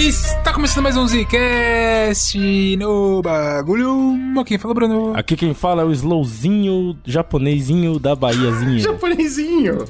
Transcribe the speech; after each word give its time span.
Está 0.00 0.54
começando 0.54 0.84
mais 0.84 0.96
um 0.96 1.06
Zcast 1.06 2.38
no 2.78 3.20
bagulho. 3.20 4.18
Quem 4.46 4.56
fala, 4.56 4.72
Bruno? 4.72 5.12
Aqui 5.14 5.36
quem 5.36 5.52
fala 5.52 5.82
é 5.82 5.84
o 5.84 5.92
slowzinho 5.92 6.96
japonesinho 7.04 7.98
da 7.98 8.14
Bahiazinha. 8.14 8.78
Japonesinho! 8.80 9.84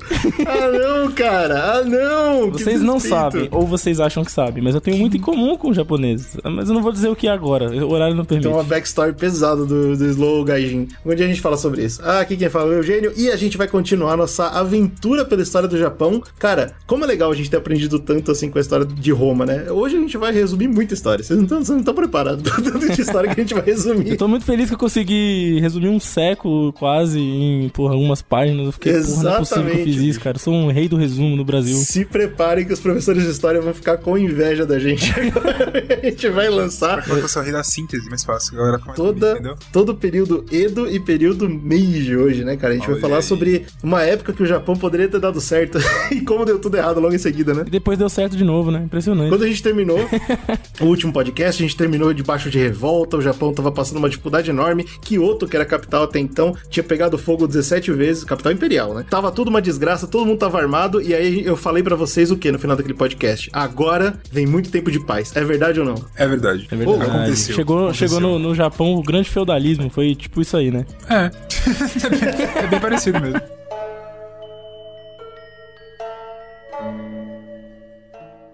Ah, 0.44 0.68
não, 0.68 1.12
cara! 1.12 1.74
Ah, 1.74 1.84
não! 1.84 2.50
Que 2.50 2.60
Vocês 2.60 2.82
não 2.82 2.98
sabem, 2.98 3.48
ou 3.52 3.64
vocês 3.64 4.00
acham 4.00 4.24
que 4.24 4.32
sabem, 4.32 4.62
mas 4.62 4.74
eu 4.74 4.80
tenho 4.80 4.98
muito 4.98 5.16
em 5.16 5.20
comum 5.20 5.56
com 5.56 5.70
os 5.70 5.76
japoneses. 5.76 6.36
Mas 6.42 6.68
eu 6.68 6.74
não 6.74 6.82
vou 6.82 6.90
dizer 6.90 7.08
o 7.08 7.14
que 7.14 7.28
é 7.28 7.30
agora, 7.30 7.70
o 7.70 7.92
horário 7.92 8.16
não 8.16 8.24
permite. 8.24 8.48
Tem 8.48 8.52
uma 8.52 8.64
backstory 8.64 9.12
pesada 9.12 9.64
do, 9.64 9.96
do 9.96 10.06
Slow 10.06 10.44
Gaijin. 10.44 10.88
Um 11.06 11.14
dia 11.14 11.24
a 11.24 11.28
gente 11.28 11.40
fala 11.40 11.56
sobre 11.56 11.84
isso. 11.84 12.00
Ah, 12.04 12.18
aqui 12.18 12.36
quem 12.36 12.48
fala 12.48 12.72
é 12.72 12.74
o 12.74 12.78
Eugênio. 12.78 13.12
E 13.16 13.30
a 13.30 13.36
gente 13.36 13.56
vai 13.56 13.68
continuar 13.68 14.16
nossa 14.16 14.48
aventura 14.48 15.24
pela 15.24 15.42
história 15.42 15.68
do 15.68 15.78
Japão. 15.78 16.20
Cara, 16.36 16.74
como 16.84 17.04
é 17.04 17.06
legal 17.06 17.30
a 17.30 17.34
gente 17.34 17.48
ter 17.48 17.58
aprendido 17.58 18.00
tanto 18.00 18.32
assim 18.32 18.50
com 18.50 18.58
a 18.58 18.60
história 18.60 18.84
de 18.84 19.12
Roma, 19.12 19.46
né? 19.46 19.70
Hoje 19.70 19.99
a 19.99 19.99
gente 20.00 20.16
vai 20.18 20.32
resumir 20.32 20.68
muita 20.68 20.94
história. 20.94 21.22
Vocês 21.24 21.38
não 21.38 21.60
estão- 21.60 21.94
preparados 21.94 22.42
do 22.42 22.50
tanto 22.62 22.92
de 22.92 23.00
história 23.00 23.34
que 23.34 23.40
a 23.40 23.44
gente 23.44 23.54
vai 23.54 23.64
resumir. 23.64 24.10
Eu 24.10 24.16
tô 24.16 24.28
muito 24.28 24.44
feliz 24.44 24.68
que 24.68 24.74
eu 24.74 24.78
consegui 24.78 25.58
resumir 25.60 25.88
um 25.88 26.00
século 26.00 26.72
quase 26.72 27.18
em, 27.18 27.68
porra, 27.68 27.94
algumas 27.94 28.22
páginas. 28.22 28.66
Eu 28.66 28.72
fiquei, 28.72 28.92
porra, 28.92 29.22
não 29.22 29.34
é 29.34 29.38
possível 29.38 29.64
que 29.64 29.70
eu 29.70 29.74
fiz 29.74 29.86
Exatamente, 29.86 30.08
isso, 30.08 30.20
cara. 30.20 30.36
Eu 30.36 30.40
sou 30.40 30.54
um 30.54 30.70
rei 30.70 30.88
do 30.88 30.96
resumo 30.96 31.36
no 31.36 31.44
Brasil. 31.44 31.76
Se 31.76 32.04
preparem 32.04 32.64
que 32.64 32.72
os 32.72 32.80
professores 32.80 33.24
de 33.24 33.30
história 33.30 33.60
vão 33.60 33.74
ficar 33.74 33.98
com 33.98 34.16
inveja 34.16 34.64
da 34.64 34.78
gente. 34.78 35.12
a 36.02 36.06
gente 36.06 36.28
vai 36.28 36.48
lançar 36.48 37.04
Coloca 37.04 37.26
o 37.26 37.28
seu 37.28 37.42
rei 37.42 37.52
da 37.52 37.62
síntese 37.62 38.08
mais 38.08 38.24
fácil. 38.24 38.54
A 38.54 38.58
galera 38.58 38.78
começa 38.78 39.02
a 39.02 39.04
toda, 39.04 39.32
entendeu? 39.32 39.56
todo 39.72 39.94
período 39.94 40.44
Edo 40.50 40.90
e 40.90 40.98
período 41.00 41.48
Meiji 41.48 42.16
hoje, 42.16 42.44
né, 42.44 42.56
cara? 42.56 42.72
A 42.74 42.76
gente 42.76 42.86
vai 42.86 42.94
Olha 42.94 43.00
falar 43.02 43.16
aí. 43.16 43.22
sobre 43.22 43.66
uma 43.82 44.02
época 44.02 44.32
que 44.32 44.42
o 44.42 44.46
Japão 44.46 44.76
poderia 44.76 45.08
ter 45.08 45.20
dado 45.20 45.40
certo 45.40 45.78
e 46.10 46.20
como 46.22 46.44
deu 46.44 46.58
tudo 46.58 46.76
errado 46.76 47.00
logo 47.00 47.14
em 47.14 47.18
seguida, 47.18 47.52
né? 47.54 47.64
E 47.66 47.70
depois 47.70 47.98
deu 47.98 48.08
certo 48.08 48.36
de 48.36 48.44
novo, 48.44 48.70
né? 48.70 48.82
Impressionante. 48.84 49.28
Quando 49.28 49.44
a 49.44 49.46
gente 49.46 49.62
terminou 49.62 49.89
o 50.80 50.84
último 50.84 51.12
podcast, 51.12 51.62
a 51.62 51.66
gente 51.66 51.76
terminou 51.76 52.12
debaixo 52.12 52.50
de 52.50 52.58
revolta, 52.58 53.16
o 53.16 53.22
Japão 53.22 53.52
tava 53.52 53.70
passando 53.72 53.98
uma 53.98 54.08
dificuldade 54.08 54.50
enorme, 54.50 54.84
Kyoto, 55.02 55.46
que 55.46 55.56
era 55.56 55.64
a 55.64 55.68
capital 55.68 56.04
até 56.04 56.18
então, 56.18 56.54
tinha 56.68 56.84
pegado 56.84 57.18
fogo 57.18 57.46
17 57.46 57.92
vezes, 57.92 58.24
capital 58.24 58.52
imperial, 58.52 58.94
né? 58.94 59.04
Tava 59.08 59.30
tudo 59.30 59.48
uma 59.48 59.62
desgraça, 59.62 60.06
todo 60.06 60.26
mundo 60.26 60.38
tava 60.38 60.58
armado, 60.58 61.00
e 61.00 61.14
aí 61.14 61.44
eu 61.44 61.56
falei 61.56 61.82
pra 61.82 61.96
vocês 61.96 62.30
o 62.30 62.36
que 62.36 62.50
no 62.50 62.58
final 62.58 62.76
daquele 62.76 62.94
podcast? 62.94 63.50
Agora 63.52 64.18
vem 64.30 64.46
muito 64.46 64.70
tempo 64.70 64.90
de 64.90 65.00
paz. 65.00 65.34
É 65.34 65.44
verdade 65.44 65.80
ou 65.80 65.86
não? 65.86 65.94
É 66.16 66.26
verdade. 66.26 66.68
É 66.70 66.76
verdade. 66.76 67.02
Aconteceu. 67.02 67.54
Chegou, 67.54 67.78
Aconteceu. 67.84 68.08
chegou 68.08 68.20
no, 68.20 68.38
no 68.38 68.54
Japão 68.54 68.94
o 68.94 69.02
grande 69.02 69.28
feudalismo. 69.28 69.90
Foi 69.90 70.14
tipo 70.14 70.40
isso 70.40 70.56
aí, 70.56 70.70
né? 70.70 70.84
É. 71.08 71.30
é, 72.06 72.10
bem, 72.10 72.64
é 72.64 72.66
bem 72.66 72.80
parecido 72.80 73.20
mesmo. 73.20 73.40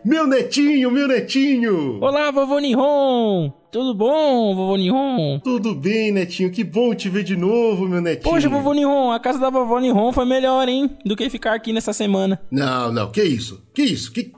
Meu 0.07 0.25
netinho, 0.25 0.89
meu 0.89 1.09
netinho! 1.09 1.99
Olá, 2.01 2.31
vovô 2.31 2.61
Nihon! 2.61 3.51
Tudo 3.73 3.93
bom, 3.93 4.55
vovô 4.55 4.77
Nihon? 4.77 5.41
Tudo 5.41 5.75
bem, 5.75 6.13
netinho? 6.13 6.48
Que 6.48 6.63
bom 6.63 6.95
te 6.95 7.09
ver 7.09 7.25
de 7.25 7.35
novo, 7.35 7.89
meu 7.89 8.01
netinho. 8.01 8.33
Poxa, 8.33 8.48
vovô 8.48 8.73
Nihon, 8.73 9.11
a 9.11 9.19
casa 9.19 9.41
da 9.41 9.51
vovó 9.51 9.81
Nihon 9.81 10.13
foi 10.13 10.25
melhor, 10.25 10.69
hein? 10.69 10.97
Do 11.05 11.17
que 11.17 11.29
ficar 11.29 11.55
aqui 11.55 11.73
nessa 11.73 11.93
semana. 11.93 12.41
Não, 12.53 12.93
não, 12.93 13.11
que 13.11 13.21
isso? 13.21 13.61
Que 13.75 13.83
isso? 13.83 14.13
Que... 14.13 14.33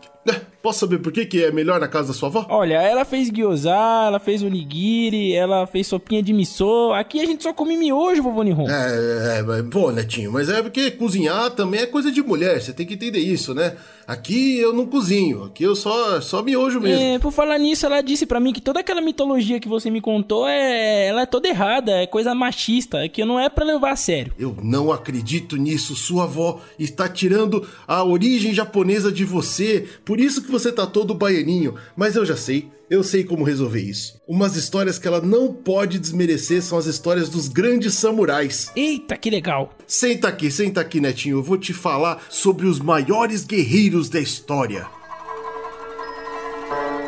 Posso 0.60 0.80
saber 0.80 0.98
por 0.98 1.12
que, 1.12 1.24
que 1.24 1.44
é 1.44 1.52
melhor 1.52 1.78
na 1.78 1.86
casa 1.86 2.08
da 2.08 2.14
sua 2.14 2.28
avó? 2.28 2.46
Olha, 2.50 2.82
ela 2.82 3.04
fez 3.04 3.30
gyoza, 3.30 3.70
ela 3.70 4.18
fez 4.18 4.42
onigiri, 4.42 5.32
ela 5.32 5.66
fez 5.66 5.86
sopinha 5.86 6.20
de 6.20 6.32
miso. 6.32 6.92
Aqui 6.92 7.20
a 7.20 7.24
gente 7.24 7.44
só 7.44 7.52
come 7.52 7.76
miojo, 7.76 8.22
vovô 8.22 8.42
Nihon. 8.42 8.68
É, 8.68 9.38
é, 9.38 9.42
mas, 9.42 9.62
pô, 9.68 9.92
netinho, 9.92 10.32
mas 10.32 10.48
é 10.48 10.60
porque 10.60 10.90
cozinhar 10.90 11.50
também 11.52 11.80
é 11.80 11.86
coisa 11.86 12.10
de 12.10 12.22
mulher, 12.22 12.60
você 12.60 12.72
tem 12.72 12.84
que 12.84 12.94
entender 12.94 13.20
isso, 13.20 13.54
né? 13.54 13.76
Aqui 14.08 14.58
eu 14.58 14.72
não 14.72 14.86
cozinho, 14.86 15.44
aqui 15.44 15.62
eu 15.62 15.76
só, 15.76 16.18
só 16.22 16.42
miojo 16.42 16.80
mesmo. 16.80 17.04
É, 17.04 17.18
por 17.18 17.30
falar 17.30 17.58
nisso, 17.58 17.84
ela 17.84 18.00
disse 18.00 18.24
pra 18.24 18.40
mim 18.40 18.54
que 18.54 18.60
toda 18.60 18.80
aquela 18.80 19.02
mitologia 19.02 19.60
que 19.60 19.68
você 19.68 19.90
me 19.90 20.00
contou 20.00 20.48
é, 20.48 21.08
ela 21.08 21.22
é 21.22 21.26
toda 21.26 21.46
errada, 21.46 21.92
é 21.92 22.06
coisa 22.06 22.34
machista, 22.34 23.04
é 23.04 23.08
que 23.08 23.22
não 23.22 23.38
é 23.38 23.50
pra 23.50 23.66
levar 23.66 23.90
a 23.90 23.96
sério. 23.96 24.32
Eu 24.38 24.56
não 24.62 24.90
acredito 24.90 25.58
nisso, 25.58 25.94
sua 25.94 26.24
avó 26.24 26.58
está 26.78 27.06
tirando 27.06 27.68
a 27.86 28.02
origem 28.02 28.54
japonesa 28.54 29.12
de 29.12 29.26
você, 29.26 29.86
por 30.06 30.18
isso 30.18 30.42
que 30.42 30.47
você 30.50 30.72
tá 30.72 30.86
todo 30.86 31.14
baianinho, 31.14 31.74
mas 31.96 32.16
eu 32.16 32.24
já 32.24 32.36
sei. 32.36 32.70
Eu 32.90 33.04
sei 33.04 33.22
como 33.22 33.44
resolver 33.44 33.82
isso. 33.82 34.18
Umas 34.26 34.56
histórias 34.56 34.98
que 34.98 35.06
ela 35.06 35.20
não 35.20 35.52
pode 35.52 35.98
desmerecer 35.98 36.62
são 36.62 36.78
as 36.78 36.86
histórias 36.86 37.28
dos 37.28 37.46
grandes 37.46 37.94
samurais. 37.94 38.72
Eita, 38.74 39.16
que 39.16 39.28
legal. 39.28 39.74
Senta 39.86 40.28
aqui, 40.28 40.50
senta 40.50 40.80
aqui, 40.80 40.98
netinho. 40.98 41.36
Eu 41.36 41.42
vou 41.42 41.58
te 41.58 41.74
falar 41.74 42.24
sobre 42.30 42.66
os 42.66 42.80
maiores 42.80 43.44
guerreiros 43.44 44.08
da 44.08 44.18
história. 44.18 44.97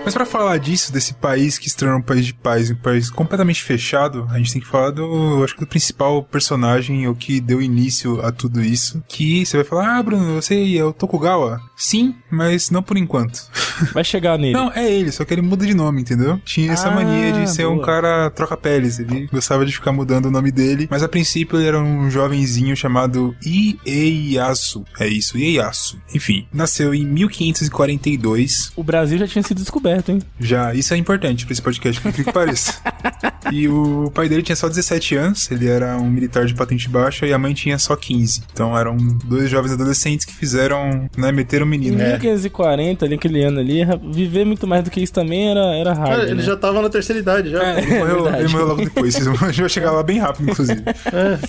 Mas 0.03 0.15
pra 0.15 0.25
falar 0.25 0.57
disso, 0.59 0.93
desse 0.93 1.15
país 1.15 1.59
que 1.59 1.69
se 1.69 1.77
tornou 1.77 1.99
um 1.99 2.03
país 2.03 2.25
de 2.27 2.33
paz, 2.35 2.71
um 2.71 2.75
país 2.75 3.11
completamente 3.11 3.63
fechado, 3.63 4.27
a 4.31 4.39
gente 4.39 4.53
tem 4.55 4.61
que 4.63 4.67
falar 4.67 4.91
do, 4.91 5.45
acho 5.45 5.55
que 5.55 5.61
do 5.61 5.67
principal 5.67 6.23
personagem, 6.25 7.07
o 7.07 7.15
que 7.15 7.39
deu 7.41 7.61
início 7.63 8.21
a 8.25 8.33
tudo 8.33 8.61
isso, 8.63 9.03
que 9.07 9.45
você 9.45 9.59
vai 9.59 9.65
falar, 9.65 9.99
ah, 9.99 10.03
Bruno, 10.03 10.41
você 10.41 10.77
é 10.77 10.83
o 10.85 10.93
Tokugawa? 10.93 11.61
Sim, 11.77 12.15
mas 12.31 12.71
não 12.71 12.83
por 12.83 12.97
enquanto. 12.97 13.41
Vai 13.95 14.05
chegar 14.05 14.37
nele. 14.39 14.53
Não, 14.53 14.71
é 14.73 14.93
ele, 14.93 15.11
só 15.11 15.25
que 15.25 15.33
ele 15.33 15.41
muda 15.41 15.65
de 15.65 15.73
nome, 15.73 16.03
entendeu? 16.03 16.39
Tinha 16.45 16.71
essa 16.73 16.89
Ah, 16.89 16.95
mania 16.95 17.33
de 17.33 17.51
ser 17.51 17.67
um 17.67 17.77
boa. 17.77 17.87
cara 17.87 18.29
troca-peles, 18.31 18.99
ele 18.99 19.27
gostava 19.33 19.65
de 19.65 19.73
ficar 19.73 19.91
mudando 19.91 20.27
o 20.27 20.31
nome 20.31 20.51
dele, 20.53 20.87
mas 20.91 21.03
a 21.03 21.09
princípio 21.09 21.59
ele 21.59 21.67
era 21.69 21.81
um 21.81 22.11
jovenzinho 22.11 22.77
chamado 22.77 23.35
Ieyasu. 23.43 24.85
É 24.99 25.09
isso, 25.09 25.39
Ieyasu. 25.39 25.99
Enfim, 26.15 26.47
nasceu 26.53 26.93
em 26.95 27.07
1542, 27.07 28.73
O 28.77 28.85
Brasil 28.85 29.17
já 29.19 29.27
tinha 29.27 29.43
sido 29.43 29.59
descoberto, 29.63 29.90
hein? 30.09 30.21
já, 30.39 30.75
isso 30.75 30.95
é 30.95 30.97
importante 30.97 31.45
pra 31.45 31.53
esse 31.53 31.63
podcast, 31.63 32.01
por 32.01 32.09
incrível 32.09 32.33
que 32.33 32.39
pareça. 32.39 32.75
E 33.53 33.67
o 33.69 34.11
pai 34.15 34.29
dele 34.29 34.43
tinha 34.43 34.55
só 34.55 34.69
17 34.69 35.17
anos, 35.17 35.51
ele 35.51 35.69
era 35.69 35.97
um 35.97 36.09
militar 36.11 36.45
de 36.45 36.55
patente 36.55 36.89
baixa 36.89 37.27
e 37.27 37.33
a 37.33 37.39
mãe 37.39 37.55
tinha 37.55 37.79
só 37.79 37.97
15. 37.97 38.43
Então 38.53 38.77
eram 38.77 38.97
dois 39.25 39.51
jovens 39.51 39.73
adolescentes 39.73 40.27
que 40.27 40.35
fizeram, 40.35 41.09
né, 41.17 41.33
meter 41.33 41.63
o 41.63 41.65
Em 41.65 41.69
menino. 41.69 41.97
1540, 41.97 43.05
ali, 43.05 43.15
aquele 43.15 43.43
ano 43.43 43.59
ali, 43.59 43.81
viver 44.13 44.45
muito 44.45 44.67
mais 44.67 44.85
do 44.85 44.91
que 44.91 45.01
isso 45.01 45.13
também 45.13 45.51
era, 45.51 45.75
era 45.75 45.93
raro. 45.93 46.11
Cara, 46.11 46.23
ele 46.25 46.35
né? 46.35 46.43
já 46.43 46.57
tava 46.57 46.83
na 46.83 46.89
terceira 46.89 47.19
idade, 47.21 47.51
já. 47.51 47.63
É, 47.63 47.79
ele 47.83 47.99
morreu, 47.99 48.23
verdade. 48.23 48.45
ele 48.45 48.53
morreu 48.53 48.67
logo 48.67 48.85
depois. 48.85 49.17
A 49.17 49.47
gente 49.47 49.61
vai 49.61 49.69
chegar 49.69 49.91
lá 49.91 50.03
bem 50.03 50.19
rápido, 50.19 50.51
inclusive. 50.51 50.83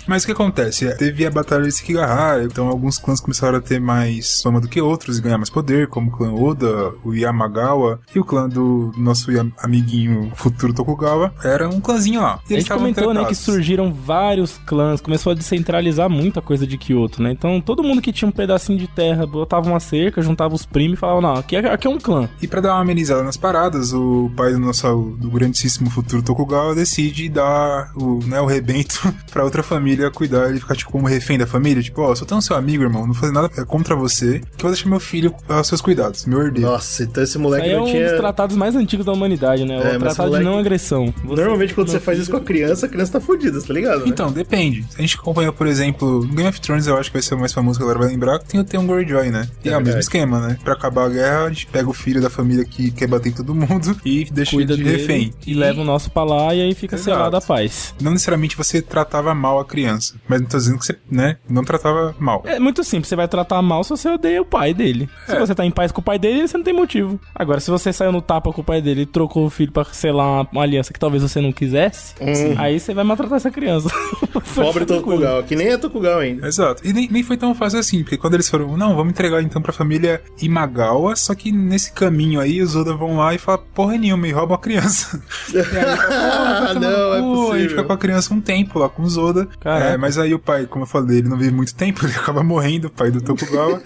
Mas 0.08 0.24
o 0.24 0.26
que 0.26 0.32
acontece? 0.32 0.88
É, 0.88 0.96
Teve 0.96 1.26
a 1.26 1.32
Batalha 1.32 1.64
de 1.64 1.72
Sekigahara, 1.72 2.44
então 2.44 2.68
alguns 2.68 2.98
clãs 2.98 3.20
começaram 3.20 3.58
a 3.58 3.62
ter 3.62 3.80
mais 3.80 4.42
fama 4.42 4.60
do 4.60 4.68
que 4.68 4.82
outros 4.82 5.18
e 5.18 5.22
ganhar 5.22 5.38
mais 5.38 5.50
poder, 5.50 5.88
como 5.88 6.10
o 6.10 6.12
clã 6.12 6.34
Oda, 6.34 6.94
o 7.04 7.14
Yamagawa 7.14 8.00
e 8.16 8.20
o 8.20 8.24
clã 8.32 8.48
do 8.48 8.94
nosso 8.96 9.30
amiguinho 9.58 10.32
futuro 10.36 10.74
Tokugawa. 10.74 11.34
Era 11.44 11.68
um 11.68 11.82
clãzinho 11.82 12.22
lá. 12.22 12.40
E 12.50 12.54
A 12.54 12.56
eles 12.56 12.64
gente 12.64 12.74
comentou, 12.74 13.14
né, 13.14 13.26
que 13.26 13.36
surgiram 13.36 13.92
vários 13.94 14.58
clãs, 14.66 15.02
começou 15.02 15.34
a 15.34 15.36
descentralizar 15.36 16.10
muita 16.10 16.42
coisa 16.42 16.66
de 16.66 16.78
Kyoto, 16.78 17.22
né? 17.22 17.34
Então 17.34 17.60
todo 17.60 17.84
mundo 17.84 18.02
que 18.02 18.14
tinha 18.14 18.30
um 18.30 18.32
pedacinho 18.32 18.80
de 18.80 18.88
terra 18.88 19.28
botava 19.28 19.70
uma 19.70 19.82
cerca, 19.82 20.22
juntava 20.22 20.56
os 20.56 20.66
primos 20.66 20.98
e 20.98 21.00
falava, 21.00 21.20
não, 21.20 21.34
aqui 21.34 21.58
é, 21.58 21.74
aqui 21.74 21.88
é 21.88 21.90
um 21.90 22.00
clã. 22.00 22.30
E 22.42 22.48
pra 22.48 22.62
dar 22.62 22.74
uma 22.74 22.82
amenizada 22.82 23.22
nas 23.22 23.36
paradas, 23.36 23.92
o 23.92 24.32
pai 24.34 24.54
do 24.54 24.60
nosso 24.60 24.88
do 25.20 25.30
grandíssimo 25.30 25.90
futuro 25.90 26.24
Tokugawa 26.24 26.74
decide 26.74 27.28
dar 27.28 27.92
o, 27.98 28.20
né, 28.26 28.40
o 28.40 28.46
rebento 28.46 29.14
pra 29.30 29.44
outra 29.44 29.62
família 29.62 30.10
cuidar, 30.10 30.50
ele 30.50 30.62
ficar 30.62 30.76
tipo 30.78 30.90
como 30.90 31.06
refém 31.06 31.38
da 31.38 31.46
família, 31.46 31.84
tipo, 31.84 32.02
ó, 32.02 32.16
sou 32.16 32.26
tão 32.26 32.40
seu 32.40 32.56
amigo, 32.56 32.84
irmão, 32.84 33.06
não 33.06 33.14
fazer 33.14 33.34
nada 33.34 33.50
contra 33.66 33.94
você, 33.94 34.40
que 34.40 34.64
eu 34.64 34.70
vou 34.70 34.72
deixar 34.72 34.88
meu 34.88 35.02
filho 35.02 35.36
aos 35.50 35.68
seus 35.68 35.82
cuidados, 35.82 36.26
meu 36.26 36.42
herdeiro. 36.42 36.70
Nossa, 36.70 37.04
então 37.04 37.22
esse 37.22 37.38
moleque 37.38 37.66
aí 37.66 37.74
é 37.74 37.76
não 37.76 37.84
um 37.84 37.92
tinha. 37.92 38.21
Dos 38.22 38.28
tratados 38.30 38.56
mais 38.56 38.76
antigos 38.76 39.06
da 39.06 39.12
humanidade, 39.12 39.66
né? 39.66 39.76
É, 39.76 39.96
o 39.98 40.00
tratado 40.00 40.30
moleque- 40.30 40.46
de 40.46 40.52
não 40.52 40.58
agressão. 40.60 41.14
Você- 41.24 41.42
Normalmente 41.42 41.74
quando 41.74 41.90
você 41.90 42.00
faz 42.00 42.20
isso 42.20 42.32
com 42.32 42.38
a 42.38 42.42
criança, 42.42 42.86
a 42.86 42.90
criança 42.90 43.14
tá 43.14 43.22
fudida, 43.22 43.62
tá 43.62 43.74
ligado? 43.74 44.00
né? 44.02 44.06
Então, 44.08 44.32
depende. 44.32 44.86
A 44.98 45.02
gente 45.02 45.18
acompanha, 45.18 45.52
por 45.52 45.68
exemplo, 45.68 46.22
no 46.26 46.34
Game 46.34 46.48
of 46.50 46.60
Thrones, 46.62 46.88
eu 46.88 46.98
acho 46.98 47.10
que 47.10 47.14
vai 47.16 47.22
ser 47.22 47.36
o 47.36 47.40
mais 47.40 47.54
famoso 47.54 47.78
que 47.80 47.84
a 47.84 47.88
galera 47.88 48.04
vai 48.06 48.10
lembrar, 48.14 48.40
que 48.40 48.46
tem 48.46 48.60
o 48.60 48.64
Theon 48.64 48.86
Greyjoy, 48.86 49.30
né? 49.30 49.48
E 49.64 49.70
é, 49.70 49.74
É 49.74 49.78
o 49.78 49.82
mesmo 49.82 50.00
esquema, 50.00 50.40
né? 50.48 50.58
Pra 50.64 50.74
acabar 50.74 51.06
a 51.06 51.10
guerra, 51.10 51.46
a 51.46 51.50
gente 51.50 51.68
pega 51.68 51.90
o 51.90 51.94
filho 51.94 52.22
da 52.22 52.30
família 52.30 52.64
que 52.66 52.92
quer 52.92 53.08
bater 53.08 53.30
em 53.30 53.34
todo 53.34 53.54
mundo 53.56 53.96
e 54.06 54.26
deixa 54.32 54.52
Cuida 54.52 54.74
ele 54.74 54.84
de 54.84 54.90
dele 54.90 55.02
refém. 55.02 55.34
e 55.46 55.54
leva 55.54 55.82
o 55.82 55.84
nosso 55.84 56.10
pra 56.12 56.24
lá 56.24 56.54
e 56.54 56.62
aí 56.62 56.74
fica 56.76 56.96
Exato. 56.96 57.12
selada 57.18 57.38
a 57.38 57.42
paz. 57.42 57.94
Não 58.02 58.12
necessariamente 58.12 58.56
você 58.56 58.82
tratava 58.82 59.34
mal 59.34 59.60
a 59.60 59.66
criança, 59.66 60.16
mas 60.28 60.42
não 60.42 60.48
tô 60.48 60.58
dizendo 60.58 60.80
que 60.80 60.86
você, 60.86 60.98
né, 61.10 61.38
não 61.50 61.64
tratava 61.64 62.16
mal. 62.20 62.44
É 62.46 62.60
muito 62.60 62.84
simples, 62.84 63.08
você 63.10 63.16
vai 63.16 63.28
tratar 63.28 63.62
mal 63.62 63.84
se 63.84 63.90
você 63.92 64.10
odeia 64.10 64.42
o 64.42 64.46
pai 64.46 64.74
dele. 64.74 65.10
Se 65.26 65.36
É. 65.36 65.40
você 65.40 65.54
tá 65.56 65.66
em 65.66 65.72
paz 65.72 65.92
com 65.92 66.02
o 66.02 66.04
pai 66.04 66.18
dele, 66.20 66.48
você 66.48 66.58
não 66.58 66.64
tem 66.64 66.74
motivo. 66.74 67.20
Agora, 67.34 67.60
se 67.60 67.70
você 67.72 67.92
saiu 67.94 68.11
no 68.12 68.22
tapa 68.22 68.52
com 68.52 68.62
o 68.62 68.64
pai 68.64 68.82
dele 68.82 69.02
e 69.02 69.06
trocou 69.06 69.46
o 69.46 69.50
filho 69.50 69.72
pra 69.72 69.84
selar 69.86 70.28
uma, 70.28 70.48
uma 70.52 70.62
aliança 70.64 70.94
que 70.94 71.00
talvez 71.00 71.24
você 71.24 71.40
não 71.42 71.52
quisesse, 71.52 72.16
aí 72.58 72.80
você 72.80 72.94
vai 72.94 73.04
maltratar 73.04 73.38
essa 73.38 73.52
criança. 73.52 73.90
Pobre 74.56 74.86
Tokugawa, 74.86 75.44
que 75.44 75.56
nem 75.56 75.68
é 75.68 75.78
Tokugawa 75.78 76.22
ainda. 76.22 76.48
Exato. 76.48 76.86
E 76.86 76.94
nem, 76.94 77.08
nem 77.10 77.24
foi 77.24 77.38
tão 77.38 77.54
fácil 77.56 77.80
assim, 77.80 78.04
porque 78.04 78.18
quando 78.18 78.34
eles 78.36 78.50
foram, 78.50 78.76
não, 78.78 78.96
vamos 78.96 79.12
entregar 79.12 79.42
então 79.42 79.62
pra 79.62 79.72
família 79.74 80.22
Imagawa, 80.42 81.16
só 81.16 81.34
que 81.36 81.52
nesse 81.52 81.92
caminho 81.92 82.40
aí 82.40 82.62
os 82.62 82.76
Oda 82.76 82.94
vão 82.94 83.18
lá 83.18 83.34
e 83.34 83.38
falam, 83.38 83.62
porra 83.74 83.98
nenhuma, 83.98 84.28
e 84.28 84.32
roubam 84.32 84.56
a 84.56 84.60
criança. 84.60 85.22
e 85.54 85.58
aí, 85.58 85.66
Ah, 86.10 86.74
não, 86.80 87.54
é 87.54 87.58
aí 87.58 87.70
fica 87.70 87.84
com 87.84 87.94
a 87.94 87.98
criança 87.98 88.34
um 88.34 88.42
tempo 88.42 88.80
lá 88.80 88.90
com 88.90 89.04
os 89.04 89.18
Oda. 89.18 89.48
É, 89.64 89.98
mas 89.98 90.18
aí 90.18 90.34
o 90.34 90.40
pai, 90.40 90.66
como 90.66 90.84
eu 90.84 90.88
falei, 90.88 91.20
ele 91.20 91.30
não 91.30 91.38
vive 91.38 91.52
muito 91.52 91.74
tempo, 91.76 92.06
ele 92.06 92.14
acaba 92.14 92.44
morrendo, 92.44 92.88
o 92.88 92.92
pai 92.92 93.12
do 93.12 93.22
Tokugawa. 93.22 93.82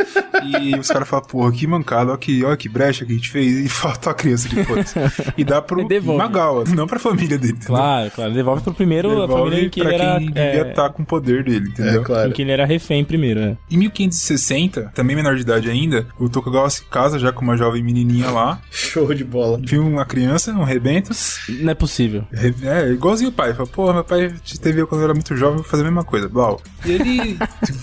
E 0.62 0.76
os 0.80 0.88
caras 0.88 1.08
falam, 1.08 1.26
porra, 1.26 1.52
que 1.52 1.66
mancada, 1.68 2.12
olha 2.12 2.18
que, 2.18 2.44
olha 2.44 2.58
que 2.58 2.70
brecha 2.70 3.06
que 3.06 3.12
a 3.12 3.16
gente 3.16 3.30
fez. 3.30 3.66
E 3.66 3.70
faltou 3.70 4.12
a 4.12 4.14
criança 4.14 4.48
depois. 4.50 4.94
e 5.38 5.44
dá 5.44 5.62
pro 5.62 5.82
E 5.86 5.88
devolve. 5.88 6.18
Magawa, 6.22 6.64
não 6.76 6.88
pra 6.88 7.00
família 7.00 7.38
dele. 7.38 7.54
entendeu? 7.54 7.68
Claro, 7.68 8.12
claro. 8.12 8.34
Devolve 8.34 8.64
pro 8.64 8.74
primeiro 8.74 9.10
a 9.12 9.22
Devolve 9.28 9.44
família 9.52 9.66
em 9.66 9.70
que 9.70 9.82
pra 9.82 9.94
ele 9.94 10.02
era. 10.04 10.18
quem 10.20 10.28
devia 10.28 10.42
é, 10.44 10.70
estar 10.70 10.90
com 10.90 11.04
o 11.04 11.06
poder 11.06 11.44
dele, 11.44 11.70
entendeu? 11.70 12.02
É, 12.02 12.04
claro. 12.04 12.30
em 12.30 12.34
que 12.34 12.42
ele 12.42 12.52
era 12.52 12.66
refém 12.66 13.04
primeiro, 13.04 13.40
né? 13.40 13.58
Em 13.70 13.78
1560, 13.78 14.92
também 14.94 15.16
menor 15.16 15.36
de 15.36 15.42
idade 15.42 15.70
ainda, 15.70 16.08
o 16.20 16.30
Tokugawa 16.30 16.70
se 16.70 16.84
casa 16.86 17.20
já 17.20 17.32
com 17.32 17.42
uma 17.44 17.58
jovem 17.58 17.84
menininha 17.84 18.30
lá. 18.32 18.62
Show 18.72 19.14
de 19.14 19.24
bola. 19.24 19.60
Viu 19.62 19.86
uma 19.86 20.06
criança, 20.06 20.52
um 20.52 20.64
rebento. 20.64 21.12
Não 21.50 21.72
é 21.72 21.76
possível. 21.76 22.24
É, 22.64 22.90
igualzinho 22.92 23.30
o 23.30 23.34
pai. 23.34 23.54
Fala, 23.54 23.68
pô, 23.68 23.94
meu 23.94 24.04
pai 24.04 24.34
te 24.44 24.60
teve 24.60 24.86
quando 24.86 25.02
eu 25.02 25.06
era 25.06 25.14
muito 25.14 25.36
jovem, 25.36 25.56
vou 25.58 25.64
fazer 25.64 25.82
a 25.84 25.86
mesma 25.86 26.04
coisa. 26.04 26.28
Blau. 26.30 26.62
E 26.86 26.92
ele 26.92 27.38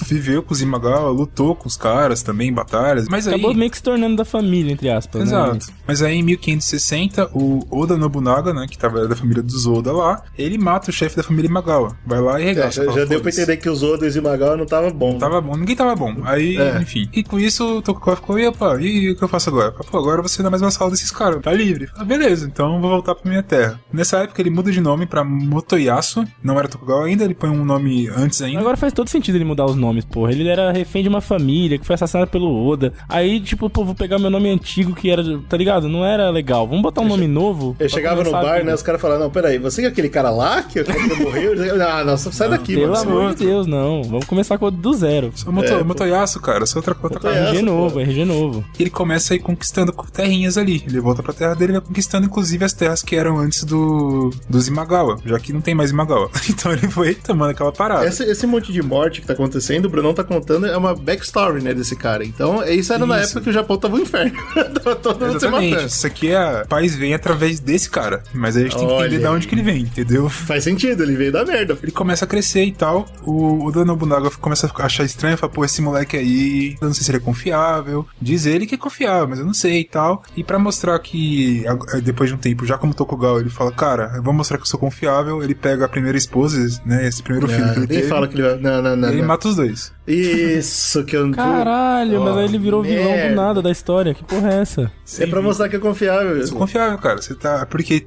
viveu 0.07 0.43
com 0.43 0.53
os 0.53 0.61
Imagawa, 0.61 1.11
lutou 1.11 1.55
com 1.55 1.69
os 1.69 1.77
caras 1.77 2.23
também 2.23 2.52
em 2.53 2.55
batalhas. 2.55 3.09
Mas 3.09 3.27
aí. 3.27 3.35
Acabou 3.35 3.55
meio 3.55 3.71
que 3.71 3.77
se 3.77 3.83
tornando 3.83 4.17
da 4.17 4.25
família, 4.25 4.73
entre 4.73 4.89
aspas. 4.91 5.21
Né? 5.23 5.27
Exato. 5.27 5.67
Mas 5.87 6.03
aí 6.03 6.17
em 6.17 6.23
1560, 6.23 7.31
o 7.35 7.61
Oda 7.71 7.97
Nobunaga, 7.97 8.53
né, 8.53 8.67
que 8.71 8.79
tava 8.79 9.07
da 9.09 9.17
família 9.17 9.43
dos 9.43 9.67
Oda 9.67 9.93
lá, 9.93 10.23
ele 10.39 10.59
mata 10.59 10.91
o 10.91 10.93
chefe 10.93 11.17
da 11.17 11.23
família 11.23 11.49
Imagawa. 11.49 11.97
Vai 12.07 12.21
lá 12.21 12.41
e 12.41 12.45
É, 12.45 12.47
regaça. 12.47 12.83
já 12.83 12.85
fala, 12.85 13.01
já 13.01 13.05
deu 13.07 13.21
pra 13.21 13.31
entender 13.31 13.57
que 13.57 13.69
os 13.69 13.83
Oda 13.83 14.05
e 14.05 14.09
os 14.09 14.17
Imagawa 14.17 14.57
não 14.57 14.67
tava 14.67 14.91
bom. 14.91 15.13
Não 15.13 15.19
tava 15.19 15.41
bom, 15.41 15.57
ninguém 15.57 15.77
tava 15.77 15.95
bom. 15.97 16.15
Aí, 16.25 16.57
É. 16.57 16.79
enfim. 16.81 17.09
E 17.13 17.23
com 17.23 17.39
isso, 17.39 17.79
o 17.79 17.83
Tokugawa 17.83 18.17
ficou, 18.17 18.39
e 18.39 18.47
opa, 18.47 18.81
e 18.81 19.11
o 19.11 19.17
que 19.17 19.23
eu 19.25 19.29
faço 19.29 19.49
agora? 19.51 19.73
Pô, 19.73 19.99
agora 19.99 20.23
você 20.23 20.43
não 20.43 20.49
é 20.49 20.51
mais 20.51 20.63
vassalo 20.63 20.91
desses 20.91 21.11
caras, 21.11 21.41
tá 21.43 21.53
livre. 21.53 21.87
Fala, 21.89 22.05
beleza, 22.05 22.47
então 22.47 22.75
eu 22.75 22.81
vou 22.81 22.91
voltar 22.91 23.15
pra 23.15 23.29
minha 23.31 23.43
terra. 23.43 23.81
Nessa 23.93 24.19
época 24.19 24.41
ele 24.41 24.51
muda 24.51 24.71
de 24.71 24.81
nome 24.81 25.07
pra 25.07 25.25
Motoyasu, 25.25 26.25
não 26.43 26.59
era 26.59 26.69
Tokugawa 26.69 27.07
ainda, 27.07 27.25
ele 27.25 27.35
põe 27.35 27.51
um 27.51 27.65
nome 27.65 28.09
antes 28.09 28.41
ainda. 28.43 28.61
Agora 28.61 28.77
faz 28.77 28.93
todo 28.93 29.09
sentido 29.09 29.37
ele 29.37 29.45
mudar 29.45 29.65
os 29.67 29.77
nomes, 29.77 30.05
porra. 30.05 30.33
Ele 30.33 30.47
era 30.49 30.73
refém 30.73 31.03
de 31.03 31.09
uma 31.09 31.21
família 31.21 31.79
que 31.79 31.87
foi 31.87 31.95
assassinada 31.95 32.27
pelo 32.31 32.42
Oda. 32.49 32.93
Aí, 33.09 33.41
tipo, 33.41 33.69
pô, 33.69 33.85
vou 33.85 33.95
pegar 33.95 34.19
meu 34.19 34.31
nome 34.31 34.49
antigo 34.51 34.95
que 34.95 35.11
era, 35.11 35.23
tá 35.49 35.57
ligado? 35.57 35.89
Não 35.89 36.05
era 36.05 36.31
legal. 36.31 36.67
Vamos 36.67 36.83
botar 36.83 37.01
um 37.01 37.09
nome 37.09 37.27
novo. 37.27 37.77
Eu 37.79 37.89
chegava 37.89 38.23
no 38.25 38.31
bar, 38.31 38.65
né? 38.65 38.75
Os 38.75 38.83
caras 38.83 39.01
falavam, 39.01 39.25
não, 39.25 39.31
peraí, 39.31 39.59
você 39.59 39.85
é 39.85 39.87
aquele 39.89 40.09
cara 40.09 40.31
lá 40.31 40.63
que, 40.63 40.79
morreu? 41.23 41.53
Ah, 41.87 42.05
não, 42.05 42.17
sai 42.17 42.49
daqui, 42.49 42.75
Pelo 42.75 42.93
mano. 42.93 43.11
amor 43.11 43.35
de 43.35 43.45
Deus, 43.47 43.67
não. 43.67 44.03
Vamos 44.03 44.25
começar 44.27 44.59
com 44.59 44.67
o 44.67 44.71
do 44.71 44.93
zero. 44.95 45.33
Moto, 45.47 45.67
É, 45.67 45.79
pô. 45.79 45.85
Motoyasu, 45.85 46.41
cara, 46.41 46.65
sou 46.67 46.79
outra, 46.81 46.95
outra 46.95 47.19
Motoyasu. 47.19 47.41
cara. 47.45 47.51
RG 47.57 47.63
novo, 47.63 48.01
RG 48.01 48.25
novo. 48.25 48.65
E 48.79 48.83
ele 48.83 48.91
começa 48.91 49.35
a 49.35 49.37
ir 49.37 49.41
conquistando 49.41 49.93
terrinhas 50.13 50.57
ali. 50.57 50.83
Ele 50.87 51.01
volta 51.01 51.23
pra 51.23 51.33
terra 51.33 51.55
dele 51.55 51.73
e 51.73 51.75
vai 51.75 51.81
conquistando, 51.83 52.27
inclusive, 52.27 52.65
as 52.65 52.73
terras 52.73 53.03
que 53.03 53.17
eram 53.17 53.39
antes 53.39 53.65
do 53.65 54.31
dos 54.49 54.69
Imagawa, 54.69 55.19
já 55.25 55.39
que 55.39 55.53
não 55.53 55.61
tem 55.61 55.75
mais 55.75 55.91
Imagawa. 55.91 56.31
Então 56.53 56.73
ele 56.73 56.89
foi 56.89 57.15
tomando 57.15 57.51
aquela 57.51 57.73
parada. 57.73 58.07
Esse, 58.07 58.25
esse 58.25 58.47
monte 58.47 58.73
de 58.73 58.83
morte 58.83 59.21
que 59.21 59.27
tá 59.27 59.33
acontecendo, 59.33 59.87
o 59.87 59.89
Brunão 59.89 60.13
tá 60.15 60.23
contando, 60.23 60.67
é 60.67 60.77
uma 60.77 60.95
backstory, 60.95 61.63
né, 61.63 61.73
desse 61.75 61.97
cara. 61.97 62.22
Então, 62.25 62.63
isso 62.65 62.93
era 62.93 63.07
na 63.07 63.21
Isso. 63.21 63.31
época 63.31 63.41
que 63.43 63.51
o 63.51 63.53
Japão 63.53 63.77
tava 63.77 63.97
um 63.97 64.01
inferno. 64.01 64.33
tava 64.55 64.97
todo 64.97 65.21
mundo 65.21 65.31
se 65.33 65.47
Exatamente. 65.47 65.71
matando. 65.71 65.89
Isso 65.89 66.07
aqui 66.07 66.31
é. 66.31 66.65
Paz 66.65 66.95
vem 66.95 67.15
através 67.15 67.61
desse 67.61 67.91
cara. 67.91 68.23
Mas 68.33 68.57
aí 68.57 68.65
a 68.65 68.67
gente 68.67 68.79
tem 68.79 68.87
que 68.87 68.93
Olha 68.93 69.07
entender 69.07 69.23
de 69.23 69.27
onde 69.27 69.47
que 69.49 69.55
ele 69.55 69.63
vem, 69.63 69.83
entendeu? 69.83 70.29
Faz 70.29 70.65
sentido, 70.65 71.03
ele 71.03 71.17
veio 71.17 71.33
da 71.33 71.45
merda. 71.45 71.77
Ele 71.83 71.93
começa 71.93 72.25
a 72.25 72.29
crescer 72.29 72.65
e 72.65 72.73
tal. 72.73 73.07
O, 73.25 73.69
o 73.69 73.85
Nobunaga 73.85 74.31
começa 74.31 74.71
a 74.75 74.87
achar 74.87 75.05
estranho. 75.05 75.37
Fala, 75.37 75.53
pô, 75.53 75.65
esse 75.65 75.81
moleque 75.83 76.17
aí, 76.17 76.77
eu 76.81 76.87
não 76.87 76.95
sei 76.95 77.05
se 77.05 77.11
ele 77.11 77.19
é 77.19 77.21
confiável. 77.21 78.07
Diz 78.21 78.47
ele 78.47 78.67
que 78.67 78.75
é 78.75 78.79
confiável, 78.79 79.29
mas 79.29 79.39
eu 79.39 79.47
não 79.47 79.55
sei 79.55 79.81
e 79.81 79.85
tal. 79.85 80.23
E 80.37 80.45
pra 80.45 80.59
mostrar 80.59 80.99
que, 80.99 81.65
depois 82.03 82.31
de 82.31 82.37
um 82.37 82.39
tempo, 82.39 82.65
já 82.67 82.79
como 82.79 82.95
Tokugawa, 82.95 83.41
ele 83.41 83.51
fala, 83.51 83.73
cara, 83.73 84.13
eu 84.17 84.23
vou 84.23 84.33
mostrar 84.33 84.57
que 84.59 84.63
eu 84.63 84.69
sou 84.69 84.79
confiável. 84.79 85.43
Ele 85.43 85.55
pega 85.55 85.85
a 85.85 85.89
primeira 85.89 86.17
esposa, 86.17 86.59
né, 86.85 87.07
esse 87.07 87.23
primeiro 87.23 87.49
filho 87.49 87.65
que 87.65 87.71
ele 87.71 87.87
nem 87.87 87.89
teve. 87.89 88.09
fala 88.09 88.29
que 88.29 88.35
ele 88.35 88.43
vai. 88.43 88.59
Não, 88.59 88.83
não, 88.83 88.97
não. 88.97 89.09
ele 89.09 89.21
não. 89.21 89.29
mata 89.29 89.49
os 89.49 89.57
dois. 89.57 89.93
Isso 90.07 91.05
que 91.05 91.17
eu 91.17 91.27
não. 91.27 91.33
Caralho, 91.33 92.21
mas 92.23 92.37
aí 92.37 92.45
ele 92.45 92.59
virou 92.59 92.83
vilão 92.83 93.11
merda. 93.11 93.29
do 93.31 93.35
nada 93.37 93.63
da 93.63 93.71
história. 93.71 94.15
Que 94.15 94.25
porra 94.25 94.53
é 94.53 94.61
essa? 94.61 94.91
É 95.19 95.27
pra 95.27 95.41
mostrar 95.41 95.69
que 95.69 95.77
é 95.77 95.79
confiável. 95.79 96.37
Eu 96.37 96.47
sou 96.47 96.59
confiável, 96.59 96.99
cara. 96.99 97.21
Você 97.23 97.35
tá. 97.35 97.67
Porque 97.67 98.05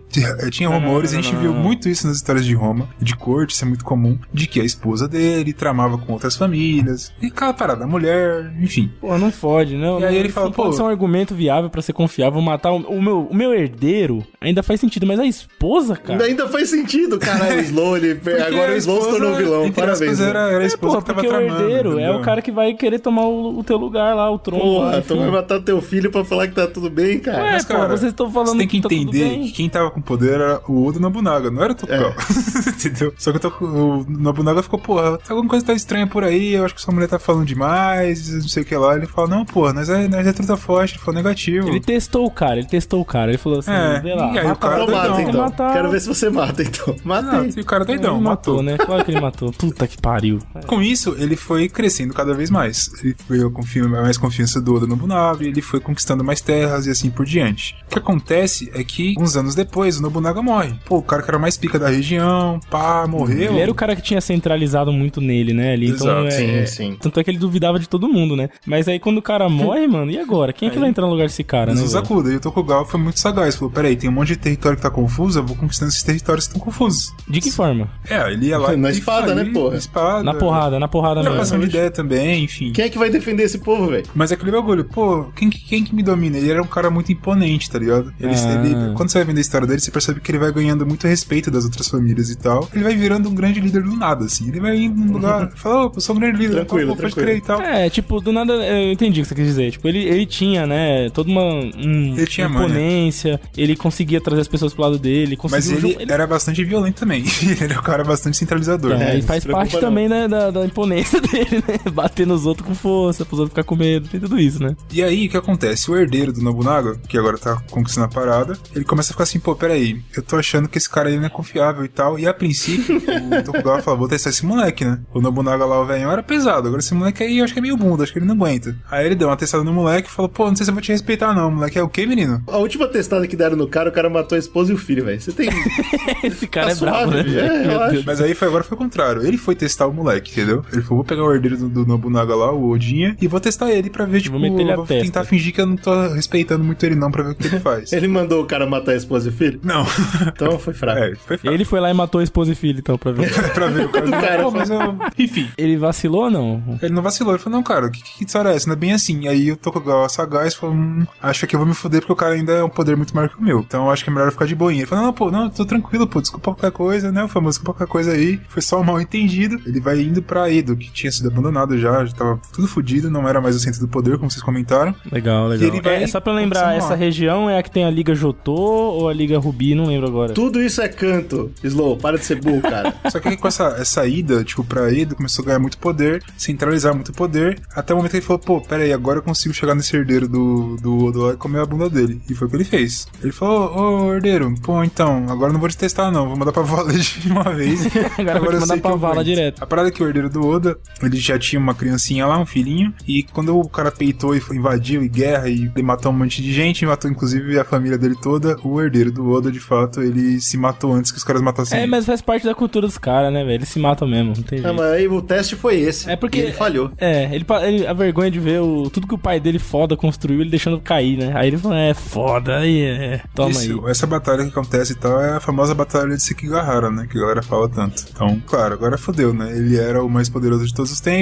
tinha 0.51 0.68
rumores, 0.69 1.13
a 1.13 1.15
gente 1.15 1.33
não, 1.33 1.42
viu 1.42 1.53
muito 1.53 1.88
isso 1.88 2.07
nas 2.07 2.18
histórias 2.18 2.45
de 2.45 2.53
Roma, 2.53 2.89
de 3.00 3.15
corte, 3.15 3.51
isso 3.53 3.63
é 3.63 3.68
muito 3.68 3.86
comum, 3.86 4.18
de 4.33 4.47
que 4.47 4.59
a 4.59 4.63
esposa 4.63 5.07
dele 5.07 5.53
tramava 5.53 5.97
com 5.97 6.13
outras 6.13 6.36
famílias, 6.36 7.13
e 7.21 7.27
aquela 7.27 7.53
parada, 7.53 7.83
a 7.86 7.88
mulher, 7.88 8.53
enfim. 8.59 8.91
Porra, 9.00 9.18
não 9.18 9.31
fode, 9.31 9.75
não. 9.77 10.00
E 10.00 10.06
aí 10.06 10.15
ele 10.18 10.30
fala, 10.30 10.48
não 10.48 10.53
pode 10.53 10.69
pô- 10.71 10.75
ser 10.75 10.81
um 10.83 10.88
argumento 10.88 11.33
viável 11.33 11.69
pra 11.69 11.81
ser 11.81 11.94
confiável. 11.94 12.41
Matar 12.41 12.71
o, 12.71 12.77
o 12.77 13.01
meu, 13.01 13.27
o 13.31 13.36
meu 13.36 13.53
herdeiro. 13.53 14.25
Ainda 14.41 14.62
faz 14.62 14.80
sentido, 14.80 15.06
mas 15.07 15.19
a 15.19 15.25
esposa, 15.25 15.95
cara. 15.95 16.24
Ainda 16.24 16.48
faz 16.48 16.69
sentido, 16.69 17.18
caralho. 17.18 17.57
O 17.57 17.62
Slow, 17.62 17.98
ele... 17.98 18.19
agora 18.45 18.74
o 18.74 18.77
Slow 18.77 19.01
se 19.03 19.09
tornou 19.09 19.36
vilão. 19.36 19.71
Parabéns. 19.71 20.01
aspas, 20.01 20.19
era, 20.21 20.33
mano. 20.39 20.51
era 20.51 20.59
a 20.59 20.63
É, 20.63 20.68
esposa 20.68 21.01
porra, 21.01 21.01
que 21.01 21.07
tava 21.07 21.27
tramando. 21.39 21.63
herdeiro 21.63 21.84
é 21.99 22.11
o 22.11 22.21
cara 22.21 22.41
que 22.41 22.51
vai 22.51 22.73
querer 22.73 22.99
tomar 22.99 23.23
o, 23.23 23.59
o 23.59 23.63
teu 23.63 23.77
lugar 23.77 24.15
lá, 24.15 24.29
o 24.29 24.37
trono. 24.39 24.61
Porra, 24.61 25.01
tu 25.01 25.15
vai 25.15 25.29
matar 25.31 25.59
teu 25.61 25.81
filho 25.81 26.11
pra 26.11 26.23
falar 26.25 26.47
que 26.47 26.55
tá 26.55 26.67
tudo 26.67 26.89
bem, 26.89 27.19
cara. 27.19 27.43
Ué, 27.43 27.51
Mas, 27.53 27.65
pô, 27.65 27.73
cara, 27.73 27.87
vocês 27.89 28.11
estão 28.11 28.31
falando 28.31 28.49
Você 28.53 28.57
tem 28.59 28.67
que 28.67 28.81
tá 28.81 28.89
tudo 28.89 29.01
entender 29.01 29.29
bem. 29.29 29.43
que 29.45 29.51
quem 29.51 29.69
tava 29.69 29.91
com 29.91 30.01
poder 30.01 30.33
era 30.35 30.61
o 30.67 30.85
Oda 30.87 30.99
Nobunaga, 30.99 31.49
não 31.51 31.63
era 31.63 31.73
o 31.73 31.75
Tokugawa. 31.75 32.15
É. 32.15 32.69
Entendeu? 32.69 33.13
Só 33.17 33.31
que 33.31 33.45
o, 33.63 34.05
Nobunaga 34.07 34.61
ficou, 34.63 34.79
porra, 34.79 35.19
alguma 35.29 35.49
coisa 35.49 35.65
tá 35.65 35.73
estranha 35.73 36.07
por 36.07 36.23
aí, 36.23 36.53
eu 36.53 36.65
acho 36.65 36.73
que 36.75 36.81
sua 36.81 36.93
mulher 36.93 37.07
tá 37.07 37.19
falando 37.19 37.45
demais, 37.45 38.29
não 38.29 38.47
sei 38.47 38.63
o 38.63 38.65
que 38.65 38.75
lá. 38.75 38.95
Ele 38.95 39.05
falou, 39.07 39.29
não, 39.29 39.45
porra, 39.45 39.73
nós 39.73 39.89
é, 39.89 40.07
nós 40.07 40.25
é 40.27 40.33
truta 40.33 40.57
forte, 40.57 40.93
ele 40.93 40.99
falou 40.99 41.15
negativo. 41.15 41.67
Ele 41.67 41.79
testou 41.79 42.25
o 42.25 42.31
cara, 42.31 42.57
ele 42.59 42.67
testou 42.67 43.01
o 43.01 43.05
cara. 43.05 43.31
Ele 43.31 43.38
falou 43.38 43.59
assim, 43.59 43.71
É, 43.71 43.99
vê 43.99 44.13
lá, 44.13 44.31
e 44.33 44.39
aí 44.39 44.51
o 44.51 44.55
cara 44.55 44.75
Então 44.83 44.85
logo, 44.85 44.91
mata, 44.91 45.07
doidão. 45.09 45.29
então. 45.29 45.41
matar. 45.41 45.73
Quero 45.73 45.89
ver 45.91 46.01
se 46.01 46.07
você 46.07 46.29
mata, 46.29 46.61
então. 46.61 46.95
Mata 47.03 47.47
e 47.55 47.61
o 47.61 47.65
cara 47.65 47.85
doidão, 47.85 48.15
ele 48.15 48.23
matou, 48.23 48.55
matou. 48.57 48.63
né? 48.63 48.77
Claro 48.77 49.05
que 49.05 49.11
ele 49.11 49.21
matou. 49.21 49.51
Puta 49.51 49.88
que 49.88 49.97
pariu. 50.01 50.39
Com 50.67 50.81
isso, 50.81 51.15
ele 51.17 51.35
foi 51.35 51.67
crescendo 51.75 52.13
cada 52.13 52.33
vez 52.33 52.50
mais. 52.50 52.89
Ele 53.04 53.16
ganhou 53.30 53.51
confi- 53.51 53.81
mais 53.83 54.18
confiança 54.18 54.60
do 54.62 54.75
Oda 54.75 54.88
Nobunaga, 54.88 55.44
ele 55.45 55.62
foi 55.62 55.80
conquistando 55.80 56.24
mais 56.24 56.42
terras 56.42 56.88
e 56.88 56.89
assim 56.89 57.10
por 57.10 57.25
diante. 57.25 57.75
O 57.88 57.89
que 57.94 58.00
acontece 58.00 58.72
é 58.74 58.83
que, 58.83 59.13
uns 59.19 59.36
anos 59.36 59.54
depois, 59.54 60.00
o 60.00 60.01
Nobunaga 60.01 60.42
morre. 60.42 60.74
Pô, 60.86 60.98
o 60.98 61.04
cara 61.04 61.22
que 61.22 61.30
era 61.30 61.38
mais 61.38 61.57
pica 61.57 61.77
da 61.77 61.89
região, 61.89 62.60
pá, 62.69 63.06
morreu. 63.07 63.51
Ele 63.51 63.60
era 63.60 63.72
o 63.72 63.75
cara 63.75 63.95
que 63.95 64.01
tinha 64.01 64.22
centralizado 64.22 64.92
muito 64.92 65.19
nele, 65.22 65.54
né? 65.54 65.74
Ali, 65.74 65.89
então, 65.89 66.25
Exato, 66.25 66.42
é, 66.42 66.66
sim, 66.66 66.92
sim. 66.92 66.98
Tanto 67.00 67.19
é 67.19 67.24
que 67.24 67.30
ele 67.30 67.38
duvidava 67.38 67.77
de 67.80 67.88
todo 67.89 68.07
mundo, 68.07 68.36
né? 68.36 68.50
Mas 68.66 68.88
aí 68.88 69.00
quando 69.00 69.18
o 69.18 69.22
cara 69.22 69.48
morre, 69.50 69.86
mano, 69.88 70.10
e 70.12 70.18
agora? 70.18 70.54
Quem 70.54 70.69
é 70.69 70.72
que 70.72 70.80
vai 70.80 70.89
entrar 70.89 71.06
no 71.06 71.12
lugar 71.12 71.27
desse 71.27 71.44
cara, 71.44 71.72
Mas 71.72 71.80
né? 71.81 71.86
o 71.86 71.89
velho? 71.89 72.04
Sakuda 72.06 72.31
e 72.31 72.36
o 72.36 72.39
Tokugawa 72.39 72.86
foi 72.86 73.00
muito 73.00 73.19
sagaz. 73.19 73.56
Falou, 73.56 73.72
peraí, 73.72 73.95
tem 73.95 74.10
um 74.10 74.13
monte 74.13 74.30
de 74.30 74.38
território 74.38 74.77
que 74.77 74.83
tá 74.83 74.89
confuso, 74.89 75.39
eu 75.39 75.46
vou 75.46 75.55
conquistando 75.55 75.89
esses 75.91 76.03
territórios 76.03 76.48
que 76.48 76.53
estão 76.53 76.63
confusos. 76.65 77.13
De 77.27 77.41
que 77.41 77.51
forma? 77.51 77.89
É, 78.10 78.32
ele 78.32 78.48
ia 78.48 78.58
lá 78.58 78.75
Na 78.77 78.89
espada, 78.91 79.27
faria, 79.29 79.44
né, 79.44 79.51
porra? 79.51 79.72
Na 79.72 79.77
espada. 79.77 80.24
Na 80.24 80.34
porrada, 80.34 80.79
na 80.79 80.88
porrada 80.88 81.15
mesmo. 81.22 81.32
Trocação 81.32 81.60
de 81.65 81.75
ideia 81.75 81.91
também, 81.91 82.43
enfim. 82.43 82.72
Quem 82.72 82.86
é 82.86 82.89
que 82.89 82.98
vai 82.98 83.10
defender 83.10 83.43
esse 83.43 83.57
povo, 83.60 83.88
velho? 83.88 84.05
Mas 84.13 84.31
é 84.31 84.36
aquele 84.36 84.51
bagulho, 84.51 84.86
pô, 84.86 85.25
quem, 85.36 85.50
que- 85.50 85.60
quem 85.60 85.84
que 85.84 85.93
me 85.95 86.03
domina? 86.03 86.38
Ele 86.38 86.51
era 86.51 86.62
um 86.62 86.67
cara 86.67 86.89
muito 86.89 87.12
imponente, 87.12 87.69
tá 87.69 87.79
ligado? 87.79 88.13
Ele, 88.19 88.34
Ah. 88.34 88.65
ele- 88.65 88.93
quando 88.95 89.10
você 89.10 89.17
vai 89.19 89.25
vendo 89.27 89.38
a 89.38 89.41
história 89.41 89.67
dele, 89.67 89.79
você 89.79 89.91
percebe 89.91 90.19
que 90.19 90.31
ele 90.31 90.39
vai 90.39 90.51
ganhando 90.51 90.86
muito 90.86 91.07
respeito 91.07 91.50
das 91.51 91.65
outras 91.65 91.88
famílias 91.88 92.29
e 92.29 92.36
tal. 92.38 92.67
Ele 92.74 92.84
vai 92.84 92.95
virando 92.95 93.29
um 93.29 93.36
grande 93.36 93.60
líder 93.60 93.84
do 93.84 93.95
nada, 93.95 94.25
assim. 94.25 94.48
Ele 94.50 94.60
vai 94.60 94.77
indo 94.77 95.00
num 95.00 95.13
lugar, 95.13 95.51
fala, 95.55 95.88
ô, 95.88 95.91
eu 95.95 96.01
sou 96.01 96.15
um 96.15 96.19
grande 96.19 96.38
líder, 96.39 96.55
Tranquilo, 96.55 96.95
pô, 96.95 97.01
pode 97.01 97.13
tranquilo. 97.15 97.25
crer 97.27 97.38
e 97.38 97.41
tal. 97.41 97.62
É, 97.62 97.89
tipo, 97.89 98.19
do 98.22 98.31
nada 98.31 98.53
eu 98.53 98.91
entendi 98.91 99.19
o 99.22 99.24
que 99.24 99.29
você 99.29 99.36
quis 99.36 99.45
dizer. 99.45 99.72
Tipo, 99.72 99.88
ele, 99.88 100.00
ele 100.03 100.25
tinha, 100.25 100.65
né, 100.67 101.10
toda 101.12 101.29
uma 101.29 101.43
um, 101.43 102.15
Ele 102.17 102.25
tinha 102.27 102.48
imponência, 102.48 103.39
ele 103.57 103.75
conseguia 103.75 104.19
trazer 104.22 104.41
as 104.41 104.48
pessoas 104.48 104.74
pro 104.74 104.84
lado 104.84 104.98
dele, 104.98 105.38
Mas 105.50 105.65
conseguiu 105.65 106.00
ele, 106.00 106.12
era 106.12 106.25
bastante 106.27 106.63
violento 106.63 107.00
também. 107.00 107.24
ele 107.43 107.63
era 107.63 107.79
um 107.79 107.84
cara 107.84 108.03
bastante 108.03 108.38
centralizador. 108.38 108.91
Então, 108.93 109.01
É, 109.07 109.15
e 109.15 109.19
não 109.22 109.27
faz 109.27 109.45
parte 109.45 109.74
não. 109.75 109.81
também 109.81 110.07
né, 110.10 110.27
da, 110.27 110.51
da 110.51 110.65
imponência 110.65 111.19
dele, 111.22 111.54
né? 111.67 111.91
Bater 111.91 112.25
nos 112.27 112.45
outros 112.45 112.67
com 112.67 112.75
força, 112.75 113.25
pros 113.25 113.39
outros 113.39 113.51
ficar 113.53 113.63
com 113.63 113.75
medo, 113.75 114.07
tem 114.07 114.19
tudo 114.19 114.39
isso, 114.39 114.62
né? 114.62 114.75
E 114.91 115.03
aí, 115.03 115.27
o 115.27 115.29
que 115.29 115.38
acontece? 115.38 115.89
O 115.89 115.95
herdeiro 115.97 116.31
do 116.33 116.41
Nobunaga, 116.41 116.95
que 117.07 117.17
agora 117.17 117.38
tá 117.38 117.62
conquistando 117.69 118.05
a 118.05 118.09
parada, 118.09 118.57
ele 118.75 118.85
começa 118.85 119.12
a 119.12 119.13
ficar 119.13 119.24
assim, 119.24 119.39
pô, 119.39 119.55
peraí, 119.55 120.01
eu 120.15 120.24
tô 120.24 120.35
achando 120.38 120.67
que 120.67 120.77
esse 120.77 120.89
cara 120.89 121.09
aí 121.09 121.17
não 121.17 121.25
é 121.25 121.29
confiável 121.29 121.83
e 121.85 121.88
tal. 121.88 122.17
E 122.19 122.27
a 122.27 122.33
princípio, 122.33 122.97
o 123.39 123.43
Tokugawa 123.43 123.81
falou, 123.81 124.00
vou 124.00 124.07
testar 124.07 124.29
esse 124.29 124.45
moleque, 124.45 124.83
né? 124.85 125.00
O 125.13 125.21
Nobunaga 125.21 125.65
lá, 125.65 125.79
o 125.81 125.85
velho, 125.85 126.09
era 126.09 126.24
pesado. 126.24 126.67
Agora 126.67 126.79
esse 126.81 126.93
moleque 126.93 127.24
aí, 127.24 127.39
eu 127.39 127.43
acho 127.45 127.53
que 127.53 127.59
é 127.59 127.62
meio 127.62 127.77
bunda, 127.77 128.03
acho 128.03 128.13
que 128.13 128.19
ele 128.19 128.25
não 128.25 128.35
aguenta. 128.35 128.75
Aí 128.89 129.05
ele 129.05 129.15
deu 129.15 129.27
uma 129.27 129.38
testada 129.38 129.63
no 129.63 129.74
moleque 129.74 130.07
e 130.07 130.12
falou, 130.12 130.29
pô, 130.29 130.47
não 130.47 130.55
sei 130.55 130.65
se 130.65 130.71
eu 130.71 130.75
vou 130.75 130.81
te 130.81 130.91
respeitar 130.91 131.33
não, 131.33 131.50
o 131.50 131.51
moleque 131.51 131.77
é 131.77 131.83
o 131.83 131.89
quê, 131.89 132.05
menino? 132.05 132.41
A 132.47 132.57
última 132.57 132.88
testada 132.88 133.27
que 133.27 133.35
deram 133.35 133.55
no 133.55 133.67
cara, 133.67 133.89
o 133.89 133.91
cara 133.91 134.09
matou 134.09 134.35
a 134.35 134.39
esposa 134.39 134.71
e 134.71 134.75
o 134.75 134.77
filho, 134.77 135.05
velho. 135.05 135.19
Você 135.19 135.31
tem. 135.31 135.50
Esse 136.24 136.47
cara 136.47 136.67
Tá 136.67 136.71
é 136.71 136.75
brabo, 136.75 137.12
suave, 137.12 137.29
né? 137.29 137.97
é. 138.00 138.03
Mas 138.05 138.21
aí 138.21 138.33
foi 138.33 138.47
agora 138.47 138.63
foi 138.63 138.75
o 138.75 138.79
contrário. 138.79 139.25
Ele 139.25 139.38
foi 139.38 139.55
testar 139.55 139.88
o 139.88 139.93
moleque, 139.93 140.31
entendeu? 140.31 140.63
Ele 140.71 140.81
falou, 140.81 140.97
vou 140.97 141.03
pegar 141.03 141.24
o 141.24 141.33
herdeiro 141.33 141.44
do, 141.49 141.69
do 141.69 141.85
Nobunaga 141.85 142.35
lá, 142.35 142.51
o 142.51 142.69
Odinha, 142.69 143.15
e 143.21 143.27
vou 143.27 143.39
testar 143.39 143.71
ele 143.71 143.89
pra 143.89 144.05
ver, 144.05 144.21
tipo, 144.21 144.37
Vou 144.37 144.41
meter 144.41 144.61
ele 144.61 144.75
vou 144.75 144.85
testa. 144.85 145.03
tentar 145.03 145.23
fingir 145.23 145.53
que 145.53 145.61
eu 145.61 145.65
não 145.65 145.77
tô 145.77 146.09
respeitando 146.09 146.63
muito 146.63 146.83
ele 146.85 146.95
não 146.95 147.11
pra 147.11 147.23
ver 147.23 147.31
o 147.31 147.35
que 147.35 147.47
ele 147.47 147.59
faz. 147.59 147.91
Ele 147.95 148.07
mandou 148.07 148.41
o 148.43 148.45
cara 148.45 148.65
matar 148.65 148.91
a 148.91 148.95
esposa 148.95 149.29
e 149.29 149.31
o 149.31 149.33
filho? 149.33 149.59
Não. 149.63 149.85
Então 150.27 150.59
foi 150.59 150.73
fraco. 150.73 150.99
É, 150.99 151.15
foi 151.15 151.37
fraco. 151.37 151.53
Ele 151.55 151.65
foi 151.65 151.79
lá 151.79 151.89
e 151.89 151.93
matou 151.93 152.19
a 152.19 152.23
esposa 152.23 152.51
e 152.51 152.55
filho, 152.55 152.79
então, 152.79 152.97
pra 152.97 153.11
ver. 153.11 153.31
pra 153.53 153.67
ver 153.67 153.85
o 153.85 153.89
cara. 153.89 154.09
cara 154.11 154.43
Pô, 154.43 154.51
mas 154.51 154.69
eu... 154.69 154.79
Enfim. 155.17 155.47
Ele 155.57 155.77
vacilou 155.77 156.25
ou 156.25 156.31
não? 156.31 156.79
Ele 156.81 156.93
não 156.93 157.01
vacilou, 157.01 157.33
ele 157.33 157.41
falou, 157.41 157.57
não, 157.57 157.63
cara, 157.63 157.89
que, 157.89 158.01
que 158.03 158.25
história 158.25 158.49
é 158.49 158.55
essa? 158.55 158.67
Não 158.67 158.73
é 158.73 158.77
bem 158.77 158.93
assim. 158.93 159.27
Aí 159.27 159.49
eu 159.49 159.57
tô 159.57 159.71
com 159.71 159.79
o 159.79 160.09
sagaz 160.09 160.53
e 160.53 160.57
falou, 160.57 160.75
hum, 160.75 161.05
acho 161.21 161.47
que 161.47 161.55
eu 161.55 161.59
vou 161.59 161.67
me 161.67 161.73
fuder 161.73 162.01
porque 162.01 162.13
o 162.13 162.15
cara 162.15 162.33
ainda 162.33 162.53
é 162.53 162.63
um 162.63 162.69
poder 162.69 162.95
muito 162.95 163.15
maior 163.15 163.29
que 163.29 163.37
o 163.37 163.41
meu. 163.41 163.59
Então 163.59 163.85
eu 163.85 163.91
acho 163.91 164.03
que 164.03 164.09
é 164.09 164.13
melhor 164.13 164.27
eu 164.27 164.31
ficar 164.31 164.45
de 164.45 164.55
boinha. 164.55 164.81
Ele 164.81 164.87
falou, 164.87 165.05
não, 165.05 165.13
pô, 165.13 165.31
não, 165.31 165.49
tô 165.49 165.65
tranquilo, 165.65 166.07
pô, 166.07 166.21
desculpa 166.21 166.53
qualquer 166.53 166.71
coisa, 166.71 167.11
né? 167.11 167.23
O 167.23 167.27
famoso 167.27 167.57
desculpa 167.57 167.79
qualquer 167.79 167.91
coisa 167.91 168.11
aí. 168.11 168.39
Foi 168.47 168.61
só 168.61 168.79
um 168.79 168.83
mal 168.83 168.99
entendido. 168.99 169.61
Ele 169.65 169.79
vai 169.79 170.01
indo 170.01 170.21
pra 170.21 170.51
Edo, 170.51 170.75
que 170.75 170.91
tinha 170.91 171.11
sido 171.11 171.31
abandonado 171.36 171.77
já, 171.77 172.06
já 172.06 172.13
tava 172.13 172.39
tudo 172.54 172.68
fudido, 172.68 173.10
não 173.10 173.27
era 173.27 173.42
mais 173.42 173.56
o 173.56 173.60
centro 173.60 173.80
do 173.82 173.88
poder, 173.88 174.18
como 174.18 174.30
vocês 174.32 174.44
comentaram. 174.44 174.96
Legal, 175.12 175.54
E 175.54 175.58
legal. 175.58 175.82
vai 175.82 176.04
É, 176.04 176.08
só 176.08 176.20
pra 176.20 176.34
lembrar, 176.34 176.75
essa 176.75 176.96
região 176.96 177.50
é 177.50 177.58
a 177.58 177.63
que 177.63 177.70
tem 177.72 177.86
a 177.86 177.89
Liga 177.89 178.15
Jotô 178.15 178.54
ou 178.54 179.10
a 179.10 179.13
Liga 179.13 179.38
Rubi? 179.38 179.75
Não 179.75 179.86
lembro 179.86 180.08
agora. 180.08 180.34
Tudo 180.34 180.62
isso 180.62 180.82
é 180.82 180.88
canto. 180.88 181.51
Slow, 181.63 181.98
para 181.98 182.18
de 182.18 182.25
ser 182.25 182.39
burro, 182.42 182.62
cara. 182.62 182.94
Só 183.10 183.20
que 183.20 183.36
com 183.38 183.48
essa, 183.48 183.75
essa 183.80 184.06
ida, 184.08 184.44
tipo, 184.44 184.63
pra 184.63 184.92
Edo, 184.92 185.15
começou 185.15 185.44
a 185.44 185.46
ganhar 185.48 185.60
muito 185.60 185.77
poder, 185.77 186.24
centralizar 186.38 186.94
muito 186.94 187.12
poder, 187.13 187.60
até 187.75 187.94
o 187.94 187.98
momento 187.98 188.12
que 188.12 188.18
ele 188.18 188.25
falou, 188.25 188.39
pô, 188.39 188.62
pera 188.62 188.84
aí, 188.84 188.94
agora 188.94 189.20
eu 189.20 189.24
consigo 189.24 189.54
chegar 189.54 189.75
nesse 189.75 189.96
herdeiro 189.96 190.27
do, 190.27 190.77
do 190.77 191.06
Odo 191.06 191.22
lá 191.22 191.34
e 191.34 191.38
comer 191.38 191.60
a 191.60 191.65
bunda 191.65 191.89
dele. 191.89 192.22
E 192.30 192.34
foi 192.34 192.48
o 192.48 192.50
que 192.50 192.56
ele 192.58 192.63
fez. 192.63 193.08
Ele 193.22 193.32
falou, 193.32 193.75
ô, 193.75 194.06
ô, 194.08 194.13
herdeiro, 194.13 194.54
pô, 194.62 194.84
então, 194.84 195.25
agora 195.30 195.50
eu 195.50 195.54
não 195.54 195.60
vou 195.60 195.70
te 195.70 195.77
testar 195.77 196.12
não, 196.12 196.27
vou 196.27 196.38
mandar 196.38 196.51
pra 196.51 196.62
vala 196.63 196.94
de 196.94 197.30
uma 197.32 197.44
vez. 197.44 197.86
Agora 198.18 198.38
eu 198.38 198.44
vou 198.44 198.54
te 198.54 198.60
mandar 198.60 198.77
pra 198.77 198.96
vala 198.96 199.24
direto. 199.24 199.62
A 199.63 199.65
parada 199.68 199.89
é 199.89 199.92
que 199.92 200.01
o 200.04 200.08
herdeiro 200.08 200.30
do 200.30 200.46
Oda, 200.48 200.77
ele 201.01 201.18
já 201.27 201.39
tinha 201.39 201.60
uma 201.60 201.74
criancinha 201.74 202.25
lá, 202.25 202.38
um 202.39 202.46
filhinho, 202.46 202.94
e 203.08 203.24
quando 203.24 203.58
o 203.58 203.67
cara 203.70 203.91
peitou 203.91 204.36
e 204.36 204.39
foi, 204.39 204.58
invadiu 204.58 205.03
e 205.03 205.10
guerra 205.10 205.50
e 205.50 205.70
ele 205.75 205.84
matou 205.84 206.12
um 206.12 206.17
monte 206.17 206.41
de 206.41 206.51
gente, 206.53 206.86
matou 206.86 207.10
inclusive 207.10 207.58
a 207.60 207.63
família 207.63 207.98
dele 207.98 208.15
toda, 208.22 208.58
o 208.63 208.82
herdeiro 208.82 209.12
do 209.12 209.29
Oda, 209.32 209.51
de 209.51 209.60
fato, 209.60 210.01
ele 210.01 210.39
se 210.41 210.58
matou 210.58 210.94
antes 210.94 211.12
que 211.12 211.17
os 211.17 211.24
caras 211.24 211.41
matassem 211.41 211.77
É, 211.79 211.82
ele. 211.84 211.91
mas 211.91 212.05
faz 212.05 212.22
parte 212.22 212.46
da 212.46 212.53
cultura 212.55 212.86
dos 212.88 212.98
caras, 212.98 213.32
né, 213.34 213.44
velho? 213.44 213.55
Eles 213.55 213.70
se 213.70 213.79
matam 213.79 214.08
mesmo, 214.08 214.34
não 214.36 214.44
tem 214.44 214.60
Não, 214.60 214.70
jeito. 214.70 214.82
mas 214.82 214.91
aí 214.94 215.08
o 215.08 215.22
teste 215.22 215.55
foi 215.55 215.75
esse. 215.79 216.10
É 216.10 216.15
porque- 216.15 216.39
E 216.39 216.41
ele 216.41 216.51
falhou. 216.53 216.91
É, 216.98 217.25
ele, 217.34 217.46
ele- 217.63 217.88
a 217.88 217.94
vergonha 217.94 218.29
de 218.32 218.39
ver 218.39 218.62
o, 218.62 218.89
tudo 218.89 219.08
que 219.08 219.13
o 219.15 219.17
pai 219.17 219.39
dele 219.39 219.60
foda 219.60 219.96
construiu, 219.96 220.41
ele 220.41 220.50
deixando 220.50 220.79
cair, 220.79 221.17
né? 221.17 221.32
Aí 221.36 221.48
ele 221.48 221.58
falou, 221.58 221.77
é, 221.77 221.94
foda, 221.94 222.58
aí 222.58 222.82
é, 222.82 223.22
toma 223.34 223.51
Isso, 223.51 223.84
aí. 223.86 223.91
essa 223.91 224.05
batalha 224.08 224.44
que 224.44 224.50
acontece 224.50 224.94
e 224.94 224.96
tal 224.96 225.22
é 225.22 225.34
a 225.36 225.39
famosa 225.39 225.74
batalha 225.74 226.15
de 226.15 226.22
Sekigahara, 226.24 226.89
né? 226.91 227.08
Que 227.10 227.17
a 227.17 227.22
galera 227.22 227.41
fala 227.41 227.67
tanto. 227.70 228.03
Então, 228.12 228.41
claro, 228.46 228.74
agora 228.74 228.98
fodeu, 228.98 229.34
né? 229.34 229.51
Ele 229.55 229.77
era 229.77 230.03
o 230.03 230.10
mais 230.10 230.29
poderoso 230.29 230.65
de 230.65 230.74
todos 230.74 230.91
os 230.91 231.00
tempos. 231.00 231.14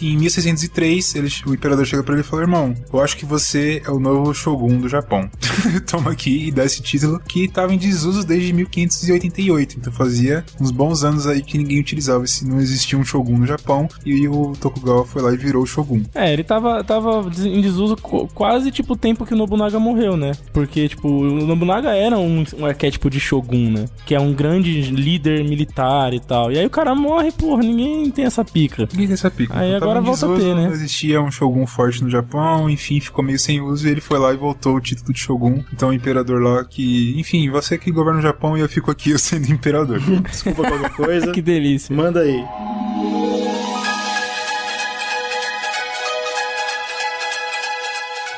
E 0.00 0.12
em 0.12 0.16
1603, 0.18 1.14
ele, 1.14 1.28
o 1.46 1.54
imperador 1.54 1.86
chega 1.86 2.02
pra 2.02 2.14
ele 2.14 2.22
e 2.22 2.26
fala: 2.26 2.42
Irmão, 2.42 2.74
eu 2.92 3.00
acho 3.00 3.16
que 3.16 3.24
você 3.24 3.82
é 3.84 3.90
o 3.90 3.98
novo 3.98 4.32
Shogun 4.34 4.78
do 4.78 4.88
Japão. 4.88 5.30
Toma 5.86 6.10
aqui 6.10 6.48
e 6.48 6.50
dá 6.50 6.64
esse 6.64 6.82
título 6.82 7.20
que 7.20 7.48
tava 7.48 7.74
em 7.74 7.78
desuso 7.78 8.26
desde 8.26 8.52
1588. 8.52 9.76
Então 9.78 9.92
fazia 9.92 10.44
uns 10.60 10.70
bons 10.70 11.04
anos 11.04 11.26
aí 11.26 11.42
que 11.42 11.58
ninguém 11.58 11.80
utilizava. 11.80 12.26
Se 12.26 12.46
não 12.46 12.60
existia 12.60 12.98
um 12.98 13.04
Shogun 13.04 13.38
no 13.38 13.46
Japão. 13.46 13.88
E 14.04 14.28
o 14.28 14.52
Tokugawa 14.60 15.04
foi 15.04 15.22
lá 15.22 15.32
e 15.32 15.36
virou 15.36 15.62
o 15.62 15.66
Shogun. 15.66 16.02
É, 16.14 16.32
ele 16.32 16.44
tava, 16.44 16.82
tava 16.84 17.30
em 17.44 17.60
desuso 17.60 17.96
quase 18.34 18.70
tipo 18.70 18.94
o 18.94 18.96
tempo 18.96 19.24
que 19.24 19.34
o 19.34 19.36
Nobunaga 19.36 19.78
morreu, 19.78 20.16
né? 20.16 20.32
Porque, 20.52 20.88
tipo, 20.88 21.08
o 21.08 21.46
Nobunaga 21.46 21.90
era 21.90 22.18
um, 22.18 22.44
um 22.58 22.66
arquétipo 22.66 23.10
de 23.10 23.20
Shogun, 23.20 23.70
né? 23.70 23.84
Que 24.06 24.14
é 24.14 24.20
um 24.20 24.32
grande 24.32 24.82
líder 24.82 25.44
militar 25.44 26.12
e 26.12 26.20
tal. 26.20 26.52
E 26.52 26.58
aí 26.58 26.66
o 26.66 26.70
cara 26.70 26.94
morre, 26.94 27.32
porra, 27.32 27.62
ninguém 27.62 28.10
tem 28.10 28.24
essa 28.24 28.44
pica. 28.44 28.88
Ninguém 28.92 29.06
tem 29.06 29.14
essa 29.22 29.30
pica. 29.30 29.58
Aí 29.58 29.74
Então, 29.74 29.88
agora 29.88 30.00
volta 30.00 30.26
a 30.26 30.36
ter, 30.36 30.54
né? 30.54 30.66
Não 30.66 30.72
existia 30.72 31.20
um 31.20 31.30
Shogun 31.30 31.66
forte 31.66 32.02
no 32.02 32.10
Japão, 32.10 32.68
enfim, 32.68 33.00
ficou 33.00 33.24
meio 33.24 33.38
sem 33.38 33.60
uso 33.60 33.86
e 33.86 33.90
ele 33.90 34.00
foi 34.00 34.18
lá 34.18 34.32
e 34.32 34.36
voltou 34.36 34.76
o 34.76 34.80
título 34.80 35.12
de 35.12 35.20
Shogun. 35.20 35.62
Então 35.72 35.90
o 35.90 35.92
imperador 35.92 36.40
lá 36.42 36.64
que, 36.64 37.14
enfim, 37.18 37.48
você 37.50 37.78
que 37.78 37.90
governa 37.90 38.18
o 38.18 38.22
Japão 38.22 38.56
e 38.56 38.60
eu 38.60 38.68
fico 38.68 38.90
aqui 38.90 39.10
eu 39.10 39.18
sendo 39.18 39.50
imperador. 39.50 40.00
Desculpa 40.28 40.62
qualquer 40.62 40.90
coisa. 40.90 41.32
Que 41.32 41.40
delícia. 41.40 41.94
Manda 41.94 42.20
aí. 42.20 42.44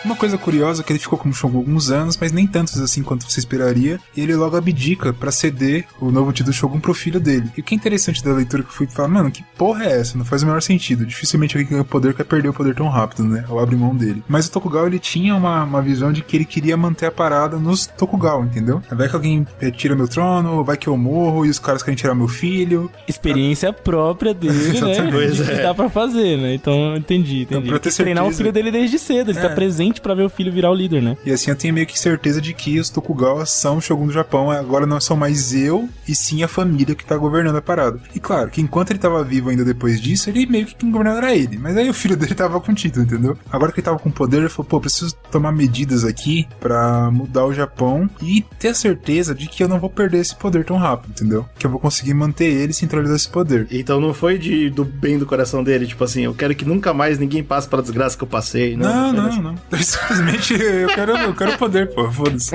Uma 0.04 0.14
coisa 0.16 0.36
curiosa 0.36 0.82
é 0.82 0.84
que 0.84 0.92
ele 0.92 0.98
ficou 0.98 1.18
como 1.18 1.32
Shogun 1.32 1.58
alguns 1.58 1.90
anos, 1.90 2.16
mas 2.20 2.30
nem 2.30 2.46
tantos 2.46 2.78
assim 2.80 3.02
quanto 3.02 3.24
você 3.30 3.40
esperaria, 3.40 3.98
e 4.16 4.20
ele 4.20 4.34
logo 4.36 4.56
abdica 4.56 5.12
pra 5.14 5.32
ceder 5.32 5.86
o 6.00 6.10
novo 6.10 6.30
título 6.32 6.52
Shogun 6.52 6.78
pro 6.78 6.92
filho 6.92 7.18
dele. 7.18 7.50
E 7.56 7.60
o 7.60 7.64
que 7.64 7.74
é 7.74 7.76
interessante 7.76 8.22
da 8.22 8.32
leitura 8.32 8.62
que 8.62 8.68
eu 8.68 8.72
fui 8.72 8.86
falar, 8.86 9.08
mano, 9.08 9.30
que 9.30 9.42
porra 9.56 9.84
é 9.84 10.00
essa? 10.00 10.18
Não 10.18 10.24
faz 10.24 10.42
o 10.42 10.46
menor 10.46 10.60
sentido. 10.60 11.06
Dificilmente 11.06 11.56
alguém 11.56 11.66
que 11.66 11.72
ganha 11.72 11.84
poder 11.84 12.12
quer 12.14 12.24
perder 12.24 12.48
o 12.50 12.52
poder 12.52 12.74
tão 12.74 12.88
rápido, 12.88 13.24
né? 13.24 13.44
Ou 13.48 13.58
abre 13.58 13.76
mão 13.76 13.96
dele. 13.96 14.22
Mas 14.28 14.46
o 14.46 14.50
Tokugawa, 14.52 14.86
ele 14.86 14.98
tinha 14.98 15.34
uma, 15.34 15.64
uma 15.64 15.80
visão 15.80 16.12
de 16.12 16.22
que 16.22 16.36
ele 16.36 16.44
queria 16.44 16.76
manter 16.76 17.06
a 17.06 17.10
parada 17.10 17.56
nos 17.56 17.86
Tokugawa, 17.86 18.44
entendeu? 18.44 18.82
Vai 18.92 19.08
que 19.08 19.14
alguém 19.16 19.46
eh, 19.60 19.70
tira 19.70 19.96
meu 19.96 20.06
trono, 20.06 20.62
vai 20.62 20.76
que 20.76 20.86
eu 20.86 20.96
morro, 20.98 21.46
e 21.46 21.48
os 21.50 21.58
caras 21.58 21.82
querem 21.82 21.96
tirar 21.96 22.14
meu 22.14 22.28
filho. 22.28 22.90
Experiência 23.08 23.72
própria 23.72 24.34
dele, 24.34 24.52
né? 24.80 25.34
Que 25.46 25.52
é. 25.52 25.62
dá 25.62 25.74
pra 25.74 25.88
fazer, 25.88 26.36
né? 26.38 26.54
Então, 26.54 26.92
eu 26.92 26.96
entendi, 26.98 27.42
entendi. 27.42 27.68
pra 27.68 27.78
ter 27.78 27.90
que 27.90 27.96
treinar 27.96 28.22
o 28.24 28.26
certeza- 28.26 28.38
filho 28.42 28.52
dele 28.52 28.70
desde 28.70 28.98
cedo. 28.98 29.30
Ele 29.30 29.38
É. 29.38 29.42
tá 29.42 29.48
presente 29.50 29.93
pra 30.00 30.14
ver 30.14 30.24
o 30.24 30.28
filho 30.28 30.52
virar 30.52 30.70
o 30.70 30.74
líder, 30.74 31.02
né? 31.02 31.16
E 31.24 31.32
assim 31.32 31.50
eu 31.50 31.56
tenho 31.56 31.74
meio 31.74 31.86
que 31.86 31.98
certeza 31.98 32.40
de 32.40 32.52
que 32.54 32.78
os 32.78 32.88
Tokugawa 32.90 33.44
são 33.46 33.78
o 33.78 33.80
Shogun 33.80 34.06
do 34.06 34.12
Japão. 34.12 34.50
Agora 34.50 34.86
não 34.86 35.00
são 35.00 35.16
mais 35.16 35.52
eu, 35.54 35.88
e 36.08 36.14
sim 36.14 36.42
a 36.42 36.48
família 36.48 36.94
que 36.94 37.04
tá 37.04 37.16
governando 37.16 37.56
a 37.56 37.62
parada. 37.62 38.00
E 38.14 38.20
claro, 38.20 38.50
que 38.50 38.60
enquanto 38.60 38.90
ele 38.90 38.98
tava 38.98 39.22
vivo 39.24 39.50
ainda 39.50 39.64
depois 39.64 40.00
disso, 40.00 40.30
ele 40.30 40.46
meio 40.46 40.66
que 40.66 40.74
quem 40.74 40.90
governava 40.90 41.18
era 41.18 41.34
ele. 41.34 41.58
Mas 41.58 41.76
aí 41.76 41.88
o 41.88 41.94
filho 41.94 42.16
dele 42.16 42.34
tava 42.34 42.60
com 42.60 42.74
título, 42.74 43.04
entendeu? 43.04 43.36
Agora 43.50 43.72
que 43.72 43.80
ele 43.80 43.84
tava 43.84 43.98
com 43.98 44.10
poder, 44.10 44.38
ele 44.38 44.48
falou, 44.48 44.68
pô, 44.68 44.80
preciso 44.80 45.14
tomar 45.30 45.52
medidas 45.52 46.04
aqui 46.04 46.46
pra 46.60 47.10
mudar 47.10 47.44
o 47.46 47.52
Japão 47.54 48.08
e 48.22 48.44
ter 48.58 48.68
a 48.68 48.74
certeza 48.74 49.34
de 49.34 49.46
que 49.48 49.62
eu 49.62 49.68
não 49.68 49.78
vou 49.80 49.90
perder 49.90 50.18
esse 50.18 50.34
poder 50.34 50.64
tão 50.64 50.76
rápido, 50.76 51.10
entendeu? 51.10 51.46
Que 51.58 51.66
eu 51.66 51.70
vou 51.70 51.80
conseguir 51.80 52.14
manter 52.14 52.44
ele 52.46 52.70
e 52.72 52.74
centralizar 52.74 53.16
esse 53.16 53.28
poder. 53.28 53.66
Então 53.70 54.00
não 54.00 54.12
foi 54.14 54.38
de, 54.38 54.70
do 54.70 54.84
bem 54.84 55.18
do 55.18 55.26
coração 55.26 55.62
dele, 55.64 55.86
tipo 55.86 56.02
assim, 56.04 56.22
eu 56.22 56.34
quero 56.34 56.54
que 56.54 56.64
nunca 56.64 56.92
mais 56.94 57.18
ninguém 57.18 57.42
passe 57.42 57.68
pela 57.68 57.82
desgraça 57.82 58.16
que 58.16 58.22
eu 58.24 58.28
passei. 58.28 58.76
Não, 58.76 58.84
foi 59.10 59.12
não, 59.18 59.24
nessa- 59.26 59.40
não. 59.40 59.54
Simplesmente 59.84 60.54
eu 60.54 60.88
quero, 60.88 61.16
eu 61.16 61.34
quero 61.34 61.58
poder, 61.58 61.88
pô. 61.94 62.10
Foda-se. 62.10 62.52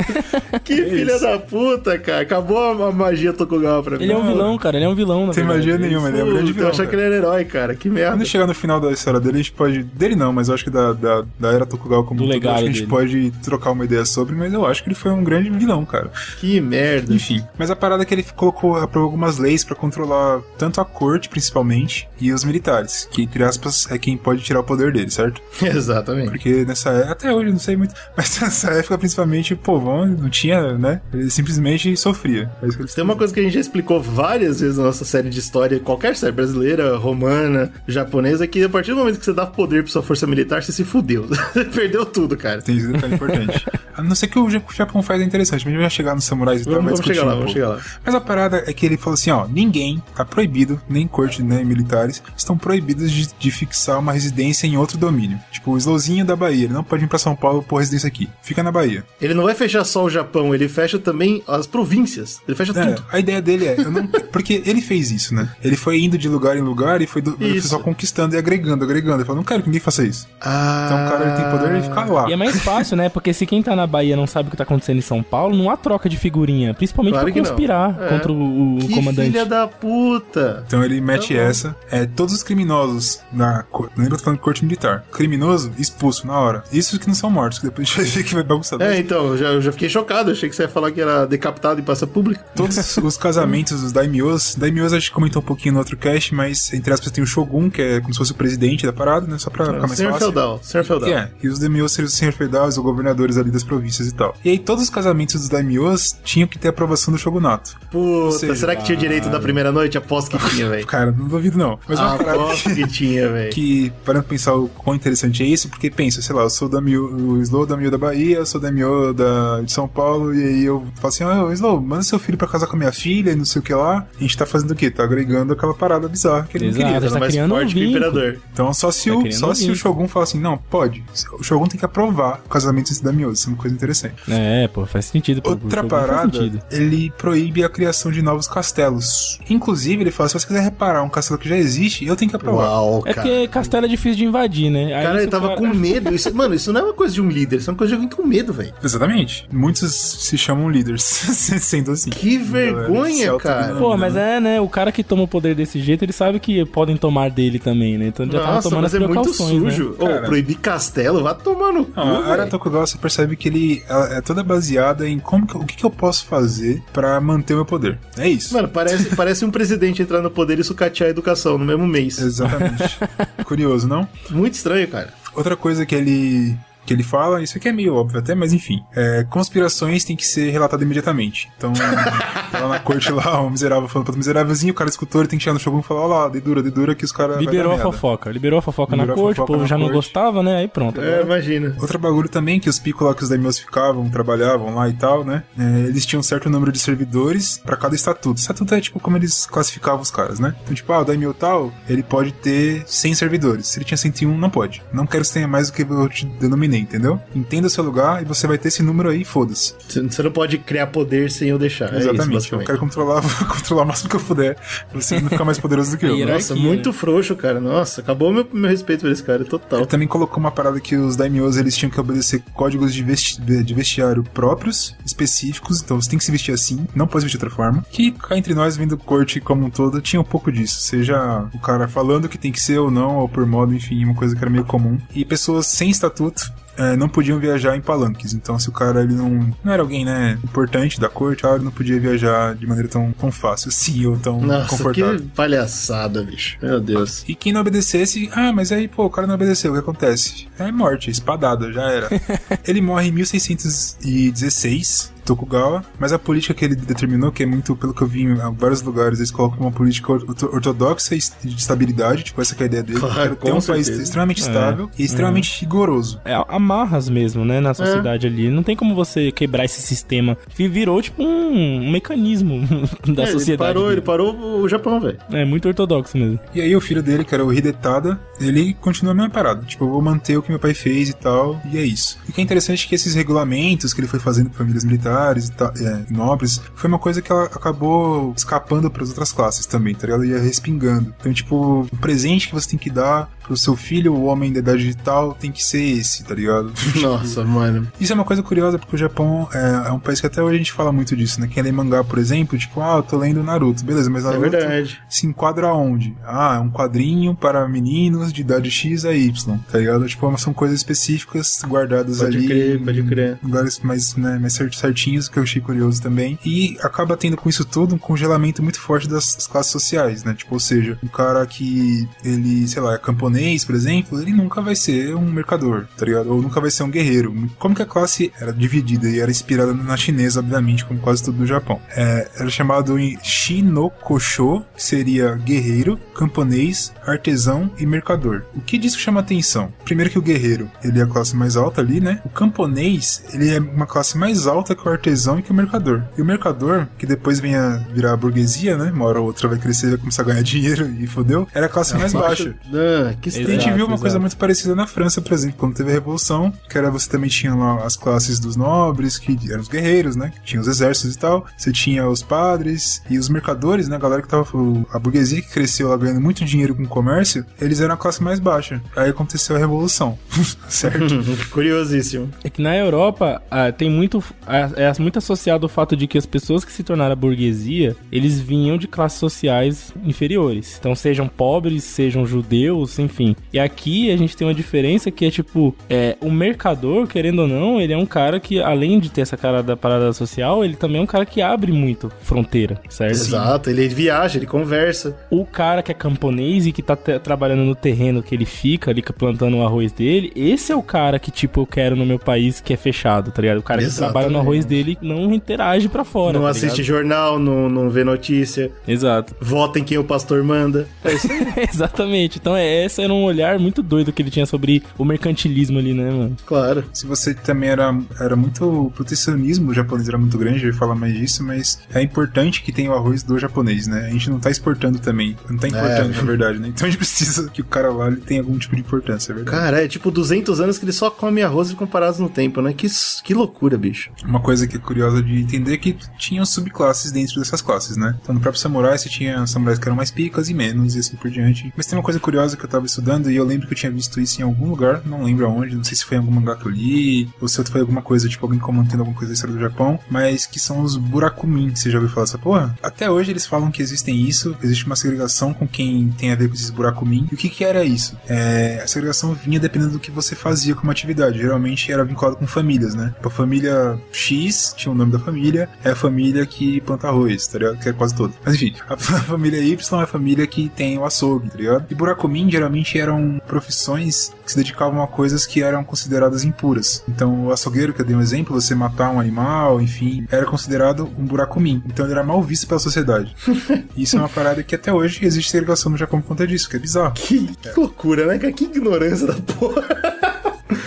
Que 0.63 0.83
filha 0.85 1.19
da 1.19 1.39
puta, 1.39 1.97
cara. 1.97 2.21
Acabou 2.21 2.83
a, 2.83 2.91
magia 2.91 3.33
Tokugawa 3.33 3.83
pra 3.83 3.97
mim. 3.97 4.03
Ele 4.03 4.13
é 4.13 4.17
um 4.17 4.25
vilão, 4.25 4.57
cara. 4.57 4.77
Ele 4.77 4.85
é 4.85 4.89
um 4.89 4.95
vilão, 4.95 5.27
na 5.27 5.33
Sem 5.33 5.43
magia 5.43 5.77
nenhuma, 5.77 6.09
ele 6.09 6.19
é 6.19 6.23
um 6.23 6.29
grande 6.29 6.53
vilão. 6.53 6.67
Eu 6.69 6.73
achava 6.73 6.89
que 6.89 6.95
ele 6.95 7.01
era 7.03 7.15
herói, 7.15 7.45
cara. 7.45 7.75
Que 7.75 7.89
merda. 7.89 8.17
Quando 8.17 8.25
chegar 8.25 8.47
no 8.47 8.53
final 8.53 8.79
da 8.79 8.91
história 8.91 9.19
dele, 9.19 9.35
a 9.35 9.37
gente 9.37 9.51
pode. 9.51 9.83
Dele 9.83 10.15
não, 10.15 10.31
mas 10.33 10.47
eu 10.47 10.53
acho 10.53 10.63
que 10.63 10.69
da, 10.69 10.93
da, 10.93 11.23
da 11.39 11.51
era 11.51 11.65
Tokugawa 11.65 12.03
como 12.03 12.19
Do 12.19 12.23
um 12.25 12.27
todo, 12.27 12.33
legado 12.35 12.53
acho 12.55 12.63
que 12.63 12.69
a 12.69 12.71
gente 12.73 12.79
dele. 12.79 12.89
pode 12.89 13.31
trocar 13.43 13.71
uma 13.71 13.85
ideia 13.85 14.05
sobre, 14.05 14.35
mas 14.35 14.51
eu 14.53 14.65
acho 14.65 14.83
que 14.83 14.89
ele 14.89 14.95
foi 14.95 15.11
um 15.11 15.23
grande 15.23 15.49
vilão, 15.49 15.85
cara. 15.85 16.11
Que 16.39 16.59
merda. 16.61 17.13
Enfim. 17.13 17.43
Mas 17.57 17.69
a 17.69 17.75
parada 17.75 18.03
é 18.03 18.05
que 18.05 18.13
ele 18.13 18.23
colocou, 18.35 18.75
aprovou 18.77 19.07
algumas 19.07 19.37
leis 19.37 19.63
pra 19.63 19.75
controlar 19.75 20.41
tanto 20.57 20.81
a 20.81 20.85
corte, 20.85 21.29
principalmente, 21.29 22.07
e 22.19 22.31
os 22.31 22.43
militares, 22.43 23.07
que, 23.11 23.21
entre 23.21 23.43
aspas, 23.43 23.89
é 23.91 23.97
quem 23.97 24.17
pode 24.17 24.41
tirar 24.41 24.59
o 24.59 24.63
poder 24.63 24.91
dele, 24.91 25.09
certo? 25.09 25.41
Exatamente. 25.61 26.29
Porque 26.29 26.65
nessa 26.65 26.89
época, 26.91 27.18
até 27.19 27.33
hoje, 27.33 27.51
não 27.51 27.59
sei 27.59 27.75
muito, 27.75 27.93
mas 28.15 28.39
nessa 28.39 28.71
época, 28.71 28.97
principalmente, 28.97 29.53
o 29.53 29.57
povão 29.57 30.05
não 30.05 30.29
tinha, 30.29 30.77
né? 30.77 31.01
Ele 31.13 31.29
simplesmente 31.29 31.95
sofria. 31.97 32.49
É 32.61 32.67
isso 32.67 32.95
Tem 32.95 33.03
uma 33.03 33.15
coisa 33.15 33.33
que 33.33 33.39
a 33.39 33.43
gente 33.43 33.53
já 33.53 33.59
explicou 33.59 34.01
várias 34.01 34.61
vezes 34.61 34.77
na 34.77 34.85
nossa 34.85 35.03
série 35.05 35.29
de 35.29 35.39
história, 35.39 35.79
qualquer 35.79 36.15
série 36.15 36.31
brasileira, 36.31 36.95
romana, 36.97 37.71
japonesa, 37.87 38.47
que 38.47 38.63
a 38.63 38.69
partir 38.69 38.91
do 38.91 38.97
momento 38.97 39.19
que 39.19 39.25
você 39.25 39.33
dá 39.33 39.45
poder 39.45 39.83
pra 39.83 39.91
sua 39.91 40.01
força 40.01 40.25
militar, 40.25 40.63
você 40.63 40.71
se 40.71 40.83
fudeu. 40.83 41.27
Você 41.53 41.65
perdeu 41.65 42.05
tudo, 42.05 42.37
cara. 42.37 42.61
Tem 42.61 42.77
esse 42.77 42.87
detalhe 42.87 43.15
importante. 43.15 43.65
A 43.97 44.03
não 44.03 44.15
ser 44.15 44.27
que 44.27 44.39
o 44.39 44.49
Ja- 44.49 44.61
o 44.65 44.73
Japão 44.73 45.01
faz 45.03 45.19
é 45.21 45.25
interessante, 45.25 45.65
mas 45.65 45.67
a 45.67 45.69
gente 45.71 45.81
vai 45.81 45.89
chegar 45.89 46.15
nos 46.15 46.23
samurais 46.23 46.61
e 46.61 46.63
tal, 46.65 46.75
Vamos, 46.75 46.85
vai 46.85 46.93
vamos 47.01 47.05
chegar 47.07 47.25
lá, 47.27 47.33
um 47.33 47.37
vamos 47.39 47.51
chegar 47.51 47.67
lá. 47.69 47.79
Mas 48.05 48.15
a 48.15 48.21
parada 48.21 48.63
é 48.65 48.71
que 48.71 48.85
ele 48.85 48.95
falou 48.95 49.15
assim, 49.15 49.29
ó, 49.29 49.45
ninguém 49.45 50.01
tá 50.15 50.23
proibido, 50.23 50.79
nem 50.87 51.05
corte, 51.05 51.43
nem 51.43 51.65
militares, 51.65 52.23
estão 52.37 52.57
proibidos 52.57 53.11
de, 53.11 53.27
de 53.37 53.51
fixar 53.51 53.99
uma 53.99 54.13
residência 54.13 54.65
em 54.67 54.77
outro 54.77 54.97
domínio. 54.97 55.37
Tipo, 55.51 55.71
o 55.71 55.77
Slowzinho 55.77 56.23
da 56.23 56.33
Bahia, 56.35 56.65
ele 56.65 56.73
não 56.73 56.83
pode 56.83 57.03
vir 57.09 57.11
pra 57.11 57.19
São 57.19 57.35
Paulo 57.35 57.63
por 57.63 57.77
residência 57.77 58.07
aqui. 58.07 58.29
Fica 58.41 58.61
na 58.63 58.71
Bahia. 58.71 59.03
Ele 59.19 59.33
não 59.33 59.43
vai 59.43 59.55
fechar 59.55 59.83
só 59.83 60.03
o 60.03 60.09
Japão, 60.09 60.53
ele 60.53 60.69
fecha 60.69 60.99
também 60.99 61.43
as 61.47 61.65
províncias. 61.67 62.39
Ele 62.47 62.55
fecha 62.55 62.71
É, 62.79 62.85
tudo. 62.85 63.03
a 63.11 63.19
ideia 63.19 63.41
dele 63.41 63.65
é, 63.65 63.79
eu 63.79 63.91
não, 63.91 64.05
porque 64.31 64.61
ele 64.65 64.81
fez 64.81 65.11
isso, 65.11 65.33
né? 65.33 65.49
Ele 65.63 65.75
foi 65.75 65.99
indo 65.99 66.17
de 66.17 66.29
lugar 66.29 66.55
em 66.55 66.61
lugar 66.61 67.01
e 67.01 67.07
foi, 67.07 67.21
do, 67.21 67.35
ele 67.39 67.59
foi 67.59 67.69
só 67.69 67.79
conquistando 67.79 68.35
e 68.35 68.37
agregando, 68.37 68.83
agregando. 68.83 69.17
Ele 69.17 69.25
falou, 69.25 69.37
não 69.37 69.43
quero 69.43 69.61
que 69.63 69.67
ninguém 69.69 69.81
faça 69.81 70.03
isso. 70.03 70.27
Ah. 70.41 70.85
Então 70.85 71.05
o 71.05 71.09
cara 71.09 71.25
ele 71.25 71.35
tem 71.41 71.51
poder, 71.51 71.73
ele 71.75 71.83
fica 71.83 72.05
lá. 72.05 72.29
E 72.29 72.33
é 72.33 72.35
mais 72.35 72.59
fácil, 72.61 72.95
né? 72.95 73.09
Porque 73.09 73.33
se 73.33 73.45
quem 73.45 73.63
tá 73.63 73.75
na 73.75 73.87
Bahia 73.87 74.15
não 74.15 74.27
sabe 74.27 74.47
o 74.47 74.51
que 74.51 74.57
tá 74.57 74.63
acontecendo 74.63 74.97
em 74.97 75.01
São 75.01 75.23
Paulo, 75.23 75.55
não 75.55 75.69
há 75.69 75.77
troca 75.77 76.07
de 76.07 76.17
figurinha. 76.17 76.73
Principalmente 76.73 77.13
Claro 77.13 77.31
pra 77.31 77.41
conspirar 77.41 77.97
É. 78.01 78.09
contra 78.09 78.31
o, 78.31 78.75
o 78.75 78.79
Que 78.79 78.93
comandante. 78.93 79.31
filha 79.31 79.45
da 79.45 79.67
puta. 79.67 80.63
Então 80.67 80.83
ele 80.83 81.01
mete 81.01 81.33
Tá 81.33 81.39
essa. 81.41 81.75
É, 81.91 82.05
todos 82.05 82.33
os 82.33 82.43
criminosos 82.43 83.19
na. 83.31 83.65
Lembra 83.79 83.93
que 83.95 84.01
eu 84.13 84.17
tô 84.17 84.23
falando 84.23 84.37
de 84.39 84.43
corte 84.43 84.63
militar? 84.65 85.03
Criminoso 85.11 85.71
expulso 85.77 86.25
na 86.27 86.37
hora. 86.39 86.63
Isso 86.71 86.88
que 86.97 87.07
não 87.07 87.13
são 87.15 87.29
mortos, 87.29 87.59
que 87.59 87.65
depois 87.65 87.87
a 87.87 87.91
gente 87.91 87.97
vai 87.97 88.05
ver 88.05 88.23
que 88.23 88.33
vai 88.33 88.43
bagunçar. 88.43 88.81
É, 88.81 88.97
então, 88.97 89.27
eu 89.27 89.37
já, 89.37 89.47
eu 89.47 89.61
já 89.61 89.71
fiquei 89.71 89.89
chocado. 89.89 90.31
Achei 90.31 90.49
que 90.49 90.55
você 90.55 90.63
ia 90.63 90.69
falar 90.69 90.91
que 90.91 91.01
era 91.01 91.25
decapitado 91.25 91.79
em 91.79 91.83
praça 91.83 92.07
pública. 92.07 92.43
Todos 92.55 92.77
os 92.97 93.17
casamentos 93.17 93.81
dos 93.81 93.91
daimyos, 93.91 94.55
daimyos 94.55 94.93
a 94.93 94.99
gente 94.99 95.11
comentou 95.11 95.41
um 95.41 95.45
pouquinho 95.45 95.73
no 95.73 95.79
outro 95.79 95.97
cast, 95.97 96.33
mas 96.33 96.73
entre 96.73 96.93
aspas 96.93 97.11
tem 97.11 97.23
o 97.23 97.27
Shogun, 97.27 97.69
que 97.69 97.81
é 97.81 97.99
como 97.99 98.13
se 98.13 98.17
fosse 98.17 98.31
o 98.31 98.35
presidente 98.35 98.85
da 98.85 98.93
parada, 98.93 99.27
né? 99.27 99.37
Só 99.37 99.49
pra 99.49 99.65
ficar 99.65 99.79
mais 99.79 99.91
Senhor 99.93 100.11
fácil. 100.11 100.27
feudal, 100.27 100.59
senhor 100.63 100.83
feudal. 100.83 101.09
É, 101.09 101.29
e 101.41 101.47
os 101.47 101.59
daimyos 101.59 101.91
seriam 101.91 102.07
os 102.07 102.13
senhores 102.13 102.37
feudais 102.37 102.77
ou 102.77 102.83
governadores 102.83 103.37
ali 103.37 103.51
das 103.51 103.63
províncias 103.63 104.07
e 104.07 104.13
tal. 104.13 104.35
E 104.43 104.49
aí 104.49 104.57
todos 104.59 104.83
os 104.83 104.89
casamentos 104.89 105.35
dos 105.35 105.49
daimyos 105.49 106.15
tinham 106.23 106.47
que 106.47 106.57
ter 106.57 106.69
aprovação 106.69 107.13
do 107.13 107.17
shogunato. 107.17 107.75
Puta, 107.91 108.37
seja, 108.39 108.55
será 108.55 108.75
que 108.75 108.83
tinha 108.83 108.97
direito 108.97 109.29
da 109.29 109.39
primeira 109.39 109.71
noite? 109.71 109.97
Aposto 109.97 110.37
que 110.37 110.49
tinha, 110.49 110.69
velho. 110.69 110.85
Cara, 110.87 111.11
não 111.11 111.27
duvido 111.27 111.57
não. 111.57 111.79
Mas 111.87 111.99
uma 111.99 112.17
parada 112.17 112.55
que 112.55 112.87
tinha, 112.87 113.29
velho. 113.31 113.51
que, 113.51 113.91
para 114.05 114.21
pensar 114.21 114.53
o 114.55 114.67
quão 114.69 114.95
interessante 114.95 115.43
é 115.43 115.45
isso, 115.45 115.67
porque 115.69 115.89
pensa, 115.89 116.21
sei 116.21 116.35
lá, 116.35 116.43
eu 116.43 116.49
sou 116.49 116.69
Daimyo, 116.79 117.05
o 117.33 117.41
Slow 117.41 117.65
Daimyo 117.65 117.91
da 117.91 117.97
Bahia, 117.97 118.37
eu 118.37 118.45
sou 118.45 118.59
o 118.59 118.61
Daimyo 118.61 119.13
da, 119.13 119.61
de 119.61 119.71
São 119.71 119.87
Paulo, 119.87 120.33
e 120.33 120.43
aí 120.43 120.65
eu 120.65 120.85
falo 120.95 121.07
assim, 121.07 121.23
ah, 121.23 121.47
Slow, 121.53 121.81
manda 121.81 122.01
seu 122.03 122.19
filho 122.19 122.37
pra 122.37 122.47
casar 122.47 122.67
com 122.67 122.75
a 122.75 122.79
minha 122.79 122.91
filha, 122.91 123.31
e 123.31 123.35
não 123.35 123.45
sei 123.45 123.59
o 123.59 123.63
que 123.63 123.73
lá. 123.73 124.05
A 124.17 124.21
gente 124.21 124.37
tá 124.37 124.45
fazendo 124.45 124.71
o 124.71 124.75
quê? 124.75 124.89
Tá 124.89 125.03
agregando 125.03 125.53
aquela 125.53 125.73
parada 125.73 126.07
bizarra 126.07 126.47
que 126.49 126.57
ele 126.57 126.67
Exato. 126.67 126.83
não 126.85 126.93
queria. 126.93 127.09
Tá 127.11 127.19
mais 127.19 127.31
criando 127.33 127.53
um 127.53 127.57
forte 127.57 127.73
que 127.73 127.79
o 127.79 127.89
imperador. 127.89 128.37
Então, 128.53 128.73
só 128.73 128.91
se, 128.91 129.09
Tá 129.09 129.15
o, 129.17 129.31
só 129.31 129.53
se 129.53 129.69
o. 129.71 129.75
Shogun 129.75 130.07
falar 130.07 130.23
assim, 130.23 130.39
não, 130.39 130.57
pode. 130.57 131.03
O 131.39 131.43
Shogun 131.43 131.65
tem 131.67 131.79
que 131.79 131.85
aprovar 131.85 132.41
o 132.45 132.49
casamento 132.49 132.89
desse 132.89 133.03
Daimyo, 133.03 133.31
isso 133.31 133.47
é 133.49 133.53
uma 133.53 133.57
coisa 133.57 133.75
interessante. 133.75 134.15
É, 134.27 134.67
pô, 134.67 134.85
faz 134.85 135.05
sentido. 135.05 135.41
pô, 135.41 135.51
Outra 135.51 135.83
parada, 135.83 136.31
sentido. 136.31 136.59
ele 136.71 137.11
proíbe 137.17 137.63
a 137.63 137.69
criação 137.69 138.11
de 138.11 138.21
novos 138.21 138.47
castelos. 138.47 139.39
Inclusive, 139.49 140.03
ele 140.03 140.11
fala, 140.11 140.29
se 140.29 140.39
você 140.39 140.47
quiser 140.47 140.61
reparar 140.61 141.03
um 141.03 141.09
castelo 141.09 141.39
que 141.39 141.47
já 141.49 141.57
existe, 141.57 142.05
eu 142.05 142.15
tenho 142.15 142.29
que 142.29 142.35
aprovar. 142.35 142.65
Uau, 142.69 143.03
É 143.05 143.13
cara. 143.13 143.27
porque 143.27 143.47
castelo 143.47 143.85
é 143.85 143.89
difícil 143.89 144.17
de 144.17 144.25
invadir, 144.25 144.69
né? 144.69 144.93
Aí 144.93 145.03
Cara, 145.03 145.21
ele 145.21 145.31
tava 145.31 145.47
cara- 145.49 145.59
com 145.59 145.67
medo. 145.67 146.13
Isso, 146.13 146.33
mano, 146.35 146.53
isso 146.53 146.68
não 146.73 146.81
é 146.81 146.83
uma 146.85 146.93
coisa 146.93 147.13
de 147.13 147.21
um 147.21 147.29
líder, 147.29 147.57
isso 147.57 147.69
é 147.69 147.73
uma 147.73 147.77
coisa 147.77 147.95
de 147.95 148.01
alguém 148.01 148.09
com 148.09 148.25
medo, 148.25 148.53
velho. 148.53 148.73
Exatamente. 148.83 149.47
Muitos 149.51 149.93
se 149.93 150.37
chamam 150.37 150.69
líderes, 150.69 151.03
sendo 151.59 151.91
assim. 151.91 152.09
Que 152.09 152.37
vergonha, 152.37 153.25
Galera, 153.25 153.37
se 153.37 153.43
cara. 153.43 153.75
Pô, 153.75 153.97
mas 153.97 154.15
é, 154.15 154.39
né? 154.39 154.61
O 154.61 154.69
cara 154.69 154.91
que 154.91 155.03
toma 155.03 155.23
o 155.23 155.27
poder 155.27 155.55
desse 155.55 155.79
jeito, 155.79 156.03
ele 156.03 156.13
sabe 156.13 156.39
que 156.39 156.65
podem 156.65 156.97
tomar 156.97 157.29
dele 157.29 157.59
também, 157.59 157.97
né? 157.97 158.07
Então 158.07 158.25
ele 158.25 158.33
já 158.33 158.39
tava 158.39 158.55
Nossa, 158.55 158.69
tomando 158.69 158.83
mas 158.83 158.95
as 158.95 159.01
é 159.01 159.07
muito 159.07 159.21
precauções, 159.21 159.63
né? 159.63 159.71
sujo. 159.71 159.95
Ô, 159.99 160.07
Cara. 160.07 160.21
proibir 160.21 160.55
castelo, 160.57 161.23
vai 161.23 161.35
tomar 161.35 161.71
no 161.71 161.85
cu, 161.85 161.99
a 161.99 162.27
área. 162.31 162.47
Tokugawa 162.47 162.85
você 162.87 162.97
percebe 162.97 163.35
que 163.35 163.47
ele 163.47 163.83
é 164.11 164.21
toda 164.21 164.43
baseada 164.43 165.07
em 165.07 165.19
como 165.19 165.45
que, 165.45 165.57
o 165.57 165.65
que, 165.65 165.75
que 165.77 165.85
eu 165.85 165.89
posso 165.91 166.25
fazer 166.25 166.81
pra 166.91 167.19
manter 167.21 167.53
o 167.53 167.57
meu 167.57 167.65
poder. 167.65 167.97
É 168.17 168.27
isso. 168.27 168.53
Mano, 168.53 168.67
parece, 168.67 169.13
parece 169.15 169.45
um 169.45 169.51
presidente 169.51 170.01
entrar 170.01 170.21
no 170.21 170.31
poder 170.31 170.59
e 170.59 170.63
sucatear 170.63 171.07
a 171.07 171.11
educação 171.11 171.57
no 171.57 171.65
mesmo 171.65 171.85
mês. 171.87 172.19
Exatamente. 172.19 172.97
Curioso, 173.45 173.87
não? 173.87 174.07
Muito 174.29 174.53
estranho, 174.55 174.87
cara. 174.87 175.13
Outra 175.39 175.55
coisa 175.55 175.85
que 175.85 175.95
ele 175.95 176.57
que 176.89 176.93
ele 176.95 177.03
fala, 177.03 177.43
isso 177.43 177.55
aqui 177.55 177.69
é 177.69 177.71
meio 177.71 177.93
óbvio 177.93 178.17
até, 178.17 178.33
mas 178.33 178.51
enfim, 178.51 178.83
é, 178.95 179.23
conspirações 179.29 180.03
têm 180.03 180.15
que 180.15 180.25
ser 180.25 180.49
relatadas 180.49 180.83
imediatamente. 180.83 181.47
Então, 181.55 181.71
tá 181.71 182.49
lá 182.61 182.67
na 182.67 182.79
corte 182.79 183.11
lá, 183.11 183.39
o 183.41 183.49
miserável 183.51 183.87
falando 183.87 184.05
pro 184.05 184.11
outro 184.13 184.17
miserávelzinho, 184.17 184.71
o 184.71 184.75
cara 184.75 184.89
escutou, 184.89 185.21
ele 185.21 185.27
tem 185.27 185.37
que 185.37 185.43
chegar 185.43 185.53
no 185.53 185.59
Shogun 185.59 185.81
e 185.81 185.83
falar, 185.83 186.01
ó 186.01 186.07
lá, 186.07 186.29
dedura, 186.29 186.63
dedura, 186.63 186.95
que 186.95 187.05
os 187.05 187.11
caras 187.11 187.35
vai 187.35 187.45
Liberou 187.45 187.73
a 187.73 187.77
fofoca. 187.77 188.31
Liberou 188.31 188.57
a 188.57 188.61
fofoca 188.63 188.95
Liberou 188.95 189.15
na 189.15 189.21
a 189.21 189.23
corte, 189.23 189.41
o 189.41 189.45
povo 189.45 189.67
já 189.67 189.77
não 189.77 189.85
corte. 189.85 189.95
gostava, 189.97 190.41
né? 190.41 190.57
Aí 190.57 190.67
pronto. 190.67 190.99
É, 190.99 191.21
imagina. 191.21 191.75
Outro 191.79 191.99
bagulho 191.99 192.27
também, 192.27 192.59
que 192.59 192.67
os 192.67 192.79
picos 192.79 193.05
lá 193.05 193.13
que 193.13 193.21
os 193.21 193.29
daimyos 193.29 193.59
ficavam, 193.59 194.09
trabalhavam 194.09 194.73
lá 194.73 194.89
e 194.89 194.93
tal, 194.93 195.23
né? 195.23 195.43
é, 195.59 195.87
eles 195.87 196.05
tinham 196.05 196.21
um 196.21 196.23
certo 196.23 196.49
número 196.49 196.71
de 196.71 196.79
servidores 196.79 197.61
pra 197.63 197.75
cada 197.75 197.93
estatuto. 197.93 198.39
Estatuto 198.39 198.73
é 198.73 198.81
tipo 198.81 198.99
como 198.99 199.15
eles 199.17 199.45
classificavam 199.45 200.01
os 200.01 200.09
caras, 200.09 200.39
né? 200.39 200.55
Então, 200.63 200.73
tipo, 200.73 200.91
ah, 200.91 201.01
o 201.01 201.05
daimyo 201.05 201.33
tal, 201.33 201.71
ele 201.87 202.01
pode 202.01 202.31
ter 202.31 202.83
100 202.87 203.13
servidores. 203.13 203.67
Se 203.67 203.77
ele 203.77 203.85
tinha 203.85 203.97
101, 203.97 204.35
não 204.35 204.49
pode. 204.49 204.81
Não 204.91 205.05
quero 205.05 205.21
que 205.21 205.27
você 205.27 205.35
tenha 205.35 205.47
mais 205.47 205.69
do 205.69 205.73
que 205.73 205.83
eu 205.83 206.09
te 206.09 206.25
denominei, 206.25 206.78
entendeu? 206.79 207.19
Entenda 207.35 207.67
o 207.67 207.69
seu 207.69 207.83
lugar 207.83 208.21
e 208.21 208.25
você 208.25 208.47
vai 208.47 208.57
ter 208.57 208.69
esse 208.69 208.81
número 208.83 209.09
aí, 209.09 209.23
foda-se. 209.23 209.73
Você 209.87 210.23
não 210.23 210.31
pode 210.31 210.57
criar 210.57 210.87
poder 210.87 211.29
sem 211.31 211.49
eu 211.49 211.59
deixar. 211.59 211.93
É 211.93 211.99
isso, 211.99 212.09
Exatamente. 212.09 212.53
eu 212.53 212.59
quero 212.59 212.77
controlar, 212.77 213.21
controlar 213.47 213.83
o 213.83 213.87
máximo 213.87 214.09
que 214.09 214.15
eu 214.15 214.21
puder 214.21 214.55
pra 214.89 215.01
você 215.01 215.19
não 215.19 215.29
ficar 215.29 215.45
mais 215.45 215.57
poderoso 215.57 215.91
do 215.91 215.97
que 215.97 216.05
eu. 216.05 216.17
Né? 216.17 216.33
Nossa, 216.33 216.55
muito 216.55 216.91
frouxo, 216.93 217.35
cara. 217.35 217.59
Nossa, 217.59 218.01
acabou 218.01 218.31
meu, 218.31 218.47
meu 218.51 218.69
respeito 218.69 219.01
por 219.01 219.11
esse 219.11 219.23
cara, 219.23 219.43
total. 219.45 219.79
Ele 219.79 219.87
também 219.87 220.07
colocou 220.07 220.39
uma 220.39 220.51
parada 220.51 220.79
que 220.79 220.95
os 220.95 221.15
daimyos 221.15 221.57
eles 221.57 221.75
tinham 221.75 221.89
que 221.89 221.99
obedecer 221.99 222.41
códigos 222.53 222.93
de, 222.93 223.03
vesti 223.03 223.41
de 223.41 223.73
vestiário 223.73 224.23
próprios, 224.23 224.95
específicos, 225.05 225.81
então 225.81 225.99
você 225.99 226.09
tem 226.09 226.19
que 226.19 226.25
se 226.25 226.31
vestir 226.31 226.53
assim, 226.53 226.87
não 226.95 227.07
pode 227.07 227.21
se 227.21 227.25
vestir 227.25 227.39
de 227.39 227.45
outra 227.45 227.55
forma. 227.55 227.85
Que 227.91 228.11
cá 228.11 228.37
entre 228.37 228.53
nós, 228.53 228.77
vindo 228.77 228.97
corte 228.97 229.39
como 229.39 229.65
um 229.65 229.69
todo, 229.69 230.01
tinha 230.01 230.19
um 230.19 230.25
pouco 230.25 230.51
disso. 230.51 230.79
Seja 230.81 231.47
o 231.53 231.59
cara 231.59 231.87
falando 231.87 232.29
que 232.29 232.37
tem 232.37 232.51
que 232.51 232.61
ser 232.61 232.77
ou 232.79 232.91
não, 232.91 233.17
ou 233.17 233.29
por 233.29 233.45
modo, 233.45 233.73
enfim, 233.73 234.03
uma 234.03 234.15
coisa 234.15 234.35
que 234.35 234.41
era 234.41 234.49
meio 234.49 234.65
comum. 234.65 234.97
E 235.13 235.25
pessoas 235.25 235.67
sem 235.67 235.89
estatuto 235.89 236.51
é, 236.79 236.95
não 236.95 237.09
podiam 237.09 237.37
viajar 237.37 237.75
em 237.75 237.81
palanques. 237.81 238.33
Então, 238.33 238.57
se 238.57 238.69
o 238.69 238.71
cara 238.71 239.03
ele 239.03 239.13
não, 239.13 239.53
não 239.63 239.73
era 239.73 239.81
alguém 239.81 240.05
né, 240.05 240.39
importante 240.43 240.99
da 240.99 241.09
corte, 241.09 241.45
ah, 241.45 241.55
ele 241.55 241.65
não 241.65 241.71
podia 241.71 241.99
viajar 241.99 242.55
de 242.55 242.65
maneira 242.65 242.87
tão, 242.87 243.11
tão 243.11 243.29
fácil 243.31 243.67
assim, 243.67 244.05
ou 244.05 244.17
tão 244.17 244.39
Nossa, 244.39 244.69
confortável. 244.69 245.19
que 245.19 245.25
palhaçada, 245.27 246.23
bicho. 246.23 246.57
Meu 246.61 246.79
Deus. 246.79 247.25
E 247.27 247.35
quem 247.35 247.51
não 247.51 247.59
obedecesse, 247.59 248.29
ah, 248.33 248.53
mas 248.53 248.71
aí, 248.71 248.87
pô, 248.87 249.03
o 249.05 249.09
cara 249.09 249.27
não 249.27 249.35
obedeceu, 249.35 249.71
o 249.71 249.73
que 249.73 249.81
acontece? 249.81 250.47
É 250.57 250.71
morte, 250.71 251.11
espadada, 251.11 251.73
já 251.73 251.91
era. 251.91 252.07
ele 252.65 252.79
morre 252.79 253.09
em 253.09 253.11
1616, 253.11 255.11
Tokugawa, 255.29 255.83
mas 255.99 256.11
a 256.13 256.19
política 256.19 256.53
que 256.53 256.65
ele 256.65 256.75
determinou, 256.75 257.31
que 257.31 257.43
é 257.43 257.45
muito, 257.45 257.75
pelo 257.75 257.93
que 257.93 258.01
eu 258.01 258.07
vi 258.07 258.23
em 258.23 258.35
vários 258.57 258.81
lugares, 258.81 259.19
eles 259.19 259.31
colocam 259.31 259.59
uma 259.61 259.71
política 259.71 260.11
orto- 260.11 260.49
ortodoxa 260.53 261.15
de 261.43 261.55
estabilidade, 261.55 262.23
tipo, 262.23 262.41
essa 262.41 262.55
que 262.55 262.63
é 262.63 262.65
a 262.65 262.67
ideia 262.67 262.83
dele. 262.83 262.99
Claro, 262.99 263.15
quero 263.15 263.35
ter 263.35 263.51
um 263.51 263.61
país 263.61 263.85
certeza. 263.85 264.03
extremamente 264.03 264.41
estável 264.41 264.89
e 264.97 265.03
extremamente 265.03 265.61
rigoroso. 265.61 266.19
É 266.25 266.33
amarras 266.47 267.09
mesmo, 267.09 267.45
né, 267.45 267.59
na 267.59 267.73
sociedade 267.73 268.27
ali. 268.27 268.49
Não 268.49 268.63
tem 268.63 268.75
como 268.75 268.95
você 268.95 269.31
quebrar 269.31 269.65
esse 269.65 269.81
sistema. 269.81 270.37
Vi- 270.55 270.67
Virou 270.67 271.01
tipo 271.01 271.21
um, 271.23 271.81
um 271.81 271.91
mecanismo 271.91 272.61
da 273.07 273.23
É, 273.23 273.25
ele 273.25 273.31
sociedade. 273.33 273.57
parou, 273.73 273.83
dele. 273.85 273.95
ele 273.95 274.01
parou 274.01 274.61
o 274.61 274.67
Japão, 274.69 274.99
velho. 274.99 275.17
É 275.31 275.43
muito 275.45 275.67
ortodoxo 275.67 276.17
mesmo. 276.17 276.39
E 276.53 276.61
aí 276.61 276.75
o 276.75 276.81
filho 276.81 277.01
dele, 277.03 277.23
que 277.23 277.33
era 277.33 277.43
o 277.45 277.53
Hidetada, 277.53 278.19
ele 278.39 278.73
continua 278.75 279.11
a 279.11 279.15
mesma 279.15 279.29
parada. 279.29 279.63
Tipo, 279.65 279.85
eu 279.85 279.89
vou 279.89 280.01
manter 280.01 280.37
o 280.37 280.41
que 280.41 280.49
meu 280.49 280.59
pai 280.59 280.73
fez 280.73 281.09
e 281.09 281.13
tal, 281.13 281.59
e 281.71 281.77
é 281.77 281.83
isso. 281.83 282.17
E 282.27 282.31
o 282.31 282.33
que 282.33 282.39
é 282.41 282.43
interessante 282.43 282.85
é 282.85 282.89
que 282.89 282.95
esses 282.95 283.13
regulamentos 283.15 283.93
que 283.93 283.99
ele 284.01 284.07
foi 284.07 284.19
fazendo 284.19 284.49
para 284.49 284.59
famílias 284.59 284.83
militares 284.83 285.18
e 285.49 285.51
tal, 285.51 285.71
é, 285.77 286.03
nobres, 286.09 286.61
foi 286.75 286.87
uma 286.87 286.99
coisa 286.99 287.21
que 287.21 287.31
ela 287.31 287.45
acabou 287.45 288.33
escapando 288.35 288.89
para 288.89 289.03
as 289.03 289.09
outras 289.09 289.31
classes 289.31 289.65
também, 289.65 289.93
tá 289.95 290.07
ligado? 290.07 290.25
Ia 290.25 290.39
respingando. 290.39 291.13
Então, 291.19 291.31
tipo, 291.33 291.81
o 291.91 291.97
presente 291.97 292.47
que 292.47 292.53
você 292.53 292.69
tem 292.69 292.79
que 292.79 292.89
dar 292.89 293.29
pro 293.43 293.57
seu 293.57 293.75
filho, 293.75 294.13
o 294.13 294.25
homem 294.25 294.53
da 294.53 294.59
idade 294.59 294.79
digital, 294.83 295.33
tem 295.39 295.51
que 295.51 295.63
ser 295.65 295.81
esse, 295.81 296.23
tá 296.23 296.35
ligado? 296.35 296.71
Nossa, 297.01 297.43
mano. 297.43 297.87
Isso 297.99 298.11
é 298.11 298.15
uma 298.15 298.23
coisa 298.23 298.43
curiosa, 298.43 298.77
porque 298.77 298.95
o 298.95 298.99
Japão 298.99 299.47
é, 299.51 299.87
é 299.87 299.91
um 299.91 299.99
país 299.99 300.21
que 300.21 300.27
até 300.27 300.41
hoje 300.41 300.55
a 300.55 300.57
gente 300.59 300.71
fala 300.71 300.91
muito 300.91 301.15
disso, 301.15 301.41
né? 301.41 301.47
Quem 301.47 301.63
lê 301.63 301.71
mangá, 301.71 302.03
por 302.03 302.19
exemplo, 302.19 302.57
tipo, 302.59 302.79
ah, 302.79 302.97
eu 302.97 303.03
tô 303.03 303.17
lendo 303.17 303.41
Naruto, 303.43 303.83
beleza, 303.83 304.07
mas 304.09 304.23
É 304.23 304.27
Naruto 304.27 304.51
verdade. 304.51 304.99
se 305.09 305.25
enquadra 305.25 305.73
onde? 305.73 306.15
Ah, 306.23 306.57
é 306.57 306.59
um 306.59 306.69
quadrinho 306.69 307.33
para 307.33 307.67
meninos 307.67 308.31
de 308.31 308.41
idade 308.41 308.69
X 308.69 309.03
a 309.03 309.13
Y, 309.13 309.57
tá 309.71 309.79
ligado? 309.79 310.07
Tipo, 310.07 310.37
são 310.37 310.53
coisas 310.53 310.77
específicas 310.77 311.59
guardadas 311.67 312.19
Pode 312.19 312.37
ali. 312.37 312.45
crer, 312.47 312.83
pode 312.85 313.03
crer. 313.03 313.39
Lugares 313.41 313.79
mais, 313.79 314.15
né, 314.15 314.37
mais 314.39 314.53
cert- 314.53 314.75
que 315.07 315.37
eu 315.37 315.43
achei 315.43 315.61
curioso 315.61 316.01
também. 316.01 316.37
E 316.45 316.77
acaba 316.81 317.17
tendo 317.17 317.37
com 317.37 317.49
isso 317.49 317.65
tudo 317.65 317.95
um 317.95 317.97
congelamento 317.97 318.61
muito 318.61 318.79
forte 318.79 319.07
das, 319.07 319.35
das 319.35 319.47
classes 319.47 319.71
sociais, 319.71 320.23
né? 320.23 320.33
Tipo, 320.33 320.55
ou 320.55 320.59
seja, 320.59 320.97
um 321.03 321.07
cara 321.07 321.45
que 321.45 322.07
ele, 322.23 322.67
sei 322.67 322.81
lá, 322.81 322.95
é 322.95 322.97
camponês, 322.97 323.63
por 323.63 323.75
exemplo, 323.75 324.21
ele 324.21 324.31
nunca 324.31 324.61
vai 324.61 324.75
ser 324.75 325.15
um 325.15 325.31
mercador, 325.31 325.87
tá 325.97 326.05
ligado? 326.05 326.31
Ou 326.31 326.41
nunca 326.41 326.59
vai 326.59 326.71
ser 326.71 326.83
um 326.83 326.89
guerreiro. 326.89 327.33
Como 327.57 327.75
que 327.75 327.81
a 327.81 327.85
classe 327.85 328.31
era 328.39 328.53
dividida 328.53 329.09
e 329.09 329.19
era 329.19 329.31
inspirada 329.31 329.73
na 329.73 329.97
chinesa, 329.97 330.39
obviamente, 330.39 330.85
como 330.85 330.99
quase 330.99 331.23
tudo 331.23 331.39
do 331.39 331.45
Japão. 331.45 331.81
É, 331.95 332.29
era 332.35 332.49
chamado 332.49 332.97
em 332.99 333.17
Shinokosho, 333.23 334.63
que 334.75 334.83
seria 334.83 335.35
guerreiro, 335.35 335.97
camponês, 336.15 336.93
artesão 337.05 337.71
e 337.77 337.85
mercador. 337.85 338.43
O 338.55 338.61
que 338.61 338.77
disso 338.77 338.99
chama 338.99 339.19
atenção? 339.19 339.73
Primeiro 339.83 340.11
que 340.11 340.19
o 340.19 340.21
guerreiro, 340.21 340.69
ele 340.83 340.99
é 340.99 341.03
a 341.03 341.07
classe 341.07 341.35
mais 341.35 341.55
alta 341.55 341.81
ali, 341.81 341.99
né? 341.99 342.21
O 342.25 342.29
camponês, 342.29 343.23
ele 343.33 343.49
é 343.49 343.59
uma 343.59 343.85
classe 343.85 344.17
mais 344.17 344.47
alta 344.47 344.75
que 344.75 344.87
o 344.89 344.93
artesão 344.93 345.39
e 345.39 345.41
que 345.41 345.51
o 345.51 345.53
mercador. 345.53 346.03
E 346.17 346.21
o 346.21 346.25
mercador, 346.25 346.87
que 346.97 347.05
depois 347.05 347.39
vem 347.39 347.55
a 347.55 347.77
virar 347.93 348.13
a 348.13 348.17
burguesia, 348.17 348.77
né? 348.77 348.91
Uma 348.91 349.05
hora 349.05 349.19
ou 349.19 349.25
outra 349.27 349.47
vai 349.47 349.57
crescer, 349.57 349.89
vai 349.89 349.97
começar 349.97 350.21
a 350.23 350.25
ganhar 350.25 350.41
dinheiro 350.43 350.89
e 350.99 351.07
fodeu, 351.07 351.47
era 351.53 351.65
a 351.65 351.69
classe 351.69 351.95
mais 351.95 352.13
baixa. 352.13 352.55
Ah, 352.67 353.13
que 353.21 353.29
E 353.29 353.31
a 353.31 353.37
estranho. 353.39 353.47
gente 353.49 353.59
Exato, 353.61 353.75
viu 353.75 353.85
uma 353.85 353.97
coisa 353.97 354.07
exato. 354.15 354.21
muito 354.21 354.37
parecida 354.37 354.75
na 354.75 354.87
França, 354.87 355.21
por 355.21 355.33
exemplo, 355.33 355.57
quando 355.57 355.75
teve 355.75 355.89
a 355.89 355.93
Revolução, 355.93 356.53
que 356.69 356.77
era 356.77 356.89
você 356.91 357.09
também 357.09 357.29
tinha 357.29 357.53
lá 357.55 357.83
as 357.85 357.95
classes 357.95 358.39
dos 358.39 358.55
nobres, 358.55 359.17
que 359.17 359.37
eram 359.49 359.61
os 359.61 359.67
guerreiros, 359.67 360.15
né? 360.15 360.31
Que 360.35 360.41
tinham 360.43 360.61
os 360.61 360.67
exércitos 360.67 361.15
e 361.15 361.19
tal. 361.19 361.45
Você 361.57 361.71
tinha 361.71 362.07
os 362.07 362.21
padres 362.23 363.01
e 363.09 363.17
os 363.17 363.29
mercadores, 363.29 363.87
né? 363.87 363.95
A 363.95 363.99
galera 363.99 364.21
que 364.21 364.27
tava. 364.27 364.45
A 364.91 364.99
burguesia 364.99 365.41
que 365.41 365.49
cresceu 365.49 365.89
lá 365.89 365.97
ganhando 365.97 366.21
muito 366.21 366.43
dinheiro 366.45 366.73
com 366.75 366.83
o 366.83 366.87
comércio, 366.87 367.45
eles 367.61 367.79
eram 367.81 367.93
a 367.93 367.97
classe 367.97 368.23
mais 368.23 368.39
baixa. 368.39 368.81
Aí 368.95 369.09
aconteceu 369.09 369.55
a 369.55 369.59
Revolução, 369.59 370.17
certo? 370.67 371.15
Curiosíssimo. 371.51 372.29
É 372.43 372.49
que 372.49 372.61
na 372.61 372.75
Europa 372.75 373.41
ah, 373.51 373.71
tem 373.71 373.89
muito. 373.89 374.23
ah, 374.47 374.69
é 374.79 374.93
muito 374.99 375.19
associado 375.19 375.65
o 375.65 375.69
fato 375.69 375.95
de 375.95 376.07
que 376.07 376.17
as 376.17 376.25
pessoas 376.25 376.63
que 376.63 376.71
se 376.71 376.83
tornaram 376.83 377.13
a 377.13 377.15
burguesia, 377.15 377.95
eles 378.11 378.39
vinham 378.39 378.77
de 378.77 378.87
classes 378.87 379.19
sociais 379.19 379.93
inferiores. 380.03 380.77
Então, 380.79 380.95
sejam 380.95 381.27
pobres, 381.27 381.83
sejam 381.83 382.25
judeus, 382.25 382.97
enfim. 382.97 383.35
E 383.51 383.59
aqui 383.59 384.11
a 384.11 384.17
gente 384.17 384.35
tem 384.35 384.47
uma 384.47 384.53
diferença 384.53 385.11
que 385.11 385.25
é 385.25 385.31
tipo: 385.31 385.75
é, 385.89 386.15
o 386.21 386.31
mercador, 386.31 387.07
querendo 387.07 387.39
ou 387.39 387.47
não, 387.47 387.81
ele 387.81 387.93
é 387.93 387.97
um 387.97 388.05
cara 388.05 388.39
que, 388.39 388.61
além 388.61 388.99
de 388.99 389.09
ter 389.09 389.21
essa 389.21 389.37
cara 389.37 389.61
da 389.61 389.75
parada 389.75 390.13
social, 390.13 390.63
ele 390.63 390.75
também 390.75 390.99
é 390.99 391.03
um 391.03 391.07
cara 391.07 391.25
que 391.25 391.41
abre 391.41 391.71
muito 391.71 392.11
fronteira, 392.21 392.79
certo? 392.89 393.11
Exato, 393.11 393.69
ele 393.69 393.87
viaja, 393.87 394.37
ele 394.37 394.45
conversa. 394.45 395.17
O 395.29 395.45
cara 395.45 395.83
que 395.83 395.91
é 395.91 395.95
camponês 395.95 396.65
e 396.65 396.71
que 396.71 396.81
tá 396.81 396.95
trabalhando 396.95 397.63
no 397.63 397.75
terreno 397.75 398.23
que 398.23 398.33
ele 398.33 398.45
fica 398.45 398.91
ali 398.91 399.01
plantando 399.01 399.57
o 399.57 399.63
arroz 399.63 399.91
dele, 399.91 400.31
esse 400.35 400.71
é 400.71 400.75
o 400.75 400.83
cara 400.83 401.19
que, 401.19 401.31
tipo, 401.31 401.61
eu 401.61 401.65
quero 401.65 401.95
no 401.95 402.05
meu 402.05 402.19
país 402.19 402.61
que 402.61 402.73
é 402.73 402.77
fechado, 402.77 403.31
tá 403.31 403.41
ligado? 403.41 403.57
O 403.57 403.63
cara 403.63 403.81
que 403.81 403.93
trabalha 403.93 404.27
no 404.27 404.35
Exatamente. 404.35 404.47
arroz 404.47 404.65
dele 404.69 404.97
não 405.01 405.33
interage 405.33 405.89
pra 405.89 406.03
fora. 406.05 406.33
não 406.37 406.45
tá 406.45 406.51
assiste 406.51 406.81
ligado? 406.81 406.83
jornal, 406.83 407.39
não, 407.39 407.67
não 407.69 407.89
vê 407.89 408.03
notícia, 408.03 408.71
Exato. 408.87 409.35
vota 409.41 409.79
em 409.79 409.83
quem 409.83 409.97
o 409.97 410.03
pastor 410.03 410.43
manda. 410.43 410.87
É 411.03 411.13
isso 411.13 411.31
aí, 411.31 411.39
Exatamente. 411.73 412.37
Então, 412.39 412.55
é, 412.55 412.85
esse 412.85 413.01
era 413.01 413.11
um 413.13 413.23
olhar 413.23 413.57
muito 413.59 413.81
doido 413.81 414.13
que 414.13 414.21
ele 414.21 414.29
tinha 414.31 414.45
sobre 414.45 414.83
o 414.97 415.03
mercantilismo 415.03 415.79
ali, 415.79 415.93
né, 415.93 416.09
mano? 416.11 416.37
claro. 416.45 416.83
Se 416.93 417.05
você 417.05 417.33
também 417.33 417.69
era, 417.69 417.97
era 418.19 418.35
muito. 418.35 418.59
O 418.69 418.91
protecionismo 418.91 419.73
japonês 419.73 420.07
era 420.07 420.17
muito 420.17 420.37
grande, 420.37 420.63
eu 420.63 420.71
ia 420.71 420.77
falar 420.77 420.95
mais 420.95 421.13
disso, 421.13 421.43
mas 421.43 421.79
é 421.93 422.01
importante 422.01 422.61
que 422.61 422.71
tenha 422.71 422.91
o 422.91 422.93
arroz 422.93 423.23
do 423.23 423.37
japonês, 423.39 423.87
né? 423.87 424.05
A 424.07 424.09
gente 424.11 424.29
não 424.29 424.39
tá 424.39 424.49
exportando 424.51 424.99
também. 424.99 425.35
Não 425.49 425.57
tá 425.57 425.67
importando, 425.67 426.15
na 426.15 426.21
verdade, 426.23 426.59
né? 426.59 426.67
Então 426.67 426.87
a 426.87 426.89
gente 426.89 426.99
precisa 426.99 427.49
que 427.49 427.61
o 427.61 427.65
cara 427.65 427.89
lá 427.91 428.07
ele 428.07 428.17
tenha 428.17 428.41
algum 428.41 428.57
tipo 428.57 428.75
de 428.75 428.81
importância, 428.81 429.31
é 429.31 429.35
verdade. 429.35 429.57
Cara, 429.57 429.83
é 429.83 429.87
tipo 429.87 430.11
200 430.11 430.59
anos 430.59 430.77
que 430.77 430.85
ele 430.85 430.91
só 430.91 431.09
come 431.09 431.41
arroz 431.41 431.71
e 431.71 431.75
comparados 431.75 432.19
no 432.19 432.29
tempo, 432.29 432.61
né? 432.61 432.73
Que, 432.73 432.87
que 433.23 433.33
loucura, 433.33 433.77
bicho. 433.77 434.11
Uma 434.25 434.39
coisa 434.39 434.58
que 434.67 434.77
é 434.77 434.79
curiosa 434.79 435.21
de 435.21 435.39
entender 435.39 435.73
é 435.73 435.77
que 435.77 435.97
tinham 436.17 436.45
subclasses 436.45 437.11
dentro 437.11 437.39
dessas 437.39 437.61
classes, 437.61 437.97
né? 437.97 438.15
Então 438.21 438.33
no 438.33 438.41
próprio 438.41 438.61
samurai 438.61 438.97
você 438.97 439.09
tinha 439.09 439.45
samurais 439.47 439.79
que 439.79 439.87
eram 439.87 439.95
mais 439.95 440.11
picas 440.11 440.49
e 440.49 440.53
menos, 440.53 440.95
e 440.95 440.99
assim 440.99 441.15
por 441.15 441.29
diante. 441.29 441.73
Mas 441.75 441.85
tem 441.85 441.97
uma 441.97 442.03
coisa 442.03 442.19
curiosa 442.19 442.57
que 442.57 442.63
eu 442.63 442.69
tava 442.69 442.85
estudando 442.85 443.29
e 443.31 443.35
eu 443.35 443.45
lembro 443.45 443.67
que 443.67 443.73
eu 443.73 443.77
tinha 443.77 443.91
visto 443.91 444.19
isso 444.19 444.41
em 444.41 444.43
algum 444.43 444.69
lugar, 444.69 445.01
não 445.05 445.23
lembro 445.23 445.45
aonde, 445.45 445.75
não 445.75 445.83
sei 445.83 445.95
se 445.95 446.05
foi 446.05 446.17
em 446.17 446.19
algum 446.19 446.31
mangá 446.31 446.55
que 446.55 446.65
eu 446.65 446.71
li, 446.71 447.29
ou 447.39 447.47
se 447.47 447.63
foi 447.63 447.81
alguma 447.81 448.01
coisa, 448.01 448.27
tipo 448.27 448.45
alguém 448.45 448.59
comentando 448.59 449.01
alguma 449.01 449.17
coisa 449.17 449.31
da 449.31 449.33
história 449.33 449.55
do 449.55 449.61
Japão, 449.61 449.99
mas 450.09 450.45
que 450.45 450.59
são 450.59 450.81
os 450.81 450.95
burakumin, 450.95 451.75
você 451.75 451.89
já 451.89 451.97
ouviu 451.97 452.13
falar 452.13 452.25
dessa 452.25 452.37
porra? 452.37 452.77
Até 452.81 453.09
hoje 453.09 453.31
eles 453.31 453.45
falam 453.45 453.71
que 453.71 453.81
existem 453.81 454.15
isso, 454.15 454.55
existe 454.63 454.85
uma 454.85 454.95
segregação 454.95 455.53
com 455.53 455.67
quem 455.67 456.09
tem 456.17 456.31
a 456.31 456.35
ver 456.35 456.47
com 456.47 456.53
esses 456.53 456.69
burakumin. 456.69 457.27
E 457.31 457.35
o 457.35 457.37
que 457.37 457.49
que 457.49 457.63
era 457.63 457.83
isso? 457.83 458.17
É, 458.27 458.81
a 458.83 458.87
segregação 458.87 459.33
vinha 459.33 459.59
dependendo 459.59 459.93
do 459.93 459.99
que 459.99 460.11
você 460.11 460.35
fazia 460.35 460.75
como 460.75 460.91
atividade. 460.91 461.39
Geralmente 461.39 461.91
era 461.91 462.03
vinculado 462.03 462.37
com 462.37 462.47
famílias, 462.47 462.95
né? 462.95 463.11
Tipo, 463.15 463.27
a 463.27 463.31
família 463.31 463.99
X 464.11 464.48
tinha 464.75 464.91
o 464.91 464.95
nome 464.95 465.11
da 465.11 465.19
família, 465.19 465.69
é 465.83 465.91
a 465.91 465.95
família 465.95 466.45
que 466.45 466.81
planta 466.81 467.07
arroz, 467.07 467.47
tá 467.47 467.59
ligado? 467.59 467.77
Que 467.79 467.89
é 467.89 467.93
quase 467.93 468.15
toda. 468.15 468.33
Mas 468.45 468.55
enfim, 468.55 468.73
a 468.87 468.97
família 468.97 469.59
Y 469.61 469.99
é 469.99 470.03
a 470.03 470.07
família 470.07 470.47
que 470.47 470.69
tem 470.69 470.97
o 470.97 471.05
açougue, 471.05 471.49
tá 471.49 471.57
ligado? 471.57 471.85
E 471.89 471.95
burakumin 471.95 472.49
geralmente 472.49 472.97
eram 472.97 473.41
profissões 473.47 474.33
que 474.43 474.51
se 474.51 474.57
dedicavam 474.57 475.01
a 475.03 475.07
coisas 475.07 475.45
que 475.45 475.61
eram 475.61 475.83
consideradas 475.83 476.43
impuras. 476.43 477.03
Então, 477.07 477.47
o 477.47 477.51
açougueiro, 477.51 477.93
que 477.93 478.01
eu 478.01 478.05
dei 478.05 478.15
um 478.15 478.21
exemplo, 478.21 478.59
você 478.59 478.73
matar 478.73 479.11
um 479.11 479.19
animal, 479.19 479.81
enfim, 479.81 480.25
era 480.31 480.45
considerado 480.45 481.09
um 481.17 481.25
burakumin. 481.25 481.83
Então, 481.85 482.05
ele 482.05 482.13
era 482.13 482.23
mal 482.23 482.41
visto 482.41 482.67
pela 482.67 482.79
sociedade. 482.79 483.35
Isso 483.95 484.15
é 484.15 484.19
uma 484.19 484.29
parada 484.29 484.63
que 484.63 484.75
até 484.75 484.91
hoje 484.91 485.19
existe 485.25 485.51
segregação 485.51 485.91
no 485.91 485.97
Japão 485.97 486.21
por 486.21 486.29
conta 486.29 486.47
disso, 486.47 486.69
que 486.69 486.75
é 486.75 486.79
bizarro. 486.79 487.13
Que, 487.13 487.47
que 487.47 487.79
loucura, 487.79 488.25
né, 488.25 488.37
cara? 488.37 488.53
Que 488.53 488.65
ignorância 488.65 489.27
da 489.27 489.33
porra. 489.35 490.38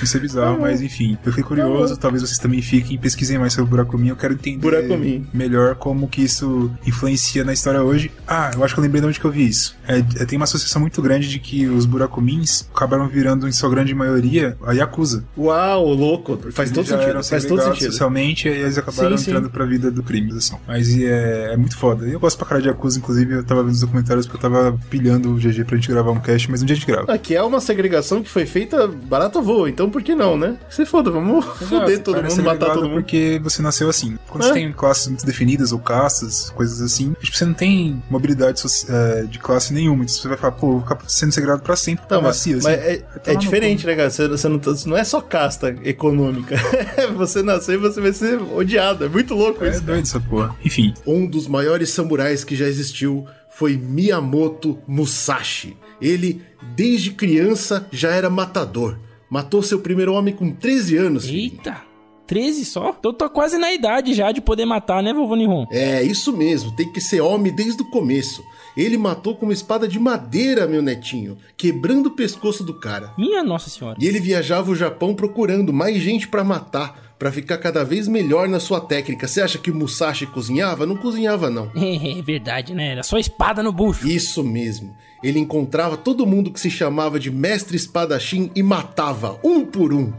Isso 0.02 0.16
é 0.16 0.20
bizarro, 0.20 0.60
mas 0.60 0.80
enfim. 0.80 1.16
Eu 1.24 1.32
fiquei 1.32 1.44
curioso, 1.44 1.96
talvez 1.96 2.22
vocês 2.22 2.38
também 2.38 2.62
fiquem, 2.62 2.98
pesquisem 2.98 3.38
mais 3.38 3.52
sobre 3.52 3.66
o 3.66 3.70
Burakumin. 3.70 4.08
Eu 4.08 4.16
quero 4.16 4.34
entender 4.34 4.58
Burakumin. 4.58 5.26
melhor 5.32 5.74
como 5.76 6.08
que 6.08 6.22
isso 6.22 6.70
influencia 6.86 7.44
na 7.44 7.52
história 7.52 7.82
hoje. 7.82 8.10
Ah, 8.26 8.50
eu 8.54 8.64
acho 8.64 8.74
que 8.74 8.80
eu 8.80 8.82
lembrei 8.82 9.00
de 9.00 9.06
onde 9.08 9.20
que 9.20 9.24
eu 9.26 9.30
vi 9.30 9.46
isso. 9.48 9.76
É, 9.86 9.98
é, 9.98 10.24
tem 10.24 10.36
uma 10.36 10.44
associação 10.44 10.80
muito 10.80 11.00
grande 11.02 11.28
de 11.28 11.38
que 11.38 11.66
os 11.66 11.86
Burakumins 11.86 12.68
acabaram 12.74 13.08
virando, 13.08 13.48
em 13.48 13.52
sua 13.52 13.68
grande 13.70 13.94
maioria, 13.94 14.56
a 14.64 14.72
Yakuza. 14.72 15.24
Uau, 15.36 15.92
louco. 15.92 16.36
Faz 16.52 16.70
Eles 16.70 16.72
todo 16.72 16.86
sentido. 16.86 17.24
Faz 17.24 17.44
todo 17.44 17.62
sentido. 17.62 17.90
socialmente 17.90 18.48
e 18.48 18.52
eles 18.52 18.78
acabaram 18.78 19.16
Sim, 19.16 19.24
sim. 19.24 19.30
entrando 19.30 19.50
pra 19.50 19.64
vida 19.64 19.90
do 19.90 20.02
crime, 20.02 20.32
assim. 20.36 20.56
Mas 20.66 20.96
é, 20.96 21.52
é 21.52 21.56
muito 21.56 21.76
foda. 21.76 22.06
Eu 22.06 22.20
gosto 22.20 22.36
pra 22.38 22.46
caralho 22.46 22.62
de 22.62 22.68
Yakuza, 22.68 22.98
inclusive 22.98 23.34
eu 23.34 23.44
tava 23.44 23.62
vendo 23.62 23.72
os 23.74 23.80
documentários 23.80 24.26
porque 24.26 24.44
eu 24.44 24.50
tava 24.50 24.78
pilhando 24.90 25.30
o 25.32 25.36
GG 25.36 25.64
pra 25.64 25.76
gente 25.76 25.88
gravar 25.88 26.10
um 26.12 26.20
cast, 26.20 26.50
mas 26.50 26.62
um 26.62 26.66
dia 26.66 26.74
a 26.74 26.78
gente 26.78 26.86
grava. 26.86 27.12
Aqui 27.12 27.34
é 27.34 27.42
uma 27.42 27.60
segregação 27.60 28.22
que 28.22 28.28
foi 28.30 28.46
feita 28.46 28.86
barata 28.86 29.40
voa, 29.40 29.68
então 29.72 29.90
por 29.90 30.02
que 30.02 30.14
não, 30.14 30.36
né? 30.36 30.56
Se 30.70 30.84
foda, 30.86 31.10
vamos 31.10 31.44
foder 31.68 32.02
todo 32.02 32.18
é 32.18 32.22
mundo, 32.22 32.42
matar 32.42 32.74
todo 32.74 32.88
mundo. 32.88 32.94
Porque 32.94 33.40
você 33.42 33.62
nasceu 33.62 33.88
assim. 33.88 34.18
Quando 34.28 34.44
É. 34.44 34.48
você 34.48 34.52
tem 34.54 34.72
classes 34.72 35.08
muito 35.08 35.24
definidas, 35.26 35.72
ou 35.72 35.78
castas, 35.78 36.50
coisas 36.50 36.80
assim, 36.80 37.14
tipo, 37.20 37.36
você 37.36 37.44
não 37.44 37.54
tem 37.54 38.02
mobilidade 38.10 38.62
é, 38.88 39.22
de 39.24 39.38
classe 39.38 39.72
nenhuma. 39.72 40.04
Então 40.04 40.14
você 40.14 40.28
vai 40.28 40.36
falar, 40.36 40.52
pô, 40.52 40.72
vou 40.72 40.80
ficar 40.82 40.98
sendo 41.08 41.32
segregado 41.32 41.62
pra 41.62 41.76
sempre. 41.76 42.04
Mas, 42.08 42.22
nascer, 42.22 42.54
assim. 42.56 42.62
mas 42.64 42.78
é, 42.78 43.04
é 43.26 43.34
diferente, 43.34 43.86
né, 43.86 43.94
cara? 43.96 44.10
Você, 44.10 44.28
você 44.28 44.48
não, 44.48 44.58
tá- 44.58 44.74
não 44.86 44.96
é 44.96 45.04
só 45.04 45.20
casta 45.20 45.74
econômica. 45.84 46.54
você 47.16 47.42
nascer 47.42 47.74
e 47.74 47.78
você 47.78 48.00
vai 48.00 48.12
ser 48.12 48.40
odiado. 48.40 49.04
É 49.04 49.08
muito 49.08 49.34
louco 49.34 49.64
É 49.64 49.70
isso. 49.70 49.80
doido 49.82 50.02
essa 50.02 50.20
porra. 50.20 50.54
Enfim, 50.64 50.94
Um 51.06 51.26
dos 51.26 51.46
maiores 51.46 51.90
samurais 51.90 52.44
que 52.44 52.54
já 52.56 52.66
existiu 52.66 53.26
foi 53.50 53.76
Miyamoto 53.76 54.78
Musashi. 54.86 55.76
Ele, 56.00 56.42
desde 56.74 57.10
criança, 57.12 57.86
já 57.92 58.10
era 58.10 58.28
matador. 58.28 58.98
Matou 59.32 59.62
seu 59.62 59.78
primeiro 59.78 60.12
homem 60.12 60.34
com 60.34 60.52
13 60.52 60.94
anos. 60.98 61.24
filho. 61.24 61.38
Eita! 61.38 61.80
13 62.26 62.66
só? 62.66 62.94
Eu 63.02 63.14
tô 63.14 63.30
quase 63.30 63.56
na 63.56 63.72
idade 63.72 64.12
já 64.12 64.30
de 64.30 64.42
poder 64.42 64.66
matar, 64.66 65.02
né, 65.02 65.10
vovô 65.14 65.34
Nihon? 65.34 65.64
É, 65.70 66.02
isso 66.02 66.36
mesmo, 66.36 66.70
tem 66.76 66.92
que 66.92 67.00
ser 67.00 67.22
homem 67.22 67.50
desde 67.50 67.80
o 67.80 67.86
começo. 67.86 68.44
Ele 68.76 68.98
matou 68.98 69.34
com 69.34 69.46
uma 69.46 69.52
espada 69.54 69.88
de 69.88 69.98
madeira, 69.98 70.66
meu 70.66 70.82
netinho, 70.82 71.38
quebrando 71.56 72.06
o 72.08 72.10
pescoço 72.10 72.62
do 72.62 72.78
cara. 72.78 73.14
Minha 73.16 73.42
nossa 73.42 73.70
senhora. 73.70 73.96
E 73.98 74.06
ele 74.06 74.20
viajava 74.20 74.70
o 74.70 74.76
Japão 74.76 75.14
procurando 75.14 75.72
mais 75.72 75.96
gente 76.02 76.28
pra 76.28 76.44
matar, 76.44 77.14
pra 77.18 77.32
ficar 77.32 77.56
cada 77.56 77.82
vez 77.86 78.08
melhor 78.08 78.46
na 78.46 78.60
sua 78.60 78.82
técnica. 78.82 79.26
Você 79.26 79.40
acha 79.40 79.56
que 79.56 79.70
o 79.70 79.74
Musashi 79.74 80.26
cozinhava? 80.26 80.84
Não 80.84 80.96
cozinhava 80.96 81.48
não. 81.48 81.70
É 81.74 82.20
verdade, 82.20 82.74
né? 82.74 82.92
Era 82.92 83.02
só 83.02 83.16
espada 83.16 83.62
no 83.62 83.72
bucho. 83.72 84.06
Isso 84.06 84.44
mesmo. 84.44 84.94
Ele 85.22 85.38
encontrava 85.38 85.96
todo 85.96 86.26
mundo 86.26 86.50
que 86.50 86.60
se 86.60 86.70
chamava 86.70 87.18
de 87.18 87.30
mestre 87.30 87.76
espadachim 87.76 88.50
e 88.54 88.62
matava 88.62 89.38
um 89.44 89.64
por 89.64 89.92
um. 89.92 90.12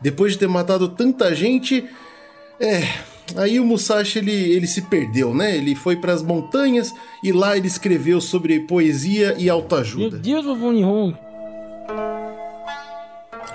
Depois 0.00 0.32
de 0.32 0.38
ter 0.38 0.48
matado 0.48 0.88
tanta 0.88 1.34
gente, 1.34 1.84
é, 2.60 2.82
aí 3.36 3.58
o 3.60 3.64
Musashi 3.64 4.18
ele, 4.18 4.32
ele 4.32 4.66
se 4.66 4.82
perdeu, 4.82 5.34
né? 5.34 5.56
Ele 5.56 5.74
foi 5.74 5.96
para 5.96 6.12
as 6.12 6.22
montanhas 6.22 6.92
e 7.22 7.32
lá 7.32 7.56
ele 7.56 7.66
escreveu 7.66 8.20
sobre 8.20 8.60
poesia 8.60 9.34
e 9.38 9.44
Meu 9.44 9.54
autoajuda. 9.54 10.18
Deus, 10.18 10.44
vovô 10.44 10.72
Nihon. 10.72 11.25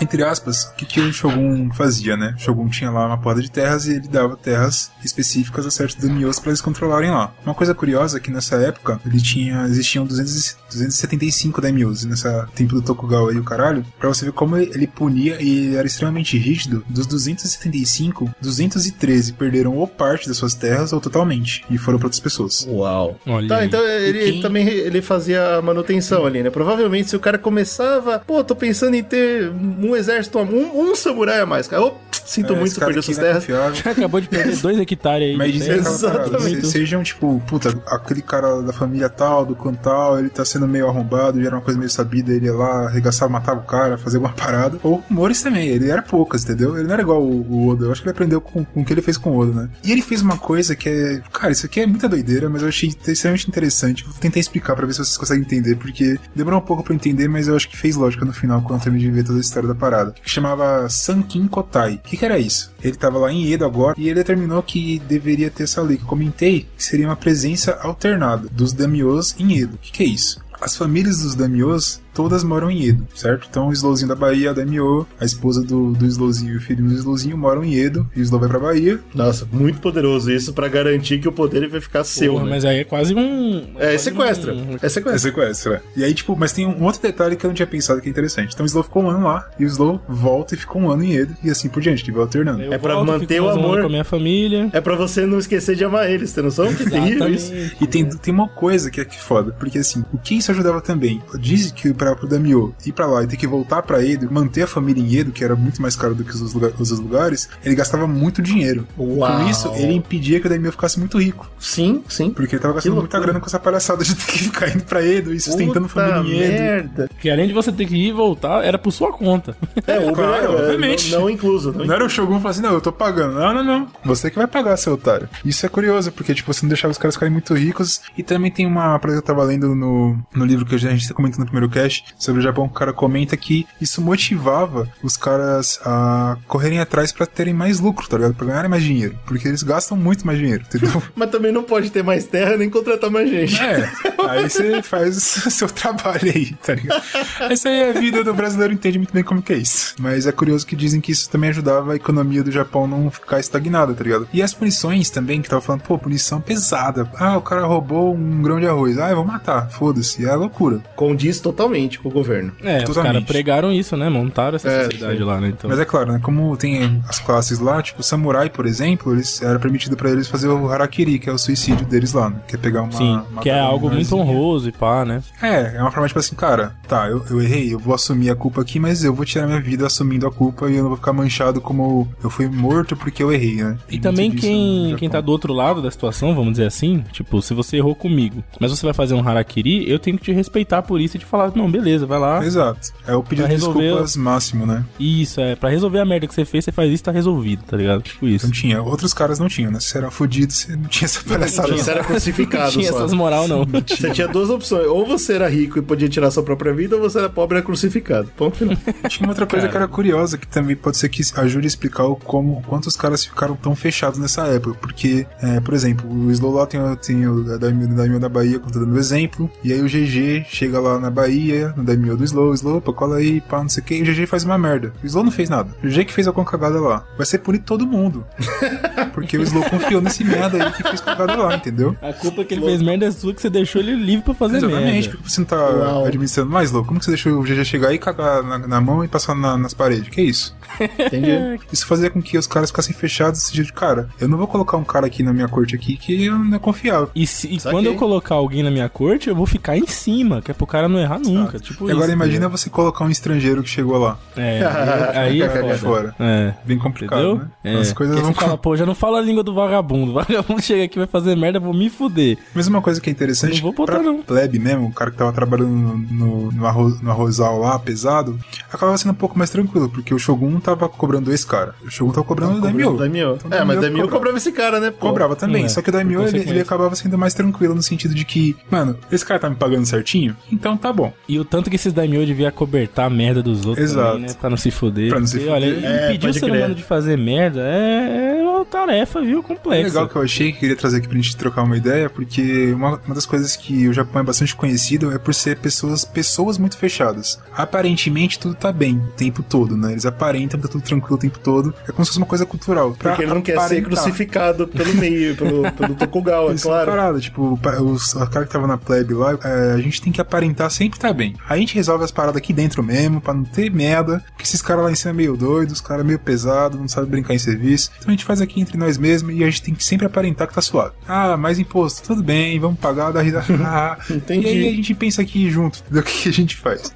Entre 0.01 0.23
aspas, 0.23 0.63
o 0.65 0.75
que, 0.75 0.85
que 0.85 0.99
o 0.99 1.13
Shogun 1.13 1.71
fazia, 1.73 2.17
né? 2.17 2.33
O 2.37 2.41
Shogun 2.41 2.67
tinha 2.69 2.89
lá 2.91 3.05
uma 3.07 3.17
porta 3.17 3.41
de 3.41 3.49
terras 3.51 3.85
e 3.85 3.91
ele 3.91 4.07
dava 4.07 4.35
terras 4.35 4.91
específicas 5.03 5.65
a 5.65 5.71
certos 5.71 5.95
daimyos 5.97 6.39
para 6.39 6.49
eles 6.49 6.61
controlarem 6.61 7.11
lá. 7.11 7.33
Uma 7.45 7.53
coisa 7.55 7.73
curiosa 7.73 8.17
é 8.17 8.19
que 8.19 8.31
nessa 8.31 8.55
época 8.57 8.99
ele 9.05 9.21
tinha, 9.21 9.63
existiam 9.65 10.05
200, 10.05 10.51
e- 10.51 10.55
275 10.71 11.61
daimyos 11.61 12.03
nessa 12.05 12.47
templo 12.55 12.79
do 12.81 12.85
Tokugawa 12.85 13.33
e 13.33 13.37
o 13.37 13.43
caralho, 13.43 13.85
pra 13.99 14.09
você 14.09 14.25
ver 14.25 14.31
como 14.31 14.57
ele 14.57 14.87
punia 14.87 15.37
e 15.41 15.65
ele 15.67 15.75
era 15.75 15.85
extremamente 15.87 16.37
rígido. 16.37 16.83
Dos 16.89 17.05
275, 17.07 18.33
213 18.41 19.33
perderam 19.33 19.75
ou 19.75 19.87
parte 19.87 20.27
das 20.27 20.37
suas 20.37 20.53
terras 20.53 20.93
ou 20.93 20.99
totalmente 20.99 21.63
e 21.69 21.77
foram 21.77 21.97
para 21.97 22.07
outras 22.07 22.19
pessoas. 22.19 22.65
Uau. 22.69 23.19
Olha 23.27 23.47
Tá, 23.47 23.57
aí. 23.57 23.67
então 23.67 23.81
ele 23.87 24.31
quem- 24.31 24.41
também 24.41 24.67
ele 24.67 25.01
fazia 25.01 25.57
a 25.57 25.61
manutenção 25.61 26.25
ali, 26.25 26.41
né? 26.43 26.49
Provavelmente 26.49 27.09
se 27.09 27.15
o 27.15 27.19
cara 27.19 27.37
começava, 27.37 28.19
pô, 28.19 28.43
tô 28.43 28.55
pensando 28.55 28.95
em 28.95 29.03
ter 29.03 29.51
um 29.91 29.95
exército, 29.95 30.39
um, 30.39 30.81
um 30.81 30.95
samurai 30.95 31.39
a 31.39 31.45
mais, 31.45 31.67
cara. 31.67 31.83
Ô, 31.83 31.95
sinto 32.25 32.53
É, 32.53 32.59
muito 32.59 32.79
perder 32.79 32.95
não 32.95 33.01
é 33.01 33.15
terras. 33.15 33.35
confiável. 33.45 33.91
Acabou 33.91 34.21
de 34.21 34.27
perder 34.27 34.55
dois 34.57 34.79
hectares 34.79 35.29
aí. 35.29 35.37
Mas 35.37 35.53
dizem 35.53 35.75
Exatamente. 35.75 36.65
se- 36.65 36.71
sejam 36.71 37.03
tipo, 37.03 37.41
puta, 37.47 37.69
aquele 37.87 38.21
cara 38.21 38.61
da 38.61 38.73
família 38.73 39.09
tal, 39.09 39.45
do 39.45 39.55
clã 39.55 39.73
tal, 39.73 40.19
ele 40.19 40.29
tá 40.29 40.43
sendo 40.45 40.67
meio 40.67 40.87
arrombado, 40.87 41.41
e 41.41 41.45
era 41.45 41.55
uma 41.55 41.61
coisa 41.61 41.77
meio 41.79 41.89
sabida, 41.89 42.31
ele 42.31 42.45
ia 42.45 42.53
lá, 42.53 42.87
arregaçava, 42.87 43.31
matava 43.31 43.59
o 43.59 43.63
cara, 43.63 43.97
fazia 43.97 44.17
alguma 44.17 44.33
parada. 44.33 44.77
Ou 44.83 45.03
o 45.09 45.13
Morris 45.13 45.41
também, 45.41 45.67
ele 45.67 45.89
era 45.89 46.01
poucas, 46.01 46.43
entendeu? 46.43 46.75
Ele 46.77 46.85
não 46.87 46.93
era 46.93 47.01
igual 47.01 47.21
o, 47.21 47.41
o 47.49 47.67
Oda, 47.69 47.85
eu 47.85 47.91
acho 47.91 48.01
que 48.01 48.07
ele 48.07 48.13
aprendeu 48.13 48.41
com, 48.41 48.63
com 48.65 48.81
o 48.81 48.85
que 48.85 48.93
ele 48.93 49.01
fez 49.01 49.17
com 49.17 49.31
o 49.31 49.37
Oda, 49.39 49.61
né? 49.63 49.69
E 49.83 49.91
ele 49.91 50.01
fez 50.01 50.21
uma 50.21 50.37
coisa 50.37 50.75
que 50.75 50.89
é, 50.89 51.21
cara, 51.31 51.51
isso 51.51 51.65
aqui 51.65 51.79
é 51.81 51.85
muita 51.85 52.07
doideira, 52.09 52.49
mas 52.49 52.61
eu 52.61 52.67
achei 52.67 52.89
extremamente 52.89 53.47
interessante. 53.47 54.03
Vou 54.03 54.13
tentar 54.19 54.39
explicar 54.39 54.75
pra 54.75 54.85
ver 54.85 54.93
se 54.93 54.99
vocês 54.99 55.17
conseguem 55.17 55.43
entender, 55.43 55.75
porque 55.75 56.17
demorou 56.35 56.59
um 56.59 56.63
pouco 56.63 56.83
pra 56.83 56.93
entender, 56.93 57.27
mas 57.27 57.47
eu 57.47 57.55
acho 57.55 57.69
que 57.69 57.77
fez 57.77 57.95
lógica 57.95 58.25
no 58.25 58.33
final, 58.33 58.61
quando 58.61 58.79
eu 58.79 58.83
terminei 58.83 59.07
de 59.07 59.13
ver 59.13 59.23
toda 59.23 59.37
a 59.37 59.41
história 59.41 59.67
da 59.67 59.75
parada. 59.75 60.13
Que 60.23 60.29
chamava 60.29 60.87
Sankin 60.89 61.47
Kotai. 61.47 61.95
O 61.95 61.97
que, 61.99 62.17
que 62.21 62.25
era 62.25 62.37
isso? 62.37 62.71
Ele 62.83 62.95
tava 62.95 63.17
lá 63.17 63.33
em 63.33 63.51
Edo 63.51 63.65
agora 63.65 63.95
e 63.97 64.05
ele 64.05 64.13
determinou 64.13 64.61
que 64.61 64.99
deveria 64.99 65.49
ter 65.49 65.63
essa 65.63 65.81
lei 65.81 65.97
que 65.97 66.05
comentei, 66.05 66.67
que 66.77 66.83
seria 66.83 67.07
uma 67.07 67.15
presença 67.15 67.79
alternada 67.81 68.47
dos 68.51 68.73
daimyos 68.73 69.33
em 69.39 69.57
Edo. 69.57 69.73
O 69.73 69.77
que, 69.79 69.91
que 69.91 70.03
é 70.03 70.05
isso? 70.05 70.39
As 70.61 70.77
famílias 70.77 71.23
dos 71.23 71.33
daimyos 71.33 71.99
todas 72.13 72.43
moram 72.43 72.69
em 72.69 72.85
Edo, 72.87 73.07
certo? 73.15 73.47
Então 73.49 73.67
o 73.69 73.73
Slowzinho 73.73 74.09
da 74.09 74.15
Bahia, 74.15 74.49
a 74.51 74.53
Daimyo, 74.53 75.07
a 75.19 75.25
esposa 75.25 75.63
do, 75.63 75.91
do 75.93 76.05
Slowzinho 76.05 76.53
e 76.53 76.57
o 76.57 76.61
filho 76.61 76.83
do 76.85 76.93
Slowzinho 76.93 77.37
moram 77.37 77.63
em 77.63 77.75
Edo, 77.75 78.09
e 78.15 78.19
o 78.19 78.23
Slow 78.23 78.39
vai 78.39 78.49
pra 78.49 78.59
Bahia. 78.59 78.99
Nossa, 79.13 79.47
muito 79.51 79.79
poderoso 79.79 80.31
isso 80.31 80.53
pra 80.53 80.67
garantir 80.67 81.19
que 81.19 81.27
o 81.27 81.31
poder 81.31 81.67
vai 81.69 81.81
ficar 81.81 82.03
seu, 82.03 82.33
Porra, 82.33 82.45
né? 82.45 82.49
mas 82.51 82.65
aí 82.65 82.79
é 82.79 82.83
quase 82.83 83.13
um. 83.15 83.67
É 83.77 83.91
quase 83.91 84.03
sequestro. 84.03 84.53
um- 84.53 84.71
É 84.81 84.85
É 84.85 84.89
sequestro. 84.89 85.19
sequestro, 85.19 85.73
é. 85.73 85.81
E 85.95 86.03
aí, 86.03 86.13
tipo, 86.13 86.35
mas 86.35 86.51
tem 86.51 86.65
um 86.67 86.83
outro 86.83 87.01
detalhe 87.01 87.35
que 87.35 87.45
eu 87.45 87.49
não 87.49 87.55
tinha 87.55 87.67
pensado 87.67 88.01
que 88.01 88.07
é 88.07 88.11
interessante. 88.11 88.53
Então 88.53 88.63
o 88.63 88.67
Slow 88.67 88.83
ficou 88.83 89.03
um 89.03 89.09
ano 89.09 89.23
lá, 89.25 89.49
e 89.59 89.63
o 89.65 89.67
Slow 89.67 90.01
volta 90.07 90.55
e 90.55 90.57
ficou 90.57 90.81
um 90.81 90.89
ano 90.91 91.03
em 91.03 91.13
Edo, 91.15 91.35
e 91.43 91.49
assim 91.49 91.69
por 91.69 91.81
diante, 91.81 92.03
ele 92.03 92.11
vai 92.11 92.21
alternando. 92.23 92.61
Eu 92.63 92.73
É 92.73 92.77
pra 92.77 92.95
volto, 92.95 93.07
manter 93.07 93.41
o 93.41 93.49
amor. 93.49 93.81
Com 93.81 93.87
a 93.87 93.89
minha 93.89 94.03
família. 94.03 94.69
É 94.73 94.81
pra 94.81 94.95
você 94.95 95.25
não 95.25 95.39
esquecer 95.39 95.75
de 95.75 95.83
amar 95.83 96.09
eles, 96.09 96.33
tem 96.33 96.43
noção? 96.43 96.73
Que 96.73 96.89
terrível 96.89 97.27
isso. 97.29 97.51
E 97.79 97.87
tem, 97.87 98.05
tem 98.07 98.33
uma 98.33 98.47
coisa 98.47 98.89
que 98.91 98.99
é 99.01 99.05
que 99.05 99.19
foda, 99.19 99.51
porque 99.59 99.77
assim, 99.79 100.03
o 100.13 100.17
que 100.17 100.35
isso 100.35 100.51
ajudava 100.51 100.81
também? 100.81 101.21
Diz 101.39 101.71
que 101.71 101.93
para 102.01 102.15
pro 102.15 102.27
Damio 102.27 102.73
ir 102.83 102.91
pra 102.93 103.05
lá 103.05 103.23
e 103.23 103.27
ter 103.27 103.37
que 103.37 103.45
voltar 103.45 103.83
pra 103.83 104.03
Edo, 104.03 104.27
manter 104.31 104.63
a 104.63 104.67
família 104.67 104.99
em 105.03 105.15
Edo, 105.19 105.31
que 105.31 105.43
era 105.43 105.55
muito 105.55 105.79
mais 105.79 105.95
caro 105.95 106.15
do 106.15 106.23
que 106.23 106.31
os, 106.31 106.37
outros 106.41 106.53
lugar- 106.55 106.71
os 106.79 106.91
outros 106.91 106.99
lugares, 106.99 107.47
ele 107.63 107.75
gastava 107.75 108.07
muito 108.07 108.41
dinheiro. 108.41 108.87
Uau. 108.97 109.31
Com 109.43 109.47
isso, 109.47 109.71
ele 109.75 109.93
impedia 109.93 110.39
que 110.39 110.47
o 110.47 110.49
Damio 110.49 110.71
ficasse 110.71 110.97
muito 110.97 111.19
rico. 111.19 111.47
Sim, 111.59 112.03
sim. 112.09 112.31
Porque 112.31 112.55
ele 112.55 112.61
tava 112.61 112.73
gastando 112.73 112.95
muita 112.95 113.19
grana 113.19 113.39
com 113.39 113.45
essa 113.45 113.59
palhaçada 113.59 114.03
de 114.03 114.15
ter 114.15 114.25
que 114.31 114.39
ficar 114.45 114.69
indo 114.69 114.83
pra 114.83 115.05
Edo 115.05 115.31
e 115.31 115.39
sustentando 115.39 115.85
a 115.85 115.89
Puta 115.89 116.07
família 116.07 116.35
em 116.35 116.49
Edo. 116.49 116.61
merda. 116.63 117.09
Que 117.19 117.29
além 117.29 117.47
de 117.47 117.53
você 117.53 117.71
ter 117.71 117.85
que 117.85 117.95
ir 117.95 118.07
e 118.09 118.11
voltar, 118.11 118.63
era 118.65 118.79
por 118.79 118.91
sua 118.91 119.11
conta. 119.13 119.55
É, 119.85 119.99
Uber 119.99 120.13
Claro, 120.15 120.45
é, 120.45 120.61
obviamente. 120.63 121.11
Não, 121.11 121.21
não 121.21 121.29
incluso. 121.29 121.71
Não 121.71 121.85
Não 121.85 121.93
era 121.93 122.03
o 122.05 122.09
Shogun 122.09 122.39
falando 122.39 122.47
assim, 122.47 122.61
não, 122.61 122.73
eu 122.73 122.81
tô 122.81 122.91
pagando. 122.91 123.35
Não, 123.35 123.53
não, 123.53 123.63
não. 123.63 123.87
Você 124.05 124.29
que 124.31 124.37
vai 124.37 124.47
pagar, 124.47 124.75
seu 124.77 124.93
otário. 124.93 125.29
Isso 125.45 125.65
é 125.65 125.69
curioso, 125.69 126.11
porque, 126.11 126.33
tipo, 126.33 126.51
você 126.53 126.63
não 126.63 126.69
deixava 126.69 126.91
os 126.91 126.97
caras 126.97 127.15
ficarem 127.15 127.31
muito 127.31 127.53
ricos. 127.53 128.01
E 128.17 128.23
também 128.23 128.49
tem 128.49 128.65
uma 128.65 128.97
coisa 128.99 129.17
que 129.17 129.23
eu 129.23 129.25
tava 129.25 129.43
lendo 129.43 129.75
no, 129.75 130.17
no 130.33 130.45
livro 130.45 130.65
que 130.65 130.75
a 130.75 130.77
gente 130.77 131.07
tá 131.07 131.13
comentando 131.13 131.39
no 131.41 131.45
primeiro 131.45 131.69
cast 131.69 131.90
sobre 132.17 132.39
o 132.41 132.43
Japão, 132.43 132.67
que 132.67 132.75
o 132.75 132.77
cara 132.77 132.93
comenta 132.93 133.35
que 133.37 133.65
isso 133.79 134.01
motivava 134.01 134.87
os 135.03 135.17
caras 135.17 135.79
a 135.83 136.37
correrem 136.47 136.79
atrás 136.79 137.11
pra 137.11 137.25
terem 137.25 137.53
mais 137.53 137.79
lucro, 137.79 138.07
tá 138.07 138.17
ligado? 138.17 138.33
Pra 138.35 138.47
ganharem 138.47 138.69
mais 138.69 138.83
dinheiro. 138.83 139.17
Porque 139.25 139.47
eles 139.47 139.63
gastam 139.63 139.97
muito 139.97 140.25
mais 140.25 140.39
dinheiro, 140.39 140.63
entendeu? 140.67 141.01
Mas 141.15 141.29
também 141.29 141.51
não 141.51 141.63
pode 141.63 141.89
ter 141.89 142.03
mais 142.03 142.25
terra 142.25 142.57
nem 142.57 142.69
contratar 142.69 143.09
mais 143.09 143.29
gente. 143.29 143.61
É, 143.61 143.89
aí 144.27 144.49
você 144.49 144.81
faz 144.81 145.17
o 145.45 145.51
seu 145.51 145.67
trabalho 145.67 146.31
aí, 146.33 146.53
tá 146.53 146.75
ligado? 146.75 147.03
Essa 147.49 147.69
aí 147.69 147.79
é 147.79 147.89
a 147.89 147.93
vida 147.93 148.23
do 148.23 148.33
brasileiro, 148.33 148.73
entende 148.73 148.97
muito 148.97 149.13
bem 149.13 149.23
como 149.23 149.41
que 149.41 149.53
é 149.53 149.57
isso. 149.57 149.95
Mas 149.99 150.25
é 150.27 150.31
curioso 150.31 150.65
que 150.65 150.75
dizem 150.75 151.01
que 151.01 151.11
isso 151.11 151.29
também 151.29 151.49
ajudava 151.49 151.93
a 151.93 151.95
economia 151.95 152.43
do 152.43 152.51
Japão 152.51 152.87
não 152.87 153.09
ficar 153.09 153.39
estagnada, 153.39 153.93
tá 153.93 154.03
ligado? 154.03 154.27
E 154.33 154.41
as 154.41 154.53
punições 154.53 155.09
também, 155.09 155.41
que 155.41 155.49
tava 155.49 155.61
falando, 155.61 155.81
pô, 155.81 155.97
punição 155.97 156.41
pesada. 156.41 157.09
Ah, 157.15 157.37
o 157.37 157.41
cara 157.41 157.65
roubou 157.65 158.13
um 158.13 158.41
grão 158.41 158.59
de 158.59 158.67
arroz. 158.67 158.97
Ah, 158.97 159.09
eu 159.09 159.17
vou 159.17 159.25
matar, 159.25 159.69
foda-se. 159.69 160.25
É 160.25 160.35
loucura. 160.35 160.81
Condiz 160.95 161.39
totalmente 161.39 161.80
com 161.89 162.09
o 162.09 162.11
governo. 162.11 162.51
É, 162.63 162.77
os 162.77 162.83
Totalmente. 162.85 163.13
caras 163.13 163.23
pregaram 163.27 163.71
isso, 163.71 163.95
né? 163.97 164.09
Montaram 164.09 164.55
essa 164.55 164.69
É, 164.69 164.83
sociedade 164.85 165.17
sim. 165.17 165.23
lá, 165.23 165.39
né? 165.41 165.49
Então. 165.49 165.69
Mas 165.69 165.79
é 165.79 165.85
claro, 165.85 166.11
né? 166.11 166.19
Como 166.21 166.55
tem 166.57 167.01
as 167.07 167.19
classes 167.19 167.59
lá, 167.59 167.81
tipo, 167.81 168.01
samurai, 168.03 168.49
por 168.49 168.65
exemplo, 168.65 169.13
eles 169.13 169.41
era 169.41 169.59
permitido 169.59 169.95
pra 169.97 170.09
eles 170.09 170.27
fazer 170.27 170.47
o 170.47 170.69
harakiri, 170.69 171.19
que 171.19 171.29
é 171.29 171.33
o 171.33 171.37
suicídio 171.37 171.85
deles 171.85 172.13
lá, 172.13 172.29
né? 172.29 172.37
Que 172.47 172.55
é 172.55 172.57
pegar 172.57 172.83
uma. 172.83 172.91
Sim, 172.91 173.21
uma 173.31 173.41
que 173.41 173.49
é 173.49 173.59
algo 173.59 173.89
muito 173.89 174.15
menorzinha. 174.15 174.21
honroso 174.37 174.69
e 174.69 174.71
pá, 174.71 175.05
né? 175.05 175.21
É, 175.41 175.75
é 175.77 175.81
uma 175.81 175.91
forma 175.91 176.07
tipo 176.07 176.19
assim, 176.19 176.35
cara, 176.35 176.75
tá, 176.87 177.07
eu, 177.07 177.23
eu 177.29 177.41
errei, 177.41 177.73
eu 177.73 177.79
vou 177.79 177.93
assumir 177.95 178.29
a 178.29 178.35
culpa 178.35 178.61
aqui, 178.61 178.79
mas 178.79 179.03
eu 179.03 179.13
vou 179.13 179.25
tirar 179.25 179.47
minha 179.47 179.59
vida 179.61 179.85
assumindo 179.87 180.27
a 180.27 180.31
culpa 180.31 180.69
e 180.69 180.75
eu 180.75 180.81
não 180.83 180.89
vou 180.89 180.97
ficar 180.97 181.13
manchado 181.13 181.61
como 181.61 182.07
eu 182.23 182.29
fui 182.29 182.47
morto 182.47 182.95
porque 182.95 183.21
eu 183.23 183.31
errei, 183.31 183.55
né? 183.63 183.77
E 183.87 183.91
Tem 183.93 184.01
também 184.01 184.29
disso 184.31 184.45
no 184.47 184.51
quem, 184.53 184.83
Japão. 184.83 184.97
quem 184.99 185.09
tá 185.09 185.21
do 185.21 185.31
outro 185.31 185.53
lado 185.53 185.81
da 185.81 185.89
situação, 185.91 186.35
vamos 186.35 186.51
dizer 186.53 186.65
assim, 186.65 187.03
tipo, 187.11 187.41
se 187.41 187.53
você 187.53 187.77
errou 187.77 187.95
comigo, 187.95 188.43
mas 188.59 188.71
você 188.71 188.85
vai 188.85 188.93
fazer 188.93 189.13
um 189.13 189.27
harakiri, 189.27 189.89
eu 189.89 189.99
tenho 189.99 190.17
que 190.17 190.23
te 190.25 190.31
respeitar 190.31 190.81
por 190.81 190.99
isso 190.99 191.17
e 191.17 191.19
te 191.19 191.25
falar, 191.25 191.51
não, 191.55 191.69
beleza, 191.71 192.05
vai 192.05 192.19
lá. 192.19 192.45
Exato. 192.45 192.91
É 193.07 193.15
o 193.15 193.23
pedido 193.23 193.47
de 193.47 193.53
resolver- 193.53 193.81
desculpas 193.81 194.15
máximo, 194.15 194.65
né? 194.65 194.83
Isso, 194.99 195.39
é, 195.41 195.55
pra 195.55 195.69
resolver 195.69 195.99
a 195.99 196.05
merda 196.05 196.27
que 196.27 196.33
você 196.35 196.45
fez, 196.45 196.65
você 196.65 196.71
faz 196.71 196.91
isso, 196.91 197.03
tá 197.03 197.11
resolvido, 197.11 197.63
tá 197.63 197.77
ligado? 197.77 198.01
Tipo 198.01 198.27
isso. 198.27 198.45
Não 198.45 198.51
tinha. 198.51 198.81
Outros 198.81 199.13
caras 199.13 199.39
não 199.39 199.47
tinham, 199.47 199.71
né? 199.71 199.79
Se 199.79 199.87
você 199.87 199.97
era 199.97 200.11
fudido, 200.11 200.51
você 200.53 200.75
não 200.75 200.83
tinha 200.85 201.05
essa 201.05 201.21
palhaçada. 201.23 201.71
Você 201.75 201.91
era 201.91 202.03
crucificado 202.03 202.63
Não 202.65 202.71
tinha 202.71 202.91
só. 202.91 202.97
essas 202.99 203.13
moral, 203.13 203.47
não. 203.47 203.65
Você 203.65 204.11
tinha 204.11 204.27
duas 204.27 204.49
opções. 204.49 204.85
Ou 204.87 205.05
você 205.05 205.33
era 205.33 205.47
rico 205.49 205.79
e 205.79 205.81
podia 205.81 206.09
tirar 206.09 206.29
sua 206.31 206.43
própria 206.43 206.73
vida, 206.73 206.95
ou 206.95 207.01
você 207.01 207.19
era 207.19 207.29
pobre 207.29 207.55
e 207.55 207.59
era 207.59 207.65
crucificado. 207.65 208.29
Ponto 208.35 208.57
final. 208.57 208.75
Tinha 209.09 209.25
uma 209.25 209.31
outra 209.31 209.45
coisa 209.45 209.67
que 209.67 209.75
era 209.75 209.87
curiosa, 209.87 210.37
que 210.37 210.47
também 210.47 210.75
pode 210.75 210.97
ser 210.97 211.09
que 211.09 211.21
ajude 211.35 211.65
a 211.65 211.67
explicar 211.67 212.05
o 212.05 212.15
como, 212.15 212.57
o 212.57 212.61
quanto 212.61 212.87
os 212.87 212.95
caras 212.95 213.23
ficaram 213.25 213.55
tão 213.55 213.75
fechados 213.75 214.19
nessa 214.19 214.43
época. 214.47 214.77
Porque, 214.81 215.25
é, 215.41 215.59
por 215.59 215.73
exemplo, 215.73 216.09
o 216.11 216.31
Slow 216.31 216.53
lá 216.53 216.65
tem, 216.65 216.79
o- 216.81 216.95
tem 216.95 217.27
o 217.27 217.43
Daimyo, 217.59 217.87
Daimyo 217.95 218.19
da 218.19 218.29
Bahia, 218.29 218.59
contando 218.59 218.91
o 218.93 218.97
exemplo, 218.97 219.49
e 219.63 219.71
aí 219.73 219.81
o 219.81 219.87
GG 219.87 220.45
chega 220.49 220.79
lá 220.79 220.99
na 220.99 221.09
Bahia, 221.09 221.60
no 221.75 221.83
Daimyo 221.83 222.17
do 222.17 222.23
Slow, 222.23 222.53
Slow, 222.53 222.77
opa, 222.77 222.93
cola 222.93 223.17
aí, 223.17 223.41
pá, 223.41 223.61
não 223.61 223.69
sei 223.69 223.81
o 223.81 223.85
que, 223.85 223.95
e 223.95 224.01
o 224.01 224.05
GG 224.05 224.25
faz 224.27 224.43
uma 224.43 224.57
merda. 224.57 224.93
O 225.03 225.05
Slow 225.05 225.23
não 225.23 225.31
fez 225.31 225.49
nada. 225.49 225.69
O 225.83 225.87
GG 225.87 226.05
que 226.05 226.13
fez 226.13 226.27
alguma 226.27 226.45
cagada 226.45 226.79
lá. 226.79 227.03
Vai 227.17 227.25
ser 227.25 227.39
punido 227.39 227.63
todo 227.65 227.85
mundo. 227.87 228.25
Porque 229.13 229.37
o 229.37 229.41
Slow 229.43 229.63
confiou 229.69 230.01
nesse 230.01 230.23
merda 230.23 230.63
aí 230.63 230.71
que 230.71 230.83
fez 230.83 231.01
cagada 231.01 231.35
lá, 231.35 231.55
entendeu? 231.55 231.95
A 232.01 232.13
culpa 232.13 232.43
que 232.43 232.53
ele 232.53 232.61
fez 232.65 232.81
merda 232.81 233.05
é 233.05 233.11
sua, 233.11 233.33
que 233.33 233.41
você 233.41 233.49
deixou 233.49 233.81
ele 233.81 233.95
livre 233.95 234.23
pra 234.25 234.33
fazer 234.33 234.57
Exatamente, 234.57 234.91
merda. 235.07 235.09
porque 235.17 235.29
você 235.29 235.41
não 235.41 235.45
tá 235.47 235.55
Uau. 235.69 236.05
administrando 236.05 236.49
mais, 236.51 236.71
louco. 236.71 236.87
Como 236.87 236.99
que 236.99 237.05
você 237.05 237.11
deixou 237.11 237.33
o 237.39 237.43
GG 237.43 237.65
chegar 237.65 237.93
e 237.93 237.97
cagar 237.97 238.41
na, 238.43 238.57
na 238.59 238.81
mão 238.81 239.03
e 239.03 239.07
passar 239.07 239.35
na- 239.35 239.57
nas 239.57 239.73
paredes? 239.73 240.09
Que 240.09 240.21
isso? 240.21 240.55
Entendi. 240.79 241.59
Isso 241.71 241.85
fazia 241.85 242.09
com 242.09 242.21
que 242.21 242.37
os 242.37 242.47
caras 242.47 242.69
ficassem 242.69 242.93
fechados 242.93 243.39
desse 243.41 243.53
jeito 243.55 243.67
de 243.67 243.73
cara. 243.73 244.07
Eu 244.19 244.27
não 244.27 244.37
vou 244.37 244.47
colocar 244.47 244.77
um 244.77 244.83
cara 244.83 245.07
aqui 245.07 245.21
na 245.23 245.33
minha 245.33 245.47
corte 245.47 245.75
aqui 245.75 245.97
que 245.97 246.25
eu 246.25 246.37
não 246.37 246.55
é 246.55 246.59
confiável. 246.59 247.09
E, 247.15 247.27
se- 247.27 247.47
e 247.47 247.59
quando 247.59 247.85
eu 247.87 247.95
colocar 247.95 248.35
alguém 248.35 248.63
na 248.63 248.71
minha 248.71 248.87
corte, 248.89 249.29
eu 249.29 249.35
vou 249.35 249.45
ficar 249.45 249.77
em 249.77 249.85
cima, 249.87 250.41
que 250.41 250.49
é 250.51 250.53
pro 250.53 250.65
cara 250.67 250.87
não 250.87 250.99
errar 250.99 251.19
nunca. 251.19 251.50
Tipo 251.59 251.87
e 251.87 251.91
agora 251.91 252.05
isso, 252.07 252.13
imagina 252.15 252.47
você 252.49 252.69
colocar 252.69 253.03
um 253.05 253.09
estrangeiro 253.09 253.61
que 253.63 253.69
chegou 253.69 253.97
lá. 253.97 254.17
É, 254.35 254.61
aí 255.15 255.41
é 255.41 255.47
Cagar 255.47 255.63
foda. 255.63 255.77
fora. 255.77 256.15
É. 256.19 256.53
Bem 256.65 256.77
complicado, 256.77 257.19
Entendeu? 257.21 257.45
né? 257.63 257.73
É. 257.73 257.75
As 257.81 257.93
coisas 257.93 258.15
Porque 258.15 258.25
vão... 258.25 258.33
você 258.33 258.39
fala, 258.45 258.57
pô, 258.59 258.75
já 258.75 258.85
não 258.85 258.95
fala 258.95 259.17
a 259.19 259.21
língua 259.21 259.43
do 259.43 259.53
vagabundo. 259.53 260.11
O 260.11 260.13
vagabundo 260.15 260.61
chega 260.61 260.83
aqui 260.85 260.97
vai 260.97 261.07
fazer 261.07 261.35
merda, 261.35 261.59
vou 261.59 261.73
me 261.73 261.89
fuder. 261.89 262.37
Mas 262.53 262.67
uma 262.67 262.81
coisa 262.81 262.99
que 262.99 263.09
é 263.09 263.13
interessante, 263.13 263.55
Não 263.55 263.61
vou 263.61 263.73
botar, 263.73 263.93
pra 263.93 264.03
não. 264.03 264.21
plebe 264.21 264.59
mesmo, 264.59 264.87
o 264.87 264.91
cara 264.93 265.11
que 265.11 265.17
tava 265.17 265.31
trabalhando 265.31 265.71
no, 266.11 266.51
no, 266.51 266.65
arroz, 266.65 266.99
no 267.01 267.09
arrozal 267.11 267.59
lá, 267.59 267.77
pesado, 267.79 268.37
acabava 268.71 268.97
sendo 268.97 269.11
um 269.11 269.15
pouco 269.15 269.37
mais 269.37 269.49
tranquilo, 269.49 269.89
porque 269.89 270.13
o 270.13 270.19
Shogun 270.19 270.59
tava 270.59 270.87
cobrando 270.89 271.31
esse 271.33 271.45
cara. 271.45 271.73
O 271.85 271.89
Shogun 271.89 272.11
tava 272.11 272.25
cobrando 272.25 272.57
o 272.57 272.61
Daimyo. 272.61 272.97
Daimyo. 272.97 273.35
Então, 273.35 273.51
É, 273.51 273.63
mas 273.63 273.67
Daimyo 273.67 273.81
Daimyo 273.81 273.95
cobrava. 274.03 274.11
cobrava 274.17 274.37
esse 274.37 274.51
cara, 274.51 274.79
né? 274.79 274.91
pô? 274.91 275.07
Cobrava 275.07 275.35
também, 275.35 275.65
É, 275.65 275.69
só 275.69 275.81
que 275.81 275.89
o 275.89 275.93
Daimyo 275.93 276.27
ele, 276.27 276.39
ele 276.39 276.59
acabava 276.61 276.95
sendo 276.95 277.17
mais 277.17 277.33
tranquilo 277.33 277.73
no 277.75 277.81
sentido 277.83 278.13
de 278.13 278.25
que, 278.25 278.55
mano, 278.69 278.97
esse 279.11 279.25
cara 279.25 279.39
tá 279.39 279.49
me 279.49 279.55
pagando 279.55 279.85
certinho, 279.85 280.35
então 280.51 280.75
tá 280.77 280.91
bom. 280.91 281.13
E 281.27 281.39
o 281.41 281.45
tanto 281.45 281.69
que 281.69 281.75
esses 281.75 281.91
daimyo 281.93 282.25
devia 282.25 282.51
cobertar 282.51 283.05
a 283.05 283.09
merda 283.09 283.41
dos 283.43 283.65
outros 283.65 283.91
Exato. 283.91 284.13
também, 284.13 284.27
né? 284.29 284.33
Pra 284.39 284.49
não 284.49 284.57
se 284.57 284.71
fuder. 284.71 285.09
Pra 285.09 285.19
não 285.19 285.27
se 285.27 285.39
fuder. 285.39 285.53
Olha, 285.53 285.65
É, 285.65 286.09
impedir 286.13 286.29
o 286.29 286.33
ser 286.33 286.39
crer. 286.41 286.55
humano 286.55 286.75
de 286.75 286.83
fazer 286.83 287.17
merda 287.17 287.61
é, 287.61 288.39
é 288.39 288.43
uma 288.43 288.65
tarefa, 288.65 289.21
viu, 289.21 289.39
É 289.39 289.41
complexa. 289.43 289.83
legal 289.87 290.07
que 290.07 290.15
eu 290.15 290.21
achei 290.21 290.51
que 290.51 290.59
queria 290.59 290.75
trazer 290.75 290.97
aqui 290.97 291.07
pra 291.07 291.17
gente 291.17 291.35
trocar 291.35 291.63
uma 291.63 291.75
ideia, 291.77 292.09
porque 292.09 292.71
uma, 292.73 292.99
uma 293.05 293.15
das 293.15 293.25
coisas 293.25 293.55
que 293.55 293.87
o 293.87 293.93
Japão 293.93 294.21
é 294.21 294.25
bastante 294.25 294.55
conhecido 294.55 295.11
é 295.11 295.17
por 295.17 295.33
ser 295.33 295.57
pessoas, 295.57 296.05
pessoas 296.05 296.57
muito 296.57 296.77
fechadas. 296.77 297.39
Aparentemente 297.53 298.37
tudo 298.39 298.53
tá 298.55 298.71
bem 298.71 298.95
o 298.97 299.07
tempo 299.17 299.43
todo, 299.43 299.77
né? 299.77 299.91
Eles 299.91 300.05
aparentam 300.05 300.59
que 300.59 300.65
tá 300.67 300.71
tudo 300.71 300.83
tranquilo 300.83 301.15
o 301.15 301.19
tempo 301.19 301.39
todo. 301.39 301.73
É 301.87 301.91
como 301.91 302.03
se 302.05 302.09
fosse 302.11 302.17
uma 302.19 302.25
coisa 302.27 302.45
cultural. 302.45 302.91
pra 302.97 303.11
Porque 303.11 303.23
ele 303.23 303.33
não 303.33 303.41
quer 303.41 303.53
ser 303.53 303.59
aparentar. 303.59 303.89
crucificado 303.91 304.67
pelo 304.67 304.93
meio, 304.95 305.35
pelo, 305.35 305.71
pelo 305.71 305.95
Tokugawa, 305.95 306.51
é 306.51 306.55
Isso 306.55 306.67
é 306.67 306.71
claro. 306.71 306.85
parada, 306.91 307.19
tipo, 307.19 307.59
os, 307.83 308.13
o 308.13 308.27
cara 308.29 308.45
que 308.45 308.51
tava 308.51 308.67
na 308.67 308.77
plebe 308.77 309.13
lá, 309.13 309.37
é, 309.43 309.73
a 309.73 309.77
gente 309.77 310.01
tem 310.01 310.11
que 310.11 310.19
aparentar 310.21 310.69
sempre 310.71 310.99
tá 310.99 311.11
bem. 311.13 311.20
Aí 311.47 311.57
a 311.57 311.59
gente 311.59 311.75
resolve 311.75 312.03
as 312.03 312.11
paradas 312.11 312.37
aqui 312.37 312.53
dentro 312.53 312.81
mesmo, 312.83 313.21
pra 313.21 313.33
não 313.33 313.43
ter 313.43 313.69
merda, 313.71 314.23
porque 314.29 314.43
esses 314.43 314.61
caras 314.61 314.83
lá 314.83 314.91
em 314.91 314.95
cima 314.95 315.11
é 315.11 315.13
meio 315.13 315.35
doidos, 315.37 315.75
os 315.75 315.81
caras 315.81 316.05
meio 316.05 316.19
pesado, 316.19 316.77
não 316.77 316.87
sabem 316.87 317.09
brincar 317.09 317.33
em 317.33 317.39
serviço. 317.39 317.91
Então 317.97 318.07
a 318.09 318.11
gente 318.11 318.25
faz 318.25 318.41
aqui 318.41 318.59
entre 318.61 318.77
nós 318.77 318.97
mesmos 318.97 319.33
e 319.35 319.43
a 319.43 319.47
gente 319.47 319.61
tem 319.61 319.73
que 319.73 319.83
sempre 319.83 320.05
aparentar 320.05 320.47
que 320.47 320.53
tá 320.55 320.61
suave. 320.61 320.93
Ah, 321.07 321.35
mais 321.37 321.59
imposto, 321.59 322.03
tudo 322.07 322.23
bem, 322.23 322.59
vamos 322.59 322.79
pagar, 322.79 323.11
dar 323.11 323.21
risada. 323.21 323.97
Entendi. 324.09 324.47
E 324.61 324.65
aí 324.67 324.67
a 324.73 324.75
gente 324.75 324.93
pensa 324.93 325.21
aqui 325.21 325.49
junto, 325.49 325.79
entendeu? 325.79 326.01
O 326.01 326.05
que 326.05 326.29
a 326.29 326.33
gente 326.33 326.55
faz. 326.57 326.93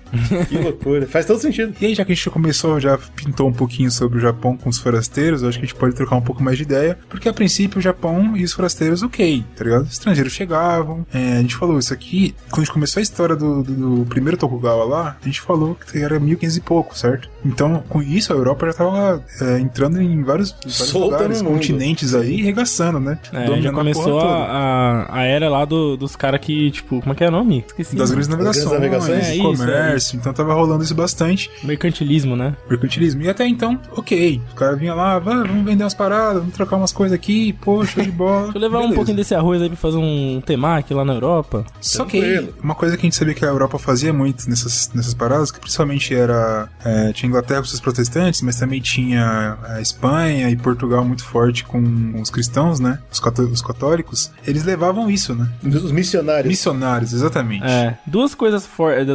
Que 0.50 0.58
loucura. 0.58 1.08
Faz 1.08 1.26
todo 1.26 1.40
sentido. 1.40 1.74
E 1.82 1.86
aí, 1.88 1.96
já 1.96 2.04
que 2.06 2.12
a 2.12 2.16
gente 2.16 2.30
começou, 2.30 2.80
já 2.80 2.98
pintou 2.98 3.48
um 3.50 3.54
pouquinho 3.54 3.90
sobre 3.92 4.18
o 4.18 4.22
Japão 4.22 4.56
com 4.58 4.70
os 4.70 4.78
forasteiros, 4.78 5.42
eu 5.42 5.50
acho 5.50 5.58
que 5.60 5.66
a 5.66 5.68
gente 5.68 5.78
pode 5.78 5.94
trocar 5.96 6.16
um 6.16 6.22
pouco 6.22 6.42
mais 6.44 6.58
de 6.58 6.64
ideia, 6.64 6.98
porque 7.10 7.28
a 7.30 7.34
princípio 7.34 7.80
o 7.80 7.82
Japão 7.82 8.36
e 8.38 8.44
os 8.44 8.54
forasteiros, 8.54 9.04
ok, 9.04 9.44
tá 9.56 9.64
ligado? 9.64 9.84
Os 9.84 9.94
estrangeiros 9.94 10.34
chegavam, 10.34 11.06
é, 11.14 11.34
a 11.38 11.42
gente 11.42 11.56
falou 11.56 11.78
isso 11.80 11.94
aqui, 11.94 12.34
quando 12.50 12.62
a 12.62 12.66
gente 12.66 12.74
começou 12.74 13.00
a 13.00 13.04
história 13.04 13.36
do, 13.36 13.62
do- 13.64 14.00
do 14.00 14.06
primeiro 14.16 14.38
Tokugawa 14.38 14.86
lá, 14.86 15.18
a 15.22 15.26
gente 15.26 15.42
falou 15.42 15.76
que 15.76 16.02
era 16.02 16.18
1500 16.18 16.56
e 16.56 16.62
pouco, 16.62 16.98
certo? 16.98 17.30
Então, 17.46 17.84
com 17.88 18.02
isso, 18.02 18.34
a 18.34 18.36
Europa 18.36 18.66
já 18.68 18.74
tava 18.74 19.24
é, 19.42 19.60
entrando 19.60 20.02
em 20.02 20.24
vários, 20.24 20.52
vários 20.52 20.94
lugares, 20.94 21.42
continentes 21.42 22.14
aí, 22.16 22.42
regaçando, 22.42 23.00
né? 23.00 23.18
É, 23.32 23.62
já 23.62 23.72
começou 23.72 24.20
a, 24.20 25.06
a, 25.10 25.20
a 25.20 25.24
era 25.24 25.50
lá 25.50 25.64
do- 25.66 25.96
dos 25.96 26.16
caras 26.16 26.40
que, 26.42 26.72
tipo, 26.72 27.00
como 27.02 27.14
é 27.14 27.16
que 27.16 27.24
é 27.24 27.28
o 27.28 27.32
nome? 27.32 27.64
Esqueci. 27.68 27.96
Das 27.96 28.10
grandes 28.12 28.28
navegações, 28.28 28.72
navegações. 28.72 29.26
É, 29.28 29.36
isso, 29.36 29.44
comércio, 29.44 30.18
então 30.18 30.34
tava 30.34 30.54
rolando 30.54 30.84
isso 30.84 30.96
bastante, 30.96 31.50
Mercantilismo, 31.64 32.36
né? 32.36 32.56
mercantilismo. 32.70 33.22
E 33.22 33.30
até 33.30 33.46
então, 33.48 33.80
ok, 33.96 34.42
o 34.52 34.56
cara 34.56 34.76
vinha 34.76 34.94
lá, 34.94 35.20
"Vá, 35.20 35.44
vamos 35.44 35.64
vender 35.66 35.84
umas 35.84 35.94
paradas, 35.94 36.40
vamos 36.40 36.54
trocar 36.56 36.78
umas 36.78 36.92
coisas 36.92 37.16
aqui, 37.16 37.54
poxa, 37.54 38.02
de 38.02 38.12
bola. 38.12 38.44
Deixa 38.44 38.58
eu 38.58 38.62
levar 38.62 38.78
um 38.78 38.82
Beleza. 38.82 38.96
pouquinho 38.96 39.18
desse 39.18 39.36
arroz 39.36 39.62
aí 39.62 39.68
pra 39.70 39.78
fazer 39.78 39.98
um 39.98 40.42
temaki 40.46 40.94
lá 40.94 41.06
na 41.06 41.14
Europa. 41.14 41.66
Só 41.80 42.06
que 42.06 42.50
uma 42.64 42.74
coisa 42.76 42.96
que 42.98 43.02
a 43.02 43.06
gente 43.06 43.16
sabia 43.16 43.34
que 43.34 43.46
a 43.46 43.50
Europa 43.50 43.78
fazia 43.78 44.12
muito 44.14 44.50
nessas, 44.50 44.90
nessas 44.94 45.14
paradas, 45.14 45.52
que 45.52 45.60
principalmente 45.60 46.14
era. 46.16 46.68
é, 46.84 47.12
tinha 47.14 47.30
Inglaterra 47.36 47.62
com 47.62 47.68
seus 47.68 47.80
protestantes, 47.82 48.42
mas 48.42 48.58
também 48.58 48.80
tinha 48.82 49.58
a 49.64 49.82
Espanha 49.82 50.50
e 50.50 50.56
Portugal 50.56 51.04
muito 51.04 51.24
forte 51.24 51.64
com 51.64 51.82
os 52.22 52.30
cristãos, 52.30 52.80
né? 52.80 53.00
Os, 53.12 53.20
cató- 53.20 53.44
os 53.44 53.62
católicos. 53.62 54.32
Eles 54.46 54.64
levavam 54.64 55.10
isso, 55.10 55.36
né? 55.36 55.50
Os 55.64 55.92
missionários. 55.92 56.48
Missionários, 56.50 57.14
exatamente. 57.14 57.64
É, 57.66 57.98
duas 58.06 58.34
coisas 58.34 58.66
fortes. 58.66 59.06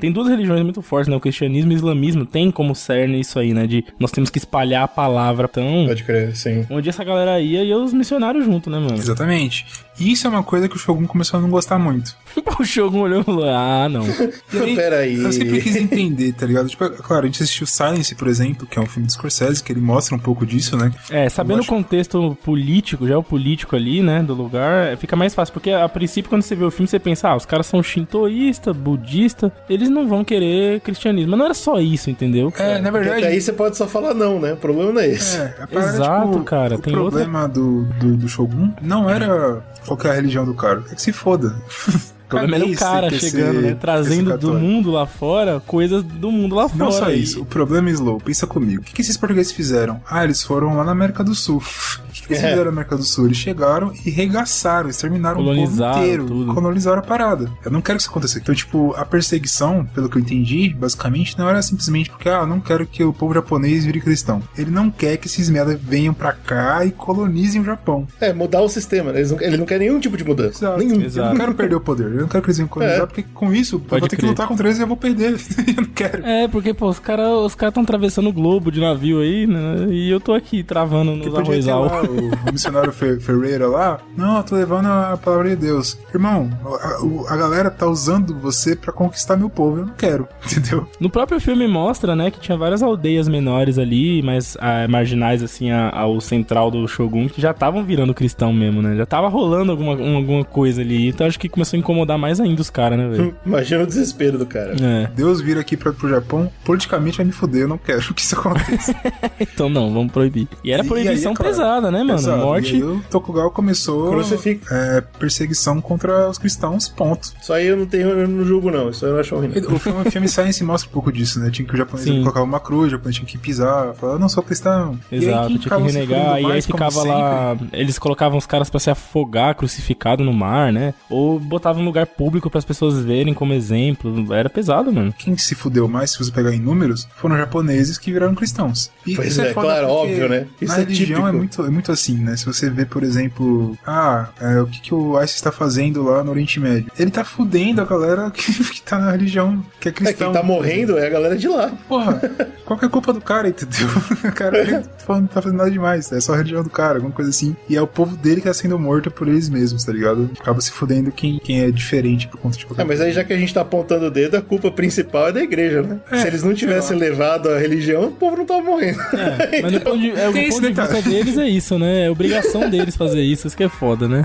Tem 0.00 0.12
duas 0.12 0.28
religiões 0.28 0.62
muito 0.62 0.82
fortes, 0.82 1.08
né? 1.08 1.16
O 1.16 1.20
cristianismo 1.20 1.72
e 1.72 1.74
o 1.74 1.78
islamismo 1.78 2.26
tem 2.26 2.50
como 2.50 2.74
cerne 2.74 3.20
isso 3.20 3.38
aí, 3.38 3.52
né? 3.54 3.66
De 3.66 3.84
nós 3.98 4.10
temos 4.10 4.30
que 4.30 4.38
espalhar 4.38 4.84
a 4.84 4.88
palavra. 4.88 5.48
Então, 5.50 5.84
Pode 5.86 6.04
crer, 6.04 6.36
sim. 6.36 6.66
onde 6.70 6.88
essa 6.88 7.02
galera 7.04 7.40
ia, 7.40 7.64
ia 7.64 7.76
os 7.78 7.92
missionários 7.92 8.44
junto, 8.44 8.68
né, 8.70 8.78
mano? 8.78 8.94
Exatamente. 8.96 9.64
E 10.00 10.10
isso 10.12 10.26
é 10.26 10.30
uma 10.30 10.42
coisa 10.42 10.68
que 10.68 10.76
o 10.76 10.78
Shogun 10.78 11.06
começou 11.06 11.38
a 11.38 11.42
não 11.42 11.50
gostar 11.50 11.78
muito. 11.78 12.16
o 12.58 12.64
Shogun 12.64 13.00
olhou 13.02 13.20
e 13.20 13.24
falou: 13.24 13.44
Ah, 13.48 13.88
não. 13.88 14.02
E 14.52 14.58
aí, 14.58 14.74
Peraí. 14.76 15.22
Eu 15.22 15.32
sempre 15.32 15.60
quis 15.60 15.76
entender, 15.76 16.32
tá 16.32 16.46
ligado? 16.46 16.68
Tipo, 16.68 16.84
é 16.84 16.90
claro, 16.90 17.24
a 17.24 17.26
gente 17.26 17.42
assistiu 17.42 17.66
Silence, 17.66 18.14
por 18.14 18.28
exemplo, 18.28 18.66
que 18.66 18.78
é 18.78 18.82
um 18.82 18.86
filme 18.86 19.06
de 19.06 19.12
Scorsese, 19.14 19.62
que 19.62 19.72
ele 19.72 19.80
mostra 19.80 20.14
um 20.14 20.18
pouco 20.18 20.44
disso, 20.46 20.76
né? 20.76 20.90
É, 21.10 21.28
sabendo 21.28 21.54
Eu 21.54 21.58
o 21.58 21.60
acho- 21.60 21.68
contexto 21.68 22.36
político, 22.44 23.06
já 23.06 23.16
o 23.18 23.22
político 23.22 23.76
ali, 23.76 24.02
né, 24.02 24.22
do 24.22 24.34
lugar, 24.34 24.96
fica 24.98 25.14
mais 25.16 25.34
fácil. 25.34 25.52
Porque 25.52 25.70
a 25.70 25.88
princípio, 25.88 26.28
quando 26.30 26.42
você 26.42 26.54
vê 26.54 26.64
o 26.64 26.70
filme, 26.70 26.86
você 26.88 26.98
pensa, 26.98 27.28
ah, 27.28 27.36
os 27.36 27.44
caras 27.46 27.66
são 27.66 27.82
shintoísta, 27.82 28.72
budista, 28.72 29.52
eles 29.68 29.88
não 29.90 30.06
vão 30.08 30.24
querer 30.24 30.80
cristianismo. 30.80 31.30
Mas 31.32 31.38
não 31.38 31.44
era 31.46 31.54
só 31.54 31.78
isso, 31.80 32.10
entendeu? 32.10 32.52
É, 32.56 32.78
na 32.80 32.90
Porque 32.90 32.98
verdade. 33.04 33.24
até 33.24 33.32
aí 33.34 33.40
você 33.40 33.52
pode 33.52 33.76
só 33.76 33.86
falar 33.86 34.14
não, 34.14 34.38
né? 34.40 34.52
O 34.54 34.56
problema 34.56 34.92
não 34.92 35.00
é 35.00 35.08
esse. 35.08 35.36
É, 35.36 35.54
a 35.60 35.66
parada, 35.66 35.92
Exato, 35.94 36.30
tipo, 36.32 36.44
cara, 36.44 36.74
O 36.76 36.78
tem 36.80 36.92
problema 36.92 37.48
do, 37.48 37.84
do, 38.00 38.16
do 38.16 38.28
Shogun 38.28 38.70
não 38.82 39.08
era 39.08 39.62
qual 39.86 39.96
que 39.96 40.06
é 40.06 40.10
a 40.10 40.14
religião 40.14 40.44
do 40.44 40.54
cara. 40.54 40.84
É 40.90 40.94
que 40.94 41.02
se 41.02 41.12
foda. 41.12 41.54
O 42.36 42.38
problema 42.40 42.64
era 42.64 42.72
o 42.72 42.76
cara 42.76 43.10
chegando, 43.10 43.54
né? 43.54 43.62
quer 43.62 43.68
ser 43.68 43.74
Trazendo 43.76 44.38
do 44.38 44.54
mundo 44.54 44.90
lá 44.90 45.06
fora 45.06 45.60
coisas 45.66 46.02
do 46.02 46.30
mundo 46.30 46.54
lá 46.54 46.68
fora. 46.68 46.84
Não 46.84 46.92
só 46.92 47.10
E- 47.10 47.22
isso, 47.22 47.42
o 47.42 47.44
problema 47.46 47.88
é 47.90 47.92
slow. 47.92 48.20
Pensa 48.20 48.46
comigo. 48.46 48.82
O 48.82 48.84
que, 48.84 48.92
que 48.92 49.00
esses 49.00 49.16
portugueses 49.16 49.52
fizeram? 49.52 50.00
Ah, 50.08 50.24
eles 50.24 50.42
foram 50.42 50.76
lá 50.76 50.84
na 50.84 50.92
América 50.92 51.22
do 51.24 51.34
Sul. 51.34 51.62
O 52.12 52.14
que, 52.14 52.26
que 52.28 52.32
eles 52.34 52.44
É. 52.44 52.48
fizeram 52.50 52.66
na 52.66 52.70
América 52.72 52.94
do 52.96 53.02
Sul? 53.04 53.24
Eles 53.24 53.38
chegaram 53.38 53.90
e 54.04 54.10
regaçaram, 54.10 54.88
exterminaram 54.90 55.40
o 55.40 55.44
povo 55.44 55.56
Colonizaram 55.56 55.98
inteiro. 56.02 56.26
tudo. 56.26 56.54
Colonizaram 56.54 56.98
a 56.98 57.02
parada. 57.02 57.50
Eu 57.64 57.70
não 57.70 57.80
quero 57.80 57.96
que 57.96 58.02
isso 58.02 58.10
aconteça. 58.10 58.38
Então, 58.38 58.54
tipo, 58.54 58.94
a 58.96 59.04
perseguição, 59.04 59.84
pelo 59.94 60.08
que 60.10 60.18
eu 60.18 60.20
entendi, 60.20 60.68
basicamente, 60.78 61.38
não 61.38 61.48
era 61.48 61.60
simplesmente 61.62 62.10
porque, 62.10 62.28
ah, 62.28 62.40
eu 62.42 62.46
não 62.46 62.60
quero 62.60 62.86
que 62.86 63.02
o 63.02 63.12
povo 63.14 63.32
japonês 63.34 63.86
vire 63.86 63.98
cristão. 64.00 64.42
Ele 64.56 64.70
não 64.70 64.90
quer 64.90 65.16
que 65.16 65.26
esses 65.26 65.48
merda 65.48 65.74
venham 65.82 66.12
pra 66.12 66.32
cá 66.32 66.84
e 66.84 66.90
colonizem 66.92 67.60
o 67.62 67.64
Japão. 67.64 68.06
É, 68.20 68.30
mudar 68.32 68.60
o 68.60 68.68
sistema. 68.68 69.10
né? 69.10 69.18
Eles 69.20 69.30
não, 69.32 69.40
ele 69.40 69.56
não 69.56 69.64
quer 69.66 69.78
nenhum 69.78 69.98
tipo 69.98 70.16
de 70.16 70.22
mudança. 70.24 70.64
Exato. 70.66 70.78
Nenhum. 70.78 71.00
Exato. 71.00 71.28
Eu 71.28 71.30
não 71.32 71.40
quero 71.40 71.54
perder 71.54 71.74
o 71.76 71.80
poder. 71.80 72.21
Eu 72.22 72.26
não 72.26 72.28
quero 72.28 72.42
que 72.42 72.48
eles 72.50 72.56
venham 72.58 72.68
colonizar, 72.68 73.02
É. 73.02 73.06
porque 73.06 73.22
com 73.34 73.52
isso 73.52 73.76
eu 73.76 73.80
Pode 73.80 74.00
vou 74.00 74.08
ter 74.08 74.16
que 74.16 74.20
crer. 74.22 74.30
lutar 74.30 74.46
contra 74.46 74.66
eles 74.68 74.78
e 74.78 74.82
eu 74.82 74.86
vou 74.86 74.96
perder. 74.96 75.32
eu 75.66 75.74
não 75.82 75.84
quero. 75.84 76.24
É, 76.26 76.48
porque, 76.48 76.72
pô, 76.72 76.88
os 76.88 76.98
caras 76.98 77.28
os 77.28 77.54
cara 77.54 77.68
estão 77.70 77.82
atravessando 77.82 78.28
o 78.28 78.32
globo 78.32 78.70
de 78.70 78.80
navio 78.80 79.20
aí, 79.20 79.46
né? 79.46 79.86
E 79.90 80.10
eu 80.10 80.20
tô 80.20 80.32
aqui 80.34 80.62
travando 80.62 81.16
nos 81.16 81.32
ter 81.32 81.40
arrozal. 81.40 82.04
o, 82.06 82.28
o 82.48 82.52
missionário 82.52 82.92
Fe- 82.92 83.18
Ferreira 83.20 83.66
lá. 83.66 83.98
Não, 84.16 84.38
eu 84.38 84.42
tô 84.42 84.54
levando 84.54 84.86
a 84.86 85.16
palavra 85.16 85.50
de 85.50 85.56
Deus. 85.56 85.98
Irmão, 86.14 86.50
a, 86.64 87.04
o- 87.04 87.26
a 87.28 87.36
galera 87.36 87.70
tá 87.70 87.86
usando 87.86 88.34
você 88.38 88.76
pra 88.76 88.92
conquistar 88.92 89.36
meu 89.36 89.50
povo. 89.50 89.78
Eu 89.78 89.86
não 89.86 89.94
quero, 89.94 90.28
entendeu? 90.46 90.86
No 91.00 91.10
próprio 91.10 91.40
filme 91.40 91.66
mostra, 91.66 92.14
né, 92.14 92.30
que 92.30 92.40
tinha 92.40 92.56
várias 92.56 92.82
aldeias 92.82 93.26
menores 93.28 93.78
ali, 93.78 94.22
mas 94.22 94.56
ah, 94.60 94.86
marginais, 94.88 95.42
assim, 95.42 95.70
a- 95.70 95.90
ao 95.90 96.20
central 96.20 96.70
do 96.70 96.86
Shogun, 96.86 97.28
que 97.28 97.40
já 97.40 97.50
estavam 97.50 97.82
virando 97.84 98.14
cristão 98.14 98.52
mesmo, 98.52 98.80
né? 98.82 98.96
Já 98.96 99.06
tava 99.06 99.28
rolando 99.28 99.72
alguma, 99.72 99.92
um- 99.94 100.16
alguma 100.16 100.44
coisa 100.44 100.80
ali. 100.82 101.08
Então 101.08 101.26
acho 101.26 101.38
que 101.38 101.48
começou 101.48 101.76
a 101.76 101.80
incomodar 101.80 102.01
mais 102.18 102.40
ainda 102.40 102.60
os 102.60 102.70
caras, 102.70 102.98
né, 102.98 103.08
velho? 103.08 103.36
Imagina 103.44 103.82
o 103.82 103.86
desespero 103.86 104.38
do 104.38 104.46
cara. 104.46 104.74
é. 104.80 105.10
Deus 105.14 105.40
vir 105.40 105.58
aqui 105.58 105.76
pra, 105.76 105.92
pro 105.92 106.08
Japão, 106.08 106.50
politicamente 106.64 107.16
vai 107.16 107.26
me 107.26 107.32
fuder. 107.32 107.62
Eu 107.62 107.68
não 107.68 107.78
quero 107.78 108.00
que 108.14 108.20
isso 108.22 108.34
aconteça. 108.38 108.94
Então 109.40 109.68
não, 109.68 109.92
vamos 109.92 110.12
proibir. 110.12 110.46
E 110.64 110.70
era 110.72 110.82
E- 110.82 110.86
e 110.86 110.88
proibição 110.88 111.30
aí, 111.30 111.34
é 111.34 111.36
claro, 111.36 111.50
pesada, 111.50 111.90
né, 111.90 111.98
mano? 111.98 112.14
Exato. 112.18 112.38
Morte. 112.38 112.72
E 112.72 112.76
aí 112.76 112.82
o 112.82 113.02
Tokugawa 113.10 113.50
começou 113.50 114.10
Crucifica. 114.10 114.74
é, 114.74 115.00
perseguição 115.18 115.80
contra 115.80 116.28
os 116.30 116.38
cristãos, 116.38 116.88
ponto. 116.88 117.32
Isso 117.40 117.52
aí 117.52 117.66
eu 117.66 117.76
não 117.76 117.86
tenho, 117.86 118.08
eu 118.08 118.28
não 118.28 118.44
julgo, 118.44 118.70
não. 118.70 118.90
Isso 118.90 119.04
aí 119.04 119.10
eu 119.10 119.14
não 119.14 119.20
acho 119.20 119.34
ruim. 119.36 119.48
não. 119.48 119.74
O 119.74 119.78
filme, 119.78 120.10
filme 120.10 120.28
Science 120.28 120.62
mostra 120.64 120.88
um 120.88 120.92
pouco 120.92 121.12
disso, 121.12 121.40
né? 121.40 121.50
Tinha 121.50 121.66
que 121.66 121.74
o 121.74 121.76
japonês 121.76 122.08
colocava 122.20 122.44
uma 122.44 122.60
cruz, 122.60 122.88
o 122.88 122.90
japonês 122.90 123.16
tinha 123.16 123.26
que 123.26 123.38
pisar, 123.38 123.94
falar, 123.94 124.18
não 124.18 124.28
sou 124.28 124.42
cristão. 124.42 124.98
E 125.10 125.16
aí, 125.16 125.24
Exato, 125.24 125.48
quem 125.48 125.58
tinha 125.58 125.76
que 125.76 125.82
renegar. 125.82 126.26
E 126.26 126.36
aí 126.36 126.42
mais, 126.44 126.66
ficava 126.66 127.02
lá. 127.02 127.56
Eles 127.72 127.98
colocavam 127.98 128.38
os 128.38 128.46
caras 128.46 128.70
pra 128.70 128.80
se 128.80 128.90
afogar, 128.90 129.54
crucificado 129.54 130.22
no 130.24 130.32
mar, 130.32 130.72
né? 130.72 130.94
Ou 131.10 131.38
botavam 131.38 131.82
em 131.82 131.84
lugar 131.92 132.06
público 132.06 132.48
pras 132.50 132.64
pessoas 132.64 132.98
verem 133.04 133.34
como 133.34 133.52
exemplo. 133.52 134.32
Era 134.34 134.48
pesado, 134.48 134.92
mano. 134.92 135.12
quem 135.16 135.36
se 135.36 135.54
fudeu 135.54 135.86
mais, 135.86 136.10
se 136.12 136.18
você 136.18 136.30
pegar 136.30 136.54
em 136.54 136.58
números, 136.60 137.06
foram 137.16 137.36
japoneses 137.36 137.98
que 137.98 138.12
viraram 138.12 138.34
cristãos. 138.34 138.90
E 139.06 139.14
Pois 139.14 139.28
isso 139.28 139.42
é, 139.42 139.52
foda 139.52 139.66
claro, 139.68 139.88
óbvio, 139.88 140.28
né? 140.28 140.46
Isso 140.60 140.72
na 140.72 140.78
é 140.80 140.84
religião 140.84 141.06
típico. 141.20 141.28
é 141.28 141.32
muito, 141.32 141.62
é 141.66 141.70
muito 141.70 141.92
assim, 141.92 142.16
né? 142.16 142.36
Se 142.36 142.46
você 142.46 142.70
vê, 142.70 142.84
por 142.86 143.02
exemplo, 143.02 143.76
ah, 143.86 144.28
é, 144.40 144.60
o 144.60 144.66
que, 144.66 144.80
que 144.80 144.94
o 144.94 145.20
ISIS 145.22 145.36
está 145.36 145.52
fazendo 145.52 146.02
lá 146.02 146.24
no 146.24 146.30
Oriente 146.30 146.58
Médio? 146.58 146.90
Ele 146.98 147.10
tá 147.10 147.24
fudendo 147.24 147.80
a 147.80 147.84
galera 147.84 148.30
que, 148.34 148.52
que 148.52 148.82
tá 148.82 148.98
na 148.98 149.10
religião, 149.12 149.62
que 149.80 149.88
é 149.88 149.90
É, 149.90 149.94
cristão. 149.94 150.32
quem 150.32 150.40
tá 150.40 150.46
morrendo 150.46 150.96
é 150.98 151.06
a 151.06 151.10
galera 151.10 151.36
de 151.36 151.48
lá. 151.48 151.70
Porra, 151.88 152.20
qual 152.64 152.78
que 152.78 152.84
é 152.84 152.88
a 152.88 152.90
culpa 152.90 153.12
do 153.12 153.20
cara, 153.20 153.48
entendeu? 153.48 153.88
O 154.24 154.32
cara 154.32 154.58
ele 154.58 154.78
tá 154.80 155.18
não 155.20 155.26
tá 155.26 155.42
fazendo 155.42 155.58
nada 155.58 155.70
demais, 155.70 156.10
é 156.12 156.20
só 156.20 156.32
a 156.32 156.36
religião 156.36 156.62
do 156.62 156.70
cara, 156.70 156.94
alguma 156.98 157.12
coisa 157.12 157.30
assim. 157.30 157.54
E 157.68 157.76
é 157.76 157.82
o 157.82 157.86
povo 157.86 158.16
dele 158.16 158.40
que 158.40 158.46
tá 158.46 158.54
sendo 158.54 158.78
morto 158.78 159.10
por 159.10 159.28
eles 159.28 159.48
mesmos, 159.48 159.84
tá 159.84 159.92
ligado? 159.92 160.30
Acaba 160.40 160.60
se 160.60 160.70
fudendo 160.70 161.10
quem, 161.12 161.38
quem 161.38 161.60
é 161.62 161.70
diferente 161.82 162.28
por 162.28 162.38
conta 162.40 162.56
de 162.56 162.64
qualquer 162.66 162.82
Ah, 162.82 162.84
mas 162.84 163.00
aí 163.00 163.12
já 163.12 163.22
que 163.24 163.32
a 163.32 163.36
gente 163.36 163.52
tá 163.52 163.60
apontando 163.60 164.06
o 164.06 164.10
dedo, 164.10 164.36
a 164.36 164.42
culpa 164.42 164.70
principal 164.70 165.28
é 165.28 165.32
da 165.32 165.42
igreja, 165.42 165.82
né? 165.82 165.98
É, 166.10 166.18
Se 166.18 166.26
eles 166.26 166.42
não 166.42 166.54
tivessem 166.54 166.96
levado 166.96 167.48
a 167.48 167.58
religião, 167.58 168.04
o 168.04 168.12
povo 168.12 168.36
não 168.36 168.46
tava 168.46 168.62
morrendo. 168.62 169.00
É, 169.00 169.60
mas 169.62 169.72
do 169.72 169.80
ponto 169.80 169.98
de, 169.98 170.10
é, 170.10 170.28
o 170.28 170.32
ponto 170.32 170.60
de 170.60 170.68
detalhe. 170.68 170.92
vista 170.92 171.10
deles 171.10 171.38
é 171.38 171.48
isso, 171.48 171.78
né? 171.78 172.06
É 172.06 172.10
obrigação 172.10 172.70
deles 172.70 172.96
fazer 172.96 173.20
isso. 173.22 173.46
Isso 173.46 173.56
que 173.56 173.64
é 173.64 173.68
foda, 173.68 174.08
né? 174.08 174.24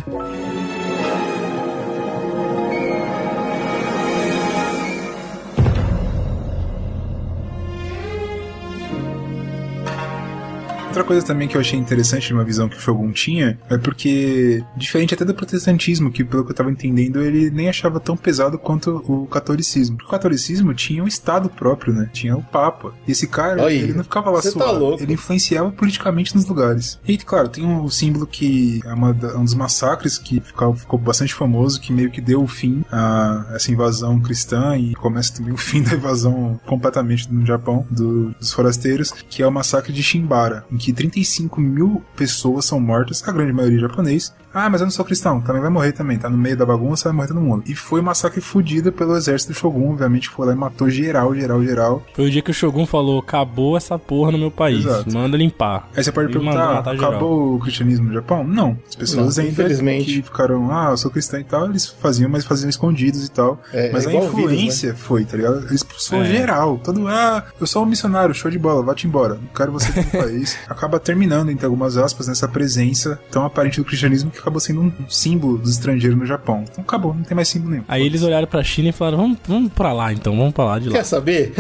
Outra 10.98 11.08
coisa 11.08 11.26
também 11.26 11.48
que 11.48 11.56
eu 11.56 11.62
achei 11.62 11.78
interessante 11.78 12.28
de 12.28 12.34
uma 12.34 12.44
visão 12.44 12.68
que 12.68 12.76
o 12.76 12.80
Shogun 12.80 13.12
tinha 13.12 13.60
é 13.70 13.78
porque, 13.78 14.64
diferente 14.76 15.14
até 15.14 15.24
do 15.24 15.34
protestantismo, 15.34 16.12
que 16.12 16.24
pelo 16.24 16.44
que 16.44 16.52
eu 16.52 16.56
tava 16.56 16.72
entendendo, 16.72 17.22
ele 17.22 17.52
nem 17.52 17.70
achava 17.70 18.00
tão 18.00 18.18
pesado 18.18 18.58
quanto 18.58 19.04
o 19.08 19.28
catolicismo. 19.28 19.96
Porque 19.98 20.08
o 20.08 20.12
catolicismo 20.12 20.74
tinha 20.74 21.04
um 21.04 21.08
estado 21.08 21.50
próprio, 21.50 21.94
né? 21.94 22.10
Tinha 22.12 22.36
o 22.36 22.42
Papa. 22.42 22.94
E 23.08 23.12
esse 23.12 23.28
cara, 23.28 23.62
Olha, 23.64 23.74
ele 23.74 23.94
não 23.94 24.04
ficava 24.04 24.32
lá 24.32 24.42
você 24.42 24.52
tá. 24.52 24.66
Ele 25.04 25.14
influenciava 25.14 25.72
politicamente 25.72 26.36
nos 26.36 26.46
lugares. 26.48 27.00
E, 27.08 27.16
claro, 27.18 27.48
tem 27.48 27.64
um 27.66 27.88
símbolo 27.90 28.26
que 28.26 28.82
é 28.84 28.94
uma 28.94 29.12
um 29.36 29.44
dos 29.44 29.54
massacres 29.54 30.18
que 30.18 30.40
ficou, 30.42 30.76
ficou 30.76 30.98
bastante 30.98 31.34
famoso, 31.34 31.80
que 31.80 31.94
meio 31.94 32.10
que 32.10 32.20
deu 32.22 32.42
o 32.42 32.48
fim 32.48 32.84
a 32.92 33.46
essa 33.54 33.72
invasão 33.72 34.20
cristã 34.20 34.76
e 34.78 34.96
começa 34.96 35.36
também 35.36 35.54
o 35.54 35.58
fim 35.58 35.84
da 35.84 35.94
invasão 35.94 36.60
completamente 36.66 37.32
no 37.32 37.46
Japão 37.46 37.86
do- 37.92 38.32
dos 38.32 38.52
forasteiros, 38.52 39.12
que 39.30 39.44
é 39.44 39.48
o 39.48 39.52
massacre 39.52 39.94
de 39.94 40.02
Shimbara, 40.02 40.66
em 40.72 40.78
que 40.78 40.87
35 40.94 41.60
mil 41.62 42.02
pessoas 42.16 42.66
são 42.66 42.80
mortas, 42.80 43.24
a 43.28 43.32
grande 43.32 43.54
maioria 43.54 43.80
japonês. 43.80 44.34
Ah, 44.54 44.70
mas 44.72 44.82
eu 44.82 44.86
não 44.86 44.92
sou 44.92 45.06
cristão, 45.06 45.40
também 45.40 45.62
vai 45.62 45.70
morrer 45.70 45.92
também, 45.92 46.18
tá 46.18 46.28
no 46.30 46.38
meio 46.38 46.58
da 46.58 46.66
bagunça, 46.66 47.10
vai 47.10 47.14
morrer 47.16 47.28
todo 47.28 47.40
mundo. 47.42 47.64
E 47.68 47.76
foi 47.76 48.00
um 48.00 48.04
massacre 48.04 48.42
fudido 48.42 48.92
pelo 48.92 49.16
exército 49.16 49.52
do 49.54 49.56
Shogun, 49.56 49.92
obviamente, 49.92 50.30
que 50.30 50.36
foi 50.36 50.48
lá 50.48 50.54
e 50.54 50.56
matou 50.56 50.90
geral, 50.90 51.36
geral, 51.36 51.64
geral. 51.64 52.04
Foi 52.16 52.26
o 52.26 52.32
dia 52.32 52.42
que 52.42 52.50
o 52.50 52.54
Shogun 52.54 52.86
falou: 52.88 53.20
acabou 53.20 53.78
essa 53.78 54.00
porra 54.00 54.32
no 54.32 54.38
meu 54.40 54.50
país. 54.50 54.84
Exato. 54.84 55.14
Manda 55.14 55.38
limpar. 55.38 55.88
Aí 55.96 56.04
você 56.04 56.12
pode 56.12 56.30
E 56.30 56.34
perguntar, 56.34 56.80
acabou 56.80 57.56
o 57.56 57.60
cristianismo 57.60 58.08
no 58.08 58.14
Japão? 58.14 58.44
Não. 58.44 58.80
As 58.90 58.96
pessoas 58.96 59.38
Não, 59.38 59.44
ainda 59.44 59.54
infelizmente. 59.62 60.06
que 60.06 60.22
ficaram, 60.24 60.72
ah, 60.72 60.90
eu 60.92 60.98
sou 60.98 61.12
cristão 61.12 61.40
e 61.40 61.44
tal, 61.44 61.66
eles 61.70 61.86
faziam, 61.88 62.28
mas 62.30 62.44
faziam 62.44 62.70
escondidos 62.70 63.26
e 63.26 63.30
tal. 63.30 63.62
É, 63.72 63.92
mas 63.92 64.08
é 64.08 64.12
a 64.12 64.18
o 64.18 64.22
vírus, 64.30 64.54
influência 64.54 64.96
foi, 64.96 65.24
tá 65.24 65.38
ligado? 65.38 65.72
Expulsou 65.72 66.24
É. 66.24 66.26
geral. 66.26 66.80
Todo, 66.84 67.08
ah, 67.08 67.44
eu 67.62 67.68
sou 67.68 67.84
um 67.84 67.86
missionário, 67.86 68.34
show 68.34 68.50
de 68.50 68.58
bola, 68.58 68.82
vá-te 68.82 69.06
embora. 69.06 69.36
Não 69.36 69.50
quero 69.56 69.72
você 69.72 69.92
no 70.00 70.06
país. 70.20 70.58
Acaba 70.78 71.00
terminando, 71.00 71.50
entre 71.50 71.66
algumas 71.66 71.98
aspas, 71.98 72.28
nessa 72.28 72.48
presença 72.48 73.20
tão 73.32 73.44
aparente 73.44 73.80
do 73.80 73.86
cristianismo 73.86 74.30
que 74.30 74.40
acabou 74.40 74.60
sendo 74.60 74.82
um 74.82 74.92
símbolo 75.10 75.58
dos 75.58 75.72
estrangeiros 75.72 76.18
no 76.18 76.26
Japão. 76.26 76.64
Então 76.72 76.84
acabou, 76.84 77.14
não 77.14 77.24
tem 77.24 77.36
mais 77.36 77.48
símbolo 77.48 77.72
nenhum. 77.72 77.84
Aí 77.88 78.06
eles 78.06 78.22
olharam 78.24 78.48
pra 78.48 78.64
China 78.64 78.90
e 78.90 78.92
falaram: 78.92 79.18
vamos, 79.18 79.38
vamos 79.48 79.74
pra 79.74 79.92
lá 79.92 80.14
então, 80.14 80.38
vamos 80.38 80.54
pra 80.54 80.64
lá 80.66 80.80
de 80.80 80.90
lá. 80.90 80.96
Quer 80.98 81.04
saber? 81.06 81.54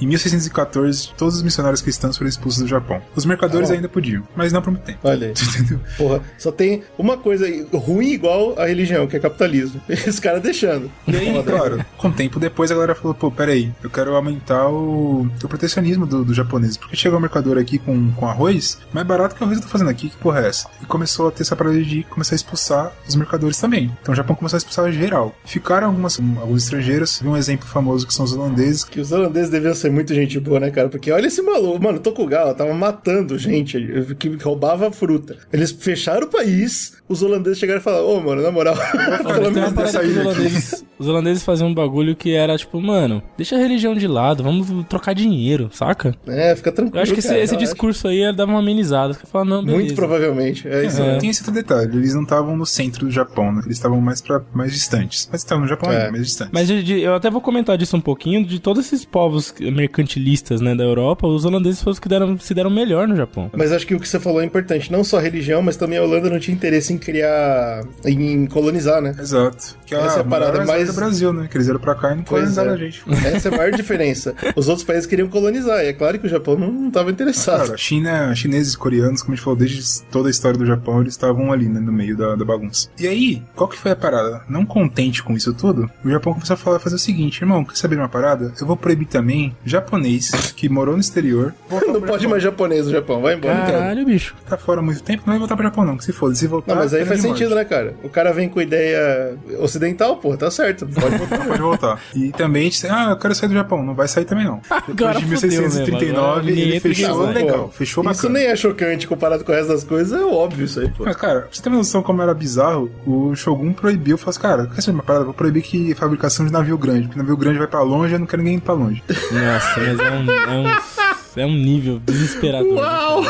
Em 0.00 0.06
1614, 0.06 1.10
todos 1.16 1.36
os 1.36 1.42
missionários 1.42 1.80
cristãos 1.82 2.16
foram 2.16 2.28
expulsos 2.28 2.62
do 2.62 2.68
Japão. 2.68 3.00
Os 3.16 3.24
mercadores 3.24 3.70
Ah, 3.70 3.74
ainda 3.74 3.88
podiam, 3.88 4.22
mas 4.36 4.52
não 4.52 4.62
por 4.62 4.70
muito 4.70 4.84
tempo. 4.84 4.98
Olha 5.02 5.28
aí. 5.28 5.34
Porra, 5.96 6.20
só 6.38 6.52
tem 6.52 6.82
uma 6.96 7.16
coisa 7.16 7.46
ruim 7.72 8.10
igual 8.12 8.54
a 8.58 8.66
religião, 8.66 9.06
que 9.06 9.16
é 9.16 9.20
capitalismo. 9.20 9.80
Esse 9.88 10.20
cara 10.20 10.38
deixando. 10.40 10.90
E 11.06 11.16
aí, 11.16 11.42
claro, 11.42 11.84
com 11.96 12.08
o 12.08 12.12
tempo 12.12 12.38
depois 12.38 12.70
a 12.70 12.74
galera 12.74 12.94
falou, 12.94 13.14
pô, 13.14 13.30
peraí, 13.30 13.72
eu 13.82 13.90
quero 13.90 14.14
aumentar 14.14 14.68
o, 14.68 15.22
o 15.42 15.48
protecionismo 15.48 16.06
do, 16.06 16.24
do 16.24 16.32
japonês. 16.34 16.76
Porque 16.76 16.96
chegou 16.96 17.18
o 17.18 17.20
mercador 17.20 17.57
aqui 17.58 17.78
com, 17.78 18.10
com 18.12 18.26
arroz, 18.26 18.78
mais 18.92 19.06
barato 19.06 19.34
que 19.34 19.42
o 19.42 19.44
arroz 19.44 19.58
eu 19.58 19.64
tô 19.64 19.70
fazendo 19.70 19.90
aqui, 19.90 20.08
que 20.08 20.16
porra 20.16 20.40
é 20.40 20.48
essa? 20.48 20.68
E 20.82 20.86
começou 20.86 21.28
a 21.28 21.30
ter 21.30 21.42
essa 21.42 21.56
parada 21.56 21.80
de 21.82 22.02
começar 22.04 22.34
a 22.34 22.36
expulsar 22.36 22.92
os 23.06 23.14
mercadores 23.14 23.58
também. 23.58 23.90
Então 24.02 24.12
o 24.12 24.16
Japão 24.16 24.36
começou 24.36 24.56
a 24.56 24.58
expulsar 24.58 24.90
geral. 24.92 25.34
Ficaram 25.44 25.88
algumas, 25.88 26.18
alguns 26.18 26.64
estrangeiros, 26.64 27.20
vi 27.20 27.28
um 27.28 27.36
exemplo 27.36 27.66
famoso 27.66 28.06
que 28.06 28.14
são 28.14 28.24
os 28.24 28.32
holandeses, 28.32 28.84
Que 28.84 29.00
os 29.00 29.12
holandeses 29.12 29.50
deviam 29.50 29.74
ser 29.74 29.90
muito 29.90 30.14
gente 30.14 30.38
boa, 30.40 30.60
né, 30.60 30.70
cara? 30.70 30.88
Porque 30.88 31.10
olha 31.10 31.26
esse 31.26 31.42
maluco, 31.42 31.82
mano, 31.82 31.98
Tokugawa 31.98 32.54
tava 32.54 32.72
matando 32.74 33.38
gente 33.38 33.78
que 34.18 34.28
roubava 34.36 34.90
fruta. 34.90 35.36
Eles 35.52 35.72
fecharam 35.72 36.26
o 36.26 36.30
país, 36.30 36.94
os 37.08 37.22
holandeses 37.22 37.58
chegaram 37.58 37.80
e 37.80 37.82
falaram: 37.82 38.06
Ô, 38.06 38.20
mano, 38.20 38.42
na 38.42 38.50
moral, 38.50 38.74
pelo 39.26 39.50
menos 39.50 39.72
os 39.72 40.16
holandeses, 40.16 40.84
os 40.98 41.08
holandeses 41.08 41.42
faziam 41.42 41.68
um 41.68 41.74
bagulho 41.74 42.16
que 42.16 42.32
era 42.34 42.56
tipo, 42.56 42.80
mano, 42.80 43.22
deixa 43.36 43.56
a 43.56 43.58
religião 43.58 43.94
de 43.94 44.06
lado, 44.06 44.42
vamos 44.42 44.68
trocar 44.88 45.14
dinheiro, 45.14 45.70
saca? 45.72 46.14
É, 46.26 46.54
fica 46.54 46.72
tranquilo. 46.72 46.98
Eu 46.98 47.02
acho 47.02 47.12
que 47.12 47.20
esse, 47.20 47.28
cara, 47.28 47.40
esse 47.48 47.54
relaxa. 47.56 47.72
discurso 47.72 48.08
aí 48.08 48.32
dava 48.34 48.50
uma 48.50 48.60
amenizada. 48.60 49.14
Você 49.14 49.26
fala, 49.26 49.44
não, 49.44 49.62
beleza. 49.64 49.78
Muito 49.84 49.94
provavelmente. 49.94 50.68
É 50.68 50.84
isso. 50.84 51.00
É. 51.02 51.18
Tem 51.18 51.30
esse 51.30 51.40
outro 51.40 51.54
detalhe, 51.54 51.96
eles 51.96 52.14
não 52.14 52.22
estavam 52.22 52.56
no 52.56 52.66
centro 52.66 53.06
do 53.06 53.10
Japão, 53.10 53.52
né? 53.52 53.62
Eles 53.64 53.76
estavam 53.76 54.00
mais 54.00 54.20
para 54.20 54.42
mais 54.52 54.72
distantes. 54.72 55.28
Mas 55.30 55.40
estavam 55.42 55.62
no 55.62 55.68
Japão 55.68 55.90
É. 55.92 55.96
ainda, 55.98 56.12
mais 56.12 56.24
distantes. 56.26 56.52
Mas 56.52 56.66
de- 56.68 56.82
de- 56.82 57.00
eu 57.00 57.14
até 57.14 57.30
vou 57.30 57.40
comentar 57.40 57.76
disso 57.78 57.96
um 57.96 58.00
pouquinho, 58.00 58.44
de 58.44 58.58
todos 58.60 58.84
esses 58.86 59.04
povos 59.04 59.52
mercantilistas, 59.60 60.60
né, 60.60 60.74
da 60.74 60.84
Europa, 60.84 61.26
os 61.26 61.44
holandeses 61.44 61.80
foram 61.82 61.92
os 61.92 61.98
que 61.98 62.08
deram, 62.08 62.38
se 62.38 62.54
deram 62.54 62.70
melhor 62.70 63.08
no 63.08 63.16
Japão. 63.16 63.50
Mas 63.56 63.72
acho 63.72 63.86
que 63.86 63.94
o 63.94 64.00
que 64.00 64.08
você 64.08 64.20
falou 64.20 64.40
é 64.40 64.44
importante. 64.44 64.92
Não 64.92 65.02
só 65.02 65.18
a 65.18 65.20
religião, 65.20 65.62
mas 65.62 65.76
também 65.76 65.98
a 65.98 66.02
Holanda 66.02 66.28
não 66.30 66.38
tinha 66.38 66.54
interesse 66.54 66.92
em 66.92 66.98
criar. 66.98 67.82
em 68.04 68.46
colonizar, 68.46 69.00
né? 69.00 69.14
Exato. 69.18 69.76
Que 69.86 69.94
Essa 69.94 70.18
é 70.18 70.20
a 70.20 70.24
parada 70.24 70.52
maior 70.58 70.66
mais- 70.66 70.88
do 70.88 70.94
Brasil, 70.94 71.32
né? 71.32 71.48
Que 71.50 71.56
eles 71.56 71.66
vieram 71.66 71.80
pra 71.80 71.94
cá 71.94 72.12
e 72.12 72.16
não 72.16 72.22
Pois 72.22 72.40
colonizaram 72.42 72.70
é. 72.72 72.74
a 72.74 72.76
gente. 72.76 73.02
Essa 73.26 73.48
é 73.48 73.54
a 73.54 73.56
maior 73.56 73.72
diferença. 73.72 74.34
Os 74.56 74.68
outros 74.68 74.84
países 74.86 75.06
queriam 75.06 75.28
colonizar, 75.28 75.84
e 75.84 75.88
é 75.88 75.92
claro 75.92 76.18
que 76.18 76.26
o 76.26 76.28
Japão 76.28 76.56
não, 76.56 76.70
não 76.72 76.90
tava 76.90 77.10
interessado. 77.42 77.66
Cara, 77.66 77.78
China, 77.78 78.34
chineses, 78.34 78.76
coreanos, 78.76 79.22
como 79.22 79.32
a 79.32 79.36
gente 79.36 79.44
falou, 79.44 79.58
desde 79.58 80.02
toda 80.04 80.28
a 80.28 80.30
história 80.30 80.58
do 80.58 80.66
Japão, 80.66 81.00
eles 81.00 81.14
estavam 81.14 81.52
ali, 81.52 81.68
né, 81.68 81.80
no 81.80 81.92
meio 81.92 82.16
da, 82.16 82.34
da 82.34 82.44
bagunça. 82.44 82.88
E 82.98 83.06
aí, 83.06 83.42
qual 83.54 83.68
que 83.68 83.78
foi 83.78 83.92
a 83.92 83.96
parada? 83.96 84.42
Não 84.48 84.64
contente 84.64 85.22
com 85.22 85.34
isso 85.34 85.52
tudo, 85.54 85.90
o 86.04 86.10
Japão 86.10 86.32
começou 86.34 86.54
a 86.54 86.56
falar, 86.56 86.78
fazer 86.78 86.96
o 86.96 86.98
seguinte, 86.98 87.40
irmão, 87.40 87.64
quer 87.64 87.76
saber 87.76 87.96
de 87.96 88.02
uma 88.02 88.08
parada? 88.08 88.52
Eu 88.60 88.66
vou 88.66 88.76
proibir 88.76 89.06
também 89.06 89.56
japonês 89.64 90.30
que 90.56 90.68
morou 90.68 90.94
no 90.94 91.00
exterior. 91.00 91.54
não 91.70 92.00
pode 92.00 92.22
Japão. 92.22 92.30
mais 92.30 92.42
japonês 92.42 92.86
no 92.86 92.92
Japão, 92.92 93.20
vai 93.20 93.34
embora. 93.34 93.54
Caralho, 93.54 94.04
bicho. 94.04 94.34
Tá 94.48 94.56
fora 94.56 94.82
muito 94.82 95.02
tempo, 95.02 95.22
não 95.26 95.32
vai 95.32 95.38
voltar 95.38 95.56
pro 95.56 95.64
Japão 95.64 95.84
não, 95.84 95.96
que 95.96 96.04
se 96.04 96.12
foda, 96.12 96.34
se 96.34 96.46
voltar... 96.46 96.74
Não, 96.74 96.82
mas 96.82 96.94
aí 96.94 97.04
faz 97.04 97.20
de 97.20 97.28
sentido, 97.28 97.50
morte. 97.50 97.62
né, 97.62 97.64
cara? 97.64 97.94
O 98.02 98.08
cara 98.08 98.32
vem 98.32 98.48
com 98.48 98.60
ideia 98.60 99.36
ocidental, 99.60 100.16
pô, 100.16 100.36
tá 100.36 100.50
certo. 100.50 100.86
Pode 100.86 101.16
voltar. 101.16 101.46
Pode 101.46 101.60
voltar. 101.60 102.00
E 102.14 102.32
também, 102.32 102.62
a 102.62 102.64
gente, 102.70 102.86
ah, 102.86 103.10
eu 103.10 103.16
quero 103.16 103.34
sair 103.34 103.48
do 103.48 103.54
Japão. 103.54 103.82
Não 103.82 103.94
vai 103.94 104.08
sair 104.08 104.24
também, 104.24 104.44
não. 104.44 104.60
Agora 104.70 105.20
Depois 105.20 105.40
de 105.40 105.46
fudeu 105.46 105.60
1639, 105.62 106.52
mesmo. 106.52 106.60
ele 106.60 107.04
Agora 107.06 107.27
fechou 107.32 107.46
legal. 107.48 107.70
Fechou 107.72 108.04
Isso 108.04 108.22
bacana. 108.22 108.38
nem 108.38 108.48
é 108.48 108.56
chocante 108.56 109.06
comparado 109.08 109.44
com 109.44 109.52
o 109.52 109.54
resto 109.54 109.68
das 109.72 109.84
coisas, 109.84 110.18
é 110.20 110.24
óbvio 110.24 110.64
isso 110.64 110.80
aí, 110.80 110.88
pô. 110.90 111.04
Mas, 111.04 111.16
cara, 111.16 111.40
pra 111.42 111.48
você 111.50 111.62
ter 111.62 111.68
uma 111.68 111.78
noção 111.78 112.02
como 112.02 112.22
era 112.22 112.34
bizarro, 112.34 112.90
o 113.06 113.34
Shogun 113.34 113.72
proibiu, 113.72 114.16
falou 114.18 114.30
assim, 114.30 114.40
cara, 114.40 114.66
quer 114.66 114.80
saber 114.80 114.96
uma 114.96 115.02
parada? 115.02 115.24
Vou 115.24 115.34
proibir 115.34 115.62
que 115.62 115.94
fabricação 115.94 116.46
de 116.46 116.52
navio 116.52 116.76
grande, 116.78 117.02
porque 117.06 117.18
navio 117.18 117.36
grande 117.36 117.58
vai 117.58 117.66
pra 117.66 117.82
longe, 117.82 118.12
eu 118.14 118.18
não 118.18 118.26
quero 118.26 118.42
ninguém 118.42 118.58
ir 118.58 118.60
pra 118.60 118.74
longe. 118.74 119.02
Nossa, 119.08 119.80
mas 119.80 119.98
é 120.00 120.10
um, 120.10 120.30
é 120.30 120.50
um, 120.50 121.40
é 121.42 121.46
um 121.46 121.54
nível 121.54 121.98
desesperador. 122.04 122.74
Uau! 122.74 123.22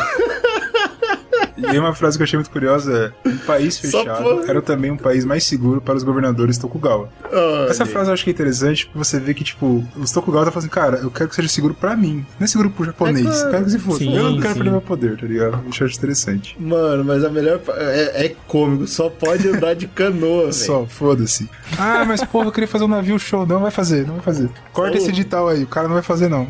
E 1.61 1.65
aí 1.67 1.79
uma 1.79 1.93
frase 1.93 2.17
que 2.17 2.21
eu 2.21 2.25
achei 2.25 2.37
muito 2.37 2.49
curiosa 2.51 3.13
é, 3.25 3.29
um 3.29 3.37
país 3.37 3.77
fechado 3.77 4.23
por- 4.23 4.49
era 4.49 4.61
também 4.61 4.91
um 4.91 4.97
país 4.97 5.25
mais 5.25 5.43
seguro 5.43 5.81
para 5.81 5.95
os 5.95 6.03
governadores 6.03 6.57
Tokugawa. 6.57 7.09
Olha. 7.31 7.69
Essa 7.69 7.85
frase 7.85 8.09
eu 8.09 8.13
acho 8.13 8.23
que 8.23 8.29
é 8.29 8.33
interessante, 8.33 8.85
porque 8.85 8.97
você 8.97 9.19
vê 9.19 9.33
que, 9.33 9.43
tipo, 9.43 9.83
os 9.97 10.11
Tokugawa 10.11 10.45
tá 10.45 10.51
falando 10.51 10.65
assim, 10.65 10.73
cara, 10.73 10.97
eu 10.97 11.11
quero 11.11 11.29
que 11.29 11.35
seja 11.35 11.47
seguro 11.49 11.73
pra 11.73 11.95
mim, 11.95 12.25
não 12.39 12.45
é 12.45 12.47
seguro 12.47 12.69
pro 12.69 12.85
japonês, 12.85 13.25
É 13.25 13.29
claro. 13.29 13.45
eu 13.47 13.51
quero 13.51 13.65
que 13.65 13.71
se 13.71 13.79
foda. 13.79 13.97
Sim, 13.99 14.15
eu 14.15 14.23
não 14.23 14.39
quero 14.39 14.53
sim. 14.53 14.59
perder 14.59 14.71
meu 14.71 14.81
poder, 14.81 15.17
tá 15.17 15.25
ligado? 15.27 15.59
Eu 15.63 15.69
acho 15.69 15.83
interessante. 15.97 16.55
Mano, 16.59 17.03
mas 17.03 17.23
a 17.23 17.29
melhor. 17.29 17.59
É, 17.77 18.25
é 18.25 18.35
cômico, 18.47 18.87
só 18.87 19.09
pode 19.09 19.47
andar 19.47 19.73
de 19.75 19.87
canoa. 19.87 20.51
Só, 20.59 20.85
foda-se. 20.85 21.49
Ah, 21.77 22.03
mas 22.05 22.23
porra, 22.23 22.47
eu 22.47 22.51
queria 22.51 22.67
fazer 22.67 22.83
um 22.83 22.87
navio 22.87 23.17
show. 23.19 23.45
Não 23.45 23.59
vai 23.61 23.71
fazer, 23.71 24.05
não 24.05 24.15
vai 24.15 24.23
fazer. 24.23 24.49
Corta 24.73 24.93
Só 24.97 25.03
esse 25.03 25.09
edital 25.09 25.47
aí, 25.47 25.63
o 25.63 25.67
cara 25.67 25.87
não 25.87 25.93
vai 25.95 26.03
fazer, 26.03 26.27
não. 26.29 26.45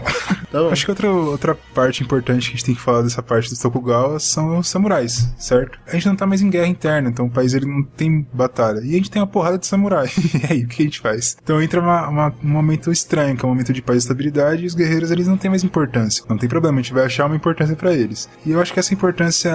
Tá 0.52 0.60
bom. 0.64 0.70
Acho 0.72 0.86
que 0.86 0.92
outra, 0.92 1.10
outra 1.12 1.56
parte 1.76 2.04
importante 2.04 2.48
que 2.50 2.56
a 2.56 2.58
gente 2.58 2.66
tem 2.66 2.76
que 2.76 2.82
falar 2.82 3.02
dessa 3.04 3.22
parte 3.22 3.50
dos 3.50 3.60
Tokugawa 3.60 4.20
são 4.20 4.58
os 4.58 4.68
samurais, 4.70 4.99
certo? 5.38 5.80
A 5.88 5.92
gente 5.94 6.08
não 6.08 6.16
tá 6.16 6.26
mais 6.26 6.42
em 6.42 6.50
guerra 6.50 6.68
interna, 6.68 7.10
então 7.10 7.26
o 7.26 7.30
país 7.32 7.54
ele 7.54 7.66
não 7.66 7.84
tem 7.84 8.26
batalha. 8.34 8.80
E 8.84 8.90
a 8.90 8.98
gente 8.98 9.10
tem 9.12 9.22
uma 9.22 9.28
porrada 9.28 9.58
de 9.58 9.68
samurai. 9.68 10.08
e 10.50 10.54
aí, 10.54 10.64
o 10.64 10.68
que 10.68 10.82
a 10.82 10.86
gente 10.86 11.00
faz? 11.00 11.38
Então 11.44 11.62
entra 11.62 11.80
uma- 11.82 12.08
uma- 12.08 12.34
um 12.44 12.48
momento 12.50 12.92
estranho, 12.92 13.36
que 13.36 13.44
é 13.44 13.48
um 13.48 13.52
momento 13.52 13.74
de 13.74 13.82
paz 13.82 13.98
e 13.98 14.00
estabilidade, 14.00 14.64
e 14.64 14.68
os 14.68 14.76
guerreiros 14.76 15.12
eles 15.12 15.28
não 15.28 15.38
têm 15.38 15.50
mais 15.50 15.64
importância. 15.64 16.24
Não 16.30 16.38
tem 16.38 16.50
problema, 16.50 16.80
a 16.80 16.82
gente 16.82 16.94
vai 16.94 17.06
achar 17.06 17.26
uma 17.26 17.36
importância 17.36 17.76
pra 17.76 17.94
eles. 17.94 18.30
E 18.46 18.52
eu 18.52 18.62
acho 18.62 18.74
que 18.74 18.80
essa 18.80 18.94
importância 18.94 19.50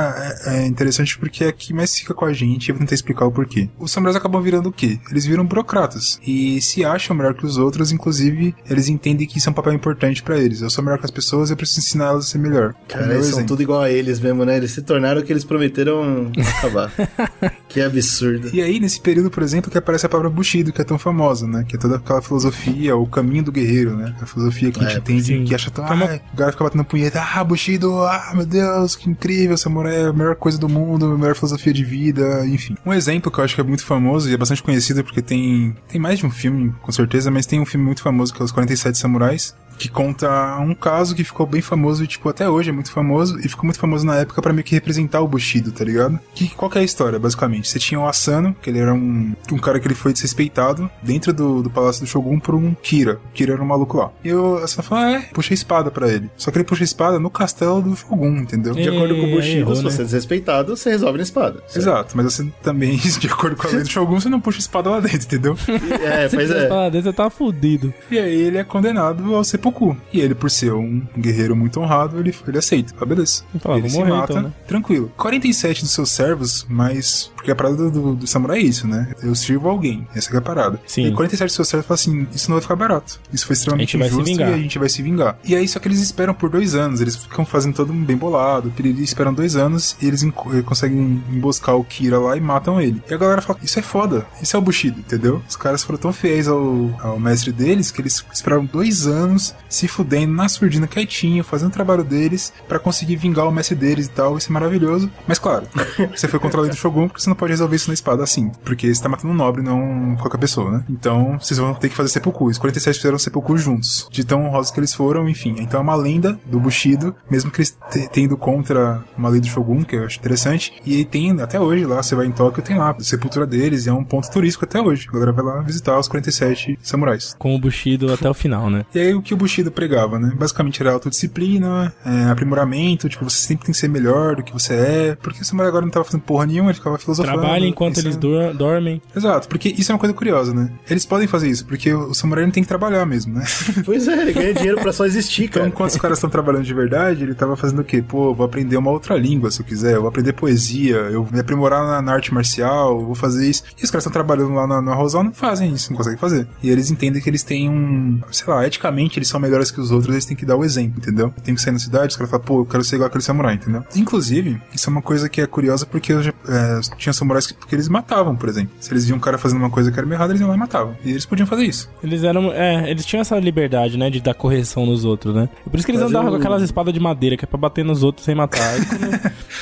é, 0.46 0.58
é 0.62 0.66
interessante 0.66 1.18
porque 1.18 1.44
é 1.44 1.52
que 1.52 1.72
mais 1.72 1.94
fica 1.96 2.14
com 2.14 2.24
a 2.24 2.32
gente, 2.32 2.68
e 2.68 2.70
eu 2.70 2.74
vou 2.74 2.80
tentar 2.80 2.94
explicar 2.94 3.26
o 3.26 3.32
porquê. 3.32 3.68
Os 3.78 3.90
samurais 3.92 4.16
acabam 4.16 4.40
virando 4.42 4.68
o 4.68 4.72
quê? 4.72 4.98
Eles 5.10 5.24
viram 5.26 5.44
burocratas. 5.44 6.18
E 6.26 6.60
se 6.60 6.84
acham 6.84 7.16
melhor 7.16 7.34
que 7.34 7.44
os 7.46 7.56
outros, 7.56 7.92
inclusive, 7.92 8.54
eles 8.68 8.88
entendem 8.88 9.26
que 9.26 9.38
isso 9.38 9.48
é 9.48 9.52
um 9.52 9.54
papel 9.54 9.72
importante 9.72 10.22
pra 10.22 10.38
eles. 10.38 10.60
Eu 10.60 10.70
sou 10.70 10.82
melhor 10.84 10.98
que 10.98 11.04
as 11.04 11.10
pessoas, 11.10 11.50
eu 11.50 11.56
preciso 11.56 11.80
ensinar 11.80 12.06
elas 12.06 12.26
a 12.26 12.28
ser 12.28 12.38
melhor. 12.38 12.74
Cara, 12.88 13.12
eles 13.14 13.26
são 13.26 13.44
tudo 13.46 13.62
igual 13.62 13.80
a 13.82 13.90
eles 13.90 14.20
mesmo, 14.20 14.44
né? 14.44 14.56
Eles 14.56 14.70
se 14.72 14.82
tornaram 14.82 15.20
o 15.20 15.24
que 15.24 15.32
eles 15.34 15.44
prometeram 15.44 16.30
acabar. 16.58 16.90
que 17.68 17.80
absurdo. 17.80 18.50
E 18.52 18.60
aí, 18.62 18.78
nesse 18.80 19.00
período, 19.00 19.30
por 19.30 19.42
exemplo, 19.42 19.70
que 19.70 19.76
aparece 19.78 20.06
a 20.06 20.08
palavra 20.08 20.30
Bushido, 20.30 20.72
que 20.72 20.80
é 20.80 20.84
tão 20.84 20.98
famosa, 20.98 21.46
né? 21.46 21.64
Que 21.68 21.76
é 21.76 21.78
toda 21.78 21.96
aquela 21.96 22.22
filosofia, 22.22 22.96
o 22.96 23.06
caminho 23.06 23.42
do 23.44 23.52
guerreiro, 23.52 23.96
né? 23.96 24.14
A 24.20 24.26
filosofia 24.26 24.70
que 24.70 24.80
a 24.80 24.82
gente 24.84 24.94
É, 24.96 24.98
entende, 24.98 25.22
sim. 25.24 25.44
que 25.44 25.54
acha 25.54 25.70
tão. 25.70 25.86
É 25.86 25.92
uma- 25.92 26.04
Ah, 26.06 26.20
o 26.32 26.36
cara 26.36 26.52
fica 26.52 26.64
batendo 26.64 26.84
punheta, 26.84 27.20
ah, 27.22 27.44
Bushido, 27.44 28.02
ah, 28.04 28.32
meu 28.34 28.46
Deus, 28.46 28.94
que 28.96 29.08
incrível, 29.10 29.56
samurai 29.56 30.02
é 30.04 30.06
a 30.08 30.12
melhor 30.12 30.36
coisa 30.36 30.58
do 30.58 30.68
mundo, 30.68 31.06
a 31.06 31.18
melhor 31.18 31.34
filosofia 31.34 31.72
de 31.72 31.84
vida, 31.84 32.46
enfim. 32.46 32.76
Um 32.84 32.92
exemplo 32.92 33.30
que 33.30 33.38
eu 33.40 33.44
acho 33.44 33.54
que 33.54 33.60
é 33.60 33.64
muito 33.64 33.84
famoso 33.84 34.28
e 34.30 34.34
é 34.34 34.36
bastante 34.36 34.62
conhecido 34.62 35.02
porque 35.04 35.20
tem, 35.22 35.74
tem 35.88 36.00
mais 36.00 36.18
de 36.18 36.26
um 36.26 36.30
filme, 36.30 36.72
com 36.82 36.92
certeza, 36.92 37.30
mas 37.30 37.46
tem 37.46 37.60
um 37.60 37.66
filme 37.66 37.84
muito 37.84 38.02
famoso 38.02 38.32
que 38.32 38.40
é 38.40 38.44
Os 38.44 38.52
47 38.52 38.98
Samurais. 38.98 39.54
Que 39.78 39.88
conta 39.88 40.58
um 40.60 40.74
caso 40.74 41.14
que 41.14 41.24
ficou 41.24 41.46
bem 41.46 41.60
famoso 41.60 42.04
e, 42.04 42.06
tipo, 42.06 42.28
até 42.28 42.48
hoje 42.48 42.70
é 42.70 42.72
muito 42.72 42.90
famoso 42.92 43.38
e 43.40 43.48
ficou 43.48 43.64
muito 43.64 43.78
famoso 43.78 44.04
na 44.06 44.16
época 44.16 44.40
pra 44.40 44.52
meio 44.52 44.64
que 44.64 44.74
representar 44.74 45.20
o 45.20 45.28
Bushido, 45.28 45.72
tá 45.72 45.84
ligado? 45.84 46.18
Que, 46.34 46.48
qual 46.48 46.70
que 46.70 46.78
é 46.78 46.80
a 46.80 46.84
história, 46.84 47.18
basicamente? 47.18 47.68
Você 47.68 47.78
tinha 47.78 47.98
o 48.00 48.06
Asano, 48.06 48.54
que 48.62 48.70
ele 48.70 48.78
era 48.78 48.92
um, 48.94 49.34
um 49.52 49.58
cara 49.58 49.78
que 49.80 49.86
ele 49.86 49.94
foi 49.94 50.12
desrespeitado 50.12 50.90
dentro 51.02 51.32
do, 51.32 51.62
do 51.62 51.70
palácio 51.70 52.02
do 52.02 52.06
Shogun 52.08 52.38
por 52.38 52.54
um 52.54 52.74
Kira. 52.74 53.14
O 53.30 53.32
Kira 53.32 53.52
era 53.54 53.62
um 53.62 53.66
maluco 53.66 53.96
lá. 53.98 54.10
E 54.22 54.32
o 54.32 54.56
Asano 54.58 54.82
falou, 54.82 55.04
ah, 55.04 55.10
é, 55.12 55.20
puxa 55.32 55.52
a 55.52 55.54
espada 55.54 55.90
pra 55.90 56.08
ele. 56.08 56.30
Só 56.36 56.50
que 56.50 56.58
ele 56.58 56.64
puxa 56.64 56.82
a 56.82 56.84
espada 56.84 57.18
no 57.18 57.30
castelo 57.30 57.82
do 57.82 57.96
Shogun, 57.96 58.38
entendeu? 58.38 58.74
De 58.74 58.88
acordo 58.88 59.14
com 59.16 59.22
o 59.22 59.28
É, 59.28 59.34
Bushido, 59.34 59.60
errou, 59.60 59.74
se 59.76 59.84
né? 59.84 59.90
você 59.90 60.02
é 60.02 60.04
desrespeitado, 60.04 60.76
você 60.76 60.90
resolve 60.90 61.18
na 61.18 61.24
espada. 61.24 61.60
certo? 61.66 61.76
Exato, 61.76 62.16
mas 62.16 62.26
você 62.32 62.46
também, 62.62 62.96
de 63.18 63.26
acordo 63.26 63.56
com 63.56 63.66
a 63.66 63.70
lei 63.70 63.80
do 63.82 63.88
Shogun, 63.88 64.20
você 64.20 64.28
não 64.28 64.40
puxa 64.40 64.58
a 64.58 64.60
espada 64.60 64.90
lá 64.90 65.00
dentro, 65.00 65.16
entendeu? 65.26 65.56
É, 66.02 66.28
Se 66.28 66.36
pois 66.36 66.48
quiser 66.48 66.66
é. 66.66 66.68
falar 66.68 66.88
desse, 66.90 67.04
você 67.04 67.12
tá 67.12 67.28
fudido. 67.30 67.92
E 68.10 68.18
aí 68.18 68.34
ele 68.42 68.58
é 68.58 68.64
condenado 68.64 69.34
ao 69.34 69.44
seppuku. 69.64 69.96
E 70.12 70.20
ele, 70.20 70.34
por 70.34 70.50
ser 70.50 70.72
um 70.72 71.02
guerreiro 71.16 71.56
muito 71.56 71.80
honrado, 71.80 72.18
ele, 72.18 72.34
ele 72.46 72.58
aceita. 72.58 72.94
Ah, 73.00 73.06
beleza. 73.06 73.42
Fala, 73.58 73.78
ele 73.78 73.88
se 73.88 73.96
morrer 73.96 74.10
mata, 74.10 74.32
então, 74.32 74.42
né? 74.44 74.52
tranquilo. 74.66 75.10
47 75.16 75.82
dos 75.82 75.90
seus 75.92 76.10
servos, 76.10 76.66
mas... 76.68 77.32
Porque 77.44 77.52
a 77.52 77.54
parada 77.54 77.90
do, 77.90 78.14
do, 78.14 78.26
samurai 78.26 78.60
é 78.60 78.62
isso, 78.62 78.88
né? 78.88 79.12
Eu 79.22 79.34
sirvo 79.34 79.68
alguém. 79.68 80.08
Essa 80.14 80.30
que 80.30 80.34
é 80.34 80.38
a 80.38 80.42
parada. 80.42 80.80
Sim. 80.86 81.08
E 81.08 81.12
47 81.12 81.46
dos 81.46 81.54
seus 81.54 81.68
servos 81.68 81.86
falam 81.86 81.94
assim, 81.94 82.26
isso 82.34 82.48
não 82.48 82.54
vai 82.54 82.62
ficar 82.62 82.74
barato. 82.74 83.20
Isso 83.30 83.46
foi 83.46 83.52
extremamente 83.52 83.98
injusto 83.98 84.40
e 84.40 84.42
a 84.42 84.56
gente 84.56 84.78
vai 84.78 84.88
se 84.88 85.02
vingar. 85.02 85.38
E 85.44 85.54
aí, 85.54 85.68
só 85.68 85.78
que 85.78 85.86
eles 85.86 86.00
esperam 86.00 86.32
por 86.32 86.48
dois 86.48 86.74
anos. 86.74 87.02
Eles 87.02 87.16
ficam 87.16 87.44
fazendo 87.44 87.74
todo 87.74 87.92
um 87.92 88.02
bem 88.02 88.16
bolado. 88.16 88.70
Piriri, 88.70 89.02
esperam 89.02 89.34
dois 89.34 89.56
anos 89.56 89.94
e 90.00 90.06
eles 90.06 90.24
eh, 90.24 90.62
conseguem 90.64 91.22
emboscar 91.30 91.76
o 91.76 91.84
Kira 91.84 92.18
lá 92.18 92.34
e 92.34 92.40
matam 92.40 92.80
ele. 92.80 93.02
E 93.10 93.12
a 93.12 93.18
galera 93.18 93.42
fala, 93.42 93.58
isso 93.62 93.78
é 93.78 93.82
foda. 93.82 94.26
Isso 94.40 94.56
é 94.56 94.58
o 94.58 94.62
Bushido, 94.62 95.00
entendeu? 95.00 95.42
Os 95.46 95.54
caras 95.54 95.84
foram 95.84 95.98
tão 95.98 96.14
fiéis 96.14 96.48
ao, 96.48 96.98
ao 97.02 97.20
mestre 97.20 97.52
deles 97.52 97.90
que 97.90 98.00
eles 98.00 98.24
esperaram 98.32 98.64
dois 98.64 99.06
anos 99.06 99.54
se 99.68 99.86
fudendo 99.86 100.32
na 100.32 100.48
surdina 100.48 100.86
quietinho, 100.86 101.44
fazendo 101.44 101.68
o 101.68 101.74
trabalho 101.74 102.04
deles 102.04 102.54
pra 102.66 102.78
conseguir 102.78 103.16
vingar 103.16 103.46
o 103.46 103.52
mestre 103.52 103.74
deles 103.74 104.06
e 104.06 104.10
tal. 104.10 104.38
Isso 104.38 104.48
é 104.50 104.52
maravilhoso. 104.54 105.10
Mas 105.28 105.38
claro, 105.38 105.66
você 106.16 106.26
foi 106.26 106.40
contra 106.40 106.60
a 106.60 106.62
lei 106.62 106.70
do 106.70 106.76
Shogun 106.76 107.06
porque 107.06 107.20
você 107.20 107.28
não 107.28 107.33
pode 107.34 107.52
resolver 107.52 107.76
isso 107.76 107.88
na 107.88 107.94
espada 107.94 108.22
assim. 108.22 108.50
Porque 108.64 108.92
você 108.94 109.02
tá 109.02 109.08
matando 109.08 109.32
um 109.32 109.36
nobre, 109.36 109.62
não 109.62 110.16
qualquer 110.16 110.38
pessoa, 110.38 110.70
né? 110.70 110.84
Então 110.88 111.38
vocês 111.38 111.58
vão 111.58 111.74
ter 111.74 111.88
que 111.88 111.94
fazer 111.94 112.08
seppuku. 112.08 112.46
Os 112.46 112.58
47 112.58 112.96
fizeram 112.96 113.18
seppuku 113.18 113.56
juntos. 113.56 114.08
De 114.10 114.24
tão 114.24 114.44
honrosos 114.46 114.70
que 114.72 114.80
eles 114.80 114.94
foram, 114.94 115.28
enfim. 115.28 115.56
Então 115.58 115.80
é 115.80 115.82
uma 115.82 115.94
lenda 115.94 116.38
do 116.46 116.58
Bushido, 116.60 117.14
mesmo 117.30 117.50
que 117.50 117.60
eles 117.60 117.76
te- 117.90 118.08
tenham 118.08 118.26
ido 118.26 118.36
contra 118.36 119.02
uma 119.16 119.28
lei 119.28 119.40
do 119.40 119.46
Shogun, 119.46 119.82
que 119.84 119.96
eu 119.96 120.04
acho 120.04 120.18
interessante. 120.18 120.72
E 120.84 120.96
aí 120.96 121.04
tem 121.04 121.30
até 121.40 121.58
hoje 121.60 121.84
lá, 121.84 122.02
você 122.02 122.14
vai 122.14 122.26
em 122.26 122.32
Tóquio, 122.32 122.62
tem 122.62 122.76
lá 122.76 122.90
a 122.98 123.02
sepultura 123.02 123.46
deles, 123.46 123.86
e 123.86 123.88
é 123.88 123.92
um 123.92 124.04
ponto 124.04 124.30
turístico 124.30 124.64
até 124.64 124.80
hoje. 124.80 125.06
A 125.08 125.12
galera 125.12 125.32
vai 125.32 125.44
lá 125.44 125.60
visitar 125.62 125.98
os 125.98 126.08
47 126.08 126.78
samurais. 126.82 127.34
Com 127.38 127.54
o 127.54 127.58
Bushido 127.58 128.12
até 128.12 128.28
o 128.28 128.34
final, 128.34 128.70
né? 128.70 128.84
E 128.94 128.98
aí 128.98 129.14
o 129.14 129.22
que 129.22 129.34
o 129.34 129.36
Bushido 129.36 129.70
pregava, 129.70 130.18
né? 130.18 130.32
Basicamente 130.36 130.80
era 130.80 130.92
autodisciplina, 130.92 131.92
é, 132.04 132.24
aprimoramento, 132.30 133.08
tipo, 133.08 133.24
você 133.28 133.38
sempre 133.38 133.66
tem 133.66 133.72
que 133.72 133.78
ser 133.78 133.88
melhor 133.88 134.36
do 134.36 134.42
que 134.42 134.52
você 134.52 134.74
é, 134.74 135.16
porque 135.20 135.40
o 135.40 135.44
samurai 135.44 135.68
agora 135.68 135.84
não 135.84 135.90
tava 135.90 136.04
fazendo 136.04 136.22
porra 136.22 136.46
nenhuma, 136.46 136.70
ele 136.70 136.78
ficava 136.78 136.98
filosofando. 136.98 137.23
Trabalha 137.32 137.66
enquanto 137.66 137.98
eles 137.98 138.16
pensando. 138.16 138.20
dor- 138.20 138.54
dormem. 138.54 139.00
Exato, 139.14 139.48
porque 139.48 139.68
isso 139.68 139.90
é 139.90 139.94
uma 139.94 139.98
coisa 139.98 140.14
curiosa, 140.14 140.52
né? 140.54 140.70
Eles 140.88 141.04
podem 141.04 141.26
fazer 141.26 141.48
isso, 141.48 141.64
porque 141.66 141.92
o 141.92 142.14
samurai 142.14 142.44
não 142.44 142.50
tem 142.52 142.62
que 142.62 142.68
trabalhar 142.68 143.04
mesmo, 143.06 143.34
né? 143.34 143.44
Pois 143.84 144.06
é, 144.08 144.22
ele 144.22 144.32
ganha 144.32 144.54
dinheiro 144.54 144.80
pra 144.80 144.92
só 144.92 145.04
existir, 145.04 145.44
Então, 145.44 145.54
cara. 145.62 145.68
enquanto 145.68 145.90
os 145.90 145.96
caras 145.96 146.18
estão 146.18 146.30
trabalhando 146.30 146.64
de 146.64 146.74
verdade, 146.74 147.22
ele 147.22 147.34
tava 147.34 147.56
fazendo 147.56 147.80
o 147.80 147.84
quê? 147.84 148.02
Pô, 148.02 148.34
vou 148.34 148.46
aprender 148.46 148.76
uma 148.76 148.90
outra 148.90 149.16
língua 149.16 149.50
se 149.50 149.60
eu 149.60 149.66
quiser, 149.66 149.94
eu 149.94 150.00
vou 150.00 150.08
aprender 150.08 150.32
poesia, 150.32 150.96
eu 150.96 151.22
vou 151.24 151.32
me 151.32 151.40
aprimorar 151.40 151.84
na, 151.84 152.02
na 152.02 152.12
arte 152.12 152.32
marcial, 152.32 153.00
eu 153.00 153.06
vou 153.06 153.14
fazer 153.14 153.48
isso. 153.48 153.62
E 153.80 153.84
os 153.84 153.90
caras 153.90 154.02
estão 154.02 154.12
trabalhando 154.12 154.54
lá 154.54 154.66
na, 154.66 154.80
na 154.82 154.94
Rosal 154.94 155.22
não 155.24 155.32
fazem 155.32 155.72
isso, 155.72 155.90
não 155.90 155.96
conseguem 155.96 156.18
fazer. 156.18 156.46
E 156.62 156.70
eles 156.70 156.90
entendem 156.90 157.20
que 157.22 157.28
eles 157.28 157.42
têm 157.42 157.68
um. 157.68 158.20
Sei 158.30 158.46
lá, 158.52 158.66
eticamente 158.66 159.18
eles 159.18 159.28
são 159.28 159.40
melhores 159.40 159.70
que 159.70 159.80
os 159.80 159.90
outros, 159.90 160.12
eles 160.12 160.24
têm 160.24 160.36
que 160.36 160.44
dar 160.46 160.56
o 160.56 160.64
exemplo, 160.64 160.98
entendeu? 160.98 161.32
Tem 161.42 161.54
que 161.54 161.60
sair 161.60 161.72
na 161.72 161.78
cidade, 161.78 162.08
os 162.08 162.16
caras 162.16 162.30
falam, 162.30 162.44
pô, 162.44 162.60
eu 162.60 162.66
quero 162.66 162.84
ser 162.84 162.96
igual 162.96 163.08
aquele 163.08 163.24
samurai, 163.24 163.54
entendeu? 163.54 163.84
Inclusive, 163.96 164.60
isso 164.74 164.88
é 164.88 164.92
uma 164.92 165.02
coisa 165.02 165.28
que 165.28 165.40
é 165.40 165.46
curiosa 165.46 165.86
porque 165.86 166.12
eu 166.12 166.22
já, 166.22 166.32
é, 166.48 166.80
tinha 166.98 167.12
samurais 167.16 167.46
que, 167.46 167.54
que 167.54 167.74
eles 167.74 167.88
matavam, 167.88 168.34
por 168.36 168.48
exemplo. 168.48 168.74
Se 168.80 168.92
eles 168.92 169.04
viam 169.06 169.16
um 169.16 169.20
cara 169.20 169.38
fazendo 169.38 169.58
uma 169.58 169.70
coisa 169.70 169.90
que 169.90 169.98
era 169.98 170.06
meio 170.06 170.16
errada, 170.16 170.32
eles 170.32 170.40
iam 170.40 170.48
lá 170.48 170.54
e 170.56 170.58
matavam. 170.58 170.96
E 171.04 171.10
eles 171.10 171.24
podiam 171.26 171.46
fazer 171.46 171.64
isso. 171.64 171.90
Eles 172.02 172.22
eram. 172.24 172.52
É, 172.52 172.90
eles 172.90 173.04
tinham 173.06 173.20
essa 173.20 173.38
liberdade, 173.38 173.96
né? 173.98 174.10
De 174.10 174.20
dar 174.20 174.34
correção 174.34 174.84
nos 174.86 175.04
outros, 175.04 175.34
né? 175.34 175.48
Por 175.64 175.76
isso 175.76 175.86
que 175.86 175.92
eles 175.92 176.00
Mas 176.02 176.10
andavam 176.10 176.28
eu- 176.28 176.32
com 176.34 176.38
aquelas 176.40 176.62
espadas 176.62 176.92
de 176.94 177.00
madeira, 177.00 177.36
que 177.36 177.44
é 177.44 177.48
pra 177.48 177.58
bater 177.58 177.84
nos 177.84 178.02
outros 178.02 178.24
sem 178.24 178.34
matar. 178.34 178.60
Aí 178.74 178.80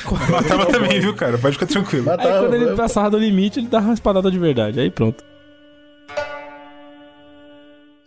quando, 0.05 0.23
Matava 0.31 0.65
também, 0.67 0.99
viu, 0.99 1.13
cara? 1.15 1.37
Pode 1.37 1.53
ficar 1.53 1.65
tranquilo. 1.67 2.09
aí 2.09 2.17
Matava, 2.17 2.39
quando 2.39 2.53
ele 2.55 2.65
né? 2.65 2.75
passava 2.75 3.09
do 3.11 3.17
limite, 3.19 3.59
ele 3.59 3.67
dava 3.67 3.85
uma 3.85 3.93
espadada 3.93 4.29
de 4.31 4.39
verdade. 4.39 4.79
Aí 4.79 4.89
pronto. 4.89 5.23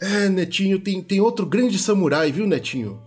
É, 0.00 0.28
Netinho, 0.28 0.78
tem, 0.78 1.02
tem 1.02 1.20
outro 1.20 1.46
grande 1.46 1.78
samurai, 1.78 2.30
viu, 2.30 2.46
Netinho? 2.46 3.00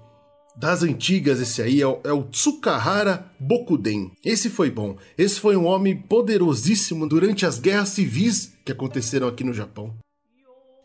Das 0.59 0.83
antigas, 0.83 1.39
esse 1.39 1.61
aí 1.61 1.81
é 1.81 1.87
o, 1.87 2.01
é 2.03 2.11
o 2.11 2.23
Tsukahara 2.23 3.31
Bokuden. 3.39 4.11
Esse 4.25 4.49
foi 4.49 4.69
bom. 4.69 4.97
Esse 5.17 5.39
foi 5.39 5.55
um 5.55 5.65
homem 5.65 5.95
poderosíssimo 5.95 7.07
durante 7.07 7.45
as 7.45 7.57
guerras 7.57 7.89
civis 7.89 8.57
que 8.65 8.73
aconteceram 8.73 9.29
aqui 9.29 9.41
no 9.41 9.53
Japão. 9.53 9.95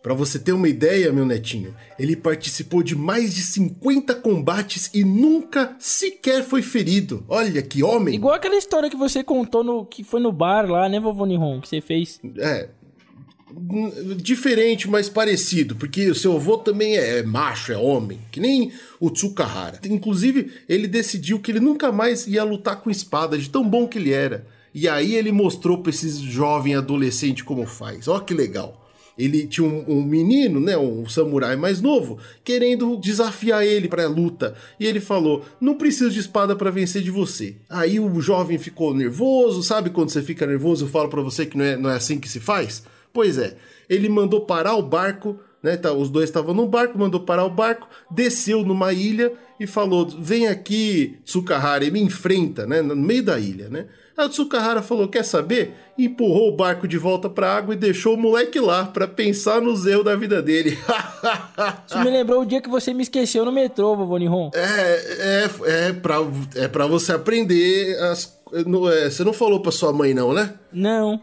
Pra 0.00 0.14
você 0.14 0.38
ter 0.38 0.52
uma 0.52 0.68
ideia, 0.68 1.12
meu 1.12 1.24
netinho, 1.24 1.74
ele 1.98 2.14
participou 2.14 2.84
de 2.84 2.94
mais 2.94 3.34
de 3.34 3.42
50 3.42 4.14
combates 4.16 4.90
e 4.94 5.02
nunca 5.02 5.74
sequer 5.80 6.44
foi 6.44 6.62
ferido. 6.62 7.24
Olha 7.26 7.60
que 7.60 7.82
homem! 7.82 8.14
Igual 8.14 8.34
aquela 8.34 8.56
história 8.56 8.88
que 8.88 8.96
você 8.96 9.24
contou 9.24 9.64
no 9.64 9.84
que 9.84 10.04
foi 10.04 10.20
no 10.20 10.30
bar 10.30 10.70
lá, 10.70 10.88
né, 10.88 11.00
vovô 11.00 11.26
Nihon, 11.26 11.60
que 11.60 11.68
você 11.68 11.80
fez. 11.80 12.20
É. 12.38 12.68
Diferente, 14.16 14.88
mas 14.88 15.08
parecido, 15.08 15.76
porque 15.76 16.10
o 16.10 16.14
seu 16.14 16.34
avô 16.34 16.58
também 16.58 16.96
é 16.96 17.22
macho, 17.22 17.72
é 17.72 17.76
homem, 17.76 18.18
que 18.30 18.40
nem 18.40 18.72
o 18.98 19.10
Tsukahara. 19.10 19.80
Inclusive, 19.84 20.50
ele 20.68 20.86
decidiu 20.86 21.38
que 21.38 21.50
ele 21.50 21.60
nunca 21.60 21.92
mais 21.92 22.26
ia 22.26 22.44
lutar 22.44 22.80
com 22.80 22.90
espada, 22.90 23.38
de 23.38 23.50
tão 23.50 23.68
bom 23.68 23.86
que 23.86 23.98
ele 23.98 24.12
era. 24.12 24.46
E 24.74 24.88
aí 24.88 25.14
ele 25.14 25.30
mostrou 25.30 25.78
pra 25.78 25.90
esses 25.90 26.18
jovem 26.18 26.74
adolescente 26.74 27.44
como 27.44 27.64
faz. 27.64 28.08
Ó 28.08 28.18
que 28.18 28.34
legal. 28.34 28.80
Ele 29.16 29.46
tinha 29.46 29.64
um, 29.66 29.84
um 29.86 30.02
menino, 30.02 30.58
né, 30.58 30.76
um 30.76 31.08
samurai 31.08 31.54
mais 31.54 31.80
novo, 31.80 32.18
querendo 32.42 32.96
desafiar 32.96 33.64
ele 33.64 33.86
pra 33.86 34.08
luta. 34.08 34.56
E 34.78 34.84
ele 34.84 34.98
falou: 34.98 35.44
"Não 35.60 35.76
preciso 35.76 36.10
de 36.10 36.18
espada 36.18 36.56
pra 36.56 36.70
vencer 36.70 37.02
de 37.02 37.12
você". 37.12 37.54
Aí 37.70 38.00
o 38.00 38.20
jovem 38.20 38.58
ficou 38.58 38.92
nervoso, 38.92 39.62
sabe 39.62 39.90
quando 39.90 40.10
você 40.10 40.20
fica 40.20 40.44
nervoso, 40.46 40.86
eu 40.86 40.88
falo 40.88 41.08
pra 41.08 41.22
você 41.22 41.46
que 41.46 41.56
não 41.56 41.64
é, 41.64 41.76
não 41.76 41.90
é 41.90 41.94
assim 41.94 42.18
que 42.18 42.28
se 42.28 42.40
faz? 42.40 42.82
Pois 43.14 43.38
é. 43.38 43.56
Ele 43.88 44.08
mandou 44.08 44.40
parar 44.40 44.74
o 44.74 44.82
barco, 44.82 45.38
né, 45.62 45.76
tá, 45.76 45.92
os 45.92 46.10
dois 46.10 46.28
estavam 46.28 46.52
no 46.52 46.66
barco, 46.66 46.98
mandou 46.98 47.20
parar 47.20 47.44
o 47.44 47.50
barco, 47.50 47.88
desceu 48.10 48.64
numa 48.64 48.92
ilha 48.92 49.32
e 49.58 49.66
falou: 49.66 50.06
"Vem 50.06 50.48
aqui, 50.48 51.16
Tsukahara, 51.24 51.84
e 51.84 51.90
me 51.90 52.00
enfrenta", 52.00 52.66
né, 52.66 52.82
no 52.82 52.96
meio 52.96 53.22
da 53.22 53.38
ilha, 53.38 53.68
né? 53.70 53.86
Aí 54.16 54.26
o 54.26 54.28
Tsukahara 54.28 54.80
falou: 54.80 55.08
Quer 55.08 55.24
saber? 55.24 55.74
Empurrou 55.98 56.48
o 56.48 56.56
barco 56.56 56.86
de 56.86 56.96
volta 56.96 57.28
pra 57.28 57.52
água 57.52 57.74
e 57.74 57.76
deixou 57.76 58.14
o 58.14 58.16
moleque 58.16 58.60
lá 58.60 58.84
pra 58.84 59.08
pensar 59.08 59.60
nos 59.60 59.86
erros 59.86 60.04
da 60.04 60.14
vida 60.14 60.40
dele. 60.40 60.78
Isso 61.86 61.98
me 61.98 62.10
lembrou 62.10 62.42
o 62.42 62.46
dia 62.46 62.60
que 62.60 62.68
você 62.68 62.94
me 62.94 63.02
esqueceu 63.02 63.44
no 63.44 63.50
metrô, 63.52 63.96
vovô 63.96 64.16
Nihon. 64.16 64.50
é, 64.54 65.44
é, 65.44 65.88
é, 65.88 65.92
pra, 65.92 66.16
é 66.54 66.68
pra 66.68 66.86
você 66.86 67.12
aprender 67.12 67.96
as. 68.02 68.38
é, 68.52 69.10
você 69.10 69.24
não 69.24 69.32
falou 69.32 69.60
pra 69.60 69.72
sua 69.72 69.92
mãe, 69.92 70.14
não, 70.14 70.32
né? 70.32 70.54
Não. 70.72 71.20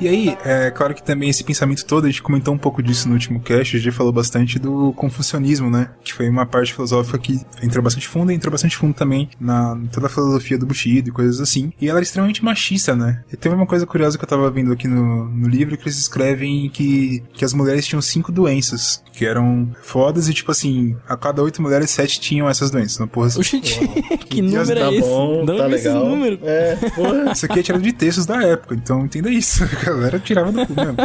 E 0.00 0.08
aí, 0.08 0.36
é 0.44 0.70
claro 0.70 0.94
que 0.94 1.02
também 1.02 1.28
esse 1.28 1.44
pensamento 1.44 1.84
todo, 1.84 2.06
a 2.06 2.08
gente 2.08 2.22
comentou 2.22 2.54
um 2.54 2.58
pouco 2.58 2.82
disso 2.82 3.06
no 3.06 3.14
último 3.14 3.40
cast, 3.40 3.76
a 3.76 3.80
gente 3.80 3.94
falou 3.94 4.12
bastante 4.12 4.58
do 4.58 4.92
confucionismo, 4.94 5.68
né? 5.70 5.90
Que 6.02 6.14
foi 6.14 6.28
uma 6.28 6.46
parte 6.46 6.72
filosófica 6.72 7.18
que 7.18 7.40
entrou 7.62 7.82
bastante 7.82 8.08
fundo 8.08 8.32
e 8.32 8.34
entrou 8.34 8.50
bastante 8.50 8.76
fundo 8.76 8.94
também 8.94 9.28
na 9.38 9.78
em 9.80 9.86
toda 9.88 10.06
a 10.06 10.10
filosofia 10.10 10.56
do 10.58 10.66
Bushido 10.66 11.10
e 11.10 11.12
coisas 11.12 11.40
assim. 11.40 11.72
E 11.80 11.88
ela 11.88 11.98
era 11.98 12.02
extremamente 12.02 12.44
machista, 12.44 12.96
né? 12.96 13.22
E 13.32 13.36
teve 13.36 13.54
uma 13.54 13.66
coisa 13.66 13.86
curiosa 13.86 14.16
que 14.16 14.24
eu 14.24 14.28
tava 14.28 14.50
vendo 14.50 14.72
aqui 14.72 14.88
no, 14.88 15.28
no 15.28 15.48
livro, 15.48 15.76
que 15.76 15.84
eles 15.84 15.98
escrevem 15.98 16.68
que, 16.70 17.22
que 17.32 17.44
as 17.44 17.52
mulheres 17.52 17.86
tinham 17.86 18.00
cinco 18.00 18.32
doenças, 18.32 19.02
que 19.12 19.26
eram 19.26 19.70
fodas 19.82 20.28
e 20.28 20.34
tipo 20.34 20.50
assim, 20.50 20.96
a 21.06 21.16
cada 21.16 21.42
oito 21.42 21.60
mulheres, 21.60 21.90
sete 21.90 22.20
tinham 22.20 22.48
essas 22.48 22.70
doenças. 22.70 22.98
Uma 22.98 23.06
porra 23.06 23.26
assim. 23.26 23.40
Oxi, 23.40 23.60
que 24.28 24.40
Deus, 24.40 24.68
número 24.68 24.80
tá 24.80 24.86
é 24.86 24.94
esse? 24.94 25.08
bom, 25.08 25.42
onde 25.42 25.56
tá 25.58 25.68
esses 25.68 25.84
legal. 25.84 26.06
números? 26.06 26.38
É, 26.42 26.76
porra. 26.94 27.32
Isso 27.32 27.46
aqui 27.46 27.60
é 27.60 27.62
tirado 27.62 27.82
de 27.82 27.92
textos 27.92 28.26
da 28.26 28.42
época, 28.42 28.74
então 28.74 29.04
entenda 29.04 29.30
isso. 29.30 29.62
A 29.89 29.89
galera 29.92 30.18
tirava 30.18 30.50
do 30.52 30.66
cu 30.66 30.74
mesmo. 30.74 30.96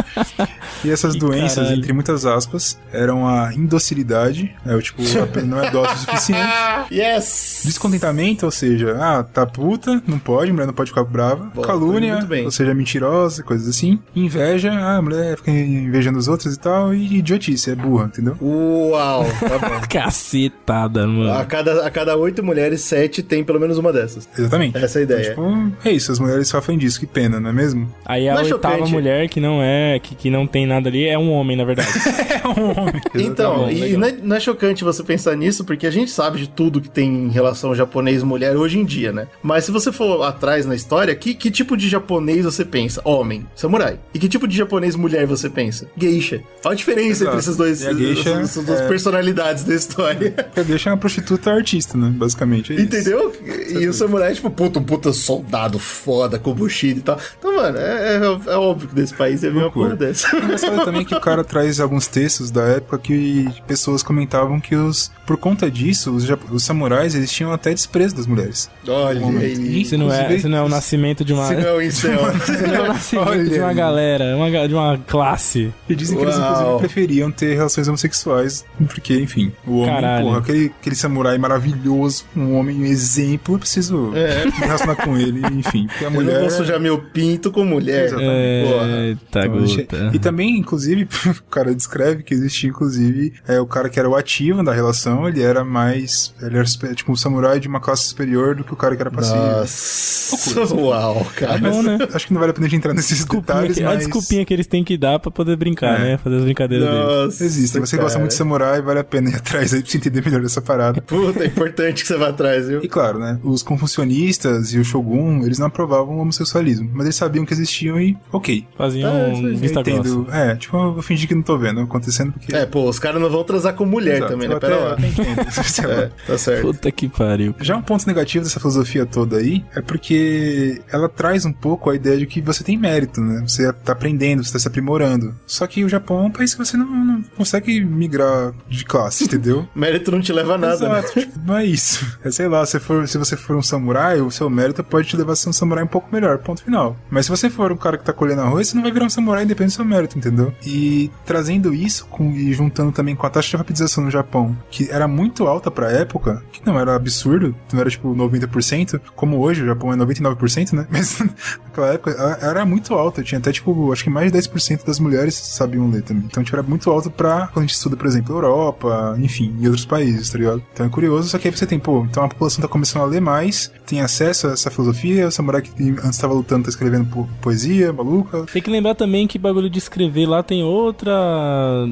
E 0.84 0.90
essas 0.90 1.14
Que 1.14 1.20
doenças, 1.20 1.54
caralho. 1.64 1.76
entre 1.78 1.92
muitas 1.92 2.24
aspas, 2.26 2.78
eram 2.92 3.26
a 3.26 3.52
indocilidade, 3.54 4.54
é 4.66 4.74
o 4.74 4.82
tipo, 4.82 5.02
a- 5.02 5.42
não 5.42 5.62
é 5.62 5.70
dócil 5.70 5.94
o 5.96 5.98
suficiente. 5.98 6.52
Yes! 6.90 7.62
Descontentamento, 7.64 8.44
ou 8.46 8.50
seja, 8.52 8.96
ah, 9.00 9.22
tá 9.22 9.46
puta, 9.46 10.02
não 10.06 10.18
pode, 10.18 10.52
mulher 10.52 10.66
não 10.66 10.74
pode 10.74 10.90
ficar 10.90 11.04
brava. 11.04 11.44
Boa, 11.54 11.66
Calúnia, 11.66 12.18
ou 12.44 12.50
seja, 12.50 12.74
mentirosa, 12.74 13.42
coisas 13.42 13.68
assim. 13.68 13.98
Inveja, 14.14 14.72
ah, 14.72 14.96
a 14.98 15.02
mulher 15.02 15.36
fica 15.36 15.50
invejando 15.50 16.18
os 16.18 16.28
outros 16.28 16.54
e 16.54 16.58
tal. 16.58 16.94
E 16.94 17.18
idiotice, 17.18 17.70
é 17.70 17.74
burra, 17.74 18.06
entendeu? 18.06 18.36
Uau, 18.40 19.24
tá 19.40 19.58
bom. 19.68 19.80
Cacetada, 19.88 21.06
mano. 21.06 21.32
A 21.32 21.44
cada, 21.44 21.86
a 21.86 21.90
cada 21.90 22.16
oito 22.16 22.42
mulheres, 22.42 22.80
sete 22.82 23.22
tem 23.22 23.42
pelo 23.44 23.58
menos 23.60 23.78
uma 23.78 23.92
dessas. 23.92 24.28
Exatamente. 24.36 24.76
Essa 24.78 24.98
é 24.98 25.00
a 25.00 25.02
ideia. 25.02 25.28
Tipo, 25.30 25.72
é 25.84 25.90
isso, 25.90 26.12
as 26.12 26.18
mulheres 26.18 26.48
sofrem 26.48 26.78
disso, 26.78 26.98
que 27.00 27.06
pena, 27.06 27.38
não 27.40 27.50
é 27.50 27.52
mesmo? 27.52 27.92
Aí 28.04 28.28
a 28.28 28.32
é 28.32 28.34
oitava 28.76 28.90
chocante. 28.90 28.92
mulher 28.92 29.28
que 29.28 29.40
não 29.40 29.62
é, 29.62 29.98
que, 29.98 30.14
que 30.14 30.30
não 30.30 30.46
tem 30.46 30.66
nada 30.66 30.88
ali, 30.88 31.04
é 31.06 31.18
um 31.18 31.30
homem, 31.32 31.56
na 31.56 31.64
verdade. 31.64 31.88
É 32.36 32.48
um 32.48 32.70
homem. 32.70 33.02
Então, 33.14 33.70
e 33.70 33.96
não 33.96 34.06
é, 34.08 34.12
não 34.12 34.36
é 34.36 34.40
chocante 34.40 34.84
você 34.84 35.02
pensar 35.02 35.36
nisso, 35.36 35.64
porque 35.64 35.86
a 35.86 35.90
gente 35.90 36.10
sabe 36.10 36.38
de 36.38 36.48
tudo 36.48 36.80
que 36.80 36.88
tem 36.88 37.08
em 37.08 37.30
relação 37.30 37.70
ao 37.70 37.76
japonês 37.76 38.22
e 38.22 38.24
mulher 38.24 38.56
hoje 38.56 38.78
em 38.78 38.84
dia, 38.84 39.12
né? 39.12 39.26
Mas 39.42 39.64
se 39.64 39.70
você 39.72 39.90
for 39.90 40.22
atrás 40.22 40.64
na 40.66 40.74
história, 40.74 41.14
que, 41.14 41.34
que 41.34 41.50
tipo 41.50 41.76
de 41.76 41.88
japonês 41.88 42.44
você 42.44 42.64
pensa? 42.64 43.00
Homem, 43.04 43.46
samurai. 43.54 43.98
E 44.14 44.18
que 44.18 44.28
tipo 44.28 44.46
de 44.46 44.56
japonês 44.56 44.94
mulher 44.96 45.26
você 45.26 45.48
pensa? 45.48 45.88
Geisha. 45.96 46.42
Olha 46.64 46.72
a 46.72 46.76
diferença 46.76 47.24
Exato. 47.24 47.28
entre 47.28 47.38
esses 47.38 47.56
dois, 47.56 47.86
a 47.86 47.92
geisha 47.92 48.30
essas 48.30 48.64
duas 48.64 48.80
é- 48.80 48.88
personalidades 48.88 49.64
da 49.64 49.74
história. 49.74 50.30
Porque 50.54 50.62
deixa 50.62 50.90
uma 50.90 50.96
prostituta 50.96 51.50
artista, 51.50 51.96
né? 51.98 52.12
Basicamente. 52.14 52.72
É 52.72 52.76
isso. 52.76 52.84
Entendeu? 52.84 53.32
E 53.80 53.86
o 53.86 53.92
samurai, 53.92 54.34
tipo, 54.34 54.50
puta, 54.50 54.78
um 54.78 54.84
puta 54.84 55.12
soldado 55.12 55.78
foda 55.78 56.38
com 56.38 56.52
bushido 56.54 57.00
e 57.00 57.02
tal. 57.02 57.18
Então, 57.38 57.56
mano, 57.56 57.78
é, 57.78 58.16
é- 58.16 58.52
é 58.52 58.56
óbvio 58.70 58.88
que 58.88 58.94
nesse 59.00 59.14
país 59.14 59.42
ia 59.42 59.50
vir 59.50 59.58
uma 59.58 59.70
porra 59.70 59.94
dessa. 59.96 60.34
O 60.34 60.38
engraçado 60.38 60.84
também 60.84 61.02
é 61.02 61.04
que 61.04 61.14
o 61.14 61.20
cara 61.20 61.42
traz 61.44 61.80
alguns 61.80 62.06
textos 62.06 62.50
da 62.50 62.62
época 62.64 62.98
que 62.98 63.48
pessoas 63.66 64.02
comentavam 64.02 64.60
que 64.60 64.74
os, 64.76 65.10
por 65.26 65.36
conta 65.36 65.70
disso, 65.70 66.12
os, 66.14 66.26
os 66.50 66.62
samurais 66.62 67.14
eles 67.14 67.30
tinham 67.30 67.52
até 67.52 67.72
desprezo 67.72 68.16
das 68.16 68.26
mulheres. 68.26 68.70
Olha 68.86 69.20
aí. 69.38 69.84
Se 69.84 69.96
não 69.96 70.10
é, 70.12 70.16
Inclusive- 70.22 70.40
se 70.42 70.48
não 70.48 70.58
é 70.58 70.62
o 70.62 70.68
nascimento 70.68 71.24
de 71.24 71.32
uma. 71.32 71.46
Se 71.48 71.54
não 71.54 71.62
é 71.68 71.72
o 71.74 71.82
incel. 71.82 72.18
se 72.40 72.52
não 72.66 72.74
é 72.74 72.80
o 72.80 72.88
nascimento 72.88 73.28
Olha 73.28 73.44
de 73.44 73.58
uma 73.58 73.68
aí. 73.68 73.74
galera, 73.74 74.36
uma, 74.36 74.68
de 74.68 74.74
uma 74.74 74.98
classe. 75.06 75.72
E 75.88 75.94
dizem 75.94 76.16
que 76.16 76.22
eles, 76.24 76.36
Uau. 76.36 76.50
inclusive, 76.52 76.78
preferiam 76.78 77.30
ter 77.30 77.54
relações 77.56 77.88
homossexuais, 77.88 78.64
porque, 78.88 79.14
enfim, 79.20 79.52
o 79.66 79.78
homem, 79.78 79.94
Caralho. 79.94 80.24
porra, 80.26 80.38
aquele, 80.38 80.72
aquele 80.80 80.96
samurai 80.96 81.38
maravilhoso, 81.38 82.24
um 82.36 82.54
homem 82.56 82.76
um 82.76 82.84
exemplo, 82.84 83.54
eu 83.54 83.58
preciso 83.58 84.12
É. 84.14 84.44
me 84.44 84.50
relacionar 84.52 84.96
com 84.96 85.16
ele, 85.16 85.40
enfim. 85.52 85.86
Porque 85.86 86.04
a 86.04 86.08
Eu 86.08 86.10
mulher. 86.10 86.34
não 86.34 86.40
vou 86.42 86.50
sujar 86.50 86.78
meu 86.80 86.98
pinto 86.98 87.50
com 87.50 87.64
mulher. 87.64 88.06
Exatamente. 88.06 88.30
Eita, 88.46 89.46
Então, 89.46 89.58
gota. 89.66 90.10
E 90.14 90.18
também, 90.18 90.56
inclusive, 90.58 91.04
o 91.28 91.50
cara 91.50 91.74
descreve 91.74 92.22
que 92.22 92.34
existia, 92.34 92.70
inclusive, 92.70 93.32
é, 93.46 93.60
o 93.60 93.66
cara 93.66 93.88
que 93.88 93.98
era 93.98 94.08
o 94.08 94.14
ativo 94.16 94.62
da 94.62 94.72
relação, 94.72 95.28
ele 95.28 95.42
era 95.42 95.64
mais. 95.64 96.34
Ele 96.40 96.56
era 96.58 96.64
tipo 96.94 97.12
um 97.12 97.16
samurai 97.16 97.58
de 97.60 97.68
uma 97.68 97.80
classe 97.80 98.04
superior 98.06 98.54
do 98.54 98.64
que 98.64 98.72
o 98.72 98.76
cara 98.76 98.94
que 98.96 99.02
era 99.02 99.10
passivo. 99.10 99.36
Nossa, 99.36 100.74
uau, 100.74 101.26
cara. 101.36 101.58
Bom, 101.58 101.82
né? 101.82 101.98
Acho 102.12 102.26
que 102.26 102.32
não 102.32 102.40
vale 102.40 102.50
a 102.50 102.54
pena 102.54 102.66
a 102.66 102.70
gente 102.70 102.78
entrar 102.78 102.94
nesses 102.94 103.18
Desculpinha 103.18 103.54
detalhes, 103.62 103.76
que- 103.76 103.82
mas. 103.84 103.92
A 103.94 103.96
desculpinha 103.98 104.44
que 104.44 104.52
eles 104.54 104.66
têm 104.66 104.84
que 104.84 104.96
dar 104.96 105.18
pra 105.18 105.30
poder 105.30 105.56
brincar, 105.56 106.00
É. 106.00 106.04
né? 106.12 106.18
Fazer 106.18 106.36
as 106.36 106.42
brincadeiras 106.44 106.88
deles. 106.88 107.04
Nossa, 107.06 107.44
Existe. 107.44 107.78
Você 107.80 107.96
gosta 107.96 108.10
cara. 108.12 108.20
muito 108.20 108.30
de 108.32 108.36
samurai, 108.36 108.80
vale 108.82 109.00
a 109.00 109.04
pena 109.04 109.30
ir 109.30 109.34
atrás 109.36 109.72
aí 109.74 109.82
pra 109.82 109.90
você 109.90 109.96
entender 109.98 110.24
melhor 110.24 110.44
essa 110.44 110.60
parada. 110.60 111.00
Puta, 111.02 111.42
é 111.44 111.46
importante 111.46 112.02
que 112.02 112.08
você 112.08 112.16
vá 112.16 112.28
atrás, 112.28 112.68
viu? 112.68 112.80
E 112.82 112.88
claro, 112.88 113.18
né? 113.18 113.38
Os 113.42 113.62
confucionistas 113.62 114.72
e 114.72 114.78
o 114.78 114.84
Shogun, 114.84 115.44
eles 115.44 115.58
não 115.58 115.66
aprovavam 115.66 116.16
o 116.16 116.20
homossexualismo, 116.20 116.90
mas 116.92 117.06
eles 117.06 117.16
sabiam 117.16 117.44
que 117.44 117.52
existiam 117.52 118.00
e, 118.00 118.16
ok. 118.36 118.66
Faziam 118.76 119.10
É, 119.14 119.28
um 119.28 119.56
vista 119.56 119.80
entendo. 119.80 120.24
grossa. 120.24 120.36
É, 120.36 120.54
tipo, 120.56 120.76
eu 120.76 120.92
vou 120.94 121.02
fingir 121.02 121.28
que 121.28 121.34
não 121.34 121.42
tô 121.42 121.56
vendo 121.58 121.80
acontecendo 121.80 122.32
porque. 122.32 122.54
É, 122.54 122.66
pô, 122.66 122.88
os 122.88 122.98
caras 122.98 123.20
não 123.20 123.28
vão 123.30 123.44
transar 123.44 123.74
com 123.74 123.84
mulher 123.84 124.16
Exato, 124.18 124.32
também, 124.32 124.48
né? 124.48 124.54
eu 124.54 124.60
Pera 124.60 124.74
até- 124.76 124.84
lá. 124.84 124.96
É, 125.86 126.10
tá 126.26 126.38
certo. 126.38 126.62
Puta 126.62 126.90
que 126.90 127.08
pariu. 127.08 127.54
Já 127.60 127.76
um 127.76 127.82
ponto 127.82 128.06
negativo 128.06 128.44
dessa 128.44 128.58
filosofia 128.60 129.04
toda 129.06 129.36
aí 129.38 129.64
é 129.74 129.80
porque 129.80 130.80
ela 130.92 131.08
traz 131.08 131.44
um 131.44 131.52
pouco 131.52 131.90
a 131.90 131.94
ideia 131.94 132.16
de 132.18 132.26
que 132.26 132.40
você 132.40 132.62
tem 132.64 132.76
mérito, 132.76 133.20
né? 133.20 133.42
Você 133.46 133.72
tá 133.72 133.92
aprendendo, 133.92 134.42
você 134.44 134.52
tá 134.52 134.58
se 134.58 134.68
aprimorando. 134.68 135.34
Só 135.46 135.66
que 135.66 135.84
o 135.84 135.88
Japão 135.88 136.24
é 136.24 136.26
um 136.26 136.30
país 136.30 136.52
que 136.54 136.58
você 136.64 136.76
não, 136.76 136.86
não 136.86 137.22
consegue 137.36 137.82
migrar 137.84 138.52
de 138.68 138.84
classe, 138.84 139.24
entendeu? 139.24 139.66
Mérito 139.74 140.10
não 140.10 140.20
te 140.20 140.32
leva 140.32 140.54
a 140.54 140.58
nada, 140.58 140.88
né? 140.88 140.98
Exato, 141.00 141.20
tipo, 141.20 141.38
não 141.46 141.56
é 141.56 141.64
isso. 141.64 142.06
É, 142.24 142.30
sei 142.30 142.48
lá, 142.48 142.64
se, 142.66 142.78
for, 142.78 143.06
se 143.08 143.18
você 143.18 143.36
for 143.36 143.56
um 143.56 143.62
samurai, 143.62 144.20
o 144.20 144.30
seu 144.30 144.48
mérito 144.50 144.82
pode 144.84 145.08
te 145.08 145.16
levar 145.16 145.32
a 145.32 145.36
ser 145.36 145.48
um 145.48 145.52
samurai 145.52 145.84
um 145.84 145.88
pouco 145.88 146.08
melhor, 146.12 146.38
ponto 146.38 146.62
final. 146.62 146.96
Mas 147.10 147.26
se 147.26 147.30
você 147.30 147.48
for 147.50 147.72
um 147.72 147.76
cara 147.76 147.98
que 147.98 148.04
tá 148.04 148.12
colhendo 148.26 148.42
arroz, 148.42 148.68
você 148.68 148.74
não 148.76 148.82
vai 148.82 148.92
virar 148.92 149.06
um 149.06 149.10
samurai 149.10 149.44
independente 149.44 149.72
do 149.72 149.76
seu 149.76 149.84
mérito, 149.84 150.18
entendeu? 150.18 150.52
E 150.64 151.10
trazendo 151.24 151.72
isso 151.72 152.06
com, 152.06 152.30
e 152.32 152.52
juntando 152.52 152.92
também 152.92 153.14
com 153.14 153.26
a 153.26 153.30
taxa 153.30 153.48
de 153.50 153.56
alfabetização 153.56 154.04
no 154.04 154.10
Japão, 154.10 154.56
que 154.70 154.90
era 154.90 155.06
muito 155.08 155.46
alta 155.46 155.70
pra 155.70 155.90
época, 155.90 156.42
que 156.52 156.64
não 156.66 156.78
era 156.78 156.94
absurdo, 156.94 157.54
não 157.72 157.80
era 157.80 157.90
tipo 157.90 158.14
90%, 158.14 159.00
como 159.14 159.38
hoje 159.38 159.62
o 159.62 159.66
Japão 159.66 159.92
é 159.92 159.96
99%, 159.96 160.72
né? 160.72 160.86
Mas 160.90 161.18
naquela 161.64 161.88
época 161.92 162.10
era 162.40 162.64
muito 162.64 162.94
alta, 162.94 163.22
tinha 163.22 163.38
até 163.38 163.52
tipo, 163.52 163.92
acho 163.92 164.02
que 164.04 164.10
mais 164.10 164.30
de 164.32 164.38
10% 164.38 164.84
das 164.84 164.98
mulheres 164.98 165.34
sabiam 165.34 165.88
ler 165.90 166.02
também. 166.02 166.24
Então, 166.26 166.42
tipo, 166.42 166.56
era 166.56 166.62
muito 166.66 166.90
alto 166.90 167.10
pra 167.10 167.46
quando 167.48 167.64
a 167.64 167.66
gente 167.66 167.74
estuda, 167.76 167.96
por 167.96 168.06
exemplo, 168.06 168.34
Europa, 168.34 169.16
enfim, 169.18 169.54
e 169.60 169.66
outros 169.66 169.84
países, 169.84 170.30
tá 170.30 170.38
ligado? 170.38 170.62
Então 170.72 170.86
é 170.86 170.88
curioso, 170.88 171.28
só 171.28 171.38
que 171.38 171.48
aí 171.48 171.54
você 171.56 171.66
tem, 171.66 171.78
pô, 171.78 172.04
então 172.08 172.24
a 172.24 172.28
população 172.28 172.62
tá 172.62 172.68
começando 172.68 173.02
a 173.02 173.06
ler 173.06 173.20
mais, 173.20 173.70
tem 173.86 174.00
acesso 174.00 174.48
a 174.48 174.52
essa 174.52 174.70
filosofia, 174.70 175.28
o 175.28 175.30
samurai 175.32 175.62
que 175.62 175.70
antes 176.02 176.18
tava 176.18 176.34
lutando 176.34 176.64
tá 176.64 176.70
escrevendo 176.70 177.06
po- 177.06 177.28
poesia, 177.40 177.92
maluca. 178.16 178.46
Tem 178.52 178.62
que 178.62 178.70
lembrar 178.70 178.94
também 178.94 179.26
que 179.26 179.38
bagulho 179.38 179.68
de 179.70 179.78
escrever 179.78 180.26
lá 180.26 180.42
tem 180.42 180.62
outra 180.62 181.12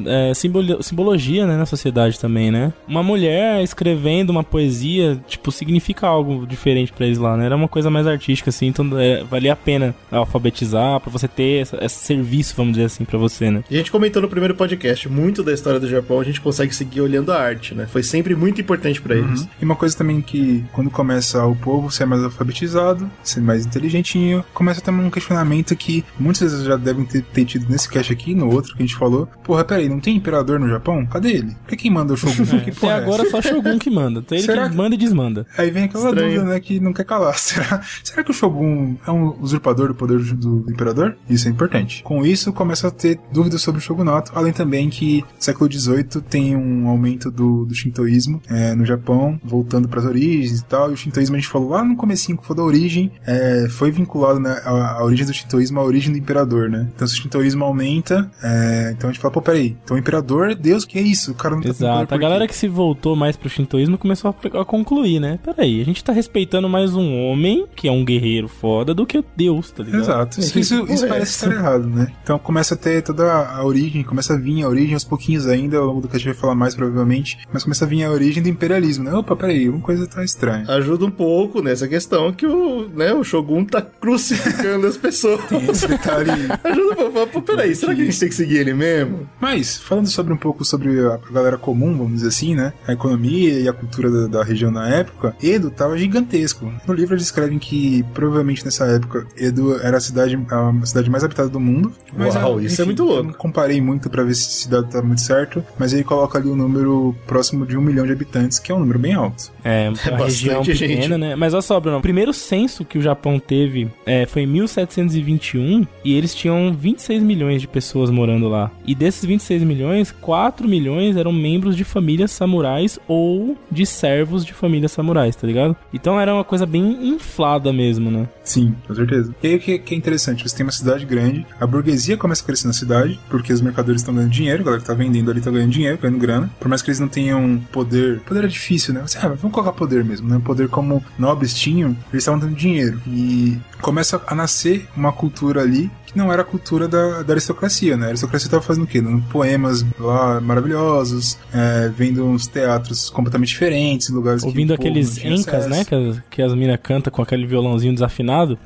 é, 0.05 0.33
simbolo- 0.33 0.81
simbologia, 0.83 1.45
né, 1.45 1.57
na 1.57 1.65
sociedade 1.65 2.19
também, 2.19 2.51
né? 2.51 2.73
Uma 2.87 3.03
mulher 3.03 3.63
escrevendo 3.63 4.29
uma 4.29 4.43
poesia, 4.43 5.19
tipo, 5.27 5.51
significa 5.51 6.07
algo 6.07 6.45
diferente 6.45 6.91
pra 6.91 7.05
eles 7.05 7.17
lá, 7.17 7.35
né? 7.37 7.45
Era 7.45 7.55
uma 7.55 7.67
coisa 7.67 7.89
mais 7.89 8.07
artística, 8.07 8.49
assim, 8.49 8.67
então 8.67 8.87
é, 8.99 9.23
valia 9.23 9.53
a 9.53 9.55
pena 9.55 9.95
alfabetizar 10.11 10.99
pra 10.99 11.11
você 11.11 11.27
ter 11.27 11.61
essa- 11.61 11.77
esse 11.83 12.03
serviço, 12.05 12.53
vamos 12.55 12.73
dizer 12.73 12.85
assim, 12.85 13.05
pra 13.05 13.17
você, 13.17 13.49
né? 13.51 13.63
E 13.69 13.75
a 13.75 13.77
gente 13.77 13.91
comentou 13.91 14.21
no 14.21 14.27
primeiro 14.29 14.55
podcast, 14.55 15.07
muito 15.09 15.43
da 15.43 15.53
história 15.53 15.79
do 15.79 15.87
Japão 15.89 16.19
a 16.19 16.23
gente 16.23 16.41
consegue 16.41 16.73
seguir 16.75 17.01
olhando 17.01 17.31
a 17.31 17.39
arte, 17.39 17.73
né? 17.75 17.85
Foi 17.87 18.03
sempre 18.03 18.35
muito 18.35 18.59
importante 18.61 19.01
pra 19.01 19.15
eles. 19.15 19.47
E 19.61 19.65
uma 19.65 19.75
coisa 19.75 19.95
também 19.97 20.21
que, 20.21 20.63
quando 20.73 20.89
começa 20.89 21.45
o 21.45 21.55
povo 21.55 21.91
ser 21.91 22.05
mais 22.05 22.23
alfabetizado, 22.23 23.09
ser 23.23 23.41
mais 23.41 23.65
inteligentinho, 23.65 24.43
começa 24.53 24.81
também 24.81 25.05
um 25.05 25.09
questionamento 25.09 25.75
que 25.75 26.03
muitas 26.19 26.51
vezes 26.51 26.65
já 26.65 26.75
devem 26.77 27.05
ter, 27.05 27.21
ter 27.23 27.45
tido 27.45 27.67
nesse 27.69 27.89
cast 27.89 28.11
aqui, 28.11 28.33
no 28.35 28.51
outro 28.51 28.75
que 28.75 28.83
a 28.83 28.85
gente 28.85 28.95
falou. 28.95 29.27
Porra, 29.43 29.63
peraí, 29.63 29.89
não 29.89 29.99
tem 29.99 30.15
imperador 30.15 30.59
no 30.59 30.67
Japão? 30.69 31.05
Cadê 31.05 31.31
ele? 31.33 31.51
Por 31.51 31.69
que 31.69 31.75
quem 31.77 31.91
manda 31.91 32.13
o 32.13 32.17
Shogun? 32.17 32.45
que 32.63 32.71
Até 32.71 32.87
é 32.87 32.93
agora 32.93 33.21
essa? 33.23 33.31
só 33.31 33.41
Shogun 33.41 33.77
que 33.79 33.89
manda. 33.89 34.19
Então 34.19 34.37
ele 34.37 34.45
Será 34.45 34.63
que 34.65 34.69
que- 34.71 34.75
manda 34.77 34.95
e 34.95 34.97
desmanda. 34.97 35.45
Aí 35.57 35.69
vem 35.71 35.83
aquela 35.85 36.09
Estranho. 36.09 36.33
dúvida, 36.33 36.53
né, 36.53 36.59
que 36.59 36.79
não 36.79 36.93
quer 36.93 37.05
calar. 37.05 37.37
Será, 37.39 37.81
será 38.03 38.23
que 38.23 38.31
o 38.31 38.33
Shogun 38.33 38.95
é 39.05 39.11
um 39.11 39.35
usurpador 39.41 39.87
do 39.89 39.95
poder 39.95 40.19
do, 40.19 40.59
do 40.61 40.71
imperador? 40.71 41.15
Isso 41.29 41.47
é 41.47 41.51
importante. 41.51 42.03
Com 42.03 42.25
isso, 42.25 42.51
começa 42.53 42.87
a 42.87 42.91
ter 42.91 43.19
dúvidas 43.31 43.61
sobre 43.61 43.79
o 43.79 43.81
Shogunato, 43.83 44.31
além 44.35 44.53
também 44.53 44.89
que 44.89 45.21
no 45.21 45.27
século 45.41 45.71
XVIII 45.71 46.05
tem 46.29 46.55
um 46.55 46.87
aumento 46.87 47.29
do, 47.31 47.65
do 47.65 47.73
shintoísmo 47.75 48.41
é, 48.47 48.73
no 48.75 48.85
Japão, 48.85 49.39
voltando 49.43 49.87
para 49.87 49.99
as 49.99 50.05
origens 50.05 50.59
e 50.59 50.65
tal, 50.65 50.89
e 50.91 50.93
o 50.93 50.97
shintoísmo 50.97 51.35
a 51.35 51.39
gente 51.39 51.49
falou 51.49 51.69
lá 51.69 51.83
no 51.83 51.95
comecinho 51.95 52.37
que 52.37 52.45
foi 52.45 52.55
da 52.55 52.63
origem, 52.63 53.11
é, 53.25 53.67
foi 53.69 53.91
vinculado 53.91 54.39
né, 54.39 54.61
a, 54.65 54.99
a 54.99 55.03
origem 55.03 55.25
do 55.25 55.33
shintoísmo 55.33 55.79
à 55.79 55.83
origem 55.83 56.04
do 56.11 56.17
imperador, 56.17 56.69
né? 56.69 56.87
Então 56.95 57.07
se 57.07 57.13
o 57.13 57.17
shintoísmo 57.17 57.63
aumenta, 57.63 58.29
é, 58.43 58.93
então 58.95 59.09
a 59.09 59.13
gente 59.13 59.21
fala, 59.21 59.33
pô, 59.33 59.41
peraí, 59.41 59.75
então 59.83 59.95
o 59.95 59.99
imperador 59.99 60.51
é 60.51 60.55
Deus, 60.55 60.85
que 60.85 60.97
é 60.97 61.01
isso? 61.01 61.31
O 61.31 61.35
cara 61.35 61.55
não 61.55 61.61
tá 61.61 61.69
Exato. 61.69 62.13
A 62.13 62.17
galera 62.17 62.47
que 62.47 62.55
se 62.55 62.67
voltou 62.67 63.15
mais 63.15 63.35
pro 63.35 63.49
shintoísmo 63.49 63.97
começou 63.97 64.33
a, 64.53 64.61
a 64.61 64.65
concluir, 64.65 65.19
né? 65.19 65.39
Peraí, 65.43 65.81
a 65.81 65.85
gente 65.85 66.03
tá 66.03 66.11
respeitando 66.13 66.69
mais 66.69 66.95
um 66.95 67.15
homem, 67.23 67.65
que 67.75 67.87
é 67.87 67.91
um 67.91 68.05
guerreiro 68.05 68.47
foda, 68.47 68.93
do 68.93 69.05
que 69.05 69.23
Deus, 69.35 69.71
tá 69.71 69.83
ligado? 69.83 70.01
Exato. 70.01 70.39
Isso, 70.39 70.53
Que 70.53 70.59
isso, 70.59 70.85
isso 70.91 71.05
é 71.05 71.07
parece 71.07 71.31
estar 71.31 71.51
errado, 71.51 71.87
né? 71.87 72.07
Então 72.23 72.37
começa 72.39 72.73
a 72.75 72.77
ter 72.77 73.01
toda 73.01 73.31
a 73.31 73.63
origem, 73.65 74.03
começa 74.03 74.33
a 74.33 74.37
vir 74.37 74.63
a 74.63 74.69
origem 74.69 74.93
aos 74.93 75.03
pouquinhos 75.03 75.47
ainda, 75.47 75.77
ao 75.77 75.85
longo 75.85 76.01
do 76.01 76.07
que 76.07 76.15
a 76.15 76.19
gente 76.19 76.27
vai 76.27 76.35
falar 76.35 76.55
mais 76.55 76.75
provavelmente, 76.75 77.37
mas 77.51 77.63
começa 77.63 77.85
a 77.85 77.87
vir 77.87 78.03
a 78.03 78.11
origem 78.11 78.41
do 78.41 78.49
imperialismo, 78.49 79.03
né? 79.03 79.13
Opa, 79.13 79.35
peraí, 79.35 79.69
uma 79.69 79.79
coisa 79.79 80.07
tá 80.07 80.23
estranha. 80.23 80.65
Ajuda 80.67 81.05
um 81.05 81.11
pouco 81.11 81.61
nessa 81.61 81.87
questão 81.87 82.31
que 82.31 82.45
o, 82.45 82.87
né, 82.89 83.13
o 83.13 83.23
Shogun 83.23 83.65
tá 83.65 83.81
crucificando 83.81 84.87
as 84.87 84.97
pessoas. 84.97 85.43
Tem 85.45 85.65
esse 85.69 85.87
detalhe. 85.97 86.31
Ajuda 86.63 86.91
um 86.91 86.95
pouco. 86.95 87.11
Fala, 87.11 87.27
Pô, 87.27 87.41
peraí, 87.41 87.75
será 87.75 87.95
que 87.95 88.01
a 88.01 88.05
gente 88.05 88.19
tem 88.19 88.29
que 88.29 88.35
seguir 88.35 88.57
ele 88.57 88.73
mesmo? 88.73 89.29
Mas, 89.39 89.77
falando 89.77 90.07
sobre 90.07 90.33
um 90.33 90.37
pouco 90.37 90.63
sobre 90.63 90.99
a 90.99 91.19
galera 91.31 91.57
comum, 91.57 91.97
vamos 91.97 92.15
dizer 92.15 92.27
assim, 92.27 92.55
né? 92.55 92.73
A 92.87 92.93
economia 92.93 93.59
e 93.59 93.67
a 93.67 93.73
cultura 93.73 94.09
da, 94.09 94.39
da 94.39 94.43
região 94.43 94.71
na 94.71 94.87
época, 94.87 95.35
Edo 95.41 95.69
tava 95.69 95.97
gigantesco. 95.97 96.71
No 96.87 96.93
livro 96.93 97.13
eles 97.13 97.23
descrevem 97.23 97.59
que 97.59 98.03
provavelmente 98.13 98.63
nessa 98.63 98.85
época 98.85 99.25
Edo 99.37 99.79
era 99.81 99.97
a 99.97 100.01
cidade, 100.01 100.37
a 100.49 100.85
cidade 100.85 101.09
mais 101.09 101.23
habitada 101.23 101.49
do 101.49 101.59
mundo. 101.59 101.91
Uau, 102.17 102.59
isso 102.61 102.81
é 102.81 102.85
muito 102.85 103.03
louco. 103.03 103.19
Eu 103.19 103.23
não 103.23 103.33
comparei 103.33 103.81
muito 103.81 104.09
pra 104.09 104.23
ver 104.23 104.35
se 104.35 104.49
esse 104.49 104.69
dado 104.69 104.87
tá 104.87 105.01
muito 105.01 105.21
certo, 105.21 105.63
mas 105.77 105.93
ele 105.93 106.03
coloca 106.03 106.37
ali 106.37 106.49
um 106.49 106.55
número 106.55 107.15
próximo 107.27 107.65
de 107.65 107.77
um 107.77 107.81
milhão 107.81 108.05
de 108.05 108.11
habitantes, 108.11 108.59
que 108.59 108.71
é 108.71 108.75
um 108.75 108.79
número 108.79 108.99
bem 108.99 109.13
alto. 109.13 109.51
É, 109.63 109.89
uma 109.89 109.95
bastante 110.17 110.23
região 110.23 110.63
pequena, 110.63 111.01
gente. 111.01 111.17
né? 111.17 111.35
Mas 111.35 111.53
olha 111.53 111.61
só, 111.61 111.79
Bruno, 111.79 111.97
o 111.97 112.01
primeiro 112.01 112.33
censo 112.33 112.85
que 112.85 112.97
o 112.97 113.01
Japão 113.01 113.39
teve 113.39 113.89
é, 114.05 114.25
foi 114.25 114.43
em 114.43 114.47
1721 114.47 115.84
e 116.03 116.13
eles 116.13 116.33
tinham 116.33 116.73
26 116.73 117.23
milhões 117.23 117.61
de 117.61 117.67
pessoas 117.67 118.09
morando 118.09 118.47
lá. 118.47 118.71
E 118.85 118.93
desses 118.93 119.25
26 119.25 119.63
milhões, 119.63 120.11
4 120.21 120.67
milhões 120.67 121.17
eram 121.17 121.31
membros 121.31 121.75
de 121.75 121.83
famílias 121.83 122.31
samurais 122.31 122.99
ou 123.07 123.57
de 123.71 123.85
servos 123.85 124.45
de 124.45 124.53
famílias 124.53 124.91
samurais, 124.91 125.35
tá 125.35 125.47
ligado? 125.47 125.75
Então 125.93 126.19
era 126.19 126.33
uma 126.33 126.43
coisa 126.43 126.65
bem 126.65 127.09
inflada 127.09 127.71
mesmo, 127.71 128.11
né? 128.11 128.27
Sim, 128.43 128.75
com 128.87 128.93
certeza. 128.93 129.33
E 129.41 129.47
aí 129.47 129.55
o 129.55 129.59
que, 129.59 129.79
que 129.79 129.93
é 129.93 129.97
interessante? 129.97 130.47
Você 130.47 130.55
tem 130.55 130.65
uma 130.65 130.71
cidade 130.71 131.05
grande, 131.05 131.45
a 131.59 131.65
burguesia 131.65 132.17
começa 132.17 132.43
a 132.43 132.45
crescer 132.45 132.67
na 132.67 132.73
cidade, 132.73 133.19
porque 133.29 133.51
os 133.51 133.61
mercadores 133.61 134.01
estão 134.01 134.13
ganhando 134.13 134.31
dinheiro, 134.31 134.61
a 134.61 134.65
galera 134.65 134.81
que 134.81 134.87
tá 134.87 134.93
vendendo 134.93 135.31
ali 135.31 135.41
tá 135.41 135.51
ganhando 135.51 135.71
dinheiro, 135.71 135.97
ganhando 135.97 136.19
grana. 136.19 136.49
Por 136.59 136.67
mais 136.67 136.81
que 136.81 136.89
eles 136.89 136.99
não 136.99 137.07
tenham 137.07 137.61
poder. 137.71 138.19
Poder 138.21 138.43
é 138.43 138.47
difícil, 138.47 138.93
né? 138.93 139.01
Você, 139.05 139.17
ah, 139.17 139.29
vamos 139.29 139.51
colocar 139.51 139.71
poder 139.71 140.03
mesmo, 140.03 140.27
né? 140.27 140.41
Poder 140.43 140.69
como 140.69 141.03
nobres 141.17 141.53
tinham, 141.53 141.89
eles 142.11 142.23
estavam 142.23 142.39
dando 142.39 142.55
dinheiro. 142.55 143.01
E 143.07 143.57
começa 143.85 144.19
a 144.25 144.33
nascer 144.33 144.89
uma 144.97 145.13
cultura 145.13 145.61
ali 145.61 145.91
que 146.15 146.17
não 146.19 146.31
era 146.31 146.41
a 146.41 146.45
cultura 146.45 146.87
da, 146.87 147.21
da 147.23 147.33
aristocracia, 147.33 147.97
né? 147.97 148.05
A 148.05 148.09
aristocracia 148.09 148.49
tava 148.49 148.63
fazendo 148.63 148.85
o 148.85 148.87
quê? 148.87 149.01
Dando 149.01 149.21
poemas 149.29 149.85
lá 149.99 150.39
maravilhosos, 150.39 151.37
é, 151.53 151.89
vendo 151.89 152.25
uns 152.25 152.47
teatros 152.47 153.09
completamente 153.09 153.49
diferentes, 153.49 154.09
lugares 154.09 154.41
que 154.41 154.47
Ouvindo 154.47 154.75
povo 154.75 154.81
aqueles 154.87 155.17
encas, 155.23 155.67
né? 155.67 155.83
Que 155.83 155.93
as, 155.95 156.19
que 156.31 156.41
as 156.41 156.53
minas 156.53 156.79
cantam 156.81 157.11
com 157.11 157.21
aquele 157.21 157.45
violãozinho 157.45 157.93
desafinado. 157.93 158.57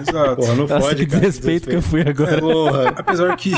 Exato. 0.00 0.36
Porra, 0.36 0.54
não 0.54 0.66
Nossa, 0.66 0.80
pode, 0.80 1.04
que 1.04 1.06
cara. 1.06 1.20
desrespeito 1.20 1.68
que 1.68 1.74
eu 1.76 1.82
fui 1.82 2.00
agora. 2.00 2.40
Porra. 2.40 2.88
Apesar 2.96 3.36
que, 3.36 3.52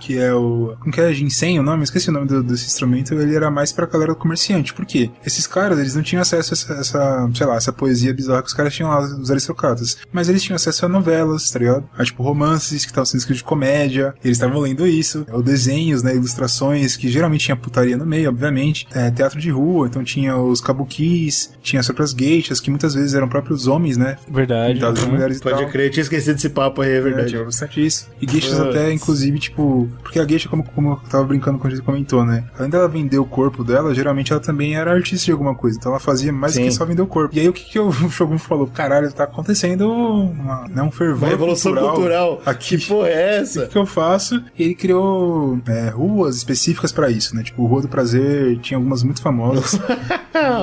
que 0.00 0.18
é 0.18 0.34
o. 0.34 0.74
Como 0.80 0.92
que 0.92 1.00
é? 1.00 1.12
Ginseng 1.12 1.58
o 1.58 1.62
nome? 1.62 1.84
Esqueci 1.84 2.08
o 2.10 2.12
nome 2.12 2.26
do- 2.26 2.42
desse 2.42 2.66
instrumento. 2.66 3.14
Ele 3.14 3.36
era 3.36 3.48
mais 3.48 3.72
pra 3.72 3.86
galera 3.86 4.12
comerciante. 4.14 4.74
Por 4.74 4.84
quê? 4.84 5.10
Esses 5.24 5.46
caras, 5.46 5.78
eles 5.78 5.94
não 5.94 6.02
tinham 6.02 6.20
acesso 6.20 6.52
a 6.52 6.54
essa, 6.54 6.72
essa, 6.74 7.30
sei 7.32 7.46
lá, 7.46 7.54
essa 7.56 7.72
poesia 7.72 8.12
bizarra 8.12 8.42
que 8.42 8.48
os 8.48 8.54
caras 8.54 8.74
tinham 8.74 8.90
lá, 8.90 9.00
os 9.00 9.30
aristocratas. 9.30 9.98
Mas 10.12 10.28
eles 10.28 10.42
tinham 10.42 10.56
acesso 10.56 10.84
a 10.84 10.88
novelas, 10.88 11.48
tá 11.50 11.58
ligado? 11.60 11.84
A 11.96 12.04
tipo 12.04 12.21
romances 12.22 12.84
que 12.84 12.90
estavam 12.90 13.04
sendo 13.06 13.18
escritos 13.20 13.38
de 13.38 13.44
comédia. 13.44 14.14
Eles 14.24 14.36
estavam 14.38 14.60
lendo 14.60 14.86
isso. 14.86 15.26
Ou 15.32 15.42
desenhos, 15.42 16.02
né? 16.02 16.14
Ilustrações, 16.14 16.96
que 16.96 17.08
geralmente 17.08 17.44
tinha 17.44 17.56
putaria 17.56 17.96
no 17.96 18.06
meio, 18.06 18.28
obviamente. 18.28 18.86
É, 18.94 19.10
teatro 19.10 19.40
de 19.40 19.50
rua, 19.50 19.86
então 19.86 20.02
tinha 20.04 20.36
os 20.36 20.60
kabukis, 20.60 21.52
tinha 21.62 21.80
as 21.80 21.86
próprias 21.86 22.10
geixas, 22.12 22.60
que 22.60 22.70
muitas 22.70 22.94
vezes 22.94 23.14
eram 23.14 23.28
próprios 23.28 23.66
homens, 23.66 23.96
né? 23.96 24.16
Verdade. 24.28 24.80
Mulheres 25.06 25.38
e 25.38 25.42
Pode 25.42 25.56
tal. 25.62 25.68
crer, 25.70 25.86
eu 25.86 25.90
tinha 25.90 26.02
esquecido 26.02 26.34
desse 26.34 26.48
papo 26.48 26.80
aí, 26.82 26.90
é 26.90 26.96
É, 26.96 27.00
verdade. 27.00 27.28
tinha 27.30 27.44
bastante 27.44 27.84
isso. 27.84 28.08
E 28.20 28.26
gueixas 28.26 28.54
Putz. 28.58 28.68
até, 28.70 28.92
inclusive, 28.92 29.38
tipo... 29.38 29.88
Porque 30.02 30.18
a 30.18 30.24
gueixa, 30.24 30.48
como, 30.48 30.62
como 30.64 30.90
eu 30.92 30.96
tava 31.08 31.24
brincando 31.24 31.58
quando 31.58 31.72
a 31.72 31.76
gente 31.76 31.84
comentou, 31.84 32.24
né? 32.24 32.44
Além 32.58 32.70
dela 32.70 32.88
vender 32.88 33.18
o 33.18 33.24
corpo 33.24 33.64
dela, 33.64 33.94
geralmente 33.94 34.32
ela 34.32 34.40
também 34.40 34.76
era 34.76 34.92
artista 34.92 35.26
de 35.26 35.32
alguma 35.32 35.54
coisa. 35.54 35.76
Então 35.78 35.90
ela 35.92 36.00
fazia 36.00 36.32
mais 36.32 36.52
do 36.54 36.56
Sim. 36.56 36.64
que 36.64 36.70
só 36.72 36.84
vender 36.84 37.02
o 37.02 37.06
corpo. 37.06 37.34
E 37.36 37.40
aí 37.40 37.48
o 37.48 37.52
que, 37.52 37.64
que 37.64 37.78
o 37.78 37.90
Shogun 38.10 38.38
falou? 38.38 38.66
Caralho, 38.66 39.10
tá 39.12 39.24
acontecendo 39.24 39.90
uma, 39.90 40.66
né, 40.68 40.82
um 40.82 40.90
fervor 40.90 41.22
Uma 41.24 41.28
revolução 41.28 41.72
cultural, 41.74 41.96
rural. 42.12 42.42
Aqui. 42.44 42.78
Que 42.78 42.86
porra 42.86 43.08
é 43.08 43.38
O 43.38 43.42
essa? 43.42 43.66
que 43.66 43.76
eu 43.76 43.86
faço? 43.86 44.42
Ele 44.58 44.74
criou 44.74 45.58
é, 45.66 45.88
ruas 45.88 46.36
específicas 46.36 46.92
pra 46.92 47.10
isso, 47.10 47.34
né? 47.34 47.42
Tipo, 47.42 47.66
Rua 47.66 47.82
do 47.82 47.88
Prazer, 47.88 48.58
tinha 48.58 48.78
algumas 48.78 49.02
muito 49.02 49.20
famosas. 49.22 49.78